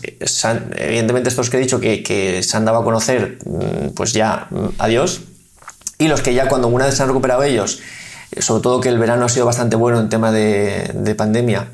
evidentemente 0.75 1.29
estos 1.29 1.49
que 1.49 1.57
he 1.57 1.59
dicho 1.59 1.79
que, 1.79 2.03
que 2.03 2.43
se 2.43 2.55
han 2.55 2.65
dado 2.65 2.77
a 2.77 2.83
conocer, 2.83 3.39
mm, 3.45 3.89
pues 3.95 4.13
ya 4.13 4.47
mm, 4.51 4.67
adiós. 4.77 5.21
Y 5.97 6.07
los 6.07 6.21
que 6.21 6.33
ya 6.33 6.47
cuando 6.47 6.67
una 6.67 6.85
vez 6.85 6.95
se 6.95 7.03
han 7.03 7.09
recuperado 7.09 7.43
ellos, 7.43 7.79
sobre 8.39 8.61
todo 8.61 8.79
que 8.79 8.89
el 8.89 8.97
verano 8.97 9.25
ha 9.25 9.29
sido 9.29 9.45
bastante 9.45 9.75
bueno 9.75 9.99
en 9.99 10.09
tema 10.09 10.31
de, 10.31 11.15
pandemia, 11.17 11.67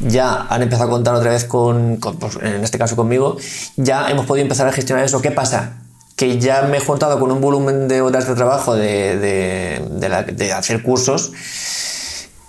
ya 0.00 0.46
han 0.50 0.62
empezado 0.62 0.88
a 0.88 0.90
contar 0.90 1.14
otra 1.14 1.30
vez 1.30 1.44
con, 1.44 1.98
pues, 2.20 2.36
en 2.42 2.62
este 2.62 2.78
caso 2.78 2.94
conmigo, 2.94 3.36
ya 3.76 4.10
hemos 4.10 4.26
podido 4.26 4.42
empezar 4.42 4.66
a 4.66 4.72
gestionar 4.72 5.04
eso. 5.04 5.22
¿Qué 5.22 5.30
pasa? 5.30 5.83
Que 6.16 6.38
ya 6.38 6.62
me 6.62 6.76
he 6.76 6.80
juntado 6.80 7.18
con 7.18 7.32
un 7.32 7.40
volumen 7.40 7.88
de 7.88 8.00
horas 8.00 8.28
de 8.28 8.34
trabajo 8.34 8.74
de, 8.74 9.18
de 9.18 10.52
hacer 10.52 10.82
cursos 10.82 11.32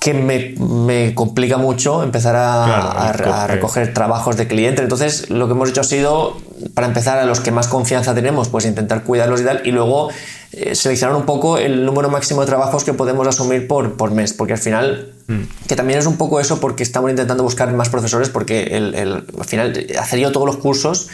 que 0.05 0.13
me, 0.13 1.15
complica 1.15 1.57
mucho 1.57 2.03
empezar 2.03 2.35
a, 2.35 3.47
recoger 3.47 3.91
trabajos 3.91 4.37
de 4.37 4.47
clientes. 4.47 4.83
Entonces, 4.83 5.31
lo 5.31 5.47
que 5.47 5.53
hemos 5.53 5.71
hecho 5.71 5.81
ha 5.81 5.83
sido, 5.83 6.37
para 6.75 6.85
empezar, 6.85 7.17
a 7.17 7.25
los 7.25 7.39
que 7.39 7.49
más 7.49 7.67
confianza 7.67 8.13
tenemos, 8.13 8.49
pues 8.49 8.65
intentar 8.65 9.01
cuidarlos 9.01 9.41
y 9.41 9.45
tal, 9.45 9.61
y 9.65 9.71
luego 9.71 10.11
eh, 10.51 10.75
seleccionar 10.75 11.15
un 11.15 11.25
poco 11.25 11.57
el 11.57 11.85
número 11.85 12.11
máximo 12.11 12.41
de 12.41 12.45
trabajos 12.45 12.83
que 12.83 12.93
podemos 12.93 13.27
asumir 13.27 13.67
por, 13.67 13.97
por 13.97 14.11
mes, 14.11 14.33
porque 14.33 14.53
al 14.53 14.59
final, 14.59 15.15
mm. 15.25 15.67
que 15.67 15.75
también 15.75 15.97
es 15.97 16.05
un 16.05 16.17
poco 16.17 16.39
eso, 16.39 16.59
porque 16.59 16.83
estamos 16.83 17.09
intentando 17.09 17.41
buscar 17.41 17.73
más 17.73 17.89
profesores, 17.89 18.29
porque 18.29 18.77
el, 18.77 19.25
al 19.39 19.45
final, 19.45 19.87
hacer 19.99 20.19
yo 20.19 20.31
todos 20.31 20.45
los 20.45 20.57
cursos 20.57 21.09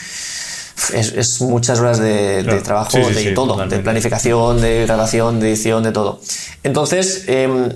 es, 0.89 1.41
muchas 1.41 1.79
horas 1.79 1.99
de, 1.99 2.43
trabajo 2.63 2.97
de 2.97 3.31
todo, 3.31 3.65
de 3.67 3.79
planificación, 3.79 4.61
de 4.61 4.85
grabación, 4.85 5.39
de 5.39 5.49
edición, 5.49 5.83
de 5.83 5.91
todo. 5.91 6.19
Entonces, 6.63 7.25
em, 7.27 7.65
eh, 7.65 7.71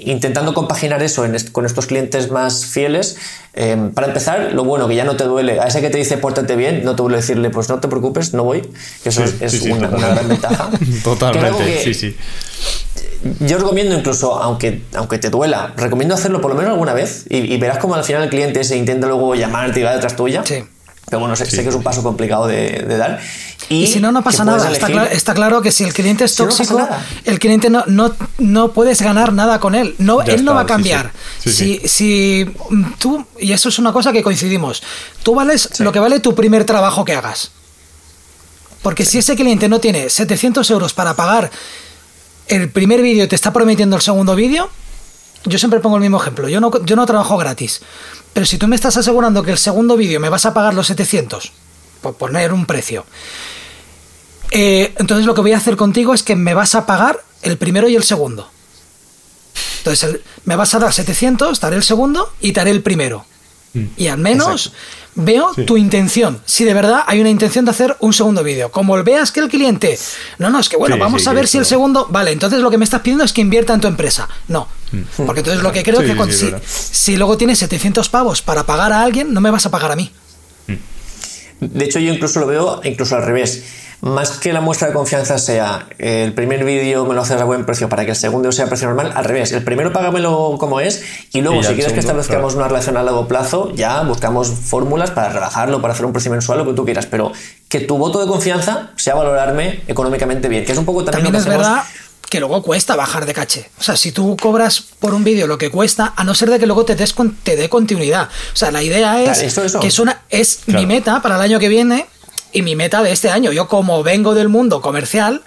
intentando 0.00 0.54
compaginar 0.54 1.02
eso 1.02 1.24
con 1.52 1.66
estos 1.66 1.86
clientes 1.86 2.30
más 2.30 2.66
fieles, 2.66 3.16
em, 3.54 3.92
para 3.92 4.08
empezar, 4.08 4.52
lo 4.52 4.64
bueno, 4.64 4.88
que 4.88 4.96
ya 4.96 5.04
no 5.04 5.16
te 5.16 5.24
duele, 5.24 5.60
a 5.60 5.66
ese 5.66 5.80
que 5.80 5.90
te 5.90 5.98
dice 5.98 6.18
pórtate 6.18 6.56
bien, 6.56 6.84
no 6.84 6.96
te 6.96 7.02
duele 7.02 7.18
decirle, 7.18 7.50
pues 7.50 7.68
no 7.68 7.80
te 7.80 7.88
preocupes, 7.88 8.34
no 8.34 8.44
voy, 8.44 8.62
que 9.02 9.08
eso 9.08 9.24
es, 9.24 9.62
una, 9.62 9.88
gran 9.88 10.28
ventaja. 10.28 10.70
Totalmente, 11.04 11.82
sí, 11.82 11.94
sí. 11.94 12.16
Yo 13.40 13.58
recomiendo 13.58 13.96
incluso, 13.96 14.40
aunque, 14.40 14.82
aunque 14.94 15.18
te 15.18 15.28
duela, 15.28 15.72
recomiendo 15.76 16.14
hacerlo 16.14 16.40
por 16.40 16.52
lo 16.52 16.56
menos 16.56 16.72
alguna 16.72 16.94
vez 16.94 17.24
y, 17.28 17.56
verás 17.58 17.78
como 17.78 17.94
al 17.94 18.04
final 18.04 18.22
el 18.22 18.28
cliente 18.28 18.62
se 18.62 18.76
intenta 18.76 19.08
luego 19.08 19.34
llamarte 19.34 19.80
y 19.80 19.82
va 19.82 19.92
detrás 19.92 20.14
tuya. 20.14 20.42
Sí. 20.44 20.64
Pero 21.10 21.20
bueno, 21.20 21.36
sé, 21.36 21.44
que 21.44 21.68
es 21.68 21.74
un 21.74 21.82
paso 21.82 22.02
complicado 22.02 22.46
de, 22.46 22.84
dar. 22.84 23.20
Y, 23.68 23.86
si 23.86 24.00
no, 24.00 24.12
no 24.12 24.22
pasa 24.22 24.44
nada. 24.44 24.70
Está, 25.10 25.34
claro 25.34 25.62
que 25.62 25.72
si 25.72 25.84
el 25.84 25.92
cliente 25.92 26.24
es 26.24 26.34
tóxico, 26.34 26.86
el 27.24 27.38
cliente 27.38 27.70
no, 27.70 27.84
no, 27.86 28.14
no, 28.38 28.72
puedes 28.72 29.00
ganar 29.02 29.32
nada 29.32 29.60
con 29.60 29.74
él. 29.74 29.94
No, 29.98 30.22
él 30.22 30.44
no 30.44 30.54
va 30.54 30.62
a 30.62 30.66
cambiar. 30.66 31.12
si, 31.38 31.80
si 31.84 32.50
tú, 32.98 33.26
y 33.38 33.52
eso 33.52 33.68
es 33.68 33.78
una 33.78 33.92
cosa 33.92 34.12
que 34.12 34.22
coincidimos, 34.22 34.82
tú 35.22 35.34
vales 35.34 35.80
lo 35.80 35.92
que 35.92 35.98
vale 35.98 36.20
tu 36.20 36.34
primer 36.34 36.64
trabajo 36.64 37.04
que 37.04 37.14
hagas. 37.14 37.52
Porque 38.82 39.04
si 39.04 39.18
ese 39.18 39.34
cliente 39.34 39.68
no 39.68 39.80
tiene 39.80 40.08
700 40.08 40.70
euros 40.70 40.92
para 40.92 41.14
pagar 41.14 41.50
el 42.46 42.70
primer 42.70 43.02
vídeo 43.02 43.24
y 43.24 43.28
te 43.28 43.34
está 43.34 43.52
prometiendo 43.52 43.96
el 43.96 44.02
segundo 44.02 44.34
vídeo, 44.34 44.70
yo 45.44 45.58
siempre 45.58 45.80
pongo 45.80 45.96
el 45.96 46.02
mismo 46.02 46.20
ejemplo. 46.20 46.48
Yo 46.48 46.60
no, 46.60 46.84
yo 46.84 46.96
no 46.96 47.06
trabajo 47.06 47.36
gratis. 47.36 47.80
Pero 48.32 48.46
si 48.46 48.58
tú 48.58 48.68
me 48.68 48.76
estás 48.76 48.96
asegurando 48.96 49.42
que 49.42 49.52
el 49.52 49.58
segundo 49.58 49.96
vídeo 49.96 50.20
me 50.20 50.28
vas 50.28 50.46
a 50.46 50.54
pagar 50.54 50.74
los 50.74 50.86
700, 50.86 51.52
por 52.00 52.14
poner 52.14 52.52
un 52.52 52.66
precio, 52.66 53.04
eh, 54.50 54.94
entonces 54.98 55.26
lo 55.26 55.34
que 55.34 55.40
voy 55.40 55.52
a 55.52 55.58
hacer 55.58 55.76
contigo 55.76 56.14
es 56.14 56.22
que 56.22 56.36
me 56.36 56.54
vas 56.54 56.74
a 56.74 56.86
pagar 56.86 57.22
el 57.42 57.58
primero 57.58 57.88
y 57.88 57.96
el 57.96 58.04
segundo. 58.04 58.50
Entonces 59.78 60.20
me 60.44 60.56
vas 60.56 60.74
a 60.74 60.78
dar 60.78 60.92
700, 60.92 61.60
daré 61.60 61.76
el 61.76 61.82
segundo 61.82 62.32
y 62.40 62.52
daré 62.52 62.70
el 62.70 62.82
primero. 62.82 63.24
Mm. 63.74 63.84
Y 63.96 64.08
al 64.08 64.18
menos 64.18 64.72
veo 65.18 65.52
tu 65.66 65.76
intención. 65.76 66.40
Si 66.46 66.64
de 66.64 66.72
verdad 66.72 67.02
hay 67.06 67.20
una 67.20 67.28
intención 67.28 67.64
de 67.64 67.72
hacer 67.72 67.96
un 68.00 68.12
segundo 68.12 68.42
vídeo. 68.42 68.70
Como 68.70 69.02
veas 69.02 69.32
que 69.32 69.40
el 69.40 69.48
cliente, 69.48 69.98
no, 70.38 70.48
no, 70.48 70.60
es 70.60 70.68
que 70.68 70.76
bueno, 70.76 70.96
vamos 70.96 71.26
a 71.26 71.32
ver 71.32 71.46
si 71.46 71.58
el 71.58 71.66
segundo, 71.66 72.06
vale, 72.08 72.32
entonces 72.32 72.60
lo 72.60 72.70
que 72.70 72.78
me 72.78 72.84
estás 72.84 73.02
pidiendo 73.02 73.24
es 73.24 73.32
que 73.32 73.40
invierta 73.40 73.74
en 73.74 73.80
tu 73.80 73.88
empresa. 73.88 74.28
No, 74.46 74.68
mm. 74.92 75.24
porque 75.26 75.40
entonces 75.40 75.62
lo 75.62 75.72
que 75.72 75.82
creo 75.82 76.00
que 76.00 76.32
si, 76.32 76.52
si, 76.66 77.16
luego 77.16 77.36
tienes 77.36 77.58
700 77.58 78.08
pavos 78.08 78.42
para 78.42 78.64
pagar 78.64 78.92
a 78.92 79.02
alguien, 79.02 79.34
no 79.34 79.40
me 79.40 79.50
vas 79.50 79.66
a 79.66 79.70
pagar 79.70 79.92
a 79.92 79.96
mí. 79.96 80.10
Mm. 80.68 80.74
De 81.60 81.84
hecho, 81.84 81.98
yo 81.98 82.12
incluso 82.12 82.40
lo 82.40 82.46
veo 82.46 82.80
incluso 82.84 83.16
al 83.16 83.24
revés 83.24 83.64
más 84.00 84.30
que 84.38 84.52
la 84.52 84.60
muestra 84.60 84.88
de 84.88 84.94
confianza 84.94 85.38
sea 85.38 85.88
el 85.98 86.32
primer 86.32 86.64
vídeo 86.64 87.04
me 87.04 87.14
lo 87.14 87.22
haces 87.22 87.40
a 87.40 87.44
buen 87.44 87.66
precio 87.66 87.88
para 87.88 88.04
que 88.04 88.12
el 88.12 88.16
segundo 88.16 88.52
sea 88.52 88.66
a 88.66 88.68
precio 88.68 88.86
normal, 88.86 89.12
al 89.14 89.24
revés, 89.24 89.52
el 89.52 89.64
primero 89.64 89.92
págamelo 89.92 90.56
como 90.58 90.80
es 90.80 91.02
y 91.32 91.40
luego 91.40 91.62
si 91.62 91.74
quieres 91.74 91.92
que 91.92 92.00
establezcamos 92.00 92.54
una 92.54 92.68
relación 92.68 92.96
a 92.96 93.02
largo 93.02 93.26
plazo, 93.26 93.72
ya 93.74 94.02
buscamos 94.02 94.48
fórmulas 94.48 95.10
para 95.10 95.30
rebajarlo, 95.30 95.80
para 95.82 95.94
hacer 95.94 96.06
un 96.06 96.12
precio 96.12 96.30
mensual, 96.30 96.58
lo 96.58 96.66
que 96.66 96.74
tú 96.74 96.84
quieras, 96.84 97.06
pero 97.06 97.32
que 97.68 97.80
tu 97.80 97.98
voto 97.98 98.20
de 98.20 98.26
confianza 98.26 98.90
sea 98.96 99.14
valorarme 99.14 99.82
económicamente 99.88 100.48
bien, 100.48 100.64
que 100.64 100.72
es 100.72 100.78
un 100.78 100.84
poco 100.84 101.04
también, 101.04 101.32
también 101.32 101.40
es 101.40 101.46
verdad 101.46 101.82
que 102.28 102.40
luego 102.40 102.62
cuesta 102.62 102.94
bajar 102.94 103.24
de 103.26 103.32
caché. 103.32 103.70
O 103.80 103.82
sea, 103.82 103.96
si 103.96 104.12
tú 104.12 104.36
cobras 104.36 104.82
por 105.00 105.14
un 105.14 105.24
vídeo 105.24 105.46
lo 105.46 105.56
que 105.56 105.70
cuesta, 105.70 106.12
a 106.14 106.24
no 106.24 106.34
ser 106.34 106.50
de 106.50 106.58
que 106.58 106.66
luego 106.66 106.84
te, 106.84 106.94
des, 106.94 107.14
te 107.42 107.56
dé 107.56 107.68
continuidad. 107.70 108.28
O 108.52 108.56
sea, 108.56 108.70
la 108.70 108.82
idea 108.82 109.22
es 109.22 109.56
que 109.80 109.86
es, 109.86 109.98
una, 109.98 110.22
es 110.28 110.60
mi 110.66 110.84
meta 110.84 111.22
para 111.22 111.36
el 111.36 111.40
año 111.40 111.58
que 111.58 111.68
viene 111.68 112.06
y 112.52 112.62
mi 112.62 112.76
meta 112.76 113.02
de 113.02 113.12
este 113.12 113.30
año. 113.30 113.52
Yo 113.52 113.68
como 113.68 114.02
vengo 114.02 114.34
del 114.34 114.48
mundo 114.48 114.80
comercial, 114.80 115.42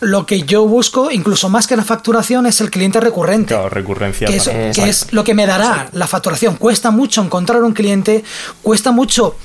lo 0.00 0.26
que 0.26 0.42
yo 0.42 0.66
busco, 0.66 1.10
incluso 1.10 1.48
más 1.48 1.66
que 1.66 1.76
la 1.76 1.84
facturación, 1.84 2.46
es 2.46 2.60
el 2.60 2.70
cliente 2.70 3.00
recurrente. 3.00 3.54
Claro, 3.54 3.68
recurrencia. 3.68 4.26
Que, 4.26 4.36
es, 4.36 5.12
lo 5.12 5.22
que 5.22 5.34
me 5.34 5.46
dará 5.46 5.88
la 5.92 6.06
facturación. 6.06 6.56
Cuesta 6.56 6.90
mucho 6.90 7.22
encontrar 7.22 7.62
un 7.62 7.72
cliente, 7.72 8.24
cuesta 8.62 8.90
mucho 8.90 9.36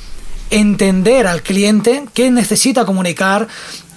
entender 0.50 1.28
al 1.28 1.44
cliente 1.44 2.06
qué 2.14 2.32
necesita 2.32 2.86
comunicar, 2.86 3.48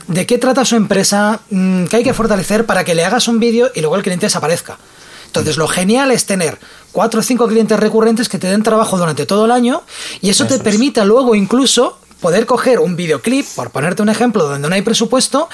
de 0.06 0.26
qué 0.26 0.36
trata 0.36 0.64
su 0.64 0.76
empresa, 0.76 1.40
mm, 1.50 1.84
qué 1.84 1.96
hay 1.96 2.04
que 2.04 2.12
fortalecer 2.12 2.66
para 2.66 2.84
que 2.84 2.94
le 2.94 3.04
hagas 3.04 3.28
un 3.28 3.40
vídeo 3.40 3.70
y 3.74 3.80
luego 3.80 3.96
el 3.96 4.02
cliente 4.02 4.26
desaparezca. 4.26 4.76
Entonces, 5.26 5.56
lo 5.56 5.68
genial 5.68 6.10
es 6.10 6.26
tener 6.26 6.58
cuatro 6.90 7.20
o 7.20 7.22
cinco 7.22 7.46
clientes 7.46 7.78
recurrentes 7.78 8.28
que 8.28 8.38
te 8.38 8.48
den 8.48 8.64
trabajo 8.64 8.98
durante 8.98 9.24
todo 9.24 9.44
el 9.44 9.52
año 9.52 9.82
y 10.20 10.28
eso, 10.28 10.46
te 10.46 10.58
permite 10.58 11.04
luego 11.04 11.36
incluso 11.36 11.99
poder 12.20 12.46
coger 12.46 12.78
un 12.78 12.96
videoclip, 12.96 13.46
por 13.54 13.70
ponerte 13.70 14.02
un 14.02 14.08
ejemplo, 14.08 14.44
donde 14.44 14.68
no 14.68 14.74
hay 14.74 14.82
presupuesto, 14.82 15.48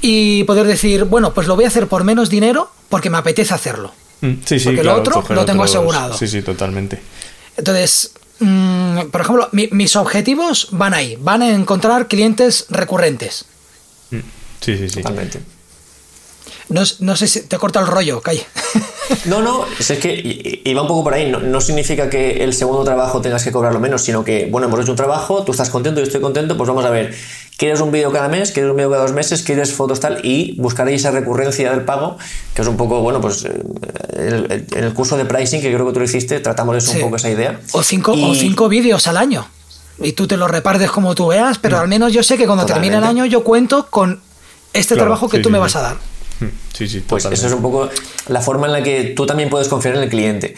y 0.00 0.44
poder 0.44 0.66
decir, 0.66 1.04
bueno, 1.04 1.34
pues 1.34 1.46
lo 1.46 1.56
voy 1.56 1.64
a 1.64 1.68
hacer 1.68 1.86
por 1.86 2.04
menos 2.04 2.30
dinero 2.30 2.70
porque 2.88 3.10
me 3.10 3.18
apetece 3.18 3.54
hacerlo. 3.54 3.92
Mm, 4.20 4.32
sí, 4.44 4.58
sí, 4.58 4.66
porque 4.66 4.82
lo 4.82 4.96
otro 4.96 5.24
lo 5.28 5.44
tengo 5.44 5.64
asegurado. 5.64 6.16
Sí, 6.16 6.26
sí, 6.26 6.42
totalmente. 6.42 7.00
Entonces, 7.56 8.12
mm, 8.38 9.08
por 9.10 9.20
ejemplo, 9.20 9.48
mis 9.52 9.96
objetivos 9.96 10.68
van 10.72 10.94
ahí, 10.94 11.16
van 11.20 11.42
a 11.42 11.50
encontrar 11.50 12.08
clientes 12.08 12.66
recurrentes. 12.70 13.44
Mm, 14.10 14.18
sí, 14.60 14.76
sí, 14.76 14.88
sí. 14.88 15.02
Totalmente. 15.02 15.40
No, 16.70 16.82
no, 17.00 17.16
sé 17.16 17.26
si 17.26 17.40
te 17.42 17.58
corta 17.58 17.80
el 17.80 17.86
rollo, 17.86 18.20
calle. 18.20 18.46
No, 19.24 19.42
no, 19.42 19.64
es 19.76 19.90
que 19.98 20.62
iba 20.64 20.82
un 20.82 20.86
poco 20.86 21.02
por 21.02 21.14
ahí. 21.14 21.30
No, 21.30 21.60
significa 21.60 22.08
que 22.08 22.44
el 22.44 22.54
segundo 22.54 22.84
trabajo 22.84 23.20
tengas 23.20 23.42
que 23.42 23.50
cobrarlo 23.50 23.80
menos, 23.80 24.02
sino 24.02 24.24
que, 24.24 24.48
bueno, 24.48 24.68
hemos 24.68 24.80
hecho 24.80 24.92
un 24.92 24.96
trabajo, 24.96 25.42
tú 25.42 25.50
estás 25.50 25.68
contento, 25.68 26.00
yo 26.00 26.06
estoy 26.06 26.20
contento, 26.20 26.56
pues 26.56 26.68
vamos 26.68 26.84
a 26.84 26.90
ver. 26.90 27.12
¿Quieres 27.56 27.80
un 27.80 27.90
vídeo 27.90 28.12
cada 28.12 28.28
mes? 28.28 28.52
¿Quieres 28.52 28.70
un 28.70 28.76
vídeo 28.76 28.88
cada 28.88 29.02
dos 29.02 29.12
meses? 29.12 29.42
¿Quieres 29.42 29.72
fotos 29.72 29.98
tal? 29.98 30.20
Y 30.24 30.54
buscar 30.60 30.86
ahí 30.86 30.94
esa 30.94 31.10
recurrencia 31.10 31.72
del 31.72 31.84
pago, 31.84 32.18
que 32.54 32.62
es 32.62 32.68
un 32.68 32.76
poco, 32.76 33.00
bueno, 33.00 33.20
pues 33.20 33.44
eh, 33.44 34.64
en 34.72 34.84
el, 34.84 34.94
curso 34.94 35.16
de 35.16 35.24
pricing, 35.24 35.60
que 35.60 35.72
creo 35.74 35.86
que 35.86 35.92
tú 35.92 35.98
lo 35.98 36.04
hiciste, 36.04 36.38
tratamos 36.38 36.74
de 36.74 36.78
eso 36.78 36.92
un 36.92 37.00
poco 37.00 37.16
esa 37.16 37.30
idea. 37.30 37.60
O 37.72 37.82
cinco, 37.82 38.12
o 38.12 38.34
cinco 38.34 38.68
vídeos 38.68 39.08
al 39.08 39.16
año. 39.16 39.46
Y 39.98 40.12
tú 40.12 40.26
te 40.26 40.36
los 40.36 40.50
repartes 40.50 40.90
como 40.90 41.14
tú 41.14 41.26
veas, 41.26 41.58
pero 41.58 41.78
al 41.78 41.88
menos 41.88 42.12
yo 42.12 42.22
sé 42.22 42.38
que 42.38 42.46
cuando 42.46 42.64
termine 42.64 42.96
el 42.96 43.04
año 43.04 43.26
yo 43.26 43.44
cuento 43.44 43.88
con 43.90 44.20
este 44.72 44.94
trabajo 44.94 45.28
que 45.28 45.40
tú 45.40 45.50
me 45.50 45.58
vas 45.58 45.76
a 45.76 45.82
dar. 45.82 45.96
Sí, 46.72 46.88
sí, 46.88 47.04
pues 47.06 47.26
eso 47.26 47.46
es 47.46 47.52
un 47.52 47.62
poco 47.62 47.88
la 48.28 48.40
forma 48.40 48.66
en 48.66 48.72
la 48.72 48.82
que 48.82 49.12
tú 49.16 49.26
también 49.26 49.50
puedes 49.50 49.68
confiar 49.68 49.96
en 49.96 50.02
el 50.02 50.08
cliente. 50.08 50.54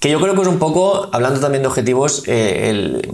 Que 0.00 0.10
yo 0.10 0.20
creo 0.20 0.34
que 0.34 0.42
es 0.42 0.48
un 0.48 0.58
poco, 0.58 1.08
hablando 1.12 1.38
también 1.38 1.62
de 1.62 1.68
objetivos, 1.68 2.24
eh, 2.26 2.70
el 2.70 3.08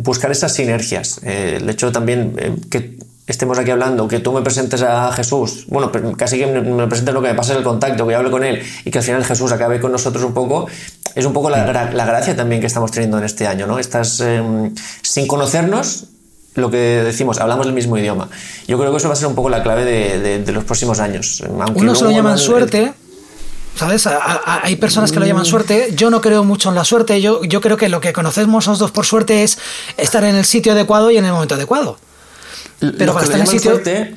buscar 0.00 0.30
esas 0.30 0.54
sinergias. 0.54 1.20
Eh, 1.24 1.58
el 1.60 1.68
hecho 1.68 1.90
también 1.90 2.34
eh, 2.38 2.54
que 2.70 2.98
estemos 3.26 3.58
aquí 3.58 3.72
hablando, 3.72 4.06
que 4.06 4.20
tú 4.20 4.32
me 4.32 4.42
presentes 4.42 4.82
a 4.82 5.10
Jesús, 5.12 5.66
bueno, 5.68 5.90
casi 6.16 6.38
que 6.38 6.46
me 6.46 6.86
presentes 6.86 7.12
lo 7.12 7.20
que 7.20 7.28
me 7.28 7.34
pasa 7.34 7.52
en 7.52 7.58
el 7.58 7.64
contacto, 7.64 8.06
que 8.06 8.14
hable 8.14 8.30
con 8.30 8.44
él 8.44 8.62
y 8.84 8.90
que 8.90 8.98
al 8.98 9.04
final 9.04 9.24
Jesús 9.24 9.50
acabe 9.50 9.80
con 9.80 9.90
nosotros 9.90 10.22
un 10.22 10.32
poco, 10.32 10.68
es 11.14 11.26
un 11.26 11.32
poco 11.32 11.50
la, 11.50 11.66
la 11.66 12.06
gracia 12.06 12.36
también 12.36 12.60
que 12.60 12.68
estamos 12.68 12.92
teniendo 12.92 13.18
en 13.18 13.24
este 13.24 13.46
año, 13.46 13.66
¿no? 13.66 13.78
Estás 13.78 14.22
sin 15.02 15.26
conocernos, 15.26 16.06
lo 16.58 16.70
que 16.70 16.76
decimos, 16.76 17.38
hablamos 17.38 17.66
el 17.66 17.72
mismo 17.72 17.96
idioma. 17.96 18.28
Yo 18.66 18.78
creo 18.78 18.90
que 18.90 18.98
eso 18.98 19.08
va 19.08 19.14
a 19.14 19.16
ser 19.16 19.28
un 19.28 19.34
poco 19.34 19.48
la 19.48 19.62
clave 19.62 19.84
de, 19.84 20.52
los 20.52 20.64
próximos 20.64 21.00
años. 21.00 21.42
Aunque 21.60 21.80
Unos 21.80 22.02
lo 22.02 22.10
llaman 22.10 22.38
suerte. 22.38 22.92
¿Sabes? 23.76 24.08
hay 24.08 24.74
personas 24.74 25.12
que 25.12 25.20
lo 25.20 25.26
llaman 25.26 25.42
mm. 25.42 25.46
suerte. 25.46 25.92
Yo 25.94 26.10
no 26.10 26.20
creo 26.20 26.42
mucho 26.42 26.68
en 26.68 26.74
la 26.74 26.84
suerte. 26.84 27.20
Yo, 27.20 27.44
yo 27.44 27.60
creo 27.60 27.76
que 27.76 27.88
lo 27.88 28.00
que 28.00 28.12
conocemos 28.12 28.66
los 28.66 28.80
dos 28.80 28.90
por 28.90 29.06
suerte 29.06 29.44
es 29.44 29.58
estar 29.96 30.24
en 30.24 30.34
el 30.34 30.44
sitio 30.44 30.72
adecuado 30.72 31.12
y 31.12 31.16
en 31.16 31.24
el 31.24 31.32
momento 31.32 31.54
adecuado. 31.54 31.98
Pero 32.80 33.12
para 33.12 33.24
estar 33.24 33.40
en 33.40 33.46
el 33.46 33.48
sitio. 33.48 33.72
Suerte, 33.72 34.16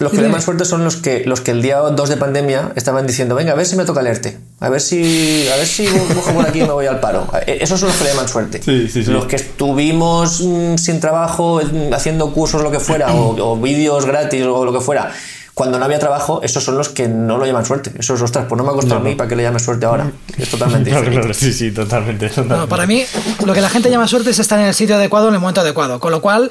los 0.00 0.12
que 0.12 0.22
le 0.22 0.28
más 0.28 0.44
suerte 0.44 0.64
son 0.64 0.82
los 0.82 0.96
que, 0.96 1.24
los 1.26 1.42
que 1.42 1.50
el 1.50 1.60
día 1.60 1.76
2 1.76 2.08
de 2.08 2.16
pandemia 2.16 2.72
estaban 2.74 3.06
diciendo, 3.06 3.34
venga, 3.34 3.52
a 3.52 3.54
ver 3.54 3.66
si 3.66 3.76
me 3.76 3.84
toca 3.84 4.00
leerte, 4.00 4.38
a 4.58 4.70
ver 4.70 4.80
si, 4.80 5.46
a 5.52 5.56
ver 5.56 5.66
si 5.66 5.86
cojo 5.86 6.32
por 6.32 6.46
aquí 6.46 6.60
y 6.60 6.62
me 6.62 6.72
voy 6.72 6.86
al 6.86 7.00
paro. 7.00 7.28
E, 7.46 7.58
esos 7.60 7.78
son 7.78 7.90
los 7.90 7.98
que 7.98 8.04
le 8.04 8.10
llaman 8.10 8.26
suerte. 8.26 8.60
Los 9.08 9.26
que 9.26 9.36
estuvimos 9.36 10.40
mm, 10.40 10.76
sin 10.76 11.00
trabajo, 11.00 11.60
haciendo 11.92 12.32
cursos, 12.32 12.62
lo 12.62 12.70
que 12.70 12.80
fuera, 12.80 13.14
o, 13.14 13.56
vídeos 13.58 14.06
gratis 14.06 14.42
o 14.44 14.64
lo 14.64 14.72
que 14.72 14.80
fuera, 14.80 15.12
cuando 15.52 15.78
no 15.78 15.84
había 15.84 15.98
trabajo, 15.98 16.40
esos 16.42 16.64
son 16.64 16.78
los 16.78 16.88
que 16.88 17.06
no 17.06 17.36
lo 17.36 17.44
llaman 17.44 17.66
suerte. 17.66 17.92
Esos, 17.98 18.22
ostras, 18.22 18.46
pues 18.48 18.56
no 18.56 18.64
me 18.64 18.70
ha 18.70 18.72
costado 18.72 19.02
a 19.02 19.04
mí 19.04 19.16
para 19.16 19.28
que 19.28 19.36
le 19.36 19.42
llame 19.42 19.58
suerte 19.58 19.84
ahora. 19.84 20.10
Es 20.38 20.48
totalmente 20.48 20.88
diferente. 20.96 21.34
sí, 21.34 21.52
sí, 21.52 21.72
totalmente. 21.72 22.30
para 22.70 22.86
mí, 22.86 23.04
lo 23.44 23.52
que 23.52 23.60
la 23.60 23.68
gente 23.68 23.90
llama 23.90 24.08
suerte 24.08 24.30
es 24.30 24.38
estar 24.38 24.58
en 24.60 24.64
el 24.64 24.74
sitio 24.74 24.94
adecuado 24.94 25.28
en 25.28 25.34
el 25.34 25.40
momento 25.40 25.60
adecuado. 25.60 26.00
Con 26.00 26.10
lo 26.10 26.22
cual, 26.22 26.50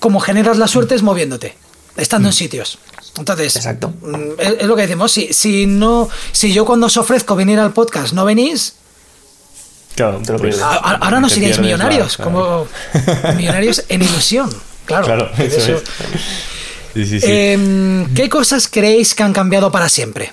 como 0.00 0.18
generas 0.18 0.58
la 0.58 0.66
suerte 0.66 0.96
es 0.96 1.04
moviéndote 1.04 1.54
estando 1.96 2.28
en 2.28 2.34
mm. 2.34 2.36
sitios. 2.36 2.78
Entonces, 3.18 3.56
Exacto. 3.56 3.94
Mm, 4.02 4.38
es, 4.38 4.66
lo 4.66 4.76
que 4.76 4.82
decimos. 4.82 5.12
Si, 5.12 5.32
si, 5.32 5.66
no, 5.66 6.08
si 6.32 6.52
yo 6.52 6.64
cuando 6.64 6.86
os 6.86 6.96
ofrezco 6.96 7.34
venir 7.36 7.58
al 7.58 7.72
podcast 7.72 8.12
no 8.12 8.24
venís, 8.24 8.74
Claro, 9.96 10.20
te 10.24 10.32
lo 10.32 10.38
pues, 10.38 10.60
ahora 10.60 11.20
no 11.20 11.28
seríais 11.30 11.58
millonarios, 11.58 12.18
como 12.18 12.66
millonarios 13.34 13.82
en 13.88 14.02
ilusión. 14.02 14.50
Claro, 14.84 15.06
claro 15.06 15.30
eso, 15.38 15.80
Sí, 16.92 17.06
sí, 17.06 17.20
sí. 17.20 17.26
Em, 17.28 18.14
¿Qué 18.14 18.28
cosas 18.28 18.68
creéis 18.68 19.14
que 19.14 19.22
han 19.22 19.32
cambiado 19.32 19.72
para 19.72 19.88
siempre? 19.88 20.32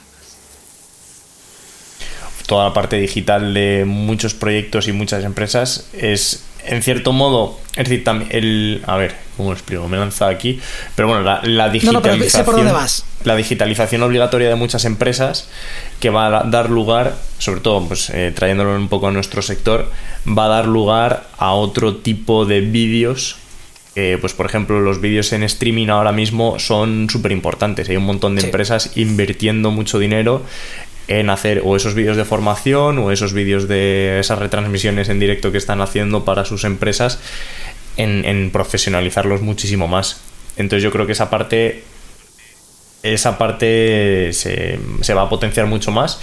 Toda 2.45 2.65
la 2.65 2.73
parte 2.73 2.98
digital 2.98 3.53
de 3.53 3.85
muchos 3.85 4.34
proyectos 4.34 4.88
y 4.88 4.91
muchas 4.91 5.23
empresas 5.23 5.85
es 5.94 6.44
en 6.65 6.81
cierto 6.81 7.11
modo, 7.11 7.60
es 7.76 7.90
decir, 7.90 8.03
también 8.03 8.30
el, 8.34 8.81
a 8.85 8.98
ver, 8.98 9.15
¿cómo 9.38 9.49
lo 9.49 9.56
explico? 9.56 9.88
Me 9.88 9.98
he 9.98 9.99
lanzado 9.99 10.31
aquí, 10.31 10.60
pero 10.95 11.07
bueno, 11.07 11.23
la, 11.23 11.69
digitalización, 11.69 12.72
la 13.23 13.35
digitalización 13.35 14.03
obligatoria 14.03 14.49
de 14.49 14.56
muchas 14.56 14.85
empresas 14.85 15.49
que 15.99 16.10
va 16.10 16.27
a 16.27 16.44
dar 16.44 16.69
lugar, 16.69 17.15
sobre 17.38 17.61
todo, 17.61 17.88
pues 17.88 18.10
eh, 18.10 18.31
trayéndolo 18.35 18.76
un 18.76 18.90
poco 18.90 19.07
a 19.07 19.11
nuestro 19.11 19.41
sector, 19.41 19.91
va 20.27 20.45
a 20.45 20.49
dar 20.49 20.68
lugar 20.68 21.27
a 21.38 21.53
otro 21.53 21.98
tipo 21.98 22.45
de 22.45 22.61
vídeos 22.61 23.38
pues 24.19 24.34
por 24.34 24.48
ejemplo, 24.48 24.81
los 24.81 25.02
vídeos 25.02 25.34
en 25.34 25.44
streaming 25.44 25.90
ahora 25.90 26.11
mismo 26.11 26.57
son 26.57 27.10
súper 27.11 27.31
importantes. 27.31 27.88
Hay 27.90 27.95
un 27.95 28.06
montón 28.06 28.35
de 28.35 28.41
empresas 28.41 28.98
invirtiendo 28.98 29.69
mucho 29.69 29.99
dinero 29.99 30.41
en 31.07 31.30
hacer 31.30 31.61
o 31.63 31.75
esos 31.75 31.95
vídeos 31.95 32.17
de 32.17 32.25
formación 32.25 32.97
o 32.99 33.11
esos 33.11 33.34
vídeos 33.34 33.67
de 33.67 34.19
esas 34.19 34.39
retransmisiones 34.39 35.09
en 35.09 35.19
directo 35.19 35.51
que 35.51 35.57
están 35.57 35.81
haciendo 35.81 36.25
para 36.25 36.45
sus 36.45 36.63
empresas 36.63 37.19
en, 37.97 38.25
en 38.25 38.51
profesionalizarlos 38.51 39.41
muchísimo 39.41 39.88
más. 39.88 40.21
Entonces 40.55 40.84
yo 40.84 40.91
creo 40.91 41.05
que 41.05 41.13
esa 41.13 41.30
parte 41.30 41.84
esa 43.03 43.38
parte 43.38 44.31
se, 44.31 44.80
va 45.13 45.23
a 45.23 45.30
potenciar 45.30 45.67
mucho 45.67 45.91
más. 45.91 46.21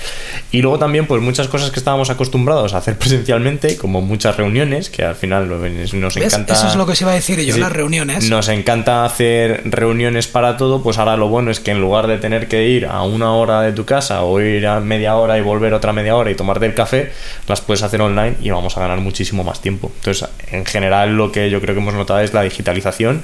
Y 0.51 0.63
luego 0.63 0.79
también, 0.79 1.07
pues 1.07 1.21
muchas 1.21 1.47
cosas 1.47 1.71
que 1.71 1.79
estábamos 1.79 2.09
acostumbrados 2.09 2.73
a 2.73 2.79
hacer 2.79 2.97
presencialmente, 2.99 3.77
como 3.77 4.01
muchas 4.01 4.39
reuniones, 4.39 4.89
que 4.89 5.05
al 5.05 5.15
final 5.15 5.49
nos 5.49 6.17
encanta. 6.17 6.55
Eso 6.55 6.69
es 6.69 6.77
lo 6.77 6.87
que 6.87 6.97
se 6.97 7.05
iba 7.05 7.13
a 7.13 7.15
decir 7.15 7.39
yo, 7.41 7.59
las 7.59 7.71
reuniones. 7.71 8.31
Nos 8.31 8.49
encanta 8.49 9.05
hacer 9.05 9.61
reuniones 9.67 10.27
para 10.27 10.57
todo, 10.57 10.83
pues 10.83 10.97
ahora 10.97 11.19
lo 11.19 11.29
bueno 11.29 11.51
es 11.51 11.61
que 11.61 11.71
en 11.71 11.81
lugar 11.83 12.07
de 12.07 12.17
tener 12.17 12.49
que 12.49 12.67
ir 12.67 12.87
a 12.87 13.03
una 13.03 13.33
hora 13.35 13.61
de 13.61 13.73
tu 13.73 13.85
casa 13.85 14.23
o 14.23 14.41
ir 14.41 14.67
a 14.67 14.81
media 14.81 15.17
hora 15.17 15.37
y 15.37 15.43
volver 15.43 15.75
otra 15.75 15.93
media 15.93 16.17
hora 16.17 16.31
y 16.31 16.35
tomarte 16.35 16.65
el 16.65 16.75
café, 16.75 17.13
las 17.47 17.61
puedes 17.61 17.83
hacer 17.83 18.01
online 18.01 18.37
y 18.41 18.49
vamos 18.49 18.75
a 18.79 18.81
ganar 18.81 19.01
muchísimo 19.01 19.45
más 19.45 19.61
tiempo. 19.61 19.93
Entonces, 19.97 20.27
en 20.51 20.65
general, 20.65 21.15
lo 21.15 21.31
que 21.31 21.51
yo 21.51 21.61
creo 21.61 21.75
que 21.75 21.83
hemos 21.83 21.95
notado 21.95 22.21
es 22.21 22.33
la 22.33 22.41
digitalización 22.43 23.23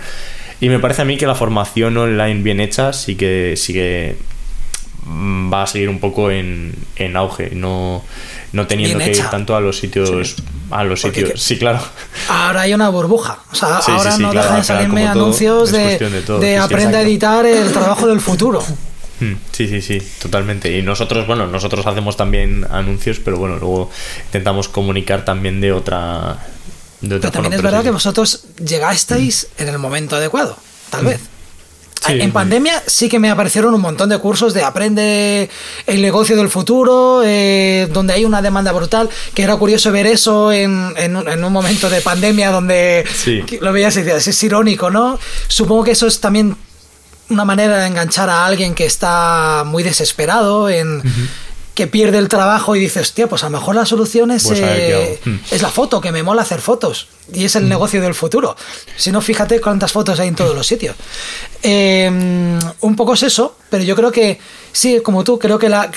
y 0.61 0.69
me 0.69 0.79
parece 0.79 1.03
a 1.03 1.05
mí 1.05 1.17
que 1.17 1.27
la 1.27 1.35
formación 1.35 1.97
online 1.97 2.43
bien 2.43 2.61
hecha 2.61 2.93
sí 2.93 3.15
que 3.15 3.55
sigue 3.57 4.17
mm, 5.05 5.53
va 5.53 5.65
a 5.65 5.67
seguir 5.67 5.89
un 5.89 6.01
poco 6.01 6.31
en, 6.31 6.75
auge, 7.15 7.51
no, 7.55 8.03
no 8.53 8.67
teniendo 8.67 8.99
que 8.99 9.11
ir 9.11 9.25
tanto 9.31 9.55
a 9.55 9.61
los 9.61 9.79
sitios. 9.79 10.37
A 10.71 10.83
los 10.83 11.03
sitios, 11.03 11.41
sí, 11.41 11.59
claro. 11.59 11.79
Ahora 12.29 12.63
hay 12.63 12.75
una 12.75 12.89
burbuja. 12.89 13.39
O 13.53 13.55
sea, 13.55 13.77
ahora 13.77 14.19
no 14.19 14.33
dejan 14.33 14.57
de 14.57 14.65
salirme 14.65 15.07
anuncios 15.07 15.71
de, 15.71 16.59
aprende 16.61 16.97
a 16.97 17.03
editar 17.03 17.45
el 17.47 17.73
trabajo 17.73 18.09
del 18.09 18.21
futuro. 18.21 18.63
Hmm, 19.21 19.35
sí, 19.53 19.67
sí, 19.69 19.81
sí, 19.81 20.03
totalmente. 20.21 20.77
Y 20.77 20.83
nosotros, 20.83 21.27
bueno, 21.27 21.47
nosotros 21.47 21.87
hacemos 21.87 22.17
también 22.17 22.67
anuncios, 22.71 23.19
pero 23.19 23.39
bueno, 23.39 23.57
luego 23.57 23.91
intentamos 24.27 24.69
comunicar 24.69 25.25
también 25.25 25.61
de 25.61 25.73
otra, 25.73 26.39
pero 27.09 27.31
también 27.31 27.53
es 27.55 27.63
verdad 27.63 27.83
que 27.83 27.91
vosotros 27.91 28.45
llegasteis 28.65 29.49
en 29.59 29.69
el 29.69 29.79
momento 29.79 30.17
adecuado, 30.17 30.57
tal 30.91 31.07
vez. 31.07 31.21
en 32.09 32.31
pandemia 32.33 32.83
sí 32.87 33.09
que 33.09 33.19
me 33.19 33.31
aparecieron 33.31 33.75
un 33.75 33.81
montón 33.81 34.09
de 34.09 34.19
cursos 34.19 34.55
de 34.55 34.63
aprende 34.63 35.51
el 35.87 36.03
negocio 36.03 36.37
del 36.37 36.49
futuro, 36.49 37.23
eh, 37.25 37.89
donde 37.93 38.13
hay 38.13 38.25
una 38.25 38.43
demanda 38.43 38.73
brutal, 38.73 39.09
que 39.35 39.43
era 39.43 39.57
curioso 39.57 39.91
ver 39.91 40.07
eso 40.07 40.53
en, 40.53 40.95
en, 40.97 41.17
un 41.17 41.53
momento 41.53 41.91
de 41.91 42.01
pandemia 42.01 42.51
donde 42.51 43.05
lo 43.61 43.73
veías 43.73 43.97
y 43.97 44.03
decías, 44.03 44.27
es 44.29 44.43
irónico, 44.43 44.91
¿no? 44.91 45.19
Supongo 45.49 45.85
que 45.85 45.93
eso 45.93 46.07
es 46.07 46.21
también 46.21 46.57
una 47.29 47.45
manera 47.45 47.79
de 47.79 47.87
enganchar 47.87 48.31
a 48.31 48.47
alguien 48.47 48.75
que 48.75 48.87
está 48.87 49.65
muy 49.67 49.83
desesperado 49.83 50.69
en 50.69 51.03
que 51.77 51.87
pierde 51.87 52.17
el 52.17 52.29
trabajo 52.29 52.75
y 52.75 52.81
dices, 52.81 53.03
hostia, 53.03 53.29
pues 53.29 53.45
a 53.45 53.51
lo 53.51 53.59
mejor 53.59 53.75
la 53.77 53.85
solución 53.85 54.31
es, 54.31 54.45
pues 54.45 54.61
eh, 54.63 55.21
hmm. 55.23 55.37
es 55.51 55.61
la 55.61 55.69
foto, 55.69 56.01
que 56.01 56.11
me 56.11 56.23
mola 56.23 56.41
hacer 56.41 56.63
fotos. 56.63 57.09
Y 57.33 57.45
es 57.45 57.55
el 57.55 57.67
hmm. 57.67 57.69
negocio 57.69 58.01
del 58.01 58.15
futuro. 58.15 58.57
Si 58.97 59.13
no, 59.13 59.21
fíjate 59.21 59.61
cuántas 59.61 59.93
fotos 59.93 60.19
hay 60.19 60.29
en 60.29 60.35
todos 60.35 60.57
los 60.57 60.67
sitios. 60.67 60.97
Em, 61.63 62.59
un 62.81 62.97
poco 62.97 63.13
es 63.13 63.23
eso, 63.25 63.59
pero 63.69 63.85
yo 63.85 63.95
creo 63.95 64.11
que, 64.11 64.41
sí, 64.73 65.01
como 65.05 65.23
tú, 65.23 65.39
creo 65.39 65.59
que 65.59 65.69
la, 65.69 65.91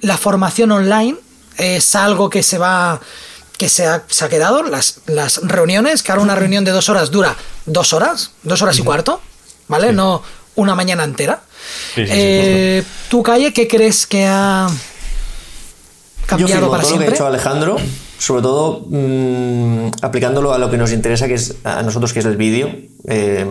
la, 0.00 0.16
formación 0.16 0.72
online 0.72 1.16
es 1.56 1.94
algo 1.94 2.28
que 2.28 2.42
se 2.42 2.58
va 2.58 3.00
que 3.56 3.68
se 3.68 3.86
ha, 3.86 4.04
se 4.08 4.24
ha, 4.24 4.28
quedado, 4.28 4.62
las, 4.64 5.00
las 5.06 5.40
reuniones, 5.42 6.02
que 6.02 6.12
ahora 6.12 6.22
una 6.22 6.34
reunión 6.34 6.64
de 6.64 6.70
dos 6.70 6.88
horas 6.88 7.10
dura 7.10 7.36
dos 7.66 7.92
horas, 7.92 8.32
dos 8.42 8.62
horas 8.62 8.78
y 8.78 8.82
cuarto, 8.82 9.20
¿vale? 9.68 9.92
No 9.92 10.22
una 10.56 10.74
mañana 10.74 11.04
entera. 11.04 11.42
Eh, 11.96 12.82
¿Tu 13.08 13.22
calle 13.22 13.52
qué 13.52 13.66
crees 13.66 14.06
que 14.06 14.26
ha 14.26 14.68
cambiado 16.26 16.66
Yo 16.66 16.70
para 16.70 16.82
todo 16.82 16.92
lo 16.92 16.98
que 16.98 17.04
ha 17.06 17.10
hecho 17.10 17.26
Alejandro, 17.26 17.76
sobre 18.18 18.42
todo 18.42 18.84
mm, 18.88 19.88
aplicándolo 20.02 20.52
a 20.52 20.58
lo 20.58 20.70
que 20.70 20.76
nos 20.76 20.92
interesa, 20.92 21.26
que 21.28 21.34
es 21.34 21.56
a 21.64 21.82
nosotros, 21.82 22.12
que 22.12 22.20
es 22.20 22.24
el 22.26 22.36
vídeo. 22.36 22.70
Eh, 23.06 23.46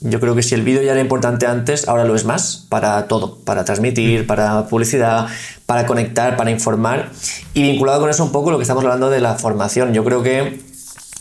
yo 0.00 0.20
creo 0.20 0.34
que 0.34 0.42
si 0.42 0.54
el 0.54 0.62
vídeo 0.62 0.82
ya 0.82 0.92
era 0.92 1.00
importante 1.00 1.46
antes, 1.46 1.88
ahora 1.88 2.04
lo 2.04 2.14
es 2.14 2.24
más 2.24 2.66
para 2.68 3.08
todo, 3.08 3.38
para 3.44 3.64
transmitir, 3.64 4.26
para 4.26 4.66
publicidad, 4.68 5.26
para 5.66 5.86
conectar, 5.86 6.36
para 6.36 6.50
informar. 6.50 7.10
Y 7.54 7.62
vinculado 7.62 8.00
con 8.00 8.10
eso 8.10 8.24
un 8.24 8.32
poco 8.32 8.50
lo 8.50 8.58
que 8.58 8.62
estamos 8.62 8.84
hablando 8.84 9.10
de 9.10 9.20
la 9.20 9.34
formación. 9.34 9.92
Yo 9.94 10.04
creo 10.04 10.22
que 10.22 10.60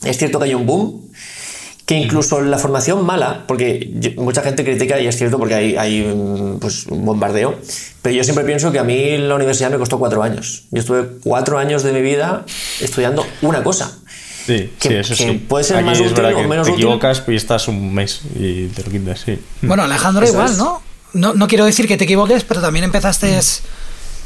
es 0.04 0.18
cierto 0.18 0.40
que 0.40 0.46
hay 0.46 0.54
un 0.54 0.66
boom 0.66 1.05
que 1.86 1.96
incluso 1.96 2.42
la 2.42 2.58
formación 2.58 3.06
mala, 3.06 3.44
porque 3.48 3.92
mucha 4.18 4.42
gente 4.42 4.64
critica, 4.64 5.00
y 5.00 5.08
es 5.08 5.18
cierto 5.18 5.38
porque 5.38 5.54
hay, 5.54 5.76
hay 5.78 6.58
pues, 6.60 6.88
un 6.88 7.06
bombardeo, 7.06 7.60
pero 8.02 8.16
yo 8.16 8.24
siempre 8.24 8.44
pienso 8.44 8.72
que 8.72 8.80
a 8.80 8.84
mí 8.84 9.18
la 9.20 9.36
universidad 9.36 9.70
me 9.70 9.78
costó 9.78 10.00
cuatro 10.00 10.24
años. 10.24 10.64
Yo 10.72 10.80
estuve 10.80 11.08
cuatro 11.24 11.60
años 11.60 11.84
de 11.84 11.94
mi 11.94 12.02
vida 12.02 12.44
estudiando 12.82 13.26
una 13.44 13.64
cosa. 13.64 14.00
Sí, 14.48 14.72
sí, 14.80 14.94
eso 14.94 15.16
sí. 15.16 15.46
Puede 15.48 15.64
ser 15.64 15.84
más 15.84 16.00
útil 16.00 16.26
o 16.26 16.48
menos 16.48 16.68
te 16.68 16.74
equivocas 16.74 17.24
y 17.28 17.36
estás 17.36 17.68
un 17.68 17.94
mes 17.94 18.22
y 18.36 18.68
te 18.68 18.84
lo 18.84 18.90
quitas, 18.90 19.20
sí. 19.20 19.40
Bueno, 19.62 19.84
Alejandro 19.84 20.26
igual, 20.26 20.58
¿no? 20.58 20.82
¿no? 21.14 21.34
No 21.34 21.48
quiero 21.48 21.66
decir 21.66 21.88
que 21.88 21.98
te 21.98 22.06
equivoques, 22.06 22.44
pero 22.44 22.62
también 22.62 22.86
empezaste... 22.86 23.40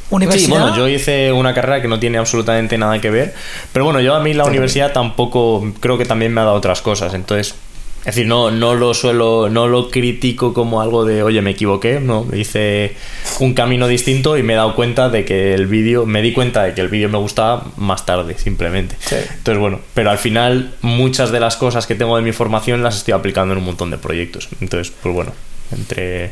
¿Universidad? 0.10 0.46
Sí, 0.46 0.52
bueno, 0.52 0.76
yo 0.76 0.88
hice 0.88 1.32
una 1.32 1.54
carrera 1.54 1.82
que 1.82 1.88
no 1.88 2.00
tiene 2.00 2.18
absolutamente 2.18 2.78
nada 2.78 3.00
que 3.00 3.10
ver, 3.10 3.34
pero 3.72 3.86
bueno, 3.86 4.00
yo 4.02 4.16
a 4.16 4.20
mí 4.20 4.34
la 4.34 4.46
universidad 4.46 4.92
tampoco 4.92 5.72
creo 5.80 5.98
que 5.98 6.06
también 6.06 6.34
me 6.34 6.42
ha 6.42 6.46
dado 6.46 6.56
otras 6.56 6.82
cosas, 6.82 7.14
entonces 7.14 7.56
es 8.00 8.06
decir, 8.06 8.28
no, 8.28 8.50
no 8.50 8.76
lo 8.76 8.94
suelo, 8.94 9.50
no 9.50 9.68
lo 9.68 9.90
critico 9.90 10.54
como 10.54 10.82
algo 10.82 11.04
de, 11.04 11.22
oye, 11.22 11.42
me 11.42 11.52
equivoqué, 11.52 12.00
no, 12.00 12.26
hice 12.34 12.96
un 13.40 13.54
camino 13.54 13.90
distinto 13.90 14.38
y 14.38 14.44
me 14.44 14.54
he 14.54 14.56
dado 14.56 14.74
cuenta 14.74 15.10
de 15.10 15.26
que 15.26 15.54
el 15.54 15.68
vídeo, 15.68 16.06
me 16.06 16.22
di 16.22 16.32
cuenta 16.32 16.64
de 16.64 16.74
que 16.74 16.80
el 16.80 16.88
vídeo 16.88 17.10
me 17.10 17.18
gustaba 17.18 17.66
más 17.76 18.06
tarde, 18.06 18.38
simplemente. 18.38 18.96
Entonces, 19.12 19.60
bueno, 19.60 19.82
pero 19.94 20.12
al 20.12 20.18
final 20.18 20.76
muchas 20.82 21.32
de 21.32 21.42
las 21.42 21.58
cosas 21.58 21.88
que 21.88 21.96
tengo 21.96 22.16
de 22.16 22.22
mi 22.22 22.32
formación 22.32 22.82
las 22.84 22.96
estoy 22.96 23.14
aplicando 23.14 23.52
en 23.52 23.58
un 23.58 23.66
montón 23.66 23.92
de 23.92 23.98
proyectos. 23.98 24.48
Entonces, 24.62 24.94
pues 25.04 25.14
bueno, 25.14 25.34
entre 25.74 26.32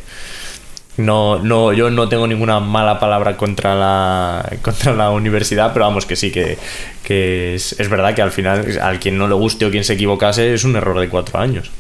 no, 0.97 1.39
no, 1.39 1.73
yo 1.73 1.89
no 1.89 2.09
tengo 2.09 2.25
ninguna 2.27 2.59
mala 2.59 2.99
palabra 2.99 3.37
contra 3.37 3.75
la, 3.75 4.57
contra 4.61 4.93
la 4.93 5.11
universidad, 5.11 5.71
pero 5.73 5.85
vamos, 5.85 6.05
que 6.05 6.15
sí, 6.15 6.31
que, 6.31 6.57
que 7.03 7.55
es, 7.55 7.79
es, 7.79 7.89
verdad 7.89 8.15
que 8.15 8.21
al 8.21 8.31
final, 8.31 8.79
al 8.81 8.99
quien 8.99 9.17
no 9.17 9.27
le 9.27 9.35
guste 9.35 9.65
o 9.65 9.71
quien 9.71 9.83
se 9.83 9.93
equivocase, 9.93 10.53
es 10.53 10.63
un 10.63 10.75
error 10.75 10.99
de 10.99 11.07
cuatro 11.09 11.39
años. 11.39 11.71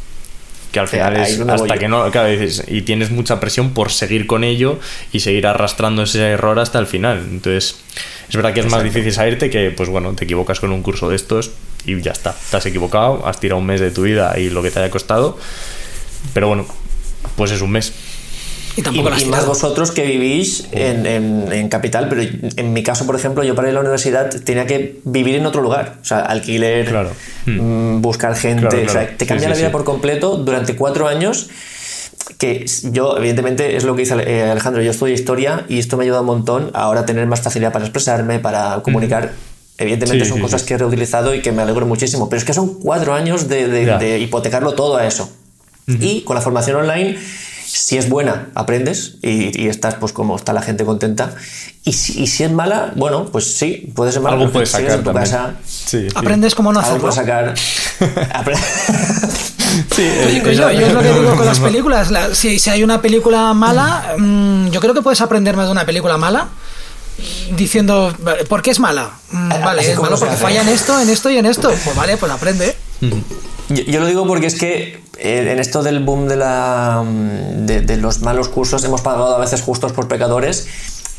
Que 0.71 0.81
al 0.81 0.87
final 0.87 1.15
es 1.15 1.39
hasta 1.39 1.77
que 1.77 1.87
no, 1.87 2.11
claro, 2.11 2.29
dices, 2.29 2.65
y 2.67 2.81
tienes 2.81 3.09
mucha 3.09 3.39
presión 3.39 3.73
por 3.73 3.89
seguir 3.91 4.27
con 4.27 4.43
ello 4.43 4.79
y 5.13 5.21
seguir 5.21 5.47
arrastrando 5.47 6.03
ese 6.03 6.21
error 6.27 6.59
hasta 6.59 6.77
el 6.77 6.87
final. 6.87 7.25
Entonces, 7.31 7.79
es 8.27 8.35
verdad 8.35 8.53
que 8.53 8.59
es 8.59 8.69
más 8.69 8.83
difícil 8.83 9.13
salirte 9.13 9.49
que, 9.49 9.71
pues 9.71 9.87
bueno, 9.89 10.13
te 10.13 10.25
equivocas 10.25 10.59
con 10.59 10.71
un 10.73 10.83
curso 10.83 11.09
de 11.09 11.15
estos 11.15 11.51
y 11.85 11.99
ya 12.01 12.11
está, 12.11 12.35
te 12.51 12.57
has 12.57 12.65
equivocado, 12.65 13.25
has 13.25 13.39
tirado 13.39 13.59
un 13.59 13.65
mes 13.65 13.79
de 13.79 13.91
tu 13.91 14.03
vida 14.03 14.37
y 14.37 14.49
lo 14.49 14.61
que 14.61 14.69
te 14.69 14.79
haya 14.79 14.91
costado, 14.91 15.39
pero 16.33 16.49
bueno, 16.49 16.67
pues 17.37 17.51
es 17.51 17.61
un 17.61 17.71
mes 17.71 17.93
y, 18.77 19.25
más 19.25 19.45
vosotros 19.45 19.91
que 19.91 20.05
vivís 20.05 20.67
en, 20.71 21.69
capital, 21.69 22.07
pero 22.09 22.21
en 22.21 22.73
mi 22.73 22.83
caso, 22.83 23.05
por 23.05 23.15
ejemplo, 23.15 23.43
yo 23.43 23.55
para 23.55 23.67
ir 23.67 23.71
a 23.71 23.75
la 23.75 23.81
universidad 23.81 24.29
tenía 24.29 24.65
que 24.65 24.99
vivir 25.03 25.35
en 25.35 25.45
otro 25.45 25.61
lugar. 25.61 25.97
O 26.01 26.05
sea, 26.05 26.19
alquiler, 26.19 26.93
mm, 27.45 28.01
buscar 28.01 28.35
gente. 28.35 28.85
o 28.85 28.89
sea, 28.89 29.17
te 29.17 29.25
cambia 29.25 29.49
la 29.49 29.55
vida 29.55 29.71
por 29.71 29.83
completo 29.83 30.37
durante 30.37 30.75
cuatro 30.75 31.07
años 31.07 31.49
que 32.37 32.65
yo, 32.91 33.17
evidentemente, 33.17 33.77
es 33.77 33.83
lo 33.83 33.95
que 33.95 34.01
dice 34.01 34.15
eh, 34.15 34.43
Alejandro, 34.43 34.81
yo 34.81 34.91
estudio 34.91 35.13
historia 35.13 35.65
y 35.69 35.79
esto 35.79 35.97
me 35.97 36.03
ha 36.03 36.05
ayudado 36.05 36.21
un 36.21 36.27
montón 36.27 36.71
ahora 36.73 37.01
a 37.01 37.05
tener 37.05 37.25
más 37.25 37.41
facilidad 37.41 37.71
para 37.71 37.85
expresarme, 37.85 38.39
para 38.39 38.81
comunicar. 38.83 39.33
Evidentemente 39.79 40.25
son 40.25 40.41
cosas 40.41 40.63
que 40.63 40.73
he 40.73 40.77
reutilizado 40.77 41.35
y 41.35 41.41
que 41.41 41.51
me 41.51 41.61
alegro 41.61 41.85
muchísimo, 41.85 42.29
pero 42.29 42.39
es 42.39 42.45
que 42.45 42.53
son 42.53 42.79
cuatro 42.79 43.13
años 43.13 43.47
de, 43.47 44.19
hipotecarlo 44.19 44.73
todo 44.73 44.97
a 44.97 45.05
eso. 45.05 45.31
Y 45.87 46.21
con 46.21 46.35
la 46.35 46.41
formación 46.41 46.77
online 46.77 47.17
si 47.67 47.97
es 47.97 48.07
buena, 48.07 48.47
aprendes 48.55 49.15
y, 49.21 49.67
estás 49.67 49.95
pues 49.95 50.13
como 50.13 50.35
está 50.35 50.53
la 50.53 50.61
gente 50.61 50.85
contenta. 50.85 51.35
Y 51.83 51.93
si, 51.93 52.21
y 52.23 52.27
si, 52.27 52.43
es 52.43 52.51
mala, 52.51 52.93
bueno, 52.95 53.25
pues 53.25 53.57
sí, 53.57 53.91
puede 53.93 54.11
ser 54.11 54.21
mala. 54.21 54.37
Algo 54.37 54.51
puedes 54.51 54.69
sacar 54.69 54.91
en 54.91 55.03
tu 55.03 55.13
casa. 55.13 55.55
Aprendes 56.15 56.55
cómo 56.55 56.71
no 56.71 56.79
hacerlo. 56.79 57.11
sacar. 57.11 57.53
Sí, 59.95 60.09
yo, 60.55 60.69
es 60.69 60.93
lo 60.93 61.01
que 61.01 61.13
digo 61.13 61.35
con 61.35 61.45
las 61.45 61.59
películas. 61.67 62.09
si, 62.33 62.57
si, 62.57 62.69
hay 62.69 62.83
una 62.83 63.01
película 63.01 63.53
mala, 63.53 64.15
mm, 64.17 64.69
yo 64.69 64.79
creo 64.79 64.93
que 64.93 65.01
puedes 65.01 65.21
aprender 65.21 65.55
más 65.55 65.65
de 65.65 65.71
una 65.71 65.85
película 65.85 66.17
mala 66.17 66.47
diciendo, 67.55 68.13
¿por 68.47 68.61
qué 68.61 68.71
es 68.71 68.79
mala? 68.79 69.11
Mm, 69.31 69.49
vale, 69.49 69.91
es 69.91 69.99
malo 69.99 70.17
porque 70.17 70.35
falla 70.35 70.61
en 70.61 70.69
esto, 70.69 70.99
en 70.99 71.09
esto 71.09 71.29
y 71.29 71.37
en 71.37 71.45
esto. 71.45 71.69
Pues 71.69 71.95
vale, 71.95 72.17
pues 72.17 72.31
aprende. 72.31 72.75
Yo, 73.69 73.99
lo 73.99 74.07
digo 74.07 74.25
porque 74.27 74.47
es 74.47 74.55
que 74.55 75.01
eh, 75.19 75.49
en 75.51 75.59
esto 75.59 75.83
del 75.83 75.99
boom 76.03 76.27
de, 76.27 76.37
la, 76.37 77.03
de, 77.05 77.97
los 77.97 78.21
malos 78.21 78.49
cursos 78.49 78.83
hemos 78.83 79.01
pagado 79.01 79.35
a 79.35 79.39
veces 79.39 79.61
justos 79.61 79.91
por 79.91 80.07
pecadores. 80.07 80.67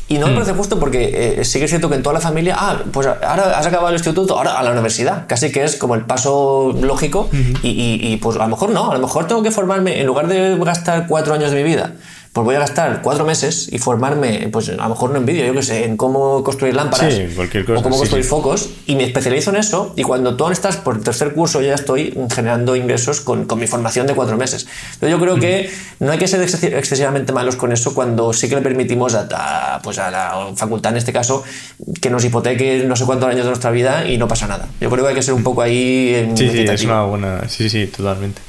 Y 0.07 0.17
no 0.17 0.25
me 0.25 0.31
mm. 0.31 0.35
parece 0.35 0.53
justo 0.53 0.79
porque 0.79 1.37
eh, 1.39 1.45
sigue 1.45 1.67
siendo 1.67 1.87
que 1.87 1.95
en 1.95 2.01
toda 2.01 2.15
la 2.15 2.19
familia, 2.19 2.55
ah, 2.57 2.79
pues 2.91 3.05
ahora 3.05 3.59
has 3.59 3.67
acabado 3.67 3.89
el 3.89 3.93
instituto, 3.93 4.35
ahora 4.35 4.57
a 4.57 4.63
la 4.63 4.71
universidad. 4.71 5.27
Casi 5.27 5.51
que 5.51 5.63
es 5.63 5.75
como 5.75 5.93
el 5.93 6.05
paso 6.05 6.75
lógico. 6.81 7.29
y, 7.61 7.99
y, 8.01 8.17
pues 8.17 8.35
a 8.37 8.39
lo 8.39 8.47
mejor 8.47 8.71
no, 8.71 8.89
a 8.89 8.95
lo 8.95 9.01
mejor 9.01 9.27
tengo 9.27 9.43
que 9.43 9.51
formarme, 9.51 9.99
en 9.99 10.07
lugar 10.07 10.27
de 10.27 10.57
gastar 10.57 11.05
cuatro 11.07 11.35
años 11.35 11.51
de 11.51 11.57
mi 11.57 11.63
vida 11.63 11.93
pues 12.39 12.45
voy 12.45 12.55
a 12.55 12.59
gastar 12.59 13.01
cuatro 13.01 13.25
meses 13.25 13.67
y 13.69 13.79
formarme, 13.79 14.47
pues 14.49 14.69
a 14.69 14.75
lo 14.75 14.87
mejor 14.87 15.11
no 15.11 15.17
en 15.17 15.25
vídeo, 15.25 15.45
yo 15.45 15.53
qué 15.53 15.61
sé, 15.61 15.83
en 15.83 15.97
cómo 15.97 16.41
construir 16.41 16.73
lámparas 16.73 17.13
o 17.13 17.81
cómo 17.83 17.97
construir 17.97 18.23
focos 18.23 18.69
y 18.85 18.95
me 18.95 19.03
especializo 19.03 19.49
en 19.49 19.57
eso 19.57 19.91
y 19.97 20.03
cuando 20.03 20.37
tú 20.37 20.47
estás 20.49 20.77
por 20.77 20.95
el 20.95 21.03
tercer 21.03 21.33
curso 21.33 21.61
ya 21.61 21.73
estoy 21.73 22.17
generando 22.33 22.77
ingresos 22.77 23.19
con, 23.19 23.43
con 23.43 23.59
mi 23.59 23.67
formación 23.67 24.07
de 24.07 24.15
cuatro 24.15 24.37
meses. 24.37 24.67
Entonces 24.93 25.09
yo 25.09 25.19
creo 25.19 25.35
que 25.35 25.69
no 25.99 26.13
hay 26.13 26.17
que 26.17 26.29
ser 26.29 26.41
excesivamente 26.41 27.33
malos 27.33 27.57
con 27.57 27.73
eso 27.73 27.93
cuando 27.93 28.31
sí 28.31 28.47
que 28.47 28.55
le 28.55 28.61
permitimos 28.61 29.15
a, 29.15 29.81
pues 29.83 29.99
a 29.99 30.09
la 30.09 30.47
facultad 30.55 30.93
en 30.93 30.99
este 30.99 31.11
caso 31.11 31.43
que 31.99 32.09
nos 32.09 32.23
hipoteque 32.23 32.85
no 32.85 32.95
sé 32.95 33.03
cuántos 33.03 33.27
años 33.27 33.43
de 33.43 33.49
nuestra 33.49 33.71
vida 33.71 34.07
y 34.07 34.17
no 34.17 34.29
pasa 34.29 34.47
nada. 34.47 34.65
Yo 34.79 34.89
creo 34.89 35.03
que 35.03 35.09
hay 35.09 35.15
que 35.15 35.23
ser 35.23 35.33
un 35.33 35.43
poco 35.43 35.61
ahí... 35.61 36.31
sí, 36.35 36.49
sí, 36.49 36.59
es 36.59 36.83
una 36.85 37.03
buena... 37.03 37.49
Sí, 37.49 37.69
sí, 37.69 37.87
totalmente. 37.87 38.41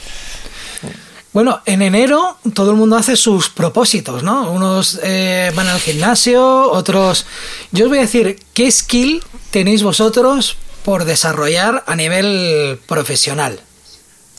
Bueno, 1.33 1.61
en 1.65 1.81
enero 1.83 2.39
todo 2.55 2.73
el 2.73 2.77
mundo 2.77 2.97
hace 2.97 3.15
sus 3.15 3.51
propósitos, 3.51 4.25
¿no? 4.25 4.51
Unos 4.51 4.99
eh, 5.03 5.53
van 5.55 5.69
al 5.69 5.79
gimnasio, 5.79 6.71
otros... 6.73 7.25
Yo 7.71 7.85
os 7.85 7.89
voy 7.89 7.99
a 7.99 8.03
decir, 8.03 8.43
¿qué 8.53 8.69
skill 8.71 9.23
tenéis 9.53 9.85
vosotros 9.85 10.57
por 10.85 11.05
desarrollar 11.05 11.85
a 11.87 11.95
nivel 11.95 12.81
profesional? 12.87 13.61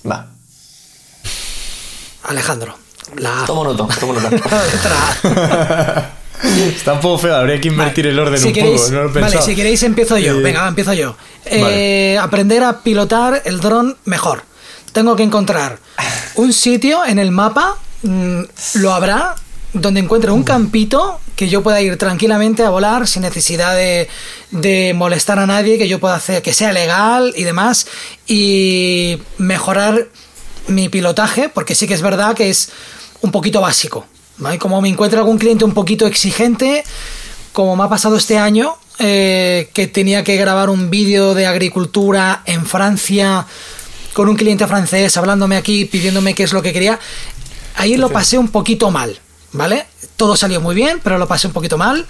Va. 0.09 0.27
Alejandro. 2.23 2.77
La... 3.15 3.45
Tomo 3.45 3.63
nota, 3.63 3.87
tomo 3.97 4.13
nota. 4.13 4.29
Está 6.43 6.93
un 6.93 6.99
poco 6.99 7.19
feo, 7.19 7.35
habría 7.35 7.61
que 7.61 7.69
invertir 7.69 8.07
el 8.07 8.19
orden 8.19 8.43
un 8.43 8.53
poco. 8.53 8.89
No 8.91 9.03
lo 9.03 9.13
vale, 9.13 9.41
si 9.41 9.55
queréis 9.55 9.81
empiezo 9.83 10.17
yo. 10.17 10.41
Venga, 10.41 10.67
empiezo 10.67 10.91
yo. 10.93 11.15
Eh, 11.45 12.17
aprender 12.19 12.63
a 12.63 12.79
pilotar 12.79 13.43
el 13.45 13.61
dron 13.61 13.95
mejor 14.03 14.50
tengo 14.91 15.15
que 15.15 15.23
encontrar 15.23 15.79
un 16.35 16.53
sitio 16.53 17.05
en 17.05 17.19
el 17.19 17.31
mapa, 17.31 17.77
mm, 18.03 18.41
lo 18.75 18.93
habrá, 18.93 19.35
donde 19.73 20.01
encuentre 20.01 20.31
un 20.31 20.43
campito 20.43 21.19
que 21.35 21.47
yo 21.47 21.63
pueda 21.63 21.81
ir 21.81 21.97
tranquilamente 21.97 22.63
a 22.63 22.69
volar 22.69 23.07
sin 23.07 23.21
necesidad 23.21 23.75
de, 23.75 24.93
molestar 24.95 25.39
a 25.39 25.47
nadie, 25.47 25.77
que 25.77 25.87
yo 25.87 25.99
pueda 25.99 26.15
hacer, 26.15 26.41
que 26.41 26.53
sea 26.53 26.71
legal 26.73 27.33
y 27.35 27.43
demás, 27.43 27.87
y 28.27 29.17
mejorar 29.37 30.07
mi 30.67 30.89
pilotaje, 30.89 31.49
porque 31.49 31.73
sí 31.73 31.87
que 31.87 31.93
es 31.93 32.01
verdad 32.01 32.35
que 32.35 32.49
es 32.49 32.69
un 33.21 33.31
poquito 33.31 33.61
básico. 33.61 34.05
Como 34.59 34.81
me 34.81 34.89
encuentro 34.89 35.19
algún 35.19 35.37
cliente 35.37 35.63
un 35.63 35.73
poquito 35.73 36.05
exigente, 36.05 36.83
como 37.53 37.75
me 37.75 37.83
ha 37.83 37.89
pasado 37.89 38.17
este 38.17 38.37
año, 38.37 38.75
eh, 38.99 39.69
que 39.73 39.87
tenía 39.87 40.23
que 40.23 40.35
grabar 40.35 40.69
un 40.69 40.89
vídeo 40.89 41.33
de 41.33 41.47
agricultura 41.47 42.43
en 42.45 42.65
Francia 42.65 43.47
con 44.13 44.29
un 44.29 44.35
cliente 44.35 44.67
francés 44.67 45.15
hablándome 45.17 45.57
aquí, 45.57 45.85
pidiéndome 45.85 46.33
qué 46.35 46.43
es 46.43 46.53
lo 46.53 46.61
que 46.61 46.73
quería. 46.73 46.99
Ahí 47.75 47.97
lo 47.97 48.09
pasé 48.09 48.37
un 48.37 48.49
poquito 48.49 48.91
mal, 48.91 49.19
¿vale? 49.53 49.85
Todo 50.17 50.35
salió 50.35 50.61
muy 50.61 50.75
bien, 50.75 50.99
pero 51.03 51.17
lo 51.17 51.27
pasé 51.27 51.47
un 51.47 51.53
poquito 51.53 51.77
mal. 51.77 52.05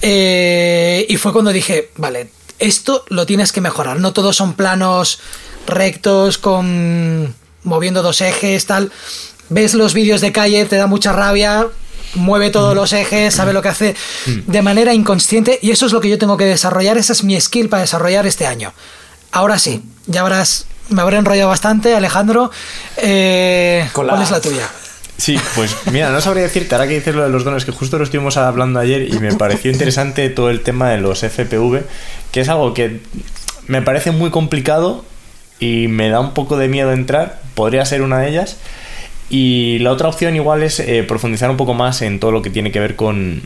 Eh, 0.00 1.06
y 1.08 1.16
fue 1.16 1.32
cuando 1.32 1.52
dije, 1.52 1.90
vale, 1.96 2.30
esto 2.58 3.04
lo 3.08 3.26
tienes 3.26 3.52
que 3.52 3.60
mejorar. 3.60 4.00
No 4.00 4.12
todos 4.12 4.36
son 4.36 4.54
planos 4.54 5.20
rectos, 5.66 6.38
con 6.38 7.34
moviendo 7.64 8.02
dos 8.02 8.20
ejes, 8.20 8.66
tal. 8.66 8.90
Ves 9.48 9.74
los 9.74 9.94
vídeos 9.94 10.20
de 10.20 10.32
calle, 10.32 10.64
te 10.64 10.76
da 10.76 10.86
mucha 10.86 11.12
rabia, 11.12 11.68
mueve 12.14 12.50
todos 12.50 12.74
los 12.74 12.92
ejes, 12.92 13.34
sabe 13.34 13.52
lo 13.52 13.62
que 13.62 13.68
hace 13.68 13.96
de 14.26 14.62
manera 14.62 14.94
inconsciente 14.94 15.58
y 15.62 15.70
eso 15.70 15.86
es 15.86 15.92
lo 15.92 16.00
que 16.00 16.08
yo 16.08 16.18
tengo 16.18 16.36
que 16.36 16.44
desarrollar, 16.44 16.98
esa 16.98 17.12
es 17.12 17.24
mi 17.24 17.38
skill 17.40 17.68
para 17.68 17.82
desarrollar 17.82 18.26
este 18.26 18.46
año. 18.46 18.72
Ahora 19.30 19.58
sí, 19.58 19.82
ya 20.06 20.22
habrás 20.22 20.66
me 20.92 21.02
habré 21.02 21.18
enrollado 21.18 21.48
bastante, 21.48 21.94
Alejandro. 21.94 22.50
Eh, 22.96 23.88
¿Cuál 23.92 24.22
es 24.22 24.30
la 24.30 24.40
tuya? 24.40 24.68
Sí, 25.16 25.38
pues 25.54 25.76
mira, 25.92 26.10
no 26.10 26.20
sabría 26.20 26.42
decirte, 26.42 26.74
ahora 26.74 26.88
que 26.88 26.94
dices 26.94 27.14
lo 27.14 27.22
de 27.22 27.28
los 27.28 27.44
dones, 27.44 27.64
que 27.64 27.70
justo 27.70 27.96
lo 27.96 28.04
estuvimos 28.04 28.36
hablando 28.36 28.80
ayer 28.80 29.12
y 29.14 29.18
me 29.20 29.32
pareció 29.34 29.70
interesante 29.70 30.28
todo 30.30 30.50
el 30.50 30.62
tema 30.62 30.90
de 30.90 30.98
los 30.98 31.20
FPV, 31.20 31.84
que 32.32 32.40
es 32.40 32.48
algo 32.48 32.74
que 32.74 33.00
me 33.68 33.82
parece 33.82 34.10
muy 34.10 34.30
complicado 34.30 35.04
y 35.60 35.86
me 35.86 36.08
da 36.08 36.18
un 36.18 36.34
poco 36.34 36.56
de 36.56 36.66
miedo 36.66 36.92
entrar, 36.92 37.40
podría 37.54 37.84
ser 37.84 38.02
una 38.02 38.18
de 38.18 38.30
ellas. 38.30 38.56
Y 39.30 39.78
la 39.78 39.92
otra 39.92 40.08
opción 40.08 40.34
igual 40.34 40.62
es 40.62 40.80
eh, 40.80 41.04
profundizar 41.06 41.50
un 41.50 41.56
poco 41.56 41.72
más 41.72 42.02
en 42.02 42.18
todo 42.18 42.32
lo 42.32 42.42
que 42.42 42.50
tiene 42.50 42.72
que 42.72 42.80
ver 42.80 42.96
con, 42.96 43.42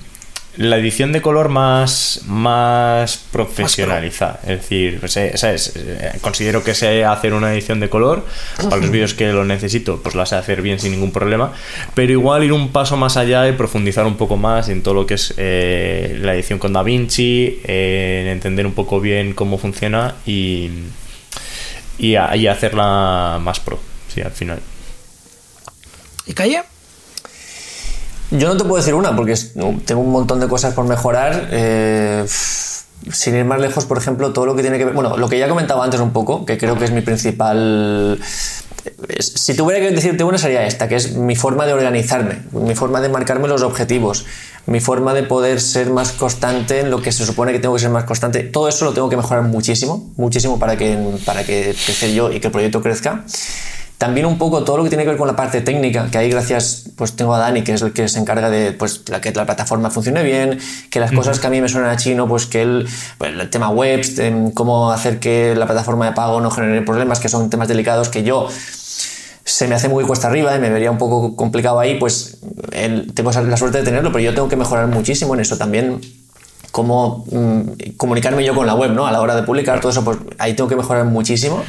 la 0.56 0.78
edición 0.78 1.12
de 1.12 1.20
color 1.20 1.48
más, 1.48 2.22
más 2.26 3.18
profesionalizada. 3.30 4.40
Es 4.42 4.60
decir, 4.62 4.98
pues, 5.00 5.16
eh, 5.16 5.34
eh, 5.34 6.18
considero 6.20 6.64
que 6.64 6.74
sé 6.74 7.04
hacer 7.04 7.34
una 7.34 7.52
edición 7.52 7.80
de 7.80 7.88
color. 7.88 8.24
Para 8.56 8.76
los 8.76 8.90
vídeos 8.90 9.14
que 9.14 9.32
lo 9.32 9.44
necesito, 9.44 10.00
pues 10.02 10.14
la 10.14 10.26
sé 10.26 10.36
hacer 10.36 10.62
bien 10.62 10.78
sin 10.78 10.92
ningún 10.92 11.12
problema. 11.12 11.52
Pero 11.94 12.12
igual 12.12 12.44
ir 12.44 12.52
un 12.52 12.72
paso 12.72 12.96
más 12.96 13.16
allá 13.16 13.48
y 13.48 13.52
profundizar 13.52 14.06
un 14.06 14.16
poco 14.16 14.36
más 14.36 14.68
en 14.68 14.82
todo 14.82 14.94
lo 14.94 15.06
que 15.06 15.14
es 15.14 15.34
eh, 15.36 16.18
la 16.20 16.34
edición 16.34 16.58
con 16.58 16.72
DaVinci, 16.72 17.60
en 17.64 18.26
entender 18.28 18.66
un 18.66 18.72
poco 18.72 19.00
bien 19.00 19.34
cómo 19.34 19.58
funciona 19.58 20.14
y, 20.26 20.70
y, 21.98 22.16
y 22.16 22.46
hacerla 22.46 23.38
más 23.42 23.60
pro. 23.60 23.78
Sí, 24.12 24.22
al 24.22 24.32
final. 24.32 24.60
¿Y 26.26 26.32
calle? 26.32 26.62
Yo 28.30 28.48
no 28.48 28.56
te 28.56 28.64
puedo 28.64 28.76
decir 28.76 28.94
una 28.94 29.14
porque 29.14 29.34
tengo 29.84 30.00
un 30.00 30.10
montón 30.10 30.40
de 30.40 30.48
cosas 30.48 30.74
por 30.74 30.86
mejorar. 30.86 31.48
Eh, 31.50 32.26
sin 33.12 33.36
ir 33.36 33.44
más 33.44 33.60
lejos, 33.60 33.84
por 33.84 33.98
ejemplo, 33.98 34.32
todo 34.32 34.46
lo 34.46 34.56
que 34.56 34.62
tiene 34.62 34.78
que 34.78 34.84
ver. 34.84 34.94
Bueno, 34.94 35.16
lo 35.16 35.28
que 35.28 35.38
ya 35.38 35.48
comentaba 35.48 35.84
antes 35.84 36.00
un 36.00 36.12
poco, 36.12 36.44
que 36.44 36.58
creo 36.58 36.76
que 36.76 36.86
es 36.86 36.90
mi 36.90 37.02
principal. 37.02 38.18
Si 39.18 39.54
tuviera 39.54 39.80
que 39.80 39.92
decirte 39.92 40.24
una 40.24 40.38
sería 40.38 40.66
esta, 40.66 40.88
que 40.88 40.96
es 40.96 41.16
mi 41.16 41.36
forma 41.36 41.66
de 41.66 41.72
organizarme, 41.72 42.42
mi 42.52 42.74
forma 42.74 43.00
de 43.00 43.08
marcarme 43.08 43.48
los 43.48 43.62
objetivos, 43.62 44.26
mi 44.66 44.80
forma 44.80 45.12
de 45.12 45.24
poder 45.24 45.60
ser 45.60 45.90
más 45.90 46.12
constante 46.12 46.80
en 46.80 46.90
lo 46.90 47.02
que 47.02 47.12
se 47.12 47.26
supone 47.26 47.52
que 47.52 47.58
tengo 47.58 47.74
que 47.74 47.80
ser 47.80 47.90
más 47.90 48.04
constante. 48.04 48.42
Todo 48.44 48.68
eso 48.68 48.84
lo 48.84 48.92
tengo 48.92 49.08
que 49.08 49.16
mejorar 49.16 49.44
muchísimo, 49.44 50.12
muchísimo 50.16 50.58
para 50.58 50.76
que, 50.76 50.98
para 51.24 51.44
que 51.44 51.74
crezca 51.84 52.06
yo 52.06 52.32
y 52.32 52.40
que 52.40 52.48
el 52.48 52.52
proyecto 52.52 52.82
crezca. 52.82 53.24
También 53.98 54.26
un 54.26 54.36
poco 54.36 54.62
todo 54.62 54.76
lo 54.76 54.82
que 54.82 54.90
tiene 54.90 55.04
que 55.04 55.10
ver 55.10 55.18
con 55.18 55.26
la 55.26 55.36
parte 55.36 55.62
técnica, 55.62 56.10
que 56.10 56.18
ahí 56.18 56.28
gracias, 56.28 56.90
pues 56.96 57.16
tengo 57.16 57.34
a 57.34 57.38
Dani, 57.38 57.62
que 57.62 57.72
es 57.72 57.82
el 57.82 57.92
que 57.94 58.08
se 58.08 58.18
encarga 58.18 58.50
de 58.50 58.72
pues, 58.72 59.08
la, 59.08 59.22
que 59.22 59.32
la 59.32 59.46
plataforma 59.46 59.90
funcione 59.90 60.22
bien, 60.22 60.58
que 60.90 61.00
las 61.00 61.12
cosas 61.12 61.38
que 61.38 61.46
a 61.46 61.50
mí 61.50 61.62
me 61.62 61.68
suenan 61.68 61.90
a 61.90 61.96
chino, 61.96 62.28
pues 62.28 62.44
que 62.44 62.60
él, 62.60 62.86
pues, 63.16 63.32
el 63.32 63.48
tema 63.48 63.70
webs, 63.70 64.20
cómo 64.52 64.90
hacer 64.90 65.18
que 65.18 65.54
la 65.56 65.64
plataforma 65.64 66.04
de 66.04 66.12
pago 66.12 66.40
no 66.42 66.50
genere 66.50 66.82
problemas, 66.82 67.20
que 67.20 67.30
son 67.30 67.48
temas 67.48 67.68
delicados 67.68 68.10
que 68.10 68.22
yo 68.22 68.48
se 69.44 69.68
me 69.68 69.76
hace 69.76 69.88
muy 69.88 70.04
cuesta 70.04 70.26
arriba 70.26 70.54
y 70.56 70.58
me 70.58 70.68
vería 70.68 70.90
un 70.90 70.98
poco 70.98 71.36
complicado 71.36 71.78
ahí, 71.78 71.98
pues 71.98 72.38
tengo 73.14 73.30
la 73.30 73.56
suerte 73.56 73.78
de 73.78 73.84
tenerlo, 73.84 74.12
pero 74.12 74.24
yo 74.24 74.34
tengo 74.34 74.48
que 74.48 74.56
mejorar 74.56 74.88
muchísimo 74.88 75.34
en 75.34 75.40
eso 75.40 75.56
también 75.56 76.00
cómo 76.76 77.24
mm, 77.30 77.96
comunicarme 77.96 78.44
yo 78.44 78.54
con 78.54 78.66
la 78.66 78.74
web, 78.74 78.90
¿no? 78.90 79.06
A 79.06 79.12
la 79.12 79.22
hora 79.22 79.34
de 79.34 79.44
publicar 79.44 79.80
todo 79.80 79.90
eso, 79.90 80.04
pues 80.04 80.18
ahí 80.36 80.52
tengo 80.52 80.68
que 80.68 80.76
mejorar 80.76 81.06
muchísimo. 81.06 81.64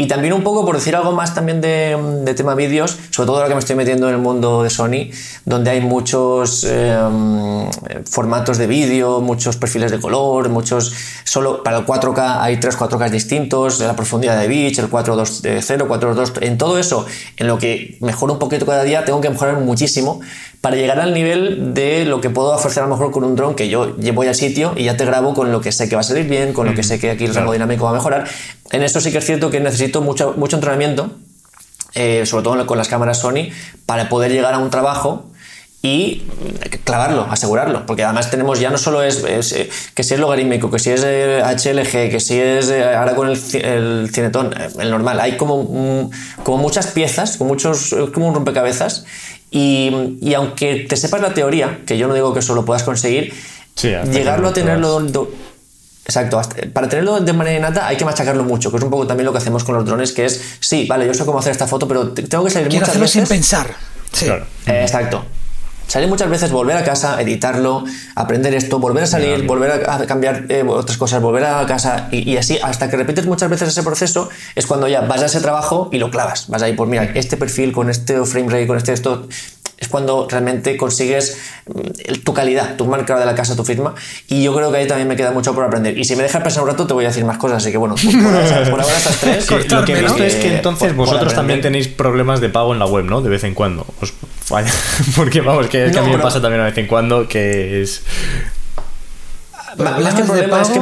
Y 0.00 0.06
también 0.06 0.32
un 0.32 0.44
poco, 0.44 0.64
por 0.64 0.76
decir 0.76 0.94
algo 0.94 1.10
más 1.10 1.34
también 1.34 1.60
de, 1.60 2.32
tema 2.36 2.54
vídeos, 2.54 2.96
sobre 3.10 3.26
todo 3.26 3.38
ahora 3.38 3.48
que 3.48 3.54
me 3.54 3.58
estoy 3.58 3.74
metiendo 3.74 4.08
en 4.08 4.14
el 4.14 4.20
mundo 4.20 4.62
de 4.62 4.70
Sony, 4.70 5.10
donde 5.44 5.72
hay 5.72 5.80
muchos 5.80 6.62
em, 6.62 7.68
formatos 8.08 8.58
de 8.58 8.68
vídeo, 8.68 9.20
muchos 9.20 9.56
perfiles 9.56 9.90
de 9.90 9.98
color, 9.98 10.50
muchos... 10.50 10.94
Solo 11.24 11.64
para 11.64 11.78
el 11.78 11.84
4K 11.84 12.38
hay 12.40 12.60
tres 12.60 12.78
4K 12.78 13.10
distintos, 13.10 13.80
la 13.80 13.96
profundidad 13.96 14.40
de 14.40 14.46
pitch, 14.46 14.78
el 14.78 14.88
420, 14.88 15.84
422, 15.84 16.48
en 16.48 16.58
todo 16.58 16.78
eso, 16.78 17.04
en 17.36 17.48
lo 17.48 17.58
que 17.58 17.98
mejoro 18.00 18.34
un 18.34 18.38
poquito 18.38 18.64
cada 18.66 18.84
día, 18.84 19.04
tengo 19.04 19.20
que 19.20 19.30
mejorar 19.30 19.58
muchísimo 19.58 20.20
para 20.60 20.76
llegar 20.76 20.98
al 20.98 21.14
nivel 21.14 21.74
de 21.74 22.04
lo 22.04 22.20
que 22.20 22.30
puedo 22.30 22.52
ofrecer 22.52 22.82
a 22.82 22.86
lo 22.86 22.94
mejor 22.94 23.12
con 23.12 23.24
un 23.24 23.36
dron 23.36 23.54
que 23.54 23.68
yo 23.68 23.94
voy 24.14 24.26
al 24.26 24.34
sitio 24.34 24.74
y 24.76 24.84
ya 24.84 24.96
te 24.96 25.04
grabo 25.04 25.34
con 25.34 25.52
lo 25.52 25.60
que 25.60 25.70
sé 25.70 25.88
que 25.88 25.94
va 25.94 26.00
a 26.00 26.04
salir 26.04 26.28
bien, 26.28 26.52
con 26.52 26.66
lo 26.66 26.74
que 26.74 26.82
sé 26.82 26.98
que 26.98 27.10
aquí 27.10 27.24
el 27.24 27.34
rango 27.34 27.52
dinámico 27.52 27.84
va 27.84 27.90
a 27.90 27.94
mejorar. 27.94 28.26
En 28.70 28.82
esto 28.82 29.00
sí 29.00 29.12
que 29.12 29.18
es 29.18 29.24
cierto 29.24 29.50
que 29.50 29.60
necesito 29.60 30.02
mucho, 30.02 30.34
mucho 30.36 30.56
entrenamiento, 30.56 31.12
eh, 31.94 32.26
sobre 32.26 32.44
todo 32.44 32.66
con 32.66 32.76
las 32.76 32.88
cámaras 32.88 33.18
Sony, 33.18 33.50
para 33.86 34.08
poder 34.08 34.32
llegar 34.32 34.54
a 34.54 34.58
un 34.58 34.70
trabajo 34.70 35.26
y 35.80 36.24
clavarlo, 36.82 37.28
asegurarlo, 37.30 37.86
porque 37.86 38.02
además 38.02 38.30
tenemos 38.32 38.58
ya 38.58 38.68
no 38.68 38.78
solo 38.78 39.04
es, 39.04 39.22
eh, 39.24 39.70
que 39.94 40.02
si 40.02 40.14
es 40.14 40.20
logarítmico, 40.20 40.72
que 40.72 40.80
si 40.80 40.90
es 40.90 41.02
HLG, 41.02 41.94
eh, 41.94 42.08
que 42.10 42.18
si 42.18 42.38
es 42.38 42.72
ahora 42.72 43.14
con 43.14 43.28
el, 43.28 43.38
el 43.54 44.10
cinetón, 44.12 44.52
el 44.80 44.90
normal, 44.90 45.20
hay 45.20 45.36
como, 45.36 45.62
mm, 45.62 46.10
como 46.42 46.58
muchas 46.58 46.88
piezas, 46.88 47.36
como 47.36 47.50
muchos, 47.50 47.94
como 48.12 48.26
un 48.26 48.34
rompecabezas 48.34 49.04
y, 49.50 50.34
aunque 50.34 50.86
te 50.88 50.96
sepas 50.96 51.20
la 51.20 51.34
teoría, 51.34 51.80
que 51.86 51.96
yo 51.98 52.08
no 52.08 52.14
digo 52.14 52.32
que 52.32 52.40
eso 52.40 52.54
lo 52.54 52.64
puedas 52.64 52.82
conseguir, 52.82 53.32
llegarlo 53.80 54.48
a 54.48 54.52
tenerlo... 54.52 55.06
Exacto, 56.04 56.40
para 56.72 56.88
tenerlo 56.88 57.20
de 57.20 57.32
manera 57.34 57.58
innata 57.58 57.86
hay 57.86 57.98
que 57.98 58.04
machacarlo 58.06 58.42
mucho, 58.42 58.70
que 58.70 58.78
es 58.78 58.82
un 58.82 58.88
poco 58.88 59.06
también 59.06 59.26
lo 59.26 59.32
que 59.32 59.38
hacemos 59.38 59.62
con 59.62 59.74
los 59.74 59.84
drones, 59.84 60.12
que 60.12 60.24
es, 60.24 60.56
sí, 60.58 60.86
vale, 60.88 61.06
yo 61.06 61.12
sé 61.12 61.26
cómo 61.26 61.38
hacer 61.38 61.52
esta 61.52 61.66
foto, 61.66 61.86
pero 61.86 62.12
tengo 62.12 62.44
que 62.44 62.50
salir 62.50 62.68
Quiero 62.68 62.86
muchas 62.86 62.88
hacerlo 62.88 63.02
veces... 63.02 63.12
sin 63.12 63.26
pensar. 63.26 63.74
Sí. 64.10 64.26
exacto. 64.66 65.22
Salir 65.88 66.06
muchas 66.06 66.28
veces, 66.28 66.52
volver 66.52 66.76
a 66.76 66.84
casa, 66.84 67.18
editarlo, 67.18 67.82
aprender 68.14 68.54
esto, 68.54 68.78
volver 68.78 69.04
a 69.04 69.06
salir, 69.06 69.46
volver 69.46 69.88
a 69.88 70.04
cambiar 70.04 70.44
eh, 70.50 70.62
otras 70.62 70.98
cosas, 70.98 71.22
volver 71.22 71.44
a 71.46 71.64
casa 71.64 72.08
y, 72.12 72.36
así 72.36 72.58
hasta 72.62 72.90
que 72.90 72.96
repites 72.98 73.24
muchas 73.24 73.48
veces 73.48 73.70
ese 73.70 73.82
proceso 73.82 74.28
es 74.54 74.66
cuando 74.66 74.86
ya 74.86 75.00
vas 75.00 75.22
a 75.22 75.26
ese 75.26 75.40
trabajo 75.40 75.88
y 75.90 75.96
lo 75.96 76.10
clavas. 76.10 76.48
Vas 76.48 76.60
ahí, 76.60 76.74
pues 76.74 76.90
mira, 76.90 77.04
este 77.14 77.38
perfil 77.38 77.72
con 77.72 77.88
este 77.88 78.22
frame 78.26 78.50
rate, 78.50 78.66
con 78.66 78.76
este 78.76 78.92
esto, 78.92 79.28
es 79.78 79.88
cuando 79.88 80.26
realmente 80.28 80.76
consigues 80.76 81.38
mm, 81.66 82.22
tu 82.24 82.34
calidad, 82.34 82.76
tu 82.76 82.86
marca 82.86 83.18
de 83.18 83.24
la 83.24 83.34
casa, 83.34 83.54
tu 83.54 83.64
firma. 83.64 83.94
Y 84.26 84.42
yo 84.42 84.54
creo 84.54 84.72
que 84.72 84.78
ahí 84.78 84.86
también 84.86 85.06
me 85.06 85.16
queda 85.16 85.30
mucho 85.30 85.54
por 85.54 85.64
aprender. 85.64 85.96
Y 85.96 86.04
si 86.04 86.16
me 86.16 86.24
dejas 86.24 86.42
pensar 86.42 86.62
un 86.64 86.68
rato, 86.68 86.86
te 86.86 86.94
voy 86.94 87.04
a 87.04 87.08
decir 87.08 87.24
más 87.24 87.38
cosas. 87.38 87.58
Así 87.58 87.70
que 87.70 87.78
bueno, 87.78 87.94
por, 87.94 88.80
ahora, 88.80 88.96
estas 88.96 89.16
tres. 89.20 89.50
lo 89.50 89.84
que 89.84 89.92
he 89.92 90.02
visto 90.02 90.24
es 90.24 90.34
que 90.36 90.56
entonces 90.56 90.94
vosotros 90.96 91.32
también 91.34 91.60
tenéis 91.60 91.88
problemas 91.88 92.40
de 92.40 92.48
pago 92.48 92.72
en 92.72 92.80
la 92.80 92.86
web, 92.86 93.04
¿no? 93.04 93.20
De 93.20 93.30
vez 93.30 93.44
en 93.44 93.54
cuando. 93.54 93.86
Os 94.00 94.12
falla. 94.44 94.72
Porque 95.16 95.40
vamos, 95.40 95.68
que, 95.68 95.84
a 95.84 96.02
mí 96.02 96.10
me 96.10 96.18
pasa 96.18 96.40
también 96.40 96.62
de 96.62 96.70
vez 96.70 96.78
en 96.78 96.86
cuando 96.86 97.28
que 97.28 97.82
es. 97.82 98.02
Más 99.76 100.14
que 100.14 100.24
problema 100.24 100.62
es 100.62 100.70
que 100.70 100.80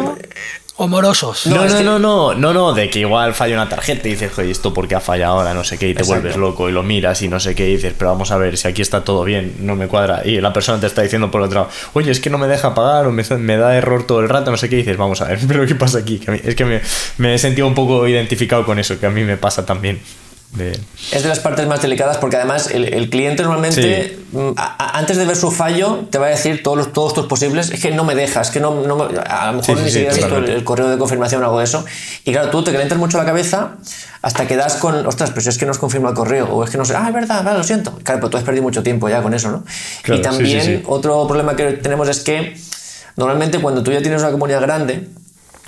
o 0.79 0.89
morosos. 0.89 1.47
No, 1.47 1.67
no, 1.67 1.83
no, 1.83 1.99
no, 1.99 2.35
no, 2.35 2.53
no, 2.53 2.75
de 2.75 2.91
que 2.91 3.01
igual 3.01 3.35
falla 3.35 3.55
una 3.55 3.69
tarjeta 3.69 4.09
y 4.09 4.13
dices, 4.13 4.39
oye, 4.39 4.51
¿esto 4.51 4.75
por 4.75 4.87
qué 4.87 4.95
ha 4.95 5.01
fallado 5.01 5.39
ahora? 5.39 5.55
No 5.55 5.65
sé 5.65 5.79
qué, 5.79 5.89
y 5.89 5.95
te 5.95 6.03
vuelves 6.03 6.37
loco 6.37 6.69
y 6.69 6.73
lo 6.73 6.83
miras 6.83 7.23
y 7.23 7.29
no 7.29 7.41
sé 7.41 7.55
qué, 7.55 7.69
y 7.69 7.77
dices, 7.77 7.95
pero 7.97 8.11
vamos 8.11 8.31
a 8.31 8.37
ver, 8.37 8.59
si 8.59 8.69
aquí 8.69 8.83
está 8.83 9.03
todo 9.03 9.25
bien, 9.25 9.57
no 9.61 9.75
me 9.75 9.89
cuadra. 9.89 10.23
Y 10.25 10.41
la 10.41 10.53
persona 10.53 10.79
te 10.79 10.87
está 10.87 11.03
diciendo 11.03 11.31
por 11.31 11.41
otro 11.41 11.61
lado, 11.61 11.73
oye, 11.95 12.11
es 12.11 12.21
que 12.21 12.29
no 12.29 12.37
me 12.37 12.47
deja 12.47 12.75
pagar 12.75 13.07
o 13.07 13.13
me, 13.13 13.57
da 13.57 13.77
error 13.77 14.07
todo 14.07 14.21
el 14.21 14.29
rato, 14.29 14.51
no 14.51 14.57
sé 14.59 14.69
qué, 14.69 14.77
y 14.77 14.79
dices, 14.79 14.97
vamos 14.99 15.21
a 15.23 15.29
ver, 15.29 15.39
pero 15.49 15.67
¿qué 15.67 15.75
pasa 15.75 15.99
aquí? 15.99 16.21
es 16.45 16.55
que 16.55 16.65
me, 16.65 16.83
me 17.19 17.35
he 17.35 17.39
sentido 17.39 17.67
un 17.67 17.75
poco 17.75 18.07
identificado 18.07 18.65
con 18.67 18.79
eso, 18.79 19.01
que 19.01 19.07
a 19.07 19.11
mí 19.11 19.25
me 19.25 19.37
pasa 19.37 19.65
también. 19.65 20.01
Es 21.13 21.23
de 21.23 21.29
las 21.29 21.41
partes 21.41 21.67
más 21.67 21.83
delicadas 21.83 22.17
porque 22.17 22.37
además 22.37 22.71
el, 22.71 23.11
cliente 23.11 23.43
normalmente, 23.43 24.19
mm, 24.33 24.53
antes 24.57 25.17
de 25.19 25.27
ver 25.27 25.37
su 25.37 25.51
fallo, 25.51 26.07
te 26.11 26.19
va 26.19 26.27
a 26.27 26.31
decir 26.31 26.63
todos, 26.63 26.79
los, 26.79 26.93
todos 26.93 27.13
tus 27.15 27.27
posibles, 27.27 27.71
es 27.71 27.81
que 27.81 27.91
no 27.91 28.05
me 28.05 28.15
dejas, 28.15 28.51
que 28.51 28.61
no, 28.61 28.83
no 28.87 29.05
a 29.05 29.53
lo 29.53 29.59
mejor 29.59 29.79
ni 29.81 29.91
siquiera 29.91 30.13
has 30.13 30.17
visto 30.17 30.37
el, 30.39 30.65
correo 30.65 30.89
de 30.89 30.97
confirmación 30.97 31.43
o 31.43 31.47
algo 31.47 31.59
de 31.59 31.65
eso. 31.65 31.85
Y 32.25 32.33
claro, 32.33 32.51
tú 32.51 32.65
te 32.65 32.73
calientas 32.73 32.99
mucho 32.99 33.19
la 33.19 33.27
cabeza 33.27 33.77
hasta 34.23 34.47
que 34.47 34.57
das 34.57 34.77
con, 34.77 35.07
ostras, 35.07 35.31
pero 35.31 35.43
si 35.43 35.51
es 35.51 35.59
que 35.59 35.67
no 35.67 35.73
has 35.73 35.79
confirmado 35.79 36.13
el 36.13 36.19
correo, 36.19 36.47
o 36.47 36.65
es 36.65 36.71
que 36.71 36.79
no 36.79 36.85
sé, 36.85 36.95
ah, 36.97 37.07
es 37.09 37.15
verdad, 37.15 37.45
vale, 37.45 37.59
lo 37.59 37.65
siento. 37.65 37.93
Claro, 38.03 38.21
pero 38.21 38.31
tú 38.31 38.37
has 38.39 38.45
perdido 38.45 38.63
mucho 38.63 38.83
tiempo 38.83 39.09
ya 39.09 39.23
con 39.23 39.35
eso, 39.35 39.51
¿no? 39.51 39.65
y 40.15 40.23
también 40.23 40.85
otro 40.87 41.27
problema 41.27 41.55
que 41.55 41.73
tenemos 41.73 42.09
es 42.09 42.21
que 42.21 42.57
normalmente 43.17 43.61
cuando 43.61 43.83
tú 43.83 43.93
ya 43.93 44.01
tienes 44.01 44.23
una 44.23 44.31
comunidad 44.31 44.63
grande, 44.63 45.09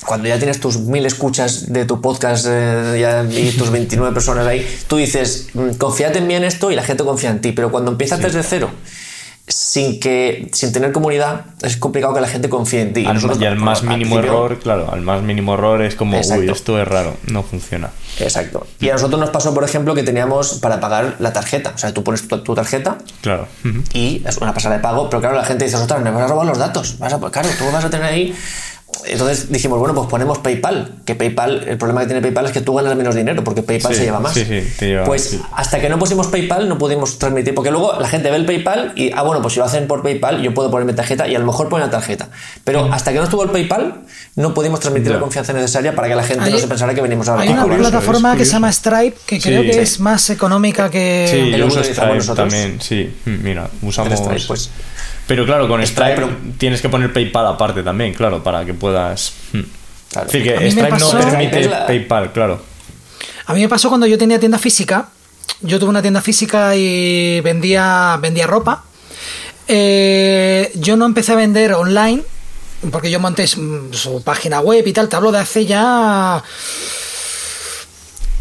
cuando 0.07 0.29
ya 0.29 0.39
tienes 0.39 0.61
tus 0.61 0.79
mil 0.79 1.05
escuchas 1.07 1.73
de 1.73 1.85
tu 1.85 2.01
podcast 2.01 2.47
eh, 2.49 3.29
y 3.31 3.51
tus 3.57 3.70
29 3.70 4.12
personas 4.12 4.47
ahí, 4.47 4.66
tú 4.87 4.97
dices, 4.97 5.49
mm, 5.55 5.70
confíate 5.73 6.19
en 6.19 6.27
mí 6.27 6.35
en 6.35 6.45
esto 6.45 6.70
y 6.70 6.75
la 6.75 6.83
gente 6.83 7.05
confía 7.05 7.31
en 7.31 7.41
ti. 7.41 7.53
Pero 7.53 7.70
cuando 7.70 7.91
empiezas 7.91 8.20
desde 8.20 8.43
cero, 8.43 8.70
sin 9.49 9.99
que 9.99 10.51
sin 10.53 10.73
tener 10.73 10.93
comunidad, 10.93 11.47
es 11.62 11.77
complicado 11.77 12.15
que 12.15 12.20
la 12.20 12.29
gente 12.29 12.49
confíe 12.49 12.83
en 12.83 12.93
ti. 12.93 13.07
y 13.41 13.45
al 13.45 13.57
más 13.57 13.83
mínimo 13.83 14.19
error, 14.19 14.59
claro, 14.59 14.93
al 14.93 15.01
más 15.01 15.23
mínimo 15.23 15.55
error 15.55 15.83
es 15.83 15.95
como, 15.95 16.19
uy, 16.19 16.51
esto 16.51 16.81
es 16.81 16.87
raro, 16.87 17.16
no 17.27 17.43
funciona. 17.43 17.91
Exacto. 18.20 18.66
Y 18.81 18.91
a 18.91 18.93
nosotros 18.93 19.20
nos 19.20 19.31
pasó, 19.31 19.55
por 19.55 19.65
ejemplo, 19.65 19.95
que 19.95 20.03
teníamos 20.03 20.55
para 20.55 20.81
pagar 20.81 21.16
la 21.19 21.33
tarjeta. 21.33 21.73
O 21.75 21.79
sea, 21.79 21.93
tú 21.93 22.05
pones 22.05 22.27
tu, 22.29 22.55
tarjeta 22.55 22.99
claro. 23.20 23.49
y 23.95 24.23
es 24.27 24.37
una 24.39 24.53
pasada 24.53 24.77
de 24.77 24.83
pago, 24.83 25.09
pero 25.09 25.20
claro, 25.20 25.37
la 25.37 25.45
gente 25.45 25.65
dice, 25.65 25.77
ostras, 25.77 26.03
me 26.03 26.11
vas 26.11 26.23
a 26.23 26.27
robar 26.29 26.47
los 26.47 26.59
datos. 26.59 26.99
Vas 26.99 27.12
a, 27.12 27.19
claro, 27.19 27.49
tú 27.59 27.65
vas 27.73 27.85
a 27.85 27.91
tener 27.91 28.07
ahí 28.07 28.35
entonces 29.05 29.51
dijimos, 29.51 29.78
bueno, 29.78 29.94
pues 29.94 30.09
ponemos 30.09 30.39
PayPal. 30.39 30.94
Que 31.05 31.15
PayPal, 31.15 31.65
el 31.69 31.78
problema 31.78 32.01
que 32.01 32.06
tiene 32.06 32.23
PayPal 32.23 32.47
es 32.47 32.52
que 32.52 32.60
tú 32.60 32.74
ganas 32.74 32.97
menos 32.97 33.15
dinero, 33.15 33.44
porque 33.44 33.62
PayPal 33.62 33.94
se 33.94 34.05
lleva 34.05 34.20
más. 34.20 34.35
Sí, 34.35 34.44
sí, 34.44 34.62
te 34.78 34.86
lleva, 34.86 35.05
pues 35.05 35.39
hasta 35.55 35.81
que 35.81 35.89
no 35.89 35.98
pusimos 35.98 36.27
PayPal 36.28 36.69
no 36.69 36.78
pudimos 36.78 37.19
transmitir, 37.19 37.55
porque 37.55 37.70
luego 37.70 37.98
la 38.01 38.09
gente 38.09 38.31
ve 38.31 38.36
el 38.36 38.47
PayPal 38.47 38.93
y, 38.97 39.12
ah, 39.12 39.23
bueno, 39.23 39.40
pues 39.43 39.55
si 39.55 39.60
lo 39.60 39.66
hacen 39.66 39.86
por 39.86 40.02
PayPal, 40.02 40.43
yo 40.43 40.52
puedo 40.55 40.70
poner 40.70 40.86
mi 40.86 40.94
tarjeta 40.94 41.28
y 41.28 41.35
a 41.35 41.39
lo 41.39 41.47
mejor 41.47 41.69
ponen 41.69 41.86
la 41.86 41.90
tarjeta. 41.90 42.28
Pero 42.65 42.93
hasta 42.93 43.12
que 43.12 43.19
no 43.19 43.24
estuvo 43.24 43.43
el 43.44 43.51
PayPal, 43.51 44.01
no 44.36 44.55
pudimos 44.55 44.81
transmitir 44.81 45.12
la 45.12 45.20
confianza 45.20 45.52
necesaria 45.52 45.94
para 45.94 46.09
que 46.09 46.15
la 46.15 46.23
gente 46.23 46.51
no 46.51 46.59
se 46.59 46.66
pensara 46.66 46.94
que 46.94 47.01
venimos 47.01 47.28
a 47.28 47.39
Hay 47.39 47.48
una 47.51 47.66
plataforma 47.66 48.36
que 48.36 48.44
se 48.44 48.52
llama 48.52 48.73
Stripe, 48.73 49.17
que 49.26 49.41
creo 49.41 49.62
que 49.62 49.83
es 49.83 50.00
más 50.00 50.31
económica 50.31 50.91
que. 50.91 51.28
Sí, 51.31 51.57
yo 51.57 51.67
uso 51.67 51.83
Stripe 51.83 52.34
también, 52.34 52.81
sí. 52.81 53.15
Mira, 53.25 53.68
usamos. 53.83 54.18
Stripe, 54.18 54.44
pues. 54.47 54.70
Pero 55.28 55.44
claro, 55.44 55.68
con 55.68 55.86
Stripe, 55.86 56.26
tienes 56.57 56.81
que 56.81 56.89
poner 56.89 57.12
PayPal 57.12 57.47
aparte 57.47 57.82
también, 57.82 58.15
claro, 58.15 58.42
para 58.42 58.65
que 58.65 58.73
puedas. 58.73 59.34
Hmm. 59.52 59.60
Es 60.10 60.24
decir, 60.24 60.42
que 60.42 60.70
Stripe 60.70 60.98
no 60.98 61.10
permite 61.10 61.68
PayPal, 61.68 62.32
claro. 62.32 62.62
A 63.44 63.52
mí 63.52 63.60
me 63.60 63.68
pasó 63.68 63.90
cuando 63.90 64.07
yo 64.07 64.16
tenía 64.16 64.40
tienda 64.40 64.58
física. 64.58 65.10
Yo 65.60 65.78
tuve 65.78 65.90
una 65.90 66.00
tienda 66.00 66.23
física 66.23 66.74
y 66.74 67.40
vendía, 67.42 68.18
vendía 68.20 68.47
ropa. 68.47 68.84
Eh, 69.66 70.73
yo 70.76 70.97
no 70.97 71.05
empecé 71.05 71.32
a 71.32 71.34
vender 71.34 71.74
online 71.74 72.23
porque 72.90 73.10
yo 73.10 73.20
monté 73.20 73.47
su 73.47 74.23
página 74.24 74.60
web 74.60 74.86
y 74.86 74.92
tal. 74.94 75.10
Te 75.10 75.16
hablo 75.16 75.31
de 75.31 75.40
hace 75.40 75.66
ya 75.66 76.42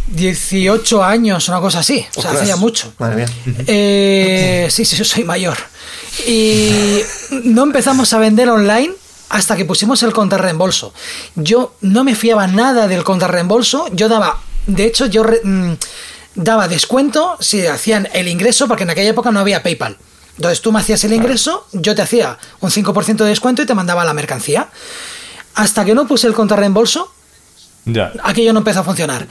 18 0.08 1.04
años, 1.04 1.50
una 1.50 1.60
cosa 1.60 1.80
así. 1.80 2.06
O 2.16 2.22
sea, 2.22 2.32
hace 2.32 2.46
ya 2.46 2.56
mucho. 2.56 2.94
Madre 2.98 3.16
mía. 3.18 3.30
Eh, 3.68 4.68
sí, 4.70 4.86
sí, 4.86 4.96
yo 4.96 5.04
soy 5.04 5.26
mayor. 5.26 5.58
Y 6.26 7.02
no 7.44 7.64
empezamos 7.64 8.14
a 8.14 8.20
vender 8.20 8.50
online 8.50 8.94
hasta 9.30 9.56
que 9.56 9.66
pusimos 9.66 10.04
el 10.04 10.14
contrarreembolso. 10.14 10.94
Yo 11.36 11.76
no 11.82 12.04
me 12.04 12.16
fiaba 12.16 12.48
nada 12.48 12.88
del 12.88 13.04
contrarreembolso. 13.04 13.88
Yo 13.92 14.10
daba, 14.10 14.40
de 14.66 14.86
hecho, 14.86 15.06
yo 15.06 15.24
mm, 15.24 15.74
daba 16.36 16.68
descuento 16.68 17.38
si 17.40 17.66
hacían 17.66 18.08
el 18.14 18.28
ingreso, 18.28 18.68
porque 18.68 18.84
en 18.84 18.92
aquella 18.92 19.10
época 19.10 19.32
no 19.32 19.40
había 19.40 19.64
PayPal. 19.64 19.98
Entonces 20.38 20.62
tú 20.62 20.72
me 20.72 20.80
hacías 20.80 21.04
el 21.04 21.14
ingreso, 21.14 21.68
yo 21.74 21.96
te 21.96 22.04
hacía 22.04 22.38
un 22.60 22.70
5% 22.70 23.18
de 23.18 23.30
descuento 23.30 23.64
y 23.64 23.66
te 23.66 23.74
mandaba 23.74 24.06
la 24.06 24.14
mercancía. 24.14 24.70
Hasta 25.56 25.84
que 25.84 25.96
no 25.96 26.08
puse 26.08 26.28
el 26.28 26.34
contrarreembolso, 26.34 27.12
Aquello 28.24 28.54
no 28.54 28.60
empezó 28.60 28.82
a 28.82 28.84
funcionar. 28.84 29.28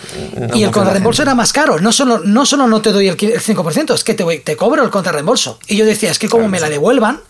y 0.54 0.62
el 0.62 0.70
contrarreembolso 0.70 1.22
era 1.22 1.34
más 1.34 1.52
caro. 1.52 1.78
No 1.78 1.92
solo, 1.92 2.20
no 2.24 2.46
solo 2.46 2.66
no 2.66 2.80
te 2.80 2.92
doy 2.92 3.08
el 3.08 3.16
5%, 3.16 3.94
es 3.94 4.04
que 4.04 4.14
te, 4.14 4.24
te 4.38 4.56
cobro 4.56 4.82
el 4.82 4.90
contrarreembolso. 4.90 5.58
Y 5.66 5.76
yo 5.76 5.84
decía, 5.84 6.10
es 6.10 6.18
que 6.18 6.28
como 6.28 6.48
me 6.48 6.60
la 6.60 6.68
devuelvan, 6.68 7.20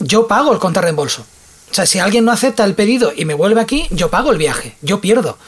yo 0.00 0.26
pago 0.26 0.52
el 0.52 0.58
contrarreembolso. 0.58 1.24
O 1.70 1.74
sea, 1.74 1.86
si 1.86 1.98
alguien 1.98 2.24
no 2.24 2.32
acepta 2.32 2.64
el 2.64 2.74
pedido 2.74 3.12
y 3.14 3.24
me 3.24 3.34
vuelve 3.34 3.60
aquí, 3.60 3.86
yo 3.90 4.10
pago 4.10 4.32
el 4.32 4.38
viaje, 4.38 4.76
yo 4.80 5.00
pierdo. 5.00 5.38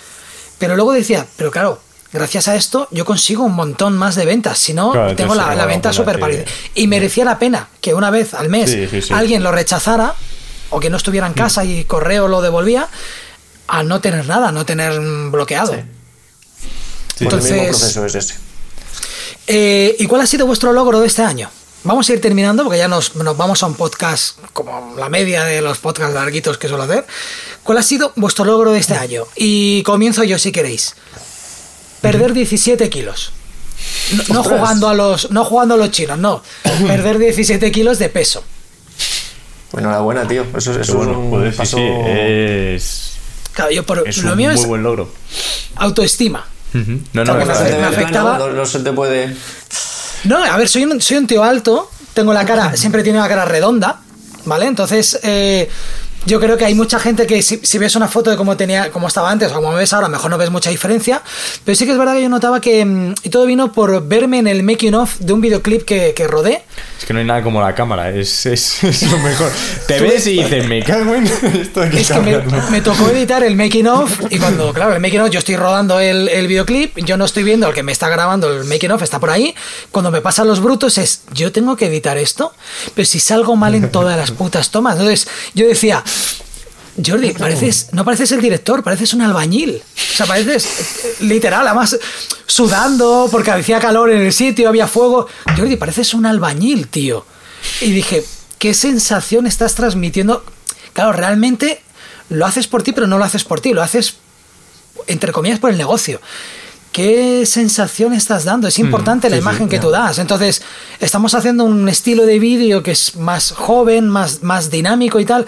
Pero 0.59 0.77
luego 0.77 0.93
decía, 0.93 1.27
pero 1.37 1.51
claro, 1.51 1.81
gracias 2.13 2.49
a 2.49 2.57
esto 2.57 2.89
yo 2.91 3.05
consigo 3.05 3.45
un 3.45 3.55
montón 3.55 3.97
más 3.97 4.15
de 4.15 4.27
ventas. 4.27 4.59
Si 4.59 4.75
no, 4.75 4.93
tengo 5.15 5.35
la, 5.35 5.67
venta 5.67 5.93
súper 5.93 6.19
pálida. 6.19 6.45
Y 6.75 6.87
merecía 6.87 7.25
la 7.25 7.39
pena 7.39 7.69
que 7.81 7.95
una 7.95 8.11
vez 8.11 8.35
al 8.35 8.49
mes 8.49 8.77
alguien 9.11 9.43
lo 9.43 9.53
rechazara 9.53 10.15
o 10.69 10.79
que 10.81 10.91
no 10.91 10.97
estuviera 10.97 11.27
en 11.27 11.33
casa 11.33 11.65
y 11.65 11.85
correo 11.85 12.29
lo 12.29 12.43
devolvía 12.43 12.89
a 13.71 13.83
no 13.85 14.01
tener 14.01 14.27
nada, 14.27 14.51
no 14.51 14.67
tener 14.67 14.99
bloqueado. 15.31 15.77
Entonces, 17.21 17.51
el 17.53 17.61
mismo 17.61 17.79
proceso 17.79 18.07
es 18.07 18.15
ese. 18.15 18.35
Eh, 19.47 19.97
¿Y 19.99 20.07
cuál 20.07 20.23
ha 20.23 20.27
sido 20.27 20.47
vuestro 20.47 20.73
logro 20.73 21.01
de 21.01 21.07
este 21.07 21.23
año? 21.23 21.51
Vamos 21.85 22.09
a 22.11 22.13
ir 22.13 22.21
terminando 22.21 22.65
porque 22.65 22.79
ya 22.79 22.89
nos, 22.89 23.13
vamos 23.15 23.63
a 23.63 23.67
un 23.67 23.75
podcast 23.75 24.39
como 24.53 24.95
la 24.99 25.09
media 25.09 25.45
de 25.45 25.63
los 25.63 25.79
podcasts 25.79 26.15
larguitos 26.15 26.59
que 26.59 26.69
suelo 26.69 26.83
hacer. 26.83 27.07
¿Cuál 27.63 27.79
ha 27.79 27.83
sido 27.83 28.13
vuestro 28.17 28.45
logro 28.45 28.73
de 28.73 28.81
este 28.81 28.95
año? 28.95 29.25
Y 29.37 29.83
comienzo 29.85 30.25
yo 30.25 30.39
si 30.39 30.53
queréis. 30.53 30.95
Perder 32.01 32.35
17 32.35 32.91
kilos. 32.91 33.33
No, 34.29 34.43
jugando 34.43 34.89
a 34.89 34.95
los 34.95 35.31
no 35.31 35.45
jugando 35.45 35.75
a 35.75 35.79
los 35.79 35.91
chinos, 35.91 36.19
no. 36.19 36.43
Perder 36.87 37.19
17 37.19 37.71
kilos 37.73 37.99
de 37.99 38.09
peso. 38.09 38.43
Bueno, 39.73 39.91
la 39.91 40.01
buena, 40.01 40.27
tío. 40.27 40.45
Eso, 40.57 40.79
es 40.79 40.89
un 40.91 41.53
paso... 41.57 41.79
es... 41.79 43.10
Claro, 43.61 43.75
yo 43.75 43.85
por, 43.85 44.09
es 44.09 44.17
lo 44.23 44.33
un 44.33 44.39
mío 44.39 44.51
muy 44.53 44.65
buen 44.65 44.83
logro. 44.83 45.13
Autoestima. 45.77 46.47
No, 46.73 47.25
no, 47.25 47.35
me, 47.35 47.43
afectaba. 47.43 48.39
No, 48.39 48.65
se 48.65 48.81
te 48.81 48.93
puede. 48.93 49.37
No, 50.25 50.43
a 50.43 50.57
ver, 50.57 50.69
soy 50.69 50.85
un, 50.85 51.01
soy 51.01 51.19
un 51.19 51.27
tío 51.27 51.45
alto, 51.45 51.91
tengo 52.15 52.33
la 52.33 52.47
cara, 52.47 52.77
siempre 52.77 53.03
tiene 53.03 53.19
la 53.19 53.29
cara 53.29 53.45
redonda, 53.45 54.01
¿vale? 54.47 54.67
Entonces, 54.67 55.21
eh, 55.23 55.69
yo 56.25 56.41
creo 56.41 56.57
que 56.57 56.65
hay 56.65 56.75
mucha 56.75 56.99
gente 56.99 57.27
que 57.27 57.43
si, 57.43 57.79
ves 57.79 57.97
una 57.97 58.09
foto 58.09 58.31
de 58.31 58.37
cómo 58.39 58.57
tenía, 58.57 58.91
cómo 58.91 59.09
estaba 59.09 59.31
antes 59.31 59.51
o 59.53 59.57
como 59.57 59.73
me 59.73 59.79
ves 59.79 59.93
ahora, 59.93 60.09
mejor 60.09 60.31
no 60.31 60.39
ves 60.39 60.51
mucha 60.51 60.71
diferencia. 60.71 61.23
Pero 61.65 61.77
sí 61.77 61.85
que 61.85 61.93
es 61.93 61.99
verdad 61.99 62.15
que 62.15 62.23
yo 62.23 62.29
notaba 62.31 62.63
que 62.63 62.83
mm, 62.85 63.15
y 63.25 63.29
todo 63.29 63.45
vino 63.45 63.73
por 63.73 64.07
verme 64.07 64.39
en 64.39 64.47
el 64.47 64.63
making 64.63 64.95
of 64.95 65.19
de 65.19 65.33
un 65.35 65.41
videoclip 65.43 65.85
que, 65.85 66.15
que 66.15 66.27
rodé. 66.27 66.65
Es 67.01 67.07
que 67.07 67.15
no 67.15 67.19
hay 67.19 67.25
nada 67.25 67.43
como 67.43 67.63
la 67.63 67.75
cámara, 67.75 68.11
es, 68.11 68.45
es, 68.45 68.83
lo 69.11 69.19
mejor. 69.21 69.51
Te 69.87 70.01
ves 70.01 70.27
y 70.27 70.43
dices, 70.43 70.69
me 70.69 70.83
cago 70.83 71.15
en 71.15 71.27
esto 71.61 71.83
Es 71.83 72.13
que 72.13 72.21
me, 72.71 72.83
tocó 72.83 73.09
editar 73.09 73.43
el 73.43 73.57
making 73.57 73.87
of 73.87 74.21
y 74.29 74.39
cuando, 74.39 74.71
claro, 74.75 74.93
el 74.93 75.01
making 75.01 75.21
of 75.21 75.31
yo 75.31 75.39
estoy 75.39 75.57
rodando 75.57 75.99
el, 75.99 76.29
el 76.29 76.47
videoclip, 76.47 76.99
yo 76.99 77.17
no 77.17 77.25
estoy 77.25 77.43
viendo 77.43 77.67
el 77.69 77.75
que 77.75 77.83
me 77.83 77.91
está 77.91 78.11
grabando 78.11 78.53
el 78.53 78.67
making 78.67 78.91
of, 78.91 79.03
está 79.03 79.19
por 79.19 79.31
ahí. 79.31 79.55
Cuando 79.91 80.11
me 80.11 80.21
pasan 80.21 80.47
los 80.47 80.61
brutos 80.61 80.99
es, 80.99 81.23
yo 81.33 81.53
tengo 81.53 81.75
que 81.75 81.87
editar 81.87 82.19
esto, 82.19 82.53
pero 82.95 83.07
si 83.07 83.19
salgo 83.19 83.57
mal 83.57 83.75
en 83.75 83.91
todas 83.91 84.19
las 84.19 84.33
putas 84.33 84.71
tomas. 84.71 84.97
Entonces 84.97 85.27
yo 85.55 85.67
decía, 85.67 86.05
Jordi, 87.05 87.33
pareces, 87.33 87.89
no 87.93 88.05
pareces 88.05 88.33
el 88.33 88.41
director, 88.41 88.83
pareces 88.83 89.15
un 89.15 89.23
albañil. 89.23 89.81
O 89.81 90.17
sea, 90.17 90.27
pareces 90.27 90.67
eh, 91.05 91.17
literal, 91.21 91.67
además 91.67 91.99
sudando 92.47 93.29
porque 93.31 93.51
hacía 93.51 93.79
calor 93.79 94.11
en 94.11 94.21
el 94.21 94.33
sitio, 94.33 94.69
había 94.69 94.87
fuego. 94.87 95.27
Jordi, 95.57 95.77
pareces 95.77 96.15
un 96.15 96.27
albañil, 96.27 96.89
tío. 96.89 97.25
Y 97.81 97.93
dije, 97.93 98.25
¿qué 98.59 98.75
sensación 98.75 99.47
estás 99.47 99.75
transmitiendo? 99.75 100.45
Claro, 100.93 101.13
realmente 101.13 101.83
lo 102.29 102.47
haces 102.47 102.67
por 102.67 102.83
ti, 102.83 102.93
pero 102.93 103.07
no 103.07 103.19
lo 103.19 103.25
haces 103.25 103.45
por 103.45 103.61
ti, 103.61 103.73
lo 103.73 103.83
haces, 103.83 104.17
entre 105.07 105.33
comillas, 105.33 105.61
por 105.61 105.71
el 105.71 105.79
negocio. 105.79 106.21
¿Qué 106.93 107.47
sensación 107.47 108.13
estás 108.15 108.45
dando? 108.45 108.67
Es 108.67 108.79
mm, 108.79 108.85
importante 108.85 109.31
la 109.31 109.37
imagen 109.37 109.69
que 109.69 109.79
tú 109.79 109.91
das. 109.91 110.19
Entonces, 110.19 110.63
estamos 110.99 111.35
haciendo 111.35 111.63
un 111.63 111.89
estilo 111.89 112.27
de 112.27 112.41
vídeo 112.41 112.83
que 112.83 112.91
es 112.91 113.15
más 113.15 113.53
joven, 113.53 114.09
más, 114.09 114.43
más 114.43 114.71
dinámico 114.71 115.21
y 115.21 115.25
tal 115.25 115.47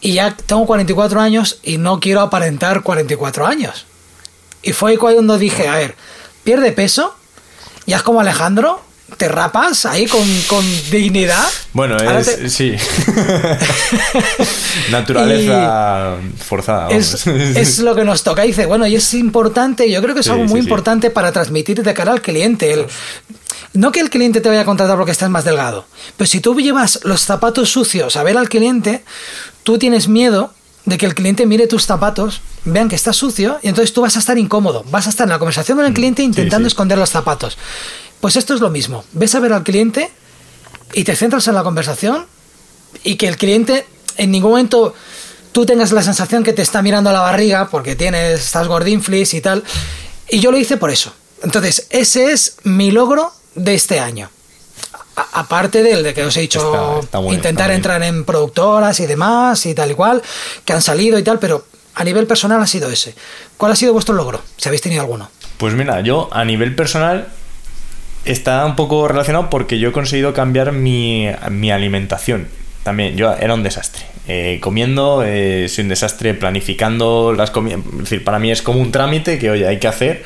y 0.00 0.14
ya 0.14 0.36
tengo 0.36 0.66
44 0.66 1.20
años 1.20 1.58
y 1.62 1.78
no 1.78 2.00
quiero 2.00 2.20
aparentar 2.20 2.82
44 2.82 3.46
años. 3.46 3.86
Y 4.62 4.72
fue 4.72 4.98
cuando 4.98 5.38
dije, 5.38 5.68
a 5.68 5.76
ver, 5.76 5.96
pierde 6.44 6.72
peso, 6.72 7.14
ya 7.86 7.96
es 7.96 8.02
como 8.02 8.20
Alejandro, 8.20 8.82
te 9.16 9.28
rapas 9.28 9.86
ahí 9.86 10.06
con, 10.06 10.64
dignidad. 10.90 11.44
Bueno, 11.72 11.96
es, 11.96 12.52
sí. 12.52 12.74
Naturaleza 14.90 16.16
forzada. 16.38 16.90
Es, 16.90 17.78
lo 17.78 17.94
que 17.94 18.04
nos 18.04 18.22
toca. 18.22 18.42
Dice, 18.42 18.66
bueno, 18.66 18.86
y 18.86 18.96
es 18.96 19.14
importante, 19.14 19.90
yo 19.90 20.02
creo 20.02 20.14
que 20.14 20.20
es 20.20 20.28
algo 20.28 20.44
muy 20.44 20.60
importante 20.60 21.10
para 21.10 21.32
transmitir 21.32 21.82
de 21.82 21.94
cara 21.94 22.12
al 22.12 22.22
cliente. 22.22 22.72
El, 22.72 22.86
no 23.72 23.92
que 23.92 24.00
el 24.00 24.10
cliente 24.10 24.40
te 24.40 24.48
vaya 24.48 24.62
a 24.62 24.64
contratar 24.64 24.96
porque 24.96 25.12
estás 25.12 25.30
más 25.30 25.44
delgado, 25.44 25.86
pero 26.16 26.28
si 26.28 26.40
tú 26.40 26.58
llevas 26.60 27.00
los 27.04 27.20
zapatos 27.22 27.70
sucios 27.70 28.16
a 28.16 28.22
ver 28.22 28.36
al 28.36 28.48
cliente, 28.48 29.04
tú 29.62 29.78
tienes 29.78 30.08
miedo 30.08 30.52
de 30.84 30.96
que 30.96 31.06
el 31.06 31.14
cliente 31.14 31.44
mire 31.44 31.66
tus 31.66 31.84
zapatos, 31.84 32.40
vean 32.64 32.88
que 32.88 32.96
está 32.96 33.12
sucio 33.12 33.58
y 33.62 33.68
entonces 33.68 33.92
tú 33.92 34.00
vas 34.00 34.16
a 34.16 34.20
estar 34.20 34.38
incómodo, 34.38 34.84
vas 34.90 35.06
a 35.06 35.10
estar 35.10 35.26
en 35.26 35.30
la 35.30 35.38
conversación 35.38 35.76
con 35.76 35.84
el 35.84 35.92
mm, 35.92 35.94
cliente 35.94 36.22
intentando 36.22 36.66
esconder 36.66 36.96
los 36.96 37.10
zapatos. 37.10 37.58
Pues 38.20 38.36
esto 38.36 38.54
es 38.54 38.60
lo 38.60 38.70
mismo, 38.70 39.04
ves 39.12 39.34
a 39.34 39.40
ver 39.40 39.52
al 39.52 39.62
cliente 39.62 40.10
y 40.92 41.04
te 41.04 41.14
centras 41.14 41.46
en 41.48 41.54
la 41.54 41.62
conversación 41.62 42.26
y 43.04 43.16
que 43.16 43.28
el 43.28 43.36
cliente 43.36 43.86
en 44.16 44.30
ningún 44.30 44.52
momento 44.52 44.94
tú 45.52 45.64
tengas 45.66 45.92
la 45.92 46.02
sensación 46.02 46.42
que 46.44 46.52
te 46.52 46.62
está 46.62 46.82
mirando 46.82 47.10
a 47.10 47.12
la 47.12 47.20
barriga 47.20 47.68
porque 47.68 47.96
tienes, 47.96 48.40
estás 48.40 48.68
gordinflis 48.68 49.34
y 49.34 49.40
tal. 49.40 49.62
Y 50.28 50.40
yo 50.40 50.50
lo 50.50 50.58
hice 50.58 50.76
por 50.76 50.90
eso. 50.90 51.12
Entonces, 51.42 51.86
ese 51.90 52.32
es 52.32 52.56
mi 52.64 52.90
logro 52.90 53.32
de 53.54 53.74
este 53.74 54.00
año. 54.00 54.30
aparte 55.32 55.82
del 55.82 56.04
de 56.04 56.14
que 56.14 56.24
os 56.24 56.36
he 56.36 56.42
dicho 56.42 57.00
intentar 57.30 57.72
entrar 57.72 58.02
en 58.04 58.24
productoras 58.24 59.00
y 59.00 59.06
demás 59.06 59.66
y 59.66 59.74
tal 59.74 59.90
y 59.90 59.94
cual, 59.94 60.22
que 60.64 60.72
han 60.72 60.82
salido 60.82 61.18
y 61.18 61.24
tal, 61.24 61.38
pero 61.38 61.64
a 61.94 62.04
nivel 62.04 62.26
personal 62.26 62.62
ha 62.62 62.66
sido 62.66 62.88
ese. 62.90 63.14
¿Cuál 63.56 63.72
ha 63.72 63.76
sido 63.76 63.92
vuestro 63.92 64.14
logro? 64.14 64.40
Si 64.56 64.68
habéis 64.68 64.82
tenido 64.82 65.02
alguno. 65.02 65.28
Pues 65.56 65.74
mira, 65.74 66.00
yo 66.02 66.28
a 66.30 66.44
nivel 66.44 66.76
personal 66.76 67.26
está 68.28 68.64
un 68.66 68.76
poco 68.76 69.08
relacionado 69.08 69.50
porque 69.50 69.78
yo 69.78 69.88
he 69.88 69.92
conseguido 69.92 70.32
cambiar 70.32 70.72
mi, 70.72 71.28
alimentación. 71.28 72.48
También, 72.82 73.16
yo 73.16 73.34
era 73.34 73.54
un 73.54 73.62
desastre. 73.62 74.04
Eh, 74.28 74.58
comiendo, 74.60 75.22
eh, 75.24 75.68
soy 75.68 75.82
un 75.82 75.88
desastre 75.88 76.34
planificando 76.34 77.32
las 77.32 77.50
comidas. 77.50 77.80
Es 77.92 77.98
decir, 77.98 78.24
para 78.24 78.38
mí 78.38 78.50
es 78.50 78.62
como 78.62 78.80
un 78.80 78.92
trámite 78.92 79.38
que, 79.38 79.50
oye, 79.50 79.66
hay 79.66 79.78
que 79.78 79.88
hacer. 79.88 80.22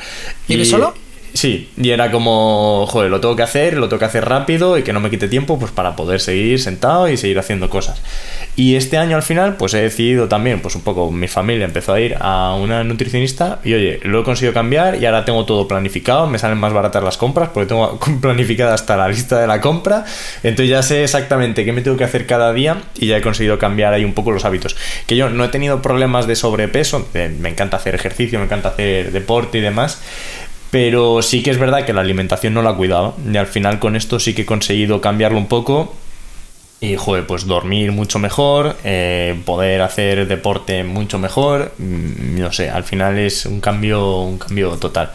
¿Y 0.47 0.63
solo? 0.65 0.93
Sí, 1.33 1.71
y 1.77 1.89
era 1.89 2.11
como, 2.11 2.85
joder, 2.87 3.09
lo 3.09 3.19
tengo 3.19 3.35
que 3.35 3.41
hacer, 3.41 3.75
lo 3.75 3.89
tengo 3.89 3.99
que 3.99 4.05
hacer 4.05 4.23
rápido 4.23 4.77
y 4.77 4.83
que 4.83 4.93
no 4.93 4.99
me 4.99 5.09
quite 5.09 5.27
tiempo 5.27 5.57
pues 5.57 5.71
para 5.71 5.95
poder 5.95 6.21
seguir 6.21 6.59
sentado 6.59 7.09
y 7.09 7.17
seguir 7.17 7.39
haciendo 7.39 7.71
cosas. 7.71 8.01
Y 8.55 8.75
este 8.75 8.99
año 8.99 9.15
al 9.15 9.23
final 9.23 9.55
pues 9.55 9.73
he 9.73 9.81
decidido 9.81 10.27
también, 10.27 10.61
pues 10.61 10.75
un 10.75 10.81
poco 10.81 11.09
mi 11.11 11.27
familia 11.27 11.65
empezó 11.65 11.93
a 11.93 11.99
ir 11.99 12.15
a 12.19 12.53
una 12.53 12.83
nutricionista 12.83 13.59
y 13.63 13.73
oye, 13.73 13.99
lo 14.03 14.21
he 14.21 14.23
conseguido 14.23 14.53
cambiar 14.53 15.01
y 15.01 15.07
ahora 15.07 15.25
tengo 15.25 15.43
todo 15.45 15.67
planificado, 15.67 16.27
me 16.27 16.37
salen 16.37 16.59
más 16.59 16.71
baratas 16.71 17.03
las 17.03 17.17
compras 17.17 17.49
porque 17.51 17.67
tengo 17.67 17.99
planificada 18.21 18.75
hasta 18.75 18.95
la 18.95 19.07
lista 19.07 19.39
de 19.39 19.47
la 19.47 19.59
compra, 19.59 20.05
entonces 20.43 20.69
ya 20.69 20.83
sé 20.83 21.03
exactamente 21.03 21.65
qué 21.65 21.73
me 21.73 21.81
tengo 21.81 21.97
que 21.97 22.03
hacer 22.03 22.27
cada 22.27 22.53
día 22.53 22.83
y 22.95 23.07
ya 23.07 23.17
he 23.17 23.21
conseguido 23.21 23.57
cambiar 23.57 23.93
ahí 23.93 24.05
un 24.05 24.13
poco 24.13 24.31
los 24.31 24.45
hábitos. 24.45 24.75
Que 25.07 25.15
yo 25.15 25.31
no 25.31 25.43
he 25.43 25.49
tenido 25.49 25.81
problemas 25.81 26.27
de 26.27 26.35
sobrepeso, 26.35 27.07
me 27.13 27.49
encanta 27.49 27.77
hacer 27.77 27.95
ejercicio, 27.95 28.37
me 28.37 28.45
encanta 28.45 28.69
hacer 28.69 29.11
deporte 29.11 29.57
y 29.57 29.61
demás, 29.61 29.99
pero 30.73 31.21
sí 31.21 31.43
que 31.43 31.51
es 31.51 31.59
verdad 31.59 31.85
que 31.85 31.93
la 31.93 32.01
alimentación 32.01 32.55
no 32.55 32.63
la 32.63 32.73
cuidaba. 32.73 33.13
Y 33.31 33.37
al 33.37 33.45
final 33.45 33.77
con 33.77 33.95
esto 33.95 34.19
sí 34.19 34.33
que 34.33 34.41
he 34.41 34.45
conseguido 34.47 35.01
cambiarlo 35.01 35.37
un 35.37 35.45
poco. 35.45 35.93
Y, 36.83 36.97
joder, 36.97 37.25
pues 37.25 37.45
dormir 37.45 37.93
mucho 37.93 38.19
mejor, 38.19 38.75
eh, 38.83 39.39
poder 39.45 39.81
hacer 39.81 40.27
deporte 40.27 40.83
mucho 40.83 41.17
mejor. 41.17 41.71
Mm, 41.77 42.41
no 42.41 42.51
sé, 42.51 42.69
al 42.69 42.83
final 42.83 43.17
es 43.17 43.45
un 43.45 43.61
cambio, 43.61 44.19
un 44.19 44.37
cambio 44.37 44.71
total. 44.71 45.13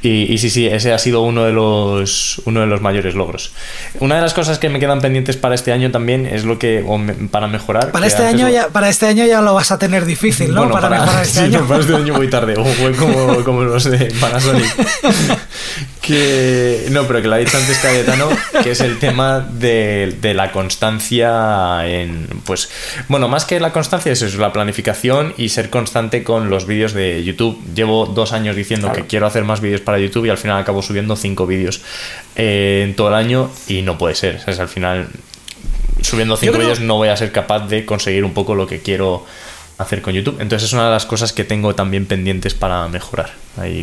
Y, 0.00 0.38
sí, 0.38 0.48
sí, 0.48 0.66
ese 0.66 0.90
ha 0.94 0.98
sido 0.98 1.20
uno 1.20 1.44
de 1.44 1.52
los 1.52 2.40
uno 2.46 2.60
de 2.60 2.66
los 2.66 2.80
mayores 2.80 3.14
logros. 3.14 3.52
Una 4.00 4.16
de 4.16 4.22
las 4.22 4.32
cosas 4.32 4.58
que 4.58 4.70
me 4.70 4.80
quedan 4.80 5.02
pendientes 5.02 5.36
para 5.36 5.54
este 5.54 5.70
año 5.70 5.90
también 5.90 6.24
es 6.24 6.44
lo 6.44 6.58
que 6.58 6.82
para 7.30 7.46
mejorar. 7.46 7.92
Para 7.92 8.06
este 8.06 8.24
año 8.24 8.48
ya 8.48 8.68
para 8.68 8.88
este 8.88 9.06
año 9.06 9.26
ya 9.26 9.42
lo 9.42 9.52
vas 9.52 9.70
a 9.70 9.78
tener 9.78 10.06
difícil, 10.06 10.54
¿no? 10.54 10.70
para, 10.70 10.88
mejorar 10.88 11.22
este 11.22 11.40
año. 11.44 11.68
para 11.68 11.80
este 11.80 11.94
año 11.94 12.14
muy 12.14 12.30
tarde, 12.30 12.54
o 12.56 12.64
fue 12.64 12.92
como, 12.92 13.44
como 13.44 13.62
los 13.64 13.84
de 13.84 14.12
Panasonic. 14.18 14.64
que 16.02 16.88
no, 16.90 17.06
pero 17.06 17.22
que 17.22 17.28
lo 17.28 17.36
ha 17.36 17.38
dicho 17.38 17.56
antes 17.56 17.78
Cayetano, 17.78 18.28
que 18.62 18.72
es 18.72 18.80
el 18.80 18.98
tema 18.98 19.40
de, 19.40 20.16
de 20.20 20.34
la 20.34 20.50
constancia 20.50 21.86
en 21.86 22.26
pues 22.44 22.68
bueno, 23.08 23.28
más 23.28 23.44
que 23.44 23.60
la 23.60 23.72
constancia 23.72 24.12
es 24.12 24.20
eso, 24.20 24.38
la 24.38 24.52
planificación 24.52 25.32
y 25.38 25.48
ser 25.50 25.70
constante 25.70 26.24
con 26.24 26.50
los 26.50 26.66
vídeos 26.66 26.92
de 26.92 27.22
YouTube. 27.22 27.58
Llevo 27.74 28.06
dos 28.06 28.32
años 28.32 28.56
diciendo 28.56 28.92
que 28.92 29.06
quiero 29.06 29.26
hacer 29.26 29.44
más 29.44 29.60
vídeos 29.60 29.80
para 29.80 29.98
YouTube 29.98 30.26
y 30.26 30.30
al 30.30 30.38
final 30.38 30.60
acabo 30.60 30.82
subiendo 30.82 31.14
cinco 31.14 31.46
vídeos 31.46 31.80
eh, 32.34 32.82
en 32.84 32.96
todo 32.96 33.08
el 33.08 33.14
año 33.14 33.50
y 33.68 33.82
no 33.82 33.96
puede 33.96 34.16
ser. 34.16 34.40
al 34.46 34.68
final, 34.68 35.08
subiendo 36.00 36.36
cinco 36.36 36.58
vídeos 36.58 36.80
no 36.80 36.96
voy 36.96 37.08
a 37.08 37.16
ser 37.16 37.30
capaz 37.30 37.68
de 37.68 37.84
conseguir 37.86 38.24
un 38.24 38.34
poco 38.34 38.56
lo 38.56 38.66
que 38.66 38.80
quiero 38.80 39.24
hacer 39.78 40.02
con 40.02 40.14
YouTube. 40.14 40.36
Entonces 40.40 40.68
es 40.68 40.72
una 40.72 40.86
de 40.86 40.90
las 40.90 41.06
cosas 41.06 41.32
que 41.32 41.44
tengo 41.44 41.74
también 41.74 42.06
pendientes 42.06 42.54
para 42.54 42.88
mejorar. 42.88 43.32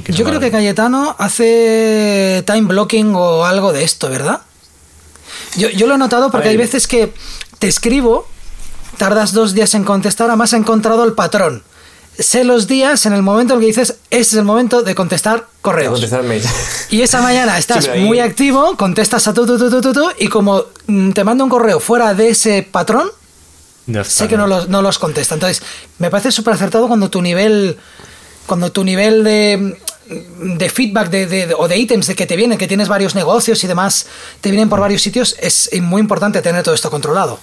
Yo 0.08 0.26
creo 0.26 0.40
que 0.40 0.51
Cayetano 0.51 1.16
hace 1.19 2.43
time 2.45 2.68
blocking 2.68 3.14
o 3.16 3.45
algo 3.45 3.74
de 3.74 3.84
esto, 3.84 4.09
¿verdad? 4.09 4.42
Yo, 5.58 5.69
yo 5.69 5.88
lo 5.88 5.95
he 5.95 5.98
notado 5.98 6.32
porque 6.32 6.50
hay 6.50 6.58
veces 6.58 6.88
que 6.88 7.14
te 7.59 7.68
escribo, 7.68 8.27
tardas 8.98 9.34
dos 9.34 9.53
días 9.53 9.74
en 9.76 9.84
contestar, 9.84 10.27
además 10.30 10.53
he 10.53 10.58
encontrado 10.58 11.03
el 11.03 11.14
patrón 11.14 11.64
sé 12.19 12.43
los 12.43 12.68
días 12.68 13.06
en 13.06 13.14
el 13.14 13.22
momento 13.22 13.53
en 13.53 13.59
que 13.61 13.66
dices, 13.68 13.95
ese 14.09 14.22
es 14.22 14.34
el 14.34 14.43
momento 14.43 14.84
de 14.84 14.93
contestar 14.93 15.48
correos. 15.61 16.00
Y 16.90 17.01
esa 17.01 17.22
mañana 17.22 17.58
estás 17.58 17.90
muy 17.98 18.19
activo, 18.19 18.76
contestas 18.77 19.27
a 19.27 19.34
tu, 19.34 19.45
tu, 19.45 19.58
tu, 19.58 19.82
tu, 19.82 19.93
tu, 19.93 20.11
y 20.19 20.27
como 20.27 20.66
mm, 20.88 21.11
te 21.11 21.24
mando 21.24 21.43
un 21.43 21.50
correo 21.50 21.80
fuera 21.80 22.14
de 22.14 22.30
ese 22.30 22.68
patrón, 22.69 23.09
sé 24.03 24.27
que 24.27 24.38
no 24.38 24.48
los, 24.48 24.69
no 24.69 24.82
los 24.82 25.00
contesta. 25.00 25.35
Entonces, 25.35 25.64
me 25.98 26.09
parece 26.09 26.32
súper 26.32 26.53
acertado 26.53 26.88
cuando 26.88 27.09
tu 27.09 27.22
nivel, 27.22 27.77
cuando 28.45 28.72
tu 28.72 28.84
nivel 28.84 29.24
de, 29.24 29.77
de 30.09 30.69
feedback 30.69 31.09
de, 31.09 31.56
o 31.58 31.68
de 31.68 31.77
ítems 31.77 32.08
de 32.08 32.16
que 32.16 32.26
te 32.26 32.35
vienen, 32.35 32.58
que 32.58 32.68
tienes 32.68 32.88
varios 32.88 33.16
negocios 33.16 33.64
y 33.64 33.68
demás, 33.68 34.08
te 34.42 34.50
vienen 34.51 34.69
por 34.69 34.80
varios 34.80 35.01
sitios, 35.01 35.35
es 35.40 35.69
muy 35.82 36.01
importante 36.01 36.42
tener 36.42 36.64
todo 36.64 36.76
esto 36.76 36.90
controlado. 36.90 37.40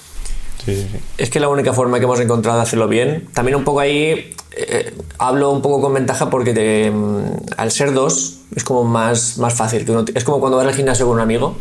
Es 1.17 1.29
que 1.29 1.39
la 1.39 1.47
única 1.47 1.73
forma 1.73 1.97
que 1.97 2.05
hemos 2.05 2.19
encontrado 2.19 2.57
de 2.57 2.63
hacerlo 2.63 2.87
bien, 2.89 3.29
también 3.33 3.55
un 3.55 3.63
poco 3.63 3.79
ahí 3.79 4.35
eh, 4.51 4.93
hablo 5.17 5.51
un 5.51 5.61
poco 5.61 5.81
con 5.81 5.93
ventaja 5.93 6.29
porque 6.29 6.91
mm, 6.91 7.53
al 7.57 7.71
ser 7.71 7.93
dos 7.93 8.39
es 8.55 8.63
como 8.63 8.83
más, 8.83 9.37
más 9.37 9.53
fácil. 9.53 9.85
es 10.13 10.23
como 10.23 10.39
cuando 10.39 10.57
vas 10.57 10.67
al 10.67 10.73
gimnasio 10.73 11.05
con 11.05 11.15
un 11.15 11.21
amigo 11.21 11.57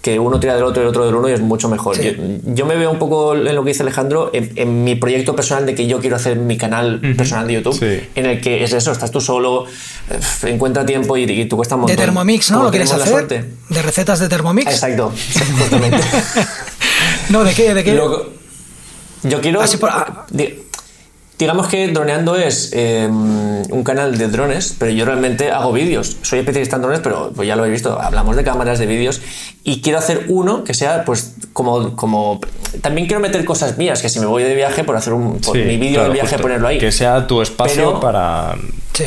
que 0.00 0.18
uno 0.18 0.40
tira 0.40 0.54
del 0.54 0.64
otro 0.64 0.82
y 0.82 0.84
el 0.84 0.88
otro 0.88 1.04
del 1.04 1.14
uno 1.14 1.28
y 1.28 1.32
es 1.32 1.40
mucho 1.40 1.68
mejor. 1.68 1.96
Yo, 2.44 2.66
me 2.66 2.76
veo 2.76 2.90
un 2.90 2.98
poco 2.98 3.34
en 3.34 3.54
lo 3.54 3.62
que 3.62 3.68
dice 3.68 3.82
Alejandro, 3.82 4.30
en, 4.32 4.84
mi 4.84 4.94
proyecto 4.94 5.36
personal 5.36 5.66
de 5.66 5.74
que 5.74 5.86
yo 5.86 6.00
quiero 6.00 6.16
hacer 6.16 6.36
mi 6.36 6.56
canal 6.56 7.00
personal 7.16 7.46
de 7.46 7.54
YouTube, 7.54 8.02
en 8.14 8.26
el 8.26 8.40
que 8.40 8.64
es 8.64 8.72
eso, 8.72 8.92
estás 8.92 9.10
tú 9.10 9.20
solo, 9.20 9.66
eh, 10.10 10.18
encuentra 10.44 10.86
tiempo 10.86 11.16
y, 11.16 11.44
tú 11.46 11.56
cuesta 11.56 11.74
un 11.74 11.82
montón. 11.82 11.96
De 11.96 12.02
Thermomix, 12.02 12.50
¿no? 12.50 12.62
¿Lo 12.62 12.70
quieres 12.70 12.92
hacer? 12.92 13.26
De 13.68 13.82
recetas 13.82 14.18
de 14.20 14.28
Thermomix. 14.28 14.70
Exacto, 14.70 15.12
justamente. 15.58 16.00
no, 17.28 17.44
¿de 17.44 17.54
qué? 17.54 17.74
¿De 17.74 17.84
qué? 17.84 17.94
yo 19.22 19.40
quiero... 19.40 19.60
Ah, 19.60 20.26
Digamos 21.40 21.68
que 21.68 21.88
Droneando 21.88 22.36
es 22.36 22.70
em, 22.74 23.62
un 23.70 23.82
canal 23.82 24.18
de 24.18 24.28
drones, 24.28 24.76
pero 24.78 24.90
yo 24.92 25.06
realmente 25.06 25.50
hago 25.50 25.72
vídeos. 25.72 26.18
Soy 26.20 26.40
especialista 26.40 26.76
en 26.76 26.82
drones, 26.82 27.00
pero 27.00 27.32
pues 27.34 27.48
ya 27.48 27.56
lo 27.56 27.64
he 27.64 27.70
visto. 27.70 27.98
Hablamos 27.98 28.36
de 28.36 28.44
cámaras, 28.44 28.78
de 28.78 28.84
vídeos. 28.84 29.22
Y 29.64 29.80
quiero 29.80 29.98
hacer 29.98 30.26
uno 30.28 30.64
que 30.64 30.74
sea, 30.74 31.06
pues, 31.06 31.36
como. 31.54 31.96
como 31.96 32.40
también 32.82 33.06
quiero 33.06 33.22
meter 33.22 33.42
cosas 33.46 33.78
mías, 33.78 34.02
que 34.02 34.10
si 34.10 34.20
me 34.20 34.26
voy 34.26 34.42
de 34.42 34.54
viaje, 34.54 34.84
por 34.84 34.96
hacer 34.96 35.14
un, 35.14 35.40
mi 35.54 35.78
vídeo 35.78 36.04
de 36.04 36.10
viaje, 36.10 36.38
ponerlo 36.38 36.68
ahí. 36.68 36.76
Que 36.76 36.92
sea 36.92 37.26
tu 37.26 37.40
espacio 37.40 37.98
para. 38.00 38.56
Sí 38.92 39.06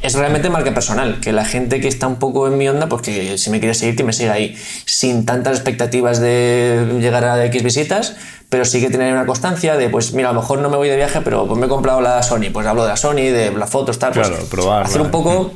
es 0.00 0.14
realmente 0.14 0.48
marca 0.48 0.72
personal, 0.72 1.18
que 1.20 1.32
la 1.32 1.44
gente 1.44 1.80
que 1.80 1.88
está 1.88 2.06
un 2.06 2.16
poco 2.16 2.46
en 2.46 2.56
mi 2.56 2.68
onda, 2.68 2.88
pues 2.88 3.02
que 3.02 3.36
si 3.36 3.50
me 3.50 3.58
quiere 3.58 3.74
seguir, 3.74 3.96
que 3.96 4.04
me 4.04 4.12
siga 4.12 4.34
ahí, 4.34 4.56
sin 4.84 5.26
tantas 5.26 5.56
expectativas 5.56 6.20
de 6.20 6.98
llegar 7.00 7.24
a 7.24 7.44
X 7.46 7.62
visitas, 7.62 8.16
pero 8.48 8.64
sí 8.64 8.80
que 8.80 8.90
tener 8.90 9.12
una 9.12 9.26
constancia 9.26 9.76
de, 9.76 9.88
pues 9.88 10.12
mira, 10.12 10.30
a 10.30 10.32
lo 10.32 10.40
mejor 10.40 10.60
no 10.60 10.70
me 10.70 10.76
voy 10.76 10.88
de 10.88 10.96
viaje, 10.96 11.20
pero 11.20 11.46
pues 11.46 11.58
me 11.58 11.66
he 11.66 11.68
comprado 11.68 12.00
la 12.00 12.22
Sony, 12.22 12.50
pues 12.52 12.66
hablo 12.66 12.82
de 12.84 12.90
la 12.90 12.96
Sony, 12.96 13.14
de 13.14 13.52
las 13.52 13.70
fotos, 13.70 13.98
tal, 13.98 14.12
pues 14.12 14.28
claro, 14.28 14.44
probar, 14.46 14.84
hacer 14.84 15.00
un 15.00 15.10
poco... 15.10 15.52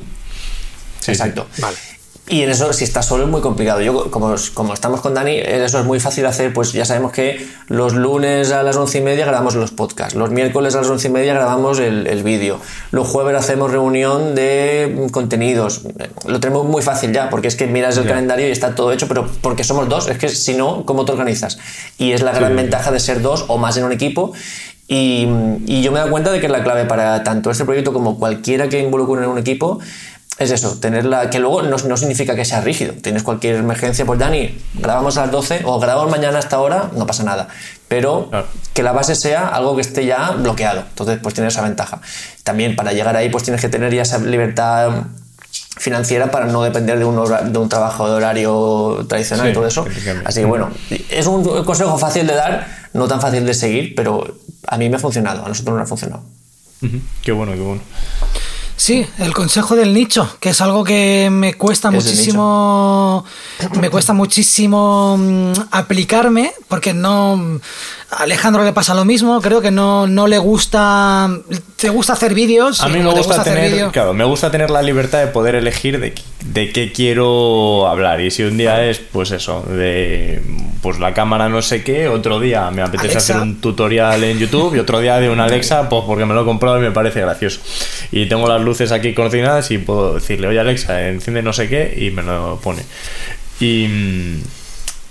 Exacto. 1.06 1.46
Vale. 1.58 1.76
Y 2.32 2.40
en 2.40 2.48
eso, 2.48 2.72
si 2.72 2.84
estás 2.84 3.04
solo, 3.04 3.24
es 3.24 3.28
muy 3.28 3.42
complicado. 3.42 3.82
Yo, 3.82 4.10
como, 4.10 4.34
como 4.54 4.72
estamos 4.72 5.02
con 5.02 5.12
Dani, 5.12 5.36
eso 5.36 5.78
es 5.78 5.84
muy 5.84 6.00
fácil 6.00 6.24
hacer. 6.24 6.54
Pues 6.54 6.72
ya 6.72 6.86
sabemos 6.86 7.12
que 7.12 7.46
los 7.68 7.92
lunes 7.92 8.52
a 8.52 8.62
las 8.62 8.74
once 8.74 8.96
y 8.96 9.00
media 9.02 9.26
grabamos 9.26 9.54
los 9.54 9.70
podcasts, 9.70 10.14
los 10.14 10.30
miércoles 10.30 10.74
a 10.74 10.78
las 10.78 10.88
once 10.88 11.08
y 11.08 11.10
media 11.10 11.34
grabamos 11.34 11.78
el, 11.78 12.06
el 12.06 12.22
vídeo, 12.22 12.58
los 12.90 13.06
jueves 13.06 13.36
hacemos 13.36 13.70
reunión 13.70 14.34
de 14.34 15.08
contenidos. 15.12 15.82
Lo 16.24 16.40
tenemos 16.40 16.64
muy 16.64 16.80
fácil 16.80 17.12
ya, 17.12 17.28
porque 17.28 17.48
es 17.48 17.54
que 17.54 17.66
miras 17.66 17.98
el 17.98 18.06
calendario 18.06 18.48
y 18.48 18.50
está 18.50 18.74
todo 18.74 18.92
hecho, 18.92 19.08
pero 19.08 19.28
porque 19.42 19.62
somos 19.62 19.90
dos, 19.90 20.08
es 20.08 20.16
que 20.16 20.30
si 20.30 20.54
no, 20.54 20.86
¿cómo 20.86 21.04
te 21.04 21.12
organizas? 21.12 21.58
Y 21.98 22.12
es 22.12 22.22
la 22.22 22.32
gran 22.32 22.56
ventaja 22.56 22.90
de 22.90 23.00
ser 23.00 23.20
dos 23.20 23.44
o 23.48 23.58
más 23.58 23.76
en 23.76 23.84
un 23.84 23.92
equipo. 23.92 24.32
Y, 24.88 25.26
y, 25.66 25.80
yo 25.80 25.90
me 25.90 25.98
he 25.98 26.00
dado 26.00 26.10
cuenta 26.10 26.32
de 26.32 26.40
que 26.40 26.46
es 26.46 26.52
la 26.52 26.62
clave 26.62 26.84
para 26.84 27.22
tanto 27.22 27.50
este 27.50 27.64
proyecto 27.64 27.92
como 27.92 28.18
cualquiera 28.18 28.68
que 28.68 28.80
involucre 28.80 29.22
en 29.22 29.30
un 29.30 29.38
equipo 29.38 29.78
es 30.38 30.50
eso, 30.50 30.78
tenerla, 30.78 31.30
que 31.30 31.38
luego 31.38 31.62
no, 31.62 31.76
no, 31.76 31.96
significa 31.96 32.34
que 32.34 32.44
sea 32.44 32.60
rígido. 32.60 32.94
Tienes 32.94 33.22
cualquier 33.22 33.56
emergencia, 33.56 34.04
pues 34.04 34.18
Dani, 34.18 34.58
grabamos 34.74 35.16
a 35.18 35.22
las 35.22 35.30
12 35.30 35.62
o 35.64 35.78
grabamos 35.78 36.10
mañana 36.10 36.38
hasta 36.38 36.56
ahora, 36.56 36.90
no 36.96 37.06
pasa 37.06 37.22
nada. 37.22 37.48
Pero 37.88 38.30
que 38.72 38.82
la 38.82 38.92
base 38.92 39.14
sea 39.14 39.48
algo 39.48 39.74
que 39.74 39.82
esté 39.82 40.06
ya 40.06 40.30
bloqueado. 40.30 40.80
Entonces, 40.80 41.18
pues 41.22 41.34
tienes 41.34 41.52
esa 41.52 41.62
ventaja. 41.62 42.00
También 42.44 42.76
para 42.76 42.92
llegar 42.92 43.16
ahí, 43.16 43.28
pues 43.28 43.44
tienes 43.44 43.60
que 43.60 43.68
tener 43.68 43.94
ya 43.94 44.02
esa 44.02 44.18
libertad 44.18 45.04
financiera 45.76 46.30
para 46.30 46.46
no 46.46 46.62
depender 46.62 46.98
de 46.98 47.04
un, 47.04 47.52
de 47.52 47.58
un 47.58 47.68
trabajo 47.68 48.08
de 48.08 48.14
horario 48.14 49.04
tradicional 49.08 49.50
y 49.50 49.52
todo 49.52 49.66
eso. 49.66 49.84
Así 50.24 50.40
que 50.40 50.46
bueno, 50.46 50.70
es 51.10 51.26
un 51.26 51.64
consejo 51.64 51.98
fácil 51.98 52.26
de 52.26 52.34
dar, 52.34 52.66
no 52.94 53.06
tan 53.06 53.20
fácil 53.20 53.44
de 53.44 53.52
seguir, 53.52 53.94
pero 53.94 54.38
a 54.66 54.78
mí 54.78 54.88
me 54.88 54.96
ha 54.96 54.98
funcionado, 54.98 55.44
a 55.44 55.48
nosotros 55.48 55.76
nos 55.76 55.84
ha 55.84 55.88
funcionado. 55.88 56.22
Qué 57.22 57.32
bueno, 57.32 57.52
qué 57.52 57.60
bueno. 57.60 57.80
Sí, 58.82 59.06
el 59.18 59.32
consejo 59.32 59.76
del 59.76 59.94
nicho, 59.94 60.28
que 60.40 60.48
es 60.48 60.60
algo 60.60 60.82
que 60.82 61.28
me 61.30 61.54
cuesta 61.54 61.92
muchísimo, 61.92 63.24
me 63.80 63.90
cuesta 63.90 64.12
muchísimo 64.12 65.16
mm, 65.16 65.52
aplicarme, 65.70 66.52
porque 66.66 66.92
no, 66.92 67.60
a 68.10 68.16
Alejandro 68.24 68.64
le 68.64 68.72
pasa 68.72 68.92
lo 68.94 69.04
mismo, 69.04 69.40
creo 69.40 69.60
que 69.60 69.70
no, 69.70 70.08
no 70.08 70.26
le 70.26 70.38
gusta, 70.38 71.30
te 71.82 71.90
gusta 71.90 72.12
hacer 72.12 72.32
vídeos. 72.32 72.80
A 72.80 72.86
mí 72.86 73.00
me 73.00 73.10
gusta, 73.10 73.42
tener, 73.42 73.90
claro, 73.90 74.14
me 74.14 74.22
gusta 74.22 74.52
tener 74.52 74.70
la 74.70 74.82
libertad 74.82 75.18
de 75.18 75.26
poder 75.26 75.56
elegir 75.56 75.98
de, 75.98 76.14
de 76.44 76.72
qué 76.72 76.92
quiero 76.92 77.88
hablar 77.88 78.20
y 78.20 78.30
si 78.30 78.44
un 78.44 78.56
día 78.56 78.84
es, 78.84 79.00
pues 79.00 79.32
eso, 79.32 79.64
de, 79.68 80.40
pues 80.80 81.00
la 81.00 81.12
cámara 81.12 81.48
no 81.48 81.60
sé 81.60 81.82
qué, 81.82 82.06
otro 82.06 82.38
día 82.38 82.70
me 82.70 82.82
apetece 82.82 83.18
hacer 83.18 83.36
un 83.38 83.60
tutorial 83.60 84.22
en 84.22 84.38
YouTube 84.38 84.76
y 84.76 84.78
otro 84.78 85.00
día 85.00 85.18
de 85.18 85.28
una 85.28 85.46
Alexa, 85.46 85.88
pues 85.88 86.04
porque 86.06 86.24
me 86.24 86.34
lo 86.34 86.42
he 86.42 86.44
comprado 86.44 86.78
y 86.78 86.82
me 86.82 86.92
parece 86.92 87.20
gracioso. 87.20 87.58
Y 88.12 88.26
tengo 88.26 88.46
las 88.48 88.62
luces 88.62 88.92
aquí 88.92 89.12
coordinadas 89.12 89.72
y 89.72 89.78
puedo 89.78 90.14
decirle, 90.14 90.46
oye 90.46 90.60
Alexa, 90.60 91.08
enciende 91.08 91.42
no 91.42 91.52
sé 91.52 91.68
qué 91.68 91.92
y 91.98 92.12
me 92.12 92.22
lo 92.22 92.60
pone. 92.62 92.82
Y, 93.58 93.88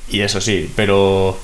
y 0.10 0.22
eso 0.22 0.40
sí, 0.40 0.72
pero... 0.74 1.38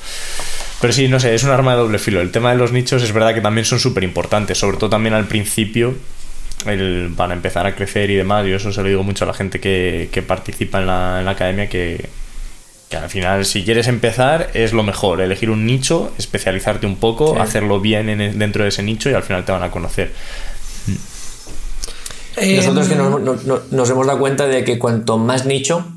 Pero 0.80 0.94
sí, 0.94 1.08
no 1.08 1.20
sé, 1.20 1.34
es 1.34 1.44
un 1.44 1.50
arma 1.50 1.72
de 1.72 1.80
doble 1.80 1.98
filo. 1.98 2.22
El 2.22 2.32
tema 2.32 2.52
de 2.52 2.58
los 2.58 2.72
nichos 2.72 3.02
es 3.02 3.12
verdad 3.12 3.34
que 3.34 3.42
también 3.42 3.66
son 3.66 3.80
súper 3.80 4.04
importantes, 4.04 4.58
sobre 4.58 4.78
todo 4.78 4.90
también 4.90 5.16
al 5.16 5.26
principio, 5.26 5.96
el, 6.66 7.12
para 7.16 7.34
empezar 7.34 7.66
a 7.66 7.76
crecer 7.76 8.12
y 8.12 8.16
demás. 8.16 8.46
Yo 8.46 8.58
eso 8.58 8.72
se 8.72 8.82
lo 8.82 8.88
digo 8.88 9.04
mucho 9.04 9.26
a 9.26 9.28
la 9.28 9.34
gente 9.34 9.60
que, 9.60 10.24
participa 10.28 10.80
en 10.80 10.88
la, 10.88 11.20
en 11.20 11.26
la 11.26 11.32
academia, 11.32 11.68
que, 11.68 12.10
que, 12.90 12.98
al 12.98 13.10
final 13.10 13.46
si 13.46 13.64
quieres 13.64 13.88
empezar 13.88 14.52
es 14.54 14.72
lo 14.72 14.84
mejor, 14.84 15.22
elegir 15.22 15.50
un 15.50 15.66
nicho, 15.66 16.14
especializarte 16.20 16.86
un 16.86 16.98
poco, 16.98 17.42
hacerlo 17.42 17.80
bien 17.80 18.10
en, 18.10 18.38
dentro 18.38 18.64
de 18.64 18.70
ese 18.70 18.84
nicho 18.84 19.10
y 19.10 19.14
al 19.14 19.24
final 19.24 19.46
te 19.46 19.52
van 19.52 19.64
a 19.64 19.72
conocer. 19.72 20.12
Nosotros 22.38 22.88
que 22.88 22.96
nos, 22.96 23.72
nos, 23.72 23.90
hemos 23.90 24.06
dado 24.06 24.20
cuenta 24.20 24.46
de 24.46 24.64
que 24.64 24.78
cuanto 24.78 25.18
más 25.18 25.48
nicho, 25.48 25.97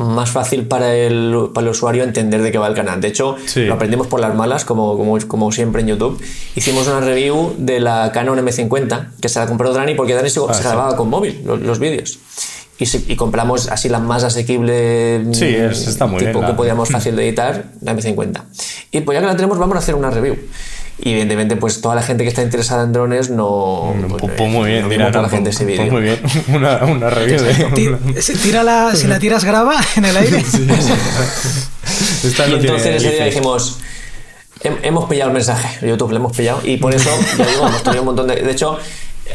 más 0.00 0.30
fácil 0.30 0.66
para 0.66 0.94
el, 0.94 1.50
para 1.54 1.66
el 1.66 1.70
usuario 1.70 2.02
entender 2.02 2.42
de 2.42 2.52
qué 2.52 2.58
va 2.58 2.68
el 2.68 2.74
canal. 2.74 3.00
De 3.00 3.08
hecho, 3.08 3.36
lo 3.56 3.74
aprendimos 3.74 4.06
por 4.06 4.20
las 4.20 4.34
malas, 4.34 4.64
como, 4.64 4.96
como, 4.96 5.18
como, 5.26 5.52
siempre 5.52 5.82
en 5.82 5.88
YouTube. 5.88 6.20
Hicimos 6.54 6.86
una 6.88 7.00
review 7.00 7.54
de 7.58 7.80
la 7.80 8.10
Canon 8.12 8.38
M50, 8.38 9.10
que 9.20 9.28
se 9.28 9.38
la 9.38 9.46
compró 9.46 9.72
Dani 9.72 9.94
porque 9.94 10.14
Dani 10.14 10.30
se, 10.30 10.40
ah, 10.40 10.58
grababa 10.60 10.96
con 10.96 11.08
móvil 11.08 11.42
los, 11.44 11.78
vídeos. 11.78 12.18
Y, 12.78 13.12
y, 13.12 13.16
compramos 13.16 13.68
así 13.68 13.90
la 13.90 13.98
más 13.98 14.24
asequible 14.24 15.26
sí, 15.32 15.44
está 15.44 16.06
muy 16.06 16.24
tipo 16.24 16.40
que 16.40 16.54
podíamos 16.54 16.88
fácil 16.90 17.14
de 17.14 17.28
editar, 17.28 17.64
la 17.82 17.94
M50. 17.94 18.42
Y 18.90 19.00
pues 19.02 19.16
ya 19.16 19.20
que 19.20 19.26
la 19.26 19.36
tenemos, 19.36 19.58
vamos 19.58 19.76
a 19.76 19.80
hacer 19.80 19.94
una 19.94 20.10
review. 20.10 20.36
Y 21.02 21.12
evidentemente, 21.12 21.56
pues 21.56 21.80
toda 21.80 21.94
la 21.94 22.02
gente 22.02 22.24
que 22.24 22.28
está 22.28 22.42
interesada 22.42 22.84
en 22.84 22.92
drones 22.92 23.30
no. 23.30 23.94
Mm, 23.96 24.18
pues, 24.18 24.34
pues, 24.36 24.50
muy 24.50 24.70
bien, 24.70 24.86
mira, 24.86 25.08
la 25.10 25.28
gente 25.28 25.48
ese 25.50 25.64
vídeo. 25.64 25.90
muy 25.90 26.02
bien, 26.02 26.20
una, 26.48 26.84
una 26.84 27.08
review 27.08 27.40
de. 27.42 28.22
si 28.22 28.52
la 29.06 29.18
tiras, 29.18 29.44
graba 29.44 29.80
en 29.96 30.04
el 30.04 30.16
aire. 30.16 30.44
y 30.52 30.56
entonces 32.54 32.96
ese 32.96 33.12
día 33.12 33.24
dijimos. 33.24 33.80
Hemos 34.62 35.08
pillado 35.08 35.30
el 35.30 35.34
mensaje, 35.34 35.86
YouTube 35.86 36.10
lo 36.10 36.16
hemos 36.16 36.36
pillado 36.36 36.60
y 36.62 36.76
por 36.76 36.94
eso, 36.94 37.08
ya 37.38 37.46
digo, 37.46 37.66
hemos 37.66 37.82
tenido 37.82 38.02
un 38.02 38.06
montón 38.06 38.26
de. 38.26 38.36
De 38.36 38.52
hecho, 38.52 38.78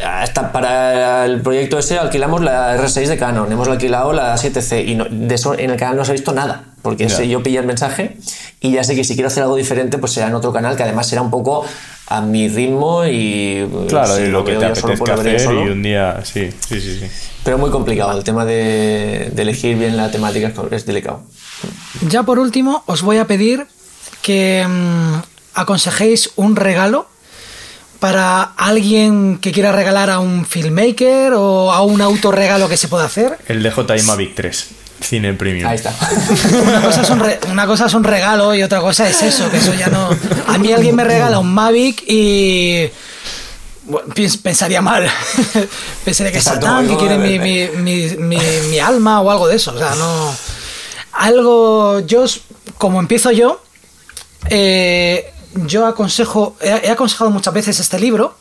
hasta 0.03 0.51
para 0.51 1.25
el 1.25 1.41
proyecto 1.41 1.79
ese 1.79 1.97
alquilamos 1.97 2.41
la 2.41 2.77
R6 2.77 3.07
de 3.07 3.17
Canon, 3.17 3.51
hemos 3.51 3.67
alquilado 3.67 4.13
la 4.13 4.35
7C 4.35 4.85
y 4.85 4.93
de 5.25 5.33
eso 5.33 5.57
en 5.57 5.71
el 5.71 5.77
canal 5.77 5.97
no 5.97 6.05
se 6.05 6.11
ha 6.11 6.13
visto 6.13 6.31
nada, 6.31 6.65
porque 6.83 7.07
yo 7.07 7.41
pillé 7.41 7.57
el 7.57 7.65
mensaje 7.65 8.17
y 8.65 8.71
ya 8.71 8.83
sé 8.83 8.95
que 8.95 9.03
si 9.03 9.13
quiero 9.13 9.27
hacer 9.27 9.43
algo 9.43 9.55
diferente 9.55 9.97
pues 9.97 10.13
será 10.13 10.27
en 10.27 10.35
otro 10.35 10.51
canal 10.51 10.75
que 10.75 10.83
además 10.83 11.07
será 11.07 11.21
un 11.21 11.29
poco 11.29 11.65
a 12.07 12.21
mi 12.21 12.49
ritmo 12.49 13.05
y 13.05 13.67
claro 13.87 14.19
y 14.19 14.27
lo, 14.27 14.43
que 14.43 14.55
te 14.55 14.65
apetezca 14.65 15.13
hacer 15.13 15.41
y 15.41 15.69
un 15.69 15.83
día 15.83 16.21
sí, 16.23 16.49
sí, 16.67 16.81
sí, 16.81 16.99
sí. 16.99 17.05
Pero 17.43 17.59
muy 17.59 17.69
complicado, 17.69 18.17
el 18.17 18.23
tema 18.23 18.43
de, 18.43 19.31
de 19.31 19.41
elegir 19.41 19.77
bien 19.77 19.95
la 19.95 20.09
temática 20.09 20.51
es 20.71 20.85
delicado. 20.87 21.21
Ya 22.09 22.23
por 22.23 22.39
último 22.39 22.83
os 22.87 23.03
voy 23.03 23.17
a 23.17 23.25
pedir 23.25 23.67
que 24.23 24.65
mm, 24.67 25.13
aconsejéis 25.53 26.31
un 26.37 26.55
regalo 26.55 27.07
para 27.99 28.41
alguien 28.41 29.37
que 29.37 29.51
quiera 29.51 29.71
regalar 29.71 30.09
a 30.09 30.19
un 30.19 30.45
filmmaker 30.45 31.33
o 31.33 31.71
a 31.71 31.83
un 31.83 32.01
autorregalo 32.01 32.67
que 32.67 32.77
se 32.77 32.87
pueda 32.87 33.05
hacer? 33.05 33.37
El 33.47 33.61
DJI 33.61 34.03
Mavic 34.05 34.35
3. 34.35 34.67
Cine 35.05 35.33
Premium. 35.33 35.69
Ahí 35.69 35.75
está. 35.75 35.93
Una 36.63 36.81
cosa, 36.81 37.01
es 37.01 37.09
un 37.09 37.23
una 37.51 37.67
cosa 37.67 37.85
es 37.85 37.93
un 37.93 38.03
regalo 38.03 38.55
y 38.55 38.63
otra 38.63 38.81
cosa 38.81 39.07
es 39.07 39.21
eso, 39.21 39.49
que 39.51 39.57
eso 39.57 39.73
ya 39.73 39.87
no. 39.87 40.09
A 40.47 40.57
mí 40.57 40.71
alguien 40.71 40.95
me 40.95 41.03
regala 41.03 41.39
un 41.39 41.53
Mavic 41.53 42.03
y 42.07 42.89
pensaría 44.41 44.81
mal. 44.81 45.07
pensaría 46.05 46.31
que 46.31 46.39
es 46.39 46.43
Satán, 46.43 46.87
que 46.87 46.97
quiere 46.97 47.17
mi, 47.17 47.39
mi, 47.39 47.67
mi, 47.77 48.37
mi, 48.69 48.79
alma 48.79 49.21
o 49.21 49.29
algo 49.29 49.47
de 49.47 49.55
eso. 49.55 49.73
O 49.73 49.77
sea, 49.77 49.95
no. 49.95 50.35
Algo. 51.13 51.99
Yo, 52.01 52.25
como 52.77 52.99
empiezo 52.99 53.31
yo, 53.31 53.61
eh, 54.49 55.31
yo 55.53 55.85
aconsejo. 55.85 56.55
He, 56.61 56.89
aconsejado 56.89 57.29
muchas 57.29 57.53
veces 57.53 57.79
este 57.79 57.99
libro. 57.99 58.37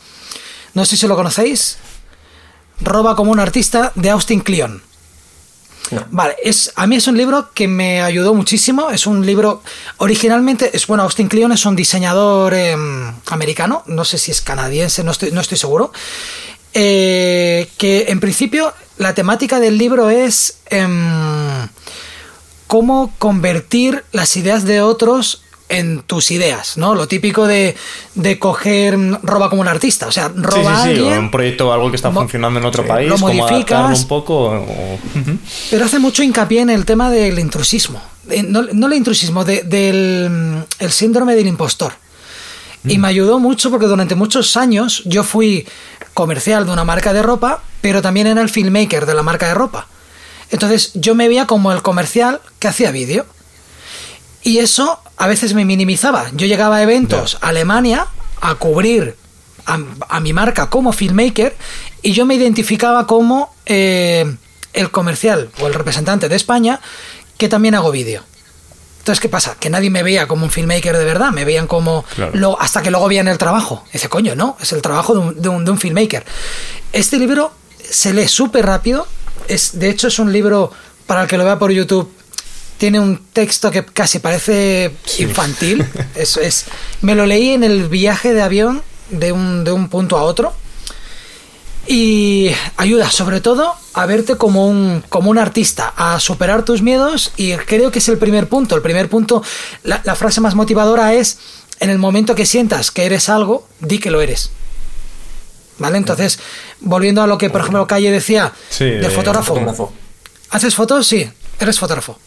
No 0.72 0.84
sé 0.84 0.96
si 0.96 1.06
lo 1.06 1.16
conocéis. 1.16 1.78
Roba 2.80 3.14
como 3.14 3.30
un 3.30 3.38
artista 3.38 3.92
de 3.94 4.10
Austin 4.10 4.40
Kleon. 4.40 4.82
Vale, 6.10 6.36
es, 6.42 6.72
a 6.76 6.86
mí 6.86 6.96
es 6.96 7.06
un 7.06 7.16
libro 7.16 7.50
que 7.52 7.68
me 7.68 8.02
ayudó 8.02 8.34
muchísimo. 8.34 8.90
Es 8.90 9.06
un 9.06 9.24
libro, 9.24 9.62
originalmente, 9.98 10.70
es 10.74 10.86
bueno, 10.86 11.02
Austin 11.02 11.28
Kleon 11.28 11.52
es 11.52 11.66
un 11.66 11.76
diseñador 11.76 12.54
em, 12.54 13.12
americano, 13.26 13.82
no 13.86 14.04
sé 14.04 14.18
si 14.18 14.30
es 14.30 14.40
canadiense, 14.40 15.04
no 15.04 15.10
estoy, 15.10 15.30
no 15.32 15.40
estoy 15.40 15.58
seguro. 15.58 15.92
Eh, 16.72 17.70
que 17.78 18.06
en 18.08 18.18
principio 18.18 18.74
la 18.98 19.14
temática 19.14 19.60
del 19.60 19.78
libro 19.78 20.10
es 20.10 20.58
em, 20.70 21.68
cómo 22.66 23.12
convertir 23.18 24.04
las 24.10 24.36
ideas 24.36 24.64
de 24.64 24.80
otros 24.80 25.43
en 25.68 26.02
tus 26.02 26.30
ideas, 26.30 26.76
¿no? 26.76 26.94
Lo 26.94 27.08
típico 27.08 27.46
de, 27.46 27.74
de 28.14 28.38
coger 28.38 28.98
roba 29.22 29.48
como 29.48 29.62
un 29.62 29.68
artista, 29.68 30.06
o 30.06 30.12
sea, 30.12 30.28
roba 30.28 30.84
sí, 30.84 30.90
sí, 30.90 30.96
sí, 30.96 31.02
un 31.02 31.30
proyecto 31.30 31.68
o 31.68 31.72
algo 31.72 31.90
que 31.90 31.96
está 31.96 32.10
funcionando 32.10 32.60
en 32.60 32.66
otro 32.66 32.86
país, 32.86 33.08
lo 33.08 33.18
modificas, 33.18 34.00
un 34.00 34.08
poco. 34.08 34.64
Pero 35.70 35.84
hace 35.84 35.98
mucho 35.98 36.22
hincapié 36.22 36.60
en 36.60 36.70
el 36.70 36.84
tema 36.84 37.10
del 37.10 37.38
intrusismo, 37.38 38.02
no, 38.46 38.62
no 38.72 38.86
el 38.86 38.92
intrusismo, 38.94 39.44
del 39.44 40.64
el 40.78 40.92
síndrome 40.92 41.34
del 41.34 41.46
impostor. 41.46 41.92
Y 42.86 42.98
me 42.98 43.08
ayudó 43.08 43.38
mucho 43.38 43.70
porque 43.70 43.86
durante 43.86 44.14
muchos 44.14 44.58
años 44.58 45.02
yo 45.06 45.24
fui 45.24 45.66
comercial 46.12 46.66
de 46.66 46.72
una 46.72 46.84
marca 46.84 47.12
de 47.14 47.22
ropa, 47.22 47.62
pero 47.80 48.02
también 48.02 48.26
era 48.26 48.42
el 48.42 48.50
filmmaker 48.50 49.06
de 49.06 49.14
la 49.14 49.22
marca 49.22 49.48
de 49.48 49.54
ropa. 49.54 49.88
Entonces 50.50 50.92
yo 50.94 51.14
me 51.14 51.28
veía 51.28 51.46
como 51.46 51.72
el 51.72 51.82
comercial 51.82 52.40
que 52.58 52.68
hacía 52.68 52.90
vídeo. 52.90 53.26
Y 54.44 54.58
eso 54.58 55.00
a 55.16 55.26
veces 55.26 55.54
me 55.54 55.64
minimizaba. 55.64 56.30
Yo 56.34 56.46
llegaba 56.46 56.76
a 56.76 56.82
eventos 56.82 57.38
a 57.40 57.48
Alemania 57.48 58.06
a 58.40 58.54
cubrir 58.54 59.16
a, 59.66 60.20
mi 60.20 60.34
marca 60.34 60.68
como 60.68 60.92
filmmaker 60.92 61.56
y 62.02 62.12
yo 62.12 62.26
me 62.26 62.34
identificaba 62.34 63.06
como 63.06 63.54
eh, 63.64 64.36
el 64.74 64.90
comercial 64.90 65.50
o 65.60 65.66
el 65.66 65.72
representante 65.74 66.28
de 66.28 66.36
España 66.36 66.80
que 67.38 67.48
también 67.48 67.74
hago 67.74 67.90
vídeo. 67.90 68.22
Entonces, 68.98 69.20
¿qué 69.20 69.28
pasa? 69.28 69.56
Que 69.58 69.70
nadie 69.70 69.90
me 69.90 70.02
veía 70.02 70.26
como 70.26 70.44
un 70.44 70.50
filmmaker 70.50 70.96
de 70.96 71.04
verdad, 71.04 71.30
me 71.30 71.44
veían 71.44 71.66
como... 71.66 72.04
Lo, 72.34 72.60
hasta 72.60 72.82
que 72.82 72.90
luego 72.90 73.08
veían 73.08 73.28
el 73.28 73.36
trabajo. 73.36 73.84
Ese 73.92 74.08
coño, 74.08 74.34
¿no? 74.34 74.56
Es 74.60 74.72
el 74.72 74.80
trabajo 74.80 75.12
de 75.14 75.20
un, 75.20 75.42
de 75.42 75.48
un, 75.48 75.64
de 75.64 75.70
un 75.70 75.78
filmmaker. 75.78 76.24
Este 76.92 77.18
libro 77.18 77.52
se 77.82 78.12
lee 78.14 78.28
súper 78.28 78.64
rápido. 78.64 79.06
Es, 79.46 79.78
de 79.78 79.90
hecho, 79.90 80.08
es 80.08 80.18
un 80.18 80.32
libro, 80.32 80.70
para 81.06 81.22
el 81.22 81.28
que 81.28 81.36
lo 81.36 81.44
vea 81.44 81.58
por 81.58 81.70
YouTube, 81.70 82.10
tiene 82.78 83.00
un 83.00 83.18
texto 83.32 83.70
que 83.70 83.84
casi 83.84 84.18
parece 84.18 84.92
infantil. 85.18 85.86
Eso 86.14 86.40
es. 86.40 86.66
Me 87.00 87.14
lo 87.14 87.26
leí 87.26 87.50
en 87.50 87.64
el 87.64 87.88
viaje 87.88 88.34
de 88.34 88.42
avión 88.42 88.82
de 89.10 89.32
un, 89.32 89.64
de 89.64 89.72
un 89.72 89.88
punto 89.88 90.16
a 90.16 90.22
otro. 90.22 90.52
Y 91.86 92.50
ayuda 92.78 93.10
sobre 93.10 93.42
todo 93.42 93.74
a 93.92 94.06
verte 94.06 94.36
como 94.36 94.66
un, 94.66 95.04
como 95.10 95.30
un 95.30 95.36
artista, 95.36 95.92
a 95.96 96.18
superar 96.18 96.64
tus 96.64 96.80
miedos 96.80 97.32
y 97.36 97.52
creo 97.56 97.90
que 97.90 97.98
es 97.98 98.08
el 98.08 98.16
primer 98.16 98.48
punto. 98.48 98.74
El 98.74 98.80
primer 98.80 99.10
punto, 99.10 99.42
la, 99.82 100.00
frase 100.14 100.40
más 100.40 100.54
motivadora 100.54 101.12
es, 101.12 101.38
en 101.80 101.90
el 101.90 101.98
momento 101.98 102.34
que 102.34 102.46
sientas 102.46 102.90
que 102.90 103.04
eres 103.04 103.28
algo, 103.28 103.68
di 103.80 103.98
que 103.98 104.10
lo 104.10 104.22
eres. 104.22 104.50
¿Vale? 105.76 105.98
Entonces, 105.98 106.38
volviendo 106.80 107.20
a 107.20 107.26
lo 107.26 107.36
que, 107.36 107.50
por 107.50 107.60
ejemplo, 107.60 107.86
Calle 107.86 108.10
decía 108.10 108.52
del 108.78 109.10
fotógrafo. 109.10 109.92
¿Haces 110.50 110.74
fotos? 110.74 111.06
Sí, 111.06 111.30
eres 111.60 111.78
fotógrafo. 111.78 112.18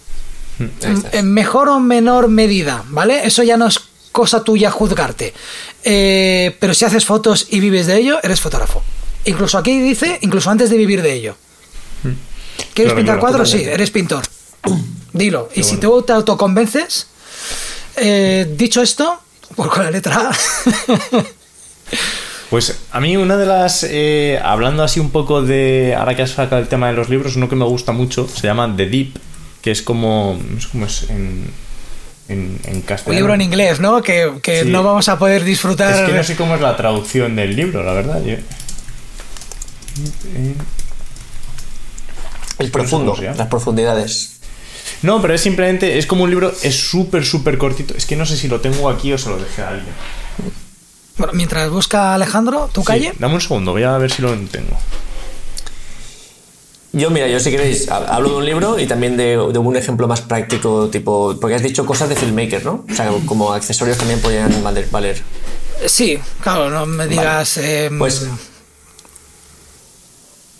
En 1.11 1.31
mejor 1.33 1.69
o 1.69 1.79
menor 1.79 2.29
medida, 2.29 2.83
¿vale? 2.89 3.25
Eso 3.25 3.43
ya 3.43 3.57
no 3.57 3.67
es 3.67 3.79
cosa 4.11 4.43
tuya 4.43 4.71
juzgarte. 4.71 5.33
Eh, 5.83 6.55
pero 6.59 6.73
si 6.73 6.85
haces 6.85 7.05
fotos 7.05 7.47
y 7.49 7.59
vives 7.59 7.85
de 7.85 7.97
ello, 7.97 8.19
eres 8.23 8.41
fotógrafo. 8.41 8.83
Incluso 9.25 9.57
aquí 9.57 9.79
dice, 9.79 10.17
incluso 10.21 10.49
antes 10.49 10.69
de 10.69 10.77
vivir 10.77 11.01
de 11.01 11.13
ello. 11.13 11.35
¿Quieres 12.73 12.93
pintar 12.93 13.19
cuadros? 13.19 13.49
Sí, 13.49 13.63
eres 13.63 13.91
pintor. 13.91 14.23
Dilo. 15.13 15.49
y 15.55 15.63
si 15.63 15.77
tú 15.77 16.01
te 16.01 16.13
autoconvences, 16.13 17.07
eh, 17.95 18.53
dicho 18.57 18.81
esto, 18.81 19.21
por 19.55 19.69
con 19.69 19.83
la 19.83 19.91
letra 19.91 20.29
A. 20.29 21.23
Pues 22.49 22.79
a 22.91 23.01
mí 23.01 23.17
una 23.17 23.35
de 23.35 23.45
las, 23.45 23.83
eh, 23.83 24.39
hablando 24.41 24.81
así 24.81 25.01
un 25.01 25.09
poco 25.09 25.41
de, 25.41 25.95
ahora 25.97 26.15
que 26.15 26.21
has 26.21 26.31
sacado 26.31 26.61
el 26.61 26.69
tema 26.69 26.87
de 26.87 26.93
los 26.93 27.09
libros, 27.09 27.35
uno 27.35 27.49
que 27.49 27.57
me 27.57 27.65
gusta 27.65 27.91
mucho, 27.91 28.25
se 28.29 28.47
llama 28.47 28.73
The 28.73 28.85
Deep, 28.85 29.19
que 29.67 29.71
es 29.71 29.81
como, 29.81 30.39
no 30.49 30.61
sé 30.61 30.67
cómo 30.71 30.85
es 30.85 31.09
en, 31.09 31.51
en, 32.29 32.81
castellano. 32.83 33.09
Un 33.09 33.15
libro 33.15 33.33
en 33.33 33.41
inglés, 33.41 33.81
¿no? 33.81 34.01
Que, 34.01 34.63
no 34.65 34.81
vamos 34.81 35.09
a 35.09 35.19
poder 35.19 35.43
disfrutar. 35.43 35.93
Es 35.93 36.09
que 36.09 36.15
no 36.15 36.23
sé 36.23 36.37
cómo 36.37 36.55
es 36.55 36.61
la 36.61 36.77
traducción 36.77 37.35
del 37.35 37.53
libro, 37.53 37.83
la 37.83 37.91
verdad. 37.91 38.21
El 42.59 42.71
profundo, 42.71 43.13
las 43.21 43.47
profundidades. 43.47 44.39
No, 45.01 45.21
pero 45.21 45.33
es 45.33 45.41
simplemente, 45.41 45.97
es 45.97 46.05
como 46.05 46.23
un 46.23 46.29
libro, 46.29 46.53
es 46.63 46.89
súper, 46.89 47.25
súper 47.25 47.57
cortito. 47.57 47.93
Es 47.93 48.05
que 48.05 48.15
no 48.15 48.25
sé 48.25 48.37
si 48.37 48.47
lo 48.47 48.61
tengo 48.61 48.89
aquí 48.89 49.11
o 49.11 49.17
se 49.17 49.29
lo 49.29 49.37
dejé 49.37 49.63
a 49.63 49.67
alguien. 49.67 49.93
Bueno, 51.17 51.33
mientras 51.33 51.69
busca 51.69 52.13
Alejandro, 52.13 52.69
tu 52.71 52.85
calle. 52.85 53.11
Dame 53.19 53.33
un 53.33 53.41
segundo, 53.41 53.73
voy 53.73 53.83
a 53.83 53.97
ver 53.97 54.11
si 54.11 54.21
lo 54.21 54.33
tengo. 54.33 54.79
Yo, 56.97 57.11
mira, 57.11 57.27
yo 57.27 57.39
si 57.39 57.51
queréis, 57.51 57.89
hablo 57.89 58.29
de 58.29 58.35
un 58.37 58.45
libro 58.45 58.79
y 58.79 58.87
también 58.87 59.17
de, 59.17 59.37
un 59.37 59.75
ejemplo 59.75 60.07
más 60.07 60.21
práctico, 60.21 60.89
tipo, 60.89 61.35
porque 61.39 61.55
has 61.55 61.61
dicho 61.61 61.85
cosas 61.85 62.09
de 62.09 62.15
filmmaker, 62.15 62.65
¿no? 62.65 62.83
O 62.91 62.95
sea, 62.95 63.11
como 63.27 63.53
accesorios 63.53 63.97
también 63.97 64.19
podrían 64.19 64.51
valer. 64.63 65.21
Sí, 65.85 66.17
claro, 66.41 66.71
no 66.71 66.87
me 66.87 67.05
digas... 67.07 67.57
Em, 67.57 67.99
pues 67.99 68.27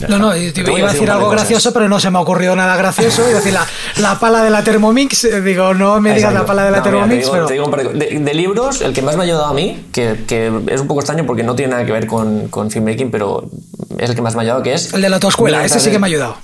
no, 0.08 0.20
no, 0.20 0.38
iba 0.38 0.90
a 0.90 0.94
decir 0.94 1.10
algo 1.10 1.30
gracioso, 1.30 1.74
pero 1.74 1.90
no 1.90 2.00
se 2.00 2.12
me 2.12 2.20
ocurrió 2.20 2.56
nada 2.56 2.76
gracioso. 2.78 3.26
Es 3.28 3.34
decir, 3.34 3.58
la, 3.98 4.20
pala 4.20 4.44
de 4.44 4.52
la 4.52 4.64
Thermomix, 4.64 5.24
eh, 5.24 5.42
digo, 5.42 5.74
no 5.74 6.00
me 6.00 6.14
digas 6.14 6.34
la 6.34 6.46
pala 6.46 6.66
de 6.66 6.72
la 6.72 6.84
Thermomix. 6.84 7.30
pero... 7.30 7.48
de, 7.48 8.34
libros, 8.34 8.82
el 8.82 8.94
que 8.94 9.02
más 9.02 9.16
me 9.16 9.24
ha 9.24 9.26
ayudado 9.26 9.46
a 9.46 9.54
mí, 9.54 9.88
que, 9.92 10.18
es 10.68 10.82
un 10.82 10.88
poco 10.88 11.00
extraño 11.00 11.26
porque 11.26 11.42
no 11.42 11.56
tiene 11.56 11.72
nada 11.72 11.86
que 11.86 11.92
ver 11.92 12.06
con, 12.06 12.48
con 12.50 12.70
filmmaking, 12.70 13.10
pero 13.10 13.50
es 13.98 14.10
el 14.10 14.16
que 14.16 14.22
más 14.22 14.36
me 14.36 14.42
ha 14.42 14.44
ayudado, 14.44 14.62
que 14.62 14.74
es... 14.74 14.94
El 14.94 15.02
de 15.02 15.10
la 15.10 15.20
toscuela, 15.20 15.66
ese 15.66 15.80
sí 15.80 15.90
que 15.90 15.98
me 15.98 16.06
ha 16.06 16.10
ayudado. 16.10 16.38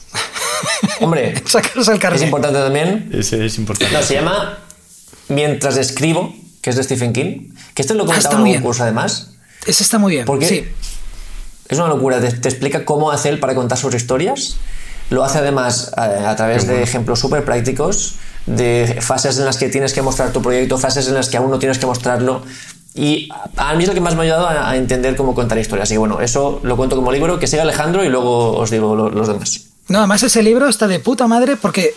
Hombre, 1.02 1.30
el 1.30 2.14
es 2.16 2.22
importante 2.22 2.60
también. 2.60 3.12
Ese 3.14 3.46
es 3.46 3.58
importante. 3.58 3.94
No, 3.94 4.02
se 4.02 4.16
llama 4.16 4.58
Mientras 5.30 5.78
escribo, 5.78 6.34
que 6.62 6.72
es 6.72 6.76
de 6.76 6.84
Stephen 6.84 7.14
King, 7.14 7.54
que 7.76 7.82
esto 7.84 7.94
lo 7.94 8.06
comentaba 8.06 8.36
en 8.36 8.58
un 8.58 8.62
curso 8.62 8.84
además. 8.84 9.36
Ese 9.66 9.84
está 9.84 10.00
muy 10.00 10.12
bien. 10.14 10.26
Porque 10.26 10.46
sí 10.46 10.66
es 11.74 11.80
una 11.80 11.90
locura. 11.90 12.20
Te, 12.20 12.28
explica 12.28 12.86
cómo 12.86 13.12
hace 13.12 13.30
él 13.30 13.40
para 13.40 13.56
contar 13.56 13.78
sus 13.78 13.94
historias. 13.94 14.58
Lo 15.10 15.24
hace 15.24 15.40
además 15.40 15.92
eh, 15.98 16.26
a, 16.26 16.36
través 16.36 16.66
de 16.68 16.82
ejemplos 16.82 17.20
súper 17.20 17.44
prácticos, 17.44 18.16
de 18.46 19.00
fases 19.02 19.38
en 19.38 19.46
las 19.46 19.58
que 19.58 19.70
tienes 19.70 19.94
que 19.94 20.02
mostrar 20.02 20.32
tu 20.32 20.42
proyecto, 20.42 20.78
fases 20.78 21.08
en 21.08 21.14
las 21.14 21.30
que 21.30 21.38
aún 21.38 21.52
no 21.52 21.60
tienes 21.60 21.78
que 21.78 21.86
mostrarlo. 21.86 22.42
Y 22.96 23.30
a 23.58 23.74
mí 23.74 23.84
es 23.84 23.90
lo 23.90 23.96
que 23.96 24.02
más 24.02 24.16
me 24.16 24.22
ha 24.22 24.24
ayudado 24.24 24.48
a, 24.48 24.76
entender 24.78 25.16
cómo 25.16 25.36
contar 25.36 25.58
historias. 25.58 25.88
Así 25.88 25.96
que 25.96 26.00
bueno, 26.00 26.22
eso 26.22 26.60
lo 26.64 26.78
cuento 26.78 26.96
como 26.96 27.12
libro. 27.12 27.40
Que 27.40 27.48
siga 27.48 27.64
Alejandro 27.64 28.04
y 28.04 28.10
luego 28.10 28.58
os 28.58 28.70
digo 28.72 28.96
los 28.96 29.28
demás. 29.28 29.73
No, 29.90 29.98
además 29.98 30.24
ese 30.24 30.42
libro 30.42 30.70
está 30.70 30.88
de 30.88 31.00
puta 31.00 31.28
madre 31.28 31.58
porque 31.58 31.94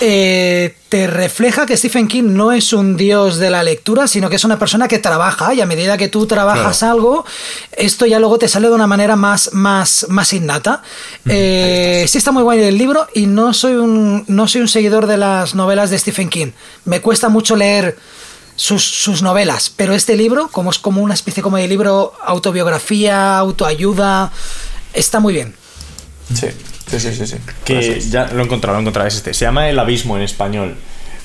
eh, 0.00 0.76
te 0.88 1.08
refleja 1.08 1.66
que 1.66 1.76
Stephen 1.76 2.06
King 2.06 2.22
no 2.28 2.52
es 2.52 2.72
un 2.72 2.96
dios 2.96 3.38
de 3.38 3.50
la 3.50 3.64
lectura, 3.64 4.06
sino 4.06 4.30
que 4.30 4.36
es 4.36 4.44
una 4.44 4.60
persona 4.60 4.86
que 4.86 5.00
trabaja 5.00 5.52
y 5.52 5.60
a 5.60 5.66
medida 5.66 5.98
que 5.98 6.06
tú 6.06 6.26
trabajas 6.26 6.84
algo, 6.84 7.24
esto 7.72 8.06
ya 8.06 8.20
luego 8.20 8.38
te 8.38 8.46
sale 8.46 8.68
de 8.68 8.74
una 8.74 8.86
manera 8.86 9.16
más, 9.16 9.52
más, 9.52 10.06
más 10.08 10.32
innata. 10.32 10.82
Eh, 11.28 12.06
sí 12.08 12.16
está 12.16 12.30
muy 12.30 12.44
guay 12.44 12.62
el 12.62 12.78
libro 12.78 13.08
y 13.12 13.26
no 13.26 13.52
soy, 13.52 13.72
un, 13.72 14.24
no 14.28 14.46
soy 14.46 14.60
un 14.60 14.68
seguidor 14.68 15.08
de 15.08 15.16
las 15.16 15.56
novelas 15.56 15.90
de 15.90 15.98
Stephen 15.98 16.28
King. 16.28 16.52
Me 16.84 17.00
cuesta 17.00 17.28
mucho 17.28 17.56
leer 17.56 17.98
sus, 18.54 18.84
sus 18.84 19.22
novelas, 19.22 19.72
pero 19.74 19.94
este 19.94 20.16
libro, 20.16 20.48
como 20.52 20.70
es 20.70 20.78
como 20.78 21.02
una 21.02 21.14
especie 21.14 21.42
como 21.42 21.56
de 21.56 21.66
libro 21.66 22.12
autobiografía, 22.24 23.36
autoayuda, 23.36 24.30
está 24.94 25.18
muy 25.18 25.34
bien. 25.34 25.56
Sí. 26.32 26.46
Sí, 26.90 27.00
sí, 27.00 27.14
sí, 27.14 27.26
sí. 27.26 27.36
Que 27.64 28.00
ya 28.00 28.28
lo 28.32 28.40
he 28.40 28.44
encontrado, 28.44 28.74
lo 28.74 28.80
he 28.80 28.82
encontrado, 28.82 29.08
es 29.08 29.16
este. 29.16 29.34
Se 29.34 29.44
llama 29.44 29.68
El 29.68 29.78
Abismo 29.78 30.16
en 30.16 30.22
español. 30.22 30.76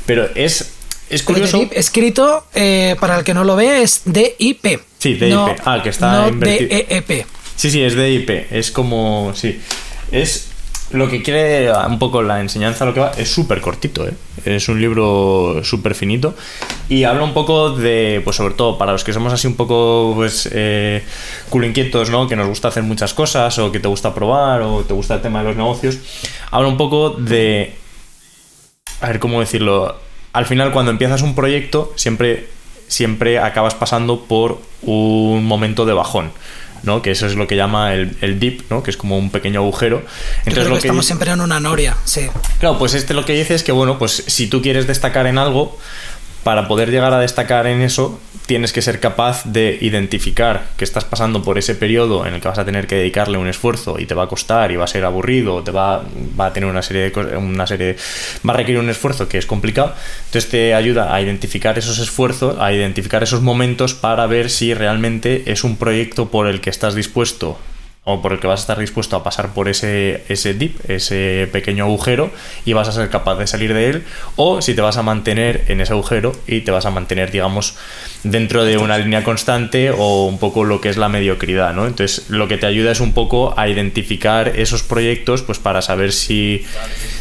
Pero 0.06 0.30
es, 0.36 0.72
es 1.10 1.24
curioso. 1.24 1.70
escrito, 1.72 2.48
eh, 2.54 2.96
para 3.00 3.20
el 3.20 3.24
que 3.24 3.34
no 3.34 3.44
lo 3.44 3.56
ve, 3.56 3.84
es 3.84 4.02
DIP. 4.06 4.82
Sí, 4.98 5.14
DIP. 5.14 5.60
ah, 5.66 5.82
que 5.84 5.90
está 5.90 6.30
no 6.30 6.38
DEEP. 6.38 7.26
Sí, 7.56 7.70
sí, 7.70 7.82
es 7.84 7.96
DIP. 7.96 8.52
Es 8.52 8.72
como. 8.72 9.34
Sí. 9.36 9.62
Es. 10.12 10.48
Lo 10.94 11.10
que 11.10 11.22
quiere 11.22 11.72
un 11.72 12.00
poco 12.00 12.22
la 12.22 12.42
enseñanza, 12.42 12.86
lo 12.86 12.94
que 12.94 13.00
va, 13.00 13.12
es 13.18 13.32
súper 13.32 13.62
cortito, 13.62 14.08
¿eh? 14.08 14.14
es 14.46 14.68
un 14.70 14.82
libro 14.82 15.62
súper 15.64 15.96
finito 15.96 16.34
y 16.90 17.04
habla 17.04 17.24
un 17.24 17.34
poco 17.34 17.72
de, 17.72 18.22
pues 18.24 18.36
sobre 18.36 18.56
todo 18.56 18.78
para 18.78 18.92
los 18.92 19.04
que 19.04 19.14
somos 19.14 19.32
así 19.32 19.48
un 19.48 19.56
poco, 19.56 20.14
pues, 20.16 20.50
eh, 20.52 21.04
culo 21.50 21.66
inquietos, 21.66 22.10
¿no? 22.10 22.28
Que 22.28 22.36
nos 22.36 22.48
gusta 22.48 22.68
hacer 22.68 22.84
muchas 22.84 23.14
cosas 23.14 23.58
o 23.60 23.72
que 23.72 23.80
te 23.80 23.88
gusta 23.88 24.14
probar 24.14 24.62
o 24.62 24.84
te 24.84 24.94
gusta 24.94 25.16
el 25.16 25.22
tema 25.22 25.40
de 25.40 25.46
los 25.46 25.56
negocios, 25.56 25.98
habla 26.52 26.68
un 26.68 26.78
poco 26.78 27.12
de, 27.12 27.74
a 29.00 29.08
ver 29.08 29.20
cómo 29.20 29.40
decirlo, 29.40 29.96
al 30.34 30.46
final 30.46 30.72
cuando 30.72 30.92
empiezas 30.92 31.22
un 31.22 31.36
proyecto 31.36 31.94
siempre, 31.96 32.48
siempre 32.88 33.40
acabas 33.40 33.76
pasando 33.76 34.22
por 34.26 34.60
un 34.82 35.46
momento 35.46 35.86
de 35.86 35.94
bajón. 35.94 36.32
¿No? 36.84 37.02
Que 37.02 37.12
eso 37.12 37.26
es 37.26 37.36
lo 37.36 37.48
que 37.48 37.56
llama 37.56 37.94
el, 37.94 38.18
el 38.22 38.40
dip, 38.40 38.70
¿no? 38.70 38.84
Que 38.84 38.92
es 38.92 38.98
como 38.98 39.18
un 39.18 39.30
pequeño 39.30 39.62
agujero. 39.62 40.04
Entonces 40.46 40.68
lo 40.68 40.76
que 40.76 40.80
estamos 40.80 41.06
siempre 41.06 41.32
en 41.32 41.42
una 41.42 41.60
noria, 41.60 41.98
sí. 42.04 42.28
Claro, 42.60 42.78
pues 42.78 42.94
este 42.94 43.14
lo 43.14 43.26
que 43.26 43.34
dice 43.34 43.56
es 43.56 43.64
que, 43.64 43.72
bueno, 43.72 43.98
pues 43.98 44.24
si 44.28 44.48
tú 44.48 44.62
quieres 44.62 44.88
destacar 44.88 45.28
en 45.28 45.38
algo, 45.38 45.78
para 46.44 46.68
poder 46.68 46.90
llegar 46.90 47.14
a 47.14 47.20
destacar 47.20 47.68
en 47.68 47.82
eso, 47.82 48.20
tienes 48.46 48.74
que 48.74 48.82
ser 48.82 49.00
capaz 49.00 49.46
de 49.46 49.78
identificar 49.82 50.64
que 50.76 50.84
estás 50.84 51.06
pasando 51.06 51.44
por 51.44 51.58
ese 51.58 51.76
periodo 51.76 52.26
en 52.26 52.34
el 52.34 52.42
que 52.42 52.48
vas 52.48 52.58
a 52.58 52.66
tener 52.66 52.88
que 52.88 52.96
dedicarle 52.96 53.38
un 53.38 53.48
esfuerzo 53.48 54.00
y 54.00 54.06
te 54.06 54.16
va 54.16 54.24
a 54.24 54.28
costar 54.28 54.72
y 54.72 54.76
va 54.76 54.86
a 54.86 54.88
ser 54.88 55.06
aburrido, 55.06 55.64
te 55.64 55.72
va, 55.72 56.04
a 56.38 56.54
tener 56.54 56.70
una 56.70 56.82
serie 56.82 57.10
de 57.10 57.38
una 57.38 57.68
serie, 57.68 57.96
va 58.48 58.54
a 58.54 58.58
requerir 58.58 58.80
un 58.80 58.90
esfuerzo 58.90 59.30
que 59.30 59.38
es 59.38 59.46
complicado. 59.46 59.94
Entonces 60.26 60.50
te 60.50 60.74
ayuda 60.74 61.14
a 61.14 61.22
identificar 61.22 61.78
esos 61.78 62.00
esfuerzos, 62.00 62.58
a 62.60 62.74
identificar 62.74 63.24
esos 63.24 63.42
momentos 63.42 63.94
para 63.94 64.26
ver 64.26 64.50
si 64.50 64.74
realmente 64.74 65.44
es 65.52 65.64
un 65.64 65.78
proyecto 65.78 66.30
por 66.30 66.48
el 66.48 66.60
que 66.60 66.72
estás 66.72 66.96
dispuesto 66.96 67.58
o 68.04 68.20
por 68.20 68.34
el 68.34 68.40
que 68.40 68.48
vas 68.48 68.62
a 68.62 68.64
estar 68.64 68.80
dispuesto 68.80 69.16
a 69.16 69.24
pasar 69.24 69.54
por 69.54 69.70
ese, 69.70 70.24
ese 70.28 70.56
dip, 70.56 70.90
ese 70.90 71.48
pequeño 71.52 71.84
agujero, 71.84 72.32
y 72.66 72.74
vas 72.74 72.88
a 72.88 72.92
ser 72.92 73.10
capaz 73.10 73.36
de 73.36 73.46
salir 73.46 73.76
de 73.76 73.90
él, 73.90 74.04
o 74.38 74.60
si 74.62 74.74
te 74.74 74.82
vas 74.82 74.98
a 74.98 75.04
mantener 75.04 75.66
en 75.68 75.82
ese 75.82 75.94
agujero 75.94 76.32
y 76.48 76.62
te 76.62 76.72
vas 76.72 76.88
a 76.88 76.90
mantener, 76.90 77.30
digamos, 77.30 77.76
dentro 78.24 78.64
de 78.64 78.80
una 78.80 78.98
línea 78.98 79.24
constante 79.24 79.92
o 79.92 80.26
un 80.26 80.40
poco 80.40 80.64
lo 80.64 80.82
que 80.82 80.90
es 80.90 80.98
la 80.98 81.10
mediocridad, 81.10 81.76
¿no? 81.76 81.86
Entonces, 81.86 82.30
lo 82.30 82.48
que 82.48 82.58
te 82.58 82.66
ayuda 82.66 82.92
es 82.92 83.02
un 83.02 83.14
poco 83.14 83.54
a 83.56 83.70
identificar 83.70 84.48
esos 84.48 84.82
proyectos, 84.82 85.44
pues 85.44 85.60
para 85.60 85.84
saber 85.84 86.12
si, 86.12 86.66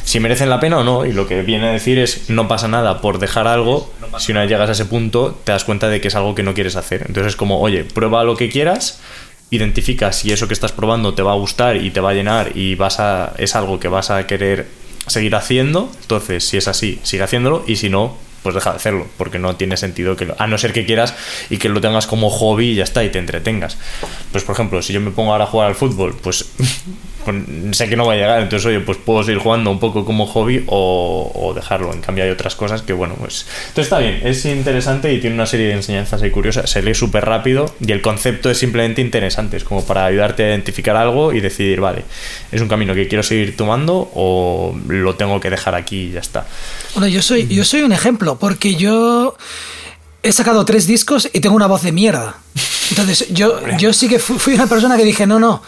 si 0.04 0.18
merecen 0.18 0.48
la 0.48 0.60
pena 0.60 0.78
o 0.78 0.84
no, 0.84 1.04
y 1.04 1.12
lo 1.12 1.26
que 1.26 1.42
viene 1.42 1.68
a 1.68 1.72
decir 1.72 1.98
es, 1.98 2.30
no 2.30 2.48
pasa 2.48 2.68
nada 2.68 3.02
por 3.02 3.18
dejar 3.18 3.46
algo, 3.46 3.92
si 4.18 4.32
una 4.32 4.40
vez 4.40 4.48
llegas 4.48 4.70
a 4.70 4.72
ese 4.72 4.86
punto, 4.86 5.38
te 5.44 5.52
das 5.52 5.64
cuenta 5.64 5.90
de 5.90 6.00
que 6.00 6.08
es 6.08 6.14
algo 6.14 6.34
que 6.34 6.42
no 6.42 6.54
quieres 6.54 6.76
hacer. 6.76 7.04
Entonces, 7.06 7.34
es 7.34 7.36
como, 7.36 7.60
oye, 7.60 7.84
prueba 7.84 8.24
lo 8.24 8.34
que 8.36 8.48
quieras, 8.48 9.00
identifica 9.50 10.12
si 10.12 10.32
eso 10.32 10.48
que 10.48 10.54
estás 10.54 10.72
probando 10.72 11.14
te 11.14 11.22
va 11.22 11.32
a 11.32 11.36
gustar 11.36 11.76
y 11.76 11.90
te 11.90 12.00
va 12.00 12.10
a 12.10 12.14
llenar 12.14 12.52
y 12.56 12.74
vas 12.76 13.00
a, 13.00 13.34
es 13.38 13.56
algo 13.56 13.80
que 13.80 13.88
vas 13.88 14.10
a 14.10 14.26
querer 14.26 14.68
seguir 15.06 15.34
haciendo, 15.34 15.90
entonces 16.02 16.46
si 16.46 16.56
es 16.56 16.68
así, 16.68 17.00
sigue 17.02 17.24
haciéndolo 17.24 17.64
y 17.66 17.76
si 17.76 17.88
no, 17.88 18.16
pues 18.42 18.54
deja 18.54 18.70
de 18.70 18.76
hacerlo, 18.76 19.06
porque 19.16 19.38
no 19.38 19.56
tiene 19.56 19.76
sentido 19.76 20.16
que 20.16 20.26
lo, 20.26 20.36
a 20.38 20.46
no 20.46 20.56
ser 20.56 20.72
que 20.72 20.86
quieras 20.86 21.14
y 21.50 21.58
que 21.58 21.68
lo 21.68 21.80
tengas 21.80 22.06
como 22.06 22.30
hobby 22.30 22.70
y 22.70 22.74
ya 22.76 22.84
está 22.84 23.04
y 23.04 23.10
te 23.10 23.18
entretengas. 23.18 23.76
Pues 24.32 24.44
por 24.44 24.54
ejemplo, 24.54 24.80
si 24.82 24.92
yo 24.92 25.00
me 25.00 25.10
pongo 25.10 25.32
ahora 25.32 25.44
a 25.44 25.46
jugar 25.48 25.68
al 25.68 25.74
fútbol, 25.74 26.16
pues 26.22 26.46
sé 27.72 27.88
que 27.88 27.96
no 27.96 28.06
va 28.06 28.14
a 28.14 28.16
llegar, 28.16 28.40
entonces 28.40 28.66
oye, 28.66 28.80
pues 28.80 28.98
puedo 28.98 29.22
seguir 29.22 29.40
jugando 29.40 29.70
un 29.70 29.78
poco 29.78 30.04
como 30.04 30.26
hobby 30.26 30.64
o, 30.66 31.52
dejarlo. 31.54 31.92
En 31.92 32.00
cambio 32.00 32.24
hay 32.24 32.30
otras 32.30 32.54
cosas 32.54 32.82
que 32.82 32.92
bueno, 32.92 33.14
pues... 33.18 33.46
Entonces 33.68 33.84
está 33.86 33.98
bien, 33.98 34.20
es 34.24 34.44
interesante 34.44 35.12
y 35.12 35.20
tiene 35.20 35.34
una 35.34 35.46
serie 35.46 35.66
de 35.66 35.74
enseñanzas 35.74 36.22
ahí 36.22 36.30
curiosas, 36.30 36.70
se 36.70 36.82
lee 36.82 36.94
súper 36.94 37.24
rápido 37.24 37.74
y 37.80 37.92
el 37.92 38.00
concepto 38.00 38.50
es 38.50 38.58
simplemente 38.58 39.00
interesante, 39.00 39.56
es 39.56 39.64
como 39.64 39.84
para 39.84 40.04
ayudarte 40.04 40.44
a 40.44 40.48
identificar 40.48 40.96
algo 40.96 41.32
y 41.32 41.40
decidir, 41.40 41.80
vale, 41.80 42.04
es 42.52 42.60
un 42.60 42.68
camino 42.68 42.94
que 42.94 43.08
quiero 43.08 43.22
seguir 43.22 43.56
tomando 43.56 44.10
o 44.14 44.78
lo 44.88 45.14
tengo 45.16 45.40
que 45.40 45.50
dejar 45.50 45.74
aquí 45.74 46.00
y 46.00 46.12
ya 46.12 46.20
está. 46.20 46.46
Bueno, 46.94 47.08
yo 47.08 47.22
soy, 47.22 47.46
yo 47.48 47.64
soy 47.64 47.82
un 47.82 47.92
ejemplo, 47.92 48.38
porque 48.38 48.74
yo 48.74 49.36
he 50.22 50.32
sacado 50.32 50.64
tres 50.64 50.86
discos 50.86 51.28
y 51.32 51.40
tengo 51.40 51.56
una 51.56 51.66
voz 51.66 51.82
de 51.82 51.92
mierda. 51.92 52.36
Entonces, 52.90 53.28
yo, 53.30 53.60
yo 53.78 53.92
sí 53.92 54.08
que 54.08 54.18
fui 54.18 54.54
una 54.54 54.66
persona 54.66 54.96
que 54.96 55.04
dije, 55.04 55.26
no, 55.26 55.38
no, 55.38 55.62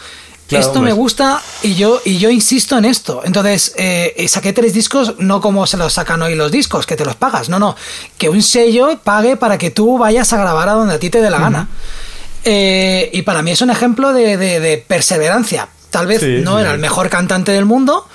esto 0.49 0.81
me 0.81 0.93
gusta 0.93 1.41
y 1.63 1.75
yo, 1.75 2.01
y 2.05 2.17
yo 2.17 2.29
insisto 2.29 2.77
en 2.77 2.85
esto. 2.85 3.21
Entonces, 3.25 3.73
eh, 3.77 4.25
saqué 4.27 4.53
tres 4.53 4.73
discos, 4.73 5.15
no 5.19 5.41
como 5.41 5.65
se 5.67 5.77
los 5.77 5.93
sacan 5.93 6.21
hoy 6.21 6.35
los 6.35 6.51
discos, 6.51 6.85
que 6.85 6.95
te 6.95 7.05
los 7.05 7.15
pagas. 7.15 7.49
No, 7.49 7.59
no. 7.59 7.75
Que 8.17 8.29
un 8.29 8.41
sello 8.43 8.99
pague 9.03 9.37
para 9.37 9.57
que 9.57 9.71
tú 9.71 9.97
vayas 9.97 10.31
a 10.33 10.37
grabar 10.37 10.69
a 10.69 10.73
donde 10.73 10.95
a 10.95 10.99
ti 10.99 11.09
te 11.09 11.21
dé 11.21 11.29
la 11.29 11.39
gana. 11.39 11.67
Eh, 12.45 13.09
y 13.13 13.21
para 13.21 13.41
mí 13.41 13.51
es 13.51 13.61
un 13.61 13.69
ejemplo 13.69 14.13
de, 14.13 14.83
perseverancia. 14.87 15.69
Tal 15.89 16.07
vez 16.07 16.23
no 16.43 16.59
era 16.59 16.71
el 16.71 16.79
mejor 16.79 17.09
cantante 17.09 17.51
del 17.51 17.65
mundo, 17.65 18.07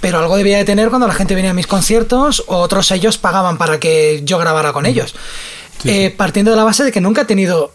pero 0.00 0.18
algo 0.18 0.36
debía 0.36 0.58
de 0.58 0.64
tener 0.64 0.90
cuando 0.90 1.06
la 1.06 1.14
gente 1.14 1.34
venía 1.34 1.50
a 1.50 1.54
mis 1.54 1.66
conciertos 1.66 2.44
o 2.46 2.58
otros 2.58 2.86
sellos 2.86 3.18
pagaban 3.18 3.58
para 3.58 3.80
que 3.80 4.22
yo 4.24 4.38
grabara 4.38 4.72
con 4.72 4.86
ellos. 4.86 5.14
Eh, 5.84 6.12
partiendo 6.16 6.50
de 6.50 6.56
la 6.56 6.64
base 6.64 6.84
de 6.84 6.92
que 6.92 7.00
nunca 7.00 7.22
he 7.22 7.24
tenido 7.24 7.72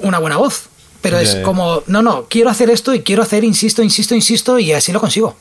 una 0.00 0.18
buena 0.18 0.36
voz. 0.36 0.68
Pero 1.00 1.18
es 1.18 1.36
como, 1.36 1.82
no, 1.86 2.02
no, 2.02 2.26
quiero 2.28 2.50
hacer 2.50 2.70
esto 2.70 2.92
y 2.92 3.02
quiero 3.02 3.22
hacer, 3.22 3.44
insisto, 3.44 3.82
insisto, 3.82 4.14
insisto, 4.14 4.58
y 4.58 4.72
así 4.72 4.92
lo 4.92 5.00
consigo. 5.00 5.36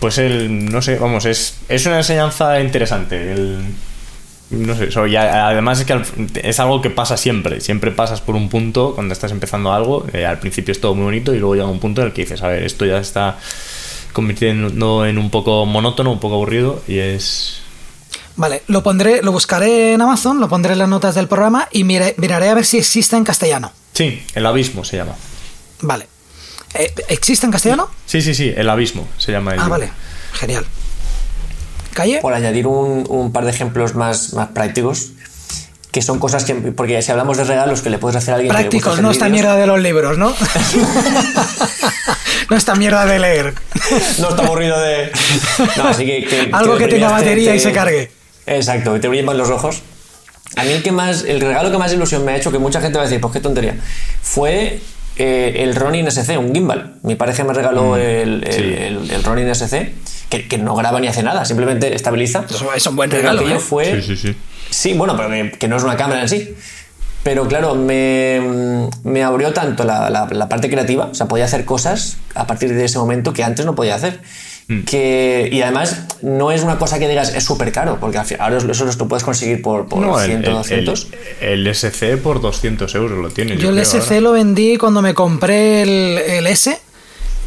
Pues 0.00 0.16
el, 0.18 0.70
no 0.70 0.80
sé, 0.80 0.96
vamos, 0.96 1.26
es, 1.26 1.56
es 1.68 1.84
una 1.86 1.98
enseñanza 1.98 2.58
interesante. 2.60 3.32
El, 3.32 3.58
no 4.50 4.74
sé, 4.76 4.88
además 5.18 5.80
es 5.80 5.86
que 5.86 6.00
es 6.48 6.60
algo 6.60 6.80
que 6.80 6.90
pasa 6.90 7.16
siempre. 7.16 7.60
Siempre 7.60 7.90
pasas 7.90 8.20
por 8.20 8.36
un 8.36 8.48
punto 8.48 8.94
cuando 8.94 9.12
estás 9.12 9.32
empezando 9.32 9.72
algo. 9.72 10.06
Eh, 10.12 10.24
al 10.24 10.38
principio 10.38 10.72
es 10.72 10.80
todo 10.80 10.94
muy 10.94 11.04
bonito 11.04 11.34
y 11.34 11.38
luego 11.38 11.54
llega 11.54 11.66
un 11.66 11.80
punto 11.80 12.00
en 12.00 12.08
el 12.08 12.12
que 12.12 12.22
dices, 12.22 12.42
a 12.42 12.48
ver, 12.48 12.62
esto 12.62 12.86
ya 12.86 12.98
está 12.98 13.38
convirtiendo 14.12 15.04
en 15.04 15.18
un 15.18 15.30
poco 15.30 15.66
monótono, 15.66 16.12
un 16.12 16.20
poco 16.20 16.36
aburrido 16.36 16.82
y 16.86 16.98
es. 16.98 17.62
Vale, 18.36 18.62
lo 18.66 18.82
pondré, 18.82 19.22
lo 19.22 19.32
buscaré 19.32 19.94
en 19.94 20.02
Amazon, 20.02 20.40
lo 20.40 20.48
pondré 20.48 20.74
en 20.74 20.78
las 20.78 20.88
notas 20.88 21.14
del 21.14 21.26
programa 21.26 21.68
y 21.72 21.84
miraré 21.84 22.50
a 22.50 22.54
ver 22.54 22.66
si 22.66 22.78
existe 22.78 23.16
en 23.16 23.24
castellano. 23.24 23.72
Sí, 23.94 24.22
El 24.34 24.44
Abismo 24.44 24.84
se 24.84 24.98
llama. 24.98 25.14
Vale. 25.80 26.06
Eh, 26.74 26.92
¿Existe 27.08 27.46
en 27.46 27.52
castellano? 27.52 27.88
Sí, 28.04 28.20
sí, 28.20 28.34
sí, 28.34 28.52
El 28.54 28.68
Abismo 28.68 29.08
se 29.16 29.32
llama. 29.32 29.54
El 29.54 29.60
ah, 29.60 29.68
vale. 29.68 29.90
Genial. 30.34 30.66
¿Calle? 31.94 32.18
Por 32.20 32.34
añadir 32.34 32.66
un, 32.66 33.30
par 33.32 33.44
de 33.44 33.52
ejemplos 33.52 33.94
más, 33.94 34.34
más 34.34 34.48
prácticos, 34.48 35.12
que 35.90 36.02
son 36.02 36.18
cosas 36.18 36.44
que. 36.44 36.54
Porque 36.54 37.00
si 37.00 37.10
hablamos 37.10 37.38
de 37.38 37.44
regalos 37.44 37.80
que 37.80 37.88
le 37.88 37.96
puedes 37.96 38.16
hacer 38.16 38.34
a 38.34 38.36
alguien. 38.36 38.52
Prácticos, 38.52 39.00
no 39.00 39.10
esta 39.10 39.30
mierda 39.30 39.56
de 39.56 39.66
los 39.66 39.80
libros, 39.80 40.18
¿no? 40.18 40.28
no 42.50 42.56
esta 42.56 42.74
mierda 42.74 43.06
de 43.06 43.18
leer. 43.18 43.54
no 44.18 44.28
está 44.28 44.44
aburrido 44.44 44.78
de. 44.78 45.10
No, 45.78 45.88
así 45.88 46.04
que. 46.04 46.50
Algo 46.52 46.76
que, 46.76 46.88
tenga 46.88 47.10
batería 47.10 47.54
y 47.54 47.60
se 47.60 47.72
cargue. 47.72 48.10
Exacto, 48.46 48.94
que 48.94 49.00
te 49.00 49.08
brillen 49.08 49.26
más 49.26 49.36
los 49.36 49.50
ojos. 49.50 49.82
A 50.54 50.64
mí 50.64 50.72
el 50.72 50.82
que 50.82 50.92
más, 50.92 51.24
el 51.24 51.40
regalo 51.40 51.70
que 51.70 51.78
más 51.78 51.92
ilusión 51.92 52.24
me 52.24 52.32
ha 52.32 52.36
hecho, 52.36 52.52
que 52.52 52.58
mucha 52.58 52.80
gente 52.80 52.96
va 52.96 53.04
a 53.04 53.06
decir, 53.06 53.20
pues 53.20 53.32
qué 53.32 53.40
tontería, 53.40 53.76
fue 54.22 54.80
eh, 55.16 55.56
el 55.58 55.74
Ronin 55.74 56.06
SC, 56.10 56.38
un 56.38 56.54
gimbal. 56.54 56.94
Mi 57.02 57.14
pareja 57.14 57.42
me 57.44 57.52
regaló 57.52 57.92
mm, 57.92 57.98
el, 57.98 58.44
el, 59.10 59.24
Ronin 59.24 59.48
SC, 59.48 59.92
que, 60.28 60.58
no 60.58 60.76
graba 60.76 61.00
ni 61.00 61.08
hace 61.08 61.22
nada, 61.22 61.44
simplemente 61.44 61.94
estabiliza. 61.94 62.44
Eso 62.48 62.72
es 62.74 62.86
un 62.86 62.96
buen 62.96 63.10
regalo. 63.10 63.48
¿eh? 63.48 63.58
fue, 63.58 64.00
sí, 64.00 64.14
sí, 64.14 64.16
sí. 64.16 64.36
Sí, 64.70 64.94
bueno, 64.94 65.16
pero 65.16 65.50
que, 65.58 65.68
no 65.68 65.76
es 65.76 65.82
una 65.82 65.96
cámara 65.96 66.22
en 66.22 66.28
sí. 66.28 66.54
Pero 67.22 67.48
claro, 67.48 67.74
me, 67.74 68.88
me 69.02 69.24
abrió 69.24 69.52
tanto 69.52 69.82
la, 69.82 70.10
la, 70.10 70.48
parte 70.48 70.70
creativa, 70.70 71.06
o 71.06 71.14
sea, 71.14 71.26
podía 71.26 71.46
hacer 71.46 71.64
cosas 71.64 72.18
a 72.36 72.46
partir 72.46 72.72
de 72.72 72.84
ese 72.84 72.98
momento 72.98 73.32
que 73.32 73.42
antes 73.42 73.66
no 73.66 73.74
podía 73.74 73.96
hacer. 73.96 74.20
Mm. 74.68 74.80
Que, 74.80 75.48
y 75.52 75.62
además 75.62 76.06
no 76.22 76.50
es 76.50 76.62
una 76.62 76.76
cosa 76.76 76.98
que 76.98 77.08
digas 77.08 77.32
es 77.32 77.44
súper 77.44 77.70
caro, 77.70 77.98
porque 78.00 78.18
ahora 78.38 78.58
eso 78.58 78.84
lo 78.84 79.08
puedes 79.08 79.22
conseguir 79.22 79.62
por, 79.62 79.86
por 79.86 80.20
100, 80.20 80.42
200. 80.42 81.08
El, 81.40 81.66
SC 81.68 82.16
por 82.16 82.40
200 82.40 82.92
euros 82.96 83.18
lo 83.18 83.30
tienes. 83.30 83.60
Yo, 83.60 83.70
el 83.70 83.78
SC 83.78 84.20
lo 84.20 84.32
vendí 84.32 84.76
cuando 84.76 85.02
me 85.02 85.14
compré 85.14 85.82
el, 85.82 86.46
S 86.48 86.76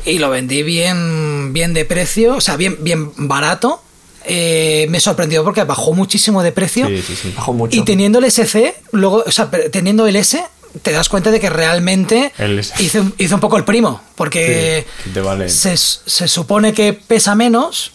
y 0.06 0.20
lo 0.20 0.30
vendí 0.30 0.64
bien, 0.64 1.52
bien 1.52 1.74
de 1.74 1.84
precio, 1.84 2.38
o 2.38 2.42
sea, 2.42 2.56
bien, 2.56 2.78
bien 2.80 3.12
barato. 3.18 3.82
Eh, 4.26 4.88
me 4.90 5.00
sorprendió 5.00 5.44
porque 5.44 5.64
bajó 5.64 5.94
muchísimo 5.94 6.44
de 6.44 6.52
precio. 6.52 6.88
Sí, 6.88 7.02
sí, 7.02 7.16
sí. 7.16 7.34
Bajó 7.36 7.52
mucho. 7.52 7.78
Y 7.78 7.84
teniendo 7.84 8.20
el 8.20 8.26
SC, 8.26 8.76
luego, 8.92 9.24
o 9.26 9.32
sea, 9.32 9.50
teniendo 9.50 10.08
el 10.08 10.16
S, 10.16 10.42
te 10.82 10.92
das 10.92 11.10
cuenta 11.10 11.32
de 11.32 11.40
que 11.40 11.50
realmente 11.50 12.32
hizo, 12.80 13.12
hizo, 13.18 13.36
un 13.36 13.42
poco 13.42 13.58
el 13.58 13.66
primo, 13.66 14.02
porque 14.16 14.86
se, 15.48 15.78
se, 15.78 16.28
supone 16.28 16.74
que 16.74 16.94
pesa 16.94 17.36
menos, 17.36 17.92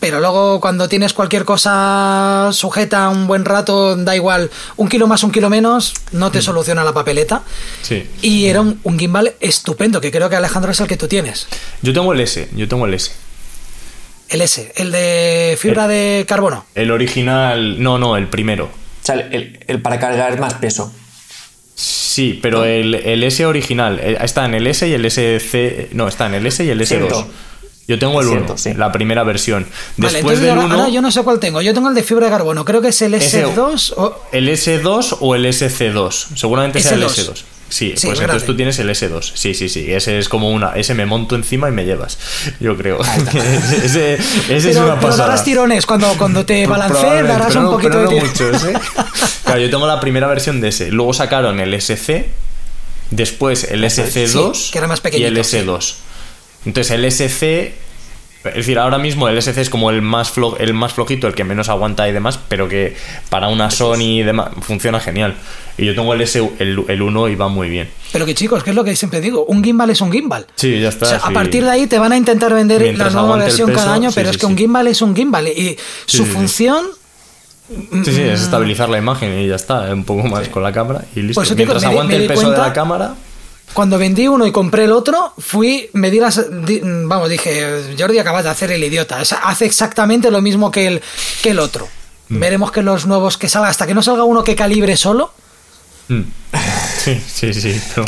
pero 0.00 0.20
luego 0.20 0.60
cuando 0.60 0.88
tienes 0.88 1.12
cualquier 1.12 1.44
cosa 1.44 2.50
sujeta 2.52 3.08
un 3.08 3.26
buen 3.26 3.44
rato, 3.44 3.96
da 3.96 4.14
igual, 4.14 4.50
un 4.76 4.88
kilo 4.88 5.06
más, 5.06 5.24
un 5.24 5.32
kilo 5.32 5.50
menos, 5.50 5.94
no 6.12 6.30
te 6.30 6.38
mm. 6.38 6.42
soluciona 6.42 6.84
la 6.84 6.92
papeleta. 6.92 7.42
Y 8.22 8.46
era 8.46 8.60
un, 8.60 8.98
gimbal 8.98 9.34
estupendo, 9.40 10.00
que 10.00 10.12
creo 10.12 10.30
que 10.30 10.36
Alejandro 10.36 10.70
es 10.70 10.80
el 10.80 10.86
que 10.86 10.96
tú 10.96 11.08
tienes. 11.08 11.48
Yo 11.82 11.92
tengo 11.92 12.12
el 12.12 12.20
S, 12.20 12.48
yo 12.54 12.68
tengo 12.68 12.86
el 12.86 12.94
S. 12.94 13.12
El 14.28 14.42
S, 14.42 14.72
el 14.76 14.92
de 14.92 15.56
fibra 15.58 15.88
de 15.88 16.24
carbono. 16.28 16.66
El 16.74 16.90
original, 16.90 17.82
no, 17.82 17.98
no, 17.98 18.16
el 18.16 18.28
primero. 18.28 18.66
O 18.66 19.06
sea, 19.06 19.16
el, 19.16 19.58
el 19.66 19.82
para 19.82 19.98
cargar 19.98 20.38
más 20.38 20.54
peso. 20.54 20.92
Sí, 21.80 22.40
pero 22.42 22.64
el, 22.64 22.96
el, 22.96 23.22
S 23.22 23.46
original 23.46 24.00
eh, 24.02 24.18
está 24.20 24.44
en 24.44 24.54
el 24.54 24.66
S 24.66 24.88
y 24.88 24.92
el 24.94 25.04
SC. 25.04 25.90
No, 25.92 26.08
está 26.08 26.26
en 26.26 26.34
el 26.34 26.44
S 26.44 26.64
y 26.64 26.70
el 26.70 26.80
S2. 26.80 27.24
Yo 27.86 27.98
tengo 28.00 28.20
el 28.20 28.26
1, 28.26 28.56
la 28.76 28.90
primera 28.90 29.22
versión. 29.22 29.64
Después 29.96 30.40
del 30.40 30.58
1. 30.58 30.88
yo 30.88 31.00
no 31.00 31.12
sé 31.12 31.22
cuál 31.22 31.38
tengo. 31.38 31.62
Yo 31.62 31.72
tengo 31.72 31.88
el 31.88 31.94
de 31.94 32.02
fibra 32.02 32.26
de 32.26 32.32
carbono. 32.32 32.64
Creo 32.64 32.82
que 32.82 32.88
es 32.88 33.00
el 33.02 33.14
S2 33.14 33.94
o. 33.96 34.24
El 34.32 34.48
S2 34.48 35.18
o 35.20 35.36
el 35.36 35.46
SC2. 35.46 36.10
Seguramente 36.34 36.80
sea 36.80 36.94
el 36.94 37.04
S2. 37.04 37.44
Sí, 37.68 37.94
pues 38.02 38.20
entonces 38.20 38.46
tú 38.46 38.56
tienes 38.56 38.78
el 38.78 38.88
S2. 38.88 39.32
Sí, 39.34 39.54
sí, 39.54 39.68
sí. 39.68 39.92
Ese 39.92 40.18
es 40.18 40.28
como 40.28 40.50
una. 40.50 40.72
Ese 40.72 40.94
me 40.94 41.06
monto 41.06 41.36
encima 41.36 41.68
y 41.68 41.72
me 41.72 41.84
llevas. 41.84 42.18
Yo 42.60 42.76
creo. 42.76 42.98
ese, 43.84 44.14
ese 44.14 44.70
es 44.70 44.76
una 44.76 44.98
pasada. 44.98 45.28
darás 45.28 45.44
tirones 45.44 45.84
cuando, 45.84 46.08
cuando 46.16 46.46
te 46.46 46.66
balancees, 46.66 47.26
darás 47.26 47.54
un 47.56 47.70
poquito 47.70 48.08
de 48.08 48.20
muchos, 48.20 48.64
¿eh? 48.64 48.74
Claro, 49.44 49.60
yo 49.60 49.70
tengo 49.70 49.86
la 49.86 50.00
primera 50.00 50.26
versión 50.26 50.60
de 50.60 50.68
ese. 50.68 50.90
Luego 50.90 51.14
sacaron 51.14 51.60
el 51.60 51.72
SC, 51.74 52.26
después 53.10 53.64
el 53.64 53.84
SC2 53.84 54.70
que 54.70 54.78
era 54.78 54.86
más 54.86 55.02
y 55.12 55.24
el 55.24 55.36
S2. 55.36 55.94
Entonces 56.66 56.90
el 56.90 57.04
SC 57.04 57.74
es 58.44 58.54
decir, 58.54 58.78
ahora 58.78 58.98
mismo 58.98 59.28
el 59.28 59.36
SC 59.36 59.58
es 59.58 59.68
como 59.70 59.90
el 59.90 60.00
más, 60.00 60.32
el 60.60 60.72
más 60.72 60.92
flojito, 60.92 61.26
el 61.26 61.34
que 61.34 61.42
menos 61.42 61.68
aguanta 61.68 62.08
y 62.08 62.12
demás, 62.12 62.38
pero 62.48 62.68
que 62.68 62.94
para 63.30 63.48
una 63.48 63.70
Sony 63.70 64.18
y 64.18 64.22
demás 64.22 64.50
funciona 64.60 65.00
genial. 65.00 65.34
Y 65.76 65.86
yo 65.86 65.94
tengo 65.94 66.14
el 66.14 66.20
S, 66.20 66.38
el, 66.58 67.02
1 67.02 67.28
y 67.28 67.34
va 67.34 67.48
muy 67.48 67.68
bien. 67.68 67.88
Pero 68.12 68.26
que 68.26 68.34
chicos, 68.34 68.62
que 68.62 68.70
es 68.70 68.76
lo 68.76 68.84
que 68.84 68.94
siempre 68.94 69.20
digo, 69.20 69.44
un 69.44 69.62
gimbal 69.62 69.90
es 69.90 70.00
un 70.00 70.12
gimbal. 70.12 70.46
Sí, 70.54 70.80
ya 70.80 70.88
está. 70.88 71.16
A 71.16 71.30
partir 71.30 71.64
de 71.64 71.70
ahí 71.70 71.86
te 71.88 71.98
van 71.98 72.12
a 72.12 72.16
intentar 72.16 72.54
vender 72.54 72.96
la 72.96 73.10
nueva 73.10 73.36
versión 73.36 73.72
cada 73.72 73.92
año, 73.92 74.10
pero 74.14 74.30
es 74.30 74.38
que 74.38 74.46
un 74.46 74.56
gimbal 74.56 74.86
es 74.86 75.02
un 75.02 75.16
gimbal 75.16 75.48
y 75.48 75.76
su 76.06 76.24
función... 76.24 76.86
Sí, 77.68 78.12
sí, 78.12 78.22
es 78.22 78.40
estabilizar 78.40 78.88
la 78.88 78.96
imagen 78.96 79.40
y 79.40 79.46
ya 79.46 79.56
está, 79.56 79.92
un 79.92 80.04
poco 80.04 80.26
más 80.26 80.48
con 80.48 80.62
la 80.62 80.72
cámara 80.72 81.04
y 81.14 81.20
listo. 81.20 81.42
Mientras 81.54 81.84
aguante 81.84 82.16
el 82.16 82.26
peso 82.26 82.50
de 82.50 82.56
la 82.56 82.72
cámara... 82.72 83.14
Cuando 83.78 83.96
vendí 83.96 84.26
uno 84.26 84.44
y 84.44 84.50
compré 84.50 84.86
el 84.86 84.90
otro, 84.90 85.34
fui, 85.38 85.88
me 85.92 86.10
di 86.10 86.18
las. 86.18 86.44
vamos, 86.50 87.30
dije, 87.30 87.94
Jordi, 87.96 88.18
acabas 88.18 88.42
de 88.42 88.50
hacer 88.50 88.72
el 88.72 88.82
idiota. 88.82 89.20
hace 89.20 89.66
exactamente 89.66 90.32
lo 90.32 90.42
mismo 90.42 90.72
que 90.72 90.88
el, 90.88 91.02
que 91.44 91.50
el 91.50 91.60
otro. 91.60 91.86
Mm. 92.28 92.40
Veremos 92.40 92.72
que 92.72 92.82
los 92.82 93.06
nuevos 93.06 93.38
que 93.38 93.48
salga, 93.48 93.68
hasta 93.68 93.86
que 93.86 93.94
no 93.94 94.02
salga 94.02 94.24
uno 94.24 94.42
que 94.42 94.56
calibre 94.56 94.96
solo. 94.96 95.32
Mm. 96.08 96.22
Sí, 96.98 97.22
sí, 97.24 97.54
sí. 97.54 97.80
Yo 97.94 98.02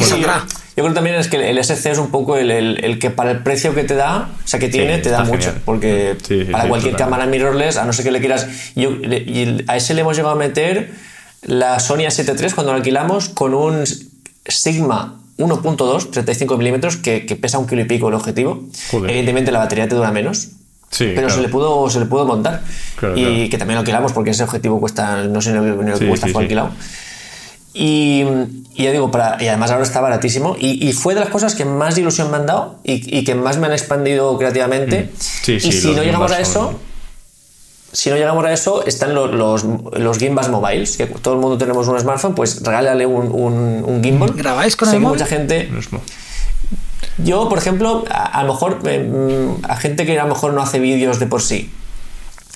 creo 0.75 0.93
también 0.93 1.15
es 1.15 1.29
que 1.29 1.37
el 1.37 1.57
SC 1.57 1.87
es 1.87 1.99
un 1.99 2.11
poco 2.11 2.37
el, 2.37 2.99
que 2.99 3.11
para 3.11 3.31
el 3.31 3.45
precio 3.45 3.73
que 3.73 3.85
te 3.85 3.95
da, 3.95 4.33
o 4.45 4.49
sea, 4.49 4.59
que 4.59 4.69
tiene, 4.69 4.99
te 4.99 5.11
da 5.11 5.23
mucho. 5.23 5.55
Porque 5.65 6.17
para 6.51 6.69
cualquier 6.69 6.97
cámara 6.97 7.27
mirrorless, 7.27 7.77
a 7.77 7.85
no 7.85 7.93
ser 7.93 8.07
que 8.07 8.11
le 8.11 8.19
quieras. 8.19 8.49
Yo, 8.75 8.91
a 9.69 9.77
ese 9.77 9.95
le 9.95 10.01
hemos 10.01 10.17
llegado 10.17 10.35
a 10.35 10.39
meter 10.39 10.91
la 11.43 11.79
Sony 11.79 12.09
A7 12.09 12.37
III 12.39 12.51
cuando 12.55 12.73
lo 12.73 12.79
alquilamos 12.79 13.29
con 13.29 13.55
un 13.55 13.85
Sigma 14.49 15.20
1.2, 15.41 16.11
35 16.11 16.57
milímetros, 16.57 16.97
que, 16.97 17.21
pesa 17.41 17.59
un 17.59 17.67
kilo 17.67 17.83
y 17.83 17.85
pico 17.85 18.09
el 18.09 18.15
objetivo. 18.15 18.63
Evidentemente 18.93 19.51
la 19.51 19.59
batería 19.59 19.89
te 19.89 19.95
dura 19.95 20.13
menos. 20.13 20.51
pero 20.97 21.31
se 21.31 21.41
le 21.41 21.49
pudo 21.49 21.89
se 21.91 22.01
le 22.01 22.07
pudo 22.07 22.25
montar. 22.25 22.63
Y 23.17 23.49
que 23.49 23.59
también 23.59 23.77
lo 23.77 23.81
alquilamos 23.81 24.13
porque 24.13 24.31
ese 24.31 24.45
objetivo 24.45 24.79
cuesta 24.81 25.25
no 25.25 25.41
sé 25.41 25.53
ni 25.53 25.67
lo 25.67 25.99
que 25.99 26.09
cuesta 26.09 26.29
fue 26.29 26.43
alquilado 26.43 26.71
y, 27.73 28.25
ya 28.77 28.91
digo 28.93 29.11
para, 29.11 29.43
y 29.43 29.47
además 29.49 29.71
ahora 29.71 29.85
está 29.85 30.01
baratísimo. 30.01 30.57
Y, 30.59 30.93
fue 30.93 31.15
de 31.15 31.21
las 31.21 31.29
cosas 31.29 31.55
que 31.55 31.65
más 31.65 31.97
ilusión 31.99 32.31
me 32.31 32.37
han 32.37 32.47
dado 32.47 32.79
y, 32.85 33.25
que 33.25 33.35
más 33.35 33.59
me 33.59 33.67
han 33.67 33.73
expandido 33.73 34.37
creativamente. 34.39 35.11
Mm. 35.47 35.51
y 35.53 35.61
si 35.61 35.93
no 35.93 36.03
llegamos 36.03 36.33
a 36.33 36.41
eso 36.41 36.79
si 37.93 38.11
no 38.11 38.17
llegamos 38.17 38.45
a 38.45 38.53
eso, 38.53 38.85
están 38.87 39.15
los, 39.15 39.33
los, 39.33 39.65
los, 39.93 40.19
gimbals 40.19 40.49
mobiles, 40.49 40.97
que 40.97 41.07
todo 41.07 41.35
el 41.35 41.41
mundo 41.41 41.59
tenemos 41.59 41.89
un 41.89 41.99
smartphone, 41.99 42.35
pues 42.35 42.63
regálale 42.63 43.07
un, 43.07 43.31
un, 43.85 44.03
gimbal. 44.03 44.33
¿Grabáis 44.35 44.77
con 44.77 44.89
el 44.89 45.01
móvil? 45.01 45.19
mucha 45.19 45.27
gente... 45.27 45.69
Yo, 47.19 47.49
por 47.49 47.59
ejemplo, 47.59 48.05
a, 48.09 48.43
lo 48.45 48.55
mejor, 48.55 48.79
eh, 48.85 49.51
a 49.69 49.77
gente 49.77 50.07
que 50.07 50.19
a 50.19 50.25
lo 50.25 50.31
mejor 50.31 50.55
no 50.55 50.63
hace 50.63 50.79
vídeos 50.79 51.19
de 51.19 51.27
por 51.27 51.43
sí, 51.43 51.71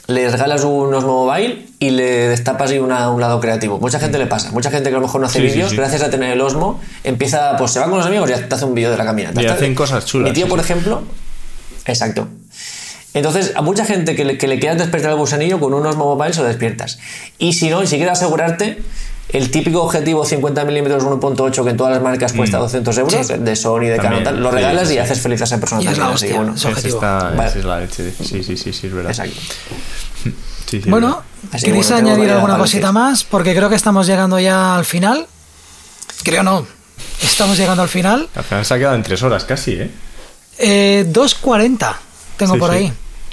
le 0.07 0.31
regalas 0.31 0.65
un 0.65 0.93
Osmo 0.95 1.27
Mobile 1.27 1.67
y 1.79 1.91
le 1.91 2.29
destapas 2.29 2.71
ahí 2.71 2.79
un 2.79 2.89
lado 2.89 3.41
creativo. 3.41 3.79
Mucha 3.79 3.99
gente 3.99 4.19
le 4.19 4.27
pasa. 4.27 4.51
Mucha 4.53 4.71
gente 4.71 4.91
que 4.91 4.97
a 4.97 4.99
lo 4.99 5.07
mejor 5.07 5.21
no 5.21 5.27
hace 5.27 5.41
vídeos, 5.41 5.73
gracias 5.75 6.03
a 6.03 6.11
tener 6.11 6.31
el 6.31 6.41
Osmo, 6.41 6.81
empieza, 7.03 7.57
pues 7.57 7.73
se 7.73 7.81
va 7.81 7.87
con 7.87 7.99
los 7.99 8.07
amigos 8.07 8.31
y 8.31 8.35
te 8.35 8.55
hace 8.55 8.65
un 8.65 8.75
vídeo 8.75 8.91
de 8.91 8.97
la 8.97 9.05
caminata. 9.05 9.43
Y 9.43 9.47
hacen 9.47 9.75
cosas 9.75 10.05
chulas. 10.07 10.31
Mi 10.31 10.35
tío, 10.35 10.49
por 10.49 10.61
ejemplo, 10.61 11.03
exacto. 11.87 12.29
Entonces, 13.15 13.53
a 13.55 13.63
mucha 13.63 13.85
gente 13.85 14.17
que 14.17 14.25
le, 14.25 14.37
que 14.37 14.49
le 14.49 14.59
quieras 14.59 14.79
despertar 14.79 15.13
el 15.13 15.17
gusanillo, 15.17 15.61
con 15.61 15.73
unos 15.73 15.97
mobiles 15.97 16.37
lo 16.37 16.45
despiertas. 16.45 16.99
Y 17.39 17.53
si 17.53 17.71
no, 17.71 17.83
y 17.83 17.87
si 17.87 17.97
quieres 17.97 18.19
asegurarte, 18.19 18.83
el 19.29 19.51
típico 19.53 19.83
objetivo 19.83 20.25
50 20.25 20.65
mm 20.65 20.71
1.8 20.71 21.65
que 21.65 21.71
en 21.71 21.77
todas 21.77 21.93
las 21.93 22.03
marcas 22.03 22.33
cuesta 22.33 22.59
200 22.59 22.97
mm. 22.97 23.01
euros, 23.01 23.29
de 23.29 23.57
Sony, 23.57 23.87
de 23.87 23.99
Canon, 23.99 24.25
tal, 24.25 24.41
lo 24.41 24.51
regalas 24.51 24.91
y 24.91 24.99
haces 24.99 25.21
feliz 25.21 25.41
a 25.41 25.45
esa 25.45 25.59
persona 25.59 25.83
también. 25.83 26.07
así 26.07 26.33
bueno, 26.33 26.55
esa, 26.55 26.71
es 26.71 27.65
la 27.65 27.81
leche. 27.81 28.13
Sí, 28.13 28.43
sí, 28.43 28.57
sí, 28.57 28.73
sí, 28.73 28.87
es 28.89 28.93
verdad. 28.93 29.13
Exacto. 29.13 29.41
bueno, 30.87 31.23
¿queréis 31.63 31.91
añadir 31.93 32.31
alguna 32.33 32.59
cosita 32.59 32.91
más? 32.91 33.23
Porque 33.23 33.55
creo 33.55 33.71
que 33.71 33.77
estamos 33.77 34.09
llegando 34.09 34.41
ya 34.41 34.77
al 34.77 34.85
final. 34.85 35.27
Creo 36.25 36.43
no. 36.43 36.67
Estamos 37.23 37.57
llegando 37.57 37.83
al 37.83 37.89
final. 37.89 38.29
Al 38.35 38.45
final 38.45 38.65
se 38.65 38.75
ha 38.75 38.79
quedado 38.79 38.97
en 38.97 39.03
tres 39.03 39.23
horas 39.23 39.45
casi, 39.45 39.73
¿eh? 39.73 39.91
eh 40.59 41.07
2.40 41.09 41.95
tengo 42.37 42.59
por 42.59 42.71
ahí. 42.71 42.93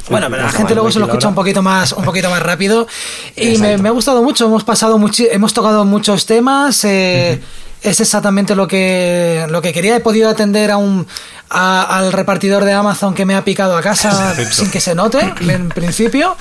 Bueno, 0.09 0.27
pero 0.29 0.43
la 0.43 0.51
gente 0.51 0.73
luego 0.73 0.91
se 0.91 0.99
lo 0.99 1.05
escucha 1.05 1.27
un 1.27 1.35
poquito 1.35 1.61
más, 1.61 1.93
un 1.93 2.03
poquito 2.03 2.29
más 2.29 2.41
rápido. 2.41 2.87
Y 3.35 3.57
me, 3.57 3.73
ha 3.73 3.91
gustado 3.91 4.23
mucho. 4.23 4.45
Hemos 4.45 4.63
pasado 4.63 4.99
hemos 5.31 5.53
tocado 5.53 5.85
muchos 5.85 6.25
temas. 6.25 6.83
Eh, 6.85 7.41
es 7.81 7.99
exactamente 7.99 8.55
lo 8.55 8.67
que, 8.67 9.45
lo 9.49 9.61
que 9.61 9.73
quería. 9.73 9.95
He 9.95 9.99
podido 9.99 10.29
atender 10.29 10.71
a 10.71 10.77
un, 10.77 11.07
al 11.49 12.13
repartidor 12.13 12.63
de 12.63 12.73
Amazon 12.73 13.13
que 13.13 13.25
me 13.25 13.35
ha 13.35 13.43
picado 13.43 13.75
a 13.75 13.81
casa 13.81 14.35
sin 14.51 14.69
que 14.69 14.79
se 14.79 14.95
note, 14.95 15.33
en 15.41 15.69
principio. 15.69 16.35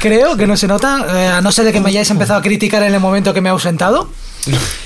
Creo 0.00 0.36
que 0.36 0.46
no 0.46 0.56
se 0.56 0.66
nota, 0.66 1.06
eh, 1.14 1.28
a 1.28 1.40
no 1.40 1.52
ser 1.52 1.64
de 1.64 1.72
que 1.72 1.80
me 1.80 1.90
hayáis 1.90 2.10
empezado 2.10 2.40
a 2.40 2.42
criticar 2.42 2.82
en 2.82 2.94
el 2.94 3.00
momento 3.00 3.32
que 3.32 3.40
me 3.40 3.48
he 3.48 3.52
ausentado. 3.52 4.08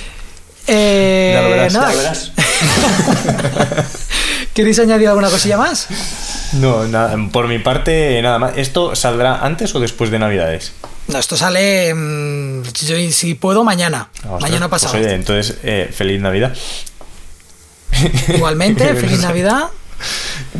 Eh, 0.69 1.33
ya 1.35 1.43
lo 1.43 1.51
verás, 1.51 1.73
nada. 1.73 1.89
Ya 1.89 1.93
lo 1.93 1.99
verás. 1.99 2.33
¿Queréis 4.55 4.79
añadir 4.79 5.09
alguna 5.09 5.31
cosilla 5.31 5.57
más? 5.57 5.89
No, 6.55 6.85
nada, 6.87 7.17
por 7.33 7.49
mi 7.49 7.59
parte, 7.59 8.21
nada 8.23 8.39
más. 8.39 8.53
¿Esto 8.57 8.95
saldrá 8.97 9.45
antes 9.45 9.75
o 9.75 9.81
después 9.81 10.11
de 10.11 10.19
Navidades? 10.19 10.73
No, 11.09 11.19
esto 11.19 11.37
sale, 11.37 11.95
mm, 11.95 12.65
si 13.11 13.35
puedo, 13.35 13.65
mañana. 13.65 14.11
mañana 14.41 14.69
pasado. 14.69 14.93
Pues 14.93 15.07
entonces, 15.07 15.59
eh, 15.63 15.91
feliz 15.93 16.21
Navidad. 16.21 16.55
Igualmente, 18.35 18.95
feliz 18.95 19.21
Navidad. 19.21 19.69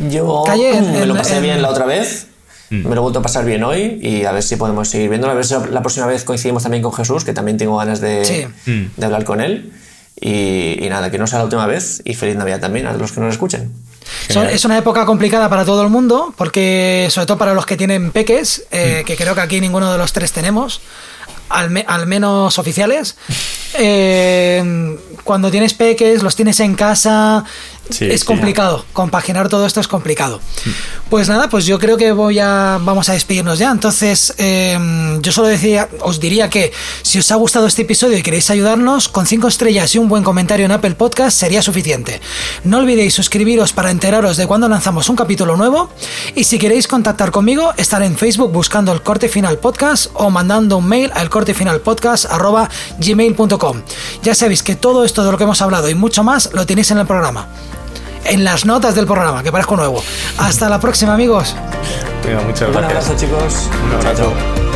Yo 0.09 0.43
me 0.47 1.05
lo 1.05 1.15
pasé 1.15 1.39
bien 1.39 1.61
la 1.61 1.69
otra 1.69 1.85
vez. 1.85 2.27
Mm. 2.71 2.87
Me 2.87 2.95
lo 2.95 2.95
he 2.95 2.99
vuelto 2.99 3.19
a 3.19 3.21
pasar 3.21 3.45
bien 3.45 3.63
hoy 3.63 3.99
y 4.01 4.25
a 4.25 4.31
ver 4.31 4.43
si 4.43 4.55
podemos 4.55 4.87
seguir 4.89 5.09
viendo. 5.09 5.29
A 5.29 5.33
ver 5.33 5.45
si 5.45 5.55
la 5.71 5.81
próxima 5.81 6.05
vez 6.05 6.23
coincidimos 6.23 6.63
también 6.63 6.83
con 6.83 6.93
Jesús, 6.93 7.23
que 7.23 7.33
también 7.33 7.57
tengo 7.57 7.77
ganas 7.77 7.99
de, 8.01 8.49
de 8.65 9.05
hablar 9.05 9.23
con 9.23 9.41
él. 9.41 9.71
Y, 10.21 10.83
y, 10.83 10.89
nada, 10.89 11.09
que 11.09 11.17
no 11.17 11.27
sea 11.27 11.39
la 11.39 11.45
última 11.45 11.65
vez 11.65 12.01
y 12.03 12.13
feliz 12.13 12.35
Navidad 12.35 12.59
también 12.59 12.87
a 12.87 12.93
los 12.93 13.11
que 13.11 13.21
nos 13.21 13.33
escuchen. 13.33 13.71
Es 14.27 14.65
una 14.65 14.77
época 14.77 15.05
complicada 15.05 15.49
para 15.49 15.65
todo 15.65 15.81
el 15.83 15.89
mundo, 15.89 16.33
porque 16.37 17.07
sobre 17.09 17.25
todo 17.25 17.37
para 17.37 17.53
los 17.53 17.65
que 17.65 17.77
tienen 17.77 18.11
peques, 18.11 18.63
eh, 18.71 19.01
mm. 19.01 19.05
que 19.05 19.15
creo 19.15 19.35
que 19.35 19.41
aquí 19.41 19.61
ninguno 19.61 19.91
de 19.91 19.97
los 19.97 20.13
tres 20.13 20.31
tenemos, 20.31 20.81
al, 21.49 21.85
al 21.87 22.07
menos 22.07 22.57
oficiales. 22.59 23.15
Eh, 23.81 24.97
cuando 25.23 25.51
tienes 25.51 25.75
peques, 25.75 26.23
los 26.23 26.35
tienes 26.35 26.59
en 26.59 26.73
casa, 26.73 27.45
es 27.99 28.23
complicado. 28.23 28.85
Compaginar 28.93 29.49
todo 29.49 29.65
esto 29.65 29.79
es 29.79 29.87
complicado. 29.87 30.39
Pues 31.09 31.27
nada, 31.27 31.49
pues 31.49 31.65
yo 31.65 31.79
creo 31.79 31.97
que 31.97 32.11
voy 32.11 32.39
a. 32.39 32.79
Vamos 32.81 33.09
a 33.09 33.13
despedirnos 33.13 33.57
ya. 33.57 33.71
Entonces, 33.71 34.33
em, 34.37 35.21
yo 35.21 35.31
solo 35.31 35.47
decía, 35.47 35.89
os 36.01 36.19
diría 36.19 36.49
que 36.49 36.71
si 37.01 37.19
os 37.19 37.31
ha 37.31 37.35
gustado 37.35 37.67
este 37.67 37.81
episodio 37.81 38.17
y 38.17 38.21
queréis 38.21 38.49
ayudarnos, 38.51 39.09
con 39.09 39.25
cinco 39.25 39.47
estrellas 39.47 39.93
y 39.95 39.97
un 39.97 40.07
buen 40.07 40.23
comentario 40.23 40.65
en 40.65 40.71
Apple 40.71 40.95
Podcast 40.95 41.37
sería 41.37 41.61
suficiente. 41.61 42.21
No 42.63 42.77
olvidéis 42.77 43.13
suscribiros 43.13 43.73
para 43.73 43.91
enteraros 43.91 44.37
de 44.37 44.45
cuando 44.45 44.69
lanzamos 44.69 45.09
un 45.09 45.15
capítulo 45.15 45.57
nuevo. 45.57 45.89
Y 46.35 46.43
si 46.43 46.59
queréis 46.59 46.87
contactar 46.87 47.31
conmigo, 47.31 47.73
estar 47.77 48.03
en 48.03 48.17
Facebook 48.17 48.51
buscando 48.51 48.93
el 48.93 49.01
corte 49.01 49.29
final 49.29 49.57
podcast 49.57 50.07
o 50.13 50.29
mandando 50.29 50.77
un 50.77 50.87
mail 50.87 51.11
al 51.15 51.29
corte 51.29 51.38
final 51.53 51.81
podcast 51.81 52.25
gmail.com. 52.99 53.81
Ya 54.23 54.35
sabéis 54.35 54.63
que 54.63 54.75
todo 54.75 55.03
esto 55.03 55.23
de 55.23 55.31
lo 55.31 55.37
que 55.37 55.43
hemos 55.43 55.61
hablado 55.61 55.89
y 55.89 55.95
mucho 55.95 56.23
más 56.23 56.49
lo 56.53 56.65
tenéis 56.65 56.91
en 56.91 56.99
el 56.99 57.05
programa 57.05 57.47
en 58.25 58.43
las 58.43 58.65
notas 58.65 58.95
del 58.95 59.05
programa, 59.05 59.43
que 59.43 59.51
parezco 59.51 59.75
nuevo. 59.75 60.03
Hasta 60.37 60.69
la 60.69 60.79
próxima, 60.79 61.13
amigos. 61.13 61.55
muchas 62.45 62.71
gracias. 62.71 62.77
Un 62.77 62.83
abrazo, 62.83 63.15
chicos. 63.17 63.69
Un 63.85 63.93
abrazo. 63.93 64.68